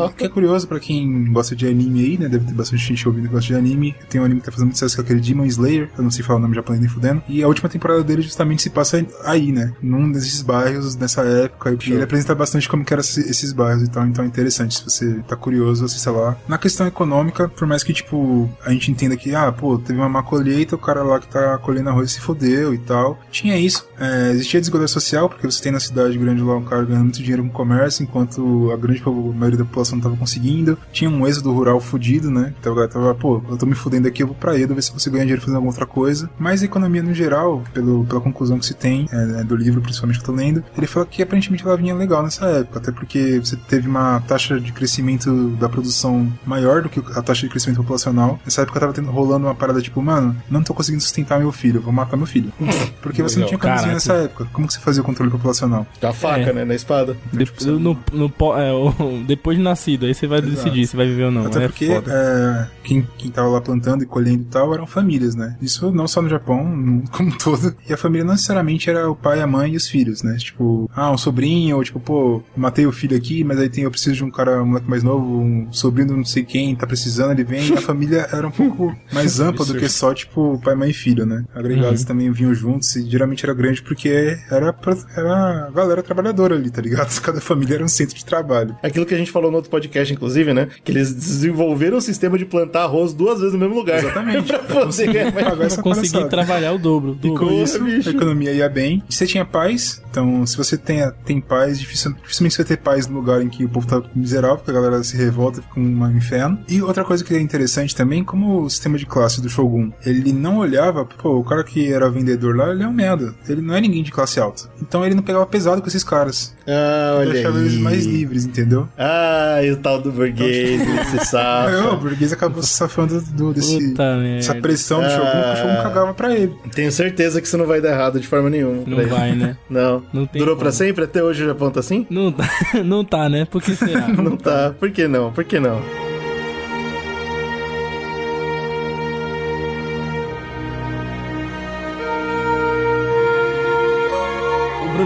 O 0.06 0.10
que 0.10 0.26
é 0.26 0.30
curioso 0.30 0.68
pra 0.68 0.80
quem 0.80 1.32
gosta 1.32 1.56
de 1.56 1.66
anime 1.66 2.02
aí, 2.02 2.18
né? 2.18 2.28
Deve 2.28 2.46
ter 2.46 2.54
bastante 2.54 2.84
gente 2.84 3.08
ouvindo 3.08 3.28
que 3.28 3.34
gosta 3.34 3.48
de 3.48 3.56
anime. 3.56 3.96
Tem 4.10 4.20
um 4.20 4.26
anime 4.26 4.42
que 4.42 4.46
tá 4.48 4.52
fazendo 4.52 4.66
muito 4.68 4.78
sucesso 4.78 4.96
que 4.96 5.02
é 5.02 5.04
aquele 5.06 5.22
Demon 5.22 5.46
Slayer, 5.46 5.90
eu 5.98 6.04
não 6.04 6.12
sei 6.12 6.24
falar 6.24 6.40
o 6.40 6.42
nome 6.42 6.56
japonês 6.56 6.82
nem 6.82 6.90
fudendo. 6.90 7.22
E 7.30 7.42
a 7.44 7.48
última 7.48 7.70
temporada 7.70 8.04
dele 8.04 8.22
justamente 8.22 8.62
se 8.62 8.70
passa 8.72 9.06
aí, 9.24 9.52
né? 9.52 9.72
Num 9.82 10.12
desses 10.12 10.42
bairros, 10.42 10.96
nessa 10.96 11.22
época. 11.22 11.78
E 11.88 11.92
ele 11.94 12.04
apresenta 12.04 12.36
bastante 12.36 12.68
como 12.68 12.84
que 12.84 12.92
eram 12.92 13.02
esses, 13.02 13.30
esses 13.30 13.54
bairros 13.54 13.84
e 13.84 13.88
tal. 13.90 14.06
Então 14.06 14.26
é 14.26 14.28
interessante, 14.28 14.76
se 14.80 14.84
você 14.84 15.20
tá 15.28 15.36
curioso, 15.36 15.86
assista 15.86 16.12
lá. 16.12 16.36
Na 16.48 16.58
questão 16.58 16.86
econômica, 16.88 17.48
por 17.48 17.68
mais 17.68 17.84
que, 17.84 17.94
tipo, 17.94 18.50
a 18.66 18.72
gente 18.72 18.92
entenda 18.92 19.16
que, 19.16 19.34
ah, 19.34 19.52
pô, 19.52 19.78
teve 19.78 19.98
uma 20.00 20.10
má 20.10 20.24
colheita, 20.24 20.76
o 20.76 20.80
cara 20.80 21.04
lá 21.04 21.20
que 21.20 21.28
tá 21.28 21.39
colhendo 21.62 21.90
arroz 21.90 22.12
se 22.12 22.22
fodeu 22.22 22.74
e 22.74 22.78
tal. 22.78 23.20
Tinha 23.32 23.58
isso. 23.58 23.88
É, 24.00 24.32
existia 24.32 24.60
desigualdade 24.60 24.92
social, 24.92 25.28
porque 25.30 25.46
você 25.46 25.62
tem 25.62 25.72
na 25.72 25.80
cidade 25.80 26.18
grande 26.18 26.42
lá 26.42 26.56
um 26.56 26.64
cara 26.64 26.84
ganhando 26.84 27.04
muito 27.04 27.22
dinheiro 27.22 27.44
com 27.44 27.50
comércio, 27.50 28.04
enquanto 28.04 28.72
a 28.72 28.78
grande 28.78 29.04
maioria 29.36 29.58
da 29.58 29.66
população 29.66 29.98
não 29.98 30.04
tava 30.04 30.16
conseguindo. 30.16 30.78
Tinha 30.92 31.10
um 31.10 31.28
êxodo 31.28 31.52
rural 31.52 31.80
fudido, 31.80 32.32
né? 32.32 32.54
Então 32.60 32.74
o 32.74 32.76
cara 32.76 32.88
tava, 32.88 33.14
pô, 33.14 33.42
eu 33.50 33.58
tô 33.58 33.66
me 33.66 33.76
fudendo 33.76 34.08
aqui, 34.08 34.24
eu 34.24 34.28
vou 34.28 34.36
pra 34.36 34.58
Edo 34.58 34.74
ver 34.74 34.82
se 34.82 34.90
eu 34.90 34.94
consigo 34.94 35.14
ganhar 35.14 35.26
dinheiro 35.26 35.42
fazendo 35.42 35.56
alguma 35.56 35.72
outra 35.72 35.86
coisa. 35.86 36.30
Mas 36.40 36.62
a 36.62 36.66
economia 36.66 37.04
no 37.04 37.14
geral, 37.14 37.64
pelo, 37.74 38.06
pela 38.06 38.22
conclusão 38.22 38.58
que 38.58 38.66
se 38.66 38.74
tem, 38.74 39.08
é, 39.12 39.42
é, 39.42 39.44
do 39.44 39.56
livro 39.56 39.82
principalmente 39.82 40.18
que 40.18 40.24
eu 40.24 40.34
tô 40.34 40.34
lendo, 40.34 40.64
ele 40.78 40.88
fala 40.88 41.06
que 41.06 41.22
aparentemente 41.22 41.66
ela 41.66 41.76
vinha 41.76 41.94
legal 41.94 42.24
nessa 42.24 42.46
época, 42.46 42.80
até 42.80 42.92
porque 42.92 43.40
você 43.40 43.56
teve 43.56 43.88
uma 43.88 44.22
taxa 44.22 44.60
de 44.60 44.72
crescimento 44.72 45.50
da 45.60 45.68
produção 45.68 46.32
maior 46.46 46.82
do 46.82 46.90
que 46.90 47.00
a 47.16 47.22
taxa 47.22 47.42
de 47.42 47.50
crescimento 47.50 47.78
populacional. 47.78 48.40
Nessa 48.46 48.62
época 48.62 48.80
tava 48.80 48.94
tendo, 48.94 49.12
rolando 49.12 49.48
uma 49.48 49.56
parada 49.56 49.82
tipo, 49.82 50.02
mano, 50.02 50.36
não 50.50 50.64
tô 50.64 50.74
conseguindo 50.74 51.04
sustentar 51.04 51.29
meu 51.38 51.52
filho, 51.52 51.82
vou 51.82 51.92
matar 51.94 52.16
meu 52.18 52.26
filho. 52.26 52.52
Porque 53.02 53.22
você 53.22 53.40
não 53.40 53.48
tinha 53.48 53.58
camisinha 53.60 53.90
Caraca. 53.92 53.94
nessa 53.94 54.14
época. 54.14 54.48
Como 54.54 54.68
que 54.68 54.74
você 54.74 54.80
fazia 54.80 55.02
o 55.02 55.06
controle 55.06 55.32
populacional? 55.32 55.86
Com 56.00 56.08
a 56.08 56.14
faca, 56.14 56.50
É. 56.50 56.54
né? 56.54 56.66
Na 56.66 56.76
espada. 56.76 57.16
De- 57.32 57.50
no, 57.72 57.98
no 58.14 58.30
po- 58.30 58.56
é, 58.58 58.72
o- 58.74 58.94
depois 59.28 59.58
de 59.58 59.64
nascido, 59.64 60.06
aí 60.06 60.14
você 60.14 60.26
vai 60.28 60.40
Exato. 60.40 60.54
decidir 60.56 60.88
se 60.88 60.96
vai 60.96 61.06
viver 61.06 61.26
ou 61.26 61.32
não. 61.32 61.46
Até 61.46 61.66
é 61.66 61.68
porque 61.68 61.88
foda. 61.88 62.12
é, 62.12 62.68
quem, 62.84 63.08
quem 63.18 63.30
tava 63.32 63.50
lá 63.50 63.62
plantando 63.62 64.04
e 64.04 64.06
colhendo 64.06 64.42
e 64.44 64.46
tal 64.46 64.74
eram 64.74 64.88
famílias, 64.88 65.36
né? 65.36 65.56
Isso 65.62 65.92
não 65.92 66.08
só 66.08 66.22
no 66.22 66.30
Japão, 66.30 66.64
no- 66.64 67.04
como 67.12 67.30
um 67.30 67.38
todo. 67.38 67.76
E 67.88 67.94
a 67.94 67.98
família 67.98 68.24
não 68.26 68.34
necessariamente 68.34 68.90
era 68.90 69.10
o 69.10 69.16
pai, 69.16 69.42
a 69.42 69.48
mãe 69.48 69.74
e 69.74 69.78
os 69.78 69.88
filhos, 69.88 70.24
né? 70.24 70.36
Tipo, 70.38 70.90
ah, 70.96 71.12
um 71.12 71.18
sobrinho, 71.18 71.78
ou 71.78 71.84
tipo, 71.84 72.00
pô, 72.00 72.42
matei 72.56 72.86
o 72.86 72.92
filho 72.92 73.16
aqui, 73.18 73.44
mas 73.44 73.60
aí 73.60 73.70
tem, 73.70 73.84
eu 73.84 73.92
preciso 73.92 74.16
de 74.16 74.24
um 74.24 74.32
cara, 74.32 74.62
um 74.62 74.66
moleque 74.66 74.90
mais 74.90 75.04
novo, 75.04 75.26
um 75.40 75.68
sobrinho 75.72 76.16
não 76.16 76.26
sei 76.26 76.44
quem, 76.44 76.76
tá 76.76 76.86
precisando, 76.88 77.32
ele 77.32 77.44
vem. 77.44 77.74
A 77.74 77.82
família 77.82 78.28
era 78.32 78.48
um 78.48 78.52
pouco 78.52 78.96
mais 79.12 79.40
ampla 79.40 79.66
do 79.66 79.76
que 79.76 79.88
só, 79.90 80.14
tipo, 80.14 80.60
pai, 80.64 80.76
mãe 80.76 80.90
e 80.90 80.94
filho, 80.94 81.09
né? 81.26 81.44
Agregados 81.54 82.04
também 82.04 82.32
vinham 82.32 82.54
juntos 82.54 82.96
e 82.96 83.10
geralmente 83.10 83.44
era 83.46 83.54
grande 83.54 83.82
porque 83.82 84.38
era, 84.50 84.72
pra- 84.74 84.98
era 85.16 85.68
a 85.68 85.72
galera 85.72 86.02
trabalhadora 86.04 86.56
ali, 86.56 86.70
tá 86.70 86.82
ligado? 86.82 87.10
Cada 87.22 87.42
família 87.42 87.76
era 87.76 87.84
um 87.84 87.88
centro 87.88 88.16
de 88.16 88.26
trabalho. 88.26 88.76
Aquilo 88.84 89.06
que 89.06 89.14
a 89.14 89.18
gente 89.18 89.32
falou 89.32 89.50
no 89.52 89.58
outro 89.58 89.70
podcast, 89.72 90.14
inclusive, 90.14 90.54
né? 90.54 90.68
Que 90.84 90.92
eles 90.92 91.14
desenvolveram 91.14 91.98
um 91.98 92.02
sistema 92.02 92.38
de 92.38 92.46
plantar 92.46 92.84
arroz 92.84 93.14
duas 93.14 93.40
vezes 93.40 93.54
no 93.54 93.60
mesmo 93.60 93.76
lugar. 93.76 94.00
Exatamente. 94.00 94.48
pra 94.48 94.60
poder 94.60 95.32
Pagar 95.34 95.62
essa 95.66 95.82
conseguir 95.82 96.28
trabalhar 96.30 96.74
o 96.74 96.78
dobro. 96.78 97.18
E 97.24 97.28
dobro. 97.28 97.48
com 97.48 97.64
isso, 97.64 97.84
bicho. 97.84 98.10
a 98.10 98.12
economia 98.12 98.52
ia 98.52 98.70
bem. 98.70 99.04
Você 99.10 99.26
tinha 99.26 99.46
paz, 99.46 100.02
então 100.10 100.46
se 100.46 100.56
você 100.58 100.78
tem, 100.78 101.00
tem 101.26 101.40
paz, 101.42 101.80
dificil- 101.80 102.14
dificilmente 102.22 102.56
você 102.56 102.64
vai 102.64 102.68
ter 102.70 102.78
paz 102.78 103.08
no 103.08 103.16
lugar 103.16 103.42
em 103.42 103.50
que 103.50 103.66
o 103.66 103.70
povo 103.70 103.88
tá 103.88 104.02
miserável, 104.16 104.58
porque 104.58 104.72
a 104.72 104.74
galera 104.74 105.04
se 105.04 105.16
revolta 105.18 105.60
e 105.60 105.64
fica 105.64 105.80
um 105.80 106.10
inferno. 106.16 106.60
E 106.68 106.82
outra 106.82 107.04
coisa 107.04 107.24
que 107.24 107.34
é 107.34 107.40
interessante 107.40 107.96
também, 107.96 108.24
como 108.24 108.62
o 108.64 108.70
sistema 108.70 108.98
de 108.98 109.06
classe 109.06 109.42
do 109.42 109.50
Shogun, 109.50 109.92
ele 110.06 110.32
não 110.34 110.58
olhava, 110.58 110.99
pô, 111.06 111.38
o 111.40 111.44
cara 111.44 111.64
que 111.64 111.92
era 111.92 112.10
vendedor 112.10 112.56
lá, 112.56 112.72
ele 112.72 112.84
é 112.84 112.88
um 112.88 112.94
merda. 112.94 113.34
Ele 113.48 113.62
não 113.62 113.74
é 113.76 113.82
ninguém 113.82 114.04
de 114.04 114.12
classe 114.12 114.40
alta. 114.40 114.64
Então 114.82 115.06
ele 115.06 115.16
não 115.16 115.24
pegava 115.24 115.46
pesado 115.46 115.82
com 115.82 115.88
esses 115.88 116.04
caras. 116.04 116.56
Ah, 116.68 117.18
Ele 117.18 117.22
olha 117.22 117.34
deixava 117.34 117.60
eles 117.60 117.74
aí. 117.74 117.80
mais 117.80 118.06
livres, 118.06 118.46
entendeu? 118.46 118.88
Ah, 118.98 119.60
e 119.64 119.72
o 119.72 119.78
tal 119.78 120.00
do 120.02 120.12
burguês, 120.12 120.82
Aí, 120.82 121.26
sapo. 121.26 121.94
o 121.96 121.98
burguês 121.98 122.32
acabou 122.32 122.62
se 122.62 122.70
safando 122.70 123.20
do, 123.22 123.54
desse, 123.54 123.74
Puta 123.90 124.18
dessa 124.18 124.54
merda. 124.54 124.62
pressão 124.62 125.02
do 125.02 125.10
Shogun, 125.10 125.26
que 125.26 125.54
o 125.54 125.56
Shogun 125.58 125.84
cagava 125.84 126.14
pra 126.14 126.36
ele. 126.36 126.54
Tenho 126.76 126.92
certeza 126.92 127.42
que 127.42 127.48
isso 127.48 127.58
não 127.58 127.66
vai 127.66 127.82
dar 127.82 127.90
errado 127.90 128.20
de 128.20 128.28
forma 128.28 128.50
nenhuma. 128.50 128.84
Não 128.86 129.08
vai, 129.08 129.34
né? 129.36 129.58
Não. 129.70 130.04
Não 130.14 130.26
tem 130.26 130.40
Durou 130.40 130.56
como. 130.56 130.64
pra 130.66 130.72
sempre? 130.72 131.04
Até 131.06 131.24
hoje 131.24 131.44
o 131.44 131.48
Japão 131.48 131.72
tá 131.72 131.80
assim? 131.80 132.06
Não 132.10 132.32
tá, 132.32 132.48
não 132.86 133.04
tá, 133.04 133.28
né? 133.30 133.46
Por 133.46 133.62
que 133.62 133.76
será? 133.76 134.08
Não 134.08 134.36
tá. 134.38 134.74
Por 134.80 134.92
que 134.92 135.08
não? 135.08 135.32
Por 135.32 135.44
que 135.44 135.60
não? 135.60 135.82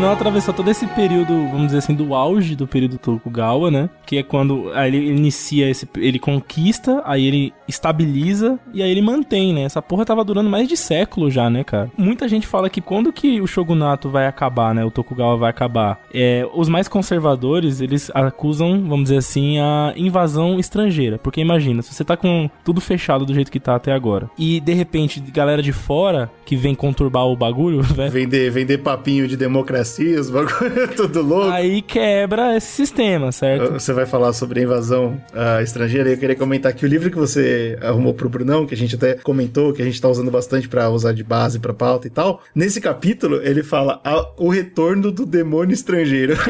Brunão 0.04 0.18
atravessou 0.18 0.54
todo 0.54 0.70
esse 0.70 0.86
período, 0.88 1.34
vamos 1.47 1.68
dizer 1.68 1.78
assim, 1.78 1.95
do 1.95 2.14
auge 2.14 2.58
do 2.58 2.68
período 2.68 2.97
Tokugawa, 2.97 3.72
né? 3.72 3.89
Que 4.06 4.18
é 4.18 4.24
quando 4.24 4.70
aí 4.74 4.93
ele 4.93 5.12
inicia 5.12 5.70
esse. 5.70 5.88
Ele 5.95 6.20
conquista, 6.20 7.01
aí 7.06 7.26
ele 7.26 7.54
estabiliza 7.70 8.60
e 8.74 8.84
aí 8.84 8.91
ele 8.91 9.01
mantém, 9.01 9.54
né? 9.54 9.62
Essa 9.62 9.82
porra 9.82 10.04
tava 10.04 10.22
durando 10.26 10.49
mais 10.49 10.68
de 10.68 10.76
século 10.76 11.32
já, 11.32 11.49
né, 11.49 11.64
cara? 11.64 11.89
Muita 11.97 12.28
gente 12.28 12.45
fala 12.45 12.70
que 12.70 12.82
quando 12.82 13.14
que 13.14 13.39
o 13.39 13.47
shogunato 13.47 14.10
vai 14.10 14.28
acabar, 14.28 14.76
né? 14.76 14.84
O 14.84 14.91
Tokugawa 14.91 15.38
vai 15.38 15.49
acabar. 15.49 16.01
É, 16.14 16.45
os 16.54 16.68
mais 16.68 16.89
conservadores, 16.89 17.80
eles 17.80 18.12
acusam, 18.14 18.82
vamos 18.82 19.04
dizer 19.04 19.20
assim, 19.20 19.58
a 19.60 19.93
invasão 19.95 20.60
estrangeira. 20.60 21.18
Porque 21.18 21.39
imagina, 21.39 21.82
se 21.82 21.93
você 21.93 22.04
tá 22.04 22.18
com 22.18 22.49
tudo 22.66 22.82
fechado 22.82 23.26
do 23.26 23.34
jeito 23.34 23.49
que 23.49 23.60
tá 23.60 23.76
até 23.76 23.93
agora 23.93 24.30
e 24.38 24.60
de 24.60 24.74
repente 24.74 25.22
galera 25.32 25.62
de 25.62 25.72
fora 25.72 26.30
que 26.45 26.58
vem 26.58 26.76
conturbar 26.76 27.26
o 27.26 27.38
bagulho, 27.38 27.82
velho. 27.82 28.12
Vender, 28.24 28.51
vender 28.51 28.78
papinho 28.80 29.28
de 29.28 29.38
democracia, 29.38 29.93
os 30.02 30.30
bagulho 30.32 30.88
tudo 30.96 31.22
louco. 31.22 31.50
Aí 31.50 31.82
quebra 31.82 32.56
esse 32.58 32.68
sistema, 32.68 33.32
certo? 33.32 33.74
Você 33.74 33.94
vai 33.94 34.06
falar 34.06 34.34
sobre 34.34 34.60
a 34.60 34.64
invasão 34.64 35.22
ah, 35.34 35.62
estrangeira 35.62 36.10
e 36.10 36.14
eu 36.14 36.18
queria 36.18 36.36
comentar 36.36 36.74
que 36.74 36.86
o 36.86 36.89
livro 36.89 37.10
que 37.12 37.18
você 37.18 37.78
arrumou 37.82 38.14
pro 38.14 38.30
Brunão, 38.30 38.66
que 38.66 38.74
a 38.74 38.78
gente 38.78 38.96
até 38.96 39.14
comentou, 39.16 39.74
que 39.74 39.82
a 39.82 39.86
gente 39.86 40.02
tá 40.02 40.08
usando 40.08 40.32
bastante 40.32 40.68
pra 40.68 40.89
usar 40.89 41.14
de 41.14 41.24
base 41.24 41.60
pra 41.60 41.74
pauta 41.74 42.08
e 42.08 42.10
tal, 42.10 42.41
nesse 42.56 42.80
capítulo 42.82 43.41
ele 43.44 43.62
fala 43.64 44.02
"A- 44.04 44.32
o 44.38 44.50
retorno 44.50 45.12
do 45.12 45.26
demônio 45.26 45.74
estrangeiro. 45.74 46.34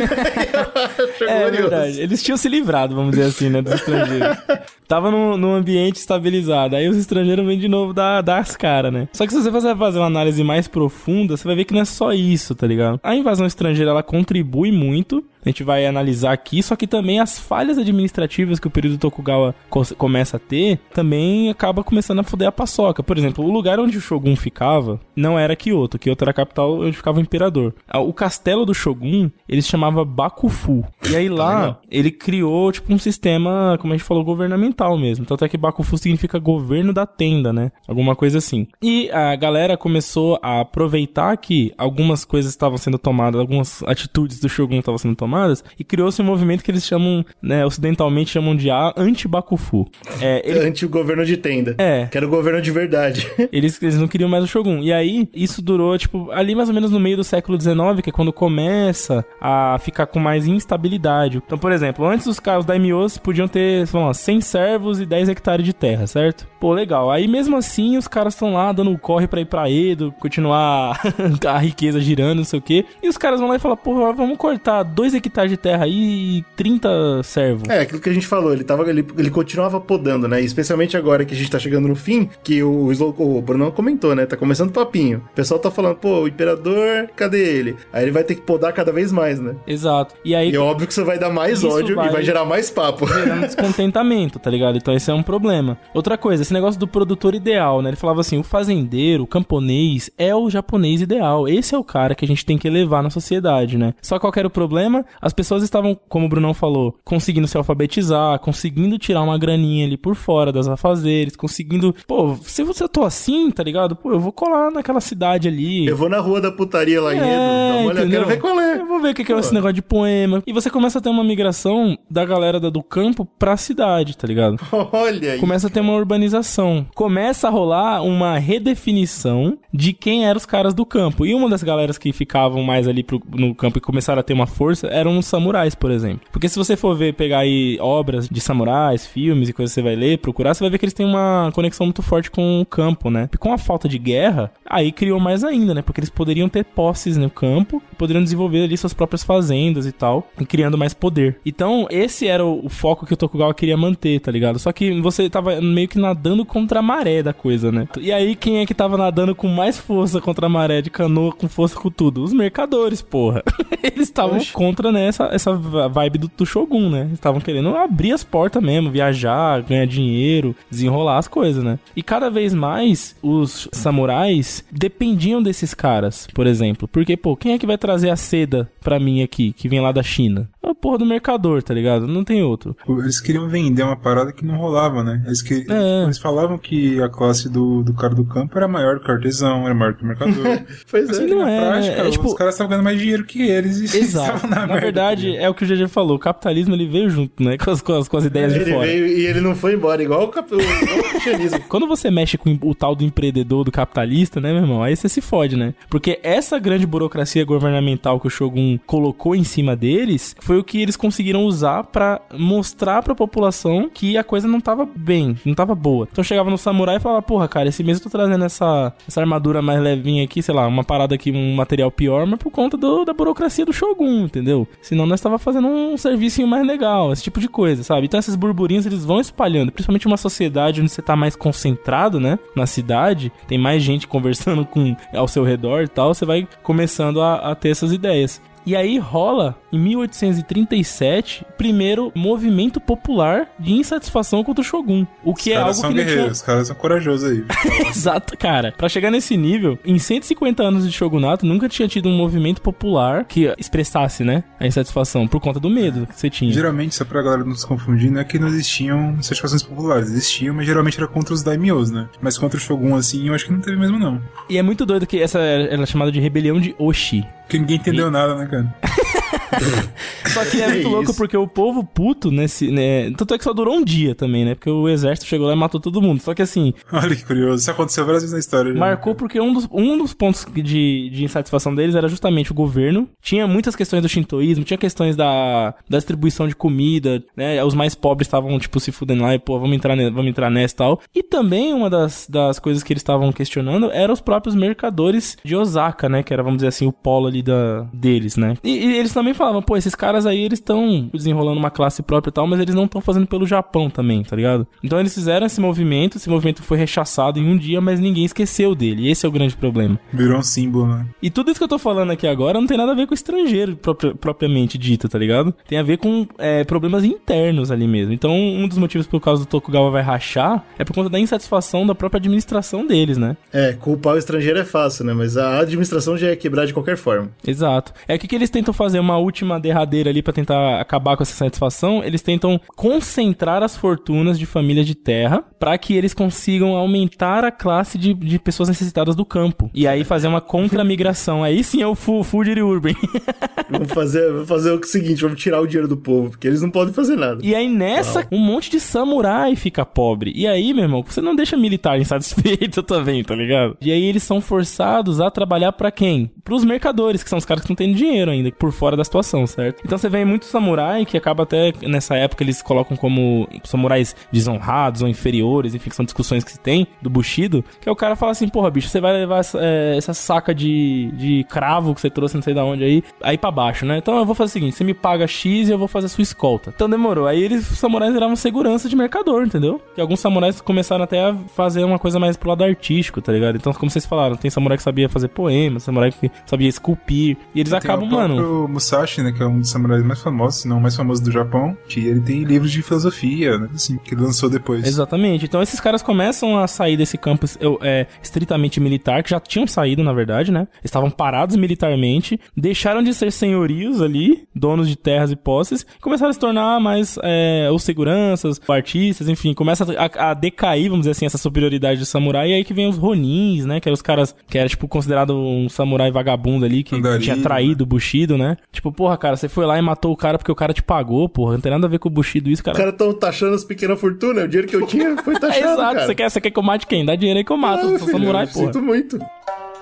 É 1.21 1.39
glorioso. 1.41 1.69
verdade. 1.69 2.01
Eles 2.01 2.21
tinham 2.21 2.37
se 2.37 2.49
livrado, 2.49 2.95
vamos 2.95 3.11
dizer 3.11 3.25
assim, 3.27 3.49
né, 3.49 3.61
dos 3.61 3.73
estrangeiros. 3.73 4.37
Tava 4.93 5.09
num, 5.09 5.35
num 5.37 5.55
ambiente 5.55 5.95
estabilizado. 5.95 6.75
Aí 6.75 6.87
os 6.87 6.95
estrangeiros 6.95 7.43
vêm 7.43 7.57
de 7.57 7.67
novo 7.67 7.93
dar, 7.93 8.21
dar 8.21 8.37
as 8.37 8.55
caras, 8.55 8.93
né? 8.93 9.07
Só 9.11 9.25
que 9.25 9.33
se 9.33 9.41
você 9.41 9.51
for 9.51 9.75
fazer 9.75 9.97
uma 9.97 10.05
análise 10.05 10.43
mais 10.43 10.67
profunda, 10.67 11.35
você 11.35 11.43
vai 11.45 11.55
ver 11.55 11.65
que 11.65 11.73
não 11.73 11.81
é 11.81 11.85
só 11.85 12.13
isso, 12.13 12.53
tá 12.53 12.67
ligado? 12.67 12.99
A 13.01 13.15
invasão 13.15 13.47
estrangeira, 13.47 13.89
ela 13.89 14.03
contribui 14.03 14.71
muito. 14.71 15.25
A 15.45 15.49
gente 15.49 15.63
vai 15.63 15.85
analisar 15.85 16.31
aqui, 16.33 16.61
só 16.63 16.75
que 16.75 16.87
também 16.87 17.19
as 17.19 17.37
falhas 17.39 17.77
administrativas 17.77 18.59
que 18.59 18.67
o 18.67 18.71
período 18.71 18.97
Tokugawa 18.97 19.53
co- 19.69 19.83
começa 19.97 20.37
a 20.37 20.39
ter, 20.39 20.79
também 20.93 21.49
acaba 21.49 21.83
começando 21.83 22.19
a 22.19 22.23
foder 22.23 22.47
a 22.47 22.51
paçoca. 22.51 23.03
Por 23.03 23.17
exemplo, 23.17 23.43
o 23.45 23.51
lugar 23.51 23.79
onde 23.79 23.97
o 23.97 24.01
Shogun 24.01 24.35
ficava 24.35 24.99
não 25.15 25.37
era 25.37 25.55
Kyoto. 25.55 25.99
Kyoto 25.99 26.23
era 26.23 26.31
a 26.31 26.33
capital 26.33 26.79
onde 26.79 26.95
ficava 26.97 27.17
o 27.17 27.21
imperador. 27.21 27.73
Ah, 27.87 27.99
O 27.99 28.13
castelo 28.13 28.65
do 28.65 28.73
Shogun, 28.73 29.29
ele 29.47 29.61
se 29.61 29.69
chamava 29.69 30.05
Bakufu. 30.05 30.83
E 31.09 31.15
aí 31.15 31.29
lá, 31.29 31.79
ele 31.91 32.11
criou, 32.11 32.71
tipo, 32.71 32.93
um 32.93 32.97
sistema, 32.97 33.77
como 33.79 33.93
a 33.93 33.97
gente 33.97 34.05
falou, 34.05 34.23
governamental 34.23 34.97
mesmo. 34.97 35.25
Tanto 35.25 35.43
é 35.45 35.49
que 35.49 35.57
Bakufu 35.57 35.97
significa 35.97 36.39
governo 36.39 36.93
da 36.93 37.05
tenda, 37.05 37.51
né? 37.51 37.71
Alguma 37.87 38.15
coisa 38.15 38.37
assim. 38.37 38.67
E 38.81 39.09
a 39.11 39.35
galera 39.35 39.75
começou 39.77 40.39
a 40.41 40.61
aproveitar 40.61 41.35
que 41.37 41.73
algumas 41.77 42.23
coisas 42.25 42.51
estavam 42.51 42.77
sendo 42.77 42.97
tomadas, 42.97 43.39
algumas 43.39 43.83
atitudes 43.83 44.39
do 44.39 44.49
Shogun 44.49 44.79
estavam 44.79 44.97
sendo 44.97 45.15
tomadas, 45.15 45.32
e 45.79 45.83
criou-se 45.83 46.21
um 46.21 46.25
movimento 46.25 46.63
que 46.63 46.71
eles 46.71 46.85
chamam, 46.85 47.25
né, 47.41 47.65
ocidentalmente 47.65 48.31
chamam 48.31 48.55
de 48.55 48.69
anti-Bakufu. 48.69 49.87
É, 50.21 50.41
ele- 50.49 50.59
Ante 50.73 50.85
o 50.85 50.89
governo 50.89 51.25
de 51.25 51.37
tenda. 51.37 51.75
É. 51.77 52.07
Que 52.07 52.17
era 52.17 52.25
o 52.25 52.29
governo 52.29 52.61
de 52.61 52.71
verdade. 52.71 53.29
eles, 53.51 53.81
eles 53.81 53.97
não 53.97 54.07
queriam 54.07 54.29
mais 54.29 54.43
o 54.43 54.47
Shogun. 54.47 54.79
E 54.79 54.91
aí, 54.93 55.27
isso 55.33 55.61
durou, 55.61 55.97
tipo, 55.97 56.31
ali 56.31 56.55
mais 56.55 56.69
ou 56.69 56.75
menos 56.75 56.91
no 56.91 56.99
meio 56.99 57.17
do 57.17 57.23
século 57.23 57.59
XIX, 57.59 58.01
que 58.03 58.09
é 58.09 58.13
quando 58.13 58.31
começa 58.33 59.25
a 59.41 59.77
ficar 59.79 60.07
com 60.07 60.19
mais 60.19 60.47
instabilidade. 60.47 61.41
Então, 61.45 61.57
por 61.57 61.71
exemplo, 61.71 62.05
antes 62.05 62.25
os 62.27 62.39
caras, 62.39 62.61
os 62.61 62.65
daimyos 62.65 63.17
podiam 63.17 63.47
ter, 63.47 63.85
vamos 63.85 64.07
lá, 64.07 64.13
100 64.13 64.41
servos 64.41 64.99
e 64.99 65.05
10 65.05 65.29
hectares 65.29 65.65
de 65.65 65.73
terra, 65.73 66.07
certo? 66.07 66.47
Pô, 66.59 66.73
legal. 66.73 67.11
Aí, 67.11 67.27
mesmo 67.27 67.57
assim, 67.57 67.97
os 67.97 68.07
caras 68.07 68.33
estão 68.33 68.53
lá 68.53 68.71
dando 68.71 68.97
corre 68.97 69.27
pra 69.27 69.41
ir 69.41 69.45
pra 69.45 69.69
Edo, 69.69 70.13
continuar 70.19 70.99
a 71.47 71.57
riqueza 71.57 71.99
girando, 71.99 72.37
não 72.37 72.43
sei 72.45 72.59
o 72.59 72.61
quê. 72.61 72.85
E 73.01 73.09
os 73.09 73.17
caras 73.17 73.39
vão 73.39 73.49
lá 73.49 73.55
e 73.55 73.59
falam, 73.59 73.75
pô, 73.77 74.13
vamos 74.13 74.37
cortar 74.37 74.83
2 74.83 75.13
hectares 75.15 75.22
de 75.29 75.57
terra 75.57 75.85
aí 75.85 76.37
e 76.39 76.45
30 76.55 77.21
servos. 77.23 77.69
É, 77.69 77.81
aquilo 77.81 77.99
que 77.99 78.09
a 78.09 78.13
gente 78.13 78.27
falou, 78.27 78.53
ele, 78.53 78.63
tava, 78.63 78.87
ele, 78.89 79.05
ele 79.17 79.29
continuava 79.29 79.79
podando, 79.79 80.27
né? 80.27 80.41
Especialmente 80.41 80.95
agora 80.97 81.25
que 81.25 81.33
a 81.33 81.37
gente 81.37 81.49
tá 81.51 81.59
chegando 81.59 81.87
no 81.87 81.95
fim, 81.95 82.29
que 82.43 82.61
o, 82.63 82.91
Slow, 82.91 83.15
o 83.17 83.41
Bruno 83.41 83.71
comentou, 83.71 84.15
né? 84.15 84.25
Tá 84.25 84.37
começando 84.37 84.69
o 84.69 84.73
papinho. 84.73 85.23
O 85.31 85.35
pessoal 85.35 85.59
tá 85.59 85.69
falando, 85.71 85.95
pô, 85.97 86.21
o 86.21 86.27
imperador, 86.27 87.09
cadê 87.15 87.43
ele? 87.57 87.75
Aí 87.91 88.03
ele 88.03 88.11
vai 88.11 88.23
ter 88.23 88.35
que 88.35 88.41
podar 88.41 88.73
cada 88.73 88.91
vez 88.91 89.11
mais, 89.11 89.39
né? 89.39 89.55
Exato. 89.67 90.15
E 90.23 90.35
aí 90.35 90.51
E 90.51 90.55
é 90.55 90.59
óbvio 90.59 90.87
que 90.87 90.93
isso 90.93 91.03
vai 91.05 91.17
dar 91.19 91.29
mais 91.31 91.63
ódio 91.63 91.95
vai- 91.95 92.07
e 92.07 92.11
vai 92.11 92.23
gerar 92.23 92.45
mais 92.45 92.69
papo. 92.69 93.05
gerando 93.07 93.41
descontentamento, 93.47 94.39
tá 94.39 94.49
ligado? 94.49 94.77
Então 94.77 94.93
esse 94.93 95.09
é 95.09 95.13
um 95.13 95.23
problema. 95.23 95.77
Outra 95.93 96.17
coisa, 96.17 96.43
esse 96.43 96.53
negócio 96.53 96.79
do 96.79 96.87
produtor 96.87 97.33
ideal, 97.35 97.81
né? 97.81 97.89
Ele 97.89 97.97
falava 97.97 98.21
assim: 98.21 98.37
o 98.37 98.43
fazendeiro, 98.43 99.23
o 99.23 99.27
camponês 99.27 100.09
é 100.17 100.35
o 100.35 100.49
japonês 100.49 101.01
ideal. 101.01 101.47
Esse 101.47 101.75
é 101.75 101.77
o 101.77 101.83
cara 101.83 102.15
que 102.15 102.25
a 102.25 102.27
gente 102.27 102.45
tem 102.45 102.57
que 102.57 102.67
elevar 102.67 103.01
na 103.03 103.09
sociedade, 103.09 103.77
né? 103.77 103.93
Só 104.01 104.19
qual 104.19 104.31
que 104.31 104.39
era 104.39 104.47
o 104.47 104.51
problema? 104.51 105.05
As 105.21 105.33
pessoas 105.33 105.63
estavam, 105.63 105.97
como 106.09 106.25
o 106.25 106.29
Brunão 106.29 106.53
falou, 106.53 106.95
conseguindo 107.03 107.47
se 107.47 107.57
alfabetizar, 107.57 108.39
conseguindo 108.39 108.97
tirar 108.97 109.21
uma 109.21 109.37
graninha 109.37 109.85
ali 109.85 109.97
por 109.97 110.15
fora 110.15 110.51
das 110.51 110.67
afazeres, 110.67 111.35
conseguindo. 111.35 111.95
Pô, 112.07 112.35
se 112.43 112.63
você 112.63 112.87
tô 112.87 113.03
assim, 113.03 113.49
tá 113.51 113.63
ligado? 113.63 113.95
Pô, 113.95 114.11
eu 114.11 114.19
vou 114.19 114.31
colar 114.31 114.71
naquela 114.71 115.01
cidade 115.01 115.47
ali. 115.47 115.85
Eu 115.87 115.95
vou 115.97 116.09
na 116.09 116.19
rua 116.19 116.39
da 116.41 116.51
putaria 116.51 117.01
lá 117.01 117.13
em 117.13 117.17
Edo, 117.17 117.25
É, 117.27 117.83
entendeu? 117.85 118.09
quero 118.21 118.25
ver 118.27 118.39
qual 118.39 118.59
é. 118.59 118.79
Eu 118.79 118.85
vou 118.87 119.01
ver 119.01 119.09
o 119.11 119.13
que 119.13 119.23
que 119.23 119.31
é 119.33 119.37
esse 119.39 119.53
negócio 119.53 119.73
de 119.73 119.81
poema. 119.81 120.41
E 120.45 120.53
você 120.53 120.69
começa 120.69 120.99
a 120.99 121.01
ter 121.01 121.09
uma 121.09 121.23
migração 121.23 121.97
da 122.09 122.25
galera 122.25 122.59
do 122.59 122.83
campo 122.83 123.25
pra 123.37 123.55
cidade, 123.57 124.17
tá 124.17 124.27
ligado? 124.27 124.57
Olha 124.91 125.33
aí. 125.33 125.39
Começa 125.39 125.67
a 125.67 125.69
ter 125.69 125.79
uma 125.79 125.93
urbanização. 125.93 126.85
Começa 126.95 127.47
a 127.47 127.51
rolar 127.51 128.01
uma 128.03 128.37
redefinição 128.83 129.57
de 129.73 129.93
quem 129.93 130.25
eram 130.25 130.37
os 130.37 130.45
caras 130.45 130.73
do 130.73 130.85
campo. 130.85 131.25
E 131.25 131.33
uma 131.33 131.49
das 131.49 131.63
galeras 131.63 131.97
que 131.97 132.11
ficavam 132.11 132.61
mais 132.63 132.87
ali 132.87 133.03
pro- 133.03 133.21
no 133.33 133.55
campo 133.55 133.77
e 133.77 133.81
começaram 133.81 134.19
a 134.19 134.23
ter 134.23 134.33
uma 134.33 134.47
força 134.47 134.87
eram 135.03 135.17
os 135.17 135.25
samurais, 135.25 135.75
por 135.75 135.91
exemplo. 135.91 136.21
Porque 136.31 136.49
se 136.49 136.57
você 136.57 136.75
for 136.75 136.95
ver, 136.95 137.13
pegar 137.13 137.39
aí 137.39 137.77
obras 137.79 138.27
de 138.27 138.41
samurais, 138.41 139.05
filmes 139.05 139.49
e 139.49 139.53
coisas 139.53 139.73
que 139.73 139.81
você 139.81 139.81
vai 139.81 139.95
ler, 139.95 140.17
procurar, 140.17 140.53
você 140.53 140.63
vai 140.63 140.69
ver 140.69 140.77
que 140.77 140.85
eles 140.85 140.93
têm 140.93 141.05
uma 141.05 141.51
conexão 141.53 141.85
muito 141.85 142.01
forte 142.01 142.31
com 142.31 142.61
o 142.61 142.65
campo, 142.65 143.09
né? 143.09 143.29
E 143.31 143.37
com 143.37 143.53
a 143.53 143.57
falta 143.57 143.87
de 143.87 143.97
guerra, 143.97 144.51
aí 144.65 144.91
criou 144.91 145.19
mais 145.19 145.43
ainda, 145.43 145.73
né? 145.73 145.81
Porque 145.81 145.99
eles 145.99 146.09
poderiam 146.09 146.49
ter 146.49 146.63
posses 146.65 147.17
no 147.17 147.29
campo, 147.29 147.81
poderiam 147.97 148.23
desenvolver 148.23 148.63
ali 148.63 148.77
suas 148.77 148.93
próprias 148.93 149.23
fazendas 149.23 149.85
e 149.85 149.91
tal, 149.91 150.27
e 150.39 150.45
criando 150.45 150.77
mais 150.77 150.93
poder. 150.93 151.39
Então, 151.45 151.87
esse 151.89 152.27
era 152.27 152.45
o, 152.45 152.65
o 152.65 152.69
foco 152.69 153.05
que 153.05 153.13
o 153.13 153.17
Tokugawa 153.17 153.53
queria 153.53 153.77
manter, 153.77 154.19
tá 154.19 154.31
ligado? 154.31 154.59
Só 154.59 154.71
que 154.71 154.99
você 155.01 155.29
tava 155.29 155.59
meio 155.61 155.87
que 155.87 155.99
nadando 155.99 156.45
contra 156.45 156.79
a 156.79 156.81
maré 156.81 157.21
da 157.21 157.33
coisa, 157.33 157.71
né? 157.71 157.87
E 157.99 158.11
aí, 158.11 158.35
quem 158.35 158.59
é 158.59 158.65
que 158.65 158.73
tava 158.73 158.97
nadando 158.97 159.35
com 159.35 159.47
mais 159.47 159.77
força 159.77 160.21
contra 160.21 160.45
a 160.45 160.49
maré 160.49 160.81
de 160.81 160.89
canoa, 160.89 161.33
com 161.33 161.47
força 161.47 161.75
com 161.79 161.89
tudo? 161.89 162.23
Os 162.23 162.33
mercadores, 162.33 163.01
porra. 163.01 163.43
Eles 163.83 164.07
estavam 164.07 164.39
contra, 164.53 164.91
né, 164.93 165.07
essa, 165.07 165.25
essa 165.25 165.53
vibe 165.53 166.19
do, 166.19 166.31
do 166.37 166.45
Shogun, 166.45 166.89
né? 166.89 167.09
Estavam 167.13 167.41
querendo 167.41 167.75
abrir 167.75 168.13
as 168.13 168.23
portas 168.23 168.63
mesmo, 168.63 168.91
viajar, 168.91 169.61
ganhar 169.63 169.85
dinheiro, 169.85 170.55
desenrolar 170.69 171.17
as 171.17 171.27
coisas, 171.27 171.63
né? 171.63 171.79
E 171.95 172.01
cada 172.01 172.29
vez 172.29 172.53
mais 172.53 173.15
os 173.21 173.67
samurais 173.71 174.63
dependiam 174.71 175.41
desses 175.41 175.73
caras, 175.73 176.27
por 176.33 176.47
exemplo. 176.47 176.87
Porque, 176.87 177.17
pô, 177.17 177.35
quem 177.35 177.53
é 177.53 177.59
que 177.59 177.65
vai 177.65 177.77
trazer 177.77 178.09
a 178.09 178.15
seda 178.15 178.69
pra 178.81 178.99
mim 178.99 179.21
aqui, 179.21 179.51
que 179.51 179.67
vem 179.67 179.81
lá 179.81 179.91
da 179.91 180.03
China? 180.03 180.49
É 180.65 180.69
a 180.69 180.75
porra 180.75 180.97
do 180.99 181.05
mercador, 181.05 181.61
tá 181.61 181.73
ligado? 181.73 182.07
Não 182.07 182.23
tem 182.23 182.41
outro. 182.41 182.75
Eles 182.87 183.19
queriam 183.19 183.47
vender 183.49 183.83
uma 183.83 183.97
parada 183.97 184.31
que 184.31 184.45
não 184.45 184.55
rolava, 184.55 185.03
né? 185.03 185.21
Eles, 185.25 185.41
que... 185.41 185.65
É. 185.69 186.03
Eles 186.03 186.17
falavam 186.17 186.57
que 186.57 187.01
a 187.01 187.09
classe 187.09 187.49
do, 187.49 187.83
do 187.83 187.93
cara 187.93 188.15
do 188.15 188.23
campo 188.23 188.57
era 188.57 188.67
maior 188.67 188.99
que 188.99 189.09
o 189.09 189.13
artesão, 189.13 189.65
era 189.65 189.73
maior 189.75 189.93
que 189.93 190.03
o 190.03 190.07
mercador. 190.07 190.33
Pois 190.89 191.07
Mas 191.07 191.19
é. 191.19 191.25
não 191.25 191.39
na 191.39 191.49
é, 191.49 191.59
prática, 191.59 192.01
é 192.01 192.09
tipo- 192.09 192.27
os 192.27 192.33
caras 192.33 192.53
estavam 192.53 192.69
ganhando 192.69 192.83
mais 192.85 192.99
dinheiro 192.99 193.25
que 193.25 193.41
eles 193.41 193.93
e 193.93 193.97
Exato. 193.97 194.35
estavam 194.35 194.49
na, 194.49 194.67
Na, 194.67 194.79
verdade, 194.79 195.35
é 195.35 195.49
o 195.49 195.53
que 195.53 195.63
o 195.63 195.67
GG 195.67 195.87
falou. 195.87 196.15
O 196.17 196.19
capitalismo 196.19 196.73
ele 196.75 196.87
veio 196.87 197.09
junto, 197.09 197.43
né? 197.43 197.57
Com 197.63 197.71
as, 197.71 197.81
com 197.81 197.93
as, 197.93 198.07
com 198.07 198.17
as 198.17 198.25
ideias 198.25 198.53
de 198.53 198.59
Ele 198.61 198.71
fora. 198.71 198.85
veio 198.87 199.07
e 199.07 199.25
ele 199.25 199.41
não 199.41 199.55
foi 199.55 199.73
embora, 199.73 200.01
igual 200.03 200.23
o, 200.23 200.27
cap... 200.29 200.47
igual 200.53 200.99
o 200.99 201.09
cristianismo. 201.09 201.59
Quando 201.67 201.87
você 201.87 202.09
mexe 202.11 202.37
com 202.37 202.57
o 202.61 202.75
tal 202.75 202.95
do 202.95 203.03
empreendedor, 203.03 203.63
do 203.63 203.71
capitalista, 203.71 204.39
né, 204.39 204.51
meu 204.53 204.61
irmão? 204.61 204.83
Aí 204.83 204.95
você 204.95 205.07
se 205.09 205.21
fode, 205.21 205.55
né? 205.55 205.73
Porque 205.89 206.19
essa 206.23 206.59
grande 206.59 206.85
burocracia 206.85 207.43
governamental 207.45 208.19
que 208.19 208.27
o 208.27 208.29
Shogun 208.29 208.77
colocou 208.85 209.35
em 209.35 209.43
cima 209.43 209.75
deles 209.75 210.35
foi 210.39 210.52
o 210.59 210.63
que 210.63 210.81
eles 210.81 210.95
conseguiram 210.95 211.43
usar 211.45 211.83
pra 211.85 212.19
mostrar 212.33 213.01
pra 213.03 213.15
população 213.15 213.89
que 213.93 214.17
a 214.17 214.23
coisa 214.23 214.47
não 214.47 214.59
tava 214.59 214.87
bem, 214.95 215.37
não 215.45 215.53
tava 215.53 215.73
boa. 215.75 216.07
Então 216.11 216.23
chegava 216.23 216.49
no 216.49 216.57
samurai 216.57 216.97
e 216.97 216.99
falava: 216.99 217.21
Porra, 217.21 217.47
cara, 217.47 217.69
esse 217.69 217.83
mês 217.83 217.97
eu 217.97 218.03
tô 218.03 218.09
trazendo 218.09 218.43
essa, 218.45 218.93
essa 219.07 219.19
armadura 219.21 219.61
mais 219.61 219.81
levinha 219.81 220.23
aqui, 220.23 220.41
sei 220.41 220.53
lá, 220.53 220.67
uma 220.67 220.83
parada 220.83 221.15
aqui, 221.15 221.31
um 221.31 221.55
material 221.55 221.91
pior, 221.91 222.25
mas 222.25 222.39
por 222.39 222.51
conta 222.51 222.75
do- 222.77 223.05
da 223.05 223.13
burocracia 223.13 223.65
do 223.65 223.73
Shogun, 223.73 224.25
entendeu? 224.25 224.67
Senão 224.81 225.05
nós 225.05 225.21
tava 225.21 225.37
fazendo 225.37 225.67
um 225.67 225.97
serviço 225.97 226.45
mais 226.47 226.65
legal, 226.65 227.11
esse 227.13 227.23
tipo 227.23 227.39
de 227.39 227.47
coisa, 227.47 227.83
sabe? 227.83 228.05
Então 228.05 228.19
esses 228.19 228.35
burburinhos 228.35 228.85
eles 228.85 229.05
vão 229.05 229.19
espalhando, 229.19 229.71
principalmente 229.71 230.07
uma 230.07 230.17
sociedade 230.17 230.81
onde 230.81 230.89
você 230.91 231.01
tá 231.01 231.15
mais 231.15 231.35
concentrado, 231.35 232.19
né? 232.19 232.37
Na 232.55 232.65
cidade, 232.65 233.31
tem 233.47 233.57
mais 233.57 233.81
gente 233.83 234.07
conversando 234.09 234.65
com 234.65 234.95
ao 235.13 235.27
seu 235.27 235.43
redor 235.43 235.83
e 235.83 235.87
tal, 235.87 236.13
você 236.13 236.25
vai 236.25 236.47
começando 236.63 237.21
a, 237.21 237.51
a 237.51 237.55
ter 237.55 237.69
essas 237.69 237.91
ideias. 237.93 238.41
E 238.65 238.75
aí 238.75 238.97
rola, 238.97 239.57
em 239.71 239.79
1837, 239.79 241.45
o 241.49 241.53
primeiro 241.53 242.11
movimento 242.15 242.79
popular 242.79 243.47
de 243.59 243.73
insatisfação 243.73 244.43
contra 244.43 244.61
o 244.61 244.63
Shogun. 244.63 245.05
O 245.23 245.33
que 245.33 245.51
Os 245.51 245.55
é 245.55 245.59
algo 245.59 245.73
são 245.73 245.93
que 245.93 246.05
tinha... 246.05 246.27
os 246.27 246.41
caras 246.41 246.67
são 246.67 246.75
corajosos 246.75 247.29
aí. 247.29 247.43
Exato, 247.87 248.37
cara. 248.37 248.73
Pra 248.77 248.87
chegar 248.87 249.11
nesse 249.11 249.35
nível, 249.35 249.77
em 249.85 249.99
150 249.99 250.63
anos 250.63 250.85
de 250.85 250.91
shogunato, 250.91 251.45
nunca 251.45 251.67
tinha 251.67 251.87
tido 251.87 252.07
um 252.07 252.17
movimento 252.17 252.61
popular 252.61 253.25
que 253.25 253.53
expressasse, 253.57 254.23
né, 254.23 254.43
a 254.59 254.65
insatisfação 254.65 255.27
por 255.27 255.41
conta 255.41 255.59
do 255.59 255.69
medo 255.69 256.07
que 256.07 256.17
você 256.17 256.29
tinha. 256.29 256.51
Geralmente, 256.53 256.95
só 256.95 257.03
pra 257.03 257.21
galera 257.21 257.43
não 257.43 257.55
se 257.55 257.67
confundir, 257.67 258.11
não 258.11 258.21
é 258.21 258.23
que 258.23 258.39
não 258.39 258.47
existiam 258.47 259.21
satisfações 259.21 259.63
populares. 259.63 260.09
Existiam, 260.09 260.55
mas 260.55 260.65
geralmente 260.65 260.97
era 260.97 261.07
contra 261.07 261.33
os 261.33 261.43
daimyos, 261.43 261.91
né? 261.91 262.07
Mas 262.21 262.37
contra 262.37 262.57
o 262.57 262.61
Shogun, 262.61 262.95
assim, 262.95 263.27
eu 263.27 263.33
acho 263.33 263.45
que 263.45 263.51
não 263.51 263.59
teve 263.59 263.77
mesmo, 263.77 263.99
não. 263.99 264.21
E 264.49 264.57
é 264.57 264.61
muito 264.61 264.85
doido 264.85 265.05
que 265.05 265.19
essa 265.19 265.39
era 265.39 265.85
chamada 265.85 266.11
de 266.11 266.19
rebelião 266.19 266.59
de 266.59 266.75
Oshi. 266.77 267.25
Porque 267.43 267.59
ninguém 267.59 267.75
entendeu 267.75 268.09
nada, 268.09 268.35
né, 268.35 268.47
cara? 268.53 269.12
Só 270.33 270.45
que 270.45 270.61
é 270.61 270.67
muito 270.67 270.89
louco 270.89 271.13
porque 271.15 271.37
o 271.37 271.47
povo 271.47 271.83
puto 271.83 272.31
nesse, 272.31 272.71
né, 272.71 273.11
tanto 273.11 273.33
é 273.33 273.37
que 273.37 273.43
só 273.43 273.53
durou 273.53 273.75
um 273.75 273.83
dia 273.83 274.15
também, 274.15 274.45
né? 274.45 274.55
Porque 274.55 274.69
o 274.69 274.87
exército 274.89 275.27
chegou 275.27 275.47
lá 275.47 275.53
e 275.53 275.55
matou 275.55 275.79
todo 275.79 276.01
mundo. 276.01 276.21
Só 276.21 276.33
que 276.33 276.41
assim, 276.41 276.73
Olha 276.91 277.15
que 277.15 277.25
curioso. 277.25 277.61
Isso 277.61 277.71
aconteceu 277.71 278.05
várias 278.05 278.23
vezes 278.23 278.33
na 278.33 278.39
história. 278.39 278.73
já. 278.73 278.79
Marcou 278.79 279.15
porque 279.15 279.39
um 279.39 279.53
dos, 279.53 279.67
um 279.71 279.97
dos 279.97 280.13
pontos 280.13 280.45
de, 280.53 281.09
de 281.09 281.23
insatisfação 281.23 281.73
deles 281.73 281.95
era 281.95 282.07
justamente 282.07 282.51
o 282.51 282.55
governo. 282.55 283.07
Tinha 283.21 283.47
muitas 283.47 283.75
questões 283.75 284.01
do 284.01 284.09
shintoísmo, 284.09 284.63
tinha 284.63 284.77
questões 284.77 285.15
da, 285.15 285.73
da 285.89 285.97
distribuição 285.97 286.47
de 286.47 286.55
comida, 286.55 287.23
né? 287.35 287.63
Os 287.63 287.73
mais 287.73 287.95
pobres 287.95 288.27
estavam, 288.27 288.57
tipo, 288.59 288.79
se 288.79 288.91
fudendo 288.91 289.23
lá 289.23 289.35
e, 289.35 289.39
pô, 289.39 289.59
vamos 289.59 289.75
entrar, 289.75 289.95
vamos 289.95 290.27
entrar 290.27 290.49
nessa 290.49 290.73
e 290.73 290.77
tal. 290.77 291.01
E 291.15 291.23
também 291.23 291.73
uma 291.73 291.89
das, 291.89 292.27
das 292.29 292.59
coisas 292.59 292.83
que 292.83 292.93
eles 292.93 293.01
estavam 293.01 293.31
questionando 293.31 293.91
eram 293.91 294.13
os 294.13 294.21
próprios 294.21 294.55
mercadores 294.55 295.37
de 295.43 295.55
Osaka, 295.55 296.09
né? 296.09 296.23
Que 296.23 296.33
era, 296.33 296.43
vamos 296.43 296.57
dizer 296.57 296.67
assim, 296.67 296.87
o 296.87 296.91
polo 296.91 297.27
ali 297.27 297.41
da, 297.41 297.81
deles, 297.93 298.37
né? 298.37 298.55
E, 298.63 298.69
e 298.69 298.97
eles 298.97 299.13
também 299.13 299.33
falavam, 299.43 299.61
pô, 299.61 299.75
esses 299.75 299.93
caras 299.93 300.25
aí, 300.25 300.41
eles 300.41 300.59
estão 300.59 301.09
desenrolando 301.13 301.59
uma 301.59 301.69
classe 301.69 302.01
própria 302.01 302.29
e 302.29 302.33
tal, 302.33 302.47
mas 302.47 302.59
eles 302.59 302.73
não 302.73 302.85
estão 302.85 303.01
fazendo 303.01 303.27
pelo 303.27 303.45
Japão 303.45 303.89
também, 303.89 304.23
tá 304.23 304.35
ligado? 304.35 304.65
Então 304.81 304.99
eles 304.99 305.13
fizeram 305.13 305.45
esse 305.45 305.59
movimento, 305.59 306.17
esse 306.17 306.29
movimento 306.29 306.63
foi 306.63 306.77
rechaçado 306.77 307.39
em 307.39 307.47
um 307.47 307.57
dia, 307.57 307.81
mas 307.81 307.99
ninguém 307.99 308.23
esqueceu 308.23 308.73
dele. 308.73 309.09
Esse 309.09 309.25
é 309.25 309.29
o 309.29 309.31
grande 309.31 309.55
problema. 309.55 309.99
Virou 310.13 310.39
um 310.39 310.43
símbolo, 310.43 310.87
né? 310.87 311.05
E 311.21 311.29
tudo 311.29 311.51
isso 311.51 311.59
que 311.59 311.63
eu 311.63 311.67
tô 311.67 311.77
falando 311.77 312.11
aqui 312.11 312.25
agora 312.25 312.59
não 312.59 312.67
tem 312.67 312.77
nada 312.77 312.93
a 312.93 312.95
ver 312.95 313.05
com 313.05 313.11
o 313.11 313.15
estrangeiro 313.15 313.75
propri- 313.75 314.13
propriamente 314.13 314.77
dito, 314.77 315.09
tá 315.09 315.17
ligado? 315.17 315.53
Tem 315.67 315.77
a 315.77 315.83
ver 315.83 315.97
com 315.97 316.25
é, 316.37 316.63
problemas 316.63 317.03
internos 317.03 317.69
ali 317.69 317.87
mesmo. 317.87 318.13
Então, 318.13 318.33
um 318.33 318.67
dos 318.67 318.77
motivos 318.77 319.07
por 319.07 319.19
causa 319.19 319.43
do 319.43 319.47
Tokugawa 319.47 319.91
vai 319.91 320.01
rachar 320.01 320.63
é 320.79 320.85
por 320.85 320.93
conta 320.93 321.09
da 321.09 321.19
insatisfação 321.19 321.85
da 321.85 321.93
própria 321.93 322.19
administração 322.19 322.87
deles, 322.87 323.17
né? 323.17 323.35
É, 323.51 323.73
culpar 323.73 324.15
o 324.15 324.17
estrangeiro 324.17 324.59
é 324.59 324.65
fácil, 324.65 325.03
né? 325.05 325.13
Mas 325.13 325.35
a 325.35 325.59
administração 325.59 326.17
já 326.17 326.29
é 326.29 326.35
quebrar 326.35 326.65
de 326.65 326.73
qualquer 326.73 326.95
forma. 326.95 327.29
Exato. 327.45 327.93
É 328.07 328.15
o 328.15 328.19
que, 328.19 328.27
que 328.27 328.35
eles 328.35 328.49
tentam 328.49 328.73
fazer 328.73 328.99
uma 328.99 329.17
última 329.17 329.32
derradeira 329.59 330.09
ali 330.09 330.21
pra 330.21 330.33
tentar 330.33 330.79
acabar 330.79 331.17
com 331.17 331.23
essa 331.23 331.35
satisfação. 331.35 332.03
Eles 332.03 332.21
tentam 332.21 332.59
concentrar 332.75 333.63
as 333.63 333.75
fortunas 333.75 334.37
de 334.37 334.45
famílias 334.45 334.85
de 334.85 334.95
terra 334.95 335.43
pra 335.59 335.77
que 335.77 335.95
eles 335.95 336.13
consigam 336.13 336.75
aumentar 336.75 337.43
a 337.43 337.51
classe 337.51 337.97
de, 337.97 338.13
de 338.13 338.37
pessoas 338.37 338.69
necessitadas 338.69 339.15
do 339.15 339.25
campo. 339.25 339.69
E 339.73 339.87
aí 339.87 340.03
fazer 340.03 340.27
uma 340.27 340.41
contra-migração. 340.41 341.43
Aí 341.43 341.63
sim 341.63 341.81
é 341.81 341.87
o 341.87 341.95
fu 341.95 342.23
Fujiri 342.23 342.61
Urban. 342.61 342.93
Vamos 343.69 343.91
fazer, 343.91 344.31
vamos 344.31 344.47
fazer 344.47 344.71
o 344.71 344.83
seguinte, 344.83 345.21
vamos 345.21 345.41
tirar 345.41 345.59
o 345.59 345.65
dinheiro 345.65 345.87
do 345.87 345.97
povo, 345.97 346.29
porque 346.29 346.47
eles 346.47 346.61
não 346.61 346.69
podem 346.69 346.93
fazer 346.93 347.15
nada. 347.15 347.39
E 347.43 347.55
aí 347.55 347.67
nessa, 347.67 348.27
um 348.31 348.37
monte 348.37 348.69
de 348.69 348.79
samurai 348.79 349.55
fica 349.55 349.85
pobre. 349.85 350.31
E 350.35 350.45
aí, 350.45 350.73
meu 350.73 350.83
irmão, 350.83 351.03
você 351.05 351.21
não 351.21 351.35
deixa 351.35 351.57
militar 351.57 351.99
insatisfeito 351.99 352.83
também, 352.83 353.23
tá 353.23 353.35
ligado? 353.35 353.77
E 353.81 353.91
aí 353.91 354.03
eles 354.03 354.21
são 354.21 354.41
forçados 354.41 355.19
a 355.19 355.31
trabalhar 355.31 355.71
pra 355.71 355.91
quem? 355.91 356.29
Pros 356.43 356.63
mercadores, 356.63 357.23
que 357.23 357.29
são 357.29 357.37
os 357.37 357.45
caras 357.45 357.63
que 357.63 357.69
não 357.69 357.75
têm 357.75 357.93
dinheiro 357.93 358.29
ainda, 358.29 358.51
por 358.51 358.71
fora 358.71 358.95
da 358.95 359.03
situação, 359.13 359.45
certo? 359.45 359.81
Então 359.85 359.97
você 359.97 360.09
vê 360.09 360.25
muito 360.25 360.45
samurai 360.45 361.05
que 361.05 361.15
acaba 361.15 361.43
até, 361.43 361.71
nessa 361.83 362.15
época, 362.15 362.43
eles 362.43 362.61
colocam 362.61 362.97
como 362.97 363.47
samurais 363.63 364.15
desonrados 364.31 365.01
ou 365.01 365.07
inferiores 365.07 365.75
enfim, 365.75 365.89
que 365.89 365.95
são 365.95 366.05
discussões 366.05 366.43
que 366.43 366.51
se 366.51 366.59
tem 366.59 366.87
do 367.01 367.09
Bushido, 367.09 367.63
que 367.79 367.87
é 367.87 367.91
o 367.91 367.95
cara 367.95 368.15
fala 368.15 368.31
assim, 368.31 368.47
porra, 368.47 368.71
bicho, 368.71 368.89
você 368.89 368.99
vai 368.99 369.13
levar 369.13 369.39
essa, 369.39 369.59
é, 369.61 369.97
essa 369.97 370.13
saca 370.13 370.53
de, 370.53 371.11
de 371.13 371.45
cravo 371.49 371.93
que 371.93 372.01
você 372.01 372.09
trouxe 372.09 372.35
não 372.35 372.41
sei 372.41 372.53
da 372.53 372.63
onde 372.63 372.83
aí, 372.83 373.03
aí 373.21 373.37
pra 373.37 373.51
baixo, 373.51 373.85
né? 373.85 373.97
Então 373.97 374.17
eu 374.17 374.25
vou 374.25 374.33
fazer 374.33 374.49
o 374.49 374.53
seguinte, 374.53 374.75
você 374.75 374.83
me 374.83 374.93
paga 374.93 375.27
X 375.27 375.69
e 375.69 375.71
eu 375.71 375.77
vou 375.77 375.87
fazer 375.87 376.07
a 376.07 376.09
sua 376.09 376.21
escolta. 376.21 376.71
Então 376.75 376.89
demorou. 376.89 377.27
Aí 377.27 377.41
eles, 377.41 377.69
os 377.69 377.77
samurais 377.77 378.13
viravam 378.13 378.35
segurança 378.35 378.89
de 378.89 378.95
mercador, 378.95 379.45
entendeu? 379.45 379.81
E 379.95 380.01
alguns 380.01 380.19
samurais 380.19 380.59
começaram 380.61 381.03
até 381.03 381.23
a 381.23 381.35
fazer 381.55 381.83
uma 381.83 381.99
coisa 381.99 382.19
mais 382.19 382.37
pro 382.37 382.49
lado 382.49 382.63
artístico, 382.63 383.21
tá 383.21 383.31
ligado? 383.31 383.55
Então, 383.55 383.73
como 383.73 383.89
vocês 383.89 384.05
falaram, 384.05 384.35
tem 384.35 384.49
samurai 384.49 384.77
que 384.77 384.83
sabia 384.83 385.07
fazer 385.09 385.27
poemas, 385.27 385.83
samurai 385.83 386.11
que 386.11 386.31
sabia 386.45 386.67
esculpir, 386.67 387.37
e 387.53 387.59
eles 387.59 387.73
acabam, 387.73 388.07
tem 388.07 388.17
o 388.17 388.21
mano... 388.21 388.35
próprio 388.35 388.67
Musashi, 388.67 389.02
né, 389.23 389.31
que 389.31 389.41
é 389.41 389.45
um 389.45 389.59
dos 389.59 389.69
samurais 389.69 390.03
mais 390.03 390.21
famosos, 390.21 390.61
se 390.61 390.67
não 390.67 390.77
o 390.77 390.81
mais 390.81 390.95
famoso 390.95 391.23
do 391.23 391.31
Japão, 391.31 391.77
que 391.87 391.99
ele 392.07 392.21
tem 392.21 392.43
livros 392.43 392.71
de 392.71 392.81
filosofia, 392.81 393.57
né, 393.57 393.69
assim, 393.73 393.97
que 393.97 394.13
ele 394.13 394.21
lançou 394.21 394.49
depois. 394.49 394.85
Exatamente. 394.85 395.45
Então 395.45 395.61
esses 395.61 395.79
caras 395.79 396.01
começam 396.01 396.57
a 396.57 396.67
sair 396.67 396.97
desse 396.97 397.17
campo 397.17 397.45
eu, 397.59 397.79
é, 397.81 398.07
estritamente 398.21 398.79
militar, 398.79 399.23
que 399.23 399.29
já 399.29 399.39
tinham 399.39 399.67
saído, 399.67 400.03
na 400.03 400.13
verdade, 400.13 400.51
né? 400.51 400.67
Estavam 400.83 401.09
parados 401.09 401.55
militarmente, 401.55 402.39
deixaram 402.55 403.03
de 403.03 403.13
ser 403.13 403.31
senhorios 403.31 404.01
ali, 404.01 404.47
donos 404.55 404.87
de 404.87 404.95
terras 404.95 405.31
e 405.31 405.35
posses, 405.35 405.81
e 405.81 406.01
começaram 406.01 406.29
a 406.29 406.33
se 406.33 406.39
tornar 406.39 406.79
mais 406.79 407.17
é, 407.21 407.69
os 407.71 407.83
seguranças, 407.83 408.59
artistas, 408.67 409.27
enfim, 409.27 409.53
começa 409.53 409.85
a, 409.97 410.31
a, 410.31 410.33
decair, 410.33 410.89
vamos 410.89 411.01
dizer 411.01 411.11
assim, 411.11 411.25
essa 411.25 411.37
superioridade 411.37 411.99
do 411.99 412.05
samurai, 412.05 412.51
e 412.51 412.53
aí 412.53 412.63
que 412.63 412.73
vem 412.73 412.87
os 412.87 412.97
ronins, 412.97 413.65
né? 413.65 413.79
Que 413.79 413.89
eram 413.89 413.93
os 413.93 414.01
caras 414.01 414.35
que 414.47 414.57
era, 414.57 414.69
tipo, 414.69 414.87
considerado 414.87 415.35
um 415.35 415.67
samurai 415.69 416.11
vagabundo 416.11 416.65
ali, 416.65 416.83
que 416.83 416.95
tinha 417.19 417.37
traído 417.37 417.83
o 417.83 417.87
Bushido, 417.87 418.37
né? 418.37 418.57
Tipo, 418.71 418.92
porra, 418.93 419.17
cara, 419.17 419.35
você 419.35 419.49
foi 419.49 419.65
lá 419.65 419.77
e 419.77 419.81
matou 419.81 420.11
o 420.13 420.17
cara 420.17 420.37
porque 420.37 420.51
o 420.51 420.55
cara 420.55 420.73
te 420.73 420.81
pagou, 420.83 421.27
porra, 421.27 421.53
não 421.53 421.59
tem 421.61 421.71
nada 421.71 421.85
a 421.85 421.89
ver 421.89 421.99
com 421.99 422.07
o 422.07 422.11
Bushido 422.11 422.49
isso, 422.49 422.63
cara. 422.63 422.75
Os 422.75 422.79
caras 422.83 422.95
tão 422.97 423.11
taxando 423.13 423.55
as 423.55 423.63
pequenas 423.63 423.99
fortunas, 423.99 424.45
o 424.45 424.47
dinheiro 424.47 424.67
que 424.67 424.75
eu 424.75 424.85
tinha 424.87 425.17
foi 425.23 425.33
taxado, 425.39 425.65
Exato, 425.73 425.93
cara. 425.95 426.05
você 426.05 426.15
quer, 426.15 426.29
você 426.29 426.39
quer 426.41 426.51
que 426.51 426.59
eu 426.59 426.63
mate 426.63 426.87
quem? 426.87 427.05
Dá 427.05 427.15
dinheiro 427.15 427.37
aí 427.39 427.43
que 427.43 427.51
eu 427.51 427.57
mato, 427.57 427.83
eu 427.87 427.95
Ah, 427.95 427.99
sou 427.99 428.07
filho, 428.07 428.19
samurai, 428.19 428.43
eu 428.45 428.47
porra. 428.49 428.65
Sinto 428.67 428.81
muito. 428.81 429.19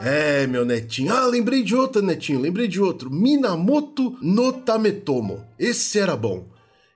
É, 0.03 0.47
meu 0.47 0.65
netinho. 0.65 1.13
Ah, 1.13 1.27
lembrei 1.27 1.61
de 1.61 1.75
outro, 1.75 2.01
netinho. 2.01 2.39
Lembrei 2.39 2.67
de 2.67 2.81
outro. 2.81 3.11
Minamoto 3.11 4.15
no 4.21 4.51
Tametomo. 4.51 5.41
Esse 5.59 5.99
era 5.99 6.15
bom. 6.15 6.43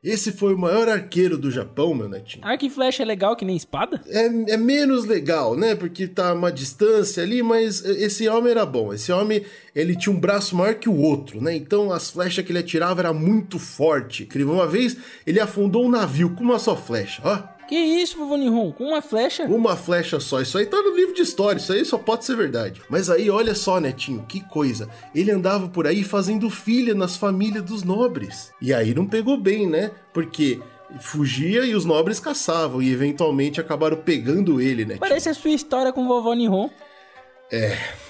Esse 0.05 0.31
foi 0.31 0.53
o 0.53 0.57
maior 0.57 0.87
arqueiro 0.87 1.35
do 1.35 1.49
Japão, 1.49 1.95
meu 1.95 2.07
netinho. 2.07 2.45
Arco 2.45 2.63
e 2.63 2.69
flecha 2.69 3.01
é 3.01 3.05
legal 3.05 3.35
que 3.35 3.43
nem 3.43 3.57
espada? 3.57 3.99
É, 4.07 4.53
é 4.53 4.55
menos 4.55 5.03
legal, 5.03 5.57
né? 5.57 5.73
Porque 5.73 6.07
tá 6.07 6.31
uma 6.31 6.51
distância 6.51 7.23
ali, 7.23 7.41
mas 7.41 7.83
esse 7.83 8.29
homem 8.29 8.51
era 8.51 8.67
bom. 8.67 8.93
Esse 8.93 9.11
homem, 9.11 9.43
ele 9.73 9.95
tinha 9.95 10.13
um 10.15 10.19
braço 10.19 10.55
maior 10.55 10.75
que 10.75 10.87
o 10.87 10.95
outro, 10.95 11.41
né? 11.41 11.55
Então 11.55 11.91
as 11.91 12.11
flechas 12.11 12.45
que 12.45 12.51
ele 12.51 12.59
atirava 12.59 13.01
era 13.01 13.11
muito 13.11 13.57
forte. 13.57 14.21
Incrível. 14.23 14.53
Uma 14.53 14.67
vez, 14.67 14.95
ele 15.25 15.39
afundou 15.39 15.83
um 15.83 15.89
navio 15.89 16.35
com 16.35 16.43
uma 16.43 16.59
só 16.59 16.77
flecha, 16.77 17.23
ó. 17.25 17.54
Que 17.67 17.75
isso, 17.75 18.17
vovô 18.17 18.37
Nihon? 18.37 18.71
Com 18.71 18.85
uma 18.85 19.01
flecha? 19.01 19.43
Uma 19.43 19.75
flecha 19.75 20.19
só. 20.19 20.39
Isso 20.41 20.57
aí 20.57 20.65
tá 20.65 20.81
no 20.81 20.95
livro 20.95 21.13
de 21.13 21.21
história. 21.21 21.57
Isso 21.59 21.73
aí 21.73 21.83
só 21.83 21.97
pode 21.97 22.25
ser 22.25 22.35
verdade. 22.35 22.81
Mas 22.89 23.09
aí, 23.09 23.29
olha 23.29 23.55
só, 23.55 23.79
Netinho, 23.79 24.25
que 24.27 24.41
coisa. 24.41 24.87
Ele 25.13 25.31
andava 25.31 25.67
por 25.67 25.87
aí 25.87 26.03
fazendo 26.03 26.49
filha 26.49 26.93
nas 26.93 27.17
famílias 27.17 27.63
dos 27.63 27.83
nobres. 27.83 28.51
E 28.61 28.73
aí 28.73 28.93
não 28.93 29.07
pegou 29.07 29.37
bem, 29.37 29.67
né? 29.67 29.91
Porque 30.13 30.59
fugia 30.99 31.65
e 31.65 31.73
os 31.73 31.85
nobres 31.85 32.19
caçavam. 32.19 32.81
E 32.81 32.91
eventualmente 32.91 33.59
acabaram 33.59 33.97
pegando 33.97 34.61
ele, 34.61 34.85
né? 34.85 34.97
Parece 34.99 35.29
a 35.29 35.33
sua 35.33 35.51
história 35.51 35.91
com 35.91 36.05
o 36.05 36.07
vovô 36.07 36.33
Nihon. 36.33 36.69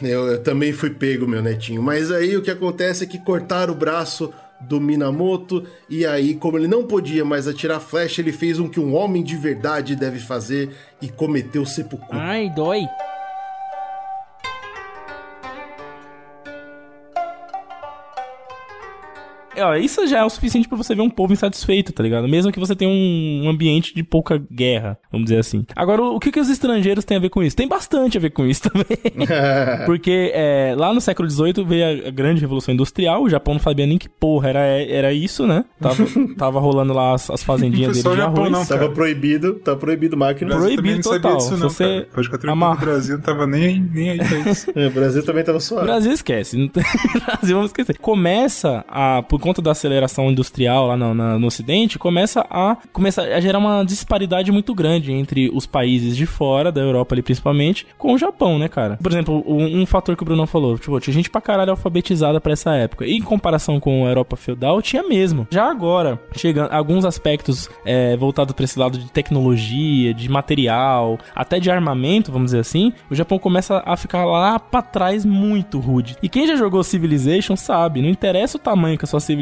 Eu, 0.02 0.28
eu 0.28 0.44
também 0.44 0.74
fui 0.74 0.90
pego, 0.90 1.28
meu 1.28 1.42
netinho. 1.42 1.82
Mas 1.82 2.12
aí 2.12 2.36
o 2.36 2.42
que 2.42 2.52
acontece 2.52 3.04
é 3.04 3.08
que 3.08 3.20
cortaram 3.20 3.74
o 3.74 3.78
braço 3.78 4.34
do 4.62 4.80
Minamoto 4.80 5.66
e 5.90 6.06
aí, 6.06 6.36
como 6.36 6.58
ele 6.58 6.68
não 6.68 6.86
podia 6.86 7.26
mais 7.26 7.48
atirar 7.48 7.80
flecha, 7.80 8.22
ele 8.22 8.32
fez 8.32 8.60
um 8.60 8.68
que 8.68 8.80
um 8.80 8.96
homem 8.96 9.24
de 9.24 9.36
verdade 9.36 9.96
deve 9.96 10.20
fazer 10.20 10.76
e 11.02 11.10
cometeu 11.10 11.66
seppuku. 11.66 12.08
Ai, 12.12 12.50
dói. 12.56 12.86
Ó, 19.62 19.76
isso 19.76 20.06
já 20.08 20.20
é 20.20 20.24
o 20.24 20.30
suficiente 20.30 20.68
pra 20.68 20.78
você 20.78 20.96
ver 20.96 21.02
um 21.02 21.10
povo 21.10 21.34
insatisfeito, 21.34 21.94
tá 21.94 22.04
ligado? 22.04 22.28
Mesmo 22.28 22.52
que 22.52 22.60
você 22.60 22.76
tenha 22.76 22.90
um 22.90 23.50
ambiente 23.50 23.94
de 23.94 24.04
pouca 24.04 24.42
guerra, 24.52 24.98
vamos 25.12 25.26
dizer 25.26 25.40
assim. 25.40 25.66
Agora, 25.76 26.02
o 26.02 26.20
que, 26.20 26.32
que 26.32 26.40
os 26.40 26.50
estrangeiros 26.50 27.06
têm 27.06 27.18
a 27.18 27.20
ver 27.20 27.30
com 27.30 27.44
isso? 27.44 27.56
Tem 27.56 27.68
bastante 27.68 28.18
a 28.18 28.22
ver 28.22 28.32
com 28.32 28.46
isso 28.46 28.70
também. 28.70 28.86
Porque 29.86 30.32
é, 30.34 30.74
lá 30.78 30.94
no 30.94 31.02
século 31.02 31.30
XVIII 31.30 31.64
veio 31.66 32.08
a, 32.08 32.12
grande 32.12 32.42
revolução 32.42 32.74
industrial, 32.74 33.24
o 33.24 33.30
Japão 33.30 33.56
não 33.56 33.62
sabia 33.62 33.86
nem 33.86 33.98
que 33.98 34.10
porra 34.10 34.50
era, 34.50 34.60
era 34.60 35.14
isso, 35.14 35.46
né? 35.46 35.66
Tava, 35.80 36.06
tava 36.38 36.60
rolando 36.60 36.94
lá 36.94 37.14
as, 37.14 37.30
as 37.30 37.44
fazendinhas 37.44 37.92
deles 37.92 38.04
só 38.04 38.12
de 38.12 38.18
Japão, 38.18 38.46
arroz. 38.46 38.52
não. 38.52 38.66
Tava 38.66 38.90
proibido, 38.90 39.56
tá 39.56 39.76
proibido 39.76 40.18
máquina. 40.18 40.56
Proibido 40.56 41.02
total. 41.02 41.38
disso, 41.38 41.58
não, 41.58 41.70
você 41.70 42.08
que 42.12 42.48
o 42.48 42.76
Brasil 42.76 43.16
não 43.16 43.24
tava 43.24 43.48
nem, 43.48 43.82
nem 43.82 44.12
aí 44.12 44.18
pra 44.18 44.52
isso. 44.52 44.66
É, 44.76 44.88
o 44.88 44.92
Brasil 44.92 45.24
também 45.24 45.44
tava 45.44 45.60
suave. 45.60 45.86
Brasil 45.86 46.12
esquece. 46.12 46.58
Brasil 46.68 47.56
vamos 47.56 47.70
esquecer. 47.70 47.98
Começa 47.98 48.84
a, 48.90 49.22
por 49.24 49.40
conta 49.46 49.62
da 49.62 49.72
aceleração 49.72 50.30
industrial 50.32 50.88
lá 50.88 50.98
no, 50.98 51.14
na- 51.14 51.38
no 51.40 51.48
Ocidente, 51.48 52.00
começa 52.00 52.46
a, 52.50 52.76
começa 52.92 53.22
a 53.22 53.40
gerar 53.40 53.60
uma 53.60 53.84
disparidade 53.84 54.52
muito 54.52 54.74
grande 54.74 55.12
entre 55.12 55.50
os 55.54 55.66
países 55.66 56.18
de 56.18 56.26
fora, 56.26 56.72
da 56.72 56.82
Europa 56.82 57.14
ali 57.16 57.22
principalmente, 57.22 57.86
com 57.98 58.14
o 58.14 58.18
Japão, 58.18 58.58
né, 58.58 58.68
cara? 58.68 58.98
Por 59.02 59.12
exemplo, 59.12 59.44
um, 59.48 59.82
um 59.82 59.86
fator 59.86 60.16
que 60.16 60.24
o 60.24 60.26
Bruno 60.26 60.46
falou, 60.48 60.78
tipo, 60.78 61.00
tinha 61.00 61.14
gente 61.14 61.30
pra 61.30 61.40
caralho 61.42 61.72
alfabetizada 61.72 62.42
pra 62.42 62.54
essa 62.54 62.74
época. 62.74 63.06
E 63.06 63.14
em 63.18 63.22
comparação 63.22 63.80
com 63.80 64.06
a 64.06 64.10
Europa 64.10 64.36
feudal, 64.36 64.82
tinha 64.82 65.04
mesmo. 65.04 65.48
Já 65.52 65.70
agora, 65.70 66.20
chegando 66.36 66.72
alguns 66.74 67.06
aspectos 67.06 67.70
é, 67.86 68.18
voltados 68.18 68.54
pra 68.54 68.64
esse 68.66 68.80
lado 68.80 68.98
de 68.98 69.12
tecnologia, 69.12 70.14
de 70.14 70.30
material, 70.30 71.18
até 71.36 71.60
de 71.60 71.70
armamento, 71.70 72.32
vamos 72.32 72.48
dizer 72.48 72.60
assim, 72.60 72.92
o 73.12 73.16
Japão 73.16 73.38
começa 73.38 73.84
a 73.86 73.96
ficar 73.96 74.26
lá 74.26 74.60
pra 74.60 74.82
trás 74.82 75.24
muito 75.26 75.80
rude. 75.80 76.16
E 76.24 76.28
quem 76.30 76.48
já 76.48 76.56
jogou 76.56 76.84
Civilization 76.84 77.56
sabe, 77.56 78.02
não 78.02 78.10
interessa 78.10 78.58
o 78.58 78.60
tamanho 78.60 78.98
que 78.98 79.06
a 79.06 79.08
sua 79.08 79.20
civilização 79.20 79.35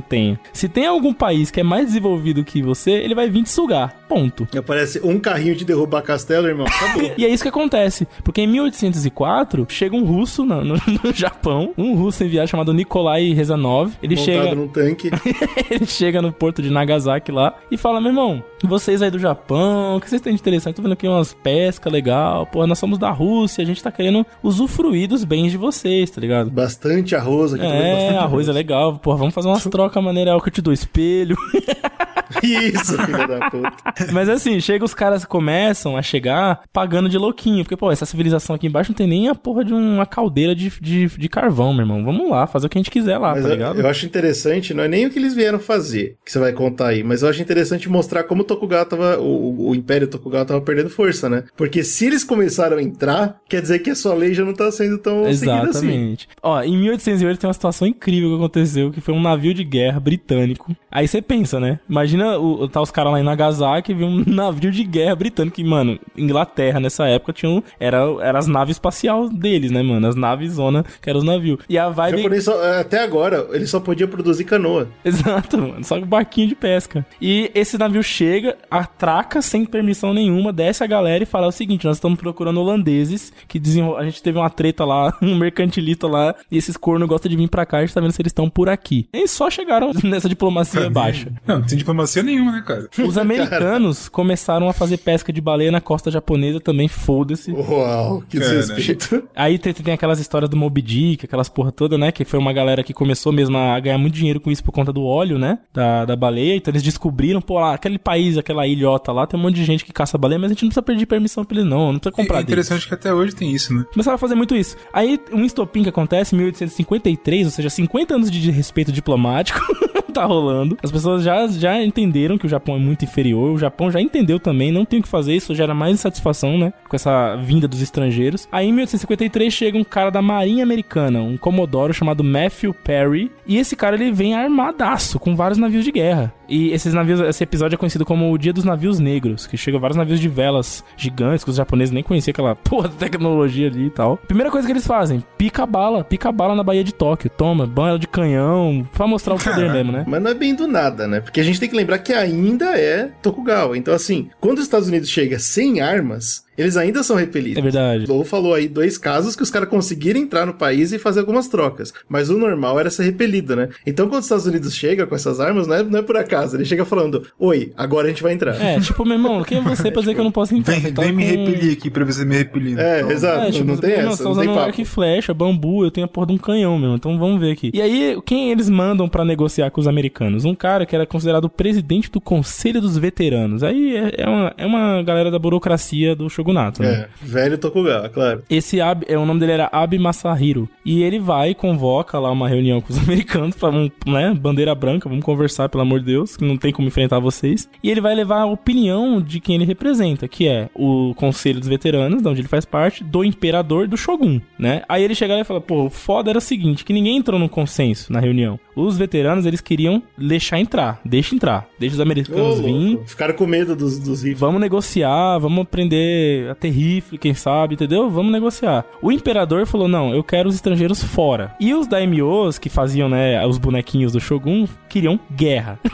tenha. 0.00 0.38
Se 0.52 0.68
tem 0.68 0.86
algum 0.86 1.12
país 1.12 1.50
que 1.50 1.60
é 1.60 1.62
mais 1.62 1.86
desenvolvido 1.86 2.44
que 2.44 2.62
você, 2.62 2.90
ele 2.92 3.14
vai 3.14 3.28
vir 3.28 3.42
te 3.42 3.50
sugar. 3.50 3.96
Ponto. 4.08 4.46
Aparece 4.56 5.00
um 5.04 5.18
carrinho 5.18 5.54
de 5.54 5.64
derrubar 5.64 6.02
castelo, 6.02 6.46
irmão. 6.48 6.66
Acabou. 6.66 7.10
E 7.18 7.24
é 7.24 7.28
isso 7.28 7.42
que 7.42 7.48
acontece. 7.48 8.06
Porque 8.24 8.40
em 8.40 8.46
1804, 8.46 9.66
chega 9.68 9.94
um 9.96 10.04
russo 10.04 10.44
na- 10.44 10.62
no, 10.64 10.74
no 11.04 11.12
Japão, 11.14 11.72
um 11.76 11.94
russo 11.94 12.24
enviado 12.24 12.48
chamado 12.48 12.72
Nikolai 12.72 13.32
Rezanov. 13.32 13.92
Ele 14.02 14.16
Montado 14.16 14.24
chega, 14.24 14.54
num 14.54 14.68
tanque. 14.68 15.10
ele 15.70 15.86
chega 15.86 16.20
no 16.22 16.32
porto 16.32 16.62
de 16.62 16.70
Nagasaki 16.70 17.30
lá 17.32 17.54
e 17.70 17.76
fala: 17.76 18.00
Meu 18.00 18.10
irmão, 18.10 18.42
vocês 18.66 19.00
aí 19.02 19.10
do 19.10 19.18
Japão, 19.18 19.96
o 19.96 20.00
que 20.00 20.08
vocês 20.08 20.20
têm 20.20 20.34
de 20.34 20.40
interessante? 20.40 20.76
Tô 20.76 20.82
vendo 20.82 20.92
aqui 20.92 21.08
umas 21.08 21.32
pescas 21.32 21.92
legal. 21.92 22.46
Pô, 22.46 22.66
nós 22.66 22.78
somos 22.78 22.98
da 22.98 23.10
Rússia, 23.10 23.62
a 23.62 23.66
gente 23.66 23.82
tá 23.82 23.90
querendo 23.90 24.26
usufruir 24.42 25.08
dos 25.08 25.24
bens 25.24 25.50
de 25.50 25.56
vocês, 25.56 26.10
tá 26.10 26.20
ligado? 26.20 26.50
Bastante 26.50 27.16
arroz 27.16 27.54
aqui 27.54 27.62
também. 27.62 27.80
É, 27.80 27.94
bastante 27.94 28.18
arroz 28.24 28.48
é 28.48 28.52
legal. 28.52 28.98
Porra, 28.98 29.16
vamos 29.16 29.34
fazer 29.34 29.48
umas 29.48 29.64
trocas 29.64 30.02
maneiras 30.02 30.42
que 30.42 30.48
eu 30.48 30.52
te 30.52 30.62
dou 30.62 30.72
espelho. 30.72 31.36
Isso, 32.42 32.96
filho 33.02 33.28
da 33.28 33.50
puta. 33.50 34.12
Mas 34.12 34.28
assim, 34.28 34.60
chega 34.60 34.84
os 34.84 34.94
caras 34.94 35.24
começam 35.24 35.96
a 35.96 36.02
chegar 36.02 36.62
pagando 36.72 37.08
de 37.08 37.18
louquinho. 37.18 37.64
Porque, 37.64 37.76
pô, 37.76 37.90
essa 37.90 38.06
civilização 38.06 38.56
aqui 38.56 38.66
embaixo 38.66 38.90
não 38.90 38.96
tem 38.96 39.06
nem 39.06 39.28
a 39.28 39.34
porra 39.34 39.64
de 39.64 39.72
uma 39.72 40.06
caldeira 40.06 40.54
de, 40.54 40.70
de, 40.80 41.06
de 41.06 41.28
carvão, 41.28 41.72
meu 41.72 41.82
irmão. 41.82 42.04
Vamos 42.04 42.30
lá, 42.30 42.46
fazer 42.46 42.66
o 42.66 42.70
que 42.70 42.78
a 42.78 42.80
gente 42.80 42.90
quiser 42.90 43.18
lá, 43.18 43.34
Mas 43.34 43.42
tá 43.42 43.48
eu, 43.48 43.54
ligado? 43.54 43.80
eu 43.80 43.88
acho 43.88 44.06
interessante, 44.06 44.74
não 44.74 44.84
é 44.84 44.88
nem 44.88 45.06
o 45.06 45.10
que 45.10 45.18
eles 45.18 45.34
vieram 45.34 45.58
fazer, 45.58 46.16
que 46.24 46.32
você 46.32 46.38
vai 46.38 46.52
contar 46.52 46.88
aí, 46.88 47.02
mas 47.02 47.22
eu 47.22 47.28
acho 47.28 47.40
interessante 47.42 47.88
mostrar 47.88 48.24
como 48.24 48.42
o 48.42 48.44
Tokugawa 48.44 48.84
tava, 48.84 49.18
o, 49.18 49.70
o 49.70 49.74
Império 49.74 50.08
Tokugawa 50.08 50.44
tava 50.44 50.60
perdendo 50.60 50.90
força, 50.90 51.28
né? 51.28 51.44
Porque 51.56 51.82
se 51.82 52.06
eles 52.06 52.24
começaram 52.24 52.78
a 52.78 52.82
entrar, 52.82 53.40
quer 53.48 53.62
dizer 53.62 53.78
que 53.80 53.90
a 53.90 53.94
sua 53.94 54.14
lei 54.14 54.34
já 54.34 54.44
não 54.44 54.54
tá 54.54 54.70
sendo 54.70 54.98
tão 54.98 55.24
seguida 55.32 55.62
assim. 55.70 55.86
Exatamente. 55.88 56.28
Ó, 56.42 56.62
em 56.62 56.76
1808 56.76 57.40
tem 57.40 57.48
uma 57.48 57.54
situação 57.54 57.86
incrível 57.86 58.30
que 58.30 58.36
aconteceu, 58.36 58.90
que 58.90 59.00
foi 59.00 59.14
um 59.14 59.20
navio 59.20 59.54
de 59.54 59.64
guerra 59.64 60.00
britânico. 60.00 60.74
Aí 60.90 61.06
você 61.06 61.22
pensa, 61.22 61.60
né? 61.60 61.78
Imagina 61.88 62.19
o, 62.24 62.68
tá 62.68 62.80
os 62.80 62.90
caras 62.90 63.12
lá 63.12 63.20
em 63.20 63.24
Nagasaki 63.24 63.92
e 63.92 63.94
vê 63.94 64.04
um 64.04 64.22
navio 64.26 64.70
de 64.70 64.84
guerra 64.84 65.16
britânico. 65.16 65.56
Que, 65.56 65.64
mano, 65.64 65.98
Inglaterra 66.16 66.80
nessa 66.80 67.06
época 67.06 67.32
tinha 67.32 67.50
um, 67.50 67.62
era, 67.78 67.98
era 68.22 68.38
as 68.38 68.46
naves 68.46 68.76
espacial 68.76 69.28
deles, 69.28 69.70
né, 69.70 69.82
mano? 69.82 70.06
As 70.06 70.14
naves 70.14 70.52
zona 70.52 70.84
que 71.00 71.08
eram 71.08 71.20
os 71.20 71.24
navios. 71.24 71.58
E 71.68 71.78
a 71.78 71.88
vibe... 71.88 72.18
japonês 72.18 72.44
só- 72.44 72.80
até 72.80 73.02
agora, 73.02 73.46
ele 73.52 73.66
só 73.66 73.80
podia 73.80 74.06
produzir 74.06 74.44
canoa. 74.44 74.88
Exato, 75.04 75.58
mano. 75.58 75.84
Só 75.84 75.98
que 75.98 76.04
barquinho 76.04 76.48
de 76.48 76.54
pesca. 76.54 77.04
E 77.20 77.50
esse 77.54 77.78
navio 77.78 78.02
chega, 78.02 78.56
atraca 78.70 79.42
sem 79.42 79.64
permissão 79.64 80.12
nenhuma, 80.12 80.52
desce 80.52 80.82
a 80.82 80.86
galera 80.86 81.22
e 81.22 81.26
fala 81.26 81.48
o 81.48 81.52
seguinte: 81.52 81.86
nós 81.86 81.96
estamos 81.96 82.18
procurando 82.18 82.60
holandeses 82.60 83.32
que 83.48 83.58
desenrol... 83.58 83.96
A 83.96 84.04
gente 84.04 84.22
teve 84.22 84.38
uma 84.38 84.50
treta 84.50 84.84
lá, 84.84 85.16
um 85.22 85.36
mercantilista 85.36 86.06
lá, 86.06 86.34
e 86.50 86.56
esses 86.56 86.76
cornos 86.76 87.08
gostam 87.08 87.30
de 87.30 87.36
vir 87.36 87.48
pra 87.48 87.66
cá, 87.66 87.78
a 87.78 87.80
gente 87.80 87.94
tá 87.94 88.00
vendo 88.00 88.12
se 88.12 88.20
eles 88.22 88.30
estão 88.30 88.48
por 88.48 88.68
aqui. 88.68 89.08
E 89.12 89.26
só 89.28 89.50
chegaram 89.50 89.92
nessa 90.02 90.28
diplomacia 90.28 90.88
baixa. 90.90 91.32
Não, 91.46 91.62
tem 91.62 91.78
diplomacia 91.78 92.09
diplomacia 92.10 92.22
nenhuma, 92.22 92.52
né, 92.52 92.62
cara? 92.66 92.88
Os 93.06 93.16
americanos 93.18 94.08
começaram 94.08 94.68
a 94.68 94.72
fazer 94.72 94.98
pesca 94.98 95.32
de 95.32 95.40
baleia 95.40 95.70
na 95.70 95.80
costa 95.80 96.10
japonesa 96.10 96.60
também, 96.60 96.88
foda-se. 96.88 97.52
Uau, 97.52 98.22
que 98.28 98.38
Cara, 98.38 98.50
desrespeito. 98.50 99.24
Aí 99.34 99.58
tem, 99.58 99.72
tem 99.72 99.94
aquelas 99.94 100.18
histórias 100.20 100.50
do 100.50 100.56
Moby 100.56 100.82
Dick, 100.82 101.24
aquelas 101.24 101.48
porra 101.48 101.72
toda, 101.72 101.96
né? 101.96 102.12
Que 102.12 102.24
foi 102.24 102.38
uma 102.38 102.52
galera 102.52 102.82
que 102.82 102.92
começou 102.92 103.32
mesmo 103.32 103.56
a 103.56 103.78
ganhar 103.80 103.98
muito 103.98 104.14
dinheiro 104.14 104.40
com 104.40 104.50
isso 104.50 104.62
por 104.64 104.72
conta 104.72 104.92
do 104.92 105.04
óleo, 105.04 105.38
né? 105.38 105.58
Da, 105.72 106.04
da 106.04 106.16
baleia. 106.16 106.56
Então 106.56 106.72
eles 106.72 106.82
descobriram, 106.82 107.40
pô, 107.40 107.58
lá, 107.58 107.74
aquele 107.74 107.98
país, 107.98 108.36
aquela 108.36 108.66
ilhota 108.66 109.12
lá, 109.12 109.26
tem 109.26 109.38
um 109.38 109.42
monte 109.42 109.54
de 109.56 109.64
gente 109.64 109.84
que 109.84 109.92
caça 109.92 110.18
baleia, 110.18 110.38
mas 110.38 110.50
a 110.50 110.54
gente 110.54 110.62
não 110.62 110.68
precisa 110.68 110.82
pedir 110.82 111.06
permissão 111.06 111.44
pra 111.44 111.58
eles, 111.58 111.68
não. 111.70 111.92
Não 111.92 111.98
precisa 111.98 112.10
E 112.14 112.16
comprar 112.22 112.36
é 112.40 112.42
deles. 112.44 112.52
interessante 112.66 112.88
que 112.88 112.94
até 112.94 113.12
hoje 113.12 113.34
tem 113.34 113.52
isso, 113.52 113.74
né? 113.74 113.84
Começaram 113.92 114.14
a 114.16 114.18
fazer 114.18 114.34
muito 114.34 114.54
isso. 114.56 114.76
Aí, 114.92 115.18
um 115.32 115.44
estopim 115.44 115.82
que 115.82 115.88
acontece 115.88 116.34
em 116.34 116.38
1853, 116.38 117.46
ou 117.46 117.50
seja, 117.52 117.70
50 117.70 118.14
anos 118.14 118.30
de 118.30 118.50
respeito 118.50 118.92
diplomático, 118.92 119.60
tá 120.10 120.24
rolando. 120.24 120.76
As 120.82 120.90
pessoas 120.90 121.22
já, 121.22 121.46
já 121.48 121.82
entenderam 121.82 122.38
que 122.38 122.46
o 122.46 122.48
Japão 122.48 122.76
é 122.76 122.78
muito 122.78 123.04
inferior, 123.04 123.52
o 123.52 123.58
Japão 123.58 123.90
já 123.90 124.00
entendeu 124.00 124.38
também, 124.38 124.72
não 124.72 124.84
tem 124.84 125.00
o 125.00 125.02
que 125.02 125.08
fazer, 125.08 125.34
isso 125.34 125.54
gera 125.54 125.74
mais 125.74 125.94
insatisfação, 125.94 126.58
né? 126.58 126.72
Com 126.88 126.96
essa 126.96 127.36
vinda 127.36 127.68
dos 127.68 127.80
estrangeiros. 127.80 128.48
Aí, 128.50 128.66
em 128.66 128.72
1853, 128.72 129.52
chega 129.52 129.78
um 129.78 129.84
cara 129.84 130.10
da 130.10 130.22
Marinha 130.22 130.64
Americana, 130.64 131.20
um 131.20 131.36
comodoro 131.36 131.92
chamado 131.92 132.24
Matthew 132.24 132.74
Perry, 132.74 133.30
e 133.46 133.56
esse 133.56 133.76
cara, 133.76 133.96
ele 133.96 134.12
vem 134.12 134.34
armadaço, 134.34 135.18
com 135.18 135.36
vários 135.36 135.58
navios 135.58 135.84
de 135.84 135.92
guerra. 135.92 136.32
E 136.50 136.72
esses 136.72 136.92
navios, 136.92 137.20
esse 137.20 137.44
episódio 137.44 137.76
é 137.76 137.78
conhecido 137.78 138.04
como 138.04 138.32
o 138.32 138.36
Dia 138.36 138.52
dos 138.52 138.64
Navios 138.64 138.98
Negros, 138.98 139.46
que 139.46 139.56
chegam 139.56 139.78
vários 139.78 139.96
navios 139.96 140.18
de 140.18 140.28
velas 140.28 140.84
gigantes, 140.96 141.44
que 141.44 141.50
os 141.50 141.56
japoneses 141.56 141.92
nem 141.92 142.02
conheciam 142.02 142.32
aquela 142.32 142.56
porra 142.58 142.88
de 142.88 142.96
tecnologia 142.96 143.68
ali 143.68 143.86
e 143.86 143.90
tal. 143.90 144.16
Primeira 144.16 144.50
coisa 144.50 144.66
que 144.66 144.72
eles 144.72 144.86
fazem, 144.86 145.22
pica 145.38 145.62
a 145.62 145.66
bala, 145.66 146.02
pica 146.02 146.28
a 146.28 146.32
bala 146.32 146.56
na 146.56 146.64
Baía 146.64 146.82
de 146.82 146.92
Tóquio, 146.92 147.30
toma, 147.30 147.68
bala 147.68 148.00
de 148.00 148.08
canhão, 148.08 148.86
pra 148.92 149.06
mostrar 149.06 149.34
o 149.34 149.38
poder 149.38 149.70
mesmo, 149.72 149.92
né? 149.92 150.04
Mas 150.08 150.20
não 150.20 150.30
é 150.32 150.34
bem 150.34 150.54
do 150.54 150.66
nada, 150.66 151.06
né? 151.06 151.20
Porque 151.20 151.40
a 151.40 151.44
gente 151.44 151.60
tem 151.60 151.68
que 151.68 151.76
lembrar 151.76 151.98
que 151.98 152.12
ainda 152.12 152.76
é 152.76 153.12
Tokugawa. 153.22 153.78
Então, 153.78 153.94
assim, 153.94 154.28
quando 154.40 154.58
os 154.58 154.64
Estados 154.64 154.88
Unidos 154.88 155.08
chega 155.08 155.38
sem 155.38 155.80
armas, 155.80 156.44
eles 156.60 156.76
ainda 156.76 157.02
são 157.02 157.16
repelidos. 157.16 157.58
É 157.58 157.62
verdade. 157.62 158.06
Lou 158.06 158.24
falou 158.24 158.54
aí 158.54 158.68
dois 158.68 158.96
casos 158.98 159.34
que 159.36 159.42
os 159.42 159.50
caras 159.50 159.68
conseguiram 159.68 160.20
entrar 160.20 160.46
no 160.46 160.54
país 160.54 160.92
e 160.92 160.98
fazer 160.98 161.20
algumas 161.20 161.48
trocas. 161.48 161.92
Mas 162.08 162.30
o 162.30 162.38
normal 162.38 162.78
era 162.78 162.90
ser 162.90 163.04
repelido, 163.04 163.56
né? 163.56 163.68
Então, 163.86 164.08
quando 164.08 164.20
os 164.20 164.26
Estados 164.26 164.46
Unidos 164.46 164.74
chega 164.74 165.06
com 165.06 165.14
essas 165.14 165.40
armas, 165.40 165.66
não 165.66 165.74
é, 165.76 165.82
não 165.82 165.98
é 165.98 166.02
por 166.02 166.16
acaso. 166.16 166.56
Ele 166.56 166.64
chega 166.64 166.84
falando: 166.84 167.26
Oi, 167.38 167.72
agora 167.76 168.06
a 168.06 168.10
gente 168.10 168.22
vai 168.22 168.32
entrar. 168.32 168.60
É, 168.60 168.78
tipo, 168.80 169.04
meu 169.04 169.14
irmão, 169.14 169.42
quem 169.42 169.58
é 169.58 169.60
você 169.62 169.90
pra 169.90 170.00
dizer 170.00 170.14
que 170.14 170.20
eu 170.20 170.24
não 170.24 170.32
posso 170.32 170.54
entrar? 170.54 170.78
Vem, 170.78 170.92
tá 170.92 171.02
vem 171.02 171.12
me 171.12 171.24
com- 171.24 171.44
repelir 171.46 171.72
aqui 171.72 171.90
pra 171.90 172.04
você 172.04 172.24
me 172.24 172.36
repelir. 172.36 172.78
É, 172.78 172.98
Então, 173.00 173.10
exato. 173.10 173.44
É, 173.46 173.50
tipo, 173.50 173.64
não 173.66 173.74
você 173.76 173.80
tem 173.82 173.90
tá- 173.96 174.00
essa, 174.02 174.18
tá 174.22 174.24
não 174.24 174.32
tem 174.34 174.42
usando 174.42 174.54
papo. 174.54 174.66
arco 174.66 174.80
e 174.80 174.84
flecha, 174.84 175.34
bambu, 175.34 175.84
eu 175.84 175.90
tenho 175.90 176.04
a 176.04 176.08
porra 176.08 176.26
de 176.26 176.32
um 176.34 176.38
canhão, 176.38 176.78
meu. 176.78 176.94
Então 176.94 177.18
vamos 177.18 177.40
ver 177.40 177.52
aqui. 177.52 177.70
E 177.72 177.80
aí, 177.80 178.18
quem 178.26 178.50
eles 178.50 178.68
mandam 178.68 179.08
pra 179.08 179.24
negociar 179.24 179.70
com 179.70 179.80
os 179.80 179.86
americanos? 179.88 180.44
Um 180.44 180.54
cara 180.54 180.84
que 180.86 180.94
era 180.94 181.06
considerado 181.06 181.44
o 181.44 181.50
presidente 181.50 182.10
do 182.10 182.20
Conselho 182.20 182.80
dos 182.80 182.96
Veteranos. 182.98 183.62
Aí 183.62 183.96
é, 183.96 184.14
é 184.18 184.28
uma, 184.28 184.54
é 184.56 184.66
uma 184.66 185.02
galera 185.02 185.30
da 185.30 185.38
burocracia 185.38 186.14
do 186.14 186.28
shogunato, 186.50 186.82
né? 186.82 186.92
É, 186.92 187.08
velho 187.22 187.58
Tokugawa, 187.58 188.08
claro. 188.08 188.42
Esse 188.50 188.80
Ab, 188.80 189.04
é, 189.08 189.16
o 189.16 189.24
nome 189.24 189.40
dele 189.40 189.52
era 189.52 189.68
Abe 189.72 189.98
Masahiro. 189.98 190.68
E 190.84 191.02
ele 191.02 191.18
vai 191.18 191.50
e 191.50 191.54
convoca 191.54 192.18
lá 192.18 192.30
uma 192.30 192.48
reunião 192.48 192.80
com 192.80 192.92
os 192.92 192.98
americanos 193.02 193.56
pra, 193.56 193.70
um, 193.70 193.90
né, 194.06 194.34
bandeira 194.34 194.74
branca, 194.74 195.08
vamos 195.08 195.24
conversar, 195.24 195.68
pelo 195.68 195.82
amor 195.82 196.00
de 196.00 196.06
Deus, 196.06 196.36
que 196.36 196.44
não 196.44 196.56
tem 196.56 196.72
como 196.72 196.88
enfrentar 196.88 197.18
vocês. 197.18 197.68
E 197.82 197.90
ele 197.90 198.00
vai 198.00 198.14
levar 198.14 198.40
a 198.40 198.46
opinião 198.46 199.20
de 199.20 199.40
quem 199.40 199.56
ele 199.56 199.64
representa, 199.64 200.28
que 200.28 200.48
é 200.48 200.68
o 200.74 201.14
Conselho 201.16 201.60
dos 201.60 201.68
Veteranos, 201.68 202.22
de 202.22 202.28
onde 202.28 202.40
ele 202.40 202.48
faz 202.48 202.64
parte, 202.64 203.04
do 203.04 203.24
Imperador 203.24 203.86
do 203.86 203.96
Shogun, 203.96 204.40
né? 204.58 204.82
Aí 204.88 205.02
ele 205.02 205.14
chega 205.14 205.34
lá 205.34 205.40
e 205.40 205.44
fala, 205.44 205.60
pô, 205.60 205.86
o 205.86 205.90
foda 205.90 206.30
era 206.30 206.38
o 206.38 206.42
seguinte, 206.42 206.84
que 206.84 206.92
ninguém 206.92 207.16
entrou 207.16 207.38
num 207.38 207.48
consenso 207.48 208.12
na 208.12 208.20
reunião. 208.20 208.58
Os 208.74 208.96
veteranos, 208.96 209.46
eles 209.46 209.60
queriam 209.60 210.02
deixar 210.16 210.58
entrar, 210.58 211.00
deixa 211.04 211.34
entrar, 211.34 211.68
deixa 211.78 211.94
os 211.94 212.00
americanos 212.00 212.60
virem. 212.60 213.00
Ficaram 213.06 213.34
com 213.34 213.46
medo 213.46 213.76
dos, 213.76 213.98
dos. 213.98 214.22
Vamos 214.38 214.60
negociar, 214.60 215.38
vamos 215.38 215.62
aprender 215.62 216.29
ter 216.58 216.70
rifle, 216.70 217.18
quem 217.18 217.34
sabe, 217.34 217.74
entendeu? 217.74 218.10
Vamos 218.10 218.32
negociar. 218.32 218.84
O 219.02 219.10
imperador 219.12 219.66
falou: 219.66 219.88
não, 219.88 220.14
eu 220.14 220.22
quero 220.22 220.48
os 220.48 220.54
estrangeiros 220.54 221.02
fora. 221.02 221.54
E 221.60 221.74
os 221.74 221.86
daimyos, 221.86 222.58
que 222.58 222.68
faziam, 222.68 223.08
né, 223.08 223.44
os 223.46 223.58
bonequinhos 223.58 224.12
do 224.12 224.20
Shogun, 224.20 224.66
queriam 224.88 225.18
guerra. 225.34 225.78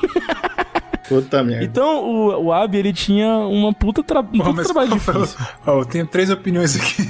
Puta 1.09 1.43
merda. 1.43 1.65
Então 1.65 2.05
o, 2.05 2.45
o 2.47 2.53
Abe, 2.53 2.79
ele 2.79 2.93
tinha 2.93 3.29
uma 3.29 3.73
puta, 3.73 4.03
tra... 4.03 4.21
um 4.21 4.25
puta 4.25 4.53
mas 4.53 4.65
trabalho 4.67 4.91
difícil. 4.95 5.39
Ó, 5.67 5.81
eu 5.81 5.85
tenho 5.85 6.07
três 6.07 6.31
opiniões 6.31 6.77
aqui. 6.77 7.03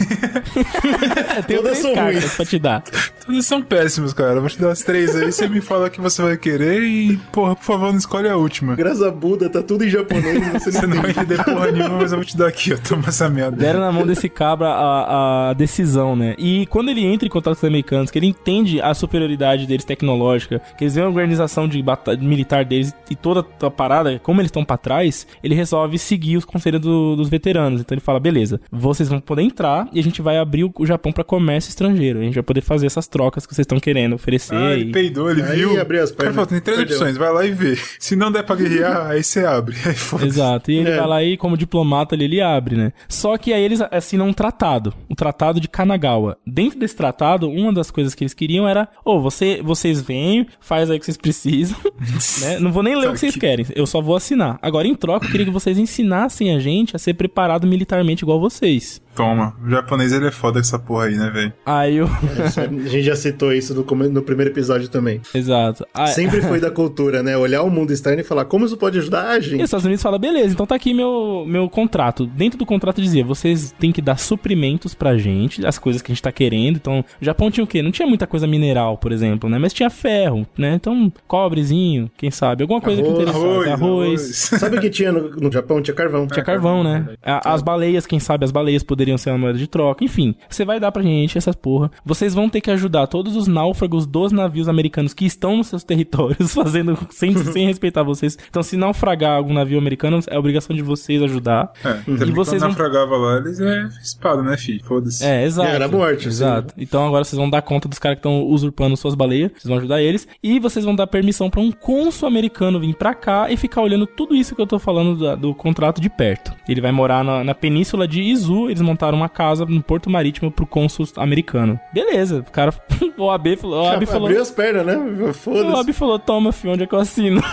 É, 1.37 1.43
tem 1.47 1.57
Todas 1.57 1.79
três 1.79 1.79
são 1.83 1.95
cartas 1.95 2.23
ruins. 2.23 2.35
pra 2.37 2.45
te 2.45 2.59
dar. 2.59 2.83
Todas 3.27 3.47
são 3.47 3.63
péssimas, 3.63 4.13
cara. 4.13 4.35
Eu 4.35 4.41
vou 4.41 4.51
te 4.51 4.61
dar 4.61 4.71
as 4.71 4.81
três 4.83 5.15
aí, 5.17 5.33
você 5.33 5.49
me 5.49 5.61
fala 5.61 5.91
que 5.91 6.01
você 6.01 6.23
vai 6.23 6.37
querer 6.37 6.83
e, 6.83 7.17
porra, 7.33 7.57
por 7.57 7.65
favor, 7.65 7.91
não 7.91 7.99
escolhe 7.99 8.29
a 8.29 8.37
última. 8.37 8.75
Graças 8.75 9.03
a 9.03 9.11
Buda, 9.11 9.49
tá 9.49 9.63
tudo 9.63 9.85
em 9.85 9.89
japonês, 9.89 10.53
você 10.63 10.73
Você 10.73 10.87
não 10.87 11.01
vai 11.03 11.11
entende. 11.11 11.35
entender 11.35 11.45
porra 11.45 11.71
nenhuma, 11.73 11.99
mas 11.99 12.13
eu 12.13 12.19
vou 12.19 12.25
te 12.25 12.37
dar 12.37 12.49
aqui, 12.49 12.73
ó. 12.75 12.77
Toma 12.77 13.05
essa 13.09 13.29
merda. 13.29 13.57
Deram 13.57 13.81
na 13.81 13.91
mão 13.93 14.07
desse 14.07 14.29
cabra 14.29 14.69
a, 14.69 15.51
a 15.51 15.53
decisão, 15.55 16.15
né? 16.15 16.35
E 16.39 16.67
quando 16.67 16.91
ele 16.91 17.05
entra 17.05 17.27
em 17.27 17.31
contato 17.31 17.55
com 17.55 17.61
os 17.61 17.65
americanos, 17.69 18.11
que 18.11 18.19
ele 18.19 18.27
entende 18.27 18.81
a 18.81 18.95
superioridade 18.95 19.67
deles 19.67 19.85
tecnológica, 19.85 20.61
que 20.77 20.85
eles 20.85 20.95
veem 20.95 21.07
a 21.07 21.09
organização 21.09 21.69
de 21.69 21.83
bata- 21.83 22.17
militar 22.17 22.65
deles 22.65 22.95
e 23.11 23.17
toda 23.17 23.45
a 23.63 23.71
parada, 23.89 24.19
como 24.23 24.41
eles 24.41 24.49
estão 24.49 24.65
pra 24.65 24.77
trás, 24.77 25.27
ele 25.43 25.55
resolve 25.55 25.99
seguir 25.99 26.37
os 26.37 26.45
conselhos 26.45 26.81
do- 26.81 27.17
dos 27.17 27.29
veteranos. 27.29 27.81
Então 27.81 27.95
ele 27.95 28.01
fala: 28.03 28.19
beleza, 28.21 28.61
vocês 28.71 29.09
vão 29.09 29.21
poder 29.21 29.43
entrar 29.43 29.89
e 29.93 29.99
a 30.01 30.03
gente 30.03 30.21
vai 30.23 30.39
abrir 30.39 30.65
o, 30.65 30.73
o 30.79 30.87
Japão 30.87 31.13
pra 31.13 31.25
comércio 31.25 31.69
estrangeiro. 31.69 32.19
A 32.21 32.23
gente 32.23 32.35
vai 32.35 32.43
poder 32.43 32.61
fazer 32.61 32.87
essas 32.87 33.07
trocas 33.07 33.47
que 33.47 33.55
vocês 33.55 33.65
estão 33.65 33.79
querendo 33.79 34.15
oferecer. 34.15 34.55
Ah, 34.55 34.75
e- 34.75 34.81
ele 34.83 34.93
peidou, 34.93 35.31
ele 35.31 35.43
Aí 35.43 35.57
viu. 35.57 35.81
abriu 35.81 36.03
as 36.03 36.11
cara 36.11 36.31
pernas. 36.31 36.35
falou, 36.35 36.47
tem 36.49 36.61
três 36.61 36.79
Perdeu. 36.79 36.97
opções, 36.97 37.17
vai 37.17 37.33
lá 37.33 37.45
e 37.47 37.51
vê. 37.53 37.77
Se 37.99 38.17
não 38.17 38.31
der 38.33 38.43
pra 38.45 38.57
guerrear, 38.57 39.07
aí 39.11 39.23
você 39.23 39.45
abre. 39.45 39.77
Aí 39.85 40.27
Exato. 40.27 40.71
E 40.71 40.77
ele 40.79 40.91
É. 40.91 40.97
vai 40.97 41.07
lá 41.07 41.23
e, 41.23 41.37
como 41.37 41.57
diplomata, 41.57 42.15
ali, 42.15 42.25
ele 42.25 42.41
abre, 42.41 42.77
né? 42.77 42.93
Só 43.09 43.37
que 43.37 43.53
aí 43.53 43.63
eles 43.63 43.81
assinam 43.91 44.29
um 44.29 44.33
tratado. 44.33 44.93
O 45.09 45.15
Tratado 45.15 45.61
de 45.61 45.69
Kanagawa. 45.69 46.37
Dentro 46.47 46.79
desse 46.79 46.95
tratado, 46.97 47.49
uma 47.49 47.73
das 47.73 47.91
coisas 47.91 48.15
que 48.15 48.23
eles 48.25 48.35
queriam 48.35 48.69
era: 48.69 48.89
Ô, 49.05 49.21
você, 49.21 49.61
vocês 49.63 50.01
vêm, 50.01 50.47
faz 50.61 50.91
aí 50.91 50.97
o 50.97 51.01
que 51.01 51.05
vocês 51.07 51.17
precisam, 51.17 51.77
né? 52.41 52.59
Não 52.59 52.71
vou 52.73 52.83
nem 52.83 52.95
ler 52.97 53.09
o 53.09 53.13
que 53.13 53.21
vocês 53.21 53.37
querem, 53.37 53.65
eu 53.77 53.87
só 53.87 54.01
vou 54.01 54.17
assinar. 54.17 54.59
Agora, 54.63 54.89
em 54.89 54.95
troca, 54.95 55.27
eu 55.27 55.31
queria 55.31 55.47
que 55.47 55.53
vocês 55.53 55.79
ensinassem 55.79 56.55
a 56.55 56.59
gente 56.59 56.97
a 56.97 56.99
ser 56.99 57.15
preparado 57.15 57.67
militarmente 57.67 58.25
igual 58.25 58.41
vocês. 58.41 59.01
Toma. 59.17 59.55
O 59.65 59.71
japonês, 59.71 60.13
ele 60.13 60.27
é 60.29 60.31
foda 60.31 60.55
com 60.55 60.61
essa 60.61 60.79
porra 60.79 61.07
aí, 61.07 61.17
né, 61.17 61.31
velho? 61.31 61.53
Aí 61.65 61.97
eu. 61.97 62.07
A 62.07 62.89
gente 62.89 63.03
já 63.03 63.17
citou 63.17 63.53
isso 63.53 63.75
no, 63.75 63.85
no 64.11 64.23
primeiro 64.23 64.51
episódio 64.53 64.89
também. 64.89 65.21
Exato. 65.35 65.87
Aí, 65.95 66.09
Sempre 66.09 66.43
foi 66.43 66.61
da 66.61 66.71
cultura, 66.73 67.23
né? 67.23 67.37
Olhar 67.37 67.63
o 67.63 67.71
mundo 67.71 67.93
externo 67.93 68.21
e 68.21 68.25
falar 68.25 68.45
como 68.45 68.67
isso 68.67 68.77
pode 68.77 68.99
ajudar 68.99 69.31
a 69.31 69.37
E 69.37 69.39
os 69.41 69.45
gente. 69.47 69.63
Estados 69.63 69.85
Unidos 69.87 70.03
fala, 70.03 70.19
beleza, 70.19 70.53
então 70.53 70.67
tá 70.67 70.75
aqui 70.75 70.93
meu, 70.93 71.45
meu 71.47 71.69
contrato. 71.69 72.27
Dentro 72.27 72.59
do 72.59 72.67
contrato 72.67 73.01
dizia, 73.01 73.25
vocês 73.25 73.75
têm 73.79 73.91
que 73.93 74.03
dar 74.03 74.19
suprimentos 74.19 74.95
pra 74.95 75.17
gente, 75.17 75.65
as 75.67 75.79
coisas 75.79 76.03
que 76.03 76.13
a 76.13 76.15
gente 76.15 76.23
tá 76.23 76.31
querendo. 76.33 76.77
Então, 76.77 77.05
o 77.21 77.25
Japão 77.25 77.51
tinha 77.51 77.65
o 77.65 77.67
quê? 77.67 77.81
Não 77.83 77.91
tinha 77.91 78.07
muita 78.07 78.27
coisa 78.27 78.47
mineral, 78.47 78.99
por 78.99 79.13
exemplo, 79.13 79.49
né? 79.49 79.59
Mas 79.59 79.73
tinha 79.73 79.89
ferro, 79.89 80.47
né? 80.59 80.75
Então, 80.75 81.11
cobrezinho, 81.27 82.11
quem 82.17 82.31
sabe? 82.31 82.63
Alguma 82.63 82.81
coisa 82.81 83.01
que 83.03 83.09
Arroz, 83.09 83.23
interessasse. 83.23 83.71
Arroz. 83.71 84.21
Sabe 84.61 84.77
o 84.79 84.81
que 84.81 84.91
tinha 84.91 85.13
no, 85.13 85.31
no 85.31 85.53
Japão? 85.53 85.81
Tinha 85.81 85.95
carvão. 85.95 86.27
Tinha 86.27 86.45
carvão, 86.45 86.83
né? 86.83 87.07
A- 87.23 87.55
As 87.55 87.63
baleias, 87.63 88.07
quem 88.07 88.19
sabe, 88.19 88.45
as 88.45 88.51
baleias 88.51 88.83
poderiam 88.83 89.06
ser 89.17 89.31
uma 89.31 89.39
moeda 89.39 89.59
de 89.59 89.67
troca. 89.67 90.05
Enfim, 90.05 90.35
você 90.49 90.65
vai 90.65 90.81
dar 90.81 90.91
pra 90.93 91.03
gente 91.03 91.37
essas 91.39 91.55
porra. 91.55 91.91
Vocês 92.05 92.35
vão 92.35 92.49
ter 92.49 92.61
que 92.61 92.71
ajudar 92.71 93.07
todos 93.07 93.37
os 93.37 93.47
náufragos 93.47 94.07
dos 94.07 94.33
navios 94.33 94.69
americanos 94.69 95.13
que 95.15 95.25
estão 95.27 95.57
nos 95.59 95.69
seus 95.69 95.85
territórios, 95.85 96.53
fazendo 96.55 96.97
sem, 97.11 97.37
sem 97.37 97.67
respeitar 97.69 98.03
vocês. 98.03 98.37
Então, 98.49 98.63
se 98.63 98.77
naufragar 98.77 99.37
algum 99.37 99.53
navio 99.53 99.79
americano, 99.79 100.19
é 100.29 100.39
obrigação 100.39 100.75
de 100.75 100.83
vocês 100.83 101.23
ajudar. 101.23 101.73
É, 101.85 101.99
E 102.11 102.13
e 102.29 102.33
vocês 102.33 102.61
vão- 102.61 102.71
naufragava 102.71 103.17
lá, 103.17 103.37
eles 103.39 103.61
é 103.61 103.89
espada, 104.03 104.43
né, 104.43 104.57
filho? 104.57 104.83
Foda-se. 104.85 105.25
É, 105.25 105.45
exato. 105.45 105.69
Era 105.69 105.89
morte, 105.89 106.29
Exato. 106.29 106.75
Então 106.77 107.07
agora 107.07 107.25
vocês 107.25 107.39
vão 107.39 107.49
dar 107.51 107.63
conta 107.63 107.89
dos 107.89 107.99
caras 107.99 108.17
que 108.17 108.21
estão 108.21 108.43
usurpando 108.45 108.97
suas 108.97 109.15
baleias, 109.15 109.51
vocês 109.53 109.65
vão 109.69 109.79
ajudar 109.79 110.03
eles, 110.03 110.27
e 110.43 110.59
vocês 110.59 110.85
vão 110.85 110.95
dar 110.95 111.07
permissão 111.07 111.51
pra 111.51 111.61
um 111.61 111.71
cônsul 111.71 112.27
americano 112.29 112.81
vir 112.81 112.95
pra 112.95 113.15
cá 113.15 113.51
e 113.51 113.57
ficar 113.57 113.83
olhando 113.83 114.07
tudo 114.07 114.35
isso 114.35 114.55
que 114.55 114.61
eu 114.63 114.67
tô 114.67 114.79
falando 114.79 115.17
da- 115.19 115.35
do, 115.35 115.55
contrato 115.55 116.01
de 116.01 116.09
perto. 116.09 116.53
Ele 116.69 116.81
vai 116.81 116.93
morar 116.93 117.25
na, 117.25 117.43
na 117.45 117.55
península 117.55 118.07
de 118.09 118.23
Izu, 118.23 118.69
eles 118.71 118.81
montaram 118.81 118.96
uma 119.05 119.29
casa 119.29 119.65
no 119.65 119.83
porto 119.83 120.11
marítimo 120.11 120.51
pro 120.51 120.67
cônsul 120.67 121.07
americano. 121.17 121.79
Beleza, 121.93 122.45
o 122.47 122.51
cara, 122.51 122.73
o 123.17 123.31
AB 123.31 123.57
falou, 123.57 123.85
o 123.85 123.89
AB 123.89 124.07
falou, 124.07 124.27
Abriu 124.29 124.43
as 124.43 124.51
pernas, 124.51 124.87
né? 124.87 124.97
o 124.97 125.33
Foda-se. 125.33 125.81
AB 125.81 125.93
falou, 125.93 126.19
toma, 126.19 126.53
filho, 126.53 126.73
onde 126.75 126.85
é 126.85 126.87
que 126.87 126.95
eu 126.95 126.99
assino? 126.99 127.43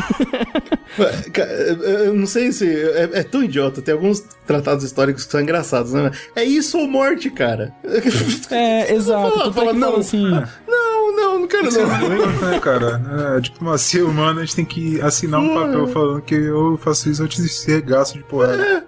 Eu 2.06 2.14
não 2.14 2.28
sei 2.28 2.52
se. 2.52 2.68
É, 2.70 3.10
é 3.14 3.24
tão 3.24 3.44
idiota. 3.44 3.82
Tem 3.82 3.94
alguns 3.94 4.20
tratados 4.46 4.84
históricos 4.84 5.26
que 5.26 5.32
são 5.32 5.42
engraçados, 5.42 5.94
né? 5.94 6.12
É 6.36 6.44
isso 6.44 6.78
ou 6.78 6.88
morte, 6.88 7.30
cara. 7.30 7.74
é, 8.52 8.94
exato. 8.94 9.32
Fala, 9.32 9.50
é 9.50 9.54
fala, 9.54 9.74
não. 9.74 9.96
assim, 9.98 10.30
Não, 10.68 11.16
não, 11.16 11.40
não 11.40 11.48
quero 11.48 11.68
Isso 11.68 11.80
é 11.80 11.86
não. 11.86 12.16
importante, 12.16 12.46
né, 12.46 12.60
cara? 12.60 13.02
É, 13.38 13.40
diplomacia 13.40 14.06
humana, 14.06 14.42
a 14.42 14.46
gente 14.46 14.56
tem 14.56 14.66
que 14.66 15.02
assinar 15.02 15.40
um 15.40 15.54
papel 15.54 15.88
falando 15.88 16.22
que 16.22 16.36
eu 16.36 16.78
faço 16.78 17.10
isso, 17.10 17.24
eu 17.24 17.28
te 17.28 17.42
regaço 17.68 18.14
de 18.14 18.24
porrada. 18.24 18.86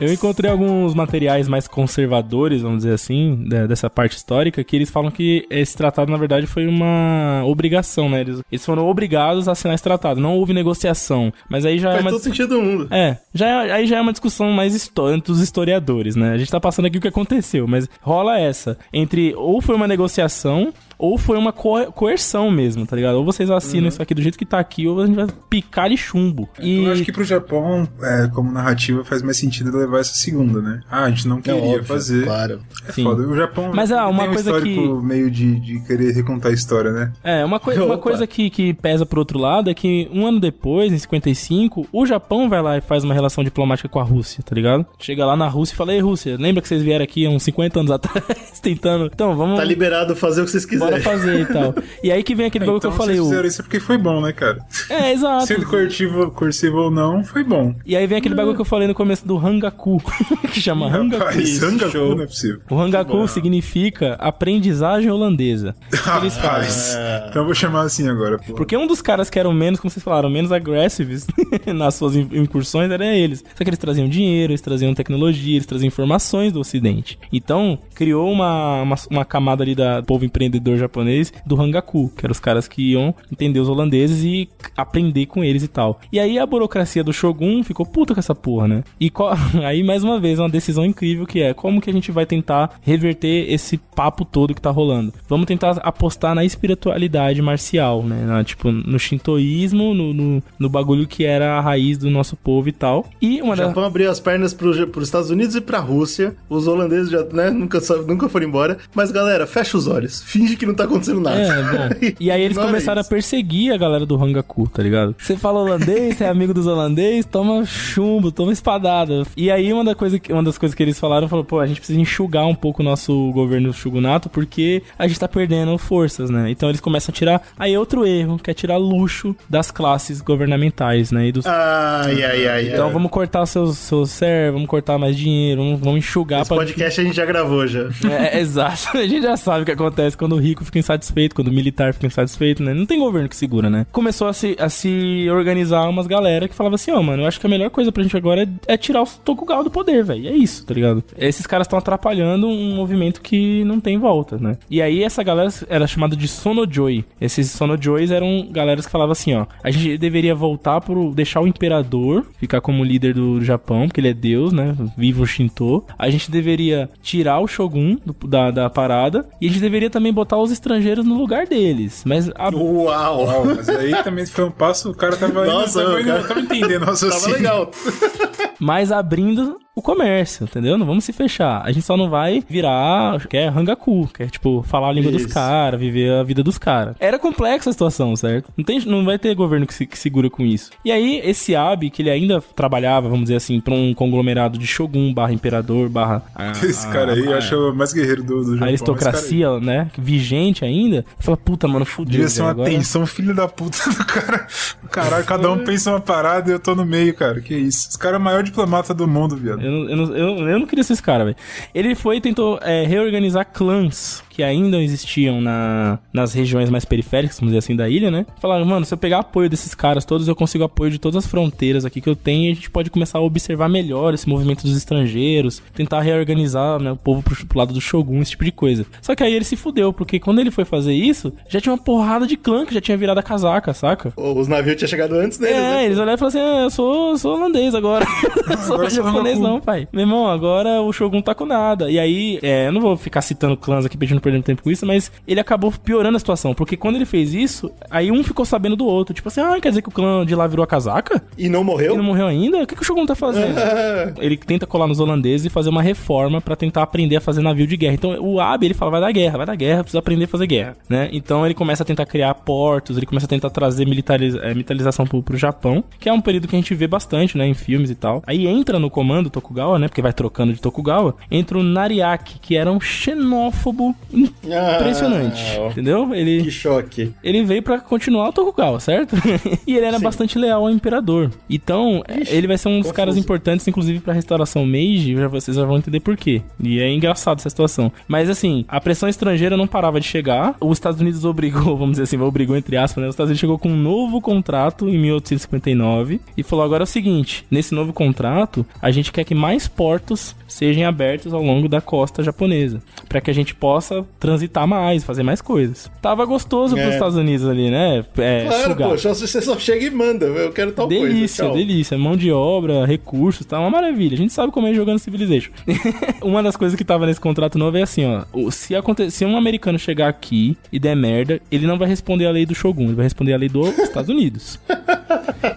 Eu 0.00 0.12
encontrei 0.12 0.50
alguns 0.50 0.94
materiais 0.94 1.46
mais 1.46 1.68
conservadores, 1.68 2.62
vamos 2.62 2.78
dizer 2.78 2.94
assim, 2.94 3.44
de- 3.46 3.66
dessa 3.68 3.90
parte 3.90 4.16
histórica, 4.16 4.64
que 4.64 4.74
eles 4.74 4.88
falam 4.90 5.10
que 5.10 5.46
esse 5.50 5.76
tratado, 5.76 6.10
na 6.10 6.16
verdade, 6.16 6.46
foi 6.46 6.66
uma 6.66 7.42
obrigação, 7.44 8.08
né? 8.08 8.22
Eles, 8.22 8.40
eles 8.50 8.64
foram 8.64 8.88
obrigados 8.88 9.46
a 9.48 9.52
assinar 9.52 9.74
esse 9.74 9.84
tratado. 9.84 10.20
Não 10.20 10.36
houve 10.36 10.52
negociação. 10.54 11.32
Mas 11.48 11.64
aí 11.66 11.78
já 11.78 11.90
é 11.90 11.92
Faz 11.94 12.04
uma. 12.04 12.10
todo 12.12 12.22
sentido 12.22 12.48
do 12.56 12.62
mundo. 12.62 12.88
É, 12.90 13.18
já 13.34 13.46
é- 13.46 13.72
aí 13.72 13.86
já 13.86 13.98
é 13.98 14.00
uma 14.00 14.12
discussão 14.12 14.50
mais 14.50 14.74
histó- 14.74 15.12
entre 15.12 15.30
os 15.32 15.40
historiadores, 15.40 16.16
né? 16.16 16.32
A 16.32 16.38
gente 16.38 16.50
tá 16.50 16.58
passando 16.60 16.86
aqui 16.86 16.98
o 16.98 17.00
que 17.00 17.08
aconteceu, 17.08 17.66
mas 17.68 17.88
rola 18.00 18.38
essa. 18.38 18.78
Entre 18.92 19.34
ou 19.36 19.60
foi 19.60 19.74
uma 19.74 19.86
negociação, 19.86 20.72
ou 21.00 21.16
foi 21.18 21.36
uma 21.38 21.52
co- 21.52 21.90
coerção 21.92 22.50
mesmo, 22.50 22.86
tá 22.86 22.94
ligado? 22.96 23.16
Ou 23.16 23.24
vocês 23.24 23.50
assinam 23.50 23.88
isso 23.88 24.00
aqui 24.02 24.14
do 24.14 24.22
jeito 24.22 24.38
que 24.38 24.44
tá 24.44 24.58
aqui, 24.58 24.86
ou 24.86 25.00
a 25.00 25.06
gente 25.06 25.16
vai 25.16 25.26
picar 25.48 25.88
de 25.88 25.96
chumbo. 25.96 26.48
E 26.60 26.84
Eu 26.84 26.92
acho 26.92 27.04
que 27.04 27.12
pro 27.12 27.24
Japão, 27.24 27.88
é, 28.02 28.28
como 28.28 28.50
narrativa, 28.52 29.04
faz 29.04 29.22
mais 29.22 29.36
sentido 29.36 29.76
levar 29.76 30.00
essa 30.00 30.14
segunda, 30.14 30.60
né? 30.60 30.80
Ah, 30.90 31.04
a 31.04 31.10
gente 31.10 31.26
não 31.28 31.38
É 31.38 31.42
queria 31.42 31.60
óbvio, 31.62 31.84
fazer. 31.84 32.24
Claro. 32.24 32.60
É 32.88 32.92
Sim. 32.92 33.02
foda. 33.04 33.22
O 33.22 33.34
Japão 33.36 33.70
Mas, 33.74 33.90
ah, 33.92 34.06
uma 34.08 34.20
tem 34.22 34.30
um 34.30 34.34
coisa 34.34 34.50
histórico 34.50 35.02
meio 35.02 35.30
de, 35.30 35.58
de 35.60 35.80
querer 35.86 36.12
recontar 36.12 36.50
a 36.50 36.54
história, 36.54 36.90
né? 36.92 37.12
É, 37.24 37.44
uma, 37.44 37.58
coi- 37.58 37.76
uma 37.76 37.94
Opa. 37.94 37.98
coisa 37.98 38.26
que, 38.26 38.50
que 38.50 38.74
pesa 38.74 39.06
pro 39.06 39.18
outro 39.20 39.38
lado 39.38 39.70
é 39.70 39.74
que 39.74 40.08
um 40.12 40.26
ano 40.26 40.38
depois, 40.40 40.92
em 40.92 40.98
55, 40.98 41.86
o 41.92 42.06
Japão 42.06 42.48
vai 42.48 42.62
lá 42.62 42.76
e 42.78 42.80
faz 42.80 43.04
uma 43.04 43.14
relação 43.14 43.42
diplomática 43.44 43.88
com 43.88 43.98
a 44.00 44.02
Rússia, 44.04 44.42
tá 44.44 44.54
ligado? 44.54 44.84
Chega 44.98 45.24
lá 45.24 45.36
na 45.36 45.48
Rússia 45.48 45.74
e 45.74 45.76
fala, 45.76 45.92
ei 45.94 46.00
Rússia, 46.00 46.36
lembra 46.38 46.60
que 46.62 46.68
vocês 46.68 46.82
vieram 46.82 47.04
aqui 47.04 47.26
há 47.26 47.30
uns 47.30 47.42
50 47.44 47.80
anos 47.80 47.90
atrás 47.92 48.60
tentando... 48.60 49.06
Então, 49.12 49.36
vamos... 49.36 49.58
Tá 49.58 49.64
liberado 49.64 50.14
fazer 50.16 50.42
o 50.42 50.44
que 50.44 50.50
vocês 50.50 50.64
Bora 50.90 51.02
quiserem. 51.02 51.18
fazer 51.18 51.40
e 51.40 51.46
tal. 51.46 51.74
E 52.02 52.10
aí 52.12 52.22
que 52.22 52.34
vem 52.34 52.46
aquele 52.46 52.64
bagulho 52.64 52.78
então, 52.78 52.90
que 52.90 52.94
eu 52.94 52.98
falei. 52.98 53.16
se 53.16 53.20
O... 53.22 53.24
fizeram 53.24 53.48
isso 53.48 53.60
é 53.60 53.64
porque 53.64 53.80
foi 53.80 53.98
bom, 53.98 54.20
né, 54.20 54.32
cara? 54.32 54.58
É, 54.88 55.12
exato. 55.12 55.46
Sendo 55.46 55.66
cursivo, 55.66 56.30
cursivo 56.30 56.76
ou 56.78 56.90
não, 56.90 57.22
foi 57.24 57.42
bom. 57.44 57.74
E 57.84 57.96
aí 57.96 58.06
vem 58.06 58.18
aquele 58.18 58.34
bagulho 58.34 58.54
que 58.54 58.60
eu 58.60 58.64
falei 58.66 58.86
no 58.88 58.94
começo 58.94 59.26
do 59.26 59.36
Hangaku, 59.38 60.02
que 60.52 60.60
chama 60.60 60.86
Hangaku. 60.86 61.24
Rapaz, 61.24 61.62
Hangaku 61.62 61.90
Show. 61.92 62.14
não 62.16 62.22
é 62.22 62.26
possível. 62.26 62.60
O 62.70 62.78
Hangaku 62.80 63.26
significa 63.28 64.14
aprendizagem 64.18 65.10
holandesa. 65.10 65.74
Eles 66.20 66.36
falam. 66.36 66.60
Rapaz, 66.60 66.96
então 67.28 67.42
eu 67.42 67.46
vou 67.46 67.54
chamar 67.54 67.82
assim 67.82 68.08
agora, 68.08 68.38
pô. 68.38 68.54
Porque 68.54 68.76
um 68.76 68.86
dos 68.86 69.00
caras 69.02 69.28
que 69.30 69.38
eram 69.38 69.52
menos, 69.52 69.78
como 69.80 69.90
vocês 69.90 70.02
falaram, 70.02 70.28
menos 70.30 70.50
agressivos 70.52 71.26
nas 71.74 71.94
suas 71.94 72.16
in- 72.16 72.28
incursões 72.32 72.90
era 72.90 73.04
eles. 73.06 73.44
Só 73.54 73.62
que 73.64 73.70
eles 73.70 73.78
traziam 73.78 74.08
dinheiro, 74.08 74.52
eles 74.52 74.60
traziam 74.60 74.94
tecnologia, 74.94 75.54
eles 75.56 75.66
traziam 75.66 75.86
informações 75.88 76.52
do 76.52 76.60
ocidente. 76.60 77.18
Então, 77.32 77.78
criou 77.94 78.30
uma, 78.30 78.82
uma, 78.82 78.96
uma 79.10 79.24
camada 79.24 79.62
ali 79.62 79.74
da 79.74 80.00
do 80.00 80.06
povo 80.06 80.24
empreendedor 80.24 80.76
japonês 80.80 81.32
do 81.46 81.60
Hangaku, 81.60 82.10
que 82.16 82.24
eram 82.26 82.32
os 82.32 82.40
caras 82.40 82.66
que 82.66 82.92
iam 82.92 83.14
entender 83.30 83.60
os 83.60 83.68
holandeses 83.68 84.24
e 84.24 84.48
aprender 84.76 85.26
com 85.26 85.44
eles 85.44 85.62
e 85.62 85.68
tal. 85.68 86.00
E 86.12 86.18
aí 86.18 86.38
a 86.38 86.46
burocracia 86.46 87.04
do 87.04 87.12
Shogun 87.12 87.62
ficou 87.62 87.84
puta 87.86 88.14
com 88.14 88.20
essa 88.20 88.34
porra, 88.34 88.66
né? 88.68 88.84
E 88.98 89.10
qual- 89.10 89.34
aí, 89.64 89.82
mais 89.82 90.02
uma 90.02 90.18
vez, 90.18 90.38
uma 90.38 90.48
decisão 90.48 90.84
incrível 90.84 91.26
que 91.26 91.40
é 91.40 91.54
como 91.54 91.80
que 91.80 91.90
a 91.90 91.92
gente 91.92 92.10
vai 92.10 92.26
tentar 92.26 92.78
reverter 92.82 93.52
esse 93.52 93.76
papo 93.76 94.24
todo 94.24 94.54
que 94.54 94.60
tá 94.60 94.70
rolando. 94.70 95.12
Vamos 95.28 95.46
tentar 95.46 95.72
apostar 95.82 96.34
na 96.34 96.44
espiritualidade 96.44 97.40
marcial, 97.42 98.02
né? 98.02 98.24
Na, 98.24 98.42
tipo, 98.44 98.70
no 98.70 98.98
shintoísmo, 98.98 99.94
no, 99.94 100.12
no, 100.14 100.42
no 100.58 100.68
bagulho 100.68 101.06
que 101.06 101.24
era 101.24 101.58
a 101.58 101.60
raiz 101.60 101.98
do 101.98 102.10
nosso 102.10 102.36
povo 102.36 102.68
e 102.68 102.72
tal. 102.72 103.06
E 103.20 103.40
uma 103.42 103.52
O. 103.54 103.56
Japão 103.56 103.84
abriu 103.84 104.10
as 104.10 104.20
pernas 104.20 104.54
pro, 104.54 104.86
pros 104.88 105.08
Estados 105.08 105.30
Unidos 105.30 105.54
e 105.54 105.60
pra 105.60 105.78
Rússia. 105.78 106.34
Os 106.48 106.66
holandeses 106.66 107.10
já, 107.10 107.22
né, 107.24 107.50
nunca, 107.50 107.78
nunca 108.06 108.28
foram 108.28 108.46
embora. 108.46 108.78
Mas, 108.94 109.10
galera, 109.12 109.46
fecha 109.46 109.76
os 109.76 109.86
olhos. 109.86 110.22
Finge 110.22 110.56
que 110.56 110.66
não 110.70 110.76
tá 110.76 110.84
acontecendo 110.84 111.20
nada. 111.20 111.38
É, 111.40 111.62
bom. 111.62 112.10
E 112.20 112.30
aí 112.30 112.40
eles 112.42 112.56
Ignora 112.56 112.68
começaram 112.72 113.00
a 113.00 113.04
perseguir 113.04 113.72
a 113.72 113.76
galera 113.76 114.04
do 114.04 114.16
Hangaku, 114.22 114.68
tá 114.68 114.82
ligado? 114.82 115.14
Você 115.18 115.36
fala 115.36 115.60
holandês, 115.60 116.16
você 116.16 116.24
é 116.24 116.28
amigo 116.28 116.52
dos 116.52 116.66
holandês, 116.66 117.24
toma 117.24 117.64
chumbo, 117.64 118.30
toma 118.32 118.52
espadada. 118.52 119.22
E 119.36 119.50
aí 119.50 119.72
uma, 119.72 119.84
da 119.84 119.94
coisa, 119.94 120.20
uma 120.30 120.42
das 120.42 120.58
coisas 120.58 120.74
que 120.74 120.82
eles 120.82 120.98
falaram, 120.98 121.28
falou, 121.28 121.44
pô, 121.44 121.60
a 121.60 121.66
gente 121.66 121.78
precisa 121.78 122.00
enxugar 122.00 122.46
um 122.46 122.54
pouco 122.54 122.82
o 122.82 122.84
nosso 122.84 123.30
governo 123.32 123.72
shogunato, 123.72 124.28
porque 124.28 124.82
a 124.98 125.06
gente 125.06 125.20
tá 125.20 125.28
perdendo 125.28 125.76
forças, 125.78 126.30
né? 126.30 126.50
Então 126.50 126.68
eles 126.68 126.80
começam 126.80 127.12
a 127.12 127.14
tirar... 127.14 127.42
Aí 127.58 127.76
outro 127.76 128.06
erro, 128.06 128.38
que 128.38 128.50
é 128.50 128.54
tirar 128.54 128.76
luxo 128.76 129.34
das 129.48 129.70
classes 129.70 130.20
governamentais, 130.20 131.10
né? 131.10 131.26
E 131.28 131.32
dos... 131.32 131.46
Ai, 131.46 132.22
ai, 132.22 132.48
ai. 132.48 132.68
Então 132.68 132.86
ai. 132.86 132.92
vamos 132.92 133.10
cortar 133.10 133.46
seus, 133.46 133.78
seus 133.78 134.10
servos, 134.10 134.54
vamos 134.54 134.68
cortar 134.68 134.98
mais 134.98 135.16
dinheiro, 135.16 135.62
vamos, 135.62 135.80
vamos 135.80 135.98
enxugar 135.98 136.40
Esse 136.42 136.48
pra- 136.48 136.58
podcast 136.58 137.00
a 137.00 137.04
gente 137.04 137.16
já 137.16 137.24
gravou 137.24 137.66
já. 137.66 137.88
é, 138.08 138.36
é, 138.36 138.40
exato. 138.40 138.70
A 139.00 139.06
gente 139.06 139.22
já 139.22 139.36
sabe 139.36 139.62
o 139.62 139.64
que 139.64 139.72
acontece 139.72 140.16
quando 140.16 140.34
o 140.36 140.38
rico 140.50 140.64
fica 140.64 140.78
insatisfeito, 140.78 141.34
quando 141.34 141.48
o 141.48 141.52
militar 141.52 141.92
fica 141.94 142.06
insatisfeito, 142.06 142.62
né? 142.62 142.74
Não 142.74 142.86
tem 142.86 142.98
governo 142.98 143.28
que 143.28 143.36
segura, 143.36 143.68
né? 143.70 143.86
Começou 143.92 144.28
a 144.28 144.32
se, 144.32 144.56
a 144.58 144.68
se 144.68 145.26
organizar 145.30 145.88
umas 145.88 146.06
galera 146.06 146.48
que 146.48 146.54
falava 146.54 146.74
assim, 146.74 146.90
ó, 146.90 147.02
mano, 147.02 147.22
eu 147.22 147.26
acho 147.26 147.40
que 147.40 147.46
a 147.46 147.50
melhor 147.50 147.70
coisa 147.70 147.90
pra 147.92 148.02
gente 148.02 148.16
agora 148.16 148.42
é, 148.42 148.74
é 148.74 148.76
tirar 148.76 149.02
o 149.02 149.06
Tokugawa 149.24 149.64
do 149.64 149.70
poder, 149.70 150.04
velho. 150.04 150.28
É 150.28 150.32
isso, 150.32 150.64
tá 150.66 150.74
ligado? 150.74 151.02
Esses 151.18 151.46
caras 151.46 151.66
estão 151.66 151.78
atrapalhando 151.78 152.46
um 152.48 152.74
movimento 152.74 153.20
que 153.20 153.64
não 153.64 153.80
tem 153.80 153.98
volta, 153.98 154.36
né? 154.38 154.56
E 154.70 154.80
aí 154.82 155.02
essa 155.02 155.22
galera 155.22 155.50
era 155.68 155.86
chamada 155.86 156.14
de 156.16 156.26
Sonojoi. 156.28 157.04
Esses 157.20 157.50
Sonojois 157.50 158.10
eram 158.10 158.48
galeras 158.50 158.86
que 158.86 158.92
falavam 158.92 159.12
assim, 159.12 159.34
ó, 159.34 159.46
a 159.62 159.70
gente 159.70 159.96
deveria 159.98 160.34
voltar 160.34 160.80
pro 160.80 161.12
deixar 161.14 161.40
o 161.40 161.46
imperador 161.46 162.26
ficar 162.38 162.60
como 162.60 162.82
líder 162.84 163.14
do 163.14 163.42
Japão, 163.44 163.86
porque 163.86 164.00
ele 164.00 164.08
é 164.08 164.14
deus, 164.14 164.52
né? 164.52 164.74
Viva 164.96 165.22
o 165.22 165.26
Shinto. 165.26 165.84
A 165.98 166.10
gente 166.10 166.30
deveria 166.30 166.88
tirar 167.02 167.38
o 167.40 167.46
Shogun 167.46 167.96
do- 168.04 168.26
da, 168.26 168.50
da 168.50 168.70
parada 168.70 169.26
e 169.40 169.46
a 169.46 169.48
gente 169.48 169.60
deveria 169.60 169.90
também 169.90 170.12
botar 170.12 170.36
os 170.42 170.50
estrangeiros 170.50 171.04
no 171.04 171.16
lugar 171.16 171.46
deles. 171.46 172.02
Mas 172.04 172.28
a, 172.34 172.48
Uau! 172.50 173.24
Uau, 173.26 173.44
mas 173.44 173.68
aí 173.68 173.94
também 174.02 174.26
foi 174.26 174.44
um 174.44 174.50
passo, 174.50 174.90
o 174.90 174.94
cara 174.94 175.16
tava 175.16 175.40
indo, 175.46 175.52
Nossa, 175.52 175.82
tava, 175.84 176.00
indo, 176.00 176.06
cara- 176.08 176.22
tava 176.28 176.40
entendendo 176.40 176.76
o 176.76 176.78
Tava 176.80 176.90
raciocínio. 176.92 177.36
legal. 177.36 177.70
mas 178.58 178.92
abrindo 178.92 179.58
o 179.80 179.82
comércio, 179.82 180.44
entendeu? 180.44 180.78
Não 180.78 180.86
vamos 180.86 181.04
se 181.04 181.12
fechar. 181.12 181.62
A 181.64 181.72
gente 181.72 181.84
só 181.84 181.96
não 181.96 182.08
vai 182.08 182.42
virar, 182.48 183.18
que 183.26 183.36
é 183.36 183.48
hangaku, 183.48 184.08
que 184.14 184.22
é 184.22 184.26
tipo 184.26 184.62
falar 184.62 184.88
a 184.88 184.92
língua 184.92 185.10
dos 185.12 185.22
Isso. 185.22 185.34
caras, 185.34 185.78
viver 185.80 186.12
a 186.12 186.22
vida 186.22 186.42
dos 186.42 186.58
caras. 186.58 186.94
Era 187.00 187.18
complexa 187.18 187.70
a 187.70 187.72
situação, 187.72 188.14
certo? 188.16 188.50
Não, 188.56 188.64
tem, 188.64 188.80
não 188.86 189.04
vai 189.04 189.18
ter 189.18 189.34
governo 189.34 189.66
que, 189.66 189.74
se, 189.74 189.86
que 189.86 189.98
segura 189.98 190.30
com 190.30 190.44
isso. 190.44 190.70
E 190.84 190.92
aí, 190.92 191.20
esse 191.24 191.54
Abe, 191.56 191.90
que 191.90 192.02
ele 192.02 192.10
ainda 192.10 192.40
trabalhava, 192.54 193.08
vamos 193.08 193.24
dizer 193.24 193.36
assim, 193.36 193.60
pra 193.60 193.74
um 193.74 193.92
conglomerado 193.94 194.58
de 194.58 194.66
shogun 194.66 195.12
barra 195.12 195.32
imperador 195.32 195.88
barra... 195.88 196.22
a- 196.34 196.52
Esse 196.62 196.86
cara 196.88 197.12
aí, 197.12 197.32
a- 197.32 197.38
acho 197.38 197.56
o 197.70 197.74
mais 197.74 197.92
guerreiro 197.92 198.22
do, 198.22 198.36
do 198.44 198.52
Japão. 198.52 198.64
a 198.66 198.68
aristocracia, 198.68 199.58
né, 199.60 199.90
vigente 199.98 200.64
ainda, 200.64 201.04
fala, 201.18 201.36
puta, 201.36 201.66
mano, 201.66 201.84
fudeu. 201.84 202.12
Devia 202.12 202.28
ser 202.28 202.42
uma 202.42 202.50
agora- 202.50 202.68
tensão, 202.70 203.06
filho 203.06 203.34
da 203.34 203.48
puta 203.48 203.78
do 203.90 204.04
cara. 204.04 204.46
Caralho, 204.90 205.24
cada 205.24 205.50
um 205.50 205.58
pensa 205.64 205.90
uma 205.90 206.00
parada 206.00 206.50
e 206.50 206.52
eu 206.52 206.58
tô 206.58 206.74
no 206.74 206.84
meio, 206.84 207.14
cara. 207.14 207.40
Que 207.40 207.54
isso. 207.56 207.88
Os 207.90 207.96
caras 207.96 208.16
é 208.16 208.20
o 208.20 208.24
maior 208.24 208.42
diplomata 208.42 208.92
do 208.92 209.06
mundo, 209.06 209.36
viado. 209.36 209.60
Eu, 209.70 209.96
não- 209.96 210.16
eu, 210.16 210.36
não- 210.36 210.48
eu, 210.48 210.58
não 210.58 210.66
queria 210.66 210.82
ser 210.84 210.92
esse 210.94 211.02
cara, 211.02 211.24
velho. 211.24 211.36
Ele 211.74 211.94
foi 211.94 212.16
e 212.16 212.20
tentou 212.20 212.58
é, 212.62 212.84
reorganizar 212.86 213.46
clãs 213.52 214.22
que 214.30 214.42
ainda 214.42 214.80
existiam 214.80 215.40
na, 215.40 215.98
nas 216.12 216.32
regiões 216.32 216.70
mais 216.70 216.84
periféricas, 216.86 217.38
vamos 217.38 217.50
dizer 217.50 217.58
assim, 217.58 217.76
da 217.76 217.88
ilha, 217.88 218.10
né? 218.10 218.24
Falaram, 218.40 218.64
mano, 218.64 218.86
se 218.86 218.94
eu 218.94 218.98
pegar 218.98 219.18
apoio 219.18 219.50
desses 219.50 219.74
caras 219.74 220.04
todos, 220.04 220.26
eu 220.28 220.36
consigo 220.36 220.64
apoio 220.64 220.90
de 220.90 220.98
todas 220.98 221.24
as 221.24 221.30
fronteiras 221.30 221.84
aqui 221.84 222.00
que 222.00 222.08
eu 222.08 222.16
tenho 222.16 222.48
e 222.48 222.52
a 222.52 222.54
gente 222.54 222.70
pode 222.70 222.88
começar 222.90 223.18
a 223.18 223.22
observar 223.22 223.68
melhor 223.68 224.14
esse 224.14 224.28
movimento 224.28 224.62
dos 224.62 224.76
estrangeiros, 224.76 225.60
tentar 225.74 226.00
reorganizar 226.00 226.80
né, 226.80 226.92
o 226.92 226.96
povo 226.96 227.22
pro, 227.22 227.34
pro 227.46 227.58
lado 227.58 227.74
do 227.74 227.80
Shogun, 227.80 228.22
esse 228.22 228.30
tipo 228.32 228.44
de 228.44 228.52
coisa. 228.52 228.86
Só 229.02 229.14
que 229.14 229.22
aí 229.24 229.34
ele 229.34 229.44
se 229.44 229.56
fudeu, 229.56 229.92
porque 229.92 230.18
quando 230.20 230.40
ele 230.40 230.50
foi 230.50 230.64
fazer 230.64 230.94
isso, 230.94 231.32
já 231.48 231.60
tinha 231.60 231.72
uma 231.72 231.82
porrada 231.82 232.26
de 232.26 232.36
clã 232.36 232.64
que 232.64 232.72
já 232.74 232.80
tinha 232.80 232.96
virado 232.96 233.18
a 233.18 233.22
casaca, 233.22 233.74
saca? 233.74 234.12
Os 234.16 234.46
navios 234.46 234.76
tinham 234.76 234.88
chegado 234.88 235.14
antes 235.14 235.38
deles, 235.38 235.56
É, 235.56 235.60
né? 235.60 235.84
eles 235.86 235.98
olharam 235.98 236.14
e 236.14 236.18
falaram 236.18 236.40
assim: 236.40 236.50
ah, 236.58 236.62
eu 236.62 236.70
sou, 236.70 237.18
sou 237.18 237.34
holandês 237.36 237.74
agora. 237.74 238.06
eu 238.48 238.58
sou 238.58 238.88
japonês, 238.88 239.38
não, 239.38 239.60
pai. 239.60 239.88
Meu 239.92 240.02
irmão, 240.02 240.26
agora 240.28 240.80
o 240.80 240.92
Shogun 240.92 241.20
tá 241.20 241.34
com 241.34 241.44
nada. 241.46 241.90
E 241.90 241.98
aí, 241.98 242.38
é, 242.42 242.68
eu 242.68 242.72
não 242.72 242.80
vou 242.80 242.96
ficar 242.96 243.22
citando 243.22 243.56
clãs 243.56 243.84
aqui 243.84 243.96
pedindo 243.96 244.20
perdendo 244.30 244.44
tempo 244.44 244.62
com 244.62 244.70
isso, 244.70 244.86
mas 244.86 245.10
ele 245.26 245.40
acabou 245.40 245.72
piorando 245.72 246.16
a 246.16 246.18
situação. 246.18 246.54
Porque 246.54 246.76
quando 246.76 246.96
ele 246.96 247.04
fez 247.04 247.34
isso, 247.34 247.70
aí 247.90 248.10
um 248.10 248.22
ficou 248.22 248.44
sabendo 248.44 248.76
do 248.76 248.86
outro. 248.86 249.14
Tipo 249.14 249.28
assim, 249.28 249.40
ah, 249.40 249.58
quer 249.60 249.70
dizer 249.70 249.82
que 249.82 249.88
o 249.88 249.92
clã 249.92 250.24
de 250.24 250.34
lá 250.34 250.46
virou 250.46 250.62
a 250.62 250.66
casaca? 250.66 251.22
E 251.36 251.48
não 251.48 251.64
morreu? 251.64 251.96
não 251.96 252.04
morreu 252.04 252.26
ainda? 252.26 252.62
O 252.62 252.66
que, 252.66 252.74
que 252.74 252.82
o 252.82 252.84
Shogun 252.84 253.06
tá 253.06 253.14
fazendo? 253.14 253.54
ele 254.20 254.36
tenta 254.36 254.66
colar 254.66 254.86
nos 254.86 255.00
holandeses 255.00 255.46
e 255.46 255.50
fazer 255.50 255.68
uma 255.68 255.82
reforma 255.82 256.40
pra 256.40 256.56
tentar 256.56 256.82
aprender 256.82 257.16
a 257.16 257.20
fazer 257.20 257.42
navio 257.42 257.66
de 257.66 257.76
guerra. 257.76 257.94
Então 257.94 258.16
o 258.20 258.40
Abe, 258.40 258.66
ele 258.66 258.74
fala, 258.74 258.90
vai 258.90 259.00
dar 259.00 259.12
guerra, 259.12 259.36
vai 259.38 259.46
dar 259.46 259.56
guerra, 259.56 259.82
precisa 259.82 259.98
aprender 259.98 260.24
a 260.24 260.28
fazer 260.28 260.46
guerra, 260.46 260.76
né? 260.88 261.08
Então 261.12 261.44
ele 261.44 261.54
começa 261.54 261.82
a 261.82 261.86
tentar 261.86 262.06
criar 262.06 262.34
portos, 262.34 262.96
ele 262.96 263.06
começa 263.06 263.26
a 263.26 263.28
tentar 263.28 263.50
trazer 263.50 263.84
militariz 263.84 264.34
eh, 264.34 264.50
militarização 264.52 265.06
pro, 265.06 265.22
pro 265.22 265.36
Japão, 265.36 265.82
que 265.98 266.08
é 266.08 266.12
um 266.12 266.20
período 266.20 266.48
que 266.48 266.56
a 266.56 266.58
gente 266.58 266.74
vê 266.74 266.86
bastante, 266.86 267.36
né, 267.36 267.46
em 267.46 267.54
filmes 267.54 267.90
e 267.90 267.94
tal. 267.94 268.22
Aí 268.26 268.46
entra 268.46 268.78
no 268.78 268.90
comando 268.90 269.30
Tokugawa, 269.30 269.78
né, 269.78 269.88
porque 269.88 270.02
vai 270.02 270.12
trocando 270.12 270.52
de 270.52 270.60
Tokugawa, 270.60 271.16
entra 271.30 271.58
o 271.58 271.62
Nariaki, 271.62 272.38
que 272.38 272.56
era 272.56 272.70
um 272.70 272.80
xenófobo 272.80 273.94
impressionante. 274.12 275.40
Ah, 275.58 275.68
entendeu? 275.70 276.14
Ele, 276.14 276.42
Que 276.42 276.50
choque. 276.50 277.12
ele 277.22 277.42
veio 277.44 277.62
pra 277.62 277.78
continuar 277.78 278.28
o 278.28 278.32
Tokugawa, 278.32 278.80
certo? 278.80 279.16
e 279.66 279.76
ele 279.76 279.86
era 279.86 279.98
Sim. 279.98 280.04
bastante 280.04 280.38
leal 280.38 280.62
ao 280.62 280.70
imperador. 280.70 281.30
Então, 281.48 282.02
Ixi, 282.08 282.34
ele 282.34 282.46
vai 282.46 282.58
ser 282.58 282.68
um 282.68 282.72
dos 282.78 282.86
confuso. 282.86 282.94
caras 282.94 283.16
importantes, 283.16 283.66
inclusive, 283.66 284.00
pra 284.00 284.12
restauração 284.12 284.64
Meiji. 284.66 285.16
Já 285.16 285.28
vocês 285.28 285.56
já 285.56 285.64
vão 285.64 285.76
entender 285.78 286.00
por 286.00 286.16
quê. 286.16 286.42
E 286.62 286.80
é 286.80 286.92
engraçado 286.92 287.38
essa 287.38 287.50
situação. 287.50 287.90
Mas, 288.08 288.28
assim, 288.28 288.64
a 288.68 288.80
pressão 288.80 289.08
estrangeira 289.08 289.56
não 289.56 289.66
parava 289.66 290.00
de 290.00 290.06
chegar. 290.06 290.54
Os 290.60 290.78
Estados 290.78 291.00
Unidos 291.00 291.24
obrigou, 291.24 291.76
vamos 291.76 291.92
dizer 291.92 292.04
assim, 292.04 292.18
obrigou 292.20 292.56
entre 292.56 292.76
aspas, 292.76 293.02
né? 293.02 293.08
Os 293.08 293.14
Estados 293.14 293.30
Unidos 293.30 293.40
chegou 293.40 293.58
com 293.58 293.68
um 293.70 293.76
novo 293.76 294.20
contrato 294.20 294.88
em 294.88 294.98
1859 294.98 296.20
e 296.36 296.42
falou: 296.42 296.64
agora 296.64 296.82
é 296.82 296.84
o 296.84 296.86
seguinte: 296.86 297.44
nesse 297.50 297.74
novo 297.74 297.92
contrato, 297.92 298.64
a 298.80 298.90
gente 298.90 299.12
quer 299.12 299.24
que 299.24 299.34
mais 299.34 299.68
portos 299.68 300.34
sejam 300.46 300.86
abertos 300.86 301.32
ao 301.32 301.42
longo 301.42 301.68
da 301.68 301.80
costa 301.80 302.22
japonesa, 302.22 302.80
Pra 303.08 303.20
que 303.20 303.30
a 303.30 303.34
gente 303.34 303.54
possa 303.54 303.99
transitar 304.18 304.66
mais, 304.66 305.04
fazer 305.04 305.22
mais 305.22 305.40
coisas. 305.40 305.90
Tava 306.02 306.24
gostoso 306.24 306.74
pros 306.74 306.88
É. 306.88 306.92
Estados 306.94 307.16
Unidos 307.16 307.46
ali, 307.46 307.70
né? 307.70 308.04
É, 308.18 308.44
Claro, 308.46 308.70
sugar. 308.70 308.88
poxa, 308.90 309.14
você 309.14 309.40
só 309.42 309.58
chega 309.58 309.84
e 309.86 309.90
manda. 309.90 310.26
Eu 310.26 310.52
quero 310.52 310.72
tal 310.72 310.86
Delícia, 310.88 311.44
coisa. 311.44 311.44
tchau. 311.44 311.52
delícia. 311.54 311.98
Mão 311.98 312.16
de 312.16 312.30
obra, 312.32 312.84
recursos, 312.86 313.44
tá 313.46 313.58
uma 313.58 313.70
maravilha. 313.70 314.14
A 314.14 314.18
gente 314.18 314.32
sabe 314.32 314.52
como 314.52 314.66
é 314.66 314.74
jogando 314.74 314.98
Civilization. 314.98 315.50
uma 316.22 316.42
das 316.42 316.56
coisas 316.56 316.76
que 316.76 316.84
tava 316.84 317.06
nesse 317.06 317.20
contrato 317.20 317.58
novo 317.58 317.76
é 317.76 317.82
assim, 317.82 318.04
ó. 318.06 318.50
Se, 318.50 318.74
aconte- 318.76 319.10
se 319.10 319.24
um 319.24 319.36
americano 319.36 319.78
chegar 319.78 320.08
aqui 320.08 320.56
e 320.72 320.78
der 320.78 320.94
merda, 320.96 321.40
ele 321.50 321.66
não 321.66 321.78
vai 321.78 321.88
responder 321.88 322.26
a 322.26 322.30
lei 322.30 322.46
do 322.46 322.54
Shogun, 322.54 322.84
ele 322.84 322.94
vai 322.94 323.04
responder 323.04 323.32
a 323.34 323.36
lei 323.38 323.48
dos 323.48 323.76
Estados 323.78 324.08
Unidos. 324.10 324.58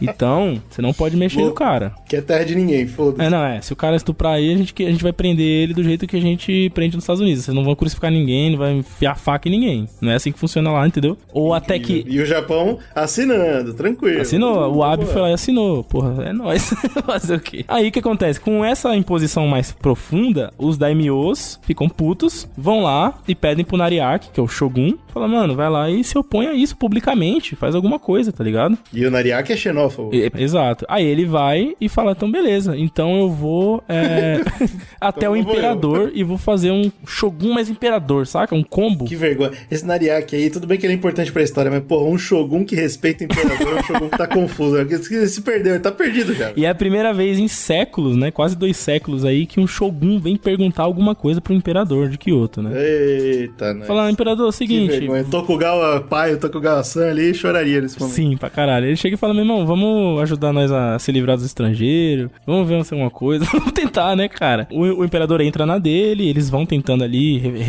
Então, 0.01 0.61
você 0.69 0.81
não 0.81 0.93
pode 0.93 1.15
mexer 1.15 1.39
Vou- 1.39 1.47
no 1.49 1.53
cara. 1.53 1.93
Que 2.07 2.15
é 2.17 2.21
terra 2.21 2.43
de 2.43 2.55
ninguém, 2.55 2.87
foda-se. 2.87 3.21
É, 3.25 3.29
não, 3.29 3.43
é. 3.43 3.61
Se 3.61 3.73
o 3.73 3.75
cara 3.75 3.95
estuprar 3.95 4.33
aí, 4.33 4.53
a 4.53 4.57
gente, 4.57 4.73
a 4.83 4.91
gente 4.91 5.03
vai 5.03 5.13
prender 5.13 5.45
ele 5.45 5.73
do 5.73 5.83
jeito 5.83 6.07
que 6.07 6.15
a 6.15 6.21
gente 6.21 6.71
prende 6.73 6.95
nos 6.95 7.03
Estados 7.03 7.21
Unidos. 7.21 7.43
Vocês 7.43 7.55
não 7.55 7.63
vão 7.63 7.75
crucificar 7.75 8.11
ninguém, 8.11 8.32
não 8.51 8.57
vai 8.57 8.73
enfiar 8.73 9.15
faca 9.17 9.47
em 9.47 9.51
ninguém. 9.51 9.89
Não 10.01 10.11
é 10.11 10.15
assim 10.15 10.31
que 10.31 10.39
funciona 10.39 10.71
lá, 10.71 10.85
entendeu? 10.87 11.17
Ou 11.31 11.53
até 11.53 11.77
que. 11.79 12.05
E 12.07 12.19
o 12.19 12.25
Japão 12.25 12.79
assinando, 12.95 13.73
tranquilo. 13.73 14.21
Assinou, 14.21 14.73
o 14.75 14.83
Abe 14.83 15.05
foi 15.05 15.21
lá 15.21 15.29
e 15.29 15.33
assinou. 15.33 15.83
Porra, 15.83 16.23
é 16.23 16.33
nóis. 16.33 16.73
Fazer 17.05 17.35
o 17.35 17.39
quê? 17.39 17.65
Aí 17.67 17.87
o 17.87 17.91
que 17.91 17.99
acontece? 17.99 18.39
Com 18.39 18.63
essa 18.63 18.95
imposição 18.95 19.47
mais 19.47 19.71
profunda, 19.71 20.51
os 20.57 20.77
daimyos 20.77 21.59
ficam 21.63 21.87
putos, 21.89 22.47
vão 22.57 22.81
lá 22.83 23.13
e 23.27 23.35
pedem 23.35 23.63
pro 23.65 23.77
Nariaki, 23.77 24.29
que 24.31 24.39
é 24.39 24.43
o 24.43 24.47
Shogun, 24.47 24.93
fala, 25.13 25.27
mano, 25.27 25.55
vai 25.55 25.69
lá 25.69 25.89
e 25.89 26.03
se 26.03 26.17
opõe 26.17 26.47
a 26.47 26.53
isso 26.53 26.75
publicamente, 26.75 27.55
faz 27.55 27.75
alguma 27.75 27.99
coisa, 27.99 28.31
tá 28.31 28.43
ligado? 28.43 28.77
E 28.91 29.05
o 29.05 29.11
Nariaki 29.11 29.53
é 29.53 29.57
xenófobo. 29.57 30.13
E- 30.13 30.31
Exato. 30.35 30.85
Aí 30.89 31.05
ele 31.05 31.25
vai 31.25 31.75
e 31.79 31.87
fala, 31.87 32.11
então 32.11 32.31
beleza, 32.31 32.75
então 32.77 33.15
eu 33.17 33.29
vou 33.29 33.83
é, 33.87 34.41
até 34.99 35.21
Então 35.27 35.33
o 35.33 35.43
vou 35.43 35.53
imperador 35.53 36.11
e 36.13 36.23
vou 36.23 36.37
fazer 36.37 36.71
um 36.71 36.91
Shogun 37.05 37.53
mais 37.53 37.69
imperador, 37.69 38.22
saca? 38.27 38.55
Um 38.55 38.63
combo. 38.63 39.05
Que 39.05 39.15
vergonha. 39.15 39.51
Esse 39.69 39.85
Nariaki 39.85 40.35
aí, 40.35 40.49
tudo 40.49 40.67
bem 40.67 40.77
que 40.77 40.85
ele 40.85 40.93
é 40.93 40.95
importante 40.95 41.31
pra 41.31 41.41
história, 41.43 41.69
mas, 41.71 41.83
porra, 41.83 42.05
um 42.09 42.17
Shogun 42.17 42.63
que 42.65 42.75
respeita 42.75 43.23
o 43.23 43.25
imperador 43.25 43.77
é 43.77 43.79
um 43.79 43.83
Shogun 43.83 44.09
que 44.09 44.17
tá 44.17 44.27
confuso. 44.27 44.77
Ele 44.77 45.27
se 45.27 45.41
perdeu, 45.41 45.73
ele 45.73 45.83
tá 45.83 45.91
perdido 45.91 46.33
já. 46.33 46.51
E 46.55 46.65
é 46.65 46.69
a 46.69 46.75
primeira 46.75 47.13
vez 47.13 47.39
em 47.39 47.47
séculos, 47.47 48.15
né? 48.15 48.31
Quase 48.31 48.55
dois 48.55 48.77
séculos 48.77 49.25
aí, 49.25 49.45
que 49.45 49.59
um 49.59 49.67
Shogun 49.67 50.19
vem 50.19 50.35
perguntar 50.35 50.83
alguma 50.83 51.15
coisa 51.15 51.41
pro 51.41 51.53
imperador 51.53 52.09
de 52.09 52.17
Kyoto, 52.17 52.61
né? 52.61 52.71
Eita, 52.75 53.73
né? 53.73 53.85
Falar, 53.85 54.11
imperador, 54.11 54.45
é 54.45 54.49
o 54.49 54.51
Que 54.51 54.57
seguinte. 54.57 54.91
vergonha. 54.99 55.23
Tokugawa 55.23 56.01
pai, 56.01 56.33
o 56.33 56.37
Tokugawa-san 56.37 57.09
ali 57.09 57.33
choraria 57.33 57.81
nesse 57.81 57.99
momento. 57.99 58.15
Sim, 58.15 58.37
pra 58.37 58.49
caralho. 58.49 58.85
Ele 58.87 58.95
chega 58.95 59.15
e 59.15 59.17
fala, 59.17 59.33
meu 59.33 59.43
irmão, 59.43 59.65
vamos 59.65 60.21
ajudar 60.21 60.51
nós 60.53 60.71
a 60.71 60.97
se 60.99 61.11
livrar 61.11 61.35
dos 61.37 61.45
estrangeiros, 61.45 62.29
vamos 62.45 62.67
ver 62.67 62.83
se 62.85 62.95
é 62.95 63.09
coisa, 63.09 63.45
vamos 63.51 63.71
tentar, 63.71 64.15
né, 64.15 64.27
cara? 64.27 64.67
O, 64.71 64.81
o 64.81 65.05
imperador 65.05 65.41
entra 65.41 65.65
na 65.65 65.77
dele, 65.77 66.27
eles 66.27 66.49
vão 66.49 66.65
tentando 66.65 67.03
ali 67.03 67.37
re- 67.37 67.59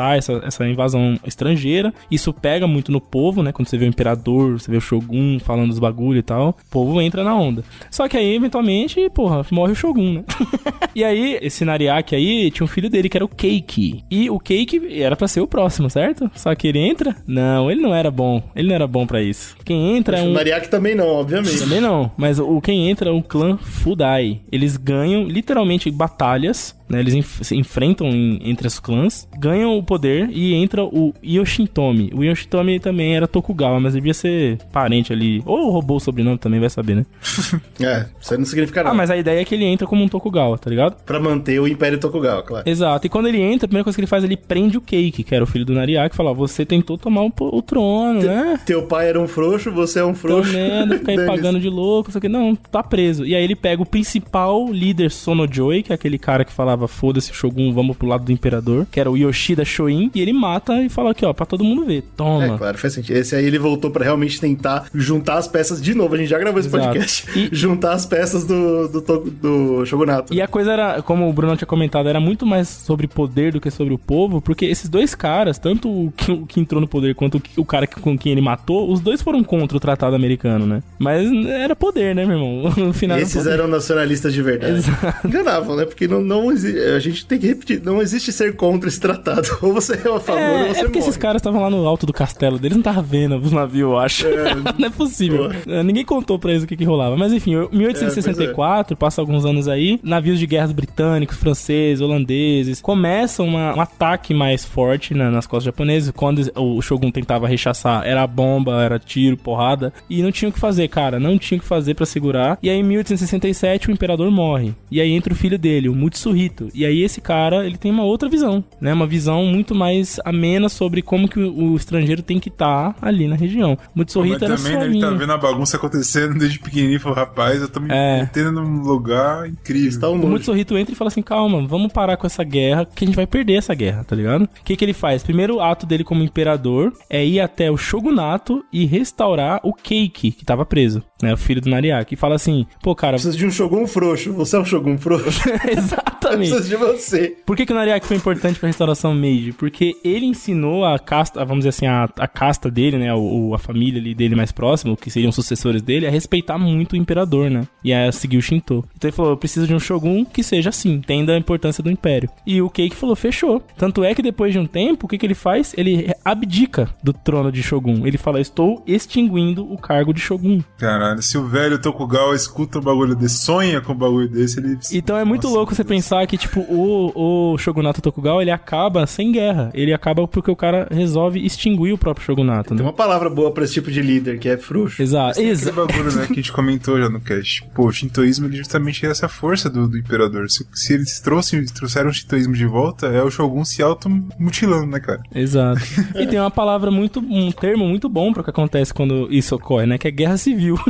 rechaçar 0.00 0.16
essa, 0.16 0.32
essa 0.44 0.68
invasão 0.68 1.18
estrangeira. 1.24 1.92
Isso 2.10 2.32
pega 2.32 2.66
muito 2.66 2.90
no 2.90 3.00
povo, 3.00 3.42
né? 3.42 3.52
Quando 3.52 3.68
você 3.68 3.76
vê 3.76 3.84
o 3.84 3.88
imperador, 3.88 4.58
você 4.58 4.70
vê 4.70 4.78
o 4.78 4.80
Shogun 4.80 5.38
falando 5.38 5.68
dos 5.68 5.78
bagulho 5.78 6.18
e 6.18 6.22
tal, 6.22 6.50
o 6.50 6.70
povo 6.70 7.00
entra 7.00 7.22
na 7.22 7.34
onda. 7.34 7.62
Só 7.90 8.08
que 8.08 8.16
aí, 8.16 8.34
eventualmente, 8.34 9.08
porra, 9.10 9.44
morre 9.50 9.72
o 9.72 9.76
Shogun, 9.76 10.14
né? 10.14 10.24
e 10.94 11.04
aí, 11.04 11.38
esse 11.42 11.64
Nariaki 11.64 12.14
aí 12.14 12.50
tinha 12.50 12.64
um 12.64 12.68
filho 12.68 12.88
dele 12.88 13.08
que 13.08 13.16
era 13.16 13.24
o 13.24 13.28
Keiki. 13.28 14.04
E 14.10 14.30
o 14.30 14.38
Keiki 14.38 15.00
era 15.00 15.16
pra 15.16 15.28
ser 15.28 15.40
o 15.40 15.46
próximo, 15.46 15.90
certo? 15.90 16.30
Só 16.34 16.54
que 16.54 16.68
ele 16.68 16.78
entra? 16.78 17.16
Não, 17.26 17.70
ele 17.70 17.80
não 17.80 17.94
era 17.94 18.10
bom. 18.10 18.42
Ele 18.54 18.68
não 18.68 18.74
era 18.74 18.86
bom 18.86 19.06
pra 19.06 19.22
isso. 19.22 19.56
Quem 19.64 19.96
entra 19.96 20.18
é 20.18 20.22
O 20.22 20.26
um. 20.26 20.32
Nariaki 20.32 20.68
também 20.68 20.94
não, 20.94 21.08
obviamente. 21.08 21.58
Também 21.58 21.80
não, 21.80 22.10
mas 22.16 22.38
o 22.38 22.60
quem 22.60 22.88
entra 22.88 23.10
é 23.10 23.12
o 23.12 23.22
clã 23.22 23.56
Fudai. 23.56 24.40
Eles 24.50 24.76
ganham 24.76 25.24
literalmente 25.24 25.90
batalhas, 25.90 26.74
né? 26.90 27.00
Eles 27.00 27.14
enf- 27.14 27.42
se 27.42 27.56
enfrentam 27.56 28.08
em- 28.08 28.38
entre 28.44 28.66
os 28.66 28.78
clãs, 28.78 29.26
ganham 29.38 29.76
o 29.78 29.82
poder 29.82 30.28
e 30.30 30.54
entra 30.54 30.84
o 30.84 31.14
Yoshintomi. 31.24 32.10
O 32.14 32.22
Yoshintomi 32.24 32.78
também 32.80 33.16
era 33.16 33.26
Tokugawa, 33.28 33.80
mas 33.80 33.94
devia 33.94 34.12
ser 34.14 34.58
parente 34.72 35.12
ali. 35.12 35.42
Ou 35.46 35.70
roubou 35.70 35.96
o 35.96 36.00
sobrenome 36.00 36.38
também, 36.38 36.60
vai 36.60 36.70
saber, 36.70 36.96
né? 36.96 37.06
É, 37.80 38.06
isso 38.20 38.34
aí 38.34 38.38
não 38.38 38.44
significa 38.44 38.82
nada. 38.82 38.94
Ah, 38.94 38.96
mas 38.96 39.10
a 39.10 39.16
ideia 39.16 39.40
é 39.40 39.44
que 39.44 39.54
ele 39.54 39.64
entra 39.64 39.86
como 39.86 40.04
um 40.04 40.08
Tokugawa, 40.08 40.58
tá 40.58 40.68
ligado? 40.68 40.96
Pra 41.04 41.18
manter 41.18 41.58
o 41.60 41.66
Império 41.66 41.98
Tokugawa, 41.98 42.42
claro. 42.42 42.68
Exato. 42.68 43.06
E 43.06 43.10
quando 43.10 43.26
ele 43.28 43.40
entra, 43.40 43.64
a 43.64 43.68
primeira 43.68 43.84
coisa 43.84 43.96
que 43.96 44.00
ele 44.00 44.06
faz, 44.06 44.22
ele 44.22 44.36
prende 44.36 44.76
o 44.76 44.80
Keiki, 44.80 45.22
que 45.24 45.34
era 45.34 45.42
o 45.44 45.46
filho 45.46 45.64
do 45.64 45.72
Nariaki, 45.72 46.14
e 46.14 46.16
fala: 46.16 46.30
"Ó, 46.30 46.34
Você 46.34 46.66
tentou 46.66 46.98
tomar 46.98 47.22
o, 47.22 47.32
o 47.40 47.62
trono, 47.62 48.22
né? 48.22 48.60
Teu 48.66 48.82
pai 48.82 49.08
era 49.08 49.18
um 49.20 49.26
frouxo, 49.28 49.70
você 49.72 50.00
é 50.00 50.04
um 50.04 50.08
Tô 50.12 50.16
frouxo. 50.18 50.52
merda, 50.52 50.98
ficar 50.98 51.12
aí 51.12 51.24
pagando 51.26 51.58
de 51.60 51.68
louco, 51.70 52.10
isso 52.10 52.18
aqui. 52.18 52.28
Não, 52.28 52.54
tá 52.54 52.82
preso. 52.82 53.24
E 53.24 53.34
aí 53.34 53.42
ele 53.42 53.56
pega 53.56 53.82
o 53.82 53.86
principal 53.86 54.70
líder 54.70 55.10
Sonojoy, 55.10 55.82
que 55.82 55.92
é 55.92 55.94
aquele 55.94 56.18
cara 56.18 56.44
que 56.44 56.52
falava, 56.52 56.79
foda-se, 56.88 57.32
Shogun, 57.32 57.72
vamos 57.72 57.96
pro 57.96 58.06
lado 58.08 58.24
do 58.24 58.32
imperador, 58.32 58.86
que 58.90 59.00
era 59.00 59.10
o 59.10 59.16
Yoshida 59.16 59.64
Shoin, 59.64 60.10
e 60.14 60.20
ele 60.20 60.32
mata 60.32 60.82
e 60.82 60.88
fala 60.88 61.10
aqui, 61.10 61.24
ó, 61.24 61.32
pra 61.32 61.46
todo 61.46 61.64
mundo 61.64 61.84
ver. 61.84 61.98
É, 61.98 62.02
Toma. 62.16 62.58
claro, 62.58 62.78
faz 62.78 62.92
sentido. 62.94 63.16
Esse 63.16 63.34
aí 63.36 63.44
ele 63.44 63.58
voltou 63.58 63.90
pra 63.90 64.04
realmente 64.04 64.40
tentar 64.40 64.86
juntar 64.94 65.34
as 65.38 65.48
peças 65.48 65.80
de 65.80 65.94
novo. 65.94 66.14
A 66.14 66.18
gente 66.18 66.28
já 66.28 66.38
gravou 66.38 66.60
esse 66.60 66.68
Exato. 66.68 66.84
podcast. 66.84 67.26
E- 67.38 67.48
Juntar 67.60 67.92
as 67.92 68.06
peças 68.06 68.44
do, 68.44 68.88
do, 68.88 69.30
do 69.30 69.86
Shogunato. 69.86 70.32
E 70.32 70.40
a 70.40 70.46
coisa 70.48 70.72
era, 70.72 71.02
como 71.02 71.28
o 71.28 71.32
Bruno 71.32 71.56
tinha 71.56 71.66
comentado, 71.66 72.08
era 72.08 72.20
muito 72.20 72.46
mais 72.46 72.68
sobre 72.68 73.06
poder 73.06 73.52
do 73.52 73.60
que 73.60 73.70
sobre 73.70 73.92
o 73.94 73.98
povo, 73.98 74.40
porque 74.40 74.64
esses 74.66 74.88
dois 74.88 75.14
caras, 75.14 75.58
tanto 75.58 75.88
o 75.88 76.12
que, 76.16 76.32
o 76.32 76.46
que 76.46 76.60
entrou 76.60 76.80
no 76.80 76.88
poder 76.88 77.14
quanto 77.14 77.36
o, 77.38 77.40
que- 77.40 77.60
o 77.60 77.64
cara 77.64 77.86
que- 77.86 78.00
com 78.00 78.16
quem 78.18 78.32
ele 78.32 78.40
matou, 78.40 78.90
os 78.90 79.00
dois 79.00 79.20
foram 79.22 79.42
contra 79.44 79.76
o 79.76 79.80
tratado 79.80 80.14
americano, 80.16 80.66
né? 80.66 80.82
Mas 80.98 81.30
era 81.46 81.74
poder, 81.76 82.14
né, 82.14 82.24
meu 82.24 82.36
irmão? 82.38 82.72
No 82.80 82.92
final 82.94 83.16
era 83.16 83.24
Esses 83.26 83.42
poder. 83.42 83.54
eram 83.54 83.68
nacionalistas 83.68 84.32
de 84.32 84.42
verdade. 84.42 84.74
Exato. 84.78 85.26
Enganavam, 85.26 85.76
né? 85.76 85.84
Porque 85.84 86.08
não, 86.08 86.20
não 86.22 86.50
exi- 86.50 86.69
a 86.78 86.98
gente 86.98 87.24
tem 87.26 87.38
que 87.38 87.46
repetir, 87.46 87.82
não 87.84 88.00
existe 88.00 88.32
ser 88.32 88.54
contra 88.56 88.88
esse 88.88 89.00
tratado. 89.00 89.48
Ou 89.62 89.72
você 89.72 89.94
é 89.94 89.96
a 89.96 90.20
favor 90.20 90.30
ou 90.30 90.38
É, 90.38 90.68
você 90.68 90.80
é 90.80 90.82
porque 90.84 90.98
morre. 90.98 91.10
esses 91.10 91.16
caras 91.16 91.40
estavam 91.40 91.60
lá 91.62 91.70
no 91.70 91.86
alto 91.86 92.06
do 92.06 92.12
castelo 92.12 92.58
deles, 92.58 92.76
não 92.76 92.80
estavam 92.80 93.02
vendo 93.02 93.36
os 93.36 93.52
navios, 93.52 93.80
eu 93.90 93.98
acho. 93.98 94.26
não 94.78 94.86
é 94.86 94.90
possível. 94.90 95.50
É, 95.66 95.82
Ninguém 95.82 96.04
contou 96.04 96.38
pra 96.38 96.50
eles 96.50 96.62
o 96.62 96.66
que, 96.66 96.76
que 96.76 96.84
rolava. 96.84 97.16
Mas 97.16 97.32
enfim, 97.32 97.54
É, 97.56 97.68
1864, 97.72 98.96
passa 98.96 99.20
alguns 99.20 99.44
anos 99.44 99.68
aí, 99.68 99.98
navios 100.02 100.38
de 100.38 100.46
guerras 100.46 100.72
britânicos, 100.72 101.36
franceses, 101.36 102.00
holandeses, 102.00 102.80
começam 102.80 103.46
uma- 103.46 103.74
um 103.76 103.80
ataque 103.80 104.32
mais 104.34 104.64
forte 104.64 105.14
na- 105.14 105.30
nas 105.30 105.46
costas 105.46 105.64
japonesas. 105.64 106.12
Quando 106.14 106.50
o 106.56 106.80
Shogun 106.82 107.10
tentava 107.10 107.46
rechaçar, 107.48 108.06
era 108.06 108.26
bomba, 108.26 108.82
era 108.82 108.98
tiro, 108.98 109.36
porrada. 109.36 109.92
E 110.08 110.22
não 110.22 110.32
tinha 110.32 110.48
o 110.48 110.52
que 110.52 110.58
fazer, 110.58 110.88
cara. 110.88 111.18
Não 111.20 111.38
tinha 111.38 111.58
o 111.58 111.60
que 111.60 111.66
fazer 111.66 111.94
pra 111.94 112.06
segurar. 112.06 112.58
E 112.62 112.68
aí, 112.70 112.76
em 112.78 112.82
1867, 112.82 113.88
o 113.88 113.92
imperador 113.92 114.30
morre. 114.30 114.74
E 114.90 115.00
aí 115.00 115.10
entra 115.12 115.32
o 115.32 115.36
filho 115.36 115.58
dele, 115.58 115.88
o 115.88 115.94
Mutsuhito. 115.94 116.59
E 116.74 116.84
aí, 116.84 117.02
esse 117.02 117.20
cara, 117.20 117.64
ele 117.66 117.76
tem 117.78 117.90
uma 117.90 118.04
outra 118.04 118.28
visão, 118.28 118.62
né? 118.80 118.92
Uma 118.92 119.06
visão 119.06 119.44
muito 119.46 119.74
mais 119.74 120.18
amena 120.24 120.68
sobre 120.68 121.02
como 121.02 121.28
que 121.28 121.38
o, 121.40 121.72
o 121.72 121.76
estrangeiro 121.76 122.22
tem 122.22 122.38
que 122.38 122.48
estar 122.48 122.94
ali 123.00 123.26
na 123.28 123.36
região. 123.36 123.76
Mutsuhito 123.94 124.44
era 124.44 124.56
também 124.56 124.76
né, 124.76 124.84
ele 124.86 125.00
tá 125.00 125.10
vendo 125.10 125.32
a 125.32 125.38
bagunça 125.38 125.76
acontecendo 125.76 126.38
desde 126.38 126.58
pequenininho 126.58 126.96
e 126.96 127.00
falou, 127.00 127.16
rapaz, 127.16 127.60
eu 127.60 127.68
tô 127.68 127.80
me 127.80 127.88
É. 127.92 128.20
metendo 128.20 128.52
num 128.52 128.82
lugar 128.82 129.48
incrível. 129.48 129.88
Está 129.88 130.08
um 130.08 130.20
O. 130.20 130.28
Mutsuhito 130.28 130.76
entra 130.76 130.92
e 130.92 130.96
fala 130.96 131.08
assim: 131.08 131.22
calma, 131.22 131.66
vamos 131.66 131.92
parar 131.92 132.16
com 132.16 132.26
essa 132.26 132.42
guerra, 132.44 132.84
que 132.86 133.04
a 133.04 133.06
gente 133.06 133.16
vai 133.16 133.26
perder 133.26 133.54
essa 133.54 133.74
guerra, 133.74 134.04
tá 134.04 134.14
ligado? 134.16 134.44
O 134.44 134.48
que, 134.64 134.76
que 134.76 134.84
ele 134.84 134.92
faz? 134.92 135.22
Primeiro 135.22 135.60
ato 135.60 135.86
dele 135.86 136.04
como 136.04 136.22
imperador 136.22 136.92
é 137.08 137.24
ir 137.24 137.40
até 137.40 137.70
o 137.70 137.76
shogunato 137.76 138.64
e 138.72 138.84
restaurar 138.86 139.60
o 139.62 139.72
Keiki, 139.72 140.30
que 140.32 140.44
tava 140.44 140.64
preso, 140.64 141.02
né? 141.22 141.32
O 141.32 141.36
filho 141.36 141.60
do 141.60 141.68
Nariaki. 141.70 142.14
E 142.14 142.16
fala 142.16 142.34
assim: 142.34 142.66
pô, 142.82 142.94
cara. 142.94 143.14
Precisa 143.14 143.36
de 143.36 143.46
um 143.46 143.50
Shogun 143.50 143.86
frouxo. 143.86 144.32
Você 144.34 144.56
é 144.56 144.58
um 144.60 144.64
Shogun 144.64 144.98
frouxo. 144.98 145.40
Exatamente. 145.68 146.49
De 146.58 146.76
você. 146.76 147.36
Por 147.46 147.56
que, 147.56 147.66
que 147.66 147.72
o 147.72 147.76
Nariaki 147.76 148.06
foi 148.06 148.16
importante 148.16 148.58
pra 148.58 148.66
restauração 148.66 149.14
Meiji? 149.14 149.52
Porque 149.52 149.96
ele 150.04 150.26
ensinou 150.26 150.84
a 150.84 150.98
casta, 150.98 151.44
vamos 151.44 151.60
dizer 151.64 151.68
assim, 151.70 151.86
a, 151.86 152.08
a 152.18 152.26
casta 152.28 152.70
dele, 152.70 152.98
né? 152.98 153.12
O, 153.14 153.48
o- 153.50 153.54
a 153.54 153.58
família 153.58 154.00
ali 154.00 154.14
dele 154.14 154.34
mais 154.34 154.50
próximo, 154.52 154.96
que 154.96 155.10
seriam 155.10 155.30
sucessores 155.32 155.82
dele, 155.82 156.06
a 156.06 156.10
respeitar 156.10 156.58
muito 156.58 156.92
o 156.92 156.96
imperador, 156.96 157.50
né? 157.50 157.66
E 157.84 157.92
a 157.92 158.10
seguir 158.12 158.36
o 158.38 158.42
Shinto. 158.42 158.84
Então 158.96 159.08
ele 159.08 159.16
falou: 159.16 159.32
eu 159.32 159.36
preciso 159.36 159.66
de 159.66 159.74
um 159.74 159.78
shogun 159.80 160.24
que 160.24 160.42
seja 160.42 160.70
assim, 160.70 160.92
entenda 160.94 161.34
a 161.34 161.38
importância 161.38 161.82
do 161.82 161.90
império. 161.90 162.28
E 162.46 162.60
o 162.62 162.70
Keiki 162.70 162.96
falou: 162.96 163.14
fechou. 163.16 163.62
Tanto 163.76 164.02
é 164.04 164.14
que 164.14 164.22
depois 164.22 164.52
de 164.52 164.58
um 164.58 164.66
tempo, 164.66 165.06
o 165.06 165.08
que, 165.08 165.18
que 165.18 165.26
ele 165.26 165.34
faz? 165.34 165.74
Ele 165.76 166.10
abdica 166.24 166.88
do 167.02 167.12
trono 167.12 167.50
de 167.52 167.62
shogun. 167.62 168.06
Ele 168.06 168.18
fala: 168.18 168.40
estou 168.40 168.82
extinguindo 168.86 169.70
o 169.70 169.76
cargo 169.78 170.12
de 170.14 170.20
shogun. 170.20 170.60
Caralho, 170.78 171.22
se 171.22 171.36
o 171.36 171.46
velho 171.46 171.78
Tokugawa 171.80 172.34
escuta 172.34 172.78
um 172.78 172.82
bagulho 172.82 173.14
desse, 173.14 173.38
sonha 173.44 173.80
com 173.80 173.92
um 173.92 173.96
bagulho 173.96 174.28
desse, 174.28 174.58
ele... 174.60 174.78
Então 174.92 175.16
é 175.16 175.24
muito 175.24 175.44
Nossa, 175.44 175.56
louco 175.56 175.74
você 175.74 175.84
pensar 175.84 176.26
que, 176.30 176.38
tipo, 176.38 176.60
o, 176.60 177.54
o 177.54 177.58
Shogunato 177.58 178.00
Tokugawa, 178.00 178.40
ele 178.40 178.52
acaba 178.52 179.04
sem 179.04 179.32
guerra. 179.32 179.68
Ele 179.74 179.92
acaba 179.92 180.28
porque 180.28 180.48
o 180.48 180.54
cara 180.54 180.86
resolve 180.88 181.44
extinguir 181.44 181.92
o 181.92 181.98
próprio 181.98 182.24
Shogunato, 182.24 182.68
Tem 182.68 182.76
né? 182.76 182.84
uma 182.84 182.92
palavra 182.92 183.28
boa 183.28 183.50
pra 183.50 183.64
esse 183.64 183.72
tipo 183.74 183.90
de 183.90 184.00
líder, 184.00 184.38
que 184.38 184.48
é 184.48 184.56
frouxo. 184.56 185.02
Exato. 185.02 185.40
Esse 185.40 185.68
Exa 185.68 185.72
bagulho, 185.72 186.12
né, 186.12 186.26
que 186.26 186.34
a 186.34 186.36
gente 186.36 186.52
comentou 186.52 187.00
já 187.00 187.08
no 187.08 187.20
cast. 187.20 187.64
Pô, 187.74 187.88
o 187.88 187.92
shintoísmo 187.92 188.46
ele 188.46 188.58
justamente 188.58 189.04
é 189.04 189.10
essa 189.10 189.26
força 189.28 189.68
do, 189.68 189.88
do 189.88 189.98
imperador. 189.98 190.48
Se, 190.48 190.64
se 190.72 190.94
eles 190.94 191.18
trouxem, 191.18 191.64
trouxeram 191.64 192.10
o 192.10 192.12
shintoísmo 192.12 192.54
de 192.54 192.64
volta, 192.64 193.08
é 193.08 193.20
o 193.24 193.30
Shogun 193.30 193.64
se 193.64 193.82
automutilando, 193.82 194.86
né, 194.86 195.00
cara? 195.00 195.20
Exato. 195.34 195.80
E 196.14 196.28
tem 196.28 196.38
uma 196.38 196.50
palavra 196.50 196.92
muito, 196.92 197.18
um 197.18 197.50
termo 197.50 197.88
muito 197.88 198.08
bom 198.08 198.32
para 198.32 198.42
o 198.42 198.44
que 198.44 198.50
acontece 198.50 198.94
quando 198.94 199.26
isso 199.32 199.56
ocorre, 199.56 199.86
né? 199.86 199.98
Que 199.98 200.06
é 200.06 200.12
guerra 200.12 200.36
civil. 200.36 200.78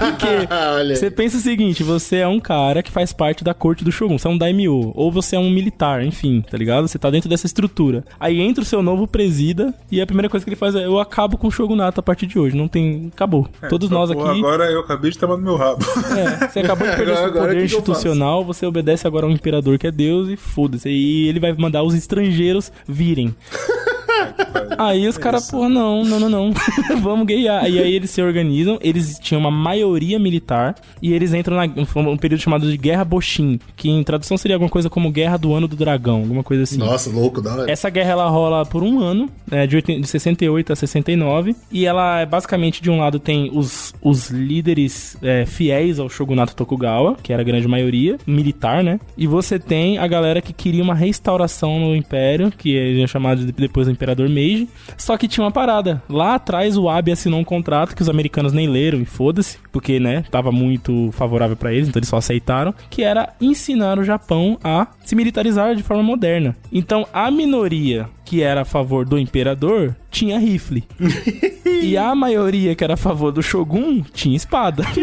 Porque 0.00 0.48
você 0.96 1.10
pensa 1.10 1.36
o 1.36 1.40
seguinte, 1.40 1.82
você 1.82 2.16
é 2.16 2.28
um 2.28 2.40
cara 2.40 2.82
que 2.82 2.90
faz 2.90 3.12
parte 3.12 3.44
da 3.44 3.52
corte 3.74 3.84
do 3.84 3.90
Shogun, 3.90 4.16
você 4.16 4.28
é 4.28 4.30
um 4.30 4.38
daimyo, 4.38 4.92
ou 4.94 5.10
você 5.10 5.34
é 5.34 5.38
um 5.38 5.50
militar, 5.50 6.04
enfim, 6.04 6.44
tá 6.48 6.56
ligado? 6.56 6.86
Você 6.86 6.96
tá 6.98 7.10
dentro 7.10 7.28
dessa 7.28 7.44
estrutura. 7.46 8.04
Aí 8.20 8.40
entra 8.40 8.62
o 8.62 8.64
seu 8.66 8.82
novo 8.82 9.06
presida 9.06 9.74
e 9.90 10.00
a 10.00 10.06
primeira 10.06 10.28
coisa 10.28 10.44
que 10.44 10.50
ele 10.50 10.56
faz 10.56 10.74
é 10.76 10.84
eu 10.84 11.00
acabo 11.00 11.36
com 11.36 11.48
o 11.48 11.50
Shogunato 11.50 11.98
a 11.98 12.02
partir 12.02 12.26
de 12.26 12.38
hoje, 12.38 12.56
não 12.56 12.68
tem, 12.68 13.10
acabou. 13.12 13.48
Todos 13.68 13.90
nós 13.90 14.12
Pô, 14.12 14.20
aqui 14.24 14.38
Agora 14.38 14.70
eu 14.70 14.80
acabei 14.80 15.10
de 15.10 15.18
tomar 15.18 15.36
no 15.36 15.42
meu 15.42 15.56
rabo. 15.56 15.84
é, 16.16 16.48
você 16.48 16.60
acabou 16.60 16.88
de 16.88 16.96
perder 16.96 17.12
Agora- 17.18 17.32
seu 17.32 17.42
poder 17.42 17.64
institucional, 17.64 18.44
você 18.44 18.64
obedece 18.64 19.06
agora 19.06 19.26
ao 19.26 19.32
imperador 19.32 19.76
que 19.78 19.86
é 19.88 19.90
Deus 19.90 20.28
e 20.28 20.36
foda-se. 20.36 20.88
E 20.88 21.28
ele 21.28 21.40
vai 21.40 21.52
mandar 21.52 21.82
os 21.82 21.94
estrangeiros 21.94 22.70
virem. 22.86 23.34
Aí 24.78 25.06
os 25.06 25.16
caras, 25.16 25.50
porra, 25.50 25.68
não, 25.68 26.04
não, 26.04 26.18
não, 26.20 26.28
não. 26.28 26.52
Vamos 27.00 27.26
guerrear. 27.26 27.68
E 27.70 27.78
aí 27.78 27.94
eles 27.94 28.10
se 28.10 28.20
organizam, 28.20 28.78
eles 28.82 29.18
tinham 29.20 29.40
uma 29.40 29.50
maioria 29.50 30.18
militar 30.18 30.74
e 31.00 31.12
eles 31.12 31.32
entram 31.32 31.56
na, 31.56 31.64
um 31.64 32.16
período 32.16 32.40
chamado 32.40 32.68
de 32.70 32.76
Guerra 32.76 33.04
Boshin, 33.04 33.60
que 33.76 33.88
em 33.88 34.02
tradução 34.02 34.36
seria 34.36 34.56
alguma 34.56 34.70
coisa 34.70 34.90
como 34.90 35.10
Guerra 35.10 35.36
do 35.36 35.54
Ano 35.54 35.68
do 35.68 35.76
Dragão, 35.76 36.20
alguma 36.20 36.42
coisa 36.42 36.64
assim. 36.64 36.78
Nossa, 36.78 37.10
louco, 37.10 37.40
da 37.40 37.54
hora. 37.54 37.70
Essa 37.70 37.88
guerra 37.88 38.12
ela 38.12 38.28
rola 38.28 38.66
por 38.66 38.82
um 38.82 38.98
ano, 39.00 39.28
né, 39.46 39.66
de, 39.66 39.76
80 39.76 40.00
de 40.00 40.08
68 40.08 40.72
a 40.72 40.76
69, 40.76 41.54
e 41.70 41.86
ela 41.86 42.20
é 42.20 42.26
basicamente 42.26 42.82
de 42.82 42.90
um 42.90 42.98
lado 42.98 43.18
tem 43.18 43.50
os, 43.52 43.94
os 44.02 44.30
líderes 44.30 45.16
é, 45.22 45.46
fiéis 45.46 45.98
ao 45.98 46.08
shogunato 46.08 46.54
Tokugawa, 46.56 47.16
que 47.22 47.32
era 47.32 47.42
a 47.42 47.44
grande 47.44 47.68
maioria, 47.68 48.18
militar, 48.26 48.82
né? 48.82 48.98
E 49.16 49.26
você 49.26 49.58
tem 49.58 49.98
a 49.98 50.06
galera 50.06 50.40
que 50.42 50.52
queria 50.52 50.82
uma 50.82 50.94
restauração 50.94 51.78
no 51.78 51.94
império, 51.94 52.50
que 52.56 52.76
é 52.76 53.06
chamado 53.06 53.44
de- 53.44 53.52
depois 53.52 53.86
do 53.86 53.92
Imperador 53.92 54.13
Meiji. 54.22 54.68
Só 54.96 55.16
que 55.16 55.28
tinha 55.28 55.44
uma 55.44 55.50
parada. 55.50 56.02
Lá 56.08 56.34
atrás 56.34 56.76
o 56.76 56.88
Abe 56.88 57.12
assinou 57.12 57.40
um 57.40 57.44
contrato 57.44 57.94
que 57.94 58.02
os 58.02 58.08
americanos 58.08 58.52
nem 58.52 58.68
leram 58.68 59.00
e 59.00 59.04
foda-se, 59.04 59.58
porque, 59.72 59.98
né, 60.00 60.24
tava 60.30 60.50
muito 60.52 61.10
favorável 61.12 61.56
pra 61.56 61.72
eles, 61.72 61.88
então 61.88 61.98
eles 61.98 62.08
só 62.08 62.16
aceitaram, 62.16 62.74
que 62.90 63.02
era 63.02 63.34
ensinar 63.40 63.98
o 63.98 64.04
Japão 64.04 64.58
a 64.62 64.86
se 65.04 65.14
militarizar 65.14 65.74
de 65.74 65.82
forma 65.82 66.02
moderna. 66.02 66.56
Então 66.72 67.06
a 67.12 67.30
minoria 67.30 68.08
que 68.24 68.42
era 68.42 68.62
a 68.62 68.64
favor 68.64 69.04
do 69.04 69.18
imperador 69.18 69.94
tinha 70.10 70.38
rifle. 70.38 70.84
e 71.82 71.96
a 71.96 72.14
maioria 72.14 72.74
que 72.74 72.84
era 72.84 72.94
a 72.94 72.96
favor 72.96 73.32
do 73.32 73.42
shogun 73.42 74.02
tinha 74.12 74.36
espada. 74.36 74.84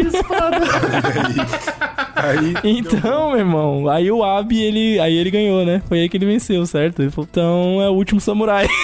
Aí, 2.15 2.53
Então, 2.63 3.31
meu 3.31 3.39
irmão, 3.39 3.89
aí 3.89 4.11
o 4.11 4.23
Abe, 4.23 4.61
ele, 4.61 4.99
aí 4.99 5.17
ele 5.17 5.31
ganhou, 5.31 5.65
né? 5.65 5.81
Foi 5.87 6.01
aí 6.01 6.09
que 6.09 6.17
ele 6.17 6.25
venceu, 6.27 6.63
certo? 6.67 7.01
Ele 7.01 7.09
falou, 7.09 7.27
então 7.31 7.81
é 7.81 7.89
o 7.89 7.93
último 7.93 8.21
samurai. 8.21 8.67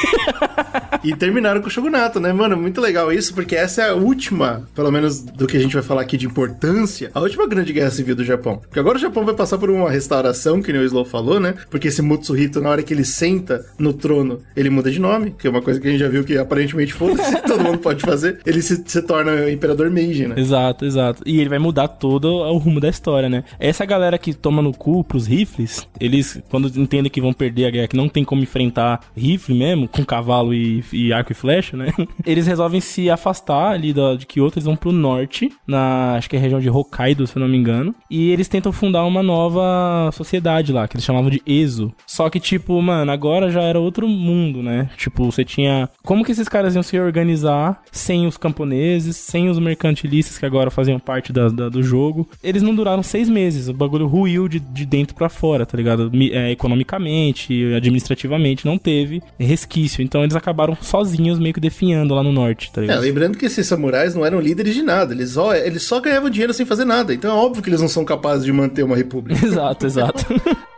E 1.03 1.15
terminaram 1.15 1.61
com 1.61 1.67
o 1.67 1.69
Shogunato, 1.69 2.19
né, 2.19 2.33
mano? 2.33 2.57
Muito 2.57 2.81
legal 2.81 3.13
isso, 3.13 3.33
porque 3.33 3.55
essa 3.55 3.81
é 3.83 3.89
a 3.89 3.93
última, 3.93 4.67
pelo 4.75 4.91
menos 4.91 5.21
do 5.21 5.45
que 5.47 5.55
a 5.55 5.59
gente 5.59 5.73
vai 5.73 5.83
falar 5.83 6.01
aqui 6.01 6.17
de 6.17 6.25
importância, 6.25 7.11
a 7.13 7.19
última 7.21 7.47
grande 7.47 7.71
guerra 7.71 7.91
civil 7.91 8.15
do 8.15 8.25
Japão. 8.25 8.57
Porque 8.57 8.79
agora 8.79 8.97
o 8.97 8.99
Japão 9.01 9.23
vai 9.23 9.35
passar 9.35 9.57
por 9.57 9.69
uma 9.69 9.89
restauração, 9.89 10.61
que 10.61 10.73
nem 10.73 10.81
o 10.81 10.85
Slow 10.85 11.05
falou, 11.05 11.39
né? 11.39 11.53
Porque 11.69 11.87
esse 11.87 12.01
Mutsuhito, 12.01 12.59
na 12.59 12.69
hora 12.69 12.83
que 12.83 12.93
ele 12.93 13.05
senta 13.05 13.65
no 13.77 13.93
trono, 13.93 14.26
ele 14.55 14.69
muda 14.69 14.91
de 14.91 14.99
nome, 14.99 15.31
que 15.31 15.47
é 15.47 15.49
uma 15.49 15.61
coisa 15.61 15.79
que 15.79 15.87
a 15.87 15.91
gente 15.91 15.99
já 15.99 16.09
viu 16.09 16.23
que 16.23 16.37
aparentemente 16.37 16.93
foda-se, 16.93 17.41
todo 17.45 17.63
mundo 17.63 17.77
pode 17.79 18.01
fazer. 18.01 18.39
Ele 18.45 18.61
se, 18.61 18.83
se 18.85 19.01
torna 19.01 19.49
Imperador 19.51 19.89
Meiji, 19.89 20.27
né? 20.27 20.35
exato, 20.37 20.85
exato. 20.85 21.23
E 21.25 21.39
ele 21.39 21.49
vai 21.49 21.59
mudar 21.59 21.87
todo 21.87 22.25
o 22.25 22.57
rumo 22.57 22.79
da 22.79 22.89
história, 22.89 23.29
né? 23.29 23.43
Essa 23.59 23.85
galera 23.85 24.17
que 24.17 24.33
toma 24.33 24.61
no 24.61 24.73
cu 24.73 25.03
pros 25.03 25.27
rifles, 25.27 25.87
eles, 25.99 26.41
quando 26.49 26.67
entendem 26.79 27.11
que 27.11 27.21
vão 27.21 27.33
perder 27.33 27.65
a 27.65 27.69
guerra, 27.69 27.87
que 27.87 27.97
não 27.97 28.09
tem 28.09 28.23
como 28.23 28.41
enfrentar 28.41 29.01
rifle 29.15 29.55
mesmo, 29.55 29.87
com 29.87 30.03
cavalo 30.05 30.53
e, 30.53 30.83
e 30.91 31.13
arco 31.13 31.31
e 31.31 31.35
flecha, 31.35 31.75
né? 31.75 31.91
Eles 32.25 32.47
resolvem 32.47 32.81
se 32.81 33.09
afastar 33.09 33.71
ali 33.71 33.93
de 33.93 34.25
Kyoto, 34.25 34.57
eles 34.57 34.65
vão 34.65 34.75
pro 34.75 34.91
norte, 34.91 35.51
na, 35.65 36.15
acho 36.15 36.29
que 36.29 36.35
é 36.35 36.39
a 36.39 36.41
região 36.41 36.59
de 36.59 36.69
Hokkaido, 36.69 37.25
se 37.25 37.35
eu 37.35 37.39
não 37.39 37.47
me 37.47 37.57
engano. 37.57 37.95
E 38.09 38.31
eles 38.31 38.47
tentam 38.47 38.71
fundar 38.71 39.05
uma 39.05 39.23
nova 39.23 40.09
sociedade 40.13 40.71
lá, 40.71 40.87
que 40.87 40.95
eles 40.95 41.05
chamavam 41.05 41.29
de 41.29 41.41
Ezo. 41.45 41.93
Só 42.05 42.29
que, 42.29 42.39
tipo, 42.39 42.81
mano, 42.81 43.11
agora 43.11 43.49
já 43.49 43.61
era 43.61 43.79
outro 43.79 44.07
mundo, 44.17 44.61
né? 44.63 44.89
Tipo, 44.97 45.25
você 45.31 45.45
tinha. 45.45 45.89
Como 46.03 46.23
que 46.25 46.31
esses 46.31 46.49
caras 46.49 46.73
iam 46.75 46.83
se 46.83 46.99
organizar 46.99 47.81
sem 47.91 48.25
os 48.27 48.37
camponeses, 48.37 49.15
sem 49.15 49.49
os 49.49 49.59
mercantilistas 49.59 50.37
que 50.37 50.45
agora 50.45 50.69
faziam 50.71 50.99
parte 50.99 51.31
da, 51.31 51.49
da- 51.49 51.69
do 51.69 51.81
jogo? 51.83 52.27
Eles 52.43 52.61
não 52.61 52.75
duraram 52.75 53.03
seis 53.03 53.29
meses. 53.29 53.67
O 53.67 53.73
bagulho 53.73 54.07
ruiu 54.07 54.47
de, 54.47 54.59
de 54.59 54.85
dentro 54.85 55.15
pra 55.15 55.29
fora, 55.29 55.65
tá 55.65 55.77
ligado? 55.77 56.11
É, 56.31 56.51
economicamente, 56.51 57.73
administrativamente, 57.75 58.65
não 58.65 58.77
teve 58.77 59.21
resquício. 59.39 60.01
Então 60.01 60.23
eles 60.23 60.35
acabaram 60.35 60.75
sozinhos, 60.81 61.39
meio 61.39 61.53
que 61.53 61.59
definhando 61.59 62.13
lá 62.15 62.23
no 62.23 62.31
norte, 62.31 62.71
tá 62.71 62.81
É, 62.81 62.83
ligado? 62.83 63.01
lembrando 63.01 63.37
que 63.37 63.45
esses 63.45 63.67
samurais 63.67 64.15
não 64.15 64.25
eram 64.25 64.39
líderes 64.39 64.73
de 64.73 64.81
nada, 64.81 65.13
eles 65.13 65.31
só, 65.31 65.55
eles 65.55 65.83
só 65.83 65.99
ganhavam 65.99 66.29
dinheiro 66.29 66.53
sem 66.53 66.65
fazer 66.65 66.85
nada. 66.85 67.13
Então 67.13 67.31
é 67.31 67.33
óbvio 67.39 67.61
que 67.61 67.69
eles 67.69 67.81
não 67.81 67.87
são 67.87 68.03
capazes 68.05 68.45
de 68.45 68.51
manter 68.51 68.83
uma 68.83 68.95
república. 68.95 69.39
exato, 69.45 69.85
exato. 69.85 70.25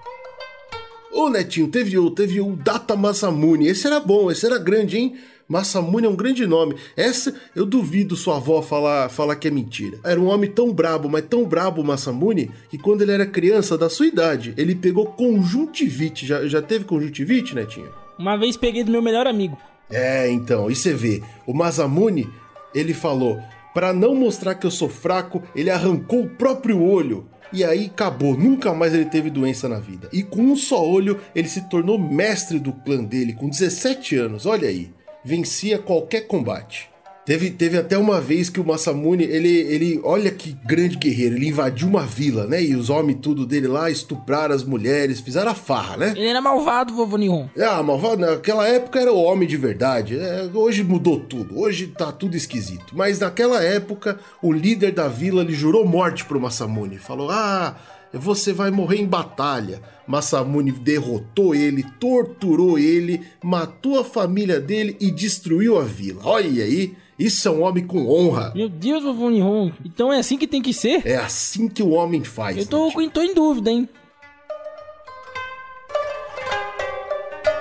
Ô 1.20 1.30
Netinho, 1.30 1.68
teve 1.68 1.98
o, 1.98 2.10
teve 2.10 2.40
o 2.40 2.56
Data 2.56 2.96
Masamune. 2.96 3.68
Esse 3.68 3.86
era 3.86 4.00
bom, 4.00 4.32
esse 4.32 4.46
era 4.46 4.58
grande, 4.58 4.98
hein? 4.98 5.18
Masamune 5.50 6.06
é 6.06 6.10
um 6.10 6.16
grande 6.16 6.48
nome. 6.48 6.78
Essa 6.96 7.36
eu 7.54 7.66
duvido 7.66 8.16
sua 8.16 8.38
avó 8.38 8.62
falar, 8.62 9.10
falar 9.10 9.36
que 9.36 9.50
é 9.50 9.52
mentira. 9.52 10.00
Era 10.02 10.18
um 10.18 10.28
homem 10.30 10.50
tão 10.50 10.72
brabo, 10.72 11.10
mas 11.10 11.26
tão 11.26 11.44
brabo 11.44 11.82
o 11.82 11.84
Masamune, 11.84 12.50
que 12.70 12.78
quando 12.78 13.02
ele 13.02 13.12
era 13.12 13.26
criança, 13.26 13.78
da 13.78 13.90
sua 13.90 14.08
idade, 14.08 14.54
ele 14.56 14.74
pegou 14.74 15.08
conjuntivite. 15.08 16.26
Já, 16.26 16.48
já 16.48 16.62
teve 16.62 16.86
conjuntivite, 16.86 17.54
Netinho? 17.54 17.90
Uma 18.18 18.38
vez 18.38 18.56
peguei 18.56 18.86
do 18.86 18.92
meu 18.92 19.02
melhor 19.02 19.28
amigo. 19.28 19.58
É, 19.92 20.32
então, 20.32 20.72
e 20.72 20.76
você 20.76 20.94
vê, 20.94 21.22
o 21.46 21.54
Masamune, 21.54 22.30
ele 22.74 22.94
falou, 22.94 23.42
pra 23.74 23.92
não 23.92 24.16
mostrar 24.16 24.56
que 24.56 24.66
eu 24.66 24.72
sou 24.72 24.88
fraco, 24.88 25.44
ele 25.54 25.70
arrancou 25.70 26.24
o 26.24 26.30
próprio 26.30 26.82
olho. 26.82 27.28
E 27.52 27.64
aí 27.64 27.88
acabou, 27.88 28.38
nunca 28.38 28.74
mais 28.74 28.94
ele 28.94 29.06
teve 29.06 29.30
doença 29.30 29.68
na 29.68 29.80
vida. 29.80 30.08
E 30.14 30.22
com 30.22 30.42
um 30.42 30.56
só 30.56 30.88
olho, 30.88 31.20
ele 31.34 31.48
se 31.48 31.62
tornou 31.70 31.98
mestre 31.98 32.60
do 32.60 32.72
clã 32.72 33.04
dele 33.04 33.34
com 33.34 33.50
17 33.50 34.16
anos, 34.16 34.46
olha 34.46 34.68
aí. 34.68 34.92
Vencia 35.24 35.80
qualquer 35.80 36.28
combate. 36.28 36.90
Teve, 37.30 37.52
teve 37.52 37.78
até 37.78 37.96
uma 37.96 38.20
vez 38.20 38.50
que 38.50 38.60
o 38.60 38.66
Masamune, 38.66 39.24
ele, 39.24 39.56
ele, 39.56 40.02
olha 40.04 40.32
que 40.32 40.58
grande 40.66 40.98
guerreiro, 40.98 41.36
ele 41.36 41.50
invadiu 41.50 41.88
uma 41.88 42.02
vila, 42.02 42.48
né? 42.48 42.60
E 42.60 42.76
os 42.76 42.90
homens 42.90 43.20
tudo 43.22 43.46
dele 43.46 43.68
lá 43.68 43.88
estupraram 43.88 44.56
as 44.56 44.64
mulheres, 44.64 45.20
fizeram 45.20 45.52
a 45.52 45.54
farra, 45.54 45.96
né? 45.96 46.14
Ele 46.18 46.26
era 46.26 46.42
malvado, 46.42 46.92
vovô 46.96 47.18
Nihon. 47.18 47.48
Ah, 47.56 47.84
malvado, 47.84 48.22
naquela 48.22 48.68
época 48.68 49.00
era 49.00 49.14
o 49.14 49.22
homem 49.22 49.48
de 49.48 49.58
verdade. 49.58 50.18
É, 50.18 50.50
hoje 50.52 50.84
mudou 50.84 51.20
tudo. 51.20 51.60
Hoje 51.60 51.94
tá 51.96 52.12
tudo 52.12 52.36
esquisito. 52.36 52.98
Mas 52.98 53.20
naquela 53.20 53.64
época, 53.64 54.18
o 54.42 54.52
líder 54.52 54.92
da 54.92 55.08
vila 55.08 55.44
lhe 55.44 55.54
jurou 55.54 55.86
morte 55.86 56.26
pro 56.26 56.42
Masamune. 56.42 56.98
Falou: 56.98 57.30
Ah, 57.30 57.76
você 58.18 58.54
vai 58.54 58.72
morrer 58.72 58.98
em 58.98 59.06
batalha. 59.06 59.82
Masamune 60.08 60.72
derrotou 60.72 61.54
ele, 61.54 61.84
torturou 62.00 62.80
ele, 62.80 63.22
matou 63.44 64.00
a 64.00 64.04
família 64.04 64.60
dele 64.60 64.98
e 65.00 65.12
destruiu 65.12 65.78
a 65.78 65.84
vila. 65.84 66.22
Olha 66.24 66.64
aí, 66.64 66.96
isso 67.20 67.48
é 67.48 67.52
um 67.52 67.62
homem 67.64 67.86
com 67.86 68.08
honra. 68.08 68.54
Meu 68.56 68.70
Deus, 68.70 69.04
vovô 69.04 69.30
Nihon. 69.30 69.72
Então 69.86 70.12
é 70.12 70.20
assim 70.20 70.38
que 70.38 70.48
tem 70.48 70.62
que 70.62 70.74
ser? 70.74 71.06
É 71.06 71.18
assim 71.18 71.68
que 71.68 71.84
o 71.84 71.90
homem 71.90 72.24
faz. 72.24 72.58
Eu 72.58 72.66
tô, 72.66 72.88
Netinho. 72.88 73.10
tô 73.12 73.22
em 73.22 73.34
dúvida, 73.34 73.70
hein? 73.70 73.90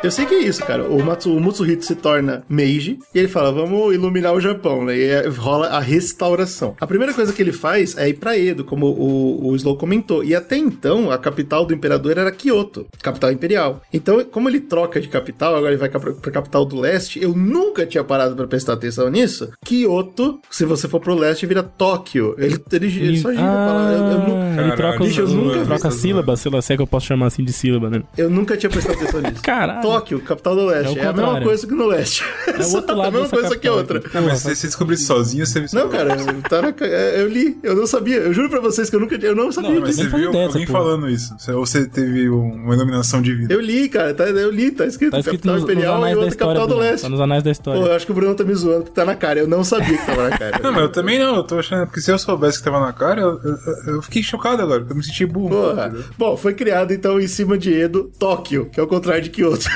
Eu 0.00 0.12
sei 0.12 0.26
que 0.26 0.34
é 0.34 0.38
isso, 0.44 0.64
cara. 0.64 0.84
O, 0.88 1.02
Matsu, 1.04 1.36
o 1.36 1.40
Mutsuhito 1.40 1.84
se 1.84 1.96
torna 1.96 2.44
Meiji 2.48 2.98
e 3.12 3.18
ele 3.18 3.26
fala: 3.26 3.50
vamos 3.50 3.92
iluminar 3.92 4.32
o 4.32 4.40
Japão, 4.40 4.84
né? 4.84 4.96
E 4.96 5.28
rola 5.28 5.66
a 5.66 5.80
restauração. 5.80 6.76
A 6.80 6.86
primeira 6.86 7.12
coisa 7.12 7.32
que 7.32 7.42
ele 7.42 7.50
faz 7.52 7.96
é 7.98 8.08
ir 8.08 8.14
pra 8.14 8.38
Edo, 8.38 8.64
como 8.64 8.86
o, 8.86 9.48
o 9.48 9.56
Slow 9.56 9.76
comentou. 9.76 10.22
E 10.22 10.36
até 10.36 10.56
então, 10.56 11.10
a 11.10 11.18
capital 11.18 11.66
do 11.66 11.74
imperador 11.74 12.16
era 12.16 12.30
Kyoto, 12.30 12.86
capital 13.02 13.32
imperial. 13.32 13.82
Então, 13.92 14.24
como 14.24 14.48
ele 14.48 14.60
troca 14.60 15.00
de 15.00 15.08
capital, 15.08 15.56
agora 15.56 15.72
ele 15.72 15.80
vai 15.80 15.88
pra, 15.88 15.98
pra 15.98 16.30
capital 16.30 16.64
do 16.64 16.78
leste, 16.78 17.20
eu 17.20 17.34
nunca 17.34 17.84
tinha 17.84 18.04
parado 18.04 18.36
pra 18.36 18.46
prestar 18.46 18.74
atenção 18.74 19.10
nisso. 19.10 19.50
Kyoto, 19.64 20.38
se 20.48 20.64
você 20.64 20.86
for 20.86 21.00
pro 21.00 21.14
leste, 21.16 21.44
vira 21.44 21.62
Tóquio. 21.64 22.36
Ele, 22.38 22.56
ele, 22.72 22.86
ele 22.86 23.18
só 23.18 23.30
gira 23.30 23.42
pra 23.42 23.72
lá. 23.72 23.92
Eu, 23.92 23.98
eu 23.98 24.18
nu- 24.28 24.58
Ah, 24.58 24.62
ele 24.62 24.76
troca, 24.76 25.02
os, 25.02 25.08
Bicho, 25.08 25.20
eu 25.22 25.28
nunca 25.28 25.58
vi 25.58 25.64
troca 25.66 25.74
essas 25.88 25.94
sílabas, 25.94 26.38
sei 26.40 26.52
lá, 26.52 26.62
se 26.62 26.72
é 26.72 26.76
que 26.76 26.82
eu 26.82 26.86
posso 26.86 27.06
chamar 27.06 27.26
assim 27.26 27.42
de 27.44 27.52
sílaba, 27.52 27.90
né? 27.90 28.02
eu 28.16 28.30
nunca 28.30 28.56
tinha 28.56 28.70
prestado 28.70 28.94
atenção 28.94 29.20
nisso. 29.22 29.42
Caralho. 29.42 29.87
Tóquio, 29.92 30.20
capital 30.20 30.54
do 30.56 30.66
leste. 30.66 30.98
É 30.98 31.02
É, 31.02 31.06
a 31.06 31.12
mesma 31.12 31.40
coisa 31.40 31.66
que 31.66 31.74
no 31.74 31.86
leste. 31.86 32.24
É 32.46 32.64
o 32.66 32.72
outro 32.76 32.92
a 32.92 32.96
lado 32.96 33.12
mesma 33.12 33.28
dessa 33.28 33.36
coisa 33.40 33.56
que 33.58 33.68
a 33.68 33.72
outra. 33.72 33.98
aqui. 33.98 34.08
Ah, 34.16 34.20
mas 34.20 34.38
se 34.40 34.54
você 34.56 34.66
descobrisse 34.66 35.04
sozinho, 35.04 35.46
você... 35.46 35.64
Não, 35.72 35.88
cara, 35.88 36.16
tá 36.48 36.62
na 36.62 36.72
ca- 36.72 36.86
é, 36.86 37.20
eu 37.22 37.28
li, 37.28 37.58
eu 37.62 37.74
não 37.74 37.86
sabia. 37.86 38.16
Eu 38.16 38.32
juro 38.32 38.48
pra 38.48 38.60
vocês 38.60 38.88
que 38.90 38.96
eu 38.96 39.00
nunca 39.00 39.14
eu 39.16 39.34
não 39.34 39.50
sabia 39.52 39.70
Não, 39.70 39.80
mas 39.80 39.96
disso. 39.96 40.10
você 40.10 40.16
viu 40.16 40.30
ideia 40.30 40.46
alguém 40.46 40.66
porra. 40.66 40.78
falando 40.78 41.08
isso. 41.08 41.34
Ou 41.52 41.66
você 41.66 41.86
teve 41.86 42.28
um- 42.30 42.64
uma 42.64 42.74
iluminação 42.74 43.20
divina. 43.22 43.52
Eu 43.52 43.60
li, 43.60 43.88
cara, 43.88 44.14
tá, 44.14 44.24
eu 44.24 44.50
li, 44.50 44.70
tá 44.70 44.86
escrito, 44.86 45.12
Tá 45.12 45.18
escrito 45.20 45.42
capital 45.42 45.54
nos, 45.54 45.62
nos 45.64 45.70
imperial 45.72 45.94
e 45.94 45.98
anais 45.98 46.14
da 46.14 46.20
outra 46.20 46.28
história. 46.34 46.54
capital 46.54 46.66
do 46.66 46.74
Bruno. 46.74 46.90
leste. 46.90 47.02
Tá 47.02 47.08
nos 47.08 47.20
anais 47.20 47.42
da 47.42 47.48
Pô, 47.48 47.52
história. 47.52 47.80
eu 47.80 47.92
acho 47.94 48.06
que 48.06 48.12
o 48.12 48.14
Bruno 48.14 48.34
tá 48.34 48.44
me 48.44 48.54
zoando 48.54 48.82
porque 48.84 48.94
tá 48.94 49.04
na 49.04 49.14
cara. 49.14 49.40
Eu 49.40 49.48
não 49.48 49.64
sabia 49.64 49.96
que 49.98 50.06
tava 50.06 50.28
na 50.28 50.38
cara. 50.38 50.58
Não, 50.62 50.72
mas 50.72 50.82
eu 50.82 50.88
também 50.92 51.18
não, 51.18 51.36
eu 51.36 51.44
tô 51.44 51.58
achando, 51.58 51.86
porque 51.86 52.00
se 52.00 52.10
eu 52.10 52.18
soubesse 52.18 52.58
que 52.58 52.64
tava 52.64 52.80
na 52.80 52.92
cara, 52.92 53.20
eu, 53.20 53.40
eu- 53.42 53.94
eu 53.94 54.02
fiquei 54.02 54.22
chocado 54.22 54.62
agora, 54.62 54.84
eu 54.88 54.94
me 54.96 55.02
senti 55.04 55.24
burro. 55.26 55.48
Porra. 55.50 55.94
Bom, 56.16 56.36
foi 56.36 56.54
criado 56.54 56.92
então 56.92 57.20
em 57.20 57.26
cima 57.28 57.56
de 57.56 57.72
Edo, 57.72 58.10
Tóquio, 58.18 58.68
que 58.72 58.78
é 58.78 58.82
o 58.82 58.86
contrário 58.86 59.22
de 59.22 59.30
Kyoto. 59.30 59.66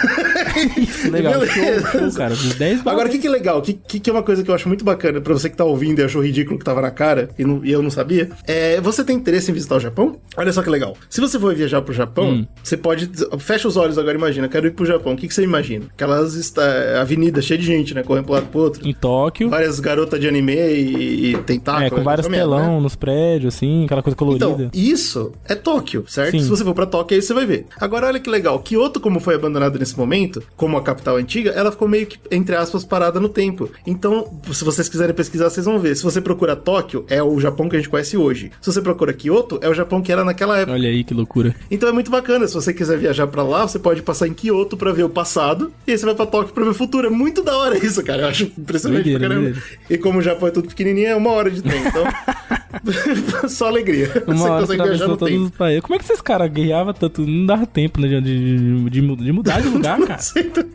Legal, 1.10 1.40
Beleza. 1.40 1.52
show, 1.90 2.00
show, 2.00 2.12
cara. 2.12 2.30
Dos 2.34 2.54
10 2.54 2.86
Agora, 2.86 3.08
o 3.08 3.10
que, 3.10 3.18
que 3.18 3.26
é 3.26 3.30
legal? 3.30 3.58
O 3.58 3.62
que, 3.62 3.72
que, 3.74 4.00
que 4.00 4.10
é 4.10 4.12
uma 4.12 4.22
coisa 4.22 4.42
que 4.42 4.50
eu 4.50 4.54
acho 4.54 4.68
muito 4.68 4.84
bacana 4.84 5.20
pra 5.20 5.32
você 5.32 5.48
que 5.48 5.56
tá 5.56 5.64
ouvindo 5.64 5.98
e 6.00 6.04
achou 6.04 6.22
ridículo 6.22 6.58
que 6.58 6.64
tava 6.64 6.80
na 6.80 6.90
cara 6.90 7.28
e, 7.38 7.44
não- 7.44 7.64
e 7.64 7.70
eu 7.70 7.82
não 7.82 7.90
sabia? 7.90 8.30
É, 8.46 8.80
você 8.80 9.04
tem 9.04 9.16
interesse 9.16 9.50
em 9.50 9.54
visitar 9.54 9.76
o 9.76 9.80
Japão? 9.80 10.16
Olha 10.36 10.52
só 10.52 10.62
que 10.62 10.70
legal. 10.70 10.96
Se 11.08 11.20
você 11.20 11.38
for 11.38 11.54
viajar 11.54 11.82
pro 11.82 11.92
Japão, 11.94 12.22
Hum. 12.32 12.46
você 12.62 12.76
pode. 12.76 13.10
Fecha 13.38 13.66
os 13.68 13.76
olhos 13.76 13.98
agora, 13.98 14.16
imagina. 14.16 14.48
Quero 14.48 14.66
ir 14.66 14.72
pro 14.72 14.84
Japão. 14.86 15.12
O 15.14 15.16
que, 15.16 15.28
que 15.28 15.34
você 15.34 15.42
imagina? 15.42 15.86
Aquelas 15.94 16.36
esta- 16.38 17.00
avenidas 17.00 17.44
cheias 17.44 17.60
de 17.62 17.66
gente, 17.66 17.94
né? 17.94 18.02
Correndo 18.02 18.24
pro 18.24 18.34
lado 18.34 18.46
pro 18.46 18.60
outro. 18.60 18.86
Em 18.88 18.94
Tóquio. 18.94 19.50
Várias 19.50 19.80
garotas 19.80 20.20
de 20.20 20.28
anime 20.28 20.54
e, 20.54 21.30
e 21.32 21.38
tentáculos. 21.38 21.86
É, 21.86 21.90
com 21.90 22.02
vários 22.02 22.28
merda, 22.28 22.46
né? 22.46 22.56
telão 22.62 22.80
nos 22.80 22.94
prédios, 22.96 23.54
assim, 23.54 23.84
aquela 23.84 24.02
coisa 24.02 24.16
colorida. 24.16 24.46
Então, 24.46 24.70
isso 24.72 25.32
é 25.48 25.54
Tóquio, 25.54 26.04
certo? 26.08 26.32
Sim. 26.32 26.40
Se 26.42 26.48
você 26.48 26.64
for 26.64 26.74
pra 26.74 26.86
Tóquio, 26.86 27.14
aí 27.16 27.22
você 27.22 27.34
vai 27.34 27.44
ver. 27.46 27.66
Agora, 27.80 28.06
olha 28.06 28.20
que 28.20 28.30
legal. 28.30 28.58
Kyoto, 28.60 29.00
como 29.00 29.20
foi 29.20 29.34
abandonada 29.34 29.78
nesse 29.78 29.91
momento, 29.96 30.42
como 30.56 30.76
a 30.76 30.82
capital 30.82 31.16
antiga, 31.16 31.50
ela 31.50 31.70
ficou 31.70 31.88
meio 31.88 32.06
que, 32.06 32.18
entre 32.30 32.54
aspas, 32.56 32.84
parada 32.84 33.18
no 33.20 33.28
tempo. 33.28 33.70
Então, 33.86 34.30
se 34.52 34.64
vocês 34.64 34.88
quiserem 34.88 35.14
pesquisar, 35.14 35.50
vocês 35.50 35.66
vão 35.66 35.78
ver. 35.78 35.94
Se 35.96 36.02
você 36.02 36.20
procura 36.20 36.54
Tóquio, 36.56 37.04
é 37.08 37.22
o 37.22 37.38
Japão 37.40 37.68
que 37.68 37.76
a 37.76 37.78
gente 37.78 37.88
conhece 37.88 38.16
hoje. 38.16 38.50
Se 38.60 38.72
você 38.72 38.80
procura 38.80 39.12
Kyoto, 39.12 39.58
é 39.62 39.68
o 39.68 39.74
Japão 39.74 40.02
que 40.02 40.12
era 40.12 40.24
naquela 40.24 40.58
época. 40.58 40.72
Olha 40.72 40.88
aí 40.88 41.04
que 41.04 41.14
loucura. 41.14 41.54
Então 41.70 41.88
é 41.88 41.92
muito 41.92 42.10
bacana. 42.10 42.46
Se 42.46 42.54
você 42.54 42.72
quiser 42.72 42.98
viajar 42.98 43.26
pra 43.26 43.42
lá, 43.42 43.66
você 43.66 43.78
pode 43.78 44.02
passar 44.02 44.26
em 44.28 44.32
Kyoto 44.34 44.76
pra 44.76 44.92
ver 44.92 45.04
o 45.04 45.08
passado. 45.10 45.72
E 45.86 45.92
aí 45.92 45.98
você 45.98 46.04
vai 46.06 46.14
pra 46.14 46.26
Tóquio 46.26 46.54
pra 46.54 46.64
ver 46.64 46.70
o 46.70 46.74
futuro. 46.74 47.06
É 47.06 47.10
muito 47.10 47.42
da 47.42 47.56
hora 47.56 47.76
isso, 47.78 48.02
cara. 48.02 48.22
Eu 48.22 48.28
acho 48.28 48.44
impressionante 48.58 49.02
Doideira, 49.04 49.18
pra 49.20 49.28
caramba. 49.28 49.50
doideira. 49.50 49.66
E 49.90 49.98
como 49.98 50.18
o 50.18 50.22
Japão 50.22 50.48
é 50.48 50.50
tudo 50.50 50.68
pequenininho, 50.68 51.08
é 51.08 51.16
uma 51.16 51.30
hora 51.30 51.50
de 51.50 51.62
trem. 51.62 51.80
Então, 51.86 52.04
só 53.48 53.66
alegria. 53.66 54.10
Uma 54.26 54.36
você 54.36 54.48
hora 54.48 54.60
consegue 54.60 54.82
viajar 54.82 55.08
no 55.08 55.16
tempo. 55.16 55.52
Como 55.82 55.94
é 55.94 55.98
que 55.98 56.04
esses 56.04 56.20
caras 56.20 56.50
guerreavam 56.50 56.92
tanto? 56.92 57.26
Não 57.26 57.46
dava 57.46 57.66
tempo, 57.66 58.00
né? 58.00 58.08
De, 58.08 58.20
de, 58.20 58.90
de, 58.90 58.90
de 58.90 59.32
mudar 59.32 59.60
de 59.60 59.68
lugar, 59.68 60.00
cara. 60.06 60.20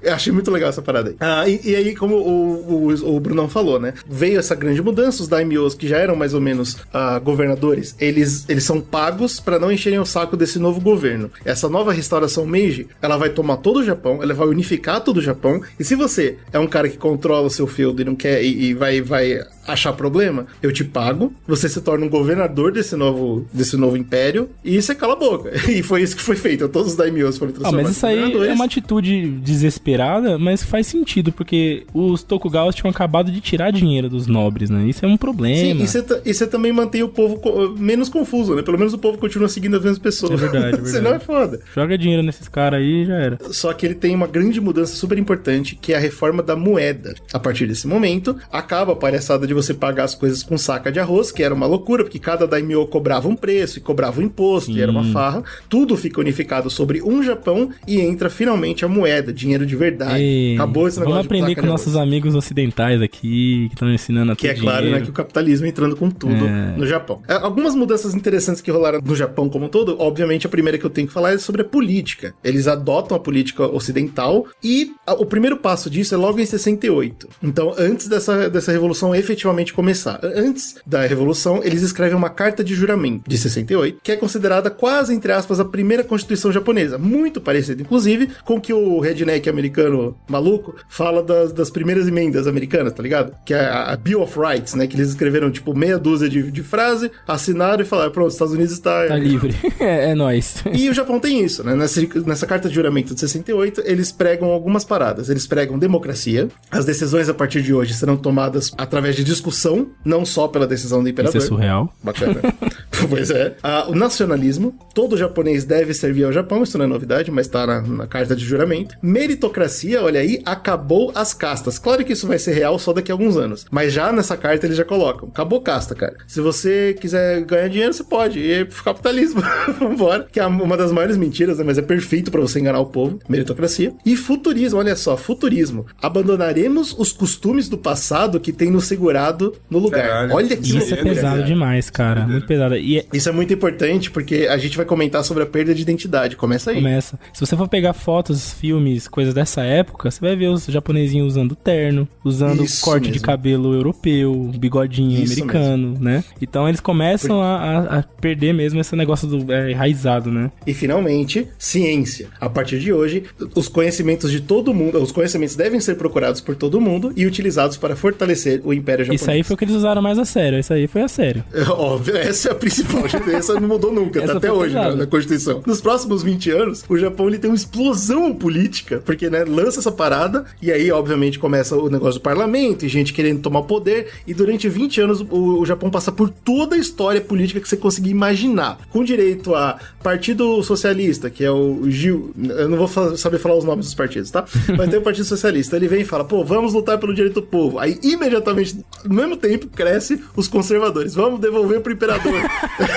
Eu 0.01 0.13
achei 0.13 0.31
muito 0.31 0.51
legal 0.51 0.69
essa 0.69 0.81
parada 0.81 1.09
aí. 1.09 1.15
Ah, 1.19 1.47
e, 1.47 1.61
e 1.63 1.75
aí, 1.75 1.95
como 1.95 2.15
o, 2.15 2.89
o, 2.89 3.15
o 3.15 3.19
Brunão 3.19 3.47
falou, 3.49 3.79
né? 3.79 3.93
Veio 4.07 4.39
essa 4.39 4.55
grande 4.55 4.81
mudança, 4.81 5.21
os 5.21 5.27
daimyos, 5.27 5.73
que 5.73 5.87
já 5.87 5.97
eram 5.97 6.15
mais 6.15 6.33
ou 6.33 6.41
menos 6.41 6.77
ah, 6.93 7.19
governadores, 7.19 7.95
eles, 7.99 8.47
eles 8.49 8.63
são 8.63 8.81
pagos 8.81 9.39
pra 9.39 9.59
não 9.59 9.71
encherem 9.71 9.99
o 9.99 10.05
saco 10.05 10.37
desse 10.37 10.59
novo 10.59 10.79
governo. 10.79 11.31
Essa 11.45 11.69
nova 11.69 11.91
restauração 11.91 12.45
Meiji, 12.45 12.87
ela 13.01 13.17
vai 13.17 13.29
tomar 13.29 13.57
todo 13.57 13.77
o 13.79 13.83
Japão, 13.83 14.21
ela 14.21 14.33
vai 14.33 14.47
unificar 14.47 15.01
todo 15.01 15.17
o 15.17 15.21
Japão, 15.21 15.61
e 15.79 15.83
se 15.83 15.95
você 15.95 16.37
é 16.51 16.59
um 16.59 16.67
cara 16.67 16.89
que 16.89 16.97
controla 16.97 17.47
o 17.47 17.51
seu 17.51 17.67
feudo 17.67 18.01
e 18.01 18.05
não 18.05 18.15
quer, 18.15 18.43
e, 18.43 18.67
e 18.67 18.73
vai, 18.73 19.01
vai 19.01 19.39
achar 19.67 19.93
problema, 19.93 20.45
eu 20.63 20.71
te 20.71 20.83
pago, 20.83 21.33
você 21.47 21.67
se 21.69 21.81
torna 21.81 22.05
um 22.05 22.09
governador 22.09 22.71
desse 22.71 22.95
novo, 22.95 23.45
desse 23.53 23.75
novo 23.77 23.97
império, 23.97 24.49
e 24.63 24.81
você 24.81 24.95
cala 24.95 25.13
a 25.13 25.15
boca. 25.17 25.51
E 25.67 25.83
foi 25.83 26.01
isso 26.01 26.15
que 26.15 26.21
foi 26.21 26.35
feito, 26.35 26.67
todos 26.69 26.91
os 26.91 26.97
daimyos 26.97 27.37
foram 27.37 27.51
Ah, 27.51 27.55
transformados 27.55 27.89
mas 27.89 27.97
isso 27.97 28.05
aí 28.05 28.47
é 28.49 28.53
uma 28.53 28.65
atitude 28.65 29.29
desesperada, 29.71 30.37
mas 30.37 30.63
faz 30.63 30.87
sentido, 30.87 31.31
porque 31.31 31.85
os 31.93 32.23
Tokugawas 32.23 32.73
tinham 32.75 32.89
acabado 32.89 33.31
de 33.31 33.41
tirar 33.41 33.71
dinheiro 33.71 34.09
dos 34.09 34.27
nobres, 34.27 34.69
né? 34.69 34.87
Isso 34.87 35.03
é 35.03 35.07
um 35.07 35.11
Sim, 35.11 35.17
problema. 35.17 35.81
e 35.83 35.87
você, 35.87 36.01
ta- 36.01 36.21
e 36.25 36.33
você 36.33 36.47
também 36.47 36.71
mantém 36.71 37.03
o 37.03 37.09
povo 37.09 37.37
co- 37.39 37.75
menos 37.77 38.09
confuso, 38.09 38.55
né? 38.55 38.61
Pelo 38.61 38.77
menos 38.77 38.93
o 38.93 38.97
povo 38.97 39.17
continua 39.17 39.49
seguindo 39.49 39.75
as 39.75 39.83
mesmas 39.83 39.99
pessoas. 39.99 40.31
É 40.31 40.35
verdade, 40.37 40.65
é 40.65 40.71
verdade. 40.71 40.89
Senão 40.89 41.13
é 41.13 41.19
foda. 41.19 41.59
Joga 41.75 41.97
dinheiro 41.97 42.23
nesses 42.23 42.47
caras 42.47 42.79
aí 42.79 43.03
e 43.03 43.05
já 43.05 43.15
era. 43.15 43.37
Só 43.51 43.73
que 43.73 43.85
ele 43.85 43.95
tem 43.95 44.15
uma 44.15 44.27
grande 44.27 44.59
mudança 44.61 44.95
super 44.95 45.17
importante, 45.17 45.75
que 45.79 45.93
é 45.93 45.97
a 45.97 45.99
reforma 45.99 46.41
da 46.41 46.55
moeda. 46.55 47.15
A 47.33 47.39
partir 47.39 47.67
desse 47.67 47.87
momento, 47.87 48.35
acaba 48.51 48.93
a 48.93 48.95
palhaçada 48.95 49.45
de 49.45 49.53
você 49.57 49.73
pagar 49.73 50.03
as 50.05 50.15
coisas 50.15 50.43
com 50.43 50.57
saca 50.57 50.91
de 50.91 50.99
arroz, 50.99 51.31
que 51.31 51.43
era 51.43 51.53
uma 51.53 51.65
loucura, 51.65 52.03
porque 52.03 52.19
cada 52.19 52.47
daimyo 52.47 52.85
cobrava 52.87 53.27
um 53.27 53.35
preço 53.35 53.79
e 53.79 53.81
cobrava 53.81 54.19
um 54.21 54.23
imposto, 54.23 54.71
e 54.71 54.81
era 54.81 54.91
uma 54.91 55.03
farra. 55.11 55.43
Tudo 55.69 55.97
fica 55.97 56.19
unificado 56.21 56.69
sobre 56.69 57.01
um 57.01 57.21
Japão 57.23 57.69
e 57.87 57.99
entra 57.99 58.29
finalmente 58.29 58.85
a 58.85 58.87
moeda, 58.87 59.33
dinheiro 59.33 59.65
de 59.65 59.75
verdade. 59.75 60.21
Ei, 60.21 60.55
Acabou 60.55 60.87
esse 60.87 60.99
negócio 60.99 61.13
Vamos 61.23 61.27
de 61.29 61.43
aprender 61.43 61.61
com 61.61 61.67
nossos 61.67 61.95
amigos 61.95 62.35
ocidentais 62.35 63.01
aqui, 63.01 63.67
que 63.69 63.73
estão 63.75 63.91
ensinando 63.91 64.31
a 64.31 64.35
Que 64.35 64.47
é 64.47 64.53
claro, 64.53 64.77
né, 64.77 64.81
dinheiro. 64.83 65.05
que 65.05 65.09
o 65.11 65.13
capitalismo 65.13 65.65
entrando 65.67 65.95
com 65.95 66.09
tudo 66.09 66.45
É. 66.45 66.75
no 66.77 66.85
Japão. 66.85 67.21
É, 67.27 67.33
Algumas 67.33 67.75
mudanças 67.75 68.13
interessantes 68.13 68.61
que 68.61 68.69
rolaram 68.71 68.99
no 69.03 69.15
Japão 69.15 69.49
como 69.49 69.65
um 69.65 69.69
todo, 69.69 69.95
obviamente 69.99 70.45
a 70.45 70.49
primeira 70.49 70.77
que 70.77 70.85
eu 70.85 70.89
tenho 70.89 71.07
que 71.07 71.13
falar 71.13 71.33
é 71.33 71.37
sobre 71.37 71.61
a 71.61 71.65
política. 71.65 72.33
Eles 72.43 72.67
adotam 72.67 73.15
a 73.17 73.19
política 73.19 73.65
ocidental 73.65 74.45
e 74.63 74.91
o 75.19 75.25
primeiro 75.25 75.57
passo 75.57 75.89
disso 75.89 76.13
é 76.13 76.17
logo 76.17 76.39
em 76.39 76.45
68. 76.45 77.27
Então, 77.41 77.73
antes 77.77 78.07
dessa, 78.07 78.49
dessa 78.49 78.71
revolução 78.71 79.15
efetivamente 79.15 79.46
começar. 79.73 80.19
A- 80.23 80.27
Antes 80.39 80.75
da 80.85 81.01
revolução, 81.05 81.61
eles 81.63 81.81
escrevem 81.81 82.15
uma 82.15 82.29
carta 82.29 82.63
de 82.63 82.73
juramento 82.75 83.23
de 83.29 83.37
68, 83.37 83.99
que 84.03 84.11
é 84.11 84.15
considerada 84.15 84.69
quase, 84.69 85.13
entre 85.13 85.31
aspas, 85.31 85.59
a 85.59 85.65
primeira 85.65 86.03
constituição 86.03 86.51
japonesa. 86.51 86.97
Muito 86.97 87.41
parecida, 87.41 87.81
inclusive, 87.81 88.29
com 88.45 88.55
o 88.55 88.61
que 88.61 88.73
o 88.73 88.99
redneck 88.99 89.49
americano 89.49 90.15
maluco 90.27 90.75
fala 90.89 91.21
das, 91.23 91.51
das 91.51 91.69
primeiras 91.69 92.07
emendas 92.07 92.47
americanas, 92.47 92.93
tá 92.93 93.01
ligado? 93.03 93.33
Que 93.45 93.53
é 93.53 93.59
a, 93.65 93.91
a 93.93 93.95
Bill 93.97 94.21
of 94.21 94.37
Rights, 94.39 94.73
né? 94.75 94.87
Que 94.87 94.95
eles 94.95 95.09
escreveram, 95.09 95.51
tipo, 95.51 95.75
meia 95.75 95.97
dúzia 95.97 96.29
de, 96.29 96.51
de 96.51 96.63
frase, 96.63 97.11
assinaram 97.27 97.81
e 97.81 97.85
falaram, 97.85 98.11
pronto, 98.11 98.27
os 98.27 98.33
Estados 98.33 98.53
Unidos 98.53 98.73
está... 98.73 99.07
Tá 99.07 99.17
livre. 99.17 99.55
é, 99.79 100.11
é 100.11 100.15
nóis. 100.15 100.63
E 100.73 100.89
o 100.89 100.93
Japão 100.93 101.19
tem 101.19 101.43
isso, 101.43 101.63
né? 101.63 101.75
Nessa, 101.75 102.01
nessa 102.25 102.45
carta 102.45 102.69
de 102.69 102.75
juramento 102.75 103.13
de 103.13 103.19
68, 103.19 103.81
eles 103.85 104.11
pregam 104.11 104.49
algumas 104.49 104.83
paradas. 104.85 105.29
Eles 105.29 105.47
pregam 105.47 105.77
democracia. 105.77 106.47
As 106.71 106.85
decisões 106.85 107.29
a 107.29 107.33
partir 107.33 107.61
de 107.61 107.73
hoje 107.73 107.93
serão 107.93 108.15
tomadas 108.17 108.71
através 108.77 109.15
de 109.15 109.23
discussão, 109.37 109.87
não 110.03 110.25
só 110.25 110.47
pela 110.47 110.67
decisão 110.67 111.01
do 111.01 111.07
Isso 111.07 111.13
imperador. 111.13 111.41
é 111.41 111.45
surreal. 111.45 111.93
Bacana. 112.03 112.41
pois 113.09 113.29
é. 113.29 113.55
Ah, 113.63 113.85
o 113.87 113.95
nacionalismo. 113.95 114.77
Todo 114.93 115.17
japonês 115.17 115.63
deve 115.63 115.93
servir 115.93 116.23
ao 116.23 116.33
Japão, 116.33 116.63
isso 116.63 116.77
não 116.77 116.85
é 116.85 116.87
novidade, 116.87 117.29
mas 117.31 117.47
tá 117.47 117.65
na, 117.67 117.81
na 117.81 118.07
carta 118.07 118.35
de 118.35 118.43
juramento. 118.43 118.95
Meritocracia, 119.01 120.01
olha 120.01 120.19
aí, 120.19 120.41
acabou 120.45 121.11
as 121.13 121.33
castas. 121.33 121.77
Claro 121.77 122.03
que 122.03 122.13
isso 122.13 122.27
vai 122.27 122.39
ser 122.39 122.53
real 122.53 122.79
só 122.79 122.91
daqui 122.93 123.11
a 123.11 123.13
alguns 123.13 123.37
anos. 123.37 123.65
Mas 123.71 123.93
já 123.93 124.11
nessa 124.11 124.35
carta 124.35 124.65
eles 124.65 124.77
já 124.77 124.83
colocam. 124.83 125.29
Acabou 125.29 125.61
casta, 125.61 125.93
cara. 125.93 126.15
Se 126.27 126.41
você 126.41 126.95
quiser 126.99 127.41
ganhar 127.45 127.67
dinheiro, 127.67 127.93
você 127.93 128.03
pode. 128.03 128.39
E 128.39 128.51
é 128.51 128.65
capitalismo. 128.83 129.41
Vambora. 129.79 130.27
Que 130.31 130.39
é 130.39 130.45
uma 130.45 130.75
das 130.75 130.91
maiores 130.91 131.17
mentiras, 131.17 131.59
né? 131.59 131.63
Mas 131.63 131.77
é 131.77 131.81
perfeito 131.81 132.31
pra 132.31 132.41
você 132.41 132.59
enganar 132.59 132.79
o 132.79 132.87
povo. 132.87 133.19
Meritocracia. 133.29 133.93
E 134.05 134.15
futurismo, 134.15 134.79
olha 134.79 134.95
só, 134.95 135.15
futurismo. 135.15 135.85
Abandonaremos 136.01 136.95
os 136.97 137.11
costumes 137.11 137.69
do 137.69 137.77
passado 137.77 138.39
que 138.39 138.51
tem 138.51 138.71
nos 138.71 138.85
segurado 138.85 139.26
no 139.69 139.79
lugar. 139.79 140.07
Caralho. 140.07 140.33
Olha 140.33 140.55
que 140.57 140.77
Isso 140.77 140.93
é 140.93 140.97
pesado 141.03 141.35
cara. 141.37 141.43
demais, 141.43 141.89
cara. 141.89 142.27
Muito 142.27 142.45
pesado. 142.47 142.75
E 142.77 142.99
é- 142.99 143.05
Isso 143.13 143.29
é 143.29 143.31
muito 143.31 143.53
importante 143.53 144.09
porque 144.11 144.47
a 144.49 144.57
gente 144.57 144.77
vai 144.77 144.85
comentar 144.85 145.23
sobre 145.23 145.43
a 145.43 145.45
perda 145.45 145.73
de 145.73 145.81
identidade. 145.81 146.35
Começa 146.35 146.71
aí. 146.71 146.77
começa. 146.77 147.19
Se 147.33 147.39
você 147.45 147.55
for 147.55 147.67
pegar 147.67 147.93
fotos, 147.93 148.53
filmes, 148.53 149.07
coisas 149.07 149.33
dessa 149.33 149.61
época, 149.63 150.09
você 150.11 150.19
vai 150.21 150.35
ver 150.35 150.47
os 150.47 150.65
japonesinhos 150.65 151.27
usando 151.33 151.55
terno, 151.55 152.07
usando 152.23 152.63
Isso 152.63 152.83
corte 152.83 153.05
de 153.05 153.11
mesmo. 153.13 153.25
cabelo 153.25 153.73
europeu, 153.73 154.51
bigodinho 154.57 155.23
Isso 155.23 155.33
americano, 155.41 155.97
né? 155.99 156.23
Então 156.41 156.67
eles 156.67 156.79
começam 156.79 157.41
a, 157.41 157.55
a- 157.57 157.99
a 157.99 158.03
perder 158.03 158.53
mesmo 158.53 158.79
esse 158.79 158.95
negócio 158.95 159.27
do 159.27 159.51
é, 159.51 159.71
enraizado, 159.71 160.31
né? 160.31 160.51
E 160.65 160.73
finalmente, 160.73 161.47
ciência. 161.57 162.27
A 162.39 162.49
partir 162.49 162.79
de 162.79 162.91
hoje, 162.93 163.23
os 163.55 163.67
conhecimentos 163.67 164.31
de 164.31 164.39
todo 164.41 164.73
mundo, 164.73 165.01
os 165.01 165.11
conhecimentos 165.11 165.55
devem 165.55 165.79
ser 165.79 165.95
procurados 165.95 166.41
por 166.41 166.55
todo 166.55 166.79
mundo 166.79 167.11
e 167.15 167.25
utilizados 167.25 167.77
para 167.77 167.95
fortalecer 167.95 168.61
o 168.63 168.73
Império 168.73 169.05
Japonês. 169.07 169.21
Isso 169.21 169.31
aí 169.31 169.43
foi 169.43 169.53
o 169.53 169.57
que 169.57 169.65
eles 169.65 169.75
usaram 169.75 170.01
mais 170.01 170.17
a 170.19 170.25
sério. 170.25 170.59
Isso 170.59 170.73
aí 170.73 170.87
foi 170.87 171.01
a 171.01 171.07
sério. 171.07 171.43
É 171.53 171.63
Óbvio, 171.69 172.15
essa 172.17 172.49
é 172.49 172.51
a 172.51 172.55
principal. 172.55 173.03
Essa 173.33 173.59
não 173.59 173.67
mudou 173.67 173.91
nunca, 173.91 174.21
tá 174.21 174.33
até 174.33 174.51
hoje 174.51 174.73
pesada. 174.73 174.89
na, 174.91 174.95
na 174.97 175.05
Constituição. 175.07 175.61
Nos 175.65 175.81
próximos 175.81 176.23
20 176.23 176.49
anos, 176.51 176.83
o 176.87 176.97
Japão 176.97 177.27
ele 177.27 177.37
tem 177.37 177.49
uma 177.49 177.55
explosão 177.55 178.33
política, 178.33 179.01
porque 179.05 179.29
né, 179.29 179.43
lança 179.43 179.79
essa 179.79 179.91
parada 179.91 180.45
e 180.61 180.71
aí, 180.71 180.91
obviamente, 180.91 181.37
começa 181.39 181.75
o 181.75 181.89
negócio 181.89 182.19
do 182.19 182.23
parlamento 182.23 182.85
e 182.85 182.87
gente 182.89 183.13
querendo 183.13 183.41
tomar 183.41 183.63
poder. 183.63 184.07
E 184.25 184.33
durante 184.33 184.67
20 184.69 185.01
anos, 185.01 185.21
o, 185.21 185.59
o 185.61 185.65
Japão 185.65 185.89
passa 185.89 186.11
por 186.11 186.29
toda 186.29 186.75
a 186.75 186.79
história 186.79 187.19
política 187.21 187.59
que 187.59 187.67
você 187.67 187.77
conseguir 187.77 188.09
imaginar, 188.11 188.79
com 188.89 189.03
direito 189.03 189.53
a 189.55 189.77
Partido 190.03 190.61
Socialista, 190.63 191.29
que 191.29 191.43
é 191.43 191.51
o 191.51 191.89
Gil. 191.89 192.31
Eu 192.37 192.69
não 192.69 192.77
vou 192.77 192.87
fa- 192.87 193.15
saber 193.17 193.39
falar 193.39 193.55
os 193.57 193.63
nomes 193.65 193.85
dos 193.85 193.95
partidos, 193.95 194.31
tá? 194.31 194.45
Mas 194.77 194.89
tem 194.89 194.99
o 194.99 195.01
Partido 195.01 195.25
Socialista. 195.25 195.75
Ele 195.75 195.87
vem 195.87 196.01
e 196.01 196.05
fala, 196.05 196.23
pô, 196.23 196.43
vamos 196.43 196.73
lutar 196.73 196.97
pelo 196.97 197.13
direito 197.13 197.35
do 197.35 197.43
povo. 197.43 197.79
Aí, 197.79 197.97
imediatamente, 198.03 198.79
no 199.05 199.13
mesmo 199.15 199.37
tempo, 199.37 199.67
cresce 199.67 200.21
os 200.35 200.47
conservadores. 200.47 201.13
Vamos 201.13 201.39
devolver 201.39 201.81
pro 201.81 201.91
imperador. 201.93 202.33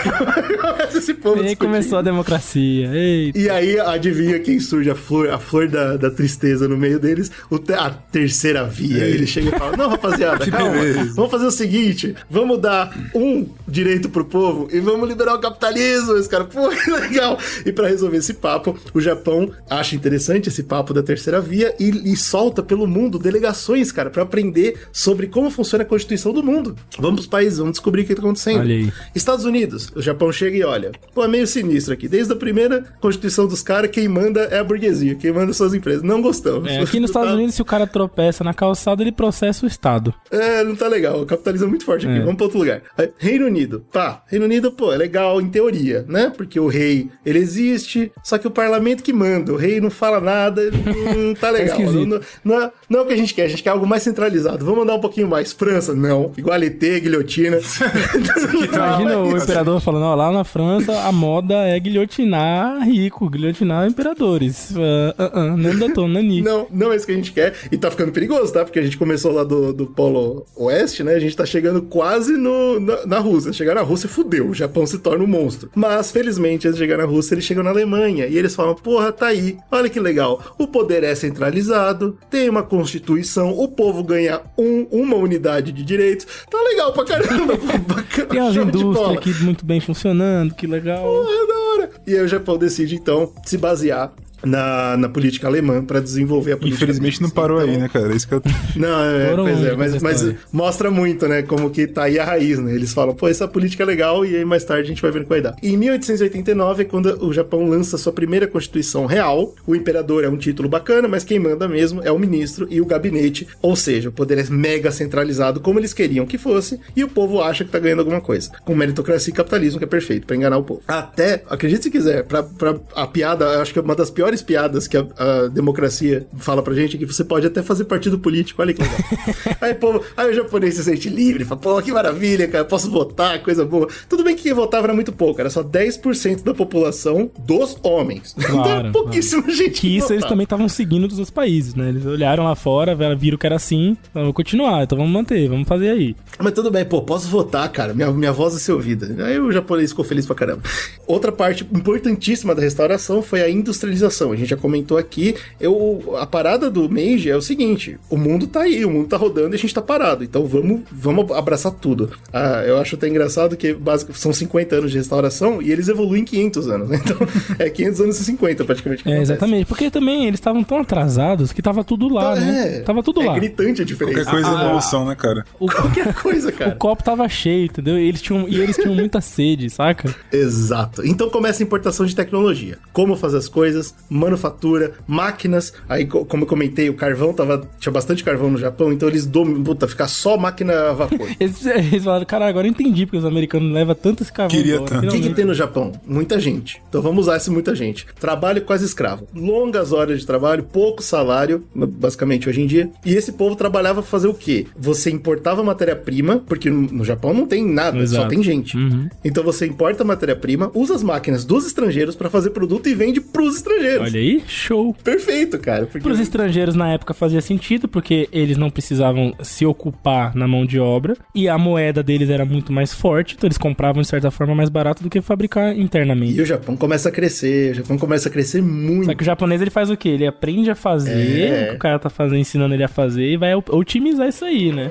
Começa 0.60 0.98
esse 0.98 1.14
povo 1.14 1.36
E 1.36 1.40
aí 1.40 1.44
discutindo. 1.48 1.68
começou 1.70 1.98
a 1.98 2.02
democracia. 2.02 2.90
Eita. 2.94 3.38
E 3.38 3.48
aí, 3.50 3.78
adivinha 3.80 4.38
quem 4.40 4.58
surge 4.60 4.90
a 4.90 4.94
flor, 4.94 5.30
a 5.30 5.38
flor 5.38 5.68
da, 5.68 5.96
da 5.96 6.10
tristeza 6.10 6.68
no 6.68 6.76
meio 6.76 6.98
deles? 6.98 7.30
O 7.50 7.58
te- 7.58 7.72
a 7.72 7.90
terceira 7.90 8.64
via. 8.64 9.04
Ele 9.04 9.26
chega 9.26 9.54
e 9.54 9.58
fala: 9.58 9.76
Não, 9.76 9.88
rapaziada, 9.88 10.46
calma. 10.50 10.74
Vamos 11.14 11.30
fazer 11.30 11.46
o 11.46 11.50
seguinte: 11.50 12.14
vamos 12.28 12.60
dar 12.60 12.96
um 13.14 13.46
direito 13.66 14.08
pro 14.08 14.24
povo 14.24 14.68
e 14.72 14.80
vamos 14.80 15.08
liberar 15.08 15.34
o 15.34 15.40
capitalismo. 15.40 16.16
Esse 16.16 16.28
cara, 16.28 16.44
pô, 16.44 16.68
que 16.70 16.90
legal. 16.90 17.38
E 17.64 17.72
pra 17.72 17.88
resolver 17.88 18.16
esse 18.18 18.34
papo, 18.34 18.76
o 18.94 19.00
Japão 19.00 19.50
acha 19.68 19.94
interessante 19.94 20.48
esse 20.48 20.62
papo 20.62 20.92
da 20.92 21.02
terceira 21.02 21.40
via 21.40 21.74
e, 21.78 22.12
e 22.12 22.16
solta 22.16 22.62
pelo 22.62 22.86
mundo 22.86 23.18
delegações, 23.18 23.92
cara, 23.92 24.10
pra 24.10 24.22
aprender 24.22 24.78
sobre 24.92 25.26
como 25.26 25.50
funciona 25.50 25.84
a 25.84 25.86
Constituição 25.90 26.32
do 26.32 26.42
mundo. 26.42 26.76
Vamos 26.98 27.20
pros 27.20 27.26
países, 27.26 27.58
vamos 27.58 27.72
descobrir 27.72 28.02
o 28.02 28.04
que 28.06 28.14
tá 28.14 28.22
acontecendo. 28.22 28.60
Olha 28.60 28.74
aí. 28.76 28.92
Estados 29.12 29.44
Unidos, 29.44 29.90
o 29.94 30.00
Japão 30.00 30.30
chega 30.30 30.56
e 30.56 30.62
olha, 30.62 30.92
pô, 31.12 31.24
é 31.24 31.28
meio 31.28 31.46
sinistro 31.48 31.92
aqui. 31.92 32.06
Desde 32.06 32.32
a 32.32 32.36
primeira 32.36 32.84
Constituição 33.00 33.46
dos 33.48 33.60
caras, 33.60 33.90
quem 33.90 34.08
manda 34.08 34.42
é 34.42 34.60
a 34.60 34.64
burguesia, 34.64 35.16
quem 35.16 35.32
manda 35.32 35.52
são 35.52 35.66
as 35.66 35.74
empresas. 35.74 36.02
Não 36.04 36.22
gostamos. 36.22 36.70
É, 36.70 36.80
aqui 36.80 37.00
nos 37.00 37.10
Estados 37.10 37.34
Unidos, 37.34 37.56
se 37.56 37.62
o 37.62 37.64
cara 37.64 37.88
tropeça 37.88 38.44
na 38.44 38.54
calçada, 38.54 39.02
ele 39.02 39.10
processa 39.10 39.66
o 39.66 39.68
Estado. 39.68 40.14
É, 40.30 40.62
não 40.62 40.76
tá 40.76 40.86
legal. 40.86 41.22
O 41.22 41.26
capitalismo 41.26 41.66
é 41.66 41.70
muito 41.70 41.84
forte 41.84 42.06
aqui. 42.06 42.18
É. 42.18 42.20
Vamos 42.20 42.36
pra 42.36 42.44
outro 42.44 42.60
lugar. 42.60 42.82
Reino 43.18 43.46
Unido. 43.46 43.84
Tá, 43.90 44.22
Reino 44.28 44.44
Unido, 44.44 44.70
pô, 44.70 44.92
é 44.92 44.96
legal 44.96 45.40
em 45.40 45.48
teoria, 45.48 46.04
né? 46.08 46.32
Porque 46.36 46.60
o 46.60 46.68
rei, 46.68 47.10
ele 47.26 47.38
existe, 47.40 48.12
só 48.22 48.38
que 48.38 48.46
o 48.46 48.50
parlamento 48.50 49.02
que 49.02 49.12
manda. 49.12 49.52
O 49.52 49.56
rei 49.56 49.80
não 49.80 49.90
fala 49.90 50.20
nada, 50.20 50.62
não 50.70 51.34
tá 51.34 51.50
legal. 51.50 51.76
esquisito. 51.78 52.06
não, 52.06 52.20
não, 52.44 52.62
é, 52.62 52.72
não 52.88 53.00
é 53.00 53.02
o 53.02 53.06
que 53.06 53.12
a 53.12 53.16
gente 53.16 53.34
quer, 53.34 53.44
a 53.44 53.48
gente 53.48 53.62
quer 53.62 53.70
algo 53.70 53.86
mais 53.86 54.02
centralizado. 54.02 54.64
Vamos 54.64 54.80
mandar 54.80 54.94
um 54.94 55.00
pouquinho 55.00 55.26
mais. 55.26 55.52
França, 55.52 55.79
não. 55.88 56.32
Igualité, 56.36 57.00
guilhotina. 57.00 57.58
Imagina 58.72 59.18
o 59.18 59.36
imperador 59.36 59.80
falando, 59.80 60.04
ó, 60.04 60.14
lá 60.14 60.32
na 60.32 60.44
França 60.44 61.00
a 61.00 61.12
moda 61.12 61.54
é 61.54 61.78
guilhotinar 61.78 62.84
rico, 62.86 63.28
guilhotinar 63.28 63.88
imperadores. 63.88 64.74
Ah, 64.76 65.14
ah, 65.18 65.30
ah, 65.34 65.56
não 65.56 65.78
datou, 65.78 66.08
nani. 66.08 66.42
Não, 66.42 66.66
não 66.70 66.92
é 66.92 66.96
isso 66.96 67.06
que 67.06 67.12
a 67.12 67.16
gente 67.16 67.32
quer. 67.32 67.54
E 67.70 67.76
tá 67.76 67.90
ficando 67.90 68.12
perigoso, 68.12 68.52
tá? 68.52 68.64
Porque 68.64 68.78
a 68.78 68.82
gente 68.82 68.98
começou 68.98 69.32
lá 69.32 69.44
do, 69.44 69.72
do 69.72 69.86
Polo 69.86 70.46
Oeste, 70.56 71.02
né? 71.02 71.14
A 71.14 71.20
gente 71.20 71.36
tá 71.36 71.46
chegando 71.46 71.82
quase 71.82 72.32
no, 72.36 72.80
na, 72.80 73.06
na 73.06 73.18
Rússia. 73.18 73.52
Chegar 73.52 73.74
na 73.74 73.82
Rússia, 73.82 74.08
fudeu. 74.08 74.48
O 74.48 74.54
Japão 74.54 74.86
se 74.86 74.98
torna 74.98 75.24
um 75.24 75.26
monstro. 75.26 75.70
Mas, 75.74 76.10
felizmente, 76.10 76.66
antes 76.66 76.78
de 76.78 76.84
chegar 76.84 76.98
na 76.98 77.04
Rússia, 77.04 77.34
eles 77.34 77.44
chegam 77.44 77.62
na 77.62 77.70
Alemanha. 77.70 78.26
E 78.26 78.36
eles 78.36 78.54
falam: 78.54 78.74
porra, 78.74 79.12
tá 79.12 79.26
aí. 79.26 79.56
Olha 79.70 79.88
que 79.88 80.00
legal. 80.00 80.42
O 80.58 80.66
poder 80.66 81.04
é 81.04 81.14
centralizado, 81.14 82.18
tem 82.30 82.48
uma 82.48 82.62
constituição, 82.62 83.50
o 83.50 83.68
povo 83.68 84.02
ganha 84.02 84.40
um, 84.56 84.86
uma 84.90 85.16
unidade 85.16 85.69
de 85.72 85.82
direitos. 85.82 86.26
Tá 86.50 86.58
legal 86.62 86.92
pra 86.92 87.04
caramba. 87.04 87.54
bacana, 87.86 88.26
Tem 88.28 88.50
de 88.50 88.58
indústrias 88.58 89.16
aqui 89.16 89.34
muito 89.42 89.64
bem 89.64 89.80
funcionando, 89.80 90.54
que 90.54 90.66
legal. 90.66 91.04
Ah, 91.04 91.46
da 91.46 91.58
hora. 91.58 91.90
E 92.06 92.14
aí 92.14 92.22
o 92.22 92.28
Japão 92.28 92.56
decide, 92.56 92.96
então, 92.96 93.32
se 93.44 93.56
basear 93.56 94.12
na, 94.44 94.96
na 94.96 95.08
política 95.08 95.46
alemã 95.46 95.84
pra 95.84 96.00
desenvolver 96.00 96.52
a 96.52 96.56
política. 96.56 96.84
Infelizmente 96.84 97.20
não 97.20 97.28
deles. 97.28 97.34
parou 97.34 97.62
Então, 97.62 97.74
aí, 97.74 97.80
né, 97.80 97.88
cara? 97.88 98.14
Isso 98.14 98.28
que 98.28 98.34
eu... 98.34 98.42
Não, 98.76 99.04
é, 99.04 99.34
pois 99.34 99.64
é, 99.64 99.76
mas, 99.76 100.02
mas 100.02 100.34
mostra 100.52 100.90
muito, 100.90 101.26
né, 101.28 101.42
como 101.42 101.70
que 101.70 101.86
tá 101.86 102.04
aí 102.04 102.18
a 102.18 102.24
raiz, 102.24 102.58
né? 102.58 102.74
Eles 102.74 102.92
falam, 102.92 103.14
pô, 103.14 103.28
essa 103.28 103.46
política 103.46 103.82
é 103.82 103.86
legal 103.86 104.24
e 104.24 104.36
aí 104.36 104.44
mais 104.44 104.64
tarde 104.64 104.84
a 104.84 104.88
gente 104.88 105.02
vai 105.02 105.10
ver 105.10 105.20
o 105.20 105.22
que 105.22 105.28
vai 105.28 105.40
dar. 105.40 105.56
Em 105.62 105.76
1889 105.76 106.82
é 106.82 106.84
quando 106.84 107.24
o 107.24 107.32
Japão 107.32 107.68
lança 107.68 107.98
sua 107.98 108.12
primeira 108.12 108.46
constituição 108.46 109.06
real. 109.06 109.54
O 109.66 109.74
imperador 109.74 110.24
é 110.24 110.28
um 110.28 110.36
título 110.36 110.68
bacana, 110.68 111.08
mas 111.08 111.24
quem 111.24 111.38
manda 111.38 111.68
mesmo 111.68 112.02
é 112.02 112.10
o 112.10 112.18
ministro 112.18 112.66
e 112.70 112.80
o 112.80 112.86
gabinete, 112.86 113.46
ou 113.60 113.76
seja, 113.76 114.08
o 114.08 114.12
poder 114.12 114.38
é 114.38 114.44
mega 114.50 114.90
centralizado 114.90 115.60
como 115.60 115.78
eles 115.78 115.92
queriam 115.92 116.26
que 116.26 116.38
fosse 116.38 116.80
e 116.94 117.04
o 117.04 117.08
povo 117.08 117.42
acha 117.42 117.64
que 117.64 117.70
tá 117.70 117.78
ganhando 117.78 118.00
alguma 118.00 118.20
coisa. 118.20 118.50
Com 118.64 118.74
meritocracia 118.74 119.32
e 119.32 119.34
capitalismo 119.34 119.78
que 119.78 119.84
é 119.84 119.88
perfeito 119.88 120.26
pra 120.26 120.36
enganar 120.36 120.58
o 120.58 120.64
povo. 120.64 120.82
Até, 120.86 121.42
acredite 121.48 121.84
se 121.84 121.90
quiser, 121.90 122.24
pra, 122.24 122.42
pra 122.42 122.76
a 122.94 123.06
piada, 123.06 123.44
eu 123.44 123.60
acho 123.60 123.72
que 123.72 123.78
é 123.78 123.82
uma 123.82 123.94
das 123.94 124.10
piores 124.10 124.29
piadas 124.40 124.86
que 124.86 124.96
a, 124.96 125.06
a 125.16 125.48
democracia 125.48 126.26
fala 126.38 126.62
pra 126.62 126.74
gente 126.74 126.96
é 126.96 126.98
que 126.98 127.06
você 127.06 127.24
pode 127.24 127.46
até 127.46 127.62
fazer 127.62 127.84
partido 127.84 128.18
político, 128.18 128.62
olha 128.62 128.72
que 128.72 128.82
legal. 128.82 128.98
aí, 129.60 129.74
povo, 129.74 130.02
aí 130.16 130.30
o 130.30 130.34
japonês 130.34 130.74
se 130.74 130.84
sente 130.84 131.08
livre, 131.08 131.44
fala, 131.44 131.60
pô, 131.60 131.82
que 131.82 131.92
maravilha, 131.92 132.46
cara, 132.46 132.64
posso 132.64 132.90
votar, 132.90 133.42
coisa 133.42 133.64
boa. 133.64 133.88
Tudo 134.08 134.22
bem 134.22 134.36
que 134.36 134.44
quem 134.44 134.54
votava 134.54 134.86
era 134.86 134.94
muito 134.94 135.12
pouco, 135.12 135.40
era 135.40 135.50
só 135.50 135.62
10% 135.62 136.44
da 136.44 136.54
população 136.54 137.30
dos 137.38 137.76
homens. 137.82 138.34
então, 138.38 138.62
Claro, 138.62 138.92
pouquíssima 138.92 139.50
gente. 139.50 139.80
Que 139.80 139.96
isso 139.96 140.12
eles 140.12 140.22
votava. 140.22 140.28
também 140.28 140.44
estavam 140.44 140.68
seguindo 140.68 141.08
dos 141.08 141.18
outros 141.18 141.34
países, 141.34 141.74
né? 141.74 141.88
Eles 141.88 142.06
olharam 142.06 142.44
lá 142.44 142.54
fora, 142.54 142.94
viram 143.16 143.38
que 143.38 143.46
era 143.46 143.56
assim, 143.56 143.96
então 144.10 144.22
vamos 144.22 144.34
continuar, 144.34 144.84
então 144.84 144.96
vamos 144.96 145.12
manter, 145.12 145.48
vamos 145.48 145.66
fazer 145.66 145.90
aí. 145.90 146.14
Mas 146.38 146.52
tudo 146.52 146.70
bem, 146.70 146.84
pô, 146.84 147.02
posso 147.02 147.28
votar, 147.28 147.68
cara. 147.70 147.94
Minha, 147.94 148.10
minha 148.10 148.32
voz 148.32 148.52
vai 148.52 148.62
ser 148.62 148.72
ouvida. 148.72 149.24
Aí 149.24 149.38
o 149.38 149.50
japonês 149.50 149.90
ficou 149.90 150.04
feliz 150.04 150.26
pra 150.26 150.34
caramba. 150.34 150.62
Outra 151.06 151.32
parte 151.32 151.66
importantíssima 151.72 152.54
da 152.54 152.62
restauração 152.62 153.22
foi 153.22 153.42
a 153.42 153.48
industrialização. 153.50 154.19
A 154.32 154.36
gente 154.36 154.48
já 154.50 154.56
comentou 154.56 154.98
aqui. 154.98 155.34
Eu, 155.60 156.16
a 156.18 156.26
parada 156.26 156.70
do 156.70 156.88
Meiji 156.88 157.30
é 157.30 157.36
o 157.36 157.42
seguinte: 157.42 157.98
o 158.10 158.16
mundo 158.16 158.46
tá 158.46 158.62
aí, 158.62 158.84
o 158.84 158.90
mundo 158.90 159.08
tá 159.08 159.16
rodando 159.16 159.54
e 159.54 159.56
a 159.56 159.58
gente 159.58 159.72
tá 159.74 159.82
parado. 159.82 160.24
Então 160.24 160.46
vamos, 160.46 160.80
vamos 160.92 161.30
abraçar 161.32 161.72
tudo. 161.72 162.10
Ah, 162.32 162.62
eu 162.66 162.78
acho 162.78 162.96
até 162.96 163.08
engraçado 163.08 163.56
que 163.56 163.72
básico, 163.72 164.12
são 164.12 164.32
50 164.32 164.76
anos 164.76 164.90
de 164.90 164.98
restauração 164.98 165.62
e 165.62 165.70
eles 165.70 165.88
evoluem 165.88 166.22
em 166.22 166.24
500 166.24 166.68
anos, 166.68 166.88
né? 166.88 167.00
Então 167.04 167.16
é 167.58 167.70
500 167.70 168.00
anos 168.00 168.20
e 168.20 168.24
50 168.24 168.64
praticamente. 168.64 169.02
que 169.02 169.10
É, 169.10 169.20
exatamente. 169.20 169.66
Porque 169.66 169.90
também 169.90 170.26
eles 170.26 170.38
estavam 170.40 170.62
tão 170.64 170.78
atrasados 170.78 171.52
que 171.52 171.62
tava 171.62 171.82
tudo 171.84 172.08
lá, 172.08 172.32
Então, 172.32 172.44
né? 172.46 172.76
é, 172.78 172.80
Tava 172.80 173.02
tudo 173.02 173.22
é 173.22 173.26
lá. 173.26 173.34
gritante 173.34 173.82
a 173.82 173.84
diferença. 173.84 174.24
Qualquer 174.24 174.30
coisa 174.30 174.48
é 174.48 174.54
Ah, 174.60 174.64
evolução, 174.64 175.06
né, 175.06 175.14
cara? 175.14 175.44
O, 175.58 175.66
Qualquer 175.66 176.14
coisa, 176.14 176.50
cara. 176.52 176.72
o 176.74 176.76
copo 176.76 177.02
tava 177.04 177.28
cheio, 177.28 177.66
entendeu? 177.66 177.98
E 177.98 178.08
eles 178.08 178.20
tinham, 178.20 178.48
e 178.48 178.60
eles 178.60 178.76
tinham 178.76 178.94
muita 178.94 179.20
sede, 179.20 179.70
saca? 179.70 180.14
Exato. 180.32 181.06
Então 181.06 181.28
começa 181.30 181.62
a 181.62 181.64
importação 181.64 182.04
de 182.06 182.14
tecnologia. 182.14 182.78
Como 182.92 183.16
fazer 183.16 183.38
as 183.38 183.48
coisas, 183.48 183.94
manufatura, 184.10 184.92
máquinas. 185.06 185.72
Aí, 185.88 186.04
co- 186.06 186.24
como 186.24 186.42
eu 186.42 186.46
comentei, 186.46 186.90
o 186.90 186.94
carvão 186.94 187.32
tava. 187.32 187.66
Tinha 187.78 187.92
bastante 187.92 188.22
carvão 188.24 188.50
no 188.50 188.58
Japão, 188.58 188.92
então 188.92 189.08
eles 189.08 189.24
dominam. 189.26 189.62
Puta, 189.62 189.86
ficar 189.88 190.08
só 190.08 190.36
máquina 190.36 190.90
a 190.90 190.92
vapor. 190.92 191.28
Eles, 191.38 191.64
eles 191.64 192.04
falaram, 192.04 192.26
cara, 192.26 192.46
agora 192.46 192.66
eu 192.66 192.70
entendi 192.70 193.06
porque 193.06 193.16
os 193.18 193.24
americanos 193.24 193.72
levam 193.72 193.94
tanto 193.94 194.22
esse 194.22 194.32
carvão 194.32 194.56
Queria 194.56 194.80
tanto. 194.80 195.06
O 195.06 195.10
que, 195.10 195.20
que 195.20 195.34
tem 195.34 195.44
no 195.44 195.54
Japão? 195.54 195.92
Muita 196.06 196.38
gente. 196.40 196.82
Então 196.88 197.00
vamos 197.00 197.20
usar 197.26 197.36
esse 197.36 197.50
muita 197.50 197.74
gente. 197.74 198.06
Trabalho 198.18 198.62
quase 198.62 198.84
escravo. 198.84 199.26
Longas 199.34 199.92
horas 199.92 200.20
de 200.20 200.26
trabalho, 200.26 200.64
pouco 200.64 201.02
salário, 201.02 201.64
basicamente 201.74 202.48
hoje 202.48 202.60
em 202.60 202.66
dia. 202.66 202.90
E 203.04 203.14
esse 203.14 203.32
povo 203.32 203.54
trabalhava 203.56 204.02
pra 204.02 204.10
fazer 204.10 204.28
o 204.28 204.34
quê? 204.34 204.66
Você 204.76 205.10
importava 205.10 205.62
matéria-prima, 205.62 206.42
porque 206.46 206.68
no 206.70 207.04
Japão 207.04 207.32
não 207.32 207.46
tem 207.46 207.64
nada, 207.64 207.96
só 207.98 208.02
Exato. 208.02 208.28
tem 208.28 208.42
gente. 208.42 208.76
Uhum. 208.76 209.08
Então 209.24 209.42
você 209.44 209.66
importa 209.66 210.04
matéria-prima, 210.04 210.70
usa 210.74 210.94
as 210.94 211.02
máquinas 211.02 211.44
dos 211.44 211.66
estrangeiros 211.66 212.16
pra 212.16 212.28
fazer 212.28 212.50
produto 212.50 212.88
e 212.88 212.94
vende 212.94 213.20
pros 213.20 213.56
estrangeiros. 213.56 213.99
Olha 214.02 214.18
aí, 214.20 214.42
show. 214.46 214.94
Perfeito, 215.04 215.58
cara. 215.58 215.86
Porque... 215.86 216.00
Para 216.00 216.12
os 216.12 216.20
estrangeiros 216.20 216.74
na 216.74 216.92
época 216.92 217.14
fazia 217.14 217.40
sentido, 217.40 217.88
porque 217.88 218.28
eles 218.32 218.56
não 218.56 218.70
precisavam 218.70 219.34
se 219.42 219.64
ocupar 219.66 220.34
na 220.34 220.46
mão 220.48 220.64
de 220.66 220.78
obra 220.78 221.16
e 221.34 221.48
a 221.48 221.56
moeda 221.58 222.02
deles 222.02 222.30
era 222.30 222.44
muito 222.44 222.72
mais 222.72 222.92
forte, 222.92 223.34
então 223.36 223.46
eles 223.48 223.58
compravam 223.58 224.02
de 224.02 224.08
certa 224.08 224.30
forma 224.30 224.54
mais 224.54 224.68
barato 224.68 225.02
do 225.02 225.10
que 225.10 225.20
fabricar 225.20 225.76
internamente. 225.78 226.38
E 226.38 226.40
o 226.42 226.46
Japão 226.46 226.76
começa 226.76 227.08
a 227.08 227.12
crescer, 227.12 227.72
o 227.72 227.74
Japão 227.74 227.98
começa 227.98 228.28
a 228.28 228.32
crescer 228.32 228.62
muito. 228.62 229.06
Só 229.06 229.14
que 229.14 229.22
o 229.22 229.26
japonês 229.26 229.60
ele 229.60 229.70
faz 229.70 229.90
o 229.90 229.96
quê? 229.96 230.10
Ele 230.10 230.26
aprende 230.26 230.70
a 230.70 230.74
fazer 230.74 231.40
É. 231.40 231.64
o 231.64 231.70
que 231.70 231.76
o 231.76 231.78
cara 231.78 231.98
tá 231.98 232.10
fazendo, 232.10 232.38
ensinando 232.38 232.74
ele 232.74 232.84
a 232.84 232.88
fazer 232.88 233.24
e 233.30 233.36
vai 233.36 233.54
otimizar 233.54 234.28
isso 234.28 234.44
aí, 234.44 234.72
né? 234.72 234.90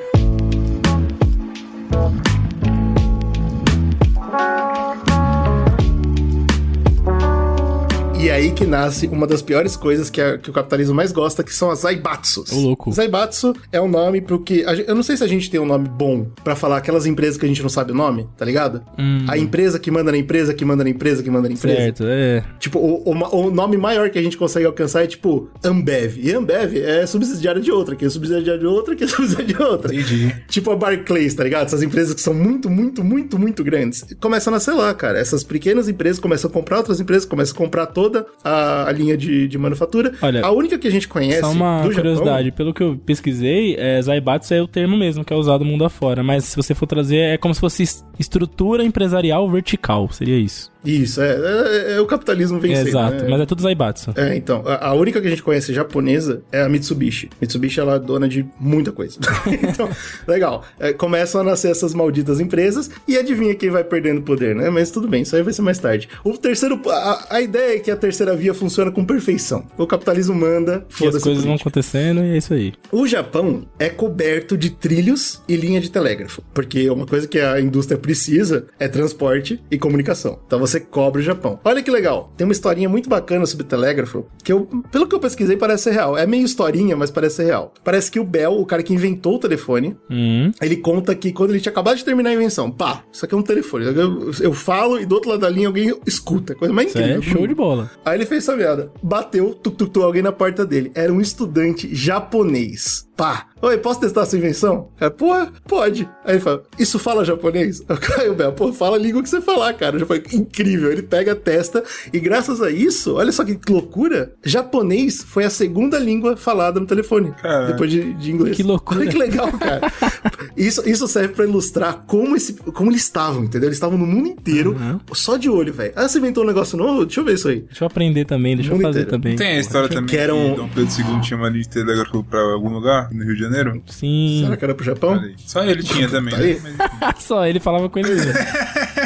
E 8.22 8.30
aí 8.30 8.52
que 8.52 8.66
nasce 8.66 9.08
uma 9.08 9.26
das 9.26 9.42
piores 9.42 9.78
coisas 9.78 10.10
que, 10.10 10.20
a- 10.20 10.38
que 10.38 10.50
o 10.50 10.54
capitalismo 10.54 10.94
mais 10.94 11.14
gosta, 11.14 11.42
que 11.42 11.54
são 11.56 11.72
as 11.72 11.80
zaibatsus. 11.80 12.52
Ô, 12.52 12.60
louco. 12.60 12.92
Zaibatsu 12.92 13.56
é 13.72 13.80
um 13.80 13.88
nome 13.88 14.20
pro 14.20 14.42
que... 14.44 14.66
a 14.66 14.74
Eu 14.74 14.94
não 14.94 15.02
sei 15.04 15.16
se 15.16 15.24
a 15.24 15.28
gente 15.28 15.50
tem 15.50 15.58
um 15.58 15.66
nome 15.66 15.88
bom 15.88 16.28
pra 16.44 16.54
falar 16.54 16.78
aquelas 16.78 17.06
empresas 17.06 17.38
que 17.38 17.46
a 17.46 17.48
gente 17.48 17.62
não 17.62 17.70
sabe 17.70 17.94
o 17.94 17.96
nome, 17.96 18.28
tá 18.38 18.44
ligado? 18.44 18.84
A 19.26 19.38
empresa 19.38 19.80
que 19.80 19.90
manda 19.90 20.12
na 20.12 20.18
empresa, 20.18 20.54
que 20.54 20.66
manda 20.66 20.84
na 20.84 20.90
empresa, 20.90 21.24
que 21.24 21.30
manda 21.32 21.48
na 21.48 21.54
empresa. 21.56 21.78
Certo, 21.78 22.04
é. 22.08 22.44
Tipo, 22.60 22.78
o, 22.80 23.10
o 23.10 23.40
o 23.48 23.52
nome 23.52 23.78
maior 23.78 24.10
que 24.10 24.20
a 24.20 24.22
gente 24.22 24.38
consegue 24.38 24.66
alcançar 24.66 25.04
é 25.06 25.08
tipo 25.08 25.50
Ambev. 25.64 26.18
E 26.20 26.34
Ambev 26.34 26.76
é 26.76 27.06
subsidiária 27.06 27.62
de 27.62 27.72
outra, 27.72 27.96
que 27.96 28.04
é 28.04 28.10
subsidiária 28.10 28.60
de 28.60 28.66
outra, 28.66 28.98
que 28.98 29.06
é 29.06 29.08
subsidiária 29.10 29.46
de 29.56 29.62
outra. 29.64 29.96
Entendi. 29.96 30.36
Tipo 30.50 30.72
a 30.72 30.76
Barclays, 30.76 31.34
tá 31.36 31.46
ligado? 31.46 31.68
Essas 31.68 31.82
empresas 31.82 32.14
que 32.14 32.22
são 32.22 32.34
muito, 32.34 32.70
muito, 32.70 33.02
muito, 33.02 33.40
muito 33.40 33.64
grandes. 33.64 34.04
Começam 34.20 34.52
a 34.54 34.58
nascer 34.58 34.74
lá, 34.74 34.94
cara. 34.94 35.18
Essas 35.18 35.42
pequenas 35.42 35.88
empresas 35.88 36.20
começam 36.20 36.50
a 36.50 36.54
comprar 36.54 36.80
outras 36.80 37.00
empresas, 37.00 37.24
começam 37.26 37.56
a 37.56 37.58
comprar 37.58 37.86
toda 38.10 38.26
a, 38.44 38.92
linha 38.92 39.16
de, 39.16 39.48
de 39.48 39.58
manufatura. 39.58 40.14
Olha, 40.22 40.46
a 40.46 40.52
única 40.52 40.78
que 40.78 40.88
a 40.88 40.92
gente 40.92 41.08
conhece 41.08 41.42
Só 41.42 41.52
uma 41.52 41.82
do 41.84 41.94
curiosidade, 41.94 42.52
pelo 42.52 42.74
que 42.74 42.82
eu 42.82 42.98
pesquisei, 43.06 43.76
é, 43.78 44.02
Zaibatsu 44.02 44.54
é 44.54 44.62
o 44.62 44.68
termo 44.68 44.98
mesmo 44.98 45.24
que 45.24 45.34
é 45.34 45.36
usado 45.36 45.64
mundo 45.64 45.86
afora, 45.86 46.24
mas 46.24 46.46
se 46.46 46.56
você 46.56 46.74
for 46.74 46.88
trazer, 46.88 47.18
é 47.18 47.38
como 47.38 47.54
se 47.54 47.60
fosse 47.60 47.84
es- 47.84 48.06
estrutura 48.18 48.84
empresarial 48.84 49.50
vertical, 49.50 50.10
seria 50.12 50.38
isso. 50.38 50.72
Isso, 50.84 51.22
é, 51.22 51.30
é, 51.30 51.94
é 51.94 52.02
o 52.02 52.06
capitalismo 52.06 52.60
vencendo. 52.60 52.88
exato, 52.88 53.24
né? 53.24 53.30
mas 53.30 53.42
é 53.42 53.46
tudo 53.46 53.62
Zaibatsu. 53.62 54.14
É, 54.16 54.36
então, 54.36 54.64
a, 54.66 54.88
a 54.88 54.94
única 54.94 55.20
que 55.20 55.28
a 55.28 55.30
gente 55.30 55.44
conhece 55.44 55.74
japonesa 55.74 56.42
é 56.52 56.62
a 56.62 56.70
Mitsubishi. 56.70 57.30
Mitsubishi, 57.42 57.80
ela 57.80 57.96
é 57.96 58.00
dona 58.00 58.28
de 58.28 58.46
muita 58.60 58.92
coisa. 58.92 59.20
então, 59.48 59.90
legal. 60.28 60.64
É, 60.80 60.94
começam 60.94 61.42
a 61.42 61.44
nascer 61.44 61.72
essas 61.72 61.94
malditas 61.94 62.40
empresas 62.40 62.90
e 63.08 63.18
adivinha 63.18 63.56
quem 63.56 63.70
vai 63.70 63.84
perdendo 63.84 64.22
poder, 64.22 64.56
né? 64.56 64.70
Mas 64.70 64.92
tudo 64.92 65.08
bem, 65.08 65.24
isso 65.24 65.36
aí 65.36 65.44
vai 65.44 65.54
ser 65.54 65.62
mais 65.62 65.80
tarde. 65.80 66.08
O 66.24 66.38
terceiro, 66.38 66.80
a, 66.90 67.36
a 67.36 67.42
ideia 67.42 67.76
é 67.76 67.80
que 67.80 67.92
a 67.92 67.98
terceira 67.98 68.36
via 68.36 68.54
funciona 68.54 68.92
com 68.92 69.04
perfeição. 69.04 69.66
O 69.78 69.86
capitalismo 69.86 70.36
manda, 70.36 70.86
E 70.90 70.94
as 70.94 70.98
foda-se 70.98 71.24
coisas 71.24 71.44
vão 71.44 71.56
acontecendo 71.56 72.24
e 72.24 72.32
é 72.32 72.38
isso 72.38 72.54
aí. 72.54 72.74
O 72.92 73.08
Japão 73.08 73.68
é 73.78 73.90
coberto 73.90 74.58
de 74.58 74.70
trilhos 74.70 75.42
e 75.48 75.56
linha 75.56 75.82
de 75.82 75.90
telégrafo, 75.90 76.44
porque 76.54 76.90
uma 76.90 77.06
coisa 77.06 77.28
que 77.28 77.40
a 77.40 77.60
indústria 77.60 77.98
precisa 77.98 78.68
é 78.80 78.88
transporte 78.88 79.62
e 79.70 79.78
comunicação. 79.78 80.40
Então 80.46 80.60
você 80.60 80.69
cobre 80.78 81.22
o 81.22 81.24
Japão. 81.24 81.58
Olha 81.64 81.82
que 81.82 81.90
legal, 81.90 82.34
tem 82.36 82.46
uma 82.46 82.52
historinha 82.52 82.90
muito 82.90 83.08
bacana 83.10 83.46
sobre 83.46 83.66
telégrafo, 83.66 84.26
que 84.44 84.52
eu, 84.52 84.68
pelo 84.92 85.08
que 85.08 85.16
eu 85.16 85.20
pesquisei, 85.22 85.56
parece 85.56 85.84
ser 85.84 85.92
real. 85.92 86.18
É 86.18 86.26
meio 86.28 86.44
historinha, 86.44 86.98
mas 86.98 87.10
parece 87.10 87.38
ser 87.38 87.46
real. 87.46 87.74
Parece 87.82 88.12
que 88.12 88.20
o 88.20 88.24
Bell, 88.26 88.52
o 88.60 88.66
cara 88.66 88.84
que 88.84 88.94
inventou 88.94 89.36
o 89.36 89.40
telefone, 89.40 89.96
Hum, 90.12 90.52
ele 90.62 90.76
conta 90.76 91.16
que 91.16 91.32
quando 91.32 91.52
ele 91.52 91.60
tinha 91.62 91.72
acabado 91.72 91.96
de 91.96 92.04
terminar 92.04 92.32
a 92.32 92.34
invenção, 92.34 92.70
pá, 92.70 93.04
isso 93.12 93.24
aqui 93.24 93.34
é 93.34 93.38
um 93.38 93.42
telefone. 93.44 93.86
Eu, 93.86 94.32
eu 94.42 94.54
falo 94.54 95.00
e 95.00 95.06
do 95.06 95.16
outro 95.16 95.30
lado 95.30 95.40
da 95.42 95.50
linha 95.50 95.68
alguém 95.68 95.94
escuta. 96.06 96.56
Coisa 96.56 96.74
mais 96.74 96.90
isso 96.90 96.98
incrível. 97.00 97.22
é 97.22 97.24
show 97.24 97.48
de 97.48 97.54
bola. 97.56 97.90
Aí 98.04 98.18
ele 98.18 98.26
fez 98.26 98.44
essa 98.44 98.56
merda. 98.58 98.92
Bateu, 99.02 99.54
tuk, 99.54 99.78
tuk, 99.78 100.00
alguém 100.02 100.22
na 100.24 100.32
porta 100.32 100.66
dele. 100.66 100.92
Era 100.96 101.14
um 101.14 101.22
estudante 101.22 101.94
japonês. 101.96 103.08
Pá. 103.16 103.48
Oi, 103.62 103.78
posso 103.78 104.00
testar 104.00 104.26
sua 104.26 104.38
invenção? 104.40 104.88
É, 105.02 105.10
pô, 105.10 105.34
pode. 105.68 106.08
Aí 106.24 106.36
ele 106.36 106.40
fala, 106.40 106.64
isso 106.78 106.98
fala 106.98 107.26
japonês? 107.26 107.84
Aí 108.18 108.30
o 108.30 108.34
Bel, 108.34 108.54
pô, 108.54 108.72
fala 108.72 108.96
a 108.96 109.00
língua 109.00 109.22
que 109.22 109.28
você 109.30 109.42
falar, 109.42 109.74
cara. 109.74 110.00
Já 110.00 110.06
foi 110.06 110.24
incrível. 110.32 110.90
Ele 110.90 111.02
pega 111.02 111.34
a 111.34 111.36
testa 111.36 111.84
e 112.14 112.20
graças 112.22 112.62
a 112.62 112.72
isso, 112.72 113.16
olha 113.16 113.32
só 113.34 113.44
que 113.44 113.60
loucura, 113.70 114.32
japonês 114.46 115.22
foi 115.24 115.44
a 115.44 115.50
segunda 115.50 116.00
língua 116.00 116.38
falada 116.38 116.80
no 116.80 116.86
telefone. 116.86 117.34
Caraca. 117.42 117.74
Depois 117.74 117.92
de, 117.92 118.14
de 118.14 118.32
inglês. 118.32 118.56
Que 118.56 118.64
loucura. 118.64 119.02
Olha 119.02 119.10
que 119.12 119.18
legal, 119.18 119.52
cara. 119.52 119.82
isso, 120.56 120.88
isso 120.90 121.06
serve 121.08 121.34
pra 121.34 121.44
ilustrar 121.46 122.06
como, 122.08 122.38
esse, 122.38 122.54
como 122.54 122.90
eles 122.90 123.02
estavam, 123.02 123.44
entendeu? 123.44 123.68
Eles 123.68 123.76
estavam 123.78 123.98
no 123.98 124.06
mundo 124.08 124.28
inteiro, 124.30 124.70
Uhum. 124.80 125.00
só 125.14 125.36
de 125.36 125.50
olho, 125.50 125.74
velho. 125.74 125.92
Ah, 125.98 126.08
você 126.08 126.18
inventou 126.20 126.46
um 126.46 126.48
negócio 126.48 126.78
novo? 126.78 127.06
Deixa 127.06 127.20
eu 127.20 127.26
ver 127.26 127.34
isso 127.34 127.48
aí. 127.50 127.60
Deixa 127.62 127.84
eu 127.84 127.88
aprender 127.88 128.24
também, 128.24 128.56
deixa 128.56 128.72
eu 128.72 128.78
fazer 128.78 129.02
inteiro. 129.02 129.10
também. 129.12 129.36
Tem 129.36 129.58
a 129.58 129.60
história 129.60 129.90
também 129.90 130.06
que 130.06 130.16
era 130.18 130.34
um- 130.34 130.52
que 130.52 130.56
Dom 130.58 130.70
Pedro 130.70 130.94
II 131.16 131.22
tinha 131.22 131.38
uma 131.38 131.50
linha 131.50 131.64
de 131.64 131.70
telégrafo 131.70 132.24
pra 132.24 132.40
algum 132.40 132.70
lugar, 132.72 133.10
no 133.12 133.24
Rio 133.26 133.34
de 133.34 133.40
Janeiro. 133.42 133.49
Sim. 133.88 134.42
Será 134.44 134.58
que 134.58 134.64
era 134.66 134.76
pro 134.76 134.86
Japão? 134.86 135.22
Só 135.38 135.64
ele 135.64 135.82
tinha 135.84 136.08
também, 136.10 136.56
Tá 136.56 136.70
né? 136.70 136.76
Mas, 137.02 137.24
Só 137.24 137.46
ele 137.46 137.60
falava 137.60 137.90
com 137.90 138.00
ele 138.00 138.10
mesmo. 138.16 138.32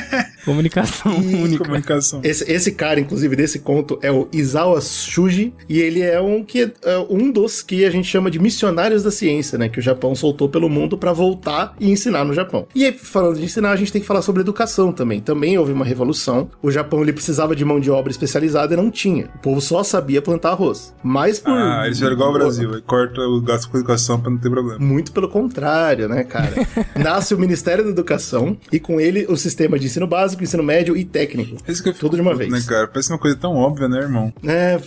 Comunicação 0.45 1.15
única. 1.17 1.63
comunicação. 1.63 2.21
Esse, 2.23 2.49
esse 2.51 2.71
cara, 2.71 2.99
inclusive, 2.99 3.35
desse 3.35 3.59
conto 3.59 3.97
é 4.01 4.11
o 4.11 4.27
Izawa 4.31 4.81
Shuji, 4.81 5.53
e 5.67 5.79
ele 5.79 6.01
é 6.01 6.19
um, 6.19 6.43
que, 6.43 6.71
é 6.83 6.97
um 7.09 7.31
dos 7.31 7.61
que 7.61 7.85
a 7.85 7.89
gente 7.89 8.07
chama 8.07 8.29
de 8.29 8.39
missionários 8.39 9.03
da 9.03 9.11
ciência, 9.11 9.57
né? 9.57 9.69
Que 9.69 9.79
o 9.79 9.81
Japão 9.81 10.15
soltou 10.15 10.49
pelo 10.49 10.69
mundo 10.69 10.97
pra 10.97 11.13
voltar 11.13 11.75
e 11.79 11.89
ensinar 11.89 12.23
no 12.23 12.33
Japão. 12.33 12.67
E 12.73 12.85
aí, 12.85 12.91
falando 12.91 13.37
de 13.37 13.45
ensinar, 13.45 13.71
a 13.71 13.75
gente 13.75 13.91
tem 13.91 14.01
que 14.01 14.07
falar 14.07 14.21
sobre 14.21 14.41
educação 14.41 14.91
também. 14.91 15.21
Também 15.21 15.57
houve 15.57 15.71
uma 15.71 15.85
revolução. 15.85 16.49
O 16.61 16.71
Japão 16.71 17.01
ele 17.01 17.13
precisava 17.13 17.55
de 17.55 17.63
mão 17.63 17.79
de 17.79 17.91
obra 17.91 18.11
especializada 18.11 18.73
e 18.73 18.77
não 18.77 18.89
tinha. 18.89 19.29
O 19.35 19.39
povo 19.39 19.61
só 19.61 19.83
sabia 19.83 20.21
plantar 20.21 20.51
arroz. 20.51 20.93
Mas 21.03 21.39
por. 21.39 21.51
Ah, 21.51 21.83
eles 21.85 21.97
fizeram 21.97 22.13
igual 22.15 22.29
ao 22.29 22.33
Brasil. 22.33 22.73
Aí 22.73 22.81
corta 22.81 23.21
o 23.21 23.41
gasto 23.41 23.69
com 23.69 23.77
educação 23.77 24.19
pra 24.19 24.29
não 24.31 24.37
ter 24.37 24.49
problema. 24.49 24.79
Muito 24.79 25.11
pelo 25.11 25.27
contrário, 25.27 26.07
né, 26.07 26.23
cara? 26.23 26.53
Nasce 26.95 27.33
o 27.33 27.39
Ministério 27.39 27.83
da 27.83 27.89
Educação 27.89 28.57
e 28.71 28.79
com 28.79 28.99
ele 28.99 29.25
o 29.29 29.37
sistema 29.37 29.77
de 29.77 29.85
ensino 29.85 30.07
básico, 30.07 30.32
ensino 30.41 30.64
médio 30.64 30.95
e 30.95 31.03
técnico. 31.03 31.57
É 31.68 31.72
isso 31.72 31.84
que 31.84 31.89
eu 31.89 31.93
fico 31.93 32.05
Tudo 32.05 32.15
de 32.15 32.22
uma 32.22 32.31
puto, 32.31 32.49
vez. 32.49 32.51
Né, 32.51 32.61
cara? 32.68 32.88
Parece 32.88 33.10
uma 33.11 33.19
coisa 33.19 33.35
tão 33.38 33.55
óbvia, 33.55 33.88
né, 33.88 33.99
irmão? 33.99 34.34
É, 34.45 34.80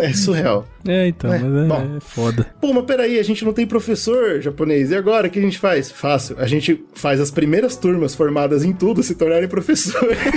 é 0.00 0.12
surreal. 0.12 0.66
É, 0.86 1.08
então, 1.08 1.32
É, 1.32 1.38
mas 1.38 1.64
é, 1.64 1.66
bom. 1.66 1.96
é 1.96 2.00
foda. 2.00 2.46
Pô, 2.60 2.72
mas 2.72 2.84
peraí, 2.84 3.18
a 3.18 3.22
gente 3.22 3.44
não 3.44 3.52
tem 3.52 3.66
professor 3.66 4.40
japonês. 4.40 4.90
E 4.90 4.96
agora, 4.96 5.26
o 5.26 5.30
que 5.30 5.38
a 5.38 5.42
gente 5.42 5.58
faz? 5.58 5.90
Fácil. 5.90 6.36
A 6.38 6.46
gente 6.46 6.84
faz 6.94 7.20
as 7.20 7.30
primeiras 7.30 7.76
turmas 7.76 8.14
formadas 8.14 8.64
em 8.64 8.72
tudo 8.72 9.02
se 9.02 9.14
tornarem 9.14 9.48
professores. 9.48 10.18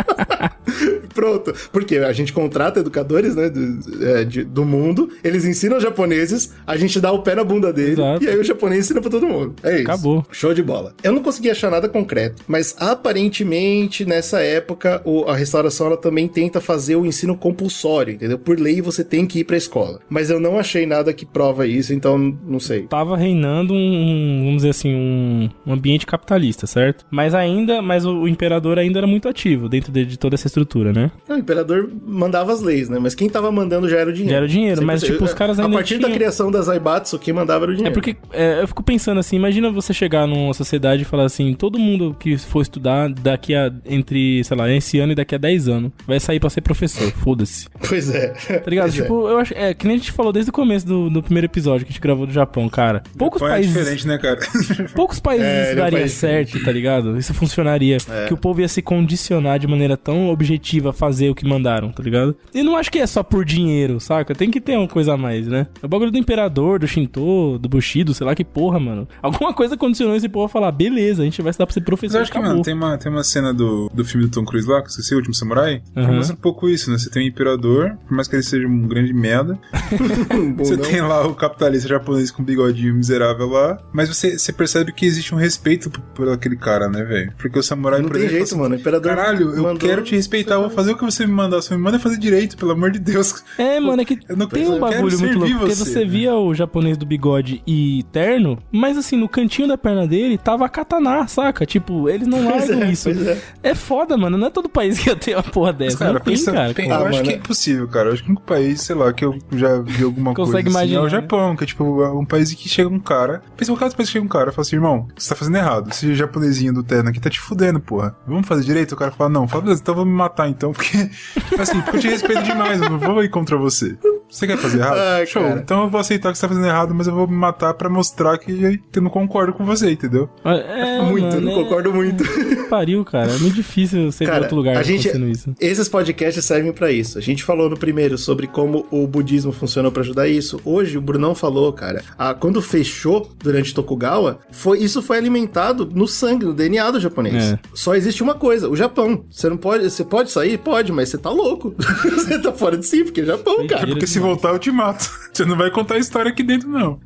Pronto. 1.14 1.52
Porque 1.72 1.96
a 1.98 2.12
gente 2.12 2.32
contrata 2.32 2.80
educadores, 2.80 3.34
né, 3.34 3.48
do, 3.50 4.04
é, 4.06 4.24
de- 4.24 4.44
do 4.44 4.64
mundo, 4.64 5.10
eles 5.24 5.44
ensinam 5.44 5.80
japoneses, 5.80 6.52
a 6.66 6.76
gente 6.76 7.00
dá 7.00 7.10
o 7.12 7.22
pé 7.22 7.34
na 7.34 7.44
bunda 7.44 7.72
dele, 7.72 7.92
Exato. 7.92 8.24
e 8.24 8.28
aí 8.28 8.38
o 8.38 8.44
japonês 8.44 8.84
ensina 8.86 9.00
pra 9.00 9.10
todo 9.10 9.26
mundo. 9.26 9.54
É 9.62 9.74
isso. 9.74 9.82
Acabou. 9.82 10.24
Show 10.30 10.54
de 10.54 10.62
bola. 10.62 10.94
Eu 11.02 11.12
não 11.12 11.22
consegui 11.22 11.50
achar 11.50 11.70
nada 11.70 11.88
concreto, 11.88 12.42
mas 12.46 12.74
aparentemente 12.78 14.04
nessa 14.04 14.40
época 14.40 15.00
o- 15.04 15.24
a 15.24 15.36
restauração 15.36 15.86
ela 15.88 15.96
também 15.96 16.26
tenta 16.28 16.60
fazer 16.60 16.96
o 16.96 17.04
ensino 17.04 17.36
compulsório, 17.36 18.14
entendeu? 18.14 18.38
Por 18.38 18.58
lei 18.58 18.80
você 18.80 19.04
tem 19.04 19.26
que 19.26 19.40
ir 19.40 19.44
pra 19.44 19.56
escola. 19.56 20.00
Mas 20.08 20.30
eu 20.30 20.40
não 20.40 20.58
achei 20.58 20.86
nada 20.86 21.12
que 21.12 21.26
prova 21.26 21.66
isso, 21.66 21.92
então 21.92 22.18
não 22.46 22.60
sei. 22.60 22.82
Tava 22.82 23.16
reinando 23.16 23.74
um, 23.74 24.42
vamos 24.44 24.56
dizer 24.56 24.70
assim, 24.70 24.94
um, 24.94 25.48
um 25.66 25.72
ambiente 25.72 26.06
capitalista, 26.06 26.66
certo? 26.66 27.04
Mas 27.10 27.34
ainda, 27.34 27.82
mas 27.82 28.04
o, 28.04 28.20
o 28.22 28.28
imperador 28.28 28.78
ainda 28.78 28.98
era 28.98 29.06
muito 29.06 29.28
ativo 29.28 29.68
dentro 29.68 29.92
de, 29.92 30.04
de 30.04 30.18
toda 30.18 30.34
essa 30.34 30.46
estrutura, 30.46 30.59
né? 30.92 31.10
O 31.28 31.34
imperador 31.34 31.88
mandava 32.06 32.52
as 32.52 32.60
leis, 32.60 32.88
né? 32.88 32.98
Mas 33.00 33.14
quem 33.14 33.28
tava 33.28 33.50
mandando 33.52 33.88
já 33.88 33.98
era 33.98 34.10
o 34.10 34.12
dinheiro. 34.12 34.30
Já 34.30 34.36
era 34.36 34.44
o 34.46 34.48
dinheiro, 34.48 34.82
mas, 34.84 35.00
Sempre- 35.00 35.14
tipo, 35.14 35.24
os 35.24 35.34
caras 35.34 35.58
ainda 35.58 35.70
A 35.70 35.74
partir 35.74 35.94
da 35.98 36.04
tinham- 36.06 36.14
criação 36.16 36.50
das 36.50 36.68
Aibatsu, 36.68 37.18
quem 37.18 37.32
mandava 37.34 37.64
era 37.64 37.70
o 37.70 37.74
É 37.74 37.76
dinheiro. 37.76 37.94
porque 37.94 38.16
é, 38.32 38.62
eu 38.62 38.68
fico 38.68 38.82
pensando 38.82 39.18
assim, 39.20 39.36
imagina 39.36 39.70
você 39.70 39.92
chegar 39.92 40.26
numa 40.26 40.52
sociedade 40.54 41.02
e 41.02 41.04
falar 41.04 41.24
assim, 41.24 41.54
todo 41.54 41.78
mundo 41.78 42.16
que 42.18 42.36
for 42.38 42.60
estudar 42.62 43.08
daqui 43.10 43.54
a 43.54 43.72
entre, 43.86 44.42
sei 44.44 44.56
lá, 44.56 44.70
esse 44.70 44.98
ano 44.98 45.12
e 45.12 45.14
daqui 45.14 45.34
a 45.34 45.38
10 45.38 45.68
anos, 45.68 45.92
vai 46.06 46.18
sair 46.20 46.40
pra 46.40 46.50
ser 46.50 46.60
professor, 46.60 47.10
foda-se. 47.12 47.66
Pois 47.88 48.08
é. 48.14 48.28
Tá 48.28 48.70
ligado? 48.70 48.86
Pois 48.88 48.98
é. 48.98 49.02
tipo, 49.02 49.28
eu 49.28 49.38
acho, 49.38 49.54
é, 49.54 49.74
que 49.74 49.86
nem 49.86 49.96
a 49.96 49.98
gente 49.98 50.12
falou 50.12 50.32
desde 50.32 50.50
o 50.50 50.52
começo 50.52 50.86
do, 50.86 51.10
do 51.10 51.22
primeiro 51.22 51.46
episódio 51.46 51.84
que 51.86 51.90
a 51.90 51.92
gente 51.92 52.00
gravou 52.00 52.26
do 52.26 52.32
Japão, 52.32 52.68
cara. 52.68 53.02
Poucos 53.18 53.40
Pô, 53.40 53.46
é 53.46 53.50
países 53.50 53.72
diferente, 53.72 54.06
né, 54.06 54.18
cara? 54.18 54.38
Poucos 54.94 55.18
países 55.20 55.46
É, 55.46 55.72
é 55.72 55.74
daria 55.74 55.98
país 56.00 56.12
certo, 56.12 56.62
tá 56.62 56.70
ligado? 56.72 57.16
Isso 57.18 57.34
funcionaria. 57.34 57.96
Que 58.28 58.34
o 58.34 58.36
povo 58.36 58.60
ia 58.60 58.68
se 58.68 58.80
condicionar 58.82 59.58
de 59.58 59.66
maneira 59.66 59.96
tão 59.96 60.28
objetiva 60.28 60.49
a 60.88 60.92
fazer 60.92 61.30
o 61.30 61.34
que 61.34 61.46
mandaram, 61.46 61.90
tá 61.90 62.02
ligado? 62.02 62.36
E 62.54 62.62
não 62.62 62.76
acho 62.76 62.90
que 62.90 62.98
é 62.98 63.06
só 63.06 63.22
por 63.22 63.44
dinheiro, 63.44 64.00
saca? 64.00 64.34
Tem 64.34 64.50
que 64.50 64.60
ter 64.60 64.76
uma 64.76 64.88
coisa 64.88 65.14
a 65.14 65.16
mais, 65.16 65.46
né? 65.46 65.66
O 65.82 65.88
bagulho 65.88 66.10
do 66.10 66.18
imperador, 66.18 66.78
do 66.78 66.86
Shinto, 66.86 67.58
do 67.58 67.68
Bushido, 67.68 68.14
sei 68.14 68.26
lá 68.26 68.34
que 68.34 68.44
porra, 68.44 68.78
mano. 68.80 69.08
Alguma 69.22 69.52
coisa 69.52 69.76
condicionou 69.76 70.16
esse 70.16 70.28
povo 70.28 70.46
a 70.46 70.48
falar, 70.48 70.72
beleza, 70.72 71.22
a 71.22 71.24
gente 71.24 71.40
vai 71.42 71.50
estudar 71.50 71.66
pra 71.66 71.74
ser 71.74 71.80
Mas 71.80 71.86
professor. 71.86 72.16
eu 72.18 72.22
acho 72.22 72.30
que, 72.32 72.38
acabou. 72.38 72.54
mano, 72.54 72.64
tem 72.64 72.74
uma, 72.74 72.98
tem 72.98 73.10
uma 73.12 73.24
cena 73.24 73.52
do, 73.52 73.88
do 73.92 74.04
filme 74.04 74.26
do 74.26 74.30
Tom 74.32 74.44
Cruise 74.44 74.68
lá, 74.68 74.80
que 74.80 74.86
eu 74.86 74.90
esqueci, 74.90 75.14
O 75.14 75.18
Último 75.18 75.34
Samurai, 75.34 75.82
que 75.92 76.00
Aham. 76.00 76.12
mostra 76.14 76.34
um 76.34 76.38
pouco 76.40 76.68
isso, 76.68 76.90
né? 76.90 76.98
Você 76.98 77.10
tem 77.10 77.24
o 77.24 77.28
imperador, 77.28 77.96
por 78.08 78.14
mais 78.14 78.28
que 78.28 78.36
ele 78.36 78.42
seja 78.42 78.66
um 78.66 78.86
grande 78.88 79.12
merda, 79.12 79.58
você 80.56 80.76
não. 80.76 80.84
tem 80.84 81.00
lá 81.00 81.26
o 81.26 81.34
capitalista 81.34 81.88
japonês 81.88 82.30
com 82.30 82.42
bigodinho 82.42 82.94
miserável 82.94 83.48
lá, 83.48 83.78
mas 83.92 84.08
você, 84.08 84.38
você 84.38 84.52
percebe 84.52 84.92
que 84.92 85.04
existe 85.06 85.34
um 85.34 85.38
respeito 85.38 85.90
por, 85.90 86.00
por 86.00 86.28
aquele 86.28 86.56
cara, 86.56 86.88
né, 86.88 87.02
velho? 87.04 87.32
Porque 87.38 87.58
o 87.58 87.62
samurai, 87.62 88.00
Não 88.00 88.08
por 88.08 88.14
tem 88.16 88.22
exemplo, 88.26 88.36
jeito, 88.38 88.50
fala 88.50 88.62
mano. 88.62 88.74
O 88.74 88.78
imperador 88.78 89.14
Caralho, 89.16 89.50
eu 89.54 89.62
mandou- 89.62 89.88
quero 89.88 90.02
te 90.02 90.14
respeitar, 90.14 90.39
eu 90.48 90.60
vou 90.62 90.70
fazer 90.70 90.92
o 90.92 90.96
que 90.96 91.04
você 91.04 91.26
me 91.26 91.32
mandar, 91.32 91.60
só 91.62 91.74
me 91.74 91.80
manda 91.82 91.98
fazer 91.98 92.18
direito, 92.18 92.56
pelo 92.56 92.72
amor 92.72 92.90
de 92.90 92.98
Deus. 92.98 93.42
É, 93.58 93.78
mano, 93.80 94.02
é 94.02 94.04
que 94.04 94.18
Eu 94.28 94.36
não 94.36 94.46
tem 94.46 94.66
um 94.68 94.78
bagulho 94.78 95.18
muito 95.18 95.38
louco. 95.38 95.58
Porque 95.58 95.74
você, 95.74 95.84
você 95.84 95.98
né? 96.00 96.04
via 96.06 96.34
o 96.34 96.54
japonês 96.54 96.96
do 96.96 97.06
bigode 97.06 97.62
e 97.66 98.04
terno, 98.12 98.58
mas 98.72 98.96
assim, 98.96 99.16
no 99.16 99.28
cantinho 99.28 99.68
da 99.68 99.76
perna 99.78 100.06
dele 100.06 100.38
tava 100.38 100.64
a 100.66 100.68
katana, 100.68 101.26
saca? 101.28 101.64
Tipo, 101.66 102.08
eles 102.08 102.26
não 102.26 102.42
Pois 102.44 102.68
largam 102.68 102.82
é, 102.88 102.90
isso. 102.92 103.08
é. 103.10 103.38
É 103.62 103.74
foda, 103.74 104.16
mano. 104.16 104.36
Não 104.38 104.46
é 104.46 104.50
todo 104.50 104.68
país 104.68 104.98
que 104.98 105.08
ia 105.08 105.16
ter 105.16 105.34
uma 105.34 105.42
porra 105.42 105.72
dessa. 105.72 105.98
Cara, 105.98 106.12
não 106.14 106.20
tem, 106.20 106.34
pensa- 106.34 106.52
cara. 106.52 106.74
Como? 106.74 106.88
eu 106.88 106.94
Ah, 106.94 106.98
acho 106.98 107.10
mano. 107.12 107.22
que 107.24 107.30
é 107.30 107.36
impossível, 107.36 107.88
cara. 107.88 108.08
Eu 108.08 108.12
acho 108.14 108.22
que 108.22 108.28
o 108.28 108.32
único 108.32 108.42
país, 108.46 108.80
sei 108.82 108.96
lá, 108.96 109.12
que 109.12 109.24
eu 109.24 109.38
já 109.52 109.78
vi 109.80 110.04
alguma 110.04 110.34
coisa 110.34 110.50
Consegue 110.52 110.68
assim, 110.68 110.76
é 110.78 110.80
imaginar, 110.80 111.00
o 111.00 111.04
né? 111.04 111.10
Japão, 111.10 111.56
que 111.56 111.64
é 111.64 111.66
tipo 111.66 111.84
um 112.18 112.24
país 112.24 112.52
que 112.54 112.68
chega 112.68 112.88
um 112.88 112.98
cara. 113.00 113.42
Pensa 113.56 113.72
um 113.72 113.76
caso 113.76 113.96
país 113.96 114.08
que 114.08 114.12
chega 114.14 114.24
um 114.24 114.28
cara 114.28 114.50
e 114.50 114.52
fala 114.52 114.62
assim, 114.62 114.76
irmão, 114.76 115.08
você 115.16 115.28
tá 115.28 115.34
fazendo 115.36 115.56
errado. 115.56 115.90
Esse 115.90 116.14
japonesinho 116.14 116.72
do 116.72 116.82
terno 116.82 117.10
aqui 117.10 117.20
tá 117.20 117.28
te 117.30 117.40
fudendo, 117.40 117.80
porra. 117.80 118.14
Vamos 118.26 118.46
fazer 118.46 118.64
direito? 118.64 118.92
O 118.92 118.96
cara 118.96 119.10
fala, 119.10 119.30
não, 119.30 119.46
fala, 119.48 119.62
beleza, 119.62 119.80
então 119.82 119.94
vamos 119.94 120.10
me 120.10 120.16
matar 120.16 120.29
então, 120.48 120.72
porque, 120.72 121.08
tipo 121.48 121.62
assim, 121.62 121.80
porque 121.82 121.96
eu 121.96 122.00
te 122.00 122.08
respeito 122.08 122.42
demais, 122.42 122.80
eu 122.80 122.90
não 122.90 122.98
vou 122.98 123.22
ir 123.22 123.28
contra 123.28 123.56
você. 123.56 123.96
Você 124.30 124.46
quer 124.46 124.56
fazer 124.56 124.78
errado? 124.78 124.96
Ai, 125.00 125.26
Show. 125.26 125.42
cara. 125.42 125.60
Então 125.60 125.82
eu 125.84 125.90
vou 125.90 126.00
aceitar 126.00 126.30
que 126.32 126.38
você 126.38 126.42
tá 126.42 126.48
fazendo 126.48 126.66
errado, 126.66 126.94
mas 126.94 127.06
eu 127.06 127.14
vou 127.14 127.26
me 127.26 127.34
matar 127.36 127.74
pra 127.74 127.88
mostrar 127.88 128.38
que 128.38 128.80
eu 128.94 129.02
não 129.02 129.10
concordo 129.10 129.52
com 129.52 129.64
você, 129.64 129.90
entendeu? 129.90 130.28
É, 130.44 131.02
Muito, 131.02 131.26
mano, 131.26 131.40
não 131.40 131.52
é- 131.52 131.54
concordo 131.54 131.92
muito. 131.92 132.24
Pariu, 132.68 133.04
cara. 133.04 133.30
É 133.32 133.38
muito 133.38 133.54
difícil 133.54 134.10
ser 134.12 134.26
Cara, 134.26 134.42
outro 134.42 134.56
lugar 134.56 134.76
a 134.76 134.82
gente, 134.82 135.08
acontecendo 135.08 135.28
isso. 135.30 135.54
esses 135.60 135.88
podcasts 135.88 136.44
servem 136.44 136.72
pra 136.72 136.92
isso. 136.92 137.18
A 137.18 137.20
gente 137.20 137.42
falou 137.42 137.68
no 137.68 137.76
primeiro 137.76 138.16
sobre 138.16 138.46
como 138.46 138.86
o 138.90 139.06
budismo 139.06 139.50
funcionou 139.52 139.90
pra 139.90 140.02
ajudar 140.02 140.28
isso. 140.28 140.60
Hoje 140.64 140.96
o 140.96 141.00
Brunão 141.00 141.34
falou, 141.34 141.72
cara, 141.72 142.02
a, 142.16 142.32
quando 142.34 142.62
fechou 142.62 143.28
durante 143.42 143.74
Tokugawa, 143.74 144.38
foi, 144.52 144.78
isso 144.78 145.02
foi 145.02 145.18
alimentado 145.18 145.88
no 145.92 146.06
sangue, 146.06 146.44
no 146.46 146.52
DNA 146.54 146.90
do 146.92 147.00
japonês. 147.00 147.52
É. 147.52 147.58
Só 147.74 147.94
existe 147.96 148.22
uma 148.22 148.34
coisa, 148.34 148.68
o 148.68 148.76
Japão. 148.76 149.24
Você 149.30 149.48
não 149.48 149.56
pode, 149.56 149.90
você 149.90 150.04
pode 150.04 150.30
sair, 150.30 150.56
pode, 150.58 150.92
mas 150.92 151.08
você 151.08 151.18
tá 151.18 151.30
louco. 151.30 151.74
você 152.04 152.38
tá 152.38 152.52
fora 152.52 152.76
de 152.76 152.86
si, 152.86 153.02
porque 153.02 153.22
é 153.22 153.24
Japão, 153.24 153.66
cara. 153.66 153.86
Porque 153.88 154.06
se 154.06 154.19
se 154.20 154.26
voltar, 154.26 154.50
eu 154.50 154.58
te 154.58 154.70
mato. 154.70 155.10
Você 155.32 155.44
não 155.44 155.56
vai 155.56 155.70
contar 155.70 155.94
a 155.94 155.98
história 155.98 156.30
aqui 156.30 156.42
dentro, 156.42 156.68
não. 156.68 157.00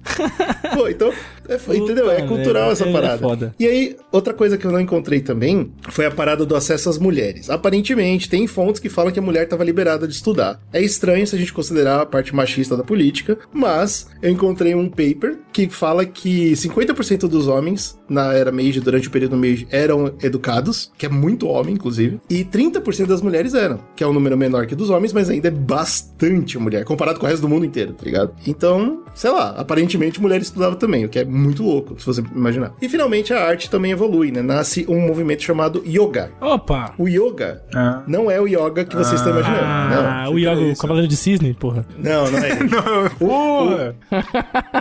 Pô, 0.74 0.88
então, 0.88 1.12
é, 1.48 1.56
Puta, 1.56 1.76
entendeu? 1.76 2.10
É 2.10 2.22
cultural 2.22 2.64
velho, 2.64 2.72
essa 2.72 2.84
é 2.84 2.92
parada. 2.92 3.18
foda. 3.18 3.54
E 3.58 3.66
aí, 3.66 3.96
outra 4.10 4.32
coisa 4.32 4.56
que 4.56 4.66
eu 4.66 4.72
não 4.72 4.80
encontrei 4.80 5.20
também 5.20 5.72
foi 5.90 6.06
a 6.06 6.10
parada 6.10 6.44
do 6.44 6.56
acesso 6.56 6.88
às 6.88 6.98
mulheres. 6.98 7.50
Aparentemente, 7.50 8.28
tem 8.28 8.46
fontes 8.46 8.80
que 8.80 8.88
falam 8.88 9.12
que 9.12 9.18
a 9.18 9.22
mulher 9.22 9.44
estava 9.44 9.62
liberada 9.62 10.08
de 10.08 10.14
estudar. 10.14 10.60
É 10.72 10.80
estranho 10.80 11.26
se 11.26 11.36
a 11.36 11.38
gente 11.38 11.52
considerar 11.52 12.00
a 12.00 12.06
parte 12.06 12.34
machista 12.34 12.76
da 12.76 12.82
política, 12.82 13.38
mas 13.52 14.08
eu 14.22 14.30
encontrei 14.30 14.74
um 14.74 14.88
paper 14.88 15.38
que 15.52 15.68
fala 15.68 16.04
que 16.04 16.52
50% 16.52 17.28
dos 17.28 17.46
homens 17.46 17.98
na 18.08 18.32
era 18.32 18.50
Meiji, 18.50 18.80
durante 18.80 19.08
o 19.08 19.10
período 19.10 19.36
Meiji, 19.36 19.66
eram 19.70 20.14
educados, 20.22 20.92
que 20.96 21.06
é 21.06 21.08
muito 21.08 21.46
homem, 21.46 21.74
inclusive, 21.74 22.20
e 22.28 22.44
30% 22.44 23.06
das 23.06 23.22
mulheres 23.22 23.54
eram, 23.54 23.80
que 23.94 24.02
é 24.02 24.06
um 24.06 24.12
número 24.12 24.36
menor 24.36 24.66
que 24.66 24.74
dos 24.74 24.90
homens, 24.90 25.12
mas 25.12 25.30
ainda 25.30 25.48
é 25.48 25.50
bastante 25.50 26.58
mulher, 26.58 26.84
comparado 26.84 27.03
com 27.12 27.26
o 27.26 27.28
resto 27.28 27.42
do 27.42 27.48
mundo 27.48 27.66
inteiro, 27.66 27.92
tá 27.92 28.04
ligado? 28.04 28.32
Então, 28.46 29.02
sei 29.14 29.30
lá, 29.30 29.50
aparentemente 29.58 30.20
mulher 30.22 30.40
estudava 30.40 30.76
também, 30.76 31.04
o 31.04 31.08
que 31.08 31.18
é 31.18 31.24
muito 31.24 31.62
louco, 31.62 31.98
se 32.00 32.06
você 32.06 32.22
imaginar. 32.34 32.72
E 32.80 32.88
finalmente 32.88 33.32
a 33.34 33.44
arte 33.44 33.68
também 33.68 33.90
evolui, 33.92 34.30
né? 34.30 34.40
Nasce 34.40 34.86
um 34.88 35.00
movimento 35.00 35.42
chamado 35.42 35.82
yoga. 35.86 36.30
Opa! 36.40 36.94
O 36.96 37.08
yoga 37.08 37.62
Ah. 37.74 38.02
não 38.06 38.30
é 38.30 38.40
o 38.40 38.46
yoga 38.46 38.84
que 38.84 38.94
vocês 38.96 39.20
estão 39.20 39.32
imaginando. 39.32 39.62
Ah, 39.64 40.24
não. 40.26 40.32
o 40.32 40.38
Yoga, 40.38 40.60
o. 40.72 40.76
Cavaleiro 40.76 41.08
de 41.08 41.16
Cisne, 41.16 41.52
porra. 41.54 41.84
Não, 41.98 42.30
não 42.30 42.38
é. 42.38 42.54
Porra! 43.18 43.96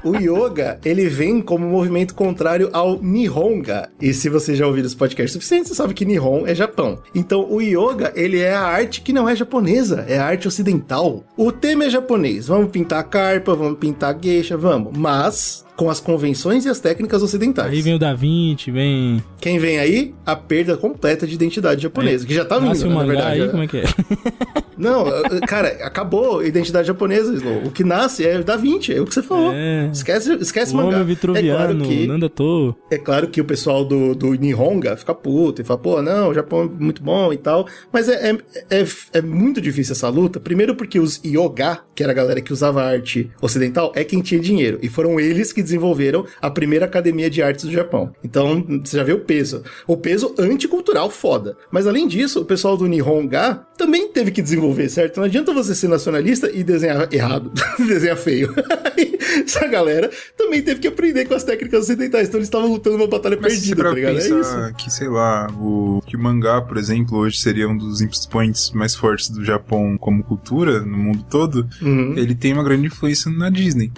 O 0.03 0.15
yoga, 0.15 0.79
ele 0.85 1.07
vem 1.07 1.41
como 1.41 1.65
movimento 1.67 2.13
contrário 2.13 2.69
ao 2.71 3.01
Nihonga. 3.01 3.89
E 4.01 4.13
se 4.13 4.29
você 4.29 4.55
já 4.55 4.67
ouviu 4.67 4.83
os 4.85 4.93
podcasts 4.95 5.33
suficientes, 5.33 5.69
você 5.69 5.75
sabe 5.75 5.93
que 5.93 6.05
Nihon 6.05 6.43
é 6.45 6.53
Japão. 6.53 6.99
Então, 7.15 7.47
o 7.49 7.61
yoga, 7.61 8.11
ele 8.15 8.39
é 8.39 8.53
a 8.53 8.61
arte 8.61 9.01
que 9.01 9.13
não 9.13 9.27
é 9.27 9.35
japonesa, 9.35 10.05
é 10.07 10.17
a 10.17 10.25
arte 10.25 10.47
ocidental. 10.47 11.23
O 11.37 11.51
tema 11.51 11.85
é 11.85 11.89
japonês. 11.89 12.12
Vamos 12.47 12.71
pintar 12.71 13.03
carpa, 13.05 13.55
vamos 13.55 13.79
pintar 13.79 14.17
geisha, 14.19 14.57
vamos. 14.57 14.95
Mas 14.95 15.65
com 15.75 15.89
as 15.89 15.99
convenções 15.99 16.65
e 16.65 16.69
as 16.69 16.79
técnicas 16.79 17.21
ocidentais. 17.23 17.71
Aí 17.71 17.81
vem 17.81 17.95
o 17.95 17.99
Da 17.99 18.13
Vinci, 18.13 18.69
vem. 18.71 19.23
Quem 19.41 19.57
vem 19.59 19.79
aí? 19.79 20.13
A 20.25 20.35
perda 20.35 20.77
completa 20.77 21.25
de 21.25 21.33
identidade 21.33 21.81
japonesa, 21.81 22.25
que 22.25 22.33
já 22.33 22.45
tá 22.45 22.57
vindo, 22.59 22.69
Nasce 22.69 22.85
o 22.85 22.89
na 22.89 23.03
verdade. 23.03 23.41
aí, 23.41 23.49
como 23.49 23.63
é 23.63 23.67
que 23.67 23.77
é? 23.77 23.83
Não, 24.75 25.05
cara, 25.47 25.67
acabou 25.85 26.39
a 26.39 26.47
identidade 26.47 26.87
japonesa, 26.87 27.31
Slow. 27.33 27.63
O 27.65 27.71
que 27.71 27.83
nasce 27.83 28.25
é 28.25 28.41
Da 28.41 28.55
Vinci, 28.57 28.91
é 28.93 28.99
o 28.99 29.05
que 29.05 29.13
você 29.13 29.21
falou. 29.21 29.51
É. 29.53 29.87
Esquece, 29.93 30.33
esquece 30.33 30.73
o 30.73 30.77
mangá. 30.77 30.95
homem 30.95 31.05
vitruviano, 31.05 31.49
é 31.49 31.55
claro 31.55 31.77
que 31.87 32.07
Nanda 32.07 32.29
To. 32.29 32.75
é 32.89 32.97
claro 32.97 33.27
que 33.27 33.39
o 33.39 33.45
pessoal 33.45 33.85
do, 33.85 34.15
do 34.15 34.33
Nihonga 34.33 34.97
fica 34.97 35.13
puto 35.13 35.61
e 35.61 35.63
fala, 35.63 35.79
pô, 35.79 36.01
não, 36.01 36.29
o 36.29 36.33
Japão 36.33 36.63
é 36.63 36.83
muito 36.83 37.03
bom 37.03 37.31
e 37.31 37.37
tal. 37.37 37.67
Mas 37.91 38.09
é, 38.09 38.31
é, 38.31 38.81
é, 38.81 38.85
é 39.13 39.21
muito 39.21 39.61
difícil 39.61 39.93
essa 39.93 40.09
luta. 40.09 40.39
Primeiro 40.39 40.75
porque 40.75 40.99
os 40.99 41.21
Yoga, 41.23 41.81
que 41.93 42.01
era 42.01 42.11
a 42.11 42.15
galera 42.15 42.41
que 42.41 42.51
usava 42.51 42.83
arte 42.83 43.29
ocidental, 43.41 43.91
é 43.95 44.03
quem 44.03 44.21
tinha 44.21 44.41
dinheiro. 44.41 44.79
E 44.81 44.89
foram 44.89 45.19
eles 45.19 45.53
que 45.53 45.62
desenvolveram 45.63 46.25
a 46.41 46.49
primeira 46.49 46.85
academia 46.85 47.29
de 47.29 47.41
artes 47.41 47.65
do 47.65 47.71
Japão. 47.71 48.13
Então, 48.23 48.63
você 48.83 48.97
já 48.97 49.03
vê 49.03 49.13
o 49.13 49.19
peso. 49.21 49.63
O 49.87 49.97
peso 49.97 50.35
anticultural 50.37 51.09
foda. 51.09 51.57
Mas 51.71 51.87
além 51.87 52.07
disso, 52.07 52.41
o 52.41 52.45
pessoal 52.45 52.77
do 52.77 52.85
Nihonga 52.87 53.61
também 53.77 54.07
teve 54.09 54.29
que 54.31 54.41
desenvolver, 54.41 54.89
certo? 54.89 55.17
Não 55.17 55.23
adianta 55.23 55.53
você 55.53 55.73
ser 55.73 55.87
nacionalista 55.87 56.51
e 56.53 56.63
desenhar 56.63 57.07
errado, 57.11 57.51
desenhar 57.79 58.17
feio. 58.17 58.53
Essa 59.45 59.67
galera 59.67 60.11
também 60.37 60.61
teve 60.61 60.79
que 60.79 60.87
aprender 60.87 61.25
com 61.25 61.33
as 61.33 61.43
técnicas 61.43 61.81
ocidentais. 61.85 62.27
Então 62.27 62.37
eles 62.39 62.47
estavam 62.47 62.69
lutando 62.69 62.97
uma 62.97 63.07
batalha 63.07 63.37
Mas 63.41 63.53
perdida, 63.53 63.83
tá 63.83 63.91
ligado? 63.91 64.15
É 64.15 64.19
isso. 64.19 64.35
pensar 64.35 64.73
que, 64.73 64.91
sei 64.91 65.07
lá, 65.07 65.47
o, 65.59 66.01
que 66.05 66.15
o 66.15 66.19
mangá, 66.19 66.61
por 66.61 66.77
exemplo, 66.77 67.17
hoje 67.17 67.37
seria 67.39 67.67
um 67.67 67.77
dos 67.77 68.01
expoentes 68.01 68.71
mais 68.71 68.95
fortes 68.95 69.29
do 69.29 69.43
Japão 69.43 69.97
como 69.97 70.23
cultura 70.23 70.81
no 70.81 70.97
mundo 70.97 71.25
todo, 71.29 71.67
Uhum. 71.81 72.13
ele 72.17 72.35
tem 72.35 72.53
uma 72.53 72.63
grande 72.63 72.87
influência 72.87 73.31
na 73.31 73.49
Disney. 73.49 73.91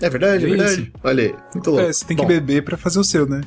É 0.00 0.08
verdade, 0.08 0.44
é 0.44 0.48
É 0.48 0.50
verdade. 0.50 0.75
Isso. 0.82 0.90
Olha 1.02 1.22
aí, 1.24 1.34
muito 1.54 1.70
louco. 1.70 1.84
É, 1.86 1.92
você 1.92 2.04
tem 2.04 2.16
Bom, 2.16 2.22
que 2.22 2.28
beber 2.28 2.62
pra 2.64 2.76
fazer 2.76 2.98
o 2.98 3.04
seu, 3.04 3.26
né? 3.26 3.40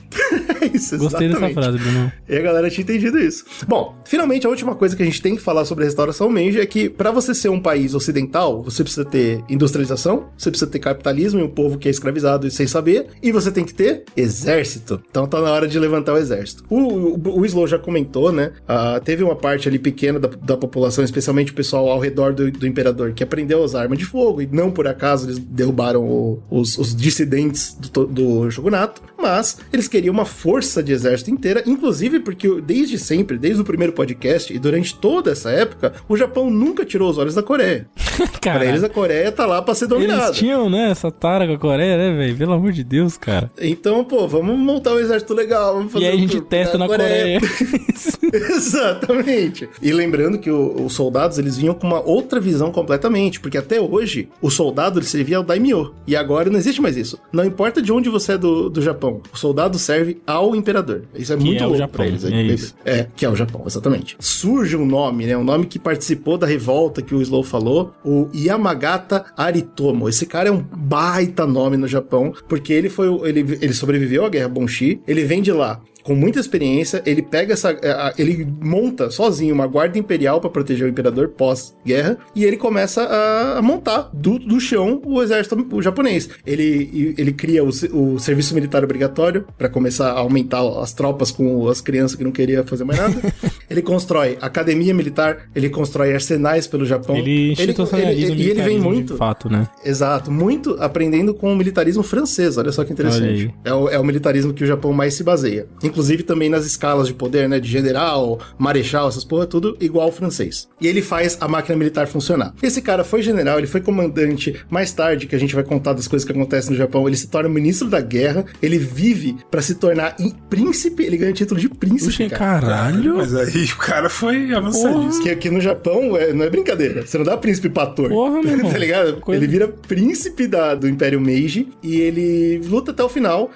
É 0.61 0.65
isso, 0.75 0.97
Gostei 0.97 1.29
dessa 1.29 1.49
frase, 1.49 1.77
Bruno. 1.77 2.11
E 2.27 2.35
a 2.35 2.41
galera 2.41 2.69
tinha 2.69 2.83
entendido 2.83 3.17
isso. 3.17 3.45
Bom, 3.67 3.95
finalmente 4.05 4.45
a 4.45 4.49
última 4.49 4.75
coisa 4.75 4.95
que 4.95 5.01
a 5.01 5.05
gente 5.05 5.21
tem 5.21 5.35
que 5.35 5.41
falar 5.41 5.65
sobre 5.65 5.83
a 5.83 5.87
restauração 5.87 6.29
Meiji 6.29 6.59
é 6.59 6.65
que 6.65 6.89
para 6.89 7.11
você 7.11 7.33
ser 7.33 7.49
um 7.49 7.59
país 7.61 7.93
ocidental, 7.95 8.61
você 8.63 8.83
precisa 8.83 9.05
ter 9.05 9.43
industrialização, 9.49 10.27
você 10.37 10.49
precisa 10.49 10.69
ter 10.69 10.79
capitalismo 10.79 11.39
e 11.39 11.43
um 11.43 11.49
povo 11.49 11.77
que 11.77 11.87
é 11.87 11.91
escravizado 11.91 12.45
e 12.47 12.51
sem 12.51 12.67
saber, 12.67 13.07
e 13.21 13.31
você 13.31 13.51
tem 13.51 13.63
que 13.65 13.73
ter 13.73 14.03
exército. 14.15 15.01
Então 15.09 15.27
tá 15.27 15.41
na 15.41 15.49
hora 15.51 15.67
de 15.67 15.77
levantar 15.79 16.13
o 16.13 16.17
exército. 16.17 16.63
O, 16.69 16.77
o, 16.77 17.39
o 17.39 17.45
Slow 17.45 17.67
já 17.67 17.79
comentou, 17.79 18.31
né? 18.31 18.51
Ah, 18.67 18.99
teve 19.03 19.23
uma 19.23 19.35
parte 19.35 19.67
ali 19.67 19.79
pequena 19.79 20.19
da, 20.19 20.27
da 20.27 20.57
população, 20.57 21.03
especialmente 21.03 21.51
o 21.51 21.55
pessoal 21.55 21.89
ao 21.89 21.99
redor 21.99 22.33
do, 22.33 22.51
do 22.51 22.67
imperador, 22.67 23.13
que 23.13 23.23
aprendeu 23.23 23.59
a 23.61 23.65
usar 23.65 23.81
arma 23.81 23.95
de 23.97 24.05
fogo, 24.05 24.41
e 24.41 24.47
não 24.51 24.71
por 24.71 24.87
acaso 24.87 25.25
eles 25.27 25.39
derrubaram 25.39 26.03
o- 26.03 26.41
os, 26.49 26.77
os 26.77 26.95
dissidentes 27.19 27.75
do, 27.91 28.05
do 28.05 28.51
shogunato, 28.51 29.01
mas 29.17 29.59
eles 29.73 29.87
queriam 29.87 30.13
uma 30.13 30.25
força 30.25 30.81
de 30.81 30.91
exército 30.93 31.29
inteira, 31.31 31.63
inclusive 31.65 32.19
porque 32.19 32.61
desde 32.61 32.97
sempre, 32.97 33.37
desde 33.37 33.61
o 33.61 33.65
primeiro 33.65 33.91
podcast 33.93 34.53
e 34.53 34.57
durante 34.59 34.95
toda 34.95 35.31
essa 35.31 35.51
época, 35.51 35.93
o 36.07 36.15
Japão 36.15 36.49
nunca 36.49 36.85
tirou 36.85 37.09
os 37.09 37.17
olhos 37.17 37.35
da 37.35 37.43
Coreia. 37.43 37.87
Pra 38.19 38.53
Cara, 38.53 38.65
eles 38.65 38.83
a 38.83 38.89
Coreia 38.89 39.31
tá 39.31 39.45
lá 39.45 39.61
pra 39.61 39.73
ser 39.75 39.87
dominada. 39.87 40.25
eles 40.27 40.37
tinham, 40.37 40.69
né, 40.69 40.89
essa 40.91 41.09
tara 41.11 41.45
com 41.47 41.53
a 41.53 41.57
Coreia, 41.59 41.97
né, 41.97 42.17
velho? 42.17 42.37
Pelo 42.37 42.53
amor 42.53 42.71
de 42.71 42.83
Deus, 42.83 43.17
cara. 43.17 43.49
Então, 43.59 44.03
pô, 44.03 44.27
vamos 44.27 44.57
montar 44.57 44.93
um 44.93 44.99
exército 44.99 45.33
legal, 45.33 45.75
vamos 45.75 45.91
fazer 45.91 46.05
E 46.05 46.07
aí 46.09 46.17
a 46.17 46.19
gente 46.19 46.41
testa 46.41 46.73
da 46.77 46.79
na 46.79 46.87
Coreia. 46.87 47.39
Exatamente. 48.33 49.69
E 49.81 49.91
lembrando 49.91 50.37
que 50.37 50.49
o- 50.51 50.85
os 50.85 50.93
soldados 50.93 51.37
eles 51.37 51.57
vinham 51.57 51.73
com 51.73 51.87
uma 51.87 52.01
outra 52.01 52.39
visão 52.39 52.71
completamente, 52.71 53.39
porque 53.39 53.57
até 53.57 53.79
hoje 53.79 54.29
o 54.41 54.49
soldado 54.49 54.99
ele 54.99 55.05
servia 55.05 55.37
ao 55.37 55.43
daimyo 55.43 55.93
e 56.07 56.15
agora 56.15 56.49
não 56.49 56.57
existe 56.57 56.81
mais 56.81 56.97
isso. 56.97 57.08
Não 57.31 57.45
importa 57.45 57.81
de 57.81 57.91
onde 57.91 58.09
você 58.09 58.33
é 58.33 58.37
do, 58.37 58.69
do 58.69 58.81
Japão, 58.81 59.21
o 59.33 59.37
soldado 59.37 59.77
serve 59.79 60.21
ao 60.27 60.55
imperador. 60.55 61.03
Isso 61.15 61.33
é 61.33 61.37
Que 61.37 61.43
muito 61.43 61.57
é 61.63 61.65
o 61.65 61.69
louco 61.69 61.77
Japão, 61.79 61.95
pra 61.97 62.07
eles. 62.07 62.23
é 62.25 62.41
isso. 62.41 62.75
É, 62.85 63.07
que 63.15 63.25
é 63.25 63.29
o 63.29 63.35
Japão, 63.35 63.63
exatamente. 63.65 64.15
Surge 64.19 64.75
um 64.75 64.85
nome, 64.85 65.25
né? 65.25 65.37
Um 65.37 65.43
nome 65.43 65.65
que 65.65 65.79
participou 65.79 66.37
da 66.37 66.45
revolta 66.47 67.01
que 67.01 67.15
o 67.15 67.21
Slow 67.21 67.43
falou, 67.43 67.93
o 68.03 68.27
Yamagata 68.35 69.25
Aritomo. 69.37 70.09
Esse 70.09 70.25
cara 70.25 70.49
é 70.49 70.51
um 70.51 70.61
baita 70.61 71.45
nome 71.45 71.77
no 71.77 71.87
Japão, 71.87 72.33
porque 72.47 72.73
ele 72.73 72.89
foi 72.89 73.07
ele, 73.27 73.57
ele 73.61 73.73
sobreviveu 73.73 74.25
à 74.25 74.29
Guerra 74.29 74.49
Bonshi, 74.49 75.01
ele 75.07 75.23
vem 75.23 75.41
de 75.41 75.51
lá 75.51 75.79
com 76.03 76.15
muita 76.15 76.39
experiência, 76.39 77.01
ele 77.05 77.21
pega 77.21 77.53
essa. 77.53 77.69
a- 77.71 78.13
Ele 78.17 78.47
monta 78.61 79.09
sozinho 79.11 79.53
uma 79.53 79.67
guarda 79.67 79.97
imperial 79.99 80.39
para 80.41 80.49
proteger 80.49 80.85
o 80.87 80.89
imperador 80.89 81.29
pós-guerra 81.29 82.17
e 82.35 82.43
ele 82.45 82.57
começa 82.57 83.03
a, 83.03 83.61
montar 83.61 84.09
do, 84.13 84.39
do 84.39 84.59
chão 84.59 85.01
o 85.05 85.21
exército 85.21 85.67
o 85.71 85.81
japonês. 85.81 86.29
Ele, 86.45 87.13
ele 87.17 87.31
cria 87.33 87.63
o, 87.63 87.69
o 87.69 88.19
serviço 88.19 88.53
militar 88.53 88.83
obrigatório 88.83 89.45
para 89.57 89.69
começar 89.69 90.11
a 90.11 90.19
aumentar 90.19 90.61
as 90.81 90.93
tropas 90.93 91.31
com 91.31 91.67
as 91.67 91.81
crianças 91.81 92.15
que 92.15 92.23
não 92.23 92.31
queriam 92.31 92.63
fazer 92.65 92.83
mais 92.83 92.99
nada. 92.99 93.15
ele 93.69 93.81
constrói 93.81 94.37
academia 94.41 94.93
militar, 94.93 95.49
ele 95.55 95.69
constrói 95.69 96.13
arsenais 96.13 96.65
pelo 96.67 96.85
Japão. 96.85 97.15
Ele 97.17 97.51
institucionaliza 97.51 98.31
o 98.31 98.35
ele- 98.35 98.43
e 98.43 98.49
ele 98.49 98.61
vem 98.61 98.79
muito. 98.79 99.13
de 99.13 99.17
fato, 99.17 99.49
né? 99.49 99.67
Exato, 99.83 100.31
muito 100.31 100.75
aprendendo 100.79 101.33
com 101.33 101.51
o 101.51 101.55
militarismo 101.55 102.03
francês, 102.03 102.57
olha 102.57 102.71
só 102.71 102.83
que 102.83 102.93
interessante. 102.93 103.53
É 103.63 103.73
o, 103.73 103.89
é 103.89 103.99
o 103.99 104.03
militarismo 104.03 104.53
que 104.53 104.63
o 104.63 104.67
Japão 104.67 104.91
mais 104.93 105.13
se 105.13 105.23
baseia. 105.23 105.67
Inclusive 105.89 106.23
também 106.23 106.49
nas 106.49 106.65
escalas 106.65 107.07
de 107.07 107.13
poder, 107.13 107.47
né? 107.49 107.59
De 107.59 107.69
general, 107.69 108.39
marechal, 108.57 109.07
essas 109.09 109.23
porra, 109.23 109.45
tudo 109.45 109.75
igual 109.79 110.05
ao 110.07 110.11
francês. 110.11 110.67
E 110.79 110.87
ele 110.87 111.01
faz 111.01 111.37
a 111.41 111.47
máquina 111.47 111.75
militar 111.77 112.07
funcionar. 112.07 112.53
Esse 112.61 112.81
cara 112.81 113.03
foi 113.03 113.21
general, 113.21 113.57
ele 113.57 113.67
foi 113.67 113.81
comandante. 113.81 114.55
Mais 114.69 114.91
tarde, 114.93 115.27
que 115.27 115.35
a 115.35 115.39
gente 115.39 115.53
vai 115.55 115.63
contar 115.63 115.93
das 115.93 116.07
coisas 116.07 116.25
que 116.25 116.31
acontecem 116.31 116.71
no 116.71 116.77
Japão, 116.77 117.07
ele 117.07 117.17
se 117.17 117.27
torna 117.27 117.49
ministro 117.49 117.89
da 117.89 117.99
guerra, 118.01 118.45
ele 118.61 118.77
vive 118.77 119.35
pra 119.51 119.61
se 119.61 119.75
tornar 119.75 120.15
em- 120.19 120.33
príncipe, 120.49 121.03
ele 121.03 121.17
ganha 121.17 121.31
o 121.31 121.33
título 121.33 121.59
de 121.59 121.69
príncipe, 121.69 122.05
Puxa, 122.25 122.29
cara. 122.29 122.61
caralho. 122.67 123.17
Mas 123.17 123.35
aí 123.35 123.65
o 123.65 123.77
cara 123.77 124.09
foi 124.09 124.53
avançadíssimo. 124.53 125.23
Que 125.23 125.29
aqui 125.29 125.49
no 125.49 125.59
Japão 125.61 126.15
é- 126.17 126.33
não 126.33 126.45
é 126.45 126.49
brincadeira. 126.49 127.05
Você 127.05 127.17
não 127.17 127.25
dá 127.25 127.35
príncipe 127.37 127.69
pra 127.69 127.83
ator. 127.83 128.09
Porra, 128.09 128.41
meu 128.41 128.51
irmão. 128.57 128.71
tá 128.71 128.77
ligado? 128.77 129.17
Coisa- 129.21 129.39
Ele 129.43 129.51
vira 129.51 129.67
príncipe 129.67 130.47
da, 130.47 130.75
do 130.75 130.87
Império 130.87 131.19
Meiji 131.19 131.67
e 131.83 131.99
ele 131.99 132.61
luta 132.67 132.91
até 132.91 133.03
o 133.03 133.09
final. 133.09 133.51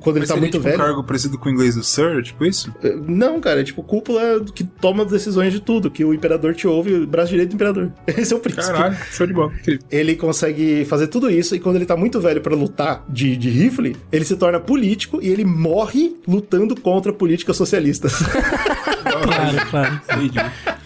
Quando 0.00 0.16
ele 0.16 0.20
Mas 0.20 0.28
tá 0.28 0.34
seria, 0.34 0.40
muito 0.40 0.52
tipo, 0.52 0.64
velho. 0.64 0.74
um 0.76 0.78
cargo 0.78 1.04
parecido 1.04 1.38
com 1.38 1.48
o 1.48 1.52
inglês 1.54 1.74
do 1.74 1.82
Sir, 1.82 2.22
tipo 2.22 2.44
isso? 2.44 2.72
Não, 3.06 3.40
cara, 3.40 3.60
é 3.60 3.64
tipo 3.64 3.82
cúpula 3.82 4.44
que 4.54 4.64
toma 4.64 5.04
decisões 5.04 5.52
de 5.52 5.60
tudo, 5.60 5.90
que 5.90 6.04
o 6.04 6.12
imperador 6.12 6.54
te 6.54 6.66
ouve, 6.66 6.94
o 6.94 7.06
braço 7.06 7.30
direito 7.30 7.50
do 7.50 7.54
imperador. 7.54 7.92
Esse 8.06 8.32
é 8.32 8.36
o 8.36 8.40
príncipe. 8.40 8.66
Caralho, 8.66 8.96
show 9.10 9.26
de 9.26 9.32
bola. 9.32 9.52
Ele 9.90 10.16
consegue 10.16 10.84
fazer 10.84 11.06
tudo 11.08 11.30
isso 11.30 11.54
e 11.54 11.60
quando 11.60 11.76
ele 11.76 11.86
tá 11.86 11.96
muito 11.96 12.20
velho 12.20 12.40
pra 12.40 12.54
lutar 12.54 13.04
de, 13.08 13.36
de 13.36 13.50
rifle, 13.50 13.96
ele 14.12 14.24
se 14.24 14.36
torna 14.36 14.60
político 14.60 15.20
e 15.22 15.28
ele 15.28 15.44
morre 15.44 16.16
lutando 16.26 16.78
contra 16.80 17.12
políticas 17.12 17.56
socialistas. 17.56 18.14
Claro, 19.04 19.66
claro. 19.70 20.00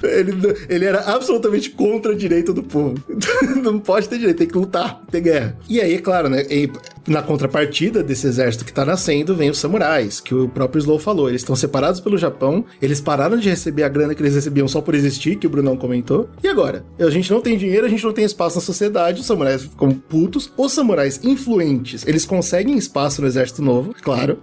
Ele, 0.02 0.32
ele 0.68 0.84
era 0.84 1.00
absolutamente 1.00 1.70
contra 1.70 2.12
o 2.12 2.16
direito 2.16 2.52
do 2.52 2.62
povo. 2.62 2.94
Não 3.62 3.78
pode 3.78 4.08
ter 4.08 4.18
direito, 4.18 4.38
tem 4.38 4.46
que 4.48 4.56
lutar, 4.56 5.02
ter 5.10 5.20
guerra. 5.20 5.58
E 5.68 5.80
aí, 5.80 5.94
é 5.94 5.98
claro, 5.98 6.28
né? 6.28 6.44
Na 7.06 7.22
contrapartida 7.22 8.02
desse 8.02 8.26
exército 8.26 8.64
que 8.64 8.72
tá 8.72 8.84
nascendo, 8.84 9.34
vem 9.34 9.50
os 9.50 9.58
samurais, 9.58 10.20
que 10.20 10.34
o 10.34 10.48
próprio 10.48 10.78
Slow 10.78 10.98
falou. 10.98 11.28
Eles 11.28 11.40
estão 11.40 11.56
separados 11.56 12.00
pelo 12.00 12.18
Japão, 12.18 12.64
eles 12.80 13.00
pararam 13.00 13.36
de 13.38 13.48
receber 13.48 13.82
a 13.82 13.88
grana 13.88 14.14
que 14.14 14.22
eles 14.22 14.34
recebiam 14.34 14.68
só 14.68 14.80
por 14.80 14.94
existir, 14.94 15.36
que 15.36 15.46
o 15.46 15.50
Brunão 15.50 15.76
comentou. 15.76 16.28
E 16.42 16.48
agora? 16.48 16.84
A 16.98 17.10
gente 17.10 17.30
não 17.30 17.40
tem 17.40 17.56
dinheiro, 17.56 17.86
a 17.86 17.88
gente 17.88 18.04
não 18.04 18.12
tem 18.12 18.24
espaço 18.24 18.56
na 18.56 18.62
sociedade, 18.62 19.20
os 19.20 19.26
samurais 19.26 19.62
ficam 19.62 19.90
putos. 19.90 20.52
Os 20.56 20.72
samurais 20.72 21.20
influentes, 21.24 22.06
eles 22.06 22.24
conseguem 22.24 22.76
espaço 22.76 23.22
no 23.22 23.26
exército 23.26 23.62
novo, 23.62 23.94
claro. 24.02 24.38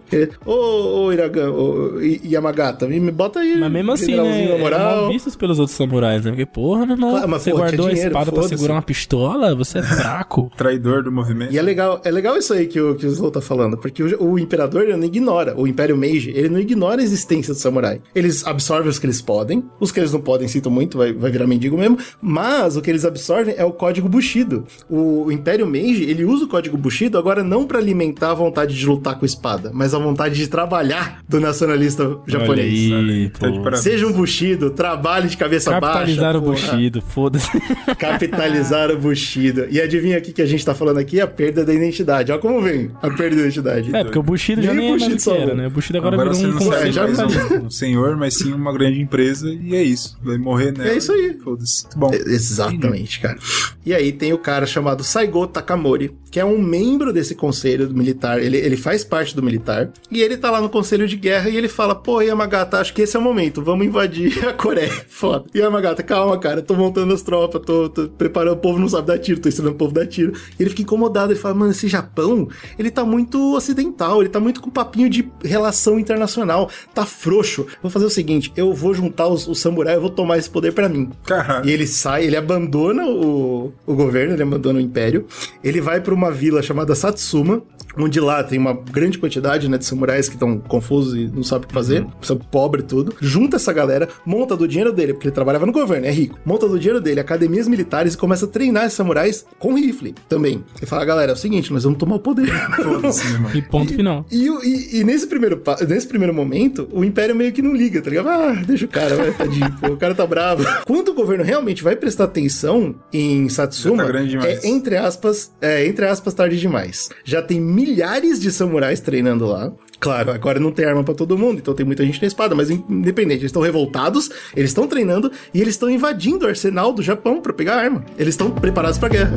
Ô, 0.45 1.05
ô 1.05 1.13
Iragan, 1.13 1.51
ô, 1.51 1.99
Yamagata, 2.01 2.87
me 2.87 3.11
bota 3.11 3.39
aí. 3.39 3.55
Mas 3.57 3.71
mesmo 3.71 3.91
assim, 3.91 4.15
né? 4.15 4.49
na 4.49 4.57
moral. 4.57 5.07
Vistos 5.09 5.35
pelos 5.45 5.59
outros 5.59 5.77
samurais, 5.77 6.25
né? 6.25 6.31
Porque, 6.31 6.45
porra, 6.45 6.85
meu 6.87 6.95
irmão, 6.95 7.11
Claro, 7.11 7.29
mas, 7.29 7.41
você 7.43 7.51
guardou 7.51 7.87
dinheiro, 7.87 8.17
a 8.17 8.21
espada 8.21 8.31
pra 8.31 8.43
segurar 8.47 8.73
uma 8.73 8.81
pistola? 8.81 9.55
Você 9.55 9.77
é 9.77 9.83
fraco. 9.83 10.51
Traidor 10.57 11.03
do 11.03 11.11
movimento. 11.11 11.53
E 11.53 11.57
é 11.57 11.61
legal, 11.61 12.01
é 12.03 12.09
legal 12.09 12.35
isso 12.35 12.51
aí 12.53 12.65
que 12.65 12.81
o, 12.81 12.95
que 12.95 13.05
o 13.05 13.09
Slow 13.09 13.29
tá 13.29 13.41
falando, 13.41 13.77
porque 13.77 14.01
o, 14.01 14.31
o 14.31 14.39
imperador 14.39 14.83
ele 14.83 14.97
não 14.97 15.05
ignora, 15.05 15.53
o 15.55 15.67
Império 15.67 15.95
Meiji, 15.95 16.31
ele 16.31 16.49
não 16.49 16.59
ignora 16.59 16.99
a 16.99 17.03
existência 17.03 17.53
do 17.53 17.59
samurai. 17.59 18.01
Eles 18.15 18.45
absorvem 18.45 18.89
os 18.89 18.97
que 18.97 19.05
eles 19.05 19.21
podem, 19.21 19.63
os 19.79 19.91
que 19.91 19.99
eles 19.99 20.11
não 20.11 20.19
podem, 20.19 20.47
sinto 20.47 20.71
muito, 20.71 20.97
vai, 20.97 21.13
vai 21.13 21.29
virar 21.29 21.45
mendigo 21.45 21.77
mesmo, 21.77 21.97
mas 22.19 22.75
o 22.75 22.81
que 22.81 22.89
eles 22.89 23.05
absorvem 23.05 23.53
é 23.55 23.63
o 23.63 23.71
código 23.71 24.09
Bushido. 24.09 24.65
O, 24.89 25.25
o 25.25 25.31
Império 25.31 25.67
Meiji, 25.67 26.03
ele 26.03 26.25
usa 26.25 26.45
o 26.45 26.47
código 26.47 26.77
Bushido 26.77 27.17
agora 27.17 27.43
não 27.43 27.67
pra 27.67 27.77
alimentar 27.77 28.31
a 28.31 28.33
vontade 28.33 28.75
de 28.75 28.85
lutar 28.85 29.19
com 29.19 29.25
espada, 29.25 29.71
mas 29.73 29.93
a 29.93 29.99
vontade 29.99 30.35
de 30.35 30.47
trabalhar 30.47 31.19
do 31.29 31.39
nacionalista 31.39 32.17
japonês. 32.25 32.91
Olha 32.91 33.13
aí, 33.13 33.29
Tá. 33.29 33.75
Seja 33.77 34.07
um 34.07 34.11
Bushido, 34.11 34.71
trabalhe 34.71 35.34
de 35.35 35.39
cabeça 35.39 35.71
Capitalizar 35.71 36.33
baixa. 36.33 36.37
o 36.37 36.41
porra. 36.41 36.71
Bushido, 36.71 37.01
foda-se. 37.01 37.49
Capitalizar 37.97 38.91
o 38.91 38.97
Bushido. 38.97 39.67
E 39.69 39.79
adivinha 39.79 40.17
o 40.17 40.21
que 40.21 40.41
a 40.41 40.45
gente 40.45 40.65
tá 40.65 40.73
falando 40.73 40.97
aqui? 40.97 41.19
A 41.19 41.27
perda 41.27 41.63
da 41.63 41.73
identidade. 41.73 42.31
Olha 42.31 42.41
como 42.41 42.61
vem 42.61 42.91
a 43.01 43.09
perda 43.09 43.35
da 43.35 43.41
identidade. 43.43 43.95
É, 43.95 44.03
porque 44.03 44.19
o 44.19 44.23
Bushido 44.23 44.61
já 44.61 44.73
Nem 44.73 44.91
o 44.91 44.95
é 44.95 44.99
mais 44.99 45.27
o 45.27 45.31
era, 45.31 45.53
né? 45.53 45.67
O 45.67 45.69
Bushido 45.69 45.97
agora, 45.97 46.15
Agora 46.15 46.33
virou 46.33 46.41
você 46.41 46.47
um 46.47 46.59
não 46.59 46.71
conceito 46.71 46.87
é, 46.87 46.91
já 46.91 47.05
um, 47.05 47.65
um 47.65 47.69
senhor, 47.71 48.15
mas 48.15 48.33
sim 48.35 48.53
uma 48.53 48.73
grande 48.73 49.01
empresa, 49.01 49.49
e 49.49 49.75
é 49.75 49.83
isso. 49.83 50.17
Vai 50.23 50.37
morrer 50.37 50.71
nela. 50.71 50.89
É 50.89 50.97
isso 50.97 51.11
aí. 51.11 51.37
Foda-se. 51.43 51.83
Muito 51.83 51.99
bom. 51.99 52.11
Exatamente, 52.13 53.19
cara. 53.19 53.37
E 53.85 53.93
aí 53.93 54.11
tem 54.11 54.33
o 54.33 54.37
cara 54.37 54.65
chamado 54.65 55.03
Saigo 55.03 55.45
Takamori, 55.47 56.11
que 56.31 56.39
é 56.39 56.45
um 56.45 56.61
membro 56.61 57.13
desse 57.13 57.35
conselho 57.35 57.87
do 57.87 57.95
militar. 57.95 58.41
Ele, 58.41 58.57
ele 58.57 58.77
faz 58.77 59.03
parte 59.03 59.35
do 59.35 59.43
militar. 59.43 59.89
E 60.09 60.21
ele 60.21 60.37
tá 60.37 60.49
lá 60.49 60.59
no 60.59 60.69
conselho 60.69 61.07
de 61.07 61.15
guerra 61.15 61.49
e 61.49 61.55
ele 61.55 61.67
fala: 61.67 61.95
Pô, 61.95 62.21
Yamagata, 62.21 62.79
acho 62.79 62.93
que 62.93 63.01
esse 63.01 63.15
é 63.15 63.19
o 63.19 63.21
momento. 63.21 63.61
Vamos 63.61 63.85
invadir 63.85 64.45
a 64.47 64.53
Coreia. 64.53 64.91
Foda. 65.25 65.45
E 65.53 65.59
Yamagata, 65.59 66.03
calma, 66.03 66.37
cara. 66.37 66.61
Tô 66.61 66.75
montando 66.75 67.13
as 67.13 67.21
tropas, 67.21 67.61
tô, 67.65 67.89
tô 67.89 68.07
preparando. 68.09 68.53
O 68.53 68.57
povo 68.57 68.79
não 68.79 68.87
sabe 68.87 69.07
dar 69.07 69.19
tiro, 69.19 69.39
tô 69.39 69.49
ensinando 69.49 69.73
o 69.73 69.77
povo 69.77 69.91
a 69.91 70.03
dar 70.03 70.07
tiro. 70.07 70.33
E 70.59 70.63
ele 70.63 70.69
fica 70.69 70.83
incomodado. 70.83 71.31
Ele 71.31 71.39
fala: 71.39 71.55
Mano, 71.55 71.71
esse 71.71 71.87
Japão, 71.87 72.47
ele 72.77 72.91
tá 72.91 73.03
muito 73.03 73.55
ocidental. 73.55 74.21
Ele 74.21 74.29
tá 74.29 74.39
muito 74.39 74.61
com 74.61 74.69
papinho 74.69 75.09
de 75.09 75.29
relação 75.43 75.99
internacional. 75.99 76.69
Tá 76.93 77.05
frouxo. 77.05 77.65
Vou 77.81 77.91
fazer 77.91 78.05
o 78.05 78.09
seguinte: 78.09 78.51
eu 78.55 78.73
vou 78.73 78.93
juntar 78.93 79.27
os, 79.27 79.47
os 79.47 79.59
samurais, 79.59 79.95
eu 79.95 80.01
vou 80.01 80.09
tomar 80.09 80.37
esse 80.37 80.49
poder 80.49 80.73
pra 80.73 80.87
mim. 80.87 81.09
Caralho. 81.25 81.67
E 81.67 81.71
ele 81.71 81.87
sai, 81.87 82.25
ele 82.25 82.37
abandona 82.37 83.05
o, 83.05 83.73
o 83.85 83.95
governo, 83.95 84.33
ele 84.33 84.43
abandona 84.43 84.79
o 84.79 84.81
império. 84.81 85.25
Ele 85.63 85.81
vai 85.81 86.01
pra 86.01 86.13
uma 86.13 86.31
vila 86.31 86.61
chamada 86.61 86.95
Satsuma, 86.95 87.61
onde 87.97 88.19
lá 88.19 88.43
tem 88.43 88.57
uma 88.59 88.73
grande 88.73 89.17
quantidade 89.17 89.67
né, 89.69 89.77
de 89.77 89.85
samurais 89.85 90.27
que 90.27 90.35
estão 90.35 90.57
confusos 90.59 91.15
e 91.15 91.27
não 91.33 91.43
sabem 91.43 91.65
o 91.65 91.67
que 91.67 91.73
fazer, 91.73 92.05
são 92.21 92.37
pobre 92.37 92.81
e 92.81 92.83
tudo. 92.83 93.13
Junta 93.21 93.55
essa 93.57 93.71
galera, 93.73 94.07
monta 94.25 94.55
do 94.55 94.67
dinheiro 94.67 94.91
dele, 94.91 95.13
porque 95.13 95.27
ele 95.27 95.35
trabalhava 95.35 95.65
no 95.65 95.71
governo, 95.71 96.05
é 96.05 96.11
rico. 96.11 96.39
Monta 96.45 96.67
do 96.67 96.77
dinheiro 96.79 97.01
dele 97.01 97.19
academias 97.19 97.67
militares 97.67 98.13
e 98.13 98.17
começa 98.17 98.45
a 98.45 98.47
treinar 98.47 98.85
esses 98.85 98.97
samurais 98.97 99.45
com 99.59 99.73
rifle 99.75 100.13
também. 100.29 100.63
Ele 100.77 100.85
fala, 100.85 101.05
galera, 101.05 101.31
é 101.31 101.33
o 101.33 101.37
seguinte, 101.37 101.71
nós 101.73 101.83
vamos 101.83 101.97
tomar 101.99 102.15
o 102.15 102.19
poder. 102.19 102.45
Irmão. 102.79 103.51
E 103.53 103.61
ponto 103.61 103.93
final. 103.93 104.25
E, 104.31 104.47
e- 104.47 104.99
e 104.99 105.03
nesse, 105.03 105.27
primeiro, 105.27 105.61
nesse 105.87 106.07
primeiro 106.07 106.33
momento, 106.33 106.87
o 106.91 107.03
Império 107.03 107.35
meio 107.35 107.51
que 107.51 107.61
não 107.61 107.73
liga, 107.73 108.01
tá 108.01 108.09
ligado? 108.09 108.29
Ah, 108.29 108.53
deixa 108.65 108.85
o 108.85 108.87
cara, 108.87 109.15
vai, 109.15 109.31
tadinho, 109.31 109.71
pô, 109.79 109.87
o 109.87 109.97
cara 109.97 110.13
tá 110.15 110.25
bravo. 110.25 110.63
Quando 110.85 111.09
o 111.09 111.13
governo 111.13 111.43
realmente 111.43 111.83
vai 111.83 111.95
prestar 111.95 112.25
atenção 112.25 112.95
em 113.11 113.47
Satsuma, 113.49 114.03
tá 114.03 114.09
grande 114.09 114.29
demais. 114.31 114.63
é 114.63 114.67
entre 114.67 114.95
aspas, 114.97 115.51
é 115.61 115.85
entre 115.87 116.05
aspas 116.05 116.33
tarde 116.33 116.59
demais. 116.59 117.09
Já 117.23 117.41
tem 117.41 117.59
milhares 117.85 118.39
de 118.39 118.51
samurais 118.51 118.99
treinando 118.99 119.45
lá. 119.45 119.71
Claro, 119.99 120.31
agora 120.31 120.59
não 120.59 120.71
tem 120.71 120.85
arma 120.85 121.03
pra 121.03 121.13
todo 121.13 121.37
mundo, 121.37 121.59
então 121.59 121.73
tem 121.73 121.85
muita 121.85 122.03
gente 122.03 122.21
na 122.21 122.27
espada, 122.27 122.55
mas 122.55 122.69
independente, 122.69 123.41
eles 123.41 123.49
estão 123.49 123.61
revoltados, 123.61 124.29
eles 124.55 124.71
estão 124.71 124.87
treinando 124.87 125.31
e 125.53 125.61
eles 125.61 125.75
estão 125.75 125.89
invadindo 125.89 126.45
o 126.45 126.49
arsenal 126.49 126.91
do 126.91 127.01
Japão 127.03 127.39
pra 127.41 127.53
pegar 127.53 127.75
arma. 127.75 128.03
Eles 128.17 128.33
estão 128.33 128.51
preparados 128.51 128.97
pra 128.97 129.09
guerra. 129.09 129.35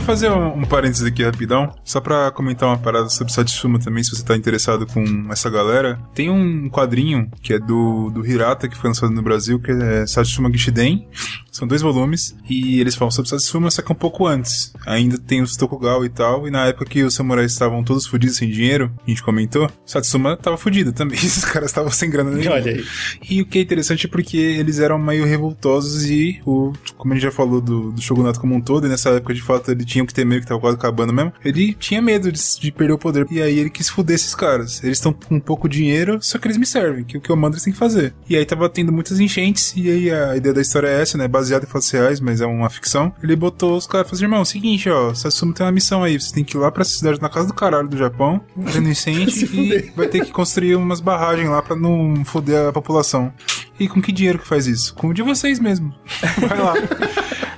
Deixa 0.00 0.12
eu 0.12 0.16
fazer 0.16 0.30
um, 0.30 0.60
um 0.60 0.64
parênteses 0.64 1.04
aqui 1.06 1.22
rapidão, 1.22 1.74
só 1.84 2.00
pra 2.00 2.30
comentar 2.30 2.66
uma 2.66 2.78
parada 2.78 3.10
sobre 3.10 3.34
Satsuma 3.34 3.78
também, 3.78 4.02
se 4.02 4.16
você 4.16 4.24
tá 4.24 4.34
interessado 4.34 4.86
com 4.86 5.04
essa 5.30 5.50
galera. 5.50 6.00
Tem 6.14 6.30
um 6.30 6.70
quadrinho 6.70 7.30
que 7.42 7.52
é 7.52 7.58
do, 7.58 8.08
do 8.08 8.26
Hirata, 8.26 8.66
que 8.66 8.74
foi 8.74 8.88
lançado 8.88 9.12
no 9.12 9.20
Brasil, 9.20 9.60
que 9.60 9.70
é 9.70 10.06
Satsuma 10.06 10.50
Gishiden. 10.50 11.06
São 11.50 11.66
dois 11.66 11.82
volumes, 11.82 12.34
e 12.48 12.80
eles 12.80 12.94
falam 12.94 13.10
sobre 13.10 13.28
Satsuma, 13.28 13.70
só 13.70 13.82
que 13.82 13.92
um 13.92 13.96
pouco 13.96 14.26
antes. 14.26 14.72
Ainda 14.86 15.18
tem 15.18 15.42
os 15.42 15.56
Tokugawa 15.56 16.04
e 16.06 16.08
tal, 16.08 16.46
e 16.46 16.50
na 16.50 16.66
época 16.66 16.86
que 16.86 17.02
os 17.02 17.14
samurais 17.14 17.52
estavam 17.52 17.82
todos 17.82 18.06
fodidos 18.06 18.36
sem 18.36 18.50
dinheiro, 18.50 18.90
a 19.06 19.10
gente 19.10 19.22
comentou, 19.22 19.70
Satsuma 19.84 20.36
tava 20.36 20.56
fodido 20.56 20.92
também, 20.92 21.16
esses 21.18 21.44
caras 21.44 21.70
estavam 21.70 21.90
sem 21.90 22.08
grana 22.10 22.30
nenhuma. 22.30 22.56
Olha 22.56 22.72
aí. 22.72 22.84
E 23.28 23.42
o 23.42 23.46
que 23.46 23.58
é 23.58 23.62
interessante 23.62 24.06
é 24.06 24.08
porque 24.08 24.36
eles 24.36 24.78
eram 24.78 24.98
meio 24.98 25.24
revoltosos 25.24 26.04
e 26.04 26.40
o, 26.46 26.72
como 26.96 27.12
a 27.12 27.16
gente 27.16 27.24
já 27.24 27.32
falou 27.32 27.60
do, 27.60 27.92
do 27.92 28.00
Shogunato 28.00 28.40
como 28.40 28.54
um 28.54 28.60
todo, 28.60 28.86
e 28.86 28.90
nessa 28.90 29.10
época 29.10 29.34
de 29.34 29.42
fato 29.42 29.70
ele 29.70 29.84
tinha 29.84 30.04
que 30.06 30.14
ter 30.14 30.24
medo 30.24 30.42
que 30.42 30.46
tava 30.46 30.60
quase 30.60 30.76
acabando 30.76 31.12
mesmo, 31.12 31.32
ele 31.44 31.74
tinha 31.74 32.00
medo 32.00 32.30
de, 32.30 32.40
de 32.60 32.72
perder 32.72 32.92
o 32.92 32.98
poder. 32.98 33.26
E 33.30 33.40
aí 33.40 33.58
ele 33.58 33.70
quis 33.70 33.88
fuder 33.88 34.14
esses 34.14 34.34
caras. 34.34 34.82
Eles 34.82 34.98
estão 34.98 35.12
com 35.12 35.40
pouco 35.40 35.68
dinheiro, 35.68 36.18
só 36.20 36.38
que 36.38 36.46
eles 36.46 36.56
me 36.56 36.66
servem, 36.66 37.04
que 37.04 37.16
o 37.16 37.20
que 37.20 37.30
eu 37.30 37.36
mando 37.36 37.54
eles 37.54 37.64
têm 37.64 37.72
que 37.72 37.78
fazer. 37.78 38.14
E 38.28 38.36
aí 38.36 38.44
tava 38.44 38.68
tendo 38.68 38.92
muitas 38.92 39.18
enchentes, 39.18 39.74
e 39.76 39.90
aí 39.90 40.10
a 40.10 40.36
ideia 40.36 40.54
da 40.54 40.60
história 40.60 40.88
é 40.88 41.00
essa, 41.00 41.18
né? 41.18 41.26
Baseada 41.40 41.64
em 41.64 41.68
fatos 41.68 41.90
reais, 41.90 42.20
mas 42.20 42.42
é 42.42 42.46
uma 42.46 42.68
ficção. 42.68 43.14
Ele 43.22 43.34
botou 43.34 43.74
os 43.74 43.86
caras 43.86 44.06
e 44.06 44.10
falou 44.10 44.18
assim: 44.18 44.24
irmão, 44.24 44.44
seguinte, 44.44 44.90
ó, 44.90 45.14
Satsuma 45.14 45.54
tem 45.54 45.64
uma 45.64 45.72
missão 45.72 46.04
aí, 46.04 46.20
vocês 46.20 46.32
têm 46.32 46.44
que 46.44 46.54
ir 46.54 46.60
lá 46.60 46.70
pra 46.70 46.84
cidade 46.84 47.18
na 47.18 47.30
casa 47.30 47.48
do 47.48 47.54
caralho 47.54 47.88
do 47.88 47.96
Japão, 47.96 48.42
fazendo 48.62 48.90
incêndio, 48.90 49.48
e 49.54 49.90
vai 49.96 50.06
ter 50.06 50.22
que 50.22 50.30
construir 50.30 50.76
umas 50.76 51.00
barragens 51.00 51.48
lá 51.48 51.62
pra 51.62 51.74
não 51.74 52.22
foder 52.26 52.68
a 52.68 52.72
população. 52.72 53.32
E 53.78 53.88
com 53.88 54.02
que 54.02 54.12
dinheiro 54.12 54.38
que 54.38 54.46
faz 54.46 54.66
isso? 54.66 54.94
Com 54.94 55.08
o 55.08 55.14
de 55.14 55.22
vocês 55.22 55.58
mesmo. 55.58 55.94
Vai 56.46 56.58
lá. 56.58 56.74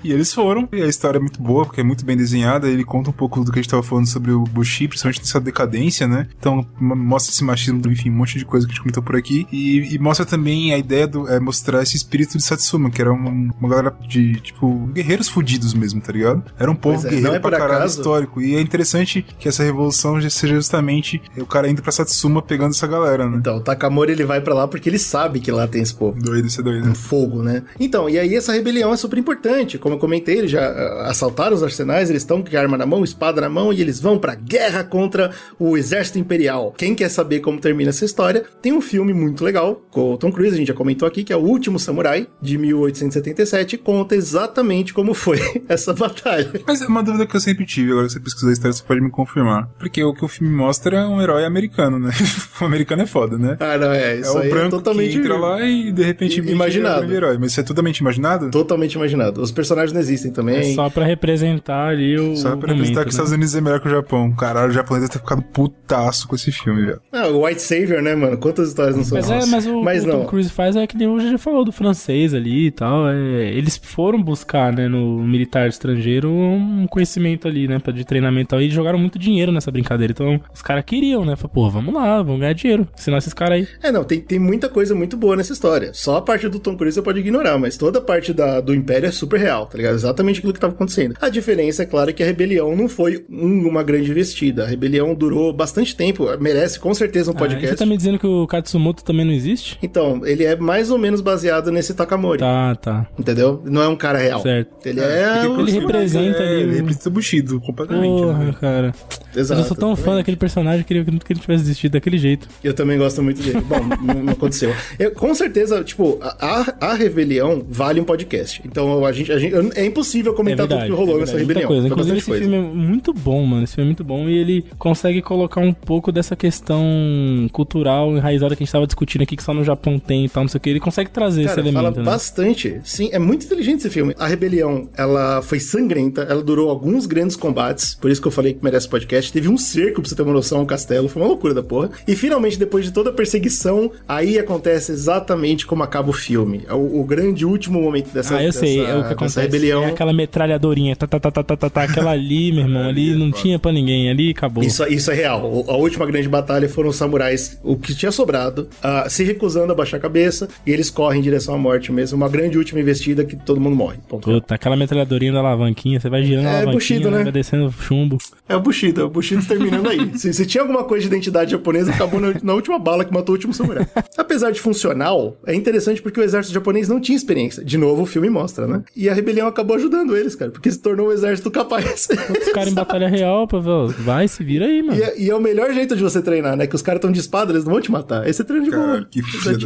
E 0.02 0.12
eles 0.12 0.32
foram, 0.32 0.68
e 0.72 0.82
a 0.82 0.86
história 0.86 1.18
é 1.18 1.20
muito 1.20 1.40
boa, 1.40 1.64
porque 1.64 1.80
é 1.80 1.84
muito 1.84 2.04
bem 2.04 2.16
desenhada. 2.16 2.68
Ele 2.68 2.84
conta 2.84 3.10
um 3.10 3.12
pouco 3.12 3.42
do 3.44 3.52
que 3.52 3.58
a 3.58 3.62
gente 3.62 3.70
tava 3.70 3.82
falando 3.82 4.06
sobre 4.06 4.32
o 4.32 4.44
Bushi, 4.44 4.88
principalmente 4.88 5.20
nessa 5.20 5.40
decadência, 5.40 6.06
né? 6.08 6.26
Então, 6.38 6.66
mo- 6.80 6.96
mostra 6.96 7.32
esse 7.32 7.44
machismo, 7.44 7.80
enfim, 7.90 8.10
um 8.10 8.14
monte 8.14 8.38
de 8.38 8.44
coisa 8.44 8.66
que 8.66 8.72
a 8.72 8.74
gente 8.74 8.82
comentou 8.82 9.02
por 9.02 9.16
aqui. 9.16 9.46
E, 9.52 9.94
e 9.94 9.98
mostra 9.98 10.24
também 10.26 10.72
a 10.72 10.78
ideia 10.78 11.06
do 11.06 11.28
é, 11.28 11.38
mostrar 11.40 11.82
esse 11.82 11.96
espírito 11.96 12.36
de 12.36 12.44
Satsuma, 12.44 12.90
que 12.90 13.00
era 13.00 13.12
uma, 13.12 13.30
uma 13.58 13.68
galera 13.68 13.94
de, 14.08 14.40
tipo, 14.40 14.86
guerreiros 14.92 15.28
fudidos 15.28 15.74
mesmo, 15.74 16.00
tá 16.00 16.12
ligado? 16.12 16.42
Era 16.58 16.70
um 16.70 16.74
povo 16.74 17.06
é, 17.06 17.10
guerreiro 17.10 17.34
é 17.36 17.38
pra 17.38 17.50
caralho 17.58 17.78
acaso. 17.80 17.98
histórico. 18.00 18.40
E 18.40 18.54
é 18.56 18.60
interessante 18.60 19.24
que 19.38 19.48
essa 19.48 19.62
revolução 19.62 20.20
já 20.20 20.30
seja 20.30 20.54
justamente 20.54 21.20
o 21.36 21.46
cara 21.46 21.68
indo 21.68 21.82
pra 21.82 21.92
Satsuma 21.92 22.42
pegando 22.42 22.70
essa 22.70 22.86
galera, 22.86 23.28
né? 23.28 23.36
Então, 23.38 23.56
o 23.56 23.60
Takamori 23.60 24.12
ele 24.12 24.24
vai 24.24 24.40
pra 24.40 24.54
lá 24.54 24.66
porque 24.68 24.88
ele 24.88 24.98
sabe 24.98 25.40
que 25.40 25.50
lá 25.50 25.66
tem 25.66 25.82
esse 25.82 25.94
povo. 25.94 26.20
Doido, 26.20 26.46
isso 26.46 26.60
é 26.60 26.64
doido. 26.64 26.88
um 26.88 26.94
fogo, 26.94 27.42
né? 27.42 27.62
Então, 27.78 28.08
e 28.08 28.18
aí 28.18 28.34
essa 28.34 28.52
rebelião 28.52 28.92
é 28.92 28.96
super 28.96 29.18
importante. 29.18 29.78
Como 29.78 29.91
eu 29.94 29.98
comentei, 29.98 30.38
eles 30.38 30.50
já 30.50 30.64
ah, 30.64 31.08
assaltaram 31.10 31.54
os 31.54 31.62
arsenais, 31.62 32.10
eles 32.10 32.22
estão 32.22 32.42
com 32.42 32.56
arma 32.56 32.76
na 32.76 32.86
mão, 32.86 33.02
espada 33.02 33.40
na 33.40 33.48
mão, 33.48 33.72
e 33.72 33.80
eles 33.80 34.00
vão 34.00 34.18
pra 34.18 34.34
guerra 34.34 34.84
contra 34.84 35.30
o 35.58 35.76
exército 35.76 36.18
imperial. 36.18 36.74
Quem 36.76 36.94
quer 36.94 37.08
saber 37.08 37.40
como 37.40 37.58
termina 37.60 37.90
essa 37.90 38.04
história, 38.04 38.44
tem 38.60 38.72
um 38.72 38.80
filme 38.80 39.12
muito 39.12 39.44
legal, 39.44 39.82
com 39.90 40.12
o 40.12 40.18
Tom 40.18 40.30
Cruise, 40.30 40.54
a 40.54 40.58
gente 40.58 40.68
já 40.68 40.74
comentou 40.74 41.06
aqui, 41.08 41.24
que 41.24 41.32
é 41.32 41.36
O 41.36 41.40
Último 41.40 41.78
Samurai, 41.78 42.26
de 42.40 42.58
1877, 42.58 43.76
e 43.76 43.78
conta 43.78 44.14
exatamente 44.14 44.92
como 44.92 45.14
foi 45.14 45.38
essa 45.68 45.92
batalha. 45.92 46.50
Mas 46.66 46.82
é 46.82 46.86
uma 46.86 47.02
dúvida 47.02 47.26
que 47.26 47.36
eu 47.36 47.40
sempre 47.40 47.64
tive, 47.64 47.92
agora 47.92 48.06
que 48.06 48.12
você 48.12 48.20
pesquisou 48.20 48.50
a 48.50 48.52
história, 48.52 48.72
você 48.72 48.82
pode 48.82 49.00
me 49.00 49.10
confirmar. 49.10 49.68
Porque 49.78 50.02
o 50.02 50.14
que 50.14 50.24
o 50.24 50.28
filme 50.28 50.54
mostra 50.54 50.98
é 50.98 51.06
um 51.06 51.20
herói 51.20 51.44
americano, 51.44 51.98
né? 51.98 52.10
o 52.60 52.64
americano 52.64 53.02
é 53.02 53.06
foda, 53.06 53.36
né? 53.38 53.56
Ah, 53.60 53.76
não, 53.78 53.92
é, 53.92 54.12
É 54.12 54.20
isso 54.20 54.34
o 54.34 54.38
aí 54.38 54.50
branco 54.50 54.66
é 54.66 54.70
totalmente 54.70 55.12
que 55.12 55.18
entra 55.18 55.36
lá 55.36 55.62
e 55.62 55.92
de 55.92 56.02
repente 56.02 56.40
imaginado. 56.40 57.06
vira 57.06 57.26
herói. 57.26 57.38
Mas 57.38 57.52
isso 57.52 57.60
é 57.60 57.62
totalmente 57.62 57.98
imaginado? 57.98 58.50
Totalmente 58.50 58.94
imaginado. 58.94 59.40
Os 59.40 59.50
personagens 59.50 59.81
personagens 59.82 59.92
não 59.92 60.00
existem 60.00 60.32
também. 60.32 60.56
É 60.56 60.74
só 60.74 60.88
pra 60.90 61.04
representar 61.04 61.88
ali 61.88 62.18
o. 62.18 62.36
Só 62.36 62.50
pra 62.56 62.68
momento, 62.68 62.70
representar 62.72 63.00
que 63.00 63.04
né? 63.06 63.08
os 63.08 63.14
Estados 63.14 63.32
Unidos 63.32 63.54
é 63.54 63.60
melhor 63.60 63.80
que 63.80 63.86
o 63.88 63.90
Japão. 63.90 64.32
Caralho, 64.32 64.70
o 64.70 64.72
japonês 64.72 65.02
deve 65.08 65.12
ter 65.12 65.18
ficado 65.18 65.42
putaço 65.42 66.28
com 66.28 66.34
esse 66.34 66.50
filme, 66.52 66.86
velho. 66.86 67.00
Ah, 67.12 67.28
o 67.28 67.44
White 67.44 67.62
Savior, 67.62 68.02
né, 68.02 68.14
mano? 68.14 68.38
Quantas 68.38 68.68
histórias 68.68 68.96
não 68.96 69.04
são 69.04 69.18
Mas, 69.18 69.30
é, 69.30 69.36
essas? 69.36 69.50
mas 69.50 69.66
o, 69.66 69.82
Mas 69.82 70.04
o 70.04 70.08
não. 70.08 70.20
Tom 70.20 70.26
Cruise 70.26 70.50
faz 70.50 70.76
é 70.76 70.86
que 70.86 70.96
nem 70.96 71.08
o 71.08 71.18
já 71.20 71.38
falou 71.38 71.64
do 71.64 71.72
francês 71.72 72.34
ali 72.34 72.66
e 72.66 72.70
tal. 72.70 73.08
é, 73.08 73.50
eles 73.52 73.76
foram 73.82 74.22
buscar, 74.22 74.72
né, 74.72 74.88
no 74.88 75.22
militar 75.24 75.68
estrangeiro 75.68 76.30
um 76.30 76.86
conhecimento 76.86 77.48
ali, 77.48 77.66
né, 77.68 77.78
pra- 77.78 77.92
de 77.92 78.04
treinamento 78.04 78.42
e 78.42 78.48
tal, 78.48 78.60
e 78.62 78.70
jogaram 78.70 78.98
muito 78.98 79.18
dinheiro 79.18 79.52
nessa 79.52 79.70
brincadeira. 79.70 80.12
Então 80.12 80.40
os 80.52 80.62
caras 80.62 80.84
queriam, 80.84 81.24
né? 81.24 81.36
Falaram, 81.36 81.54
pô, 81.54 81.70
vamos 81.70 81.94
lá, 81.94 82.22
vamos 82.22 82.40
ganhar 82.40 82.52
dinheiro. 82.52 82.88
Ensinar 82.96 83.18
esses 83.18 83.34
caras 83.34 83.58
aí. 83.58 83.68
É, 83.82 83.90
não, 83.92 84.04
tem, 84.04 84.20
tem 84.20 84.38
muita 84.38 84.68
coisa 84.68 84.94
muito 84.94 85.16
boa 85.16 85.36
nessa 85.36 85.52
história. 85.52 85.90
Só 85.94 86.16
a 86.16 86.22
parte 86.22 86.48
do 86.48 86.58
Tom 86.58 86.76
Cruise 86.76 86.94
você 86.94 87.02
pode 87.02 87.20
ignorar, 87.20 87.58
mas 87.58 87.76
toda 87.76 87.98
a 87.98 88.02
parte 88.02 88.32
da, 88.32 88.60
do 88.60 88.74
Império 88.74 89.06
é 89.08 89.12
super 89.12 89.38
real, 89.40 89.66
tá 89.72 89.78
ligado? 89.78 89.94
Exatamente 89.94 90.38
aquilo 90.38 90.52
que 90.52 90.60
tava 90.60 90.74
acontecendo. 90.74 91.14
A 91.20 91.28
diferença, 91.30 91.82
é 91.82 91.86
claro, 91.86 92.10
é 92.10 92.12
que 92.12 92.22
a 92.22 92.26
rebelião 92.26 92.76
não 92.76 92.88
foi 92.88 93.24
um- 93.30 93.66
uma 93.66 93.82
grande 93.82 94.10
investida. 94.10 94.64
A 94.64 94.66
rebelião 94.66 95.14
durou 95.14 95.52
bastante 95.52 95.96
tempo, 95.96 96.26
merece 96.38 96.78
com 96.78 96.92
certeza 96.92 97.30
um 97.30 97.34
Ah, 97.34 97.38
podcast. 97.38 97.68
você 97.68 97.76
tá 97.76 97.86
me 97.86 97.96
dizendo 97.96 98.18
que 98.18 98.26
o 98.26 98.46
Katsumoto 98.46 99.02
também 99.02 99.24
não 99.24 99.32
existe? 99.32 99.78
Então, 99.82 100.20
ele 100.26 100.44
é 100.44 100.54
mais 100.56 100.90
ou 100.90 100.98
menos 100.98 101.20
baseado 101.22 101.72
nesse 101.72 101.94
Takamori, 101.94 102.38
Tá, 102.40 102.74
tá. 102.76 103.06
entendeu? 103.18 103.62
Não 103.64 103.80
é 103.82 103.88
um 103.88 103.96
cara 103.96 104.18
real. 104.18 104.42
Certo. 104.42 104.86
Ele 104.86 105.00
é. 105.00 105.46
o- 105.48 105.60
Ele 105.62 105.70
representa 105.72 106.38
é, 106.42 106.48
ali 106.48 106.62
Ele 106.62 106.72
o- 106.72 106.74
representa 106.76 107.08
o 107.08 107.12
Bushido 107.12 107.60
completamente. 107.60 108.22
Porra, 108.22 108.44
né? 108.44 108.54
cara. 108.60 108.94
Exato, 109.34 109.62
eu 109.62 109.64
sou 109.64 109.76
tão 109.76 109.96
fã 109.96 110.16
daquele 110.16 110.36
personagem, 110.36 110.84
queria 110.84 111.02
que 111.04 111.10
ele 111.32 111.40
tivesse 111.40 111.62
existido 111.64 111.92
daquele 111.94 112.18
jeito. 112.18 112.46
Eu 112.62 112.74
também 112.74 112.98
gosto 112.98 113.22
muito 113.22 113.40
dele. 113.42 113.60
Bom, 113.62 113.80
não, 114.22 114.32
aconteceu. 114.32 114.74
Eu, 114.98 115.12
com 115.12 115.34
certeza, 115.34 115.82
tipo, 115.82 116.18
a, 116.20 116.36
a, 116.80 116.90
a 116.90 116.94
rebelião 116.94 117.64
vale 117.66 118.00
um 118.00 118.04
podcast. 118.04 118.60
Então 118.64 119.04
a 119.06 119.12
gente, 119.12 119.32
a 119.32 119.38
gente 119.38 119.54
é 119.74 119.84
impossível 119.86 120.32
É 120.32 120.36
comentar 120.36 120.66
verdade. 120.66 120.88
tudo 120.90 120.94
que 120.96 121.00
rolou 121.00 121.16
é 121.16 121.20
nessa 121.20 121.32
verdade, 121.36 121.48
rebelião. 121.48 121.68
coisa. 121.68 121.82
Foi 121.82 121.90
Inclusive, 121.92 122.18
esse 122.18 122.26
coisa. 122.26 122.42
filme 122.44 122.56
é 122.56 122.60
muito 122.60 123.12
bom, 123.12 123.44
mano. 123.46 123.64
Esse 123.64 123.74
filme 123.74 123.86
é 123.86 123.90
muito 123.90 124.04
bom 124.04 124.28
e 124.28 124.36
ele 124.38 124.64
consegue 124.78 125.22
colocar 125.22 125.60
um 125.60 125.72
pouco 125.72 126.10
dessa 126.12 126.34
questão 126.36 127.48
cultural 127.52 128.16
enraizada 128.16 128.54
que 128.56 128.62
a 128.62 128.64
gente 128.64 128.72
tava 128.72 128.86
discutindo 128.86 129.22
aqui, 129.22 129.36
que 129.36 129.42
só 129.42 129.52
no 129.54 129.64
Japão 129.64 129.98
tem 129.98 130.24
e 130.24 130.28
tal, 130.28 130.44
não 130.44 130.48
sei 130.48 130.58
o 130.58 130.60
que. 130.60 130.70
Ele 130.70 130.80
consegue 130.80 131.10
trazer 131.10 131.44
Cara, 131.46 131.60
esse 131.60 131.72
fala 131.72 131.86
elemento, 131.88 131.98
né? 132.00 132.04
bastante. 132.04 132.80
Sim, 132.84 133.10
é 133.12 133.18
muito 133.18 133.44
inteligente 133.46 133.78
esse 133.80 133.90
filme. 133.90 134.14
A 134.18 134.26
rebelião, 134.26 134.88
ela 134.96 135.42
foi 135.42 135.60
sangrenta, 135.60 136.22
ela 136.22 136.42
durou 136.42 136.70
alguns 136.70 137.06
grandes 137.06 137.36
combates, 137.36 137.94
por 137.94 138.10
isso 138.10 138.20
que 138.20 138.28
eu 138.28 138.32
falei 138.32 138.54
que 138.54 138.62
merece 138.64 138.88
podcast. 138.88 139.32
Teve 139.32 139.48
um 139.48 139.56
cerco, 139.58 140.00
pra 140.00 140.08
você 140.08 140.14
ter 140.14 140.22
uma 140.22 140.32
noção, 140.32 140.62
um 140.62 140.66
castelo, 140.66 141.08
foi 141.08 141.22
uma 141.22 141.28
loucura 141.28 141.54
da 141.54 141.62
porra. 141.62 141.90
E 142.06 142.14
finalmente, 142.16 142.58
depois 142.58 142.84
de 142.84 142.92
toda 142.92 143.10
a 143.10 143.12
perseguição, 143.12 143.90
aí 144.08 144.38
acontece 144.38 144.92
exatamente 144.92 145.66
como 145.66 145.82
acaba 145.82 146.10
o 146.10 146.12
filme. 146.12 146.62
É 146.68 146.74
O, 146.74 147.00
o 147.00 147.04
grande 147.04 147.44
último 147.44 147.80
momento 147.80 148.10
dessa, 148.12 148.36
Ah, 148.36 148.44
eu 148.44 148.52
sei, 148.52 148.78
dessa, 148.78 148.90
é 148.90 148.96
o 148.96 149.00
que 149.06 149.12
acontece. 149.12 149.34
Rebelião. 149.42 149.84
É 149.84 149.88
aquela 149.88 150.12
metralhadorinha, 150.12 150.96
tá, 150.96 151.06
tá, 151.06 151.20
tá, 151.20 151.30
tá, 151.30 151.42
tá, 151.42 151.56
tá, 151.56 151.70
tá, 151.70 151.82
aquela 151.82 152.10
ali, 152.10 152.52
meu 152.52 152.62
irmão, 152.62 152.82
ali 152.88 153.14
não 153.14 153.30
tinha 153.30 153.58
pra 153.58 153.72
ninguém, 153.72 154.10
ali 154.10 154.30
acabou. 154.30 154.62
Isso, 154.64 154.84
isso 154.88 155.10
é 155.10 155.14
real. 155.14 155.64
A 155.68 155.76
última 155.76 156.06
grande 156.06 156.28
batalha 156.28 156.68
foram 156.68 156.90
os 156.90 156.96
samurais, 156.96 157.58
o 157.62 157.76
que 157.76 157.94
tinha 157.94 158.10
sobrado, 158.12 158.68
ah, 158.82 159.06
se 159.08 159.24
recusando 159.24 159.72
a 159.72 159.74
baixar 159.74 159.96
a 159.98 160.00
cabeça, 160.00 160.48
e 160.66 160.70
eles 160.72 160.90
correm 160.90 161.20
em 161.20 161.22
direção 161.22 161.54
à 161.54 161.58
morte 161.58 161.92
mesmo. 161.92 162.16
Uma 162.16 162.28
grande 162.28 162.58
última 162.58 162.80
investida 162.80 163.24
que 163.24 163.36
todo 163.36 163.60
mundo 163.60 163.76
morre. 163.76 163.98
Ponto. 164.08 164.24
Puta, 164.30 164.54
aquela 164.54 164.76
metralhadorinha 164.76 165.32
da 165.32 165.38
alavanquinha, 165.40 166.00
você 166.00 166.08
vai 166.08 166.22
girando 166.22 166.46
a 166.46 166.50
É, 166.50 166.52
alavanquinha, 166.62 166.72
Bushido, 166.74 167.10
né? 167.10 167.22
vai 167.22 167.32
descendo 167.32 167.72
chumbo. 167.72 168.18
É 168.48 168.56
o 168.56 168.60
Bushido, 168.60 169.00
é 169.00 169.04
o 169.04 169.08
Bushido 169.10 169.44
terminando 169.44 169.88
aí. 169.88 170.10
se, 170.18 170.32
se 170.32 170.46
tinha 170.46 170.62
alguma 170.62 170.84
coisa 170.84 171.02
de 171.02 171.14
identidade 171.14 171.50
japonesa, 171.50 171.90
acabou 171.92 172.20
na, 172.20 172.34
na 172.42 172.54
última 172.54 172.78
bala 172.78 173.04
que 173.04 173.12
matou 173.12 173.34
o 173.34 173.36
último 173.36 173.52
samurai. 173.54 173.86
Apesar 174.16 174.50
de 174.50 174.60
funcional, 174.60 175.36
é 175.46 175.54
interessante 175.54 176.00
porque 176.02 176.20
o 176.20 176.22
exército 176.22 176.54
japonês 176.54 176.88
não 176.88 177.00
tinha 177.00 177.16
experiência. 177.16 177.64
De 177.64 177.76
novo, 177.78 178.02
o 178.02 178.06
filme 178.06 178.28
mostra, 178.30 178.66
né? 178.66 178.82
E 178.96 179.08
a 179.08 179.14
rebelião 179.14 179.31
acabou 179.40 179.76
ajudando 179.76 180.16
eles, 180.16 180.34
cara, 180.34 180.50
porque 180.50 180.70
se 180.70 180.78
tornou 180.80 181.08
um 181.08 181.12
exército 181.12 181.50
capaz. 181.50 182.08
Os 182.10 182.52
caras 182.52 182.70
em 182.70 182.74
batalha 182.74 183.08
real, 183.10 183.48
ó, 183.50 183.86
vai, 183.98 184.28
se 184.28 184.42
vira 184.44 184.66
aí, 184.66 184.82
mano. 184.82 184.98
E 184.98 185.02
é, 185.02 185.20
e 185.20 185.30
é 185.30 185.34
o 185.34 185.40
melhor 185.40 185.72
jeito 185.72 185.96
de 185.96 186.02
você 186.02 186.20
treinar, 186.22 186.56
né? 186.56 186.66
Que 186.66 186.74
os 186.74 186.82
caras 186.82 186.98
estão 186.98 187.10
de 187.12 187.20
espada, 187.20 187.52
eles 187.52 187.64
não 187.64 187.72
vão 187.72 187.80
te 187.80 187.90
matar. 187.90 188.22
Aí 188.22 188.32
você 188.32 188.44
treina 188.44 188.64
de 188.64 188.70
boa. 188.70 189.06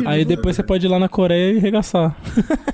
Aí 0.06 0.24
depois 0.24 0.56
você 0.56 0.62
pode 0.62 0.86
ir 0.86 0.88
lá 0.88 0.98
na 0.98 1.08
Coreia 1.08 1.52
e 1.52 1.58
regaçar. 1.58 2.16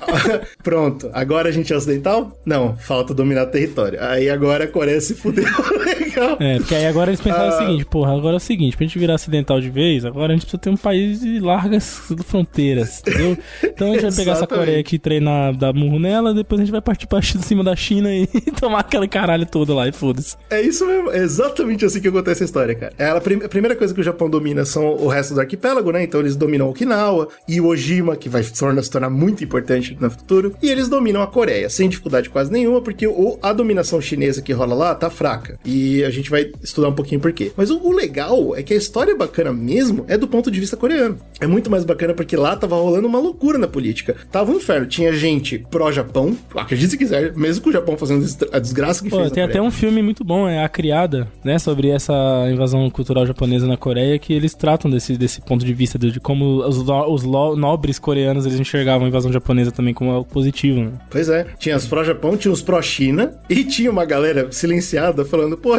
Pronto, 0.63 1.11
agora 1.13 1.49
a 1.49 1.53
gente 1.53 1.73
é 1.73 1.77
ocidental? 1.77 2.37
Não, 2.45 2.77
falta 2.77 3.15
dominar 3.15 3.47
território. 3.47 3.99
Aí 4.01 4.29
agora 4.29 4.65
a 4.65 4.69
Coreia 4.69 5.01
se 5.01 5.15
fudeu. 5.15 5.45
Legal. 5.85 6.37
É, 6.41 6.57
porque 6.59 6.75
aí 6.75 6.87
agora 6.87 7.11
eles 7.11 7.21
pensaram 7.21 7.53
Ah. 7.53 7.57
o 7.57 7.59
seguinte, 7.59 7.85
porra, 7.87 8.15
agora 8.17 8.35
é 8.35 8.37
o 8.37 8.41
seguinte, 8.41 8.77
pra 8.77 8.87
gente 8.87 8.99
virar 8.99 9.15
ocidental 9.15 9.61
de 9.61 9.71
vez, 9.71 10.05
agora 10.05 10.33
a 10.33 10.37
gente 10.37 10.43
precisa 10.43 10.61
ter 10.61 10.71
um 10.71 10.77
país 10.77 11.21
de 11.21 11.41
largas 11.41 12.03
fronteiras, 12.27 13.01
entendeu? 13.01 13.37
Então 13.65 13.89
a 13.89 13.93
gente 13.95 14.03
vai 14.03 14.13
pegar 14.13 14.33
essa. 14.33 14.47
Coreia 14.53 14.81
aqui, 14.81 14.99
treinar, 14.99 15.57
dar 15.57 15.73
murro 15.73 15.99
nela, 15.99 16.35
depois 16.35 16.61
a 16.61 16.65
gente 16.65 16.73
vai 16.73 16.82
partir 16.83 17.07
pra 17.07 17.23
cima 17.23 17.63
da 17.65 17.75
China 17.77 18.15
e 18.15 18.27
tomar 18.61 18.81
aquele 18.81 19.09
caralho 19.09 19.47
todo 19.47 19.75
lá 19.75 19.89
e 19.89 19.93
foda-se. 19.93 20.37
É 20.51 20.61
isso 20.61 20.87
mesmo, 20.87 21.11
é 21.11 21.19
exatamente 21.19 21.85
assim 21.85 22.01
que 22.01 22.09
acontece 22.09 22.43
a 22.43 22.47
história, 22.47 22.75
cara. 22.75 22.93
É, 22.99 23.09
a, 23.11 23.21
prim- 23.21 23.43
a 23.45 23.49
primeira 23.49 23.75
coisa 23.77 23.95
que 23.95 24.01
o 24.01 24.05
Japão 24.05 24.29
domina 24.29 24.65
são 24.65 24.95
o 24.97 25.09
resto 25.09 25.35
do 25.35 25.41
arquipélago, 25.41 25.91
né? 25.93 26.03
Então 26.03 26.21
eles 26.21 26.37
dominam 26.37 26.69
Okinawa 26.69 27.29
e 27.49 27.61
Ojima, 27.61 28.17
que 28.17 28.29
vai 28.29 28.43
se 28.43 28.53
tornar 28.91 29.11
muito 29.11 29.43
importante 29.45 29.97
no 30.01 30.11
futuro. 30.11 30.55
E 30.63 30.69
eles 30.71 30.89
dominam 30.89 31.23
a 31.23 31.27
Coreia, 31.27 31.69
sem 31.71 31.89
dificuldade 31.89 32.29
quase 32.31 32.51
nenhuma, 32.53 32.81
porque 32.83 33.07
o- 33.07 33.39
a 33.43 33.53
dominação 33.53 34.01
chinesa 34.01 34.43
que 34.43 34.53
rola 34.53 34.75
lá 34.75 34.95
tá 34.95 35.09
fraca. 35.11 35.59
E 35.65 36.03
a 36.05 36.11
gente 36.11 36.31
vai 36.31 36.51
estudar 36.63 36.89
um 36.89 36.95
pouquinho 36.95 37.21
por 37.21 37.33
quê. 37.33 37.53
Mas 37.57 37.71
o, 37.71 37.79
o 37.79 37.93
legal 37.93 38.55
é 38.57 38.63
que 38.63 38.75
a 38.75 38.77
história 38.77 39.15
bacana 39.17 39.53
mesmo 39.53 40.05
é 40.09 40.17
do 40.19 40.27
ponto 40.29 40.51
de 40.51 40.59
vista 40.61 40.77
coreano. 40.77 41.19
É 41.41 41.47
muito 41.47 41.71
mais 41.71 41.85
bacana 41.85 42.15
porque 42.15 42.37
lá 42.37 42.57
tava 42.57 42.77
rolando 42.77 43.07
uma 43.09 43.19
loucura 43.19 43.59
na 43.59 43.69
política. 43.69 44.17
Tava 44.31 44.51
um 44.53 44.57
inferno. 44.57 44.87
Tinha 44.87 45.13
gente 45.13 45.59
pró-Japão, 45.71 46.37
acredite 46.73 46.91
se 46.91 46.99
quiser, 46.99 47.33
mesmo 47.35 47.63
com 47.63 47.71
o 47.71 47.73
Japão 47.73 47.97
fazendo 47.97 48.27
a 48.53 48.59
desgraça 48.59 49.03
que 49.03 49.11
Pô, 49.11 49.19
fez. 49.19 49.33
tem 49.33 49.43
até 49.43 49.61
um 49.61 49.71
filme 49.71 50.03
muito 50.03 50.25
bom, 50.25 50.49
é 50.49 50.65
A 50.65 50.69
Criada, 50.69 51.29
né, 51.45 51.59
sobre 51.59 51.89
essa 51.89 52.13
invasão 52.51 52.89
cultural 52.91 53.27
japonesa 53.27 53.67
na 53.67 53.77
Coreia, 53.77 54.19
que 54.19 54.33
eles 54.33 54.55
tratam 54.55 54.91
desse, 54.91 55.17
desse 55.17 55.41
ponto 55.41 55.65
de 55.65 55.73
vista, 55.75 55.99
de, 55.99 56.11
de 56.11 56.21
como 56.21 56.67
os, 56.67 56.79
os 56.79 57.23
nobres 57.25 57.99
coreanos, 57.99 58.47
eles 58.47 58.59
enxergavam 58.59 59.07
a 59.07 59.09
invasão 59.09 59.33
japonesa 59.33 59.71
também 59.71 59.95
como 59.95 60.11
algo 60.11 60.29
positivo, 60.29 60.81
né? 60.81 60.93
Pois 61.11 61.29
é, 61.29 61.47
tinha 61.59 61.77
os 61.77 61.87
pró-Japão, 61.87 62.37
tinha 62.37 62.53
os 62.53 62.63
pró-China 62.63 63.35
e 63.49 63.65
tinha 63.65 63.91
uma 63.91 64.05
galera 64.05 64.51
silenciada 64.51 65.25
falando, 65.25 65.57
pô, 65.57 65.73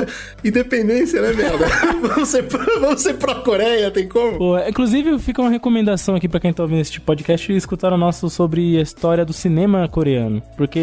independência, 0.44 1.22
né, 1.22 1.34
merda? 1.34 1.66
vamos 2.02 2.30
ser, 2.30 2.44
vamos 2.80 3.02
ser 3.02 3.16
pró-Coreia, 3.16 3.92
tem 3.92 4.08
como? 4.08 4.38
Pô, 4.38 4.60
inclusive, 4.60 5.18
fica 5.20 5.42
uma 5.42 5.50
recomendação 5.50 6.16
aqui 6.16 6.28
pra 6.28 6.40
quem 6.40 6.54
tá 6.54 6.64
ouvindo 6.64 6.82
esse 6.82 6.92
tipo 6.92 7.06
podcast 7.06 7.52
escutar 7.52 7.92
o 7.94 7.98
nosso 7.98 8.30
sobre 8.30 8.78
a 8.78 8.82
história 8.82 9.26
do 9.26 9.34
cinema 9.34 9.88
coreano. 9.88 10.42
Porque 10.58 10.80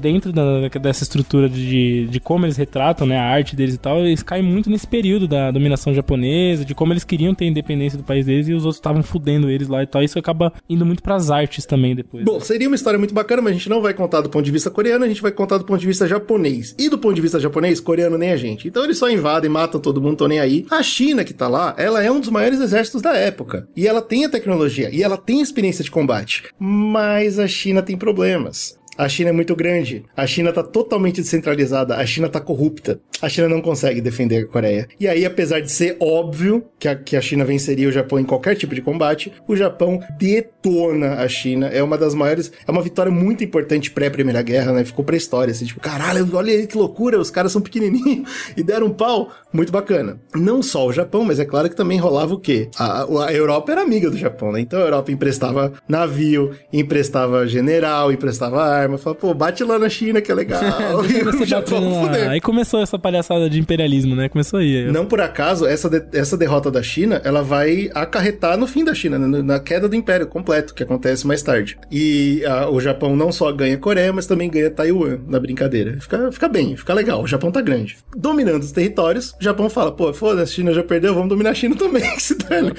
dentro 0.00 0.32
da- 0.32 0.68
dessa 0.80 1.02
estrutura 1.02 1.48
de, 1.48 2.06
de 2.08 2.20
como 2.20 2.46
eles 2.46 2.56
retratam, 2.56 3.06
né, 3.06 3.18
a 3.18 3.24
arte 3.24 3.54
deles 3.56 3.74
e 3.74 3.78
tal, 3.78 4.00
eles 4.00 4.22
caem 4.22 4.42
muito 4.42 4.70
nesse 4.70 4.86
período 4.86 5.26
da 5.28 5.50
dominação 5.50 5.92
japonesa, 5.94 6.64
de 6.64 6.74
como 6.74 6.92
eles 6.92 7.04
queriam 7.04 7.34
ter 7.34 7.46
independência 7.46 7.98
do 7.98 8.04
país 8.04 8.26
deles 8.26 8.48
e 8.48 8.52
os 8.54 8.64
outros 8.64 8.76
estavam 8.76 9.02
fudendo 9.02 9.50
eles 9.50 9.68
lá 9.68 9.82
e 9.82 9.86
tal. 9.86 10.02
Isso 10.02 10.18
acaba 10.18 10.52
indo 10.68 10.84
muito 10.86 11.02
pras 11.02 11.30
artes 11.30 11.64
também 11.66 11.94
depois. 11.94 12.24
Bom, 12.24 12.40
seria 12.40 12.66
uma 12.68 12.76
história 12.76 12.98
muito 12.98 13.14
bacana, 13.14 13.42
mas 13.42 13.50
a 13.52 13.54
gente 13.54 13.68
não 13.68 13.80
vai 13.82 13.94
contar 13.94 14.20
do 14.20 14.28
ponto 14.30 14.44
de 14.44 14.50
vista 14.50 14.70
coreano, 14.70 15.04
a 15.04 15.08
gente 15.08 15.22
vai 15.22 15.32
contar 15.32 15.58
do 15.58 15.64
ponto 15.64 15.80
de 15.80 15.86
vista 15.86 16.06
japonês. 16.06 16.74
E 16.78 16.88
do 16.88 16.98
ponto 16.98 17.14
de 17.14 17.20
vista 17.20 17.38
japonês, 17.40 17.80
coreano 17.80 18.16
nem 18.18 18.30
a 18.30 18.36
gente. 18.36 18.68
Então 18.68 18.84
eles 18.84 18.98
só 18.98 19.10
invadem, 19.10 19.50
matam 19.50 19.80
todo 19.80 20.00
mundo, 20.00 20.16
tô 20.16 20.28
nem 20.28 20.38
aí. 20.40 20.66
A 20.70 20.82
China 20.82 21.24
que 21.24 21.34
tá 21.34 21.48
lá, 21.48 21.74
ela 21.78 22.02
é 22.02 22.10
um 22.10 22.20
dos 22.20 22.28
maiores 22.30 22.60
exércitos 22.60 23.02
da 23.02 23.14
época. 23.16 23.68
E 23.76 23.86
ela 23.86 24.02
tem 24.02 24.24
a 24.24 24.28
tecnologia, 24.28 24.90
e 24.92 25.02
ela 25.02 25.16
tem 25.16 25.40
experiência 25.40 25.84
de 25.84 25.90
combate. 25.90 26.44
Mas 26.58 27.38
a 27.38 27.46
China 27.48 27.82
tem 27.82 27.96
problemas. 27.96 28.78
A 28.96 29.08
China 29.08 29.30
é 29.30 29.32
muito 29.32 29.54
grande. 29.56 30.04
A 30.16 30.26
China 30.26 30.52
tá 30.52 30.62
totalmente 30.62 31.20
descentralizada. 31.20 31.96
A 31.96 32.04
China 32.04 32.28
tá 32.28 32.40
corrupta. 32.40 33.00
A 33.22 33.28
China 33.28 33.48
não 33.48 33.60
consegue 33.60 34.00
defender 34.00 34.44
a 34.44 34.46
Coreia. 34.46 34.88
E 34.98 35.06
aí, 35.06 35.24
apesar 35.24 35.60
de 35.60 35.70
ser 35.70 35.96
óbvio 36.00 36.64
que 36.78 36.88
a, 36.88 36.94
que 36.94 37.16
a 37.16 37.20
China 37.20 37.44
venceria 37.44 37.88
o 37.88 37.92
Japão 37.92 38.18
em 38.18 38.24
qualquer 38.24 38.56
tipo 38.56 38.74
de 38.74 38.80
combate, 38.80 39.32
o 39.46 39.54
Japão 39.54 40.00
detona 40.18 41.14
a 41.14 41.28
China. 41.28 41.66
É 41.68 41.82
uma 41.82 41.96
das 41.96 42.14
maiores. 42.14 42.50
É 42.66 42.70
uma 42.70 42.82
vitória 42.82 43.12
muito 43.12 43.44
importante 43.44 43.90
pré-Primeira 43.90 44.42
Guerra, 44.42 44.72
né? 44.72 44.84
Ficou 44.84 45.04
pra 45.04 45.16
história. 45.16 45.52
Assim, 45.52 45.66
tipo, 45.66 45.80
caralho, 45.80 46.28
olha 46.34 46.52
aí 46.52 46.66
que 46.66 46.76
loucura. 46.76 47.18
Os 47.18 47.30
caras 47.30 47.52
são 47.52 47.60
pequenininhos 47.60 48.28
e 48.56 48.62
deram 48.62 48.88
um 48.88 48.92
pau. 48.92 49.30
Muito 49.52 49.72
bacana. 49.72 50.18
Não 50.34 50.62
só 50.62 50.86
o 50.86 50.92
Japão, 50.92 51.24
mas 51.24 51.38
é 51.38 51.44
claro 51.44 51.68
que 51.68 51.76
também 51.76 51.98
rolava 51.98 52.34
o 52.34 52.40
quê? 52.40 52.68
A, 52.78 53.02
a 53.26 53.32
Europa 53.32 53.72
era 53.72 53.82
amiga 53.82 54.10
do 54.10 54.16
Japão, 54.16 54.52
né? 54.52 54.60
Então 54.60 54.78
a 54.78 54.84
Europa 54.84 55.10
emprestava 55.10 55.72
navio, 55.88 56.52
emprestava 56.72 57.46
general, 57.46 58.12
emprestava 58.12 58.62
arma. 58.62 58.89
Falava, 58.98 59.20
pô, 59.20 59.34
bate 59.34 59.62
lá 59.64 59.78
na 59.78 59.88
China 59.88 60.20
que 60.20 60.30
é 60.30 60.34
legal. 60.34 60.60
e 61.04 61.22
o 61.42 61.46
Japão. 61.46 62.10
Aí 62.28 62.40
começou 62.40 62.80
essa 62.80 62.98
palhaçada 62.98 63.48
de 63.48 63.58
imperialismo, 63.58 64.14
né? 64.14 64.28
Começou 64.28 64.60
aí. 64.60 64.90
Não 64.90 65.06
por 65.06 65.20
acaso, 65.20 65.66
essa, 65.66 65.88
de- 65.88 66.04
essa 66.16 66.36
derrota 66.36 66.70
da 66.70 66.82
China, 66.82 67.20
ela 67.24 67.42
vai 67.42 67.90
acarretar 67.94 68.56
no 68.56 68.66
fim 68.66 68.84
da 68.84 68.94
China, 68.94 69.18
né? 69.18 69.42
na 69.42 69.58
queda 69.60 69.88
do 69.88 69.96
Império 69.96 70.26
completo, 70.26 70.74
que 70.74 70.82
acontece 70.82 71.26
mais 71.26 71.42
tarde. 71.42 71.78
E 71.90 72.42
ah, 72.46 72.68
o 72.70 72.80
Japão 72.80 73.16
não 73.16 73.32
só 73.32 73.50
ganha 73.52 73.76
Coreia, 73.78 74.12
mas 74.12 74.26
também 74.26 74.48
ganha 74.50 74.70
Taiwan 74.70 75.18
na 75.26 75.38
brincadeira. 75.40 75.98
Fica, 76.00 76.30
fica 76.32 76.48
bem, 76.48 76.76
fica 76.76 76.92
legal. 76.94 77.22
O 77.22 77.26
Japão 77.26 77.50
tá 77.50 77.60
grande. 77.60 77.98
Dominando 78.16 78.62
os 78.62 78.72
territórios, 78.72 79.32
o 79.40 79.42
Japão 79.42 79.68
fala, 79.70 79.92
pô, 79.92 80.12
foda-se, 80.12 80.52
a 80.52 80.54
China 80.56 80.72
já 80.72 80.82
perdeu, 80.82 81.14
vamos 81.14 81.28
dominar 81.28 81.50
a 81.50 81.54
China 81.54 81.76
também, 81.76 82.02
que 82.14 82.22
se 82.22 82.34
dane. 82.36 82.72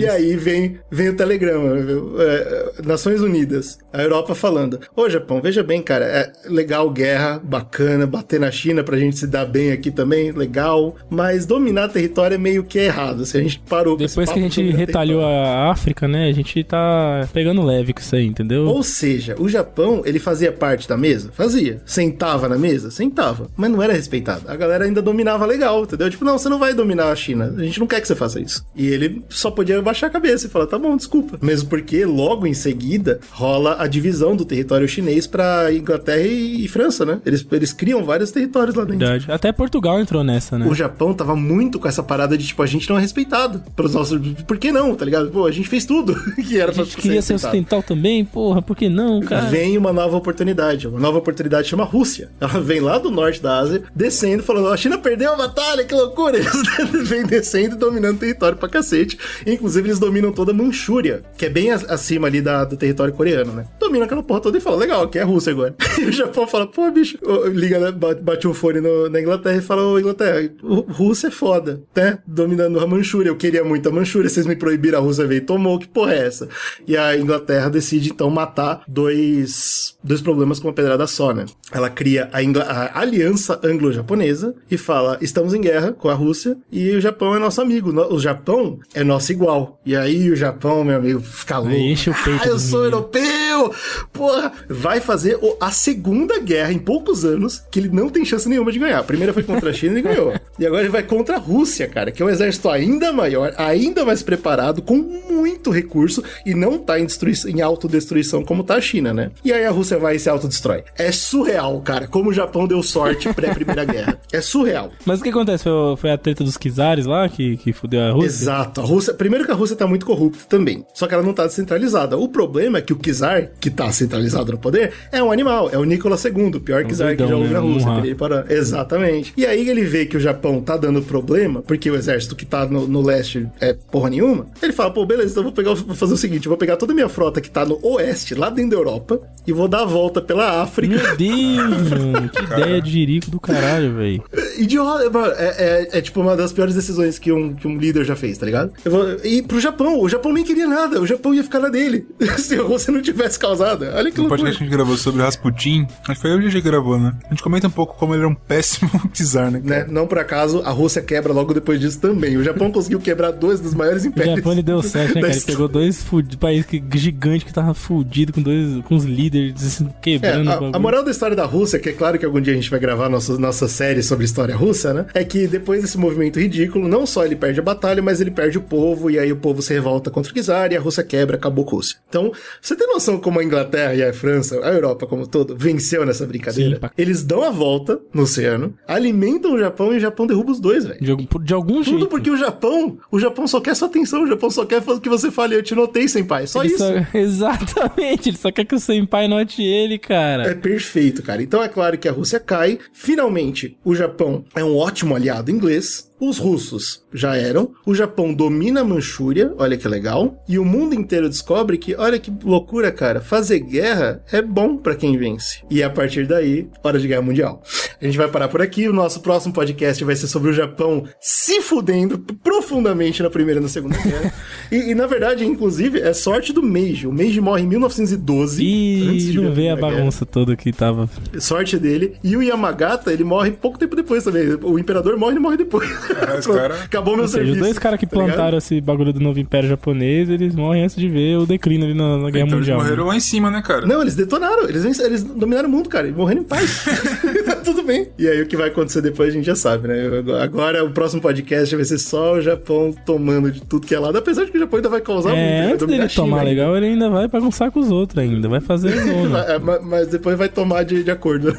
E 0.00 0.08
aí 0.08 0.36
vem, 0.36 0.78
vem 0.90 1.08
o 1.10 1.16
telegrama, 1.16 1.74
viu? 1.76 2.14
É, 2.20 2.72
Nações 2.84 3.20
Unidas, 3.20 3.78
a 3.92 4.02
Europa 4.02 4.34
falando, 4.34 4.80
ô 4.96 5.08
Japão, 5.08 5.40
veja 5.48 5.62
bem, 5.62 5.80
cara, 5.80 6.04
é 6.04 6.32
legal 6.44 6.90
guerra, 6.90 7.40
bacana, 7.42 8.06
bater 8.06 8.38
na 8.38 8.50
China 8.50 8.84
pra 8.84 8.98
gente 8.98 9.18
se 9.18 9.26
dar 9.26 9.46
bem 9.46 9.72
aqui 9.72 9.90
também, 9.90 10.30
legal, 10.30 10.94
mas 11.08 11.46
dominar 11.46 11.88
território 11.88 12.34
é 12.34 12.38
meio 12.38 12.62
que 12.62 12.78
errado. 12.78 13.24
Se 13.24 13.38
a 13.38 13.40
gente 13.40 13.58
parou 13.60 13.96
Depois 13.96 14.30
que 14.30 14.38
a 14.38 14.42
gente 14.42 14.62
retalhou 14.70 15.24
a 15.24 15.70
África, 15.70 16.06
né? 16.06 16.28
A 16.28 16.32
gente 16.32 16.62
tá 16.64 17.26
pegando 17.32 17.62
leve 17.62 17.94
com 17.94 18.00
isso 18.00 18.14
aí, 18.14 18.26
entendeu? 18.26 18.66
Ou 18.66 18.82
seja, 18.82 19.36
o 19.38 19.48
Japão, 19.48 20.02
ele 20.04 20.18
fazia 20.18 20.52
parte 20.52 20.86
da 20.86 20.98
mesa? 20.98 21.30
Fazia. 21.32 21.80
Sentava 21.86 22.46
na 22.46 22.58
mesa? 22.58 22.90
Sentava. 22.90 23.48
Mas 23.56 23.70
não 23.70 23.82
era 23.82 23.94
respeitado. 23.94 24.42
A 24.48 24.54
galera 24.54 24.84
ainda 24.84 25.00
dominava 25.00 25.46
legal, 25.46 25.84
entendeu? 25.84 26.10
Tipo, 26.10 26.26
não, 26.26 26.38
você 26.38 26.50
não 26.50 26.58
vai 26.58 26.74
dominar 26.74 27.10
a 27.10 27.16
China. 27.16 27.54
A 27.56 27.62
gente 27.62 27.80
não 27.80 27.86
quer 27.86 28.02
que 28.02 28.06
você 28.06 28.14
faça 28.14 28.38
isso. 28.38 28.62
E 28.76 28.86
ele 28.86 29.24
só 29.30 29.50
podia 29.50 29.80
baixar 29.80 30.08
a 30.08 30.10
cabeça 30.10 30.46
e 30.46 30.50
falar, 30.50 30.66
tá 30.66 30.78
bom, 30.78 30.94
desculpa. 30.94 31.38
Mesmo 31.40 31.70
porque 31.70 32.04
logo 32.04 32.46
em 32.46 32.54
seguida 32.54 33.18
rola 33.30 33.76
a 33.78 33.86
divisão 33.86 34.36
do 34.36 34.44
território 34.44 34.86
chinês 34.86 35.26
pra 35.38 35.72
Inglaterra 35.72 36.20
e, 36.26 36.64
e 36.64 36.68
França, 36.68 37.04
né? 37.06 37.20
Eles, 37.24 37.46
eles 37.52 37.72
criam 37.72 38.04
vários 38.04 38.32
territórios 38.32 38.74
lá 38.74 38.82
dentro. 38.84 38.98
Verdade. 38.98 39.30
Até 39.30 39.52
Portugal 39.52 40.00
entrou 40.00 40.24
nessa, 40.24 40.58
né? 40.58 40.66
O 40.66 40.74
Japão 40.74 41.14
tava 41.14 41.36
muito 41.36 41.78
com 41.78 41.86
essa 41.86 42.02
parada 42.02 42.36
de, 42.36 42.44
tipo, 42.48 42.60
a 42.60 42.66
gente 42.66 42.88
não 42.90 42.98
é 42.98 43.00
respeitado 43.00 43.62
pelos 43.76 43.94
nossos. 43.94 44.20
Por 44.46 44.58
que 44.58 44.72
não, 44.72 44.94
tá 44.96 45.04
ligado? 45.04 45.30
Pô, 45.30 45.46
a 45.46 45.52
gente 45.52 45.68
fez 45.68 45.84
tudo 45.86 46.14
que 46.34 46.58
era 46.58 46.72
A 46.72 46.74
pra 46.74 46.82
gente 46.84 46.96
queria 46.96 47.22
ser 47.22 47.34
ocidental 47.34 47.82
também, 47.84 48.24
porra, 48.24 48.60
por 48.60 48.76
que 48.76 48.88
não, 48.88 49.20
cara? 49.20 49.46
Vem 49.46 49.78
uma 49.78 49.92
nova 49.92 50.16
oportunidade. 50.16 50.88
Uma 50.88 50.98
nova 50.98 51.18
oportunidade 51.18 51.68
chama 51.68 51.84
Rússia. 51.84 52.30
Ela 52.40 52.60
vem 52.60 52.80
lá 52.80 52.98
do 52.98 53.10
norte 53.10 53.40
da 53.40 53.58
Ásia, 53.58 53.82
descendo, 53.94 54.42
falando: 54.42 54.68
a 54.68 54.76
China 54.76 54.98
perdeu 54.98 55.32
a 55.32 55.36
batalha, 55.36 55.84
que 55.84 55.94
loucura! 55.94 56.38
Eles 56.78 57.08
vêm 57.08 57.24
descendo 57.24 57.76
e 57.76 57.78
dominando 57.78 58.18
território 58.18 58.56
pra 58.58 58.68
cacete. 58.68 59.16
Inclusive, 59.46 59.88
eles 59.88 59.98
dominam 59.98 60.32
toda 60.32 60.50
a 60.52 60.54
Manchúria, 60.54 61.22
que 61.36 61.46
é 61.46 61.48
bem 61.48 61.70
a- 61.70 61.76
acima 61.88 62.26
ali 62.26 62.40
da, 62.40 62.64
do 62.64 62.76
território 62.76 63.12
coreano, 63.14 63.52
né? 63.52 63.64
Dominam 63.78 64.04
aquela 64.06 64.22
porra 64.22 64.40
toda 64.40 64.58
e 64.58 64.60
fala: 64.60 64.76
legal, 64.76 65.02
aqui 65.04 65.18
é 65.18 65.22
a 65.22 65.24
Rússia 65.28 65.52
agora. 65.52 65.74
E 65.98 66.04
o 66.06 66.12
Japão 66.12 66.46
fala: 66.46 66.66
pô, 66.66 66.90
bicho, 66.90 67.18
liga, 67.52 67.78
né? 67.78 67.92
Bate, 67.92 68.22
bate 68.22 68.48
um 68.48 68.54
fone 68.54 68.80
no- 68.80 69.08
na 69.08 69.20
Inglaterra 69.20 69.56
e 69.56 69.60
fala: 69.62 69.82
ô, 69.84 69.98
Inglaterra, 69.98 70.50
Rú- 70.62 70.86
Rússia 70.88 71.28
é 71.28 71.30
foda, 71.30 71.82
né? 71.94 72.18
Dominando 72.26 72.80
a 72.80 72.86
Manchúria. 72.86 73.30
Eu 73.30 73.36
queria 73.36 73.62
muito 73.64 73.88
a 73.88 73.92
Manchúria, 73.92 74.28
vocês 74.30 74.46
me 74.46 74.56
proibiram, 74.56 74.98
a 74.98 75.02
Rússia 75.02 75.26
veio 75.26 75.38
e 75.38 75.42
tomou, 75.42 75.78
que 75.78 75.86
porra 75.88 76.14
é 76.14 76.26
essa? 76.26 76.48
E 76.86 76.96
a 76.96 77.16
Inglaterra 77.16 77.68
decide 77.68 78.10
então 78.10 78.30
matar 78.30 78.82
dois, 78.88 79.96
dois 80.02 80.20
problemas 80.20 80.58
com 80.60 80.68
uma 80.68 80.74
pedrada 80.74 81.06
só, 81.06 81.32
né? 81.32 81.46
Ela 81.72 81.90
cria 81.90 82.28
a, 82.32 82.42
Ingla- 82.42 82.64
a 82.64 83.00
Aliança 83.00 83.60
Anglo-Japonesa 83.62 84.54
e 84.70 84.76
fala: 84.78 85.18
estamos 85.20 85.52
em 85.54 85.60
guerra 85.60 85.92
com 85.92 86.08
a 86.08 86.14
Rússia 86.14 86.56
e 86.70 86.90
o 86.92 87.00
Japão 87.00 87.34
é 87.34 87.38
nosso 87.38 87.60
amigo. 87.60 87.90
O 88.12 88.18
Japão 88.18 88.78
é 88.94 89.02
nosso 89.04 89.32
igual. 89.32 89.80
E 89.84 89.94
aí 89.96 90.30
o 90.30 90.36
Japão, 90.36 90.84
meu 90.84 90.96
amigo, 90.96 91.20
fica 91.20 91.58
louco. 91.58 91.74
enche 91.74 92.10
o 92.10 92.14
peito 92.24 92.42
Ah, 92.44 92.48
eu 92.48 92.58
sou 92.58 92.84
europeu! 92.84 93.72
Porra! 94.12 94.52
Vai 94.68 95.00
fazer 95.00 95.17
o- 95.26 95.56
a 95.60 95.70
segunda 95.70 96.38
guerra 96.38 96.72
em 96.72 96.78
poucos 96.78 97.24
anos 97.24 97.62
que 97.70 97.78
ele 97.78 97.88
não 97.88 98.08
tem 98.08 98.24
chance 98.24 98.48
nenhuma 98.48 98.70
de 98.72 98.78
ganhar. 98.78 98.98
A 98.98 99.04
primeira 99.04 99.32
foi 99.32 99.42
contra 99.42 99.70
a 99.70 99.72
China 99.72 99.98
e 99.98 100.02
ganhou. 100.02 100.32
E 100.58 100.66
agora 100.66 100.82
ele 100.82 100.90
vai 100.90 101.02
contra 101.02 101.36
a 101.36 101.38
Rússia, 101.38 101.86
cara, 101.88 102.10
que 102.10 102.22
é 102.22 102.26
um 102.26 102.30
exército 102.30 102.68
ainda 102.68 103.12
maior, 103.12 103.54
ainda 103.56 104.04
mais 104.04 104.22
preparado, 104.22 104.82
com 104.82 104.96
muito 104.96 105.70
recurso 105.70 106.22
e 106.44 106.54
não 106.54 106.78
tá 106.78 106.98
em, 106.98 107.06
em 107.48 107.60
autodestruição 107.60 108.44
como 108.44 108.62
tá 108.64 108.76
a 108.76 108.80
China, 108.80 109.12
né? 109.14 109.30
E 109.44 109.52
aí 109.52 109.64
a 109.64 109.70
Rússia 109.70 109.98
vai 109.98 110.16
e 110.16 110.18
se 110.18 110.28
autodestrói. 110.28 110.82
É 110.96 111.10
surreal, 111.12 111.80
cara, 111.80 112.06
como 112.08 112.30
o 112.30 112.32
Japão 112.32 112.66
deu 112.66 112.82
sorte 112.82 113.32
pré-primeira 113.32 113.84
guerra. 113.84 114.20
É 114.32 114.40
surreal. 114.40 114.90
Mas 115.06 115.20
o 115.20 115.22
que 115.22 115.28
acontece? 115.30 115.64
Foi, 115.64 115.96
foi 115.96 116.10
a 116.10 116.18
treta 116.18 116.42
dos 116.44 116.56
Kizares 116.56 117.06
lá 117.06 117.28
que, 117.28 117.56
que 117.56 117.72
fudeu 117.72 118.00
a 118.02 118.10
Rússia? 118.12 118.26
Exato. 118.28 118.80
A 118.80 118.84
Rússia, 118.84 119.14
primeiro 119.14 119.44
que 119.44 119.50
a 119.50 119.54
Rússia 119.54 119.76
tá 119.76 119.86
muito 119.86 120.04
corrupta 120.06 120.44
também. 120.48 120.84
Só 120.94 121.06
que 121.06 121.14
ela 121.14 121.22
não 121.22 121.32
tá 121.32 121.46
descentralizada. 121.46 122.16
O 122.16 122.28
problema 122.28 122.78
é 122.78 122.80
que 122.82 122.92
o 122.92 122.98
Czar, 122.98 123.50
que 123.60 123.70
tá 123.70 123.90
centralizado 123.92 124.52
no 124.52 124.58
poder, 124.58 124.92
é 125.12 125.22
um 125.22 125.30
animal. 125.32 125.70
É 125.72 125.78
o 125.78 125.84
Nicolas 125.84 126.24
II, 126.24 126.56
o 126.56 126.60
pior 126.60 126.84
que 126.84 126.94
doidão, 126.94 127.28
já 127.28 127.36
houve 127.36 127.52
na? 127.52 127.58
Rússia. 127.60 127.88
Uhum. 127.90 128.04
Ele 128.04 128.14
parou. 128.14 128.44
Exatamente. 128.48 129.32
E 129.36 129.46
aí 129.46 129.68
ele 129.68 129.82
vê 129.82 130.06
que 130.06 130.16
o 130.16 130.20
Japão 130.20 130.60
tá 130.60 130.76
dando 130.76 131.02
problema, 131.02 131.62
porque 131.62 131.90
o 131.90 131.96
exército 131.96 132.36
que 132.36 132.44
tá 132.44 132.66
no, 132.66 132.86
no 132.86 133.02
leste 133.02 133.46
é 133.60 133.72
porra 133.72 134.10
nenhuma. 134.10 134.46
Ele 134.62 134.72
fala, 134.72 134.90
pô, 134.90 135.04
beleza, 135.06 135.30
então 135.32 135.40
eu 135.42 135.44
vou, 135.44 135.52
pegar, 135.52 135.74
vou 135.74 135.94
fazer 135.96 136.14
o 136.14 136.16
seguinte: 136.16 136.46
eu 136.46 136.50
vou 136.50 136.58
pegar 136.58 136.76
toda 136.76 136.92
a 136.92 136.94
minha 136.94 137.08
frota 137.08 137.40
que 137.40 137.50
tá 137.50 137.64
no 137.64 137.78
oeste, 137.82 138.34
lá 138.34 138.50
dentro 138.50 138.70
da 138.72 138.76
Europa, 138.76 139.20
e 139.46 139.52
vou 139.52 139.68
dar 139.68 139.82
a 139.82 139.84
volta 139.84 140.20
pela 140.20 140.62
África. 140.62 140.94
Meu 140.94 141.16
Deus, 141.16 141.90
mano. 141.90 142.28
Que 142.28 142.42
ideia 142.42 142.82
de 142.82 142.90
jirico 142.90 143.30
do 143.30 143.40
caralho, 143.40 143.94
velho. 143.94 144.22
Idiota, 144.58 145.34
é, 145.38 145.88
é, 145.92 145.98
é 145.98 146.00
tipo 146.00 146.20
uma 146.20 146.36
das 146.36 146.52
piores 146.52 146.74
decisões 146.74 147.18
que 147.18 147.32
um, 147.32 147.54
que 147.54 147.66
um 147.66 147.78
líder 147.78 148.04
já 148.04 148.16
fez, 148.16 148.36
tá 148.38 148.44
ligado? 148.46 148.72
Eu 148.84 148.90
vou, 148.90 149.16
e 149.24 149.42
pro 149.42 149.60
Japão, 149.60 150.00
o 150.00 150.08
Japão 150.08 150.32
nem 150.32 150.44
queria 150.44 150.66
nada, 150.66 151.00
o 151.00 151.06
Japão 151.06 151.32
ia 151.32 151.42
ficar 151.42 151.60
na 151.60 151.68
dele. 151.68 152.06
Se 152.38 152.54
a 152.56 152.62
Rússia 152.62 152.92
não 152.92 153.00
tivesse 153.00 153.38
causado. 153.38 153.84
Olha 153.84 154.10
que 154.10 154.18
No 154.18 154.24
loucura. 154.24 154.28
podcast 154.28 154.58
que 154.58 154.64
a 154.64 154.66
gente 154.66 154.76
gravou 154.76 154.96
sobre 154.98 155.22
Rasputin, 155.22 155.86
acho 156.02 156.14
que 156.14 156.20
foi 156.20 156.30
eu 156.32 156.40
e 156.40 156.46
o 156.46 156.50
GG 156.50 156.60
gravou, 156.60 156.98
né? 156.98 157.14
A 157.26 157.30
gente 157.30 157.42
comenta 157.42 157.66
um 157.66 157.70
pouco 157.70 157.96
como 157.96 158.14
ele 158.14 158.22
era 158.22 158.28
um 158.28 158.34
péssimo 158.34 158.90
czar, 159.12 159.50
né? 159.50 159.60
Né? 159.62 159.86
Não 159.88 160.06
por 160.06 160.18
acaso, 160.18 160.62
a 160.64 160.70
Rússia 160.70 161.02
quebra 161.02 161.32
logo 161.32 161.52
depois 161.54 161.80
disso 161.80 162.00
também. 162.00 162.36
O 162.36 162.42
Japão 162.44 162.70
conseguiu 162.70 163.00
quebrar 163.00 163.30
dois 163.30 163.60
dos 163.60 163.74
maiores 163.74 164.04
O 164.04 164.08
impérios. 164.08 164.36
Japão 164.36 164.52
ele 164.52 164.62
deu 164.62 164.82
certo, 164.82 165.14
né, 165.14 165.20
da 165.20 165.20
cara? 165.20 165.32
Ele 165.32 165.38
história. 165.38 165.54
pegou 165.56 165.68
dois 165.68 166.04
países 166.38 166.66
que, 166.66 166.82
gigantes 166.94 167.44
que 167.44 167.52
tava 167.52 167.74
fudido 167.74 168.32
com 168.32 168.42
dois 168.42 168.82
com 168.84 168.94
os 168.96 169.04
líderes 169.04 169.54
assim, 169.64 169.86
É, 169.86 169.92
quebrando 170.02 170.48
o 170.48 170.72
a, 170.74 170.76
a 170.76 170.78
moral 170.78 171.04
da 171.04 171.10
história 171.10 171.36
da 171.36 171.44
Rússia, 171.44 171.78
que 171.78 171.88
é 171.88 171.92
claro 171.92 172.18
que 172.18 172.24
algum 172.24 172.40
dia 172.40 172.52
a 172.52 172.56
gente 172.56 172.70
vai 172.70 172.78
gravar 172.80 173.08
nossa, 173.08 173.38
nossa 173.38 173.68
série 173.68 174.02
sobre 174.02 174.24
história 174.24 174.56
russa, 174.56 174.92
né? 174.94 175.06
É 175.14 175.24
que 175.24 175.46
depois 175.46 175.82
desse 175.82 175.98
movimento 175.98 176.38
ridículo, 176.38 176.88
não 176.88 177.06
só 177.06 177.24
ele 177.24 177.36
perde 177.36 177.60
a 177.60 177.62
batalha, 177.62 178.02
mas 178.02 178.20
ele 178.20 178.30
perde 178.30 178.58
o 178.58 178.60
povo, 178.62 179.10
e 179.10 179.18
aí 179.18 179.30
o 179.32 179.36
povo 179.36 179.62
se 179.62 179.72
revolta 179.72 180.10
contra 180.10 180.32
o 180.32 180.42
czar, 180.42 180.72
e 180.72 180.76
a 180.76 180.80
Rússia 180.80 181.02
quebra, 181.02 181.36
acabou 181.36 181.64
com 181.64 181.72
a 181.72 181.78
Rússia. 181.78 181.96
Então, 182.08 182.32
você 182.60 182.74
tem 182.74 182.86
noção 182.88 183.18
como 183.18 183.40
a 183.40 183.44
Inglaterra 183.44 183.94
e 183.94 184.02
a 184.02 184.12
França, 184.12 184.58
a 184.64 184.68
Europa 184.70 184.87
como 184.94 185.22
um 185.22 185.26
todo, 185.26 185.56
venceu 185.56 186.04
nessa 186.06 186.26
brincadeira? 186.26 186.76
Sim, 186.82 186.90
Eles 186.96 187.22
dão 187.24 187.42
a 187.42 187.50
volta 187.50 188.00
no 188.12 188.22
oceano, 188.22 188.74
alimentam 188.86 189.54
o 189.54 189.58
Japão, 189.58 189.92
e 189.92 189.96
o 189.96 190.00
Japão 190.00 190.26
derruba 190.26 190.52
os 190.52 190.60
dois, 190.60 190.84
velho. 190.84 191.00
De, 191.00 191.10
algum- 191.10 191.26
de 191.42 191.54
algum 191.54 191.74
Tudo 191.82 191.84
jeito. 191.84 192.06
porque 192.08 192.30
o 192.30 192.36
Japão, 192.36 192.98
o 193.10 193.18
Japão 193.18 193.46
só 193.46 193.60
quer 193.60 193.74
sua 193.74 193.88
atenção, 193.88 194.24
o 194.24 194.26
Japão 194.26 194.50
só 194.50 194.64
quer 194.64 194.82
que 195.02 195.08
você 195.08 195.30
fale, 195.30 195.54
eu 195.54 195.62
te 195.62 195.74
notei, 195.74 196.08
senpai. 196.08 196.46
Só 196.46 196.62
Ele 196.62 196.72
isso. 196.74 196.78
só- 196.78 196.88
Exatamente, 197.18 198.28
ele 198.30 198.36
só 198.36 198.50
quer 198.50 198.64
que 198.64 198.74
o 198.74 198.80
senpai 198.80 199.28
note 199.28 199.62
ele, 199.62 199.98
cara. 199.98 200.44
É 200.50 200.54
perfeito, 200.54 201.22
cara. 201.22 201.42
Então 201.42 201.62
é 201.62 201.68
claro 201.68 201.96
que 201.98 202.08
a 202.08 202.12
Rússia 202.12 202.38
cai. 202.40 202.78
Finalmente, 202.92 203.76
o 203.84 203.94
Japão 203.94 204.44
é 204.54 204.62
um 204.64 204.76
ótimo 204.76 205.14
aliado 205.14 205.50
inglês. 205.50 206.07
Os 206.20 206.38
russos 206.38 207.02
já 207.12 207.36
eram. 207.36 207.70
O 207.86 207.94
Japão 207.94 208.34
domina 208.34 208.80
a 208.80 208.84
Manchúria, 208.84 209.52
olha 209.56 209.76
que 209.76 209.86
legal. 209.86 210.42
E 210.48 210.58
o 210.58 210.64
mundo 210.64 210.94
inteiro 210.94 211.28
descobre 211.28 211.78
que, 211.78 211.94
olha 211.94 212.18
que 212.18 212.32
loucura, 212.44 212.90
cara. 212.90 213.20
Fazer 213.20 213.60
guerra 213.60 214.22
é 214.32 214.42
bom 214.42 214.76
pra 214.76 214.94
quem 214.96 215.16
vence. 215.16 215.62
E 215.70 215.82
a 215.82 215.88
partir 215.90 216.26
daí, 216.26 216.68
hora 216.82 216.98
de 216.98 217.06
guerra 217.06 217.22
mundial. 217.22 217.62
A 218.00 218.04
gente 218.04 218.18
vai 218.18 218.28
parar 218.28 218.48
por 218.48 218.60
aqui. 218.60 218.88
O 218.88 218.92
nosso 218.92 219.20
próximo 219.20 219.52
podcast 219.54 220.02
vai 220.04 220.16
ser 220.16 220.26
sobre 220.26 220.50
o 220.50 220.52
Japão 220.52 221.04
se 221.20 221.60
fudendo 221.62 222.18
profundamente 222.42 223.22
na 223.22 223.30
Primeira 223.30 223.60
e 223.60 223.62
na 223.62 223.68
Segunda 223.68 223.96
Guerra. 223.98 224.32
e, 224.72 224.90
e, 224.90 224.94
na 224.94 225.06
verdade, 225.06 225.44
inclusive, 225.44 226.00
é 226.00 226.12
sorte 226.12 226.52
do 226.52 226.62
Meiji. 226.62 227.06
O 227.06 227.12
Meiji 227.12 227.40
morre 227.40 227.62
em 227.62 227.66
1912. 227.66 228.62
antes 229.08 229.24
E 229.24 229.30
de 229.32 229.36
não 229.40 229.50
ver 229.50 229.54
vê 229.54 229.68
a 229.68 229.72
Primeira 229.74 229.76
Guerra. 229.76 229.96
bagunça 229.98 230.26
toda 230.26 230.56
que 230.56 230.72
tava. 230.72 231.08
Sorte 231.38 231.78
dele. 231.78 232.16
E 232.22 232.36
o 232.36 232.42
Yamagata, 232.42 233.12
ele 233.12 233.24
morre 233.24 233.50
pouco 233.52 233.78
tempo 233.78 233.94
depois 233.94 234.24
também. 234.24 234.58
O 234.62 234.78
imperador 234.78 235.16
morre 235.16 235.36
e 235.36 235.38
morre 235.38 235.56
depois. 235.56 235.88
cara- 236.54 236.74
Acabou 236.84 237.14
meu 237.14 237.22
Ou 237.22 237.28
seja, 237.28 237.38
serviço. 237.44 237.60
os 237.60 237.66
dois 237.66 237.78
caras 237.78 237.98
que 237.98 238.06
tá 238.06 238.16
ligado? 238.16 238.34
plantaram 238.34 238.58
esse 238.58 238.80
bagulho 238.80 239.12
do 239.12 239.20
novo 239.20 239.38
império 239.38 239.68
japonês, 239.68 240.28
eles 240.28 240.54
morrem 240.54 240.84
antes 240.84 240.96
de 240.96 241.08
ver 241.08 241.38
o 241.38 241.46
declínio 241.46 241.86
ali 241.86 241.94
na, 241.94 242.18
na 242.18 242.30
Guerra 242.30 242.46
Então 242.46 242.58
eles 242.58 242.68
Mundial. 242.68 242.78
né? 242.78 242.84
morreram 242.84 243.06
lá 243.06 243.16
em 243.16 243.20
cima, 243.20 243.50
né, 243.50 243.62
cara? 243.62 243.86
Não, 243.86 244.00
eles 244.02 244.14
detonaram. 244.14 244.68
Eles, 244.68 244.98
eles 245.00 245.22
dominaram 245.22 245.68
o 245.68 245.72
mundo, 245.72 245.88
cara. 245.88 246.08
E 246.08 246.12
morreram 246.12 246.42
em 246.42 246.44
paz. 246.44 246.84
tá 247.44 247.56
tudo 247.56 247.82
bem. 247.82 248.08
E 248.18 248.28
aí, 248.28 248.40
o 248.42 248.46
que 248.46 248.56
vai 248.56 248.68
acontecer 248.68 249.00
depois, 249.02 249.30
a 249.30 249.32
gente 249.32 249.44
já 249.46 249.54
sabe, 249.56 249.88
né? 249.88 249.96
Agora, 250.42 250.84
o 250.84 250.90
próximo 250.90 251.20
podcast 251.20 251.74
vai 251.74 251.84
ser 251.84 251.98
só 251.98 252.34
o 252.34 252.40
Japão 252.40 252.94
tomando 253.04 253.50
de 253.50 253.60
tudo 253.62 253.86
que 253.86 253.94
é 253.94 253.98
lado. 253.98 254.16
Apesar 254.18 254.44
de 254.44 254.50
que 254.50 254.56
o 254.56 254.60
Japão 254.60 254.78
ainda 254.78 254.88
vai 254.88 255.00
causar 255.00 255.30
muito. 255.30 255.40
É, 255.40 255.56
ele 255.58 255.64
vai 255.64 255.72
antes 255.74 255.86
dele 255.86 256.08
tomar 256.08 256.38
ainda. 256.38 256.48
legal, 256.50 256.76
ele 256.76 256.86
ainda 256.86 257.08
vai 257.10 257.28
bagunçar 257.28 257.70
com 257.70 257.80
os 257.80 257.90
outros 257.90 258.18
ainda. 258.18 258.48
Vai 258.48 258.60
fazer 258.60 258.90
zona. 259.04 259.40
É, 259.40 259.58
ma- 259.58 259.80
Mas 259.80 260.08
depois 260.08 260.36
vai 260.36 260.48
tomar 260.48 260.82
de, 260.84 261.02
de 261.04 261.10
acordo. 261.10 261.56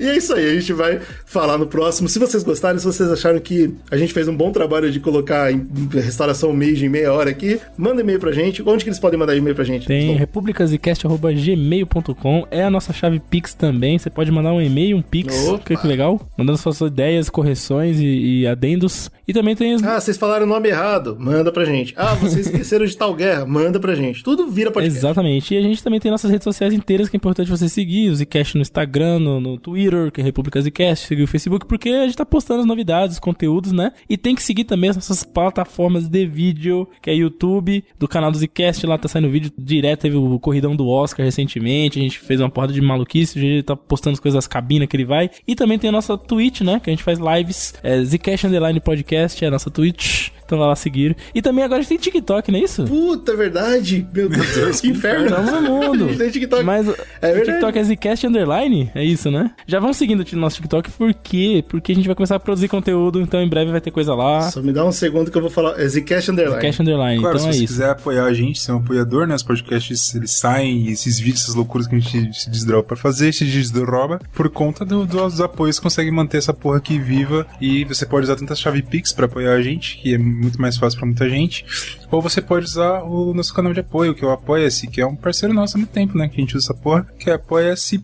e 0.00 0.06
é 0.08 0.16
isso 0.16 0.34
aí, 0.34 0.50
a 0.50 0.54
gente 0.60 0.72
vai 0.72 1.00
falar 1.26 1.58
no 1.58 1.66
próximo. 1.66 2.08
Se 2.08 2.18
vocês 2.18 2.42
gostaram, 2.42 2.78
se 2.78 2.84
vocês 2.84 3.10
acharam 3.10 3.38
que 3.38 3.67
a 3.90 3.96
gente 3.96 4.12
fez 4.12 4.28
um 4.28 4.36
bom 4.36 4.52
trabalho 4.52 4.90
de 4.90 5.00
colocar 5.00 5.50
em 5.52 5.66
restauração 5.92 6.52
Meiji 6.52 6.86
em 6.86 6.88
meia 6.88 7.12
hora 7.12 7.30
aqui, 7.30 7.60
manda 7.76 8.00
e-mail 8.00 8.18
pra 8.18 8.32
gente. 8.32 8.62
Onde 8.62 8.82
que 8.84 8.90
eles 8.90 9.00
podem 9.00 9.18
mandar 9.18 9.36
e-mail 9.36 9.54
pra 9.54 9.64
gente? 9.64 9.86
Tem 9.86 10.14
republicasicast.gmail.com 10.14 12.46
é 12.50 12.64
a 12.64 12.70
nossa 12.70 12.92
chave 12.92 13.20
Pix 13.20 13.54
também. 13.54 13.98
Você 13.98 14.10
pode 14.10 14.30
mandar 14.30 14.52
um 14.52 14.60
e-mail, 14.60 14.96
um 14.96 15.02
Pix. 15.02 15.34
Que, 15.64 15.76
que 15.76 15.86
legal. 15.86 16.20
Mandando 16.36 16.58
suas 16.58 16.80
ideias, 16.80 17.30
correções 17.30 18.00
e, 18.00 18.40
e 18.40 18.46
adendos. 18.46 19.10
E 19.26 19.32
também 19.32 19.54
tem 19.54 19.74
os. 19.74 19.82
Ah, 19.82 20.00
vocês 20.00 20.16
falaram 20.16 20.46
o 20.46 20.48
nome 20.48 20.68
errado. 20.68 21.16
Manda 21.18 21.52
pra 21.52 21.64
gente. 21.64 21.92
Ah, 21.96 22.14
vocês 22.14 22.46
esqueceram 22.48 22.86
de 22.86 22.96
tal 22.96 23.14
guerra. 23.14 23.44
Manda 23.44 23.78
pra 23.78 23.94
gente. 23.94 24.22
Tudo 24.22 24.48
vira 24.48 24.70
podcast. 24.70 24.98
Exatamente. 24.98 25.54
E 25.54 25.58
a 25.58 25.62
gente 25.62 25.82
também 25.82 26.00
tem 26.00 26.10
nossas 26.10 26.30
redes 26.30 26.44
sociais 26.44 26.72
inteiras 26.72 27.08
que 27.08 27.16
é 27.16 27.18
importante 27.18 27.50
você 27.50 27.68
seguir. 27.68 28.10
O 28.10 28.16
Zcast 28.16 28.56
no 28.56 28.62
Instagram, 28.62 29.18
no, 29.18 29.40
no 29.40 29.58
Twitter, 29.58 30.10
que 30.10 30.20
é 30.20 30.24
República 30.24 30.60
Zcast, 30.60 31.06
seguir 31.06 31.22
o 31.22 31.26
Facebook, 31.26 31.66
porque 31.66 31.90
a 31.90 32.06
gente 32.06 32.16
tá 32.16 32.24
postando 32.24 32.60
as 32.60 32.66
novidades, 32.66 33.16
os 33.16 33.20
conteúdos, 33.20 33.57
né? 33.66 33.92
E 34.08 34.16
tem 34.16 34.34
que 34.34 34.42
seguir 34.42 34.64
também 34.64 34.90
as 34.90 34.96
nossas 34.96 35.24
plataformas 35.24 36.08
de 36.08 36.26
vídeo, 36.26 36.88
que 37.02 37.10
é 37.10 37.14
YouTube, 37.14 37.84
do 37.98 38.08
canal 38.08 38.30
do 38.30 38.38
Zcast, 38.38 38.86
lá 38.86 38.98
tá 38.98 39.08
saindo 39.08 39.30
vídeo 39.30 39.52
direto, 39.56 40.02
teve 40.02 40.16
o 40.16 40.38
corridão 40.38 40.74
do 40.74 40.88
Oscar 40.88 41.24
recentemente, 41.24 41.98
a 41.98 42.02
gente 42.02 42.18
fez 42.18 42.40
uma 42.40 42.50
porrada 42.50 42.72
de 42.72 42.80
maluquice, 42.80 43.38
a 43.38 43.42
gente 43.42 43.62
tá 43.62 43.76
postando 43.76 44.14
as 44.14 44.20
coisas 44.20 44.36
das 44.36 44.46
cabinas 44.46 44.88
que 44.88 44.96
ele 44.96 45.04
vai. 45.04 45.30
E 45.46 45.54
também 45.54 45.78
tem 45.78 45.88
a 45.88 45.92
nossa 45.92 46.16
Twitch, 46.16 46.60
né? 46.60 46.80
Que 46.80 46.90
a 46.90 46.92
gente 46.92 47.02
faz 47.02 47.18
lives, 47.18 47.74
é, 47.82 48.02
Zcast 48.04 48.46
Underline 48.46 48.80
Podcast, 48.80 49.44
é 49.44 49.48
a 49.48 49.50
nossa 49.50 49.70
Twitch. 49.70 50.30
Então 50.48 50.58
vai 50.58 50.66
lá 50.68 50.74
seguir. 50.76 51.14
E 51.34 51.42
também 51.42 51.62
agora 51.62 51.80
a 51.80 51.82
gente 51.82 51.90
tem 51.90 51.98
TikTok, 51.98 52.50
não 52.50 52.58
é 52.58 52.62
isso? 52.62 52.84
Puta, 52.84 53.32
é 53.32 53.36
verdade. 53.36 54.06
Meu 54.14 54.30
Deus, 54.30 54.80
que 54.80 54.88
inferno. 54.88 55.28
Tamo 55.28 55.50
no 55.60 55.60
mundo. 55.60 56.06
Tem 56.16 56.30
TikTok. 56.30 56.62
Mas 56.64 56.88
o 56.88 56.92
É 57.20 57.30
o 57.30 57.34
verdade. 57.34 57.44
TikTok 57.58 57.78
é 57.78 57.84
Zcast 57.84 58.26
Underline? 58.26 58.90
É 58.94 59.04
isso, 59.04 59.30
né? 59.30 59.50
Já 59.66 59.78
vamos 59.78 59.98
seguindo 59.98 60.24
o 60.32 60.36
nosso 60.36 60.56
TikTok, 60.56 60.90
por 60.92 61.12
quê? 61.12 61.62
Porque 61.68 61.92
a 61.92 61.94
gente 61.94 62.06
vai 62.06 62.14
começar 62.14 62.36
a 62.36 62.40
produzir 62.40 62.68
conteúdo, 62.68 63.20
então 63.20 63.42
em 63.42 63.48
breve 63.48 63.70
vai 63.70 63.80
ter 63.80 63.90
coisa 63.90 64.14
lá. 64.14 64.50
Só 64.50 64.62
me 64.62 64.72
dá 64.72 64.84
um 64.86 64.92
segundo 64.92 65.30
que 65.30 65.36
eu 65.36 65.42
vou 65.42 65.50
falar. 65.50 65.78
É 65.78 65.86
Zcash 65.86 66.30
Underline. 66.30 66.56
Zcast 66.62 66.80
Underline, 66.82 67.20
Claro, 67.20 67.36
então 67.36 67.48
é 67.48 67.52
se 67.52 67.58
você 67.58 67.64
isso. 67.64 67.74
quiser 67.74 67.90
apoiar 67.90 68.24
a 68.24 68.32
gente, 68.32 68.58
ser 68.58 68.72
um 68.72 68.78
apoiador, 68.78 69.26
né? 69.26 69.34
Os 69.34 69.42
podcasts, 69.42 70.14
eles 70.14 70.30
saem, 70.32 70.88
e 70.88 70.92
esses 70.92 71.18
vídeos, 71.20 71.42
essas 71.42 71.54
loucuras 71.54 71.86
que 71.86 71.94
a 71.94 71.98
gente 71.98 72.32
se 72.40 72.48
desdroba 72.50 72.84
pra 72.84 72.96
fazer, 72.96 73.32
se 73.34 73.44
desdroba, 73.44 74.18
por 74.32 74.48
conta 74.48 74.82
do- 74.84 75.04
dos 75.04 75.40
apoios, 75.42 75.78
consegue 75.78 76.10
manter 76.10 76.38
essa 76.38 76.54
porra 76.54 76.78
aqui 76.78 76.98
viva. 76.98 77.46
E 77.60 77.84
você 77.84 78.06
pode 78.06 78.24
usar 78.24 78.36
tanto 78.36 78.52
a 78.52 78.56
chave 78.56 78.80
Pix 78.82 79.12
pra 79.12 79.26
apoiar 79.26 79.52
a 79.54 79.60
gente, 79.62 79.98
que 79.98 80.14
é 80.14 80.18
muito 80.38 80.60
mais 80.60 80.76
fácil 80.76 80.98
pra 80.98 81.06
muita 81.06 81.28
gente, 81.28 81.64
ou 82.10 82.22
você 82.22 82.40
pode 82.40 82.64
usar 82.64 83.02
o 83.02 83.34
nosso 83.34 83.52
canal 83.52 83.72
de 83.72 83.80
apoio, 83.80 84.14
que 84.14 84.24
é 84.24 84.26
o 84.26 84.30
Apoia-se, 84.30 84.86
que 84.86 85.00
é 85.00 85.06
um 85.06 85.16
parceiro 85.16 85.54
nosso 85.54 85.76
há 85.76 85.78
muito 85.78 85.90
tempo, 85.90 86.16
né? 86.16 86.28
Que 86.28 86.36
a 86.36 86.40
gente 86.40 86.56
usa 86.56 86.66
essa 86.66 86.74
porra, 86.74 87.06
que 87.18 87.28
é 87.28 87.34
apoia-se. 87.34 88.02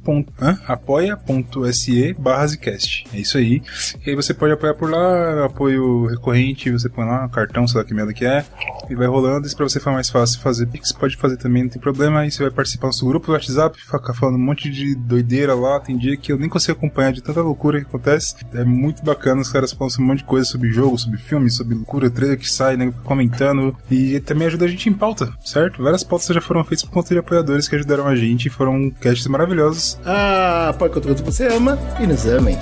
apoia.se 0.66 2.14
barra 2.14 2.46
Zcast. 2.46 3.06
É 3.12 3.18
isso 3.18 3.38
aí. 3.38 3.62
E 4.04 4.10
aí 4.10 4.16
você 4.16 4.34
pode 4.34 4.52
apoiar 4.52 4.74
por 4.74 4.90
lá, 4.90 5.46
apoio 5.46 6.06
recorrente, 6.06 6.70
você 6.70 6.88
põe 6.88 7.04
lá, 7.04 7.28
cartão, 7.28 7.66
sei 7.66 7.78
lá 7.78 7.84
que 7.84 7.94
merda 7.94 8.12
que 8.12 8.24
é, 8.24 8.44
e 8.90 8.94
vai 8.94 9.06
rolando. 9.06 9.46
Isso 9.46 9.56
pra 9.56 9.68
você 9.68 9.80
for 9.80 9.92
mais 9.92 10.10
fácil 10.10 10.40
fazer 10.40 10.66
Pix, 10.66 10.92
pode 10.92 11.16
fazer 11.16 11.36
também, 11.36 11.62
não 11.62 11.70
tem 11.70 11.80
problema. 11.80 12.20
Aí 12.20 12.30
você 12.30 12.42
vai 12.42 12.52
participar 12.52 12.88
do 12.88 12.88
nosso 12.88 13.06
grupo 13.06 13.26
do 13.26 13.32
WhatsApp, 13.32 13.80
ficar 13.80 14.14
falando 14.14 14.36
um 14.36 14.44
monte 14.44 14.70
de 14.70 14.94
doideira 14.94 15.54
lá. 15.54 15.80
Tem 15.80 15.96
dia 15.96 16.16
que 16.16 16.32
eu 16.32 16.38
nem 16.38 16.48
consigo 16.48 16.76
acompanhar 16.76 17.12
de 17.12 17.22
tanta 17.22 17.40
loucura 17.40 17.80
que 17.80 17.86
acontece. 17.86 18.34
É 18.52 18.64
muito 18.64 19.04
bacana, 19.04 19.40
os 19.40 19.50
caras 19.50 19.72
falam 19.72 19.92
um 19.98 20.04
monte 20.04 20.18
de 20.18 20.24
coisa 20.24 20.46
sobre 20.46 20.70
jogo, 20.70 20.98
sobre 20.98 21.18
filme, 21.18 21.50
sobre 21.50 21.74
loucura, 21.74 22.10
trailer 22.24 22.38
que 22.38 22.50
sai, 22.50 22.76
né? 22.76 22.92
Comentando. 23.04 23.76
E 23.90 24.18
também 24.20 24.46
ajuda 24.46 24.64
a 24.64 24.68
gente 24.68 24.88
em 24.88 24.92
pauta, 24.92 25.32
certo? 25.44 25.82
Várias 25.82 26.02
pautas 26.02 26.26
já 26.26 26.40
foram 26.40 26.64
feitas 26.64 26.84
por 26.84 26.92
conta 26.92 27.10
de 27.10 27.18
apoiadores 27.18 27.68
que 27.68 27.76
ajudaram 27.76 28.06
a 28.06 28.16
gente 28.16 28.46
e 28.46 28.50
foram 28.50 28.90
casts 28.90 29.26
maravilhosos. 29.26 29.98
Ah, 30.04 30.68
apoie 30.70 30.90
quanto 30.90 31.24
você 31.24 31.46
ama 31.46 31.78
e 32.00 32.06
nos 32.06 32.26
amem. 32.26 32.56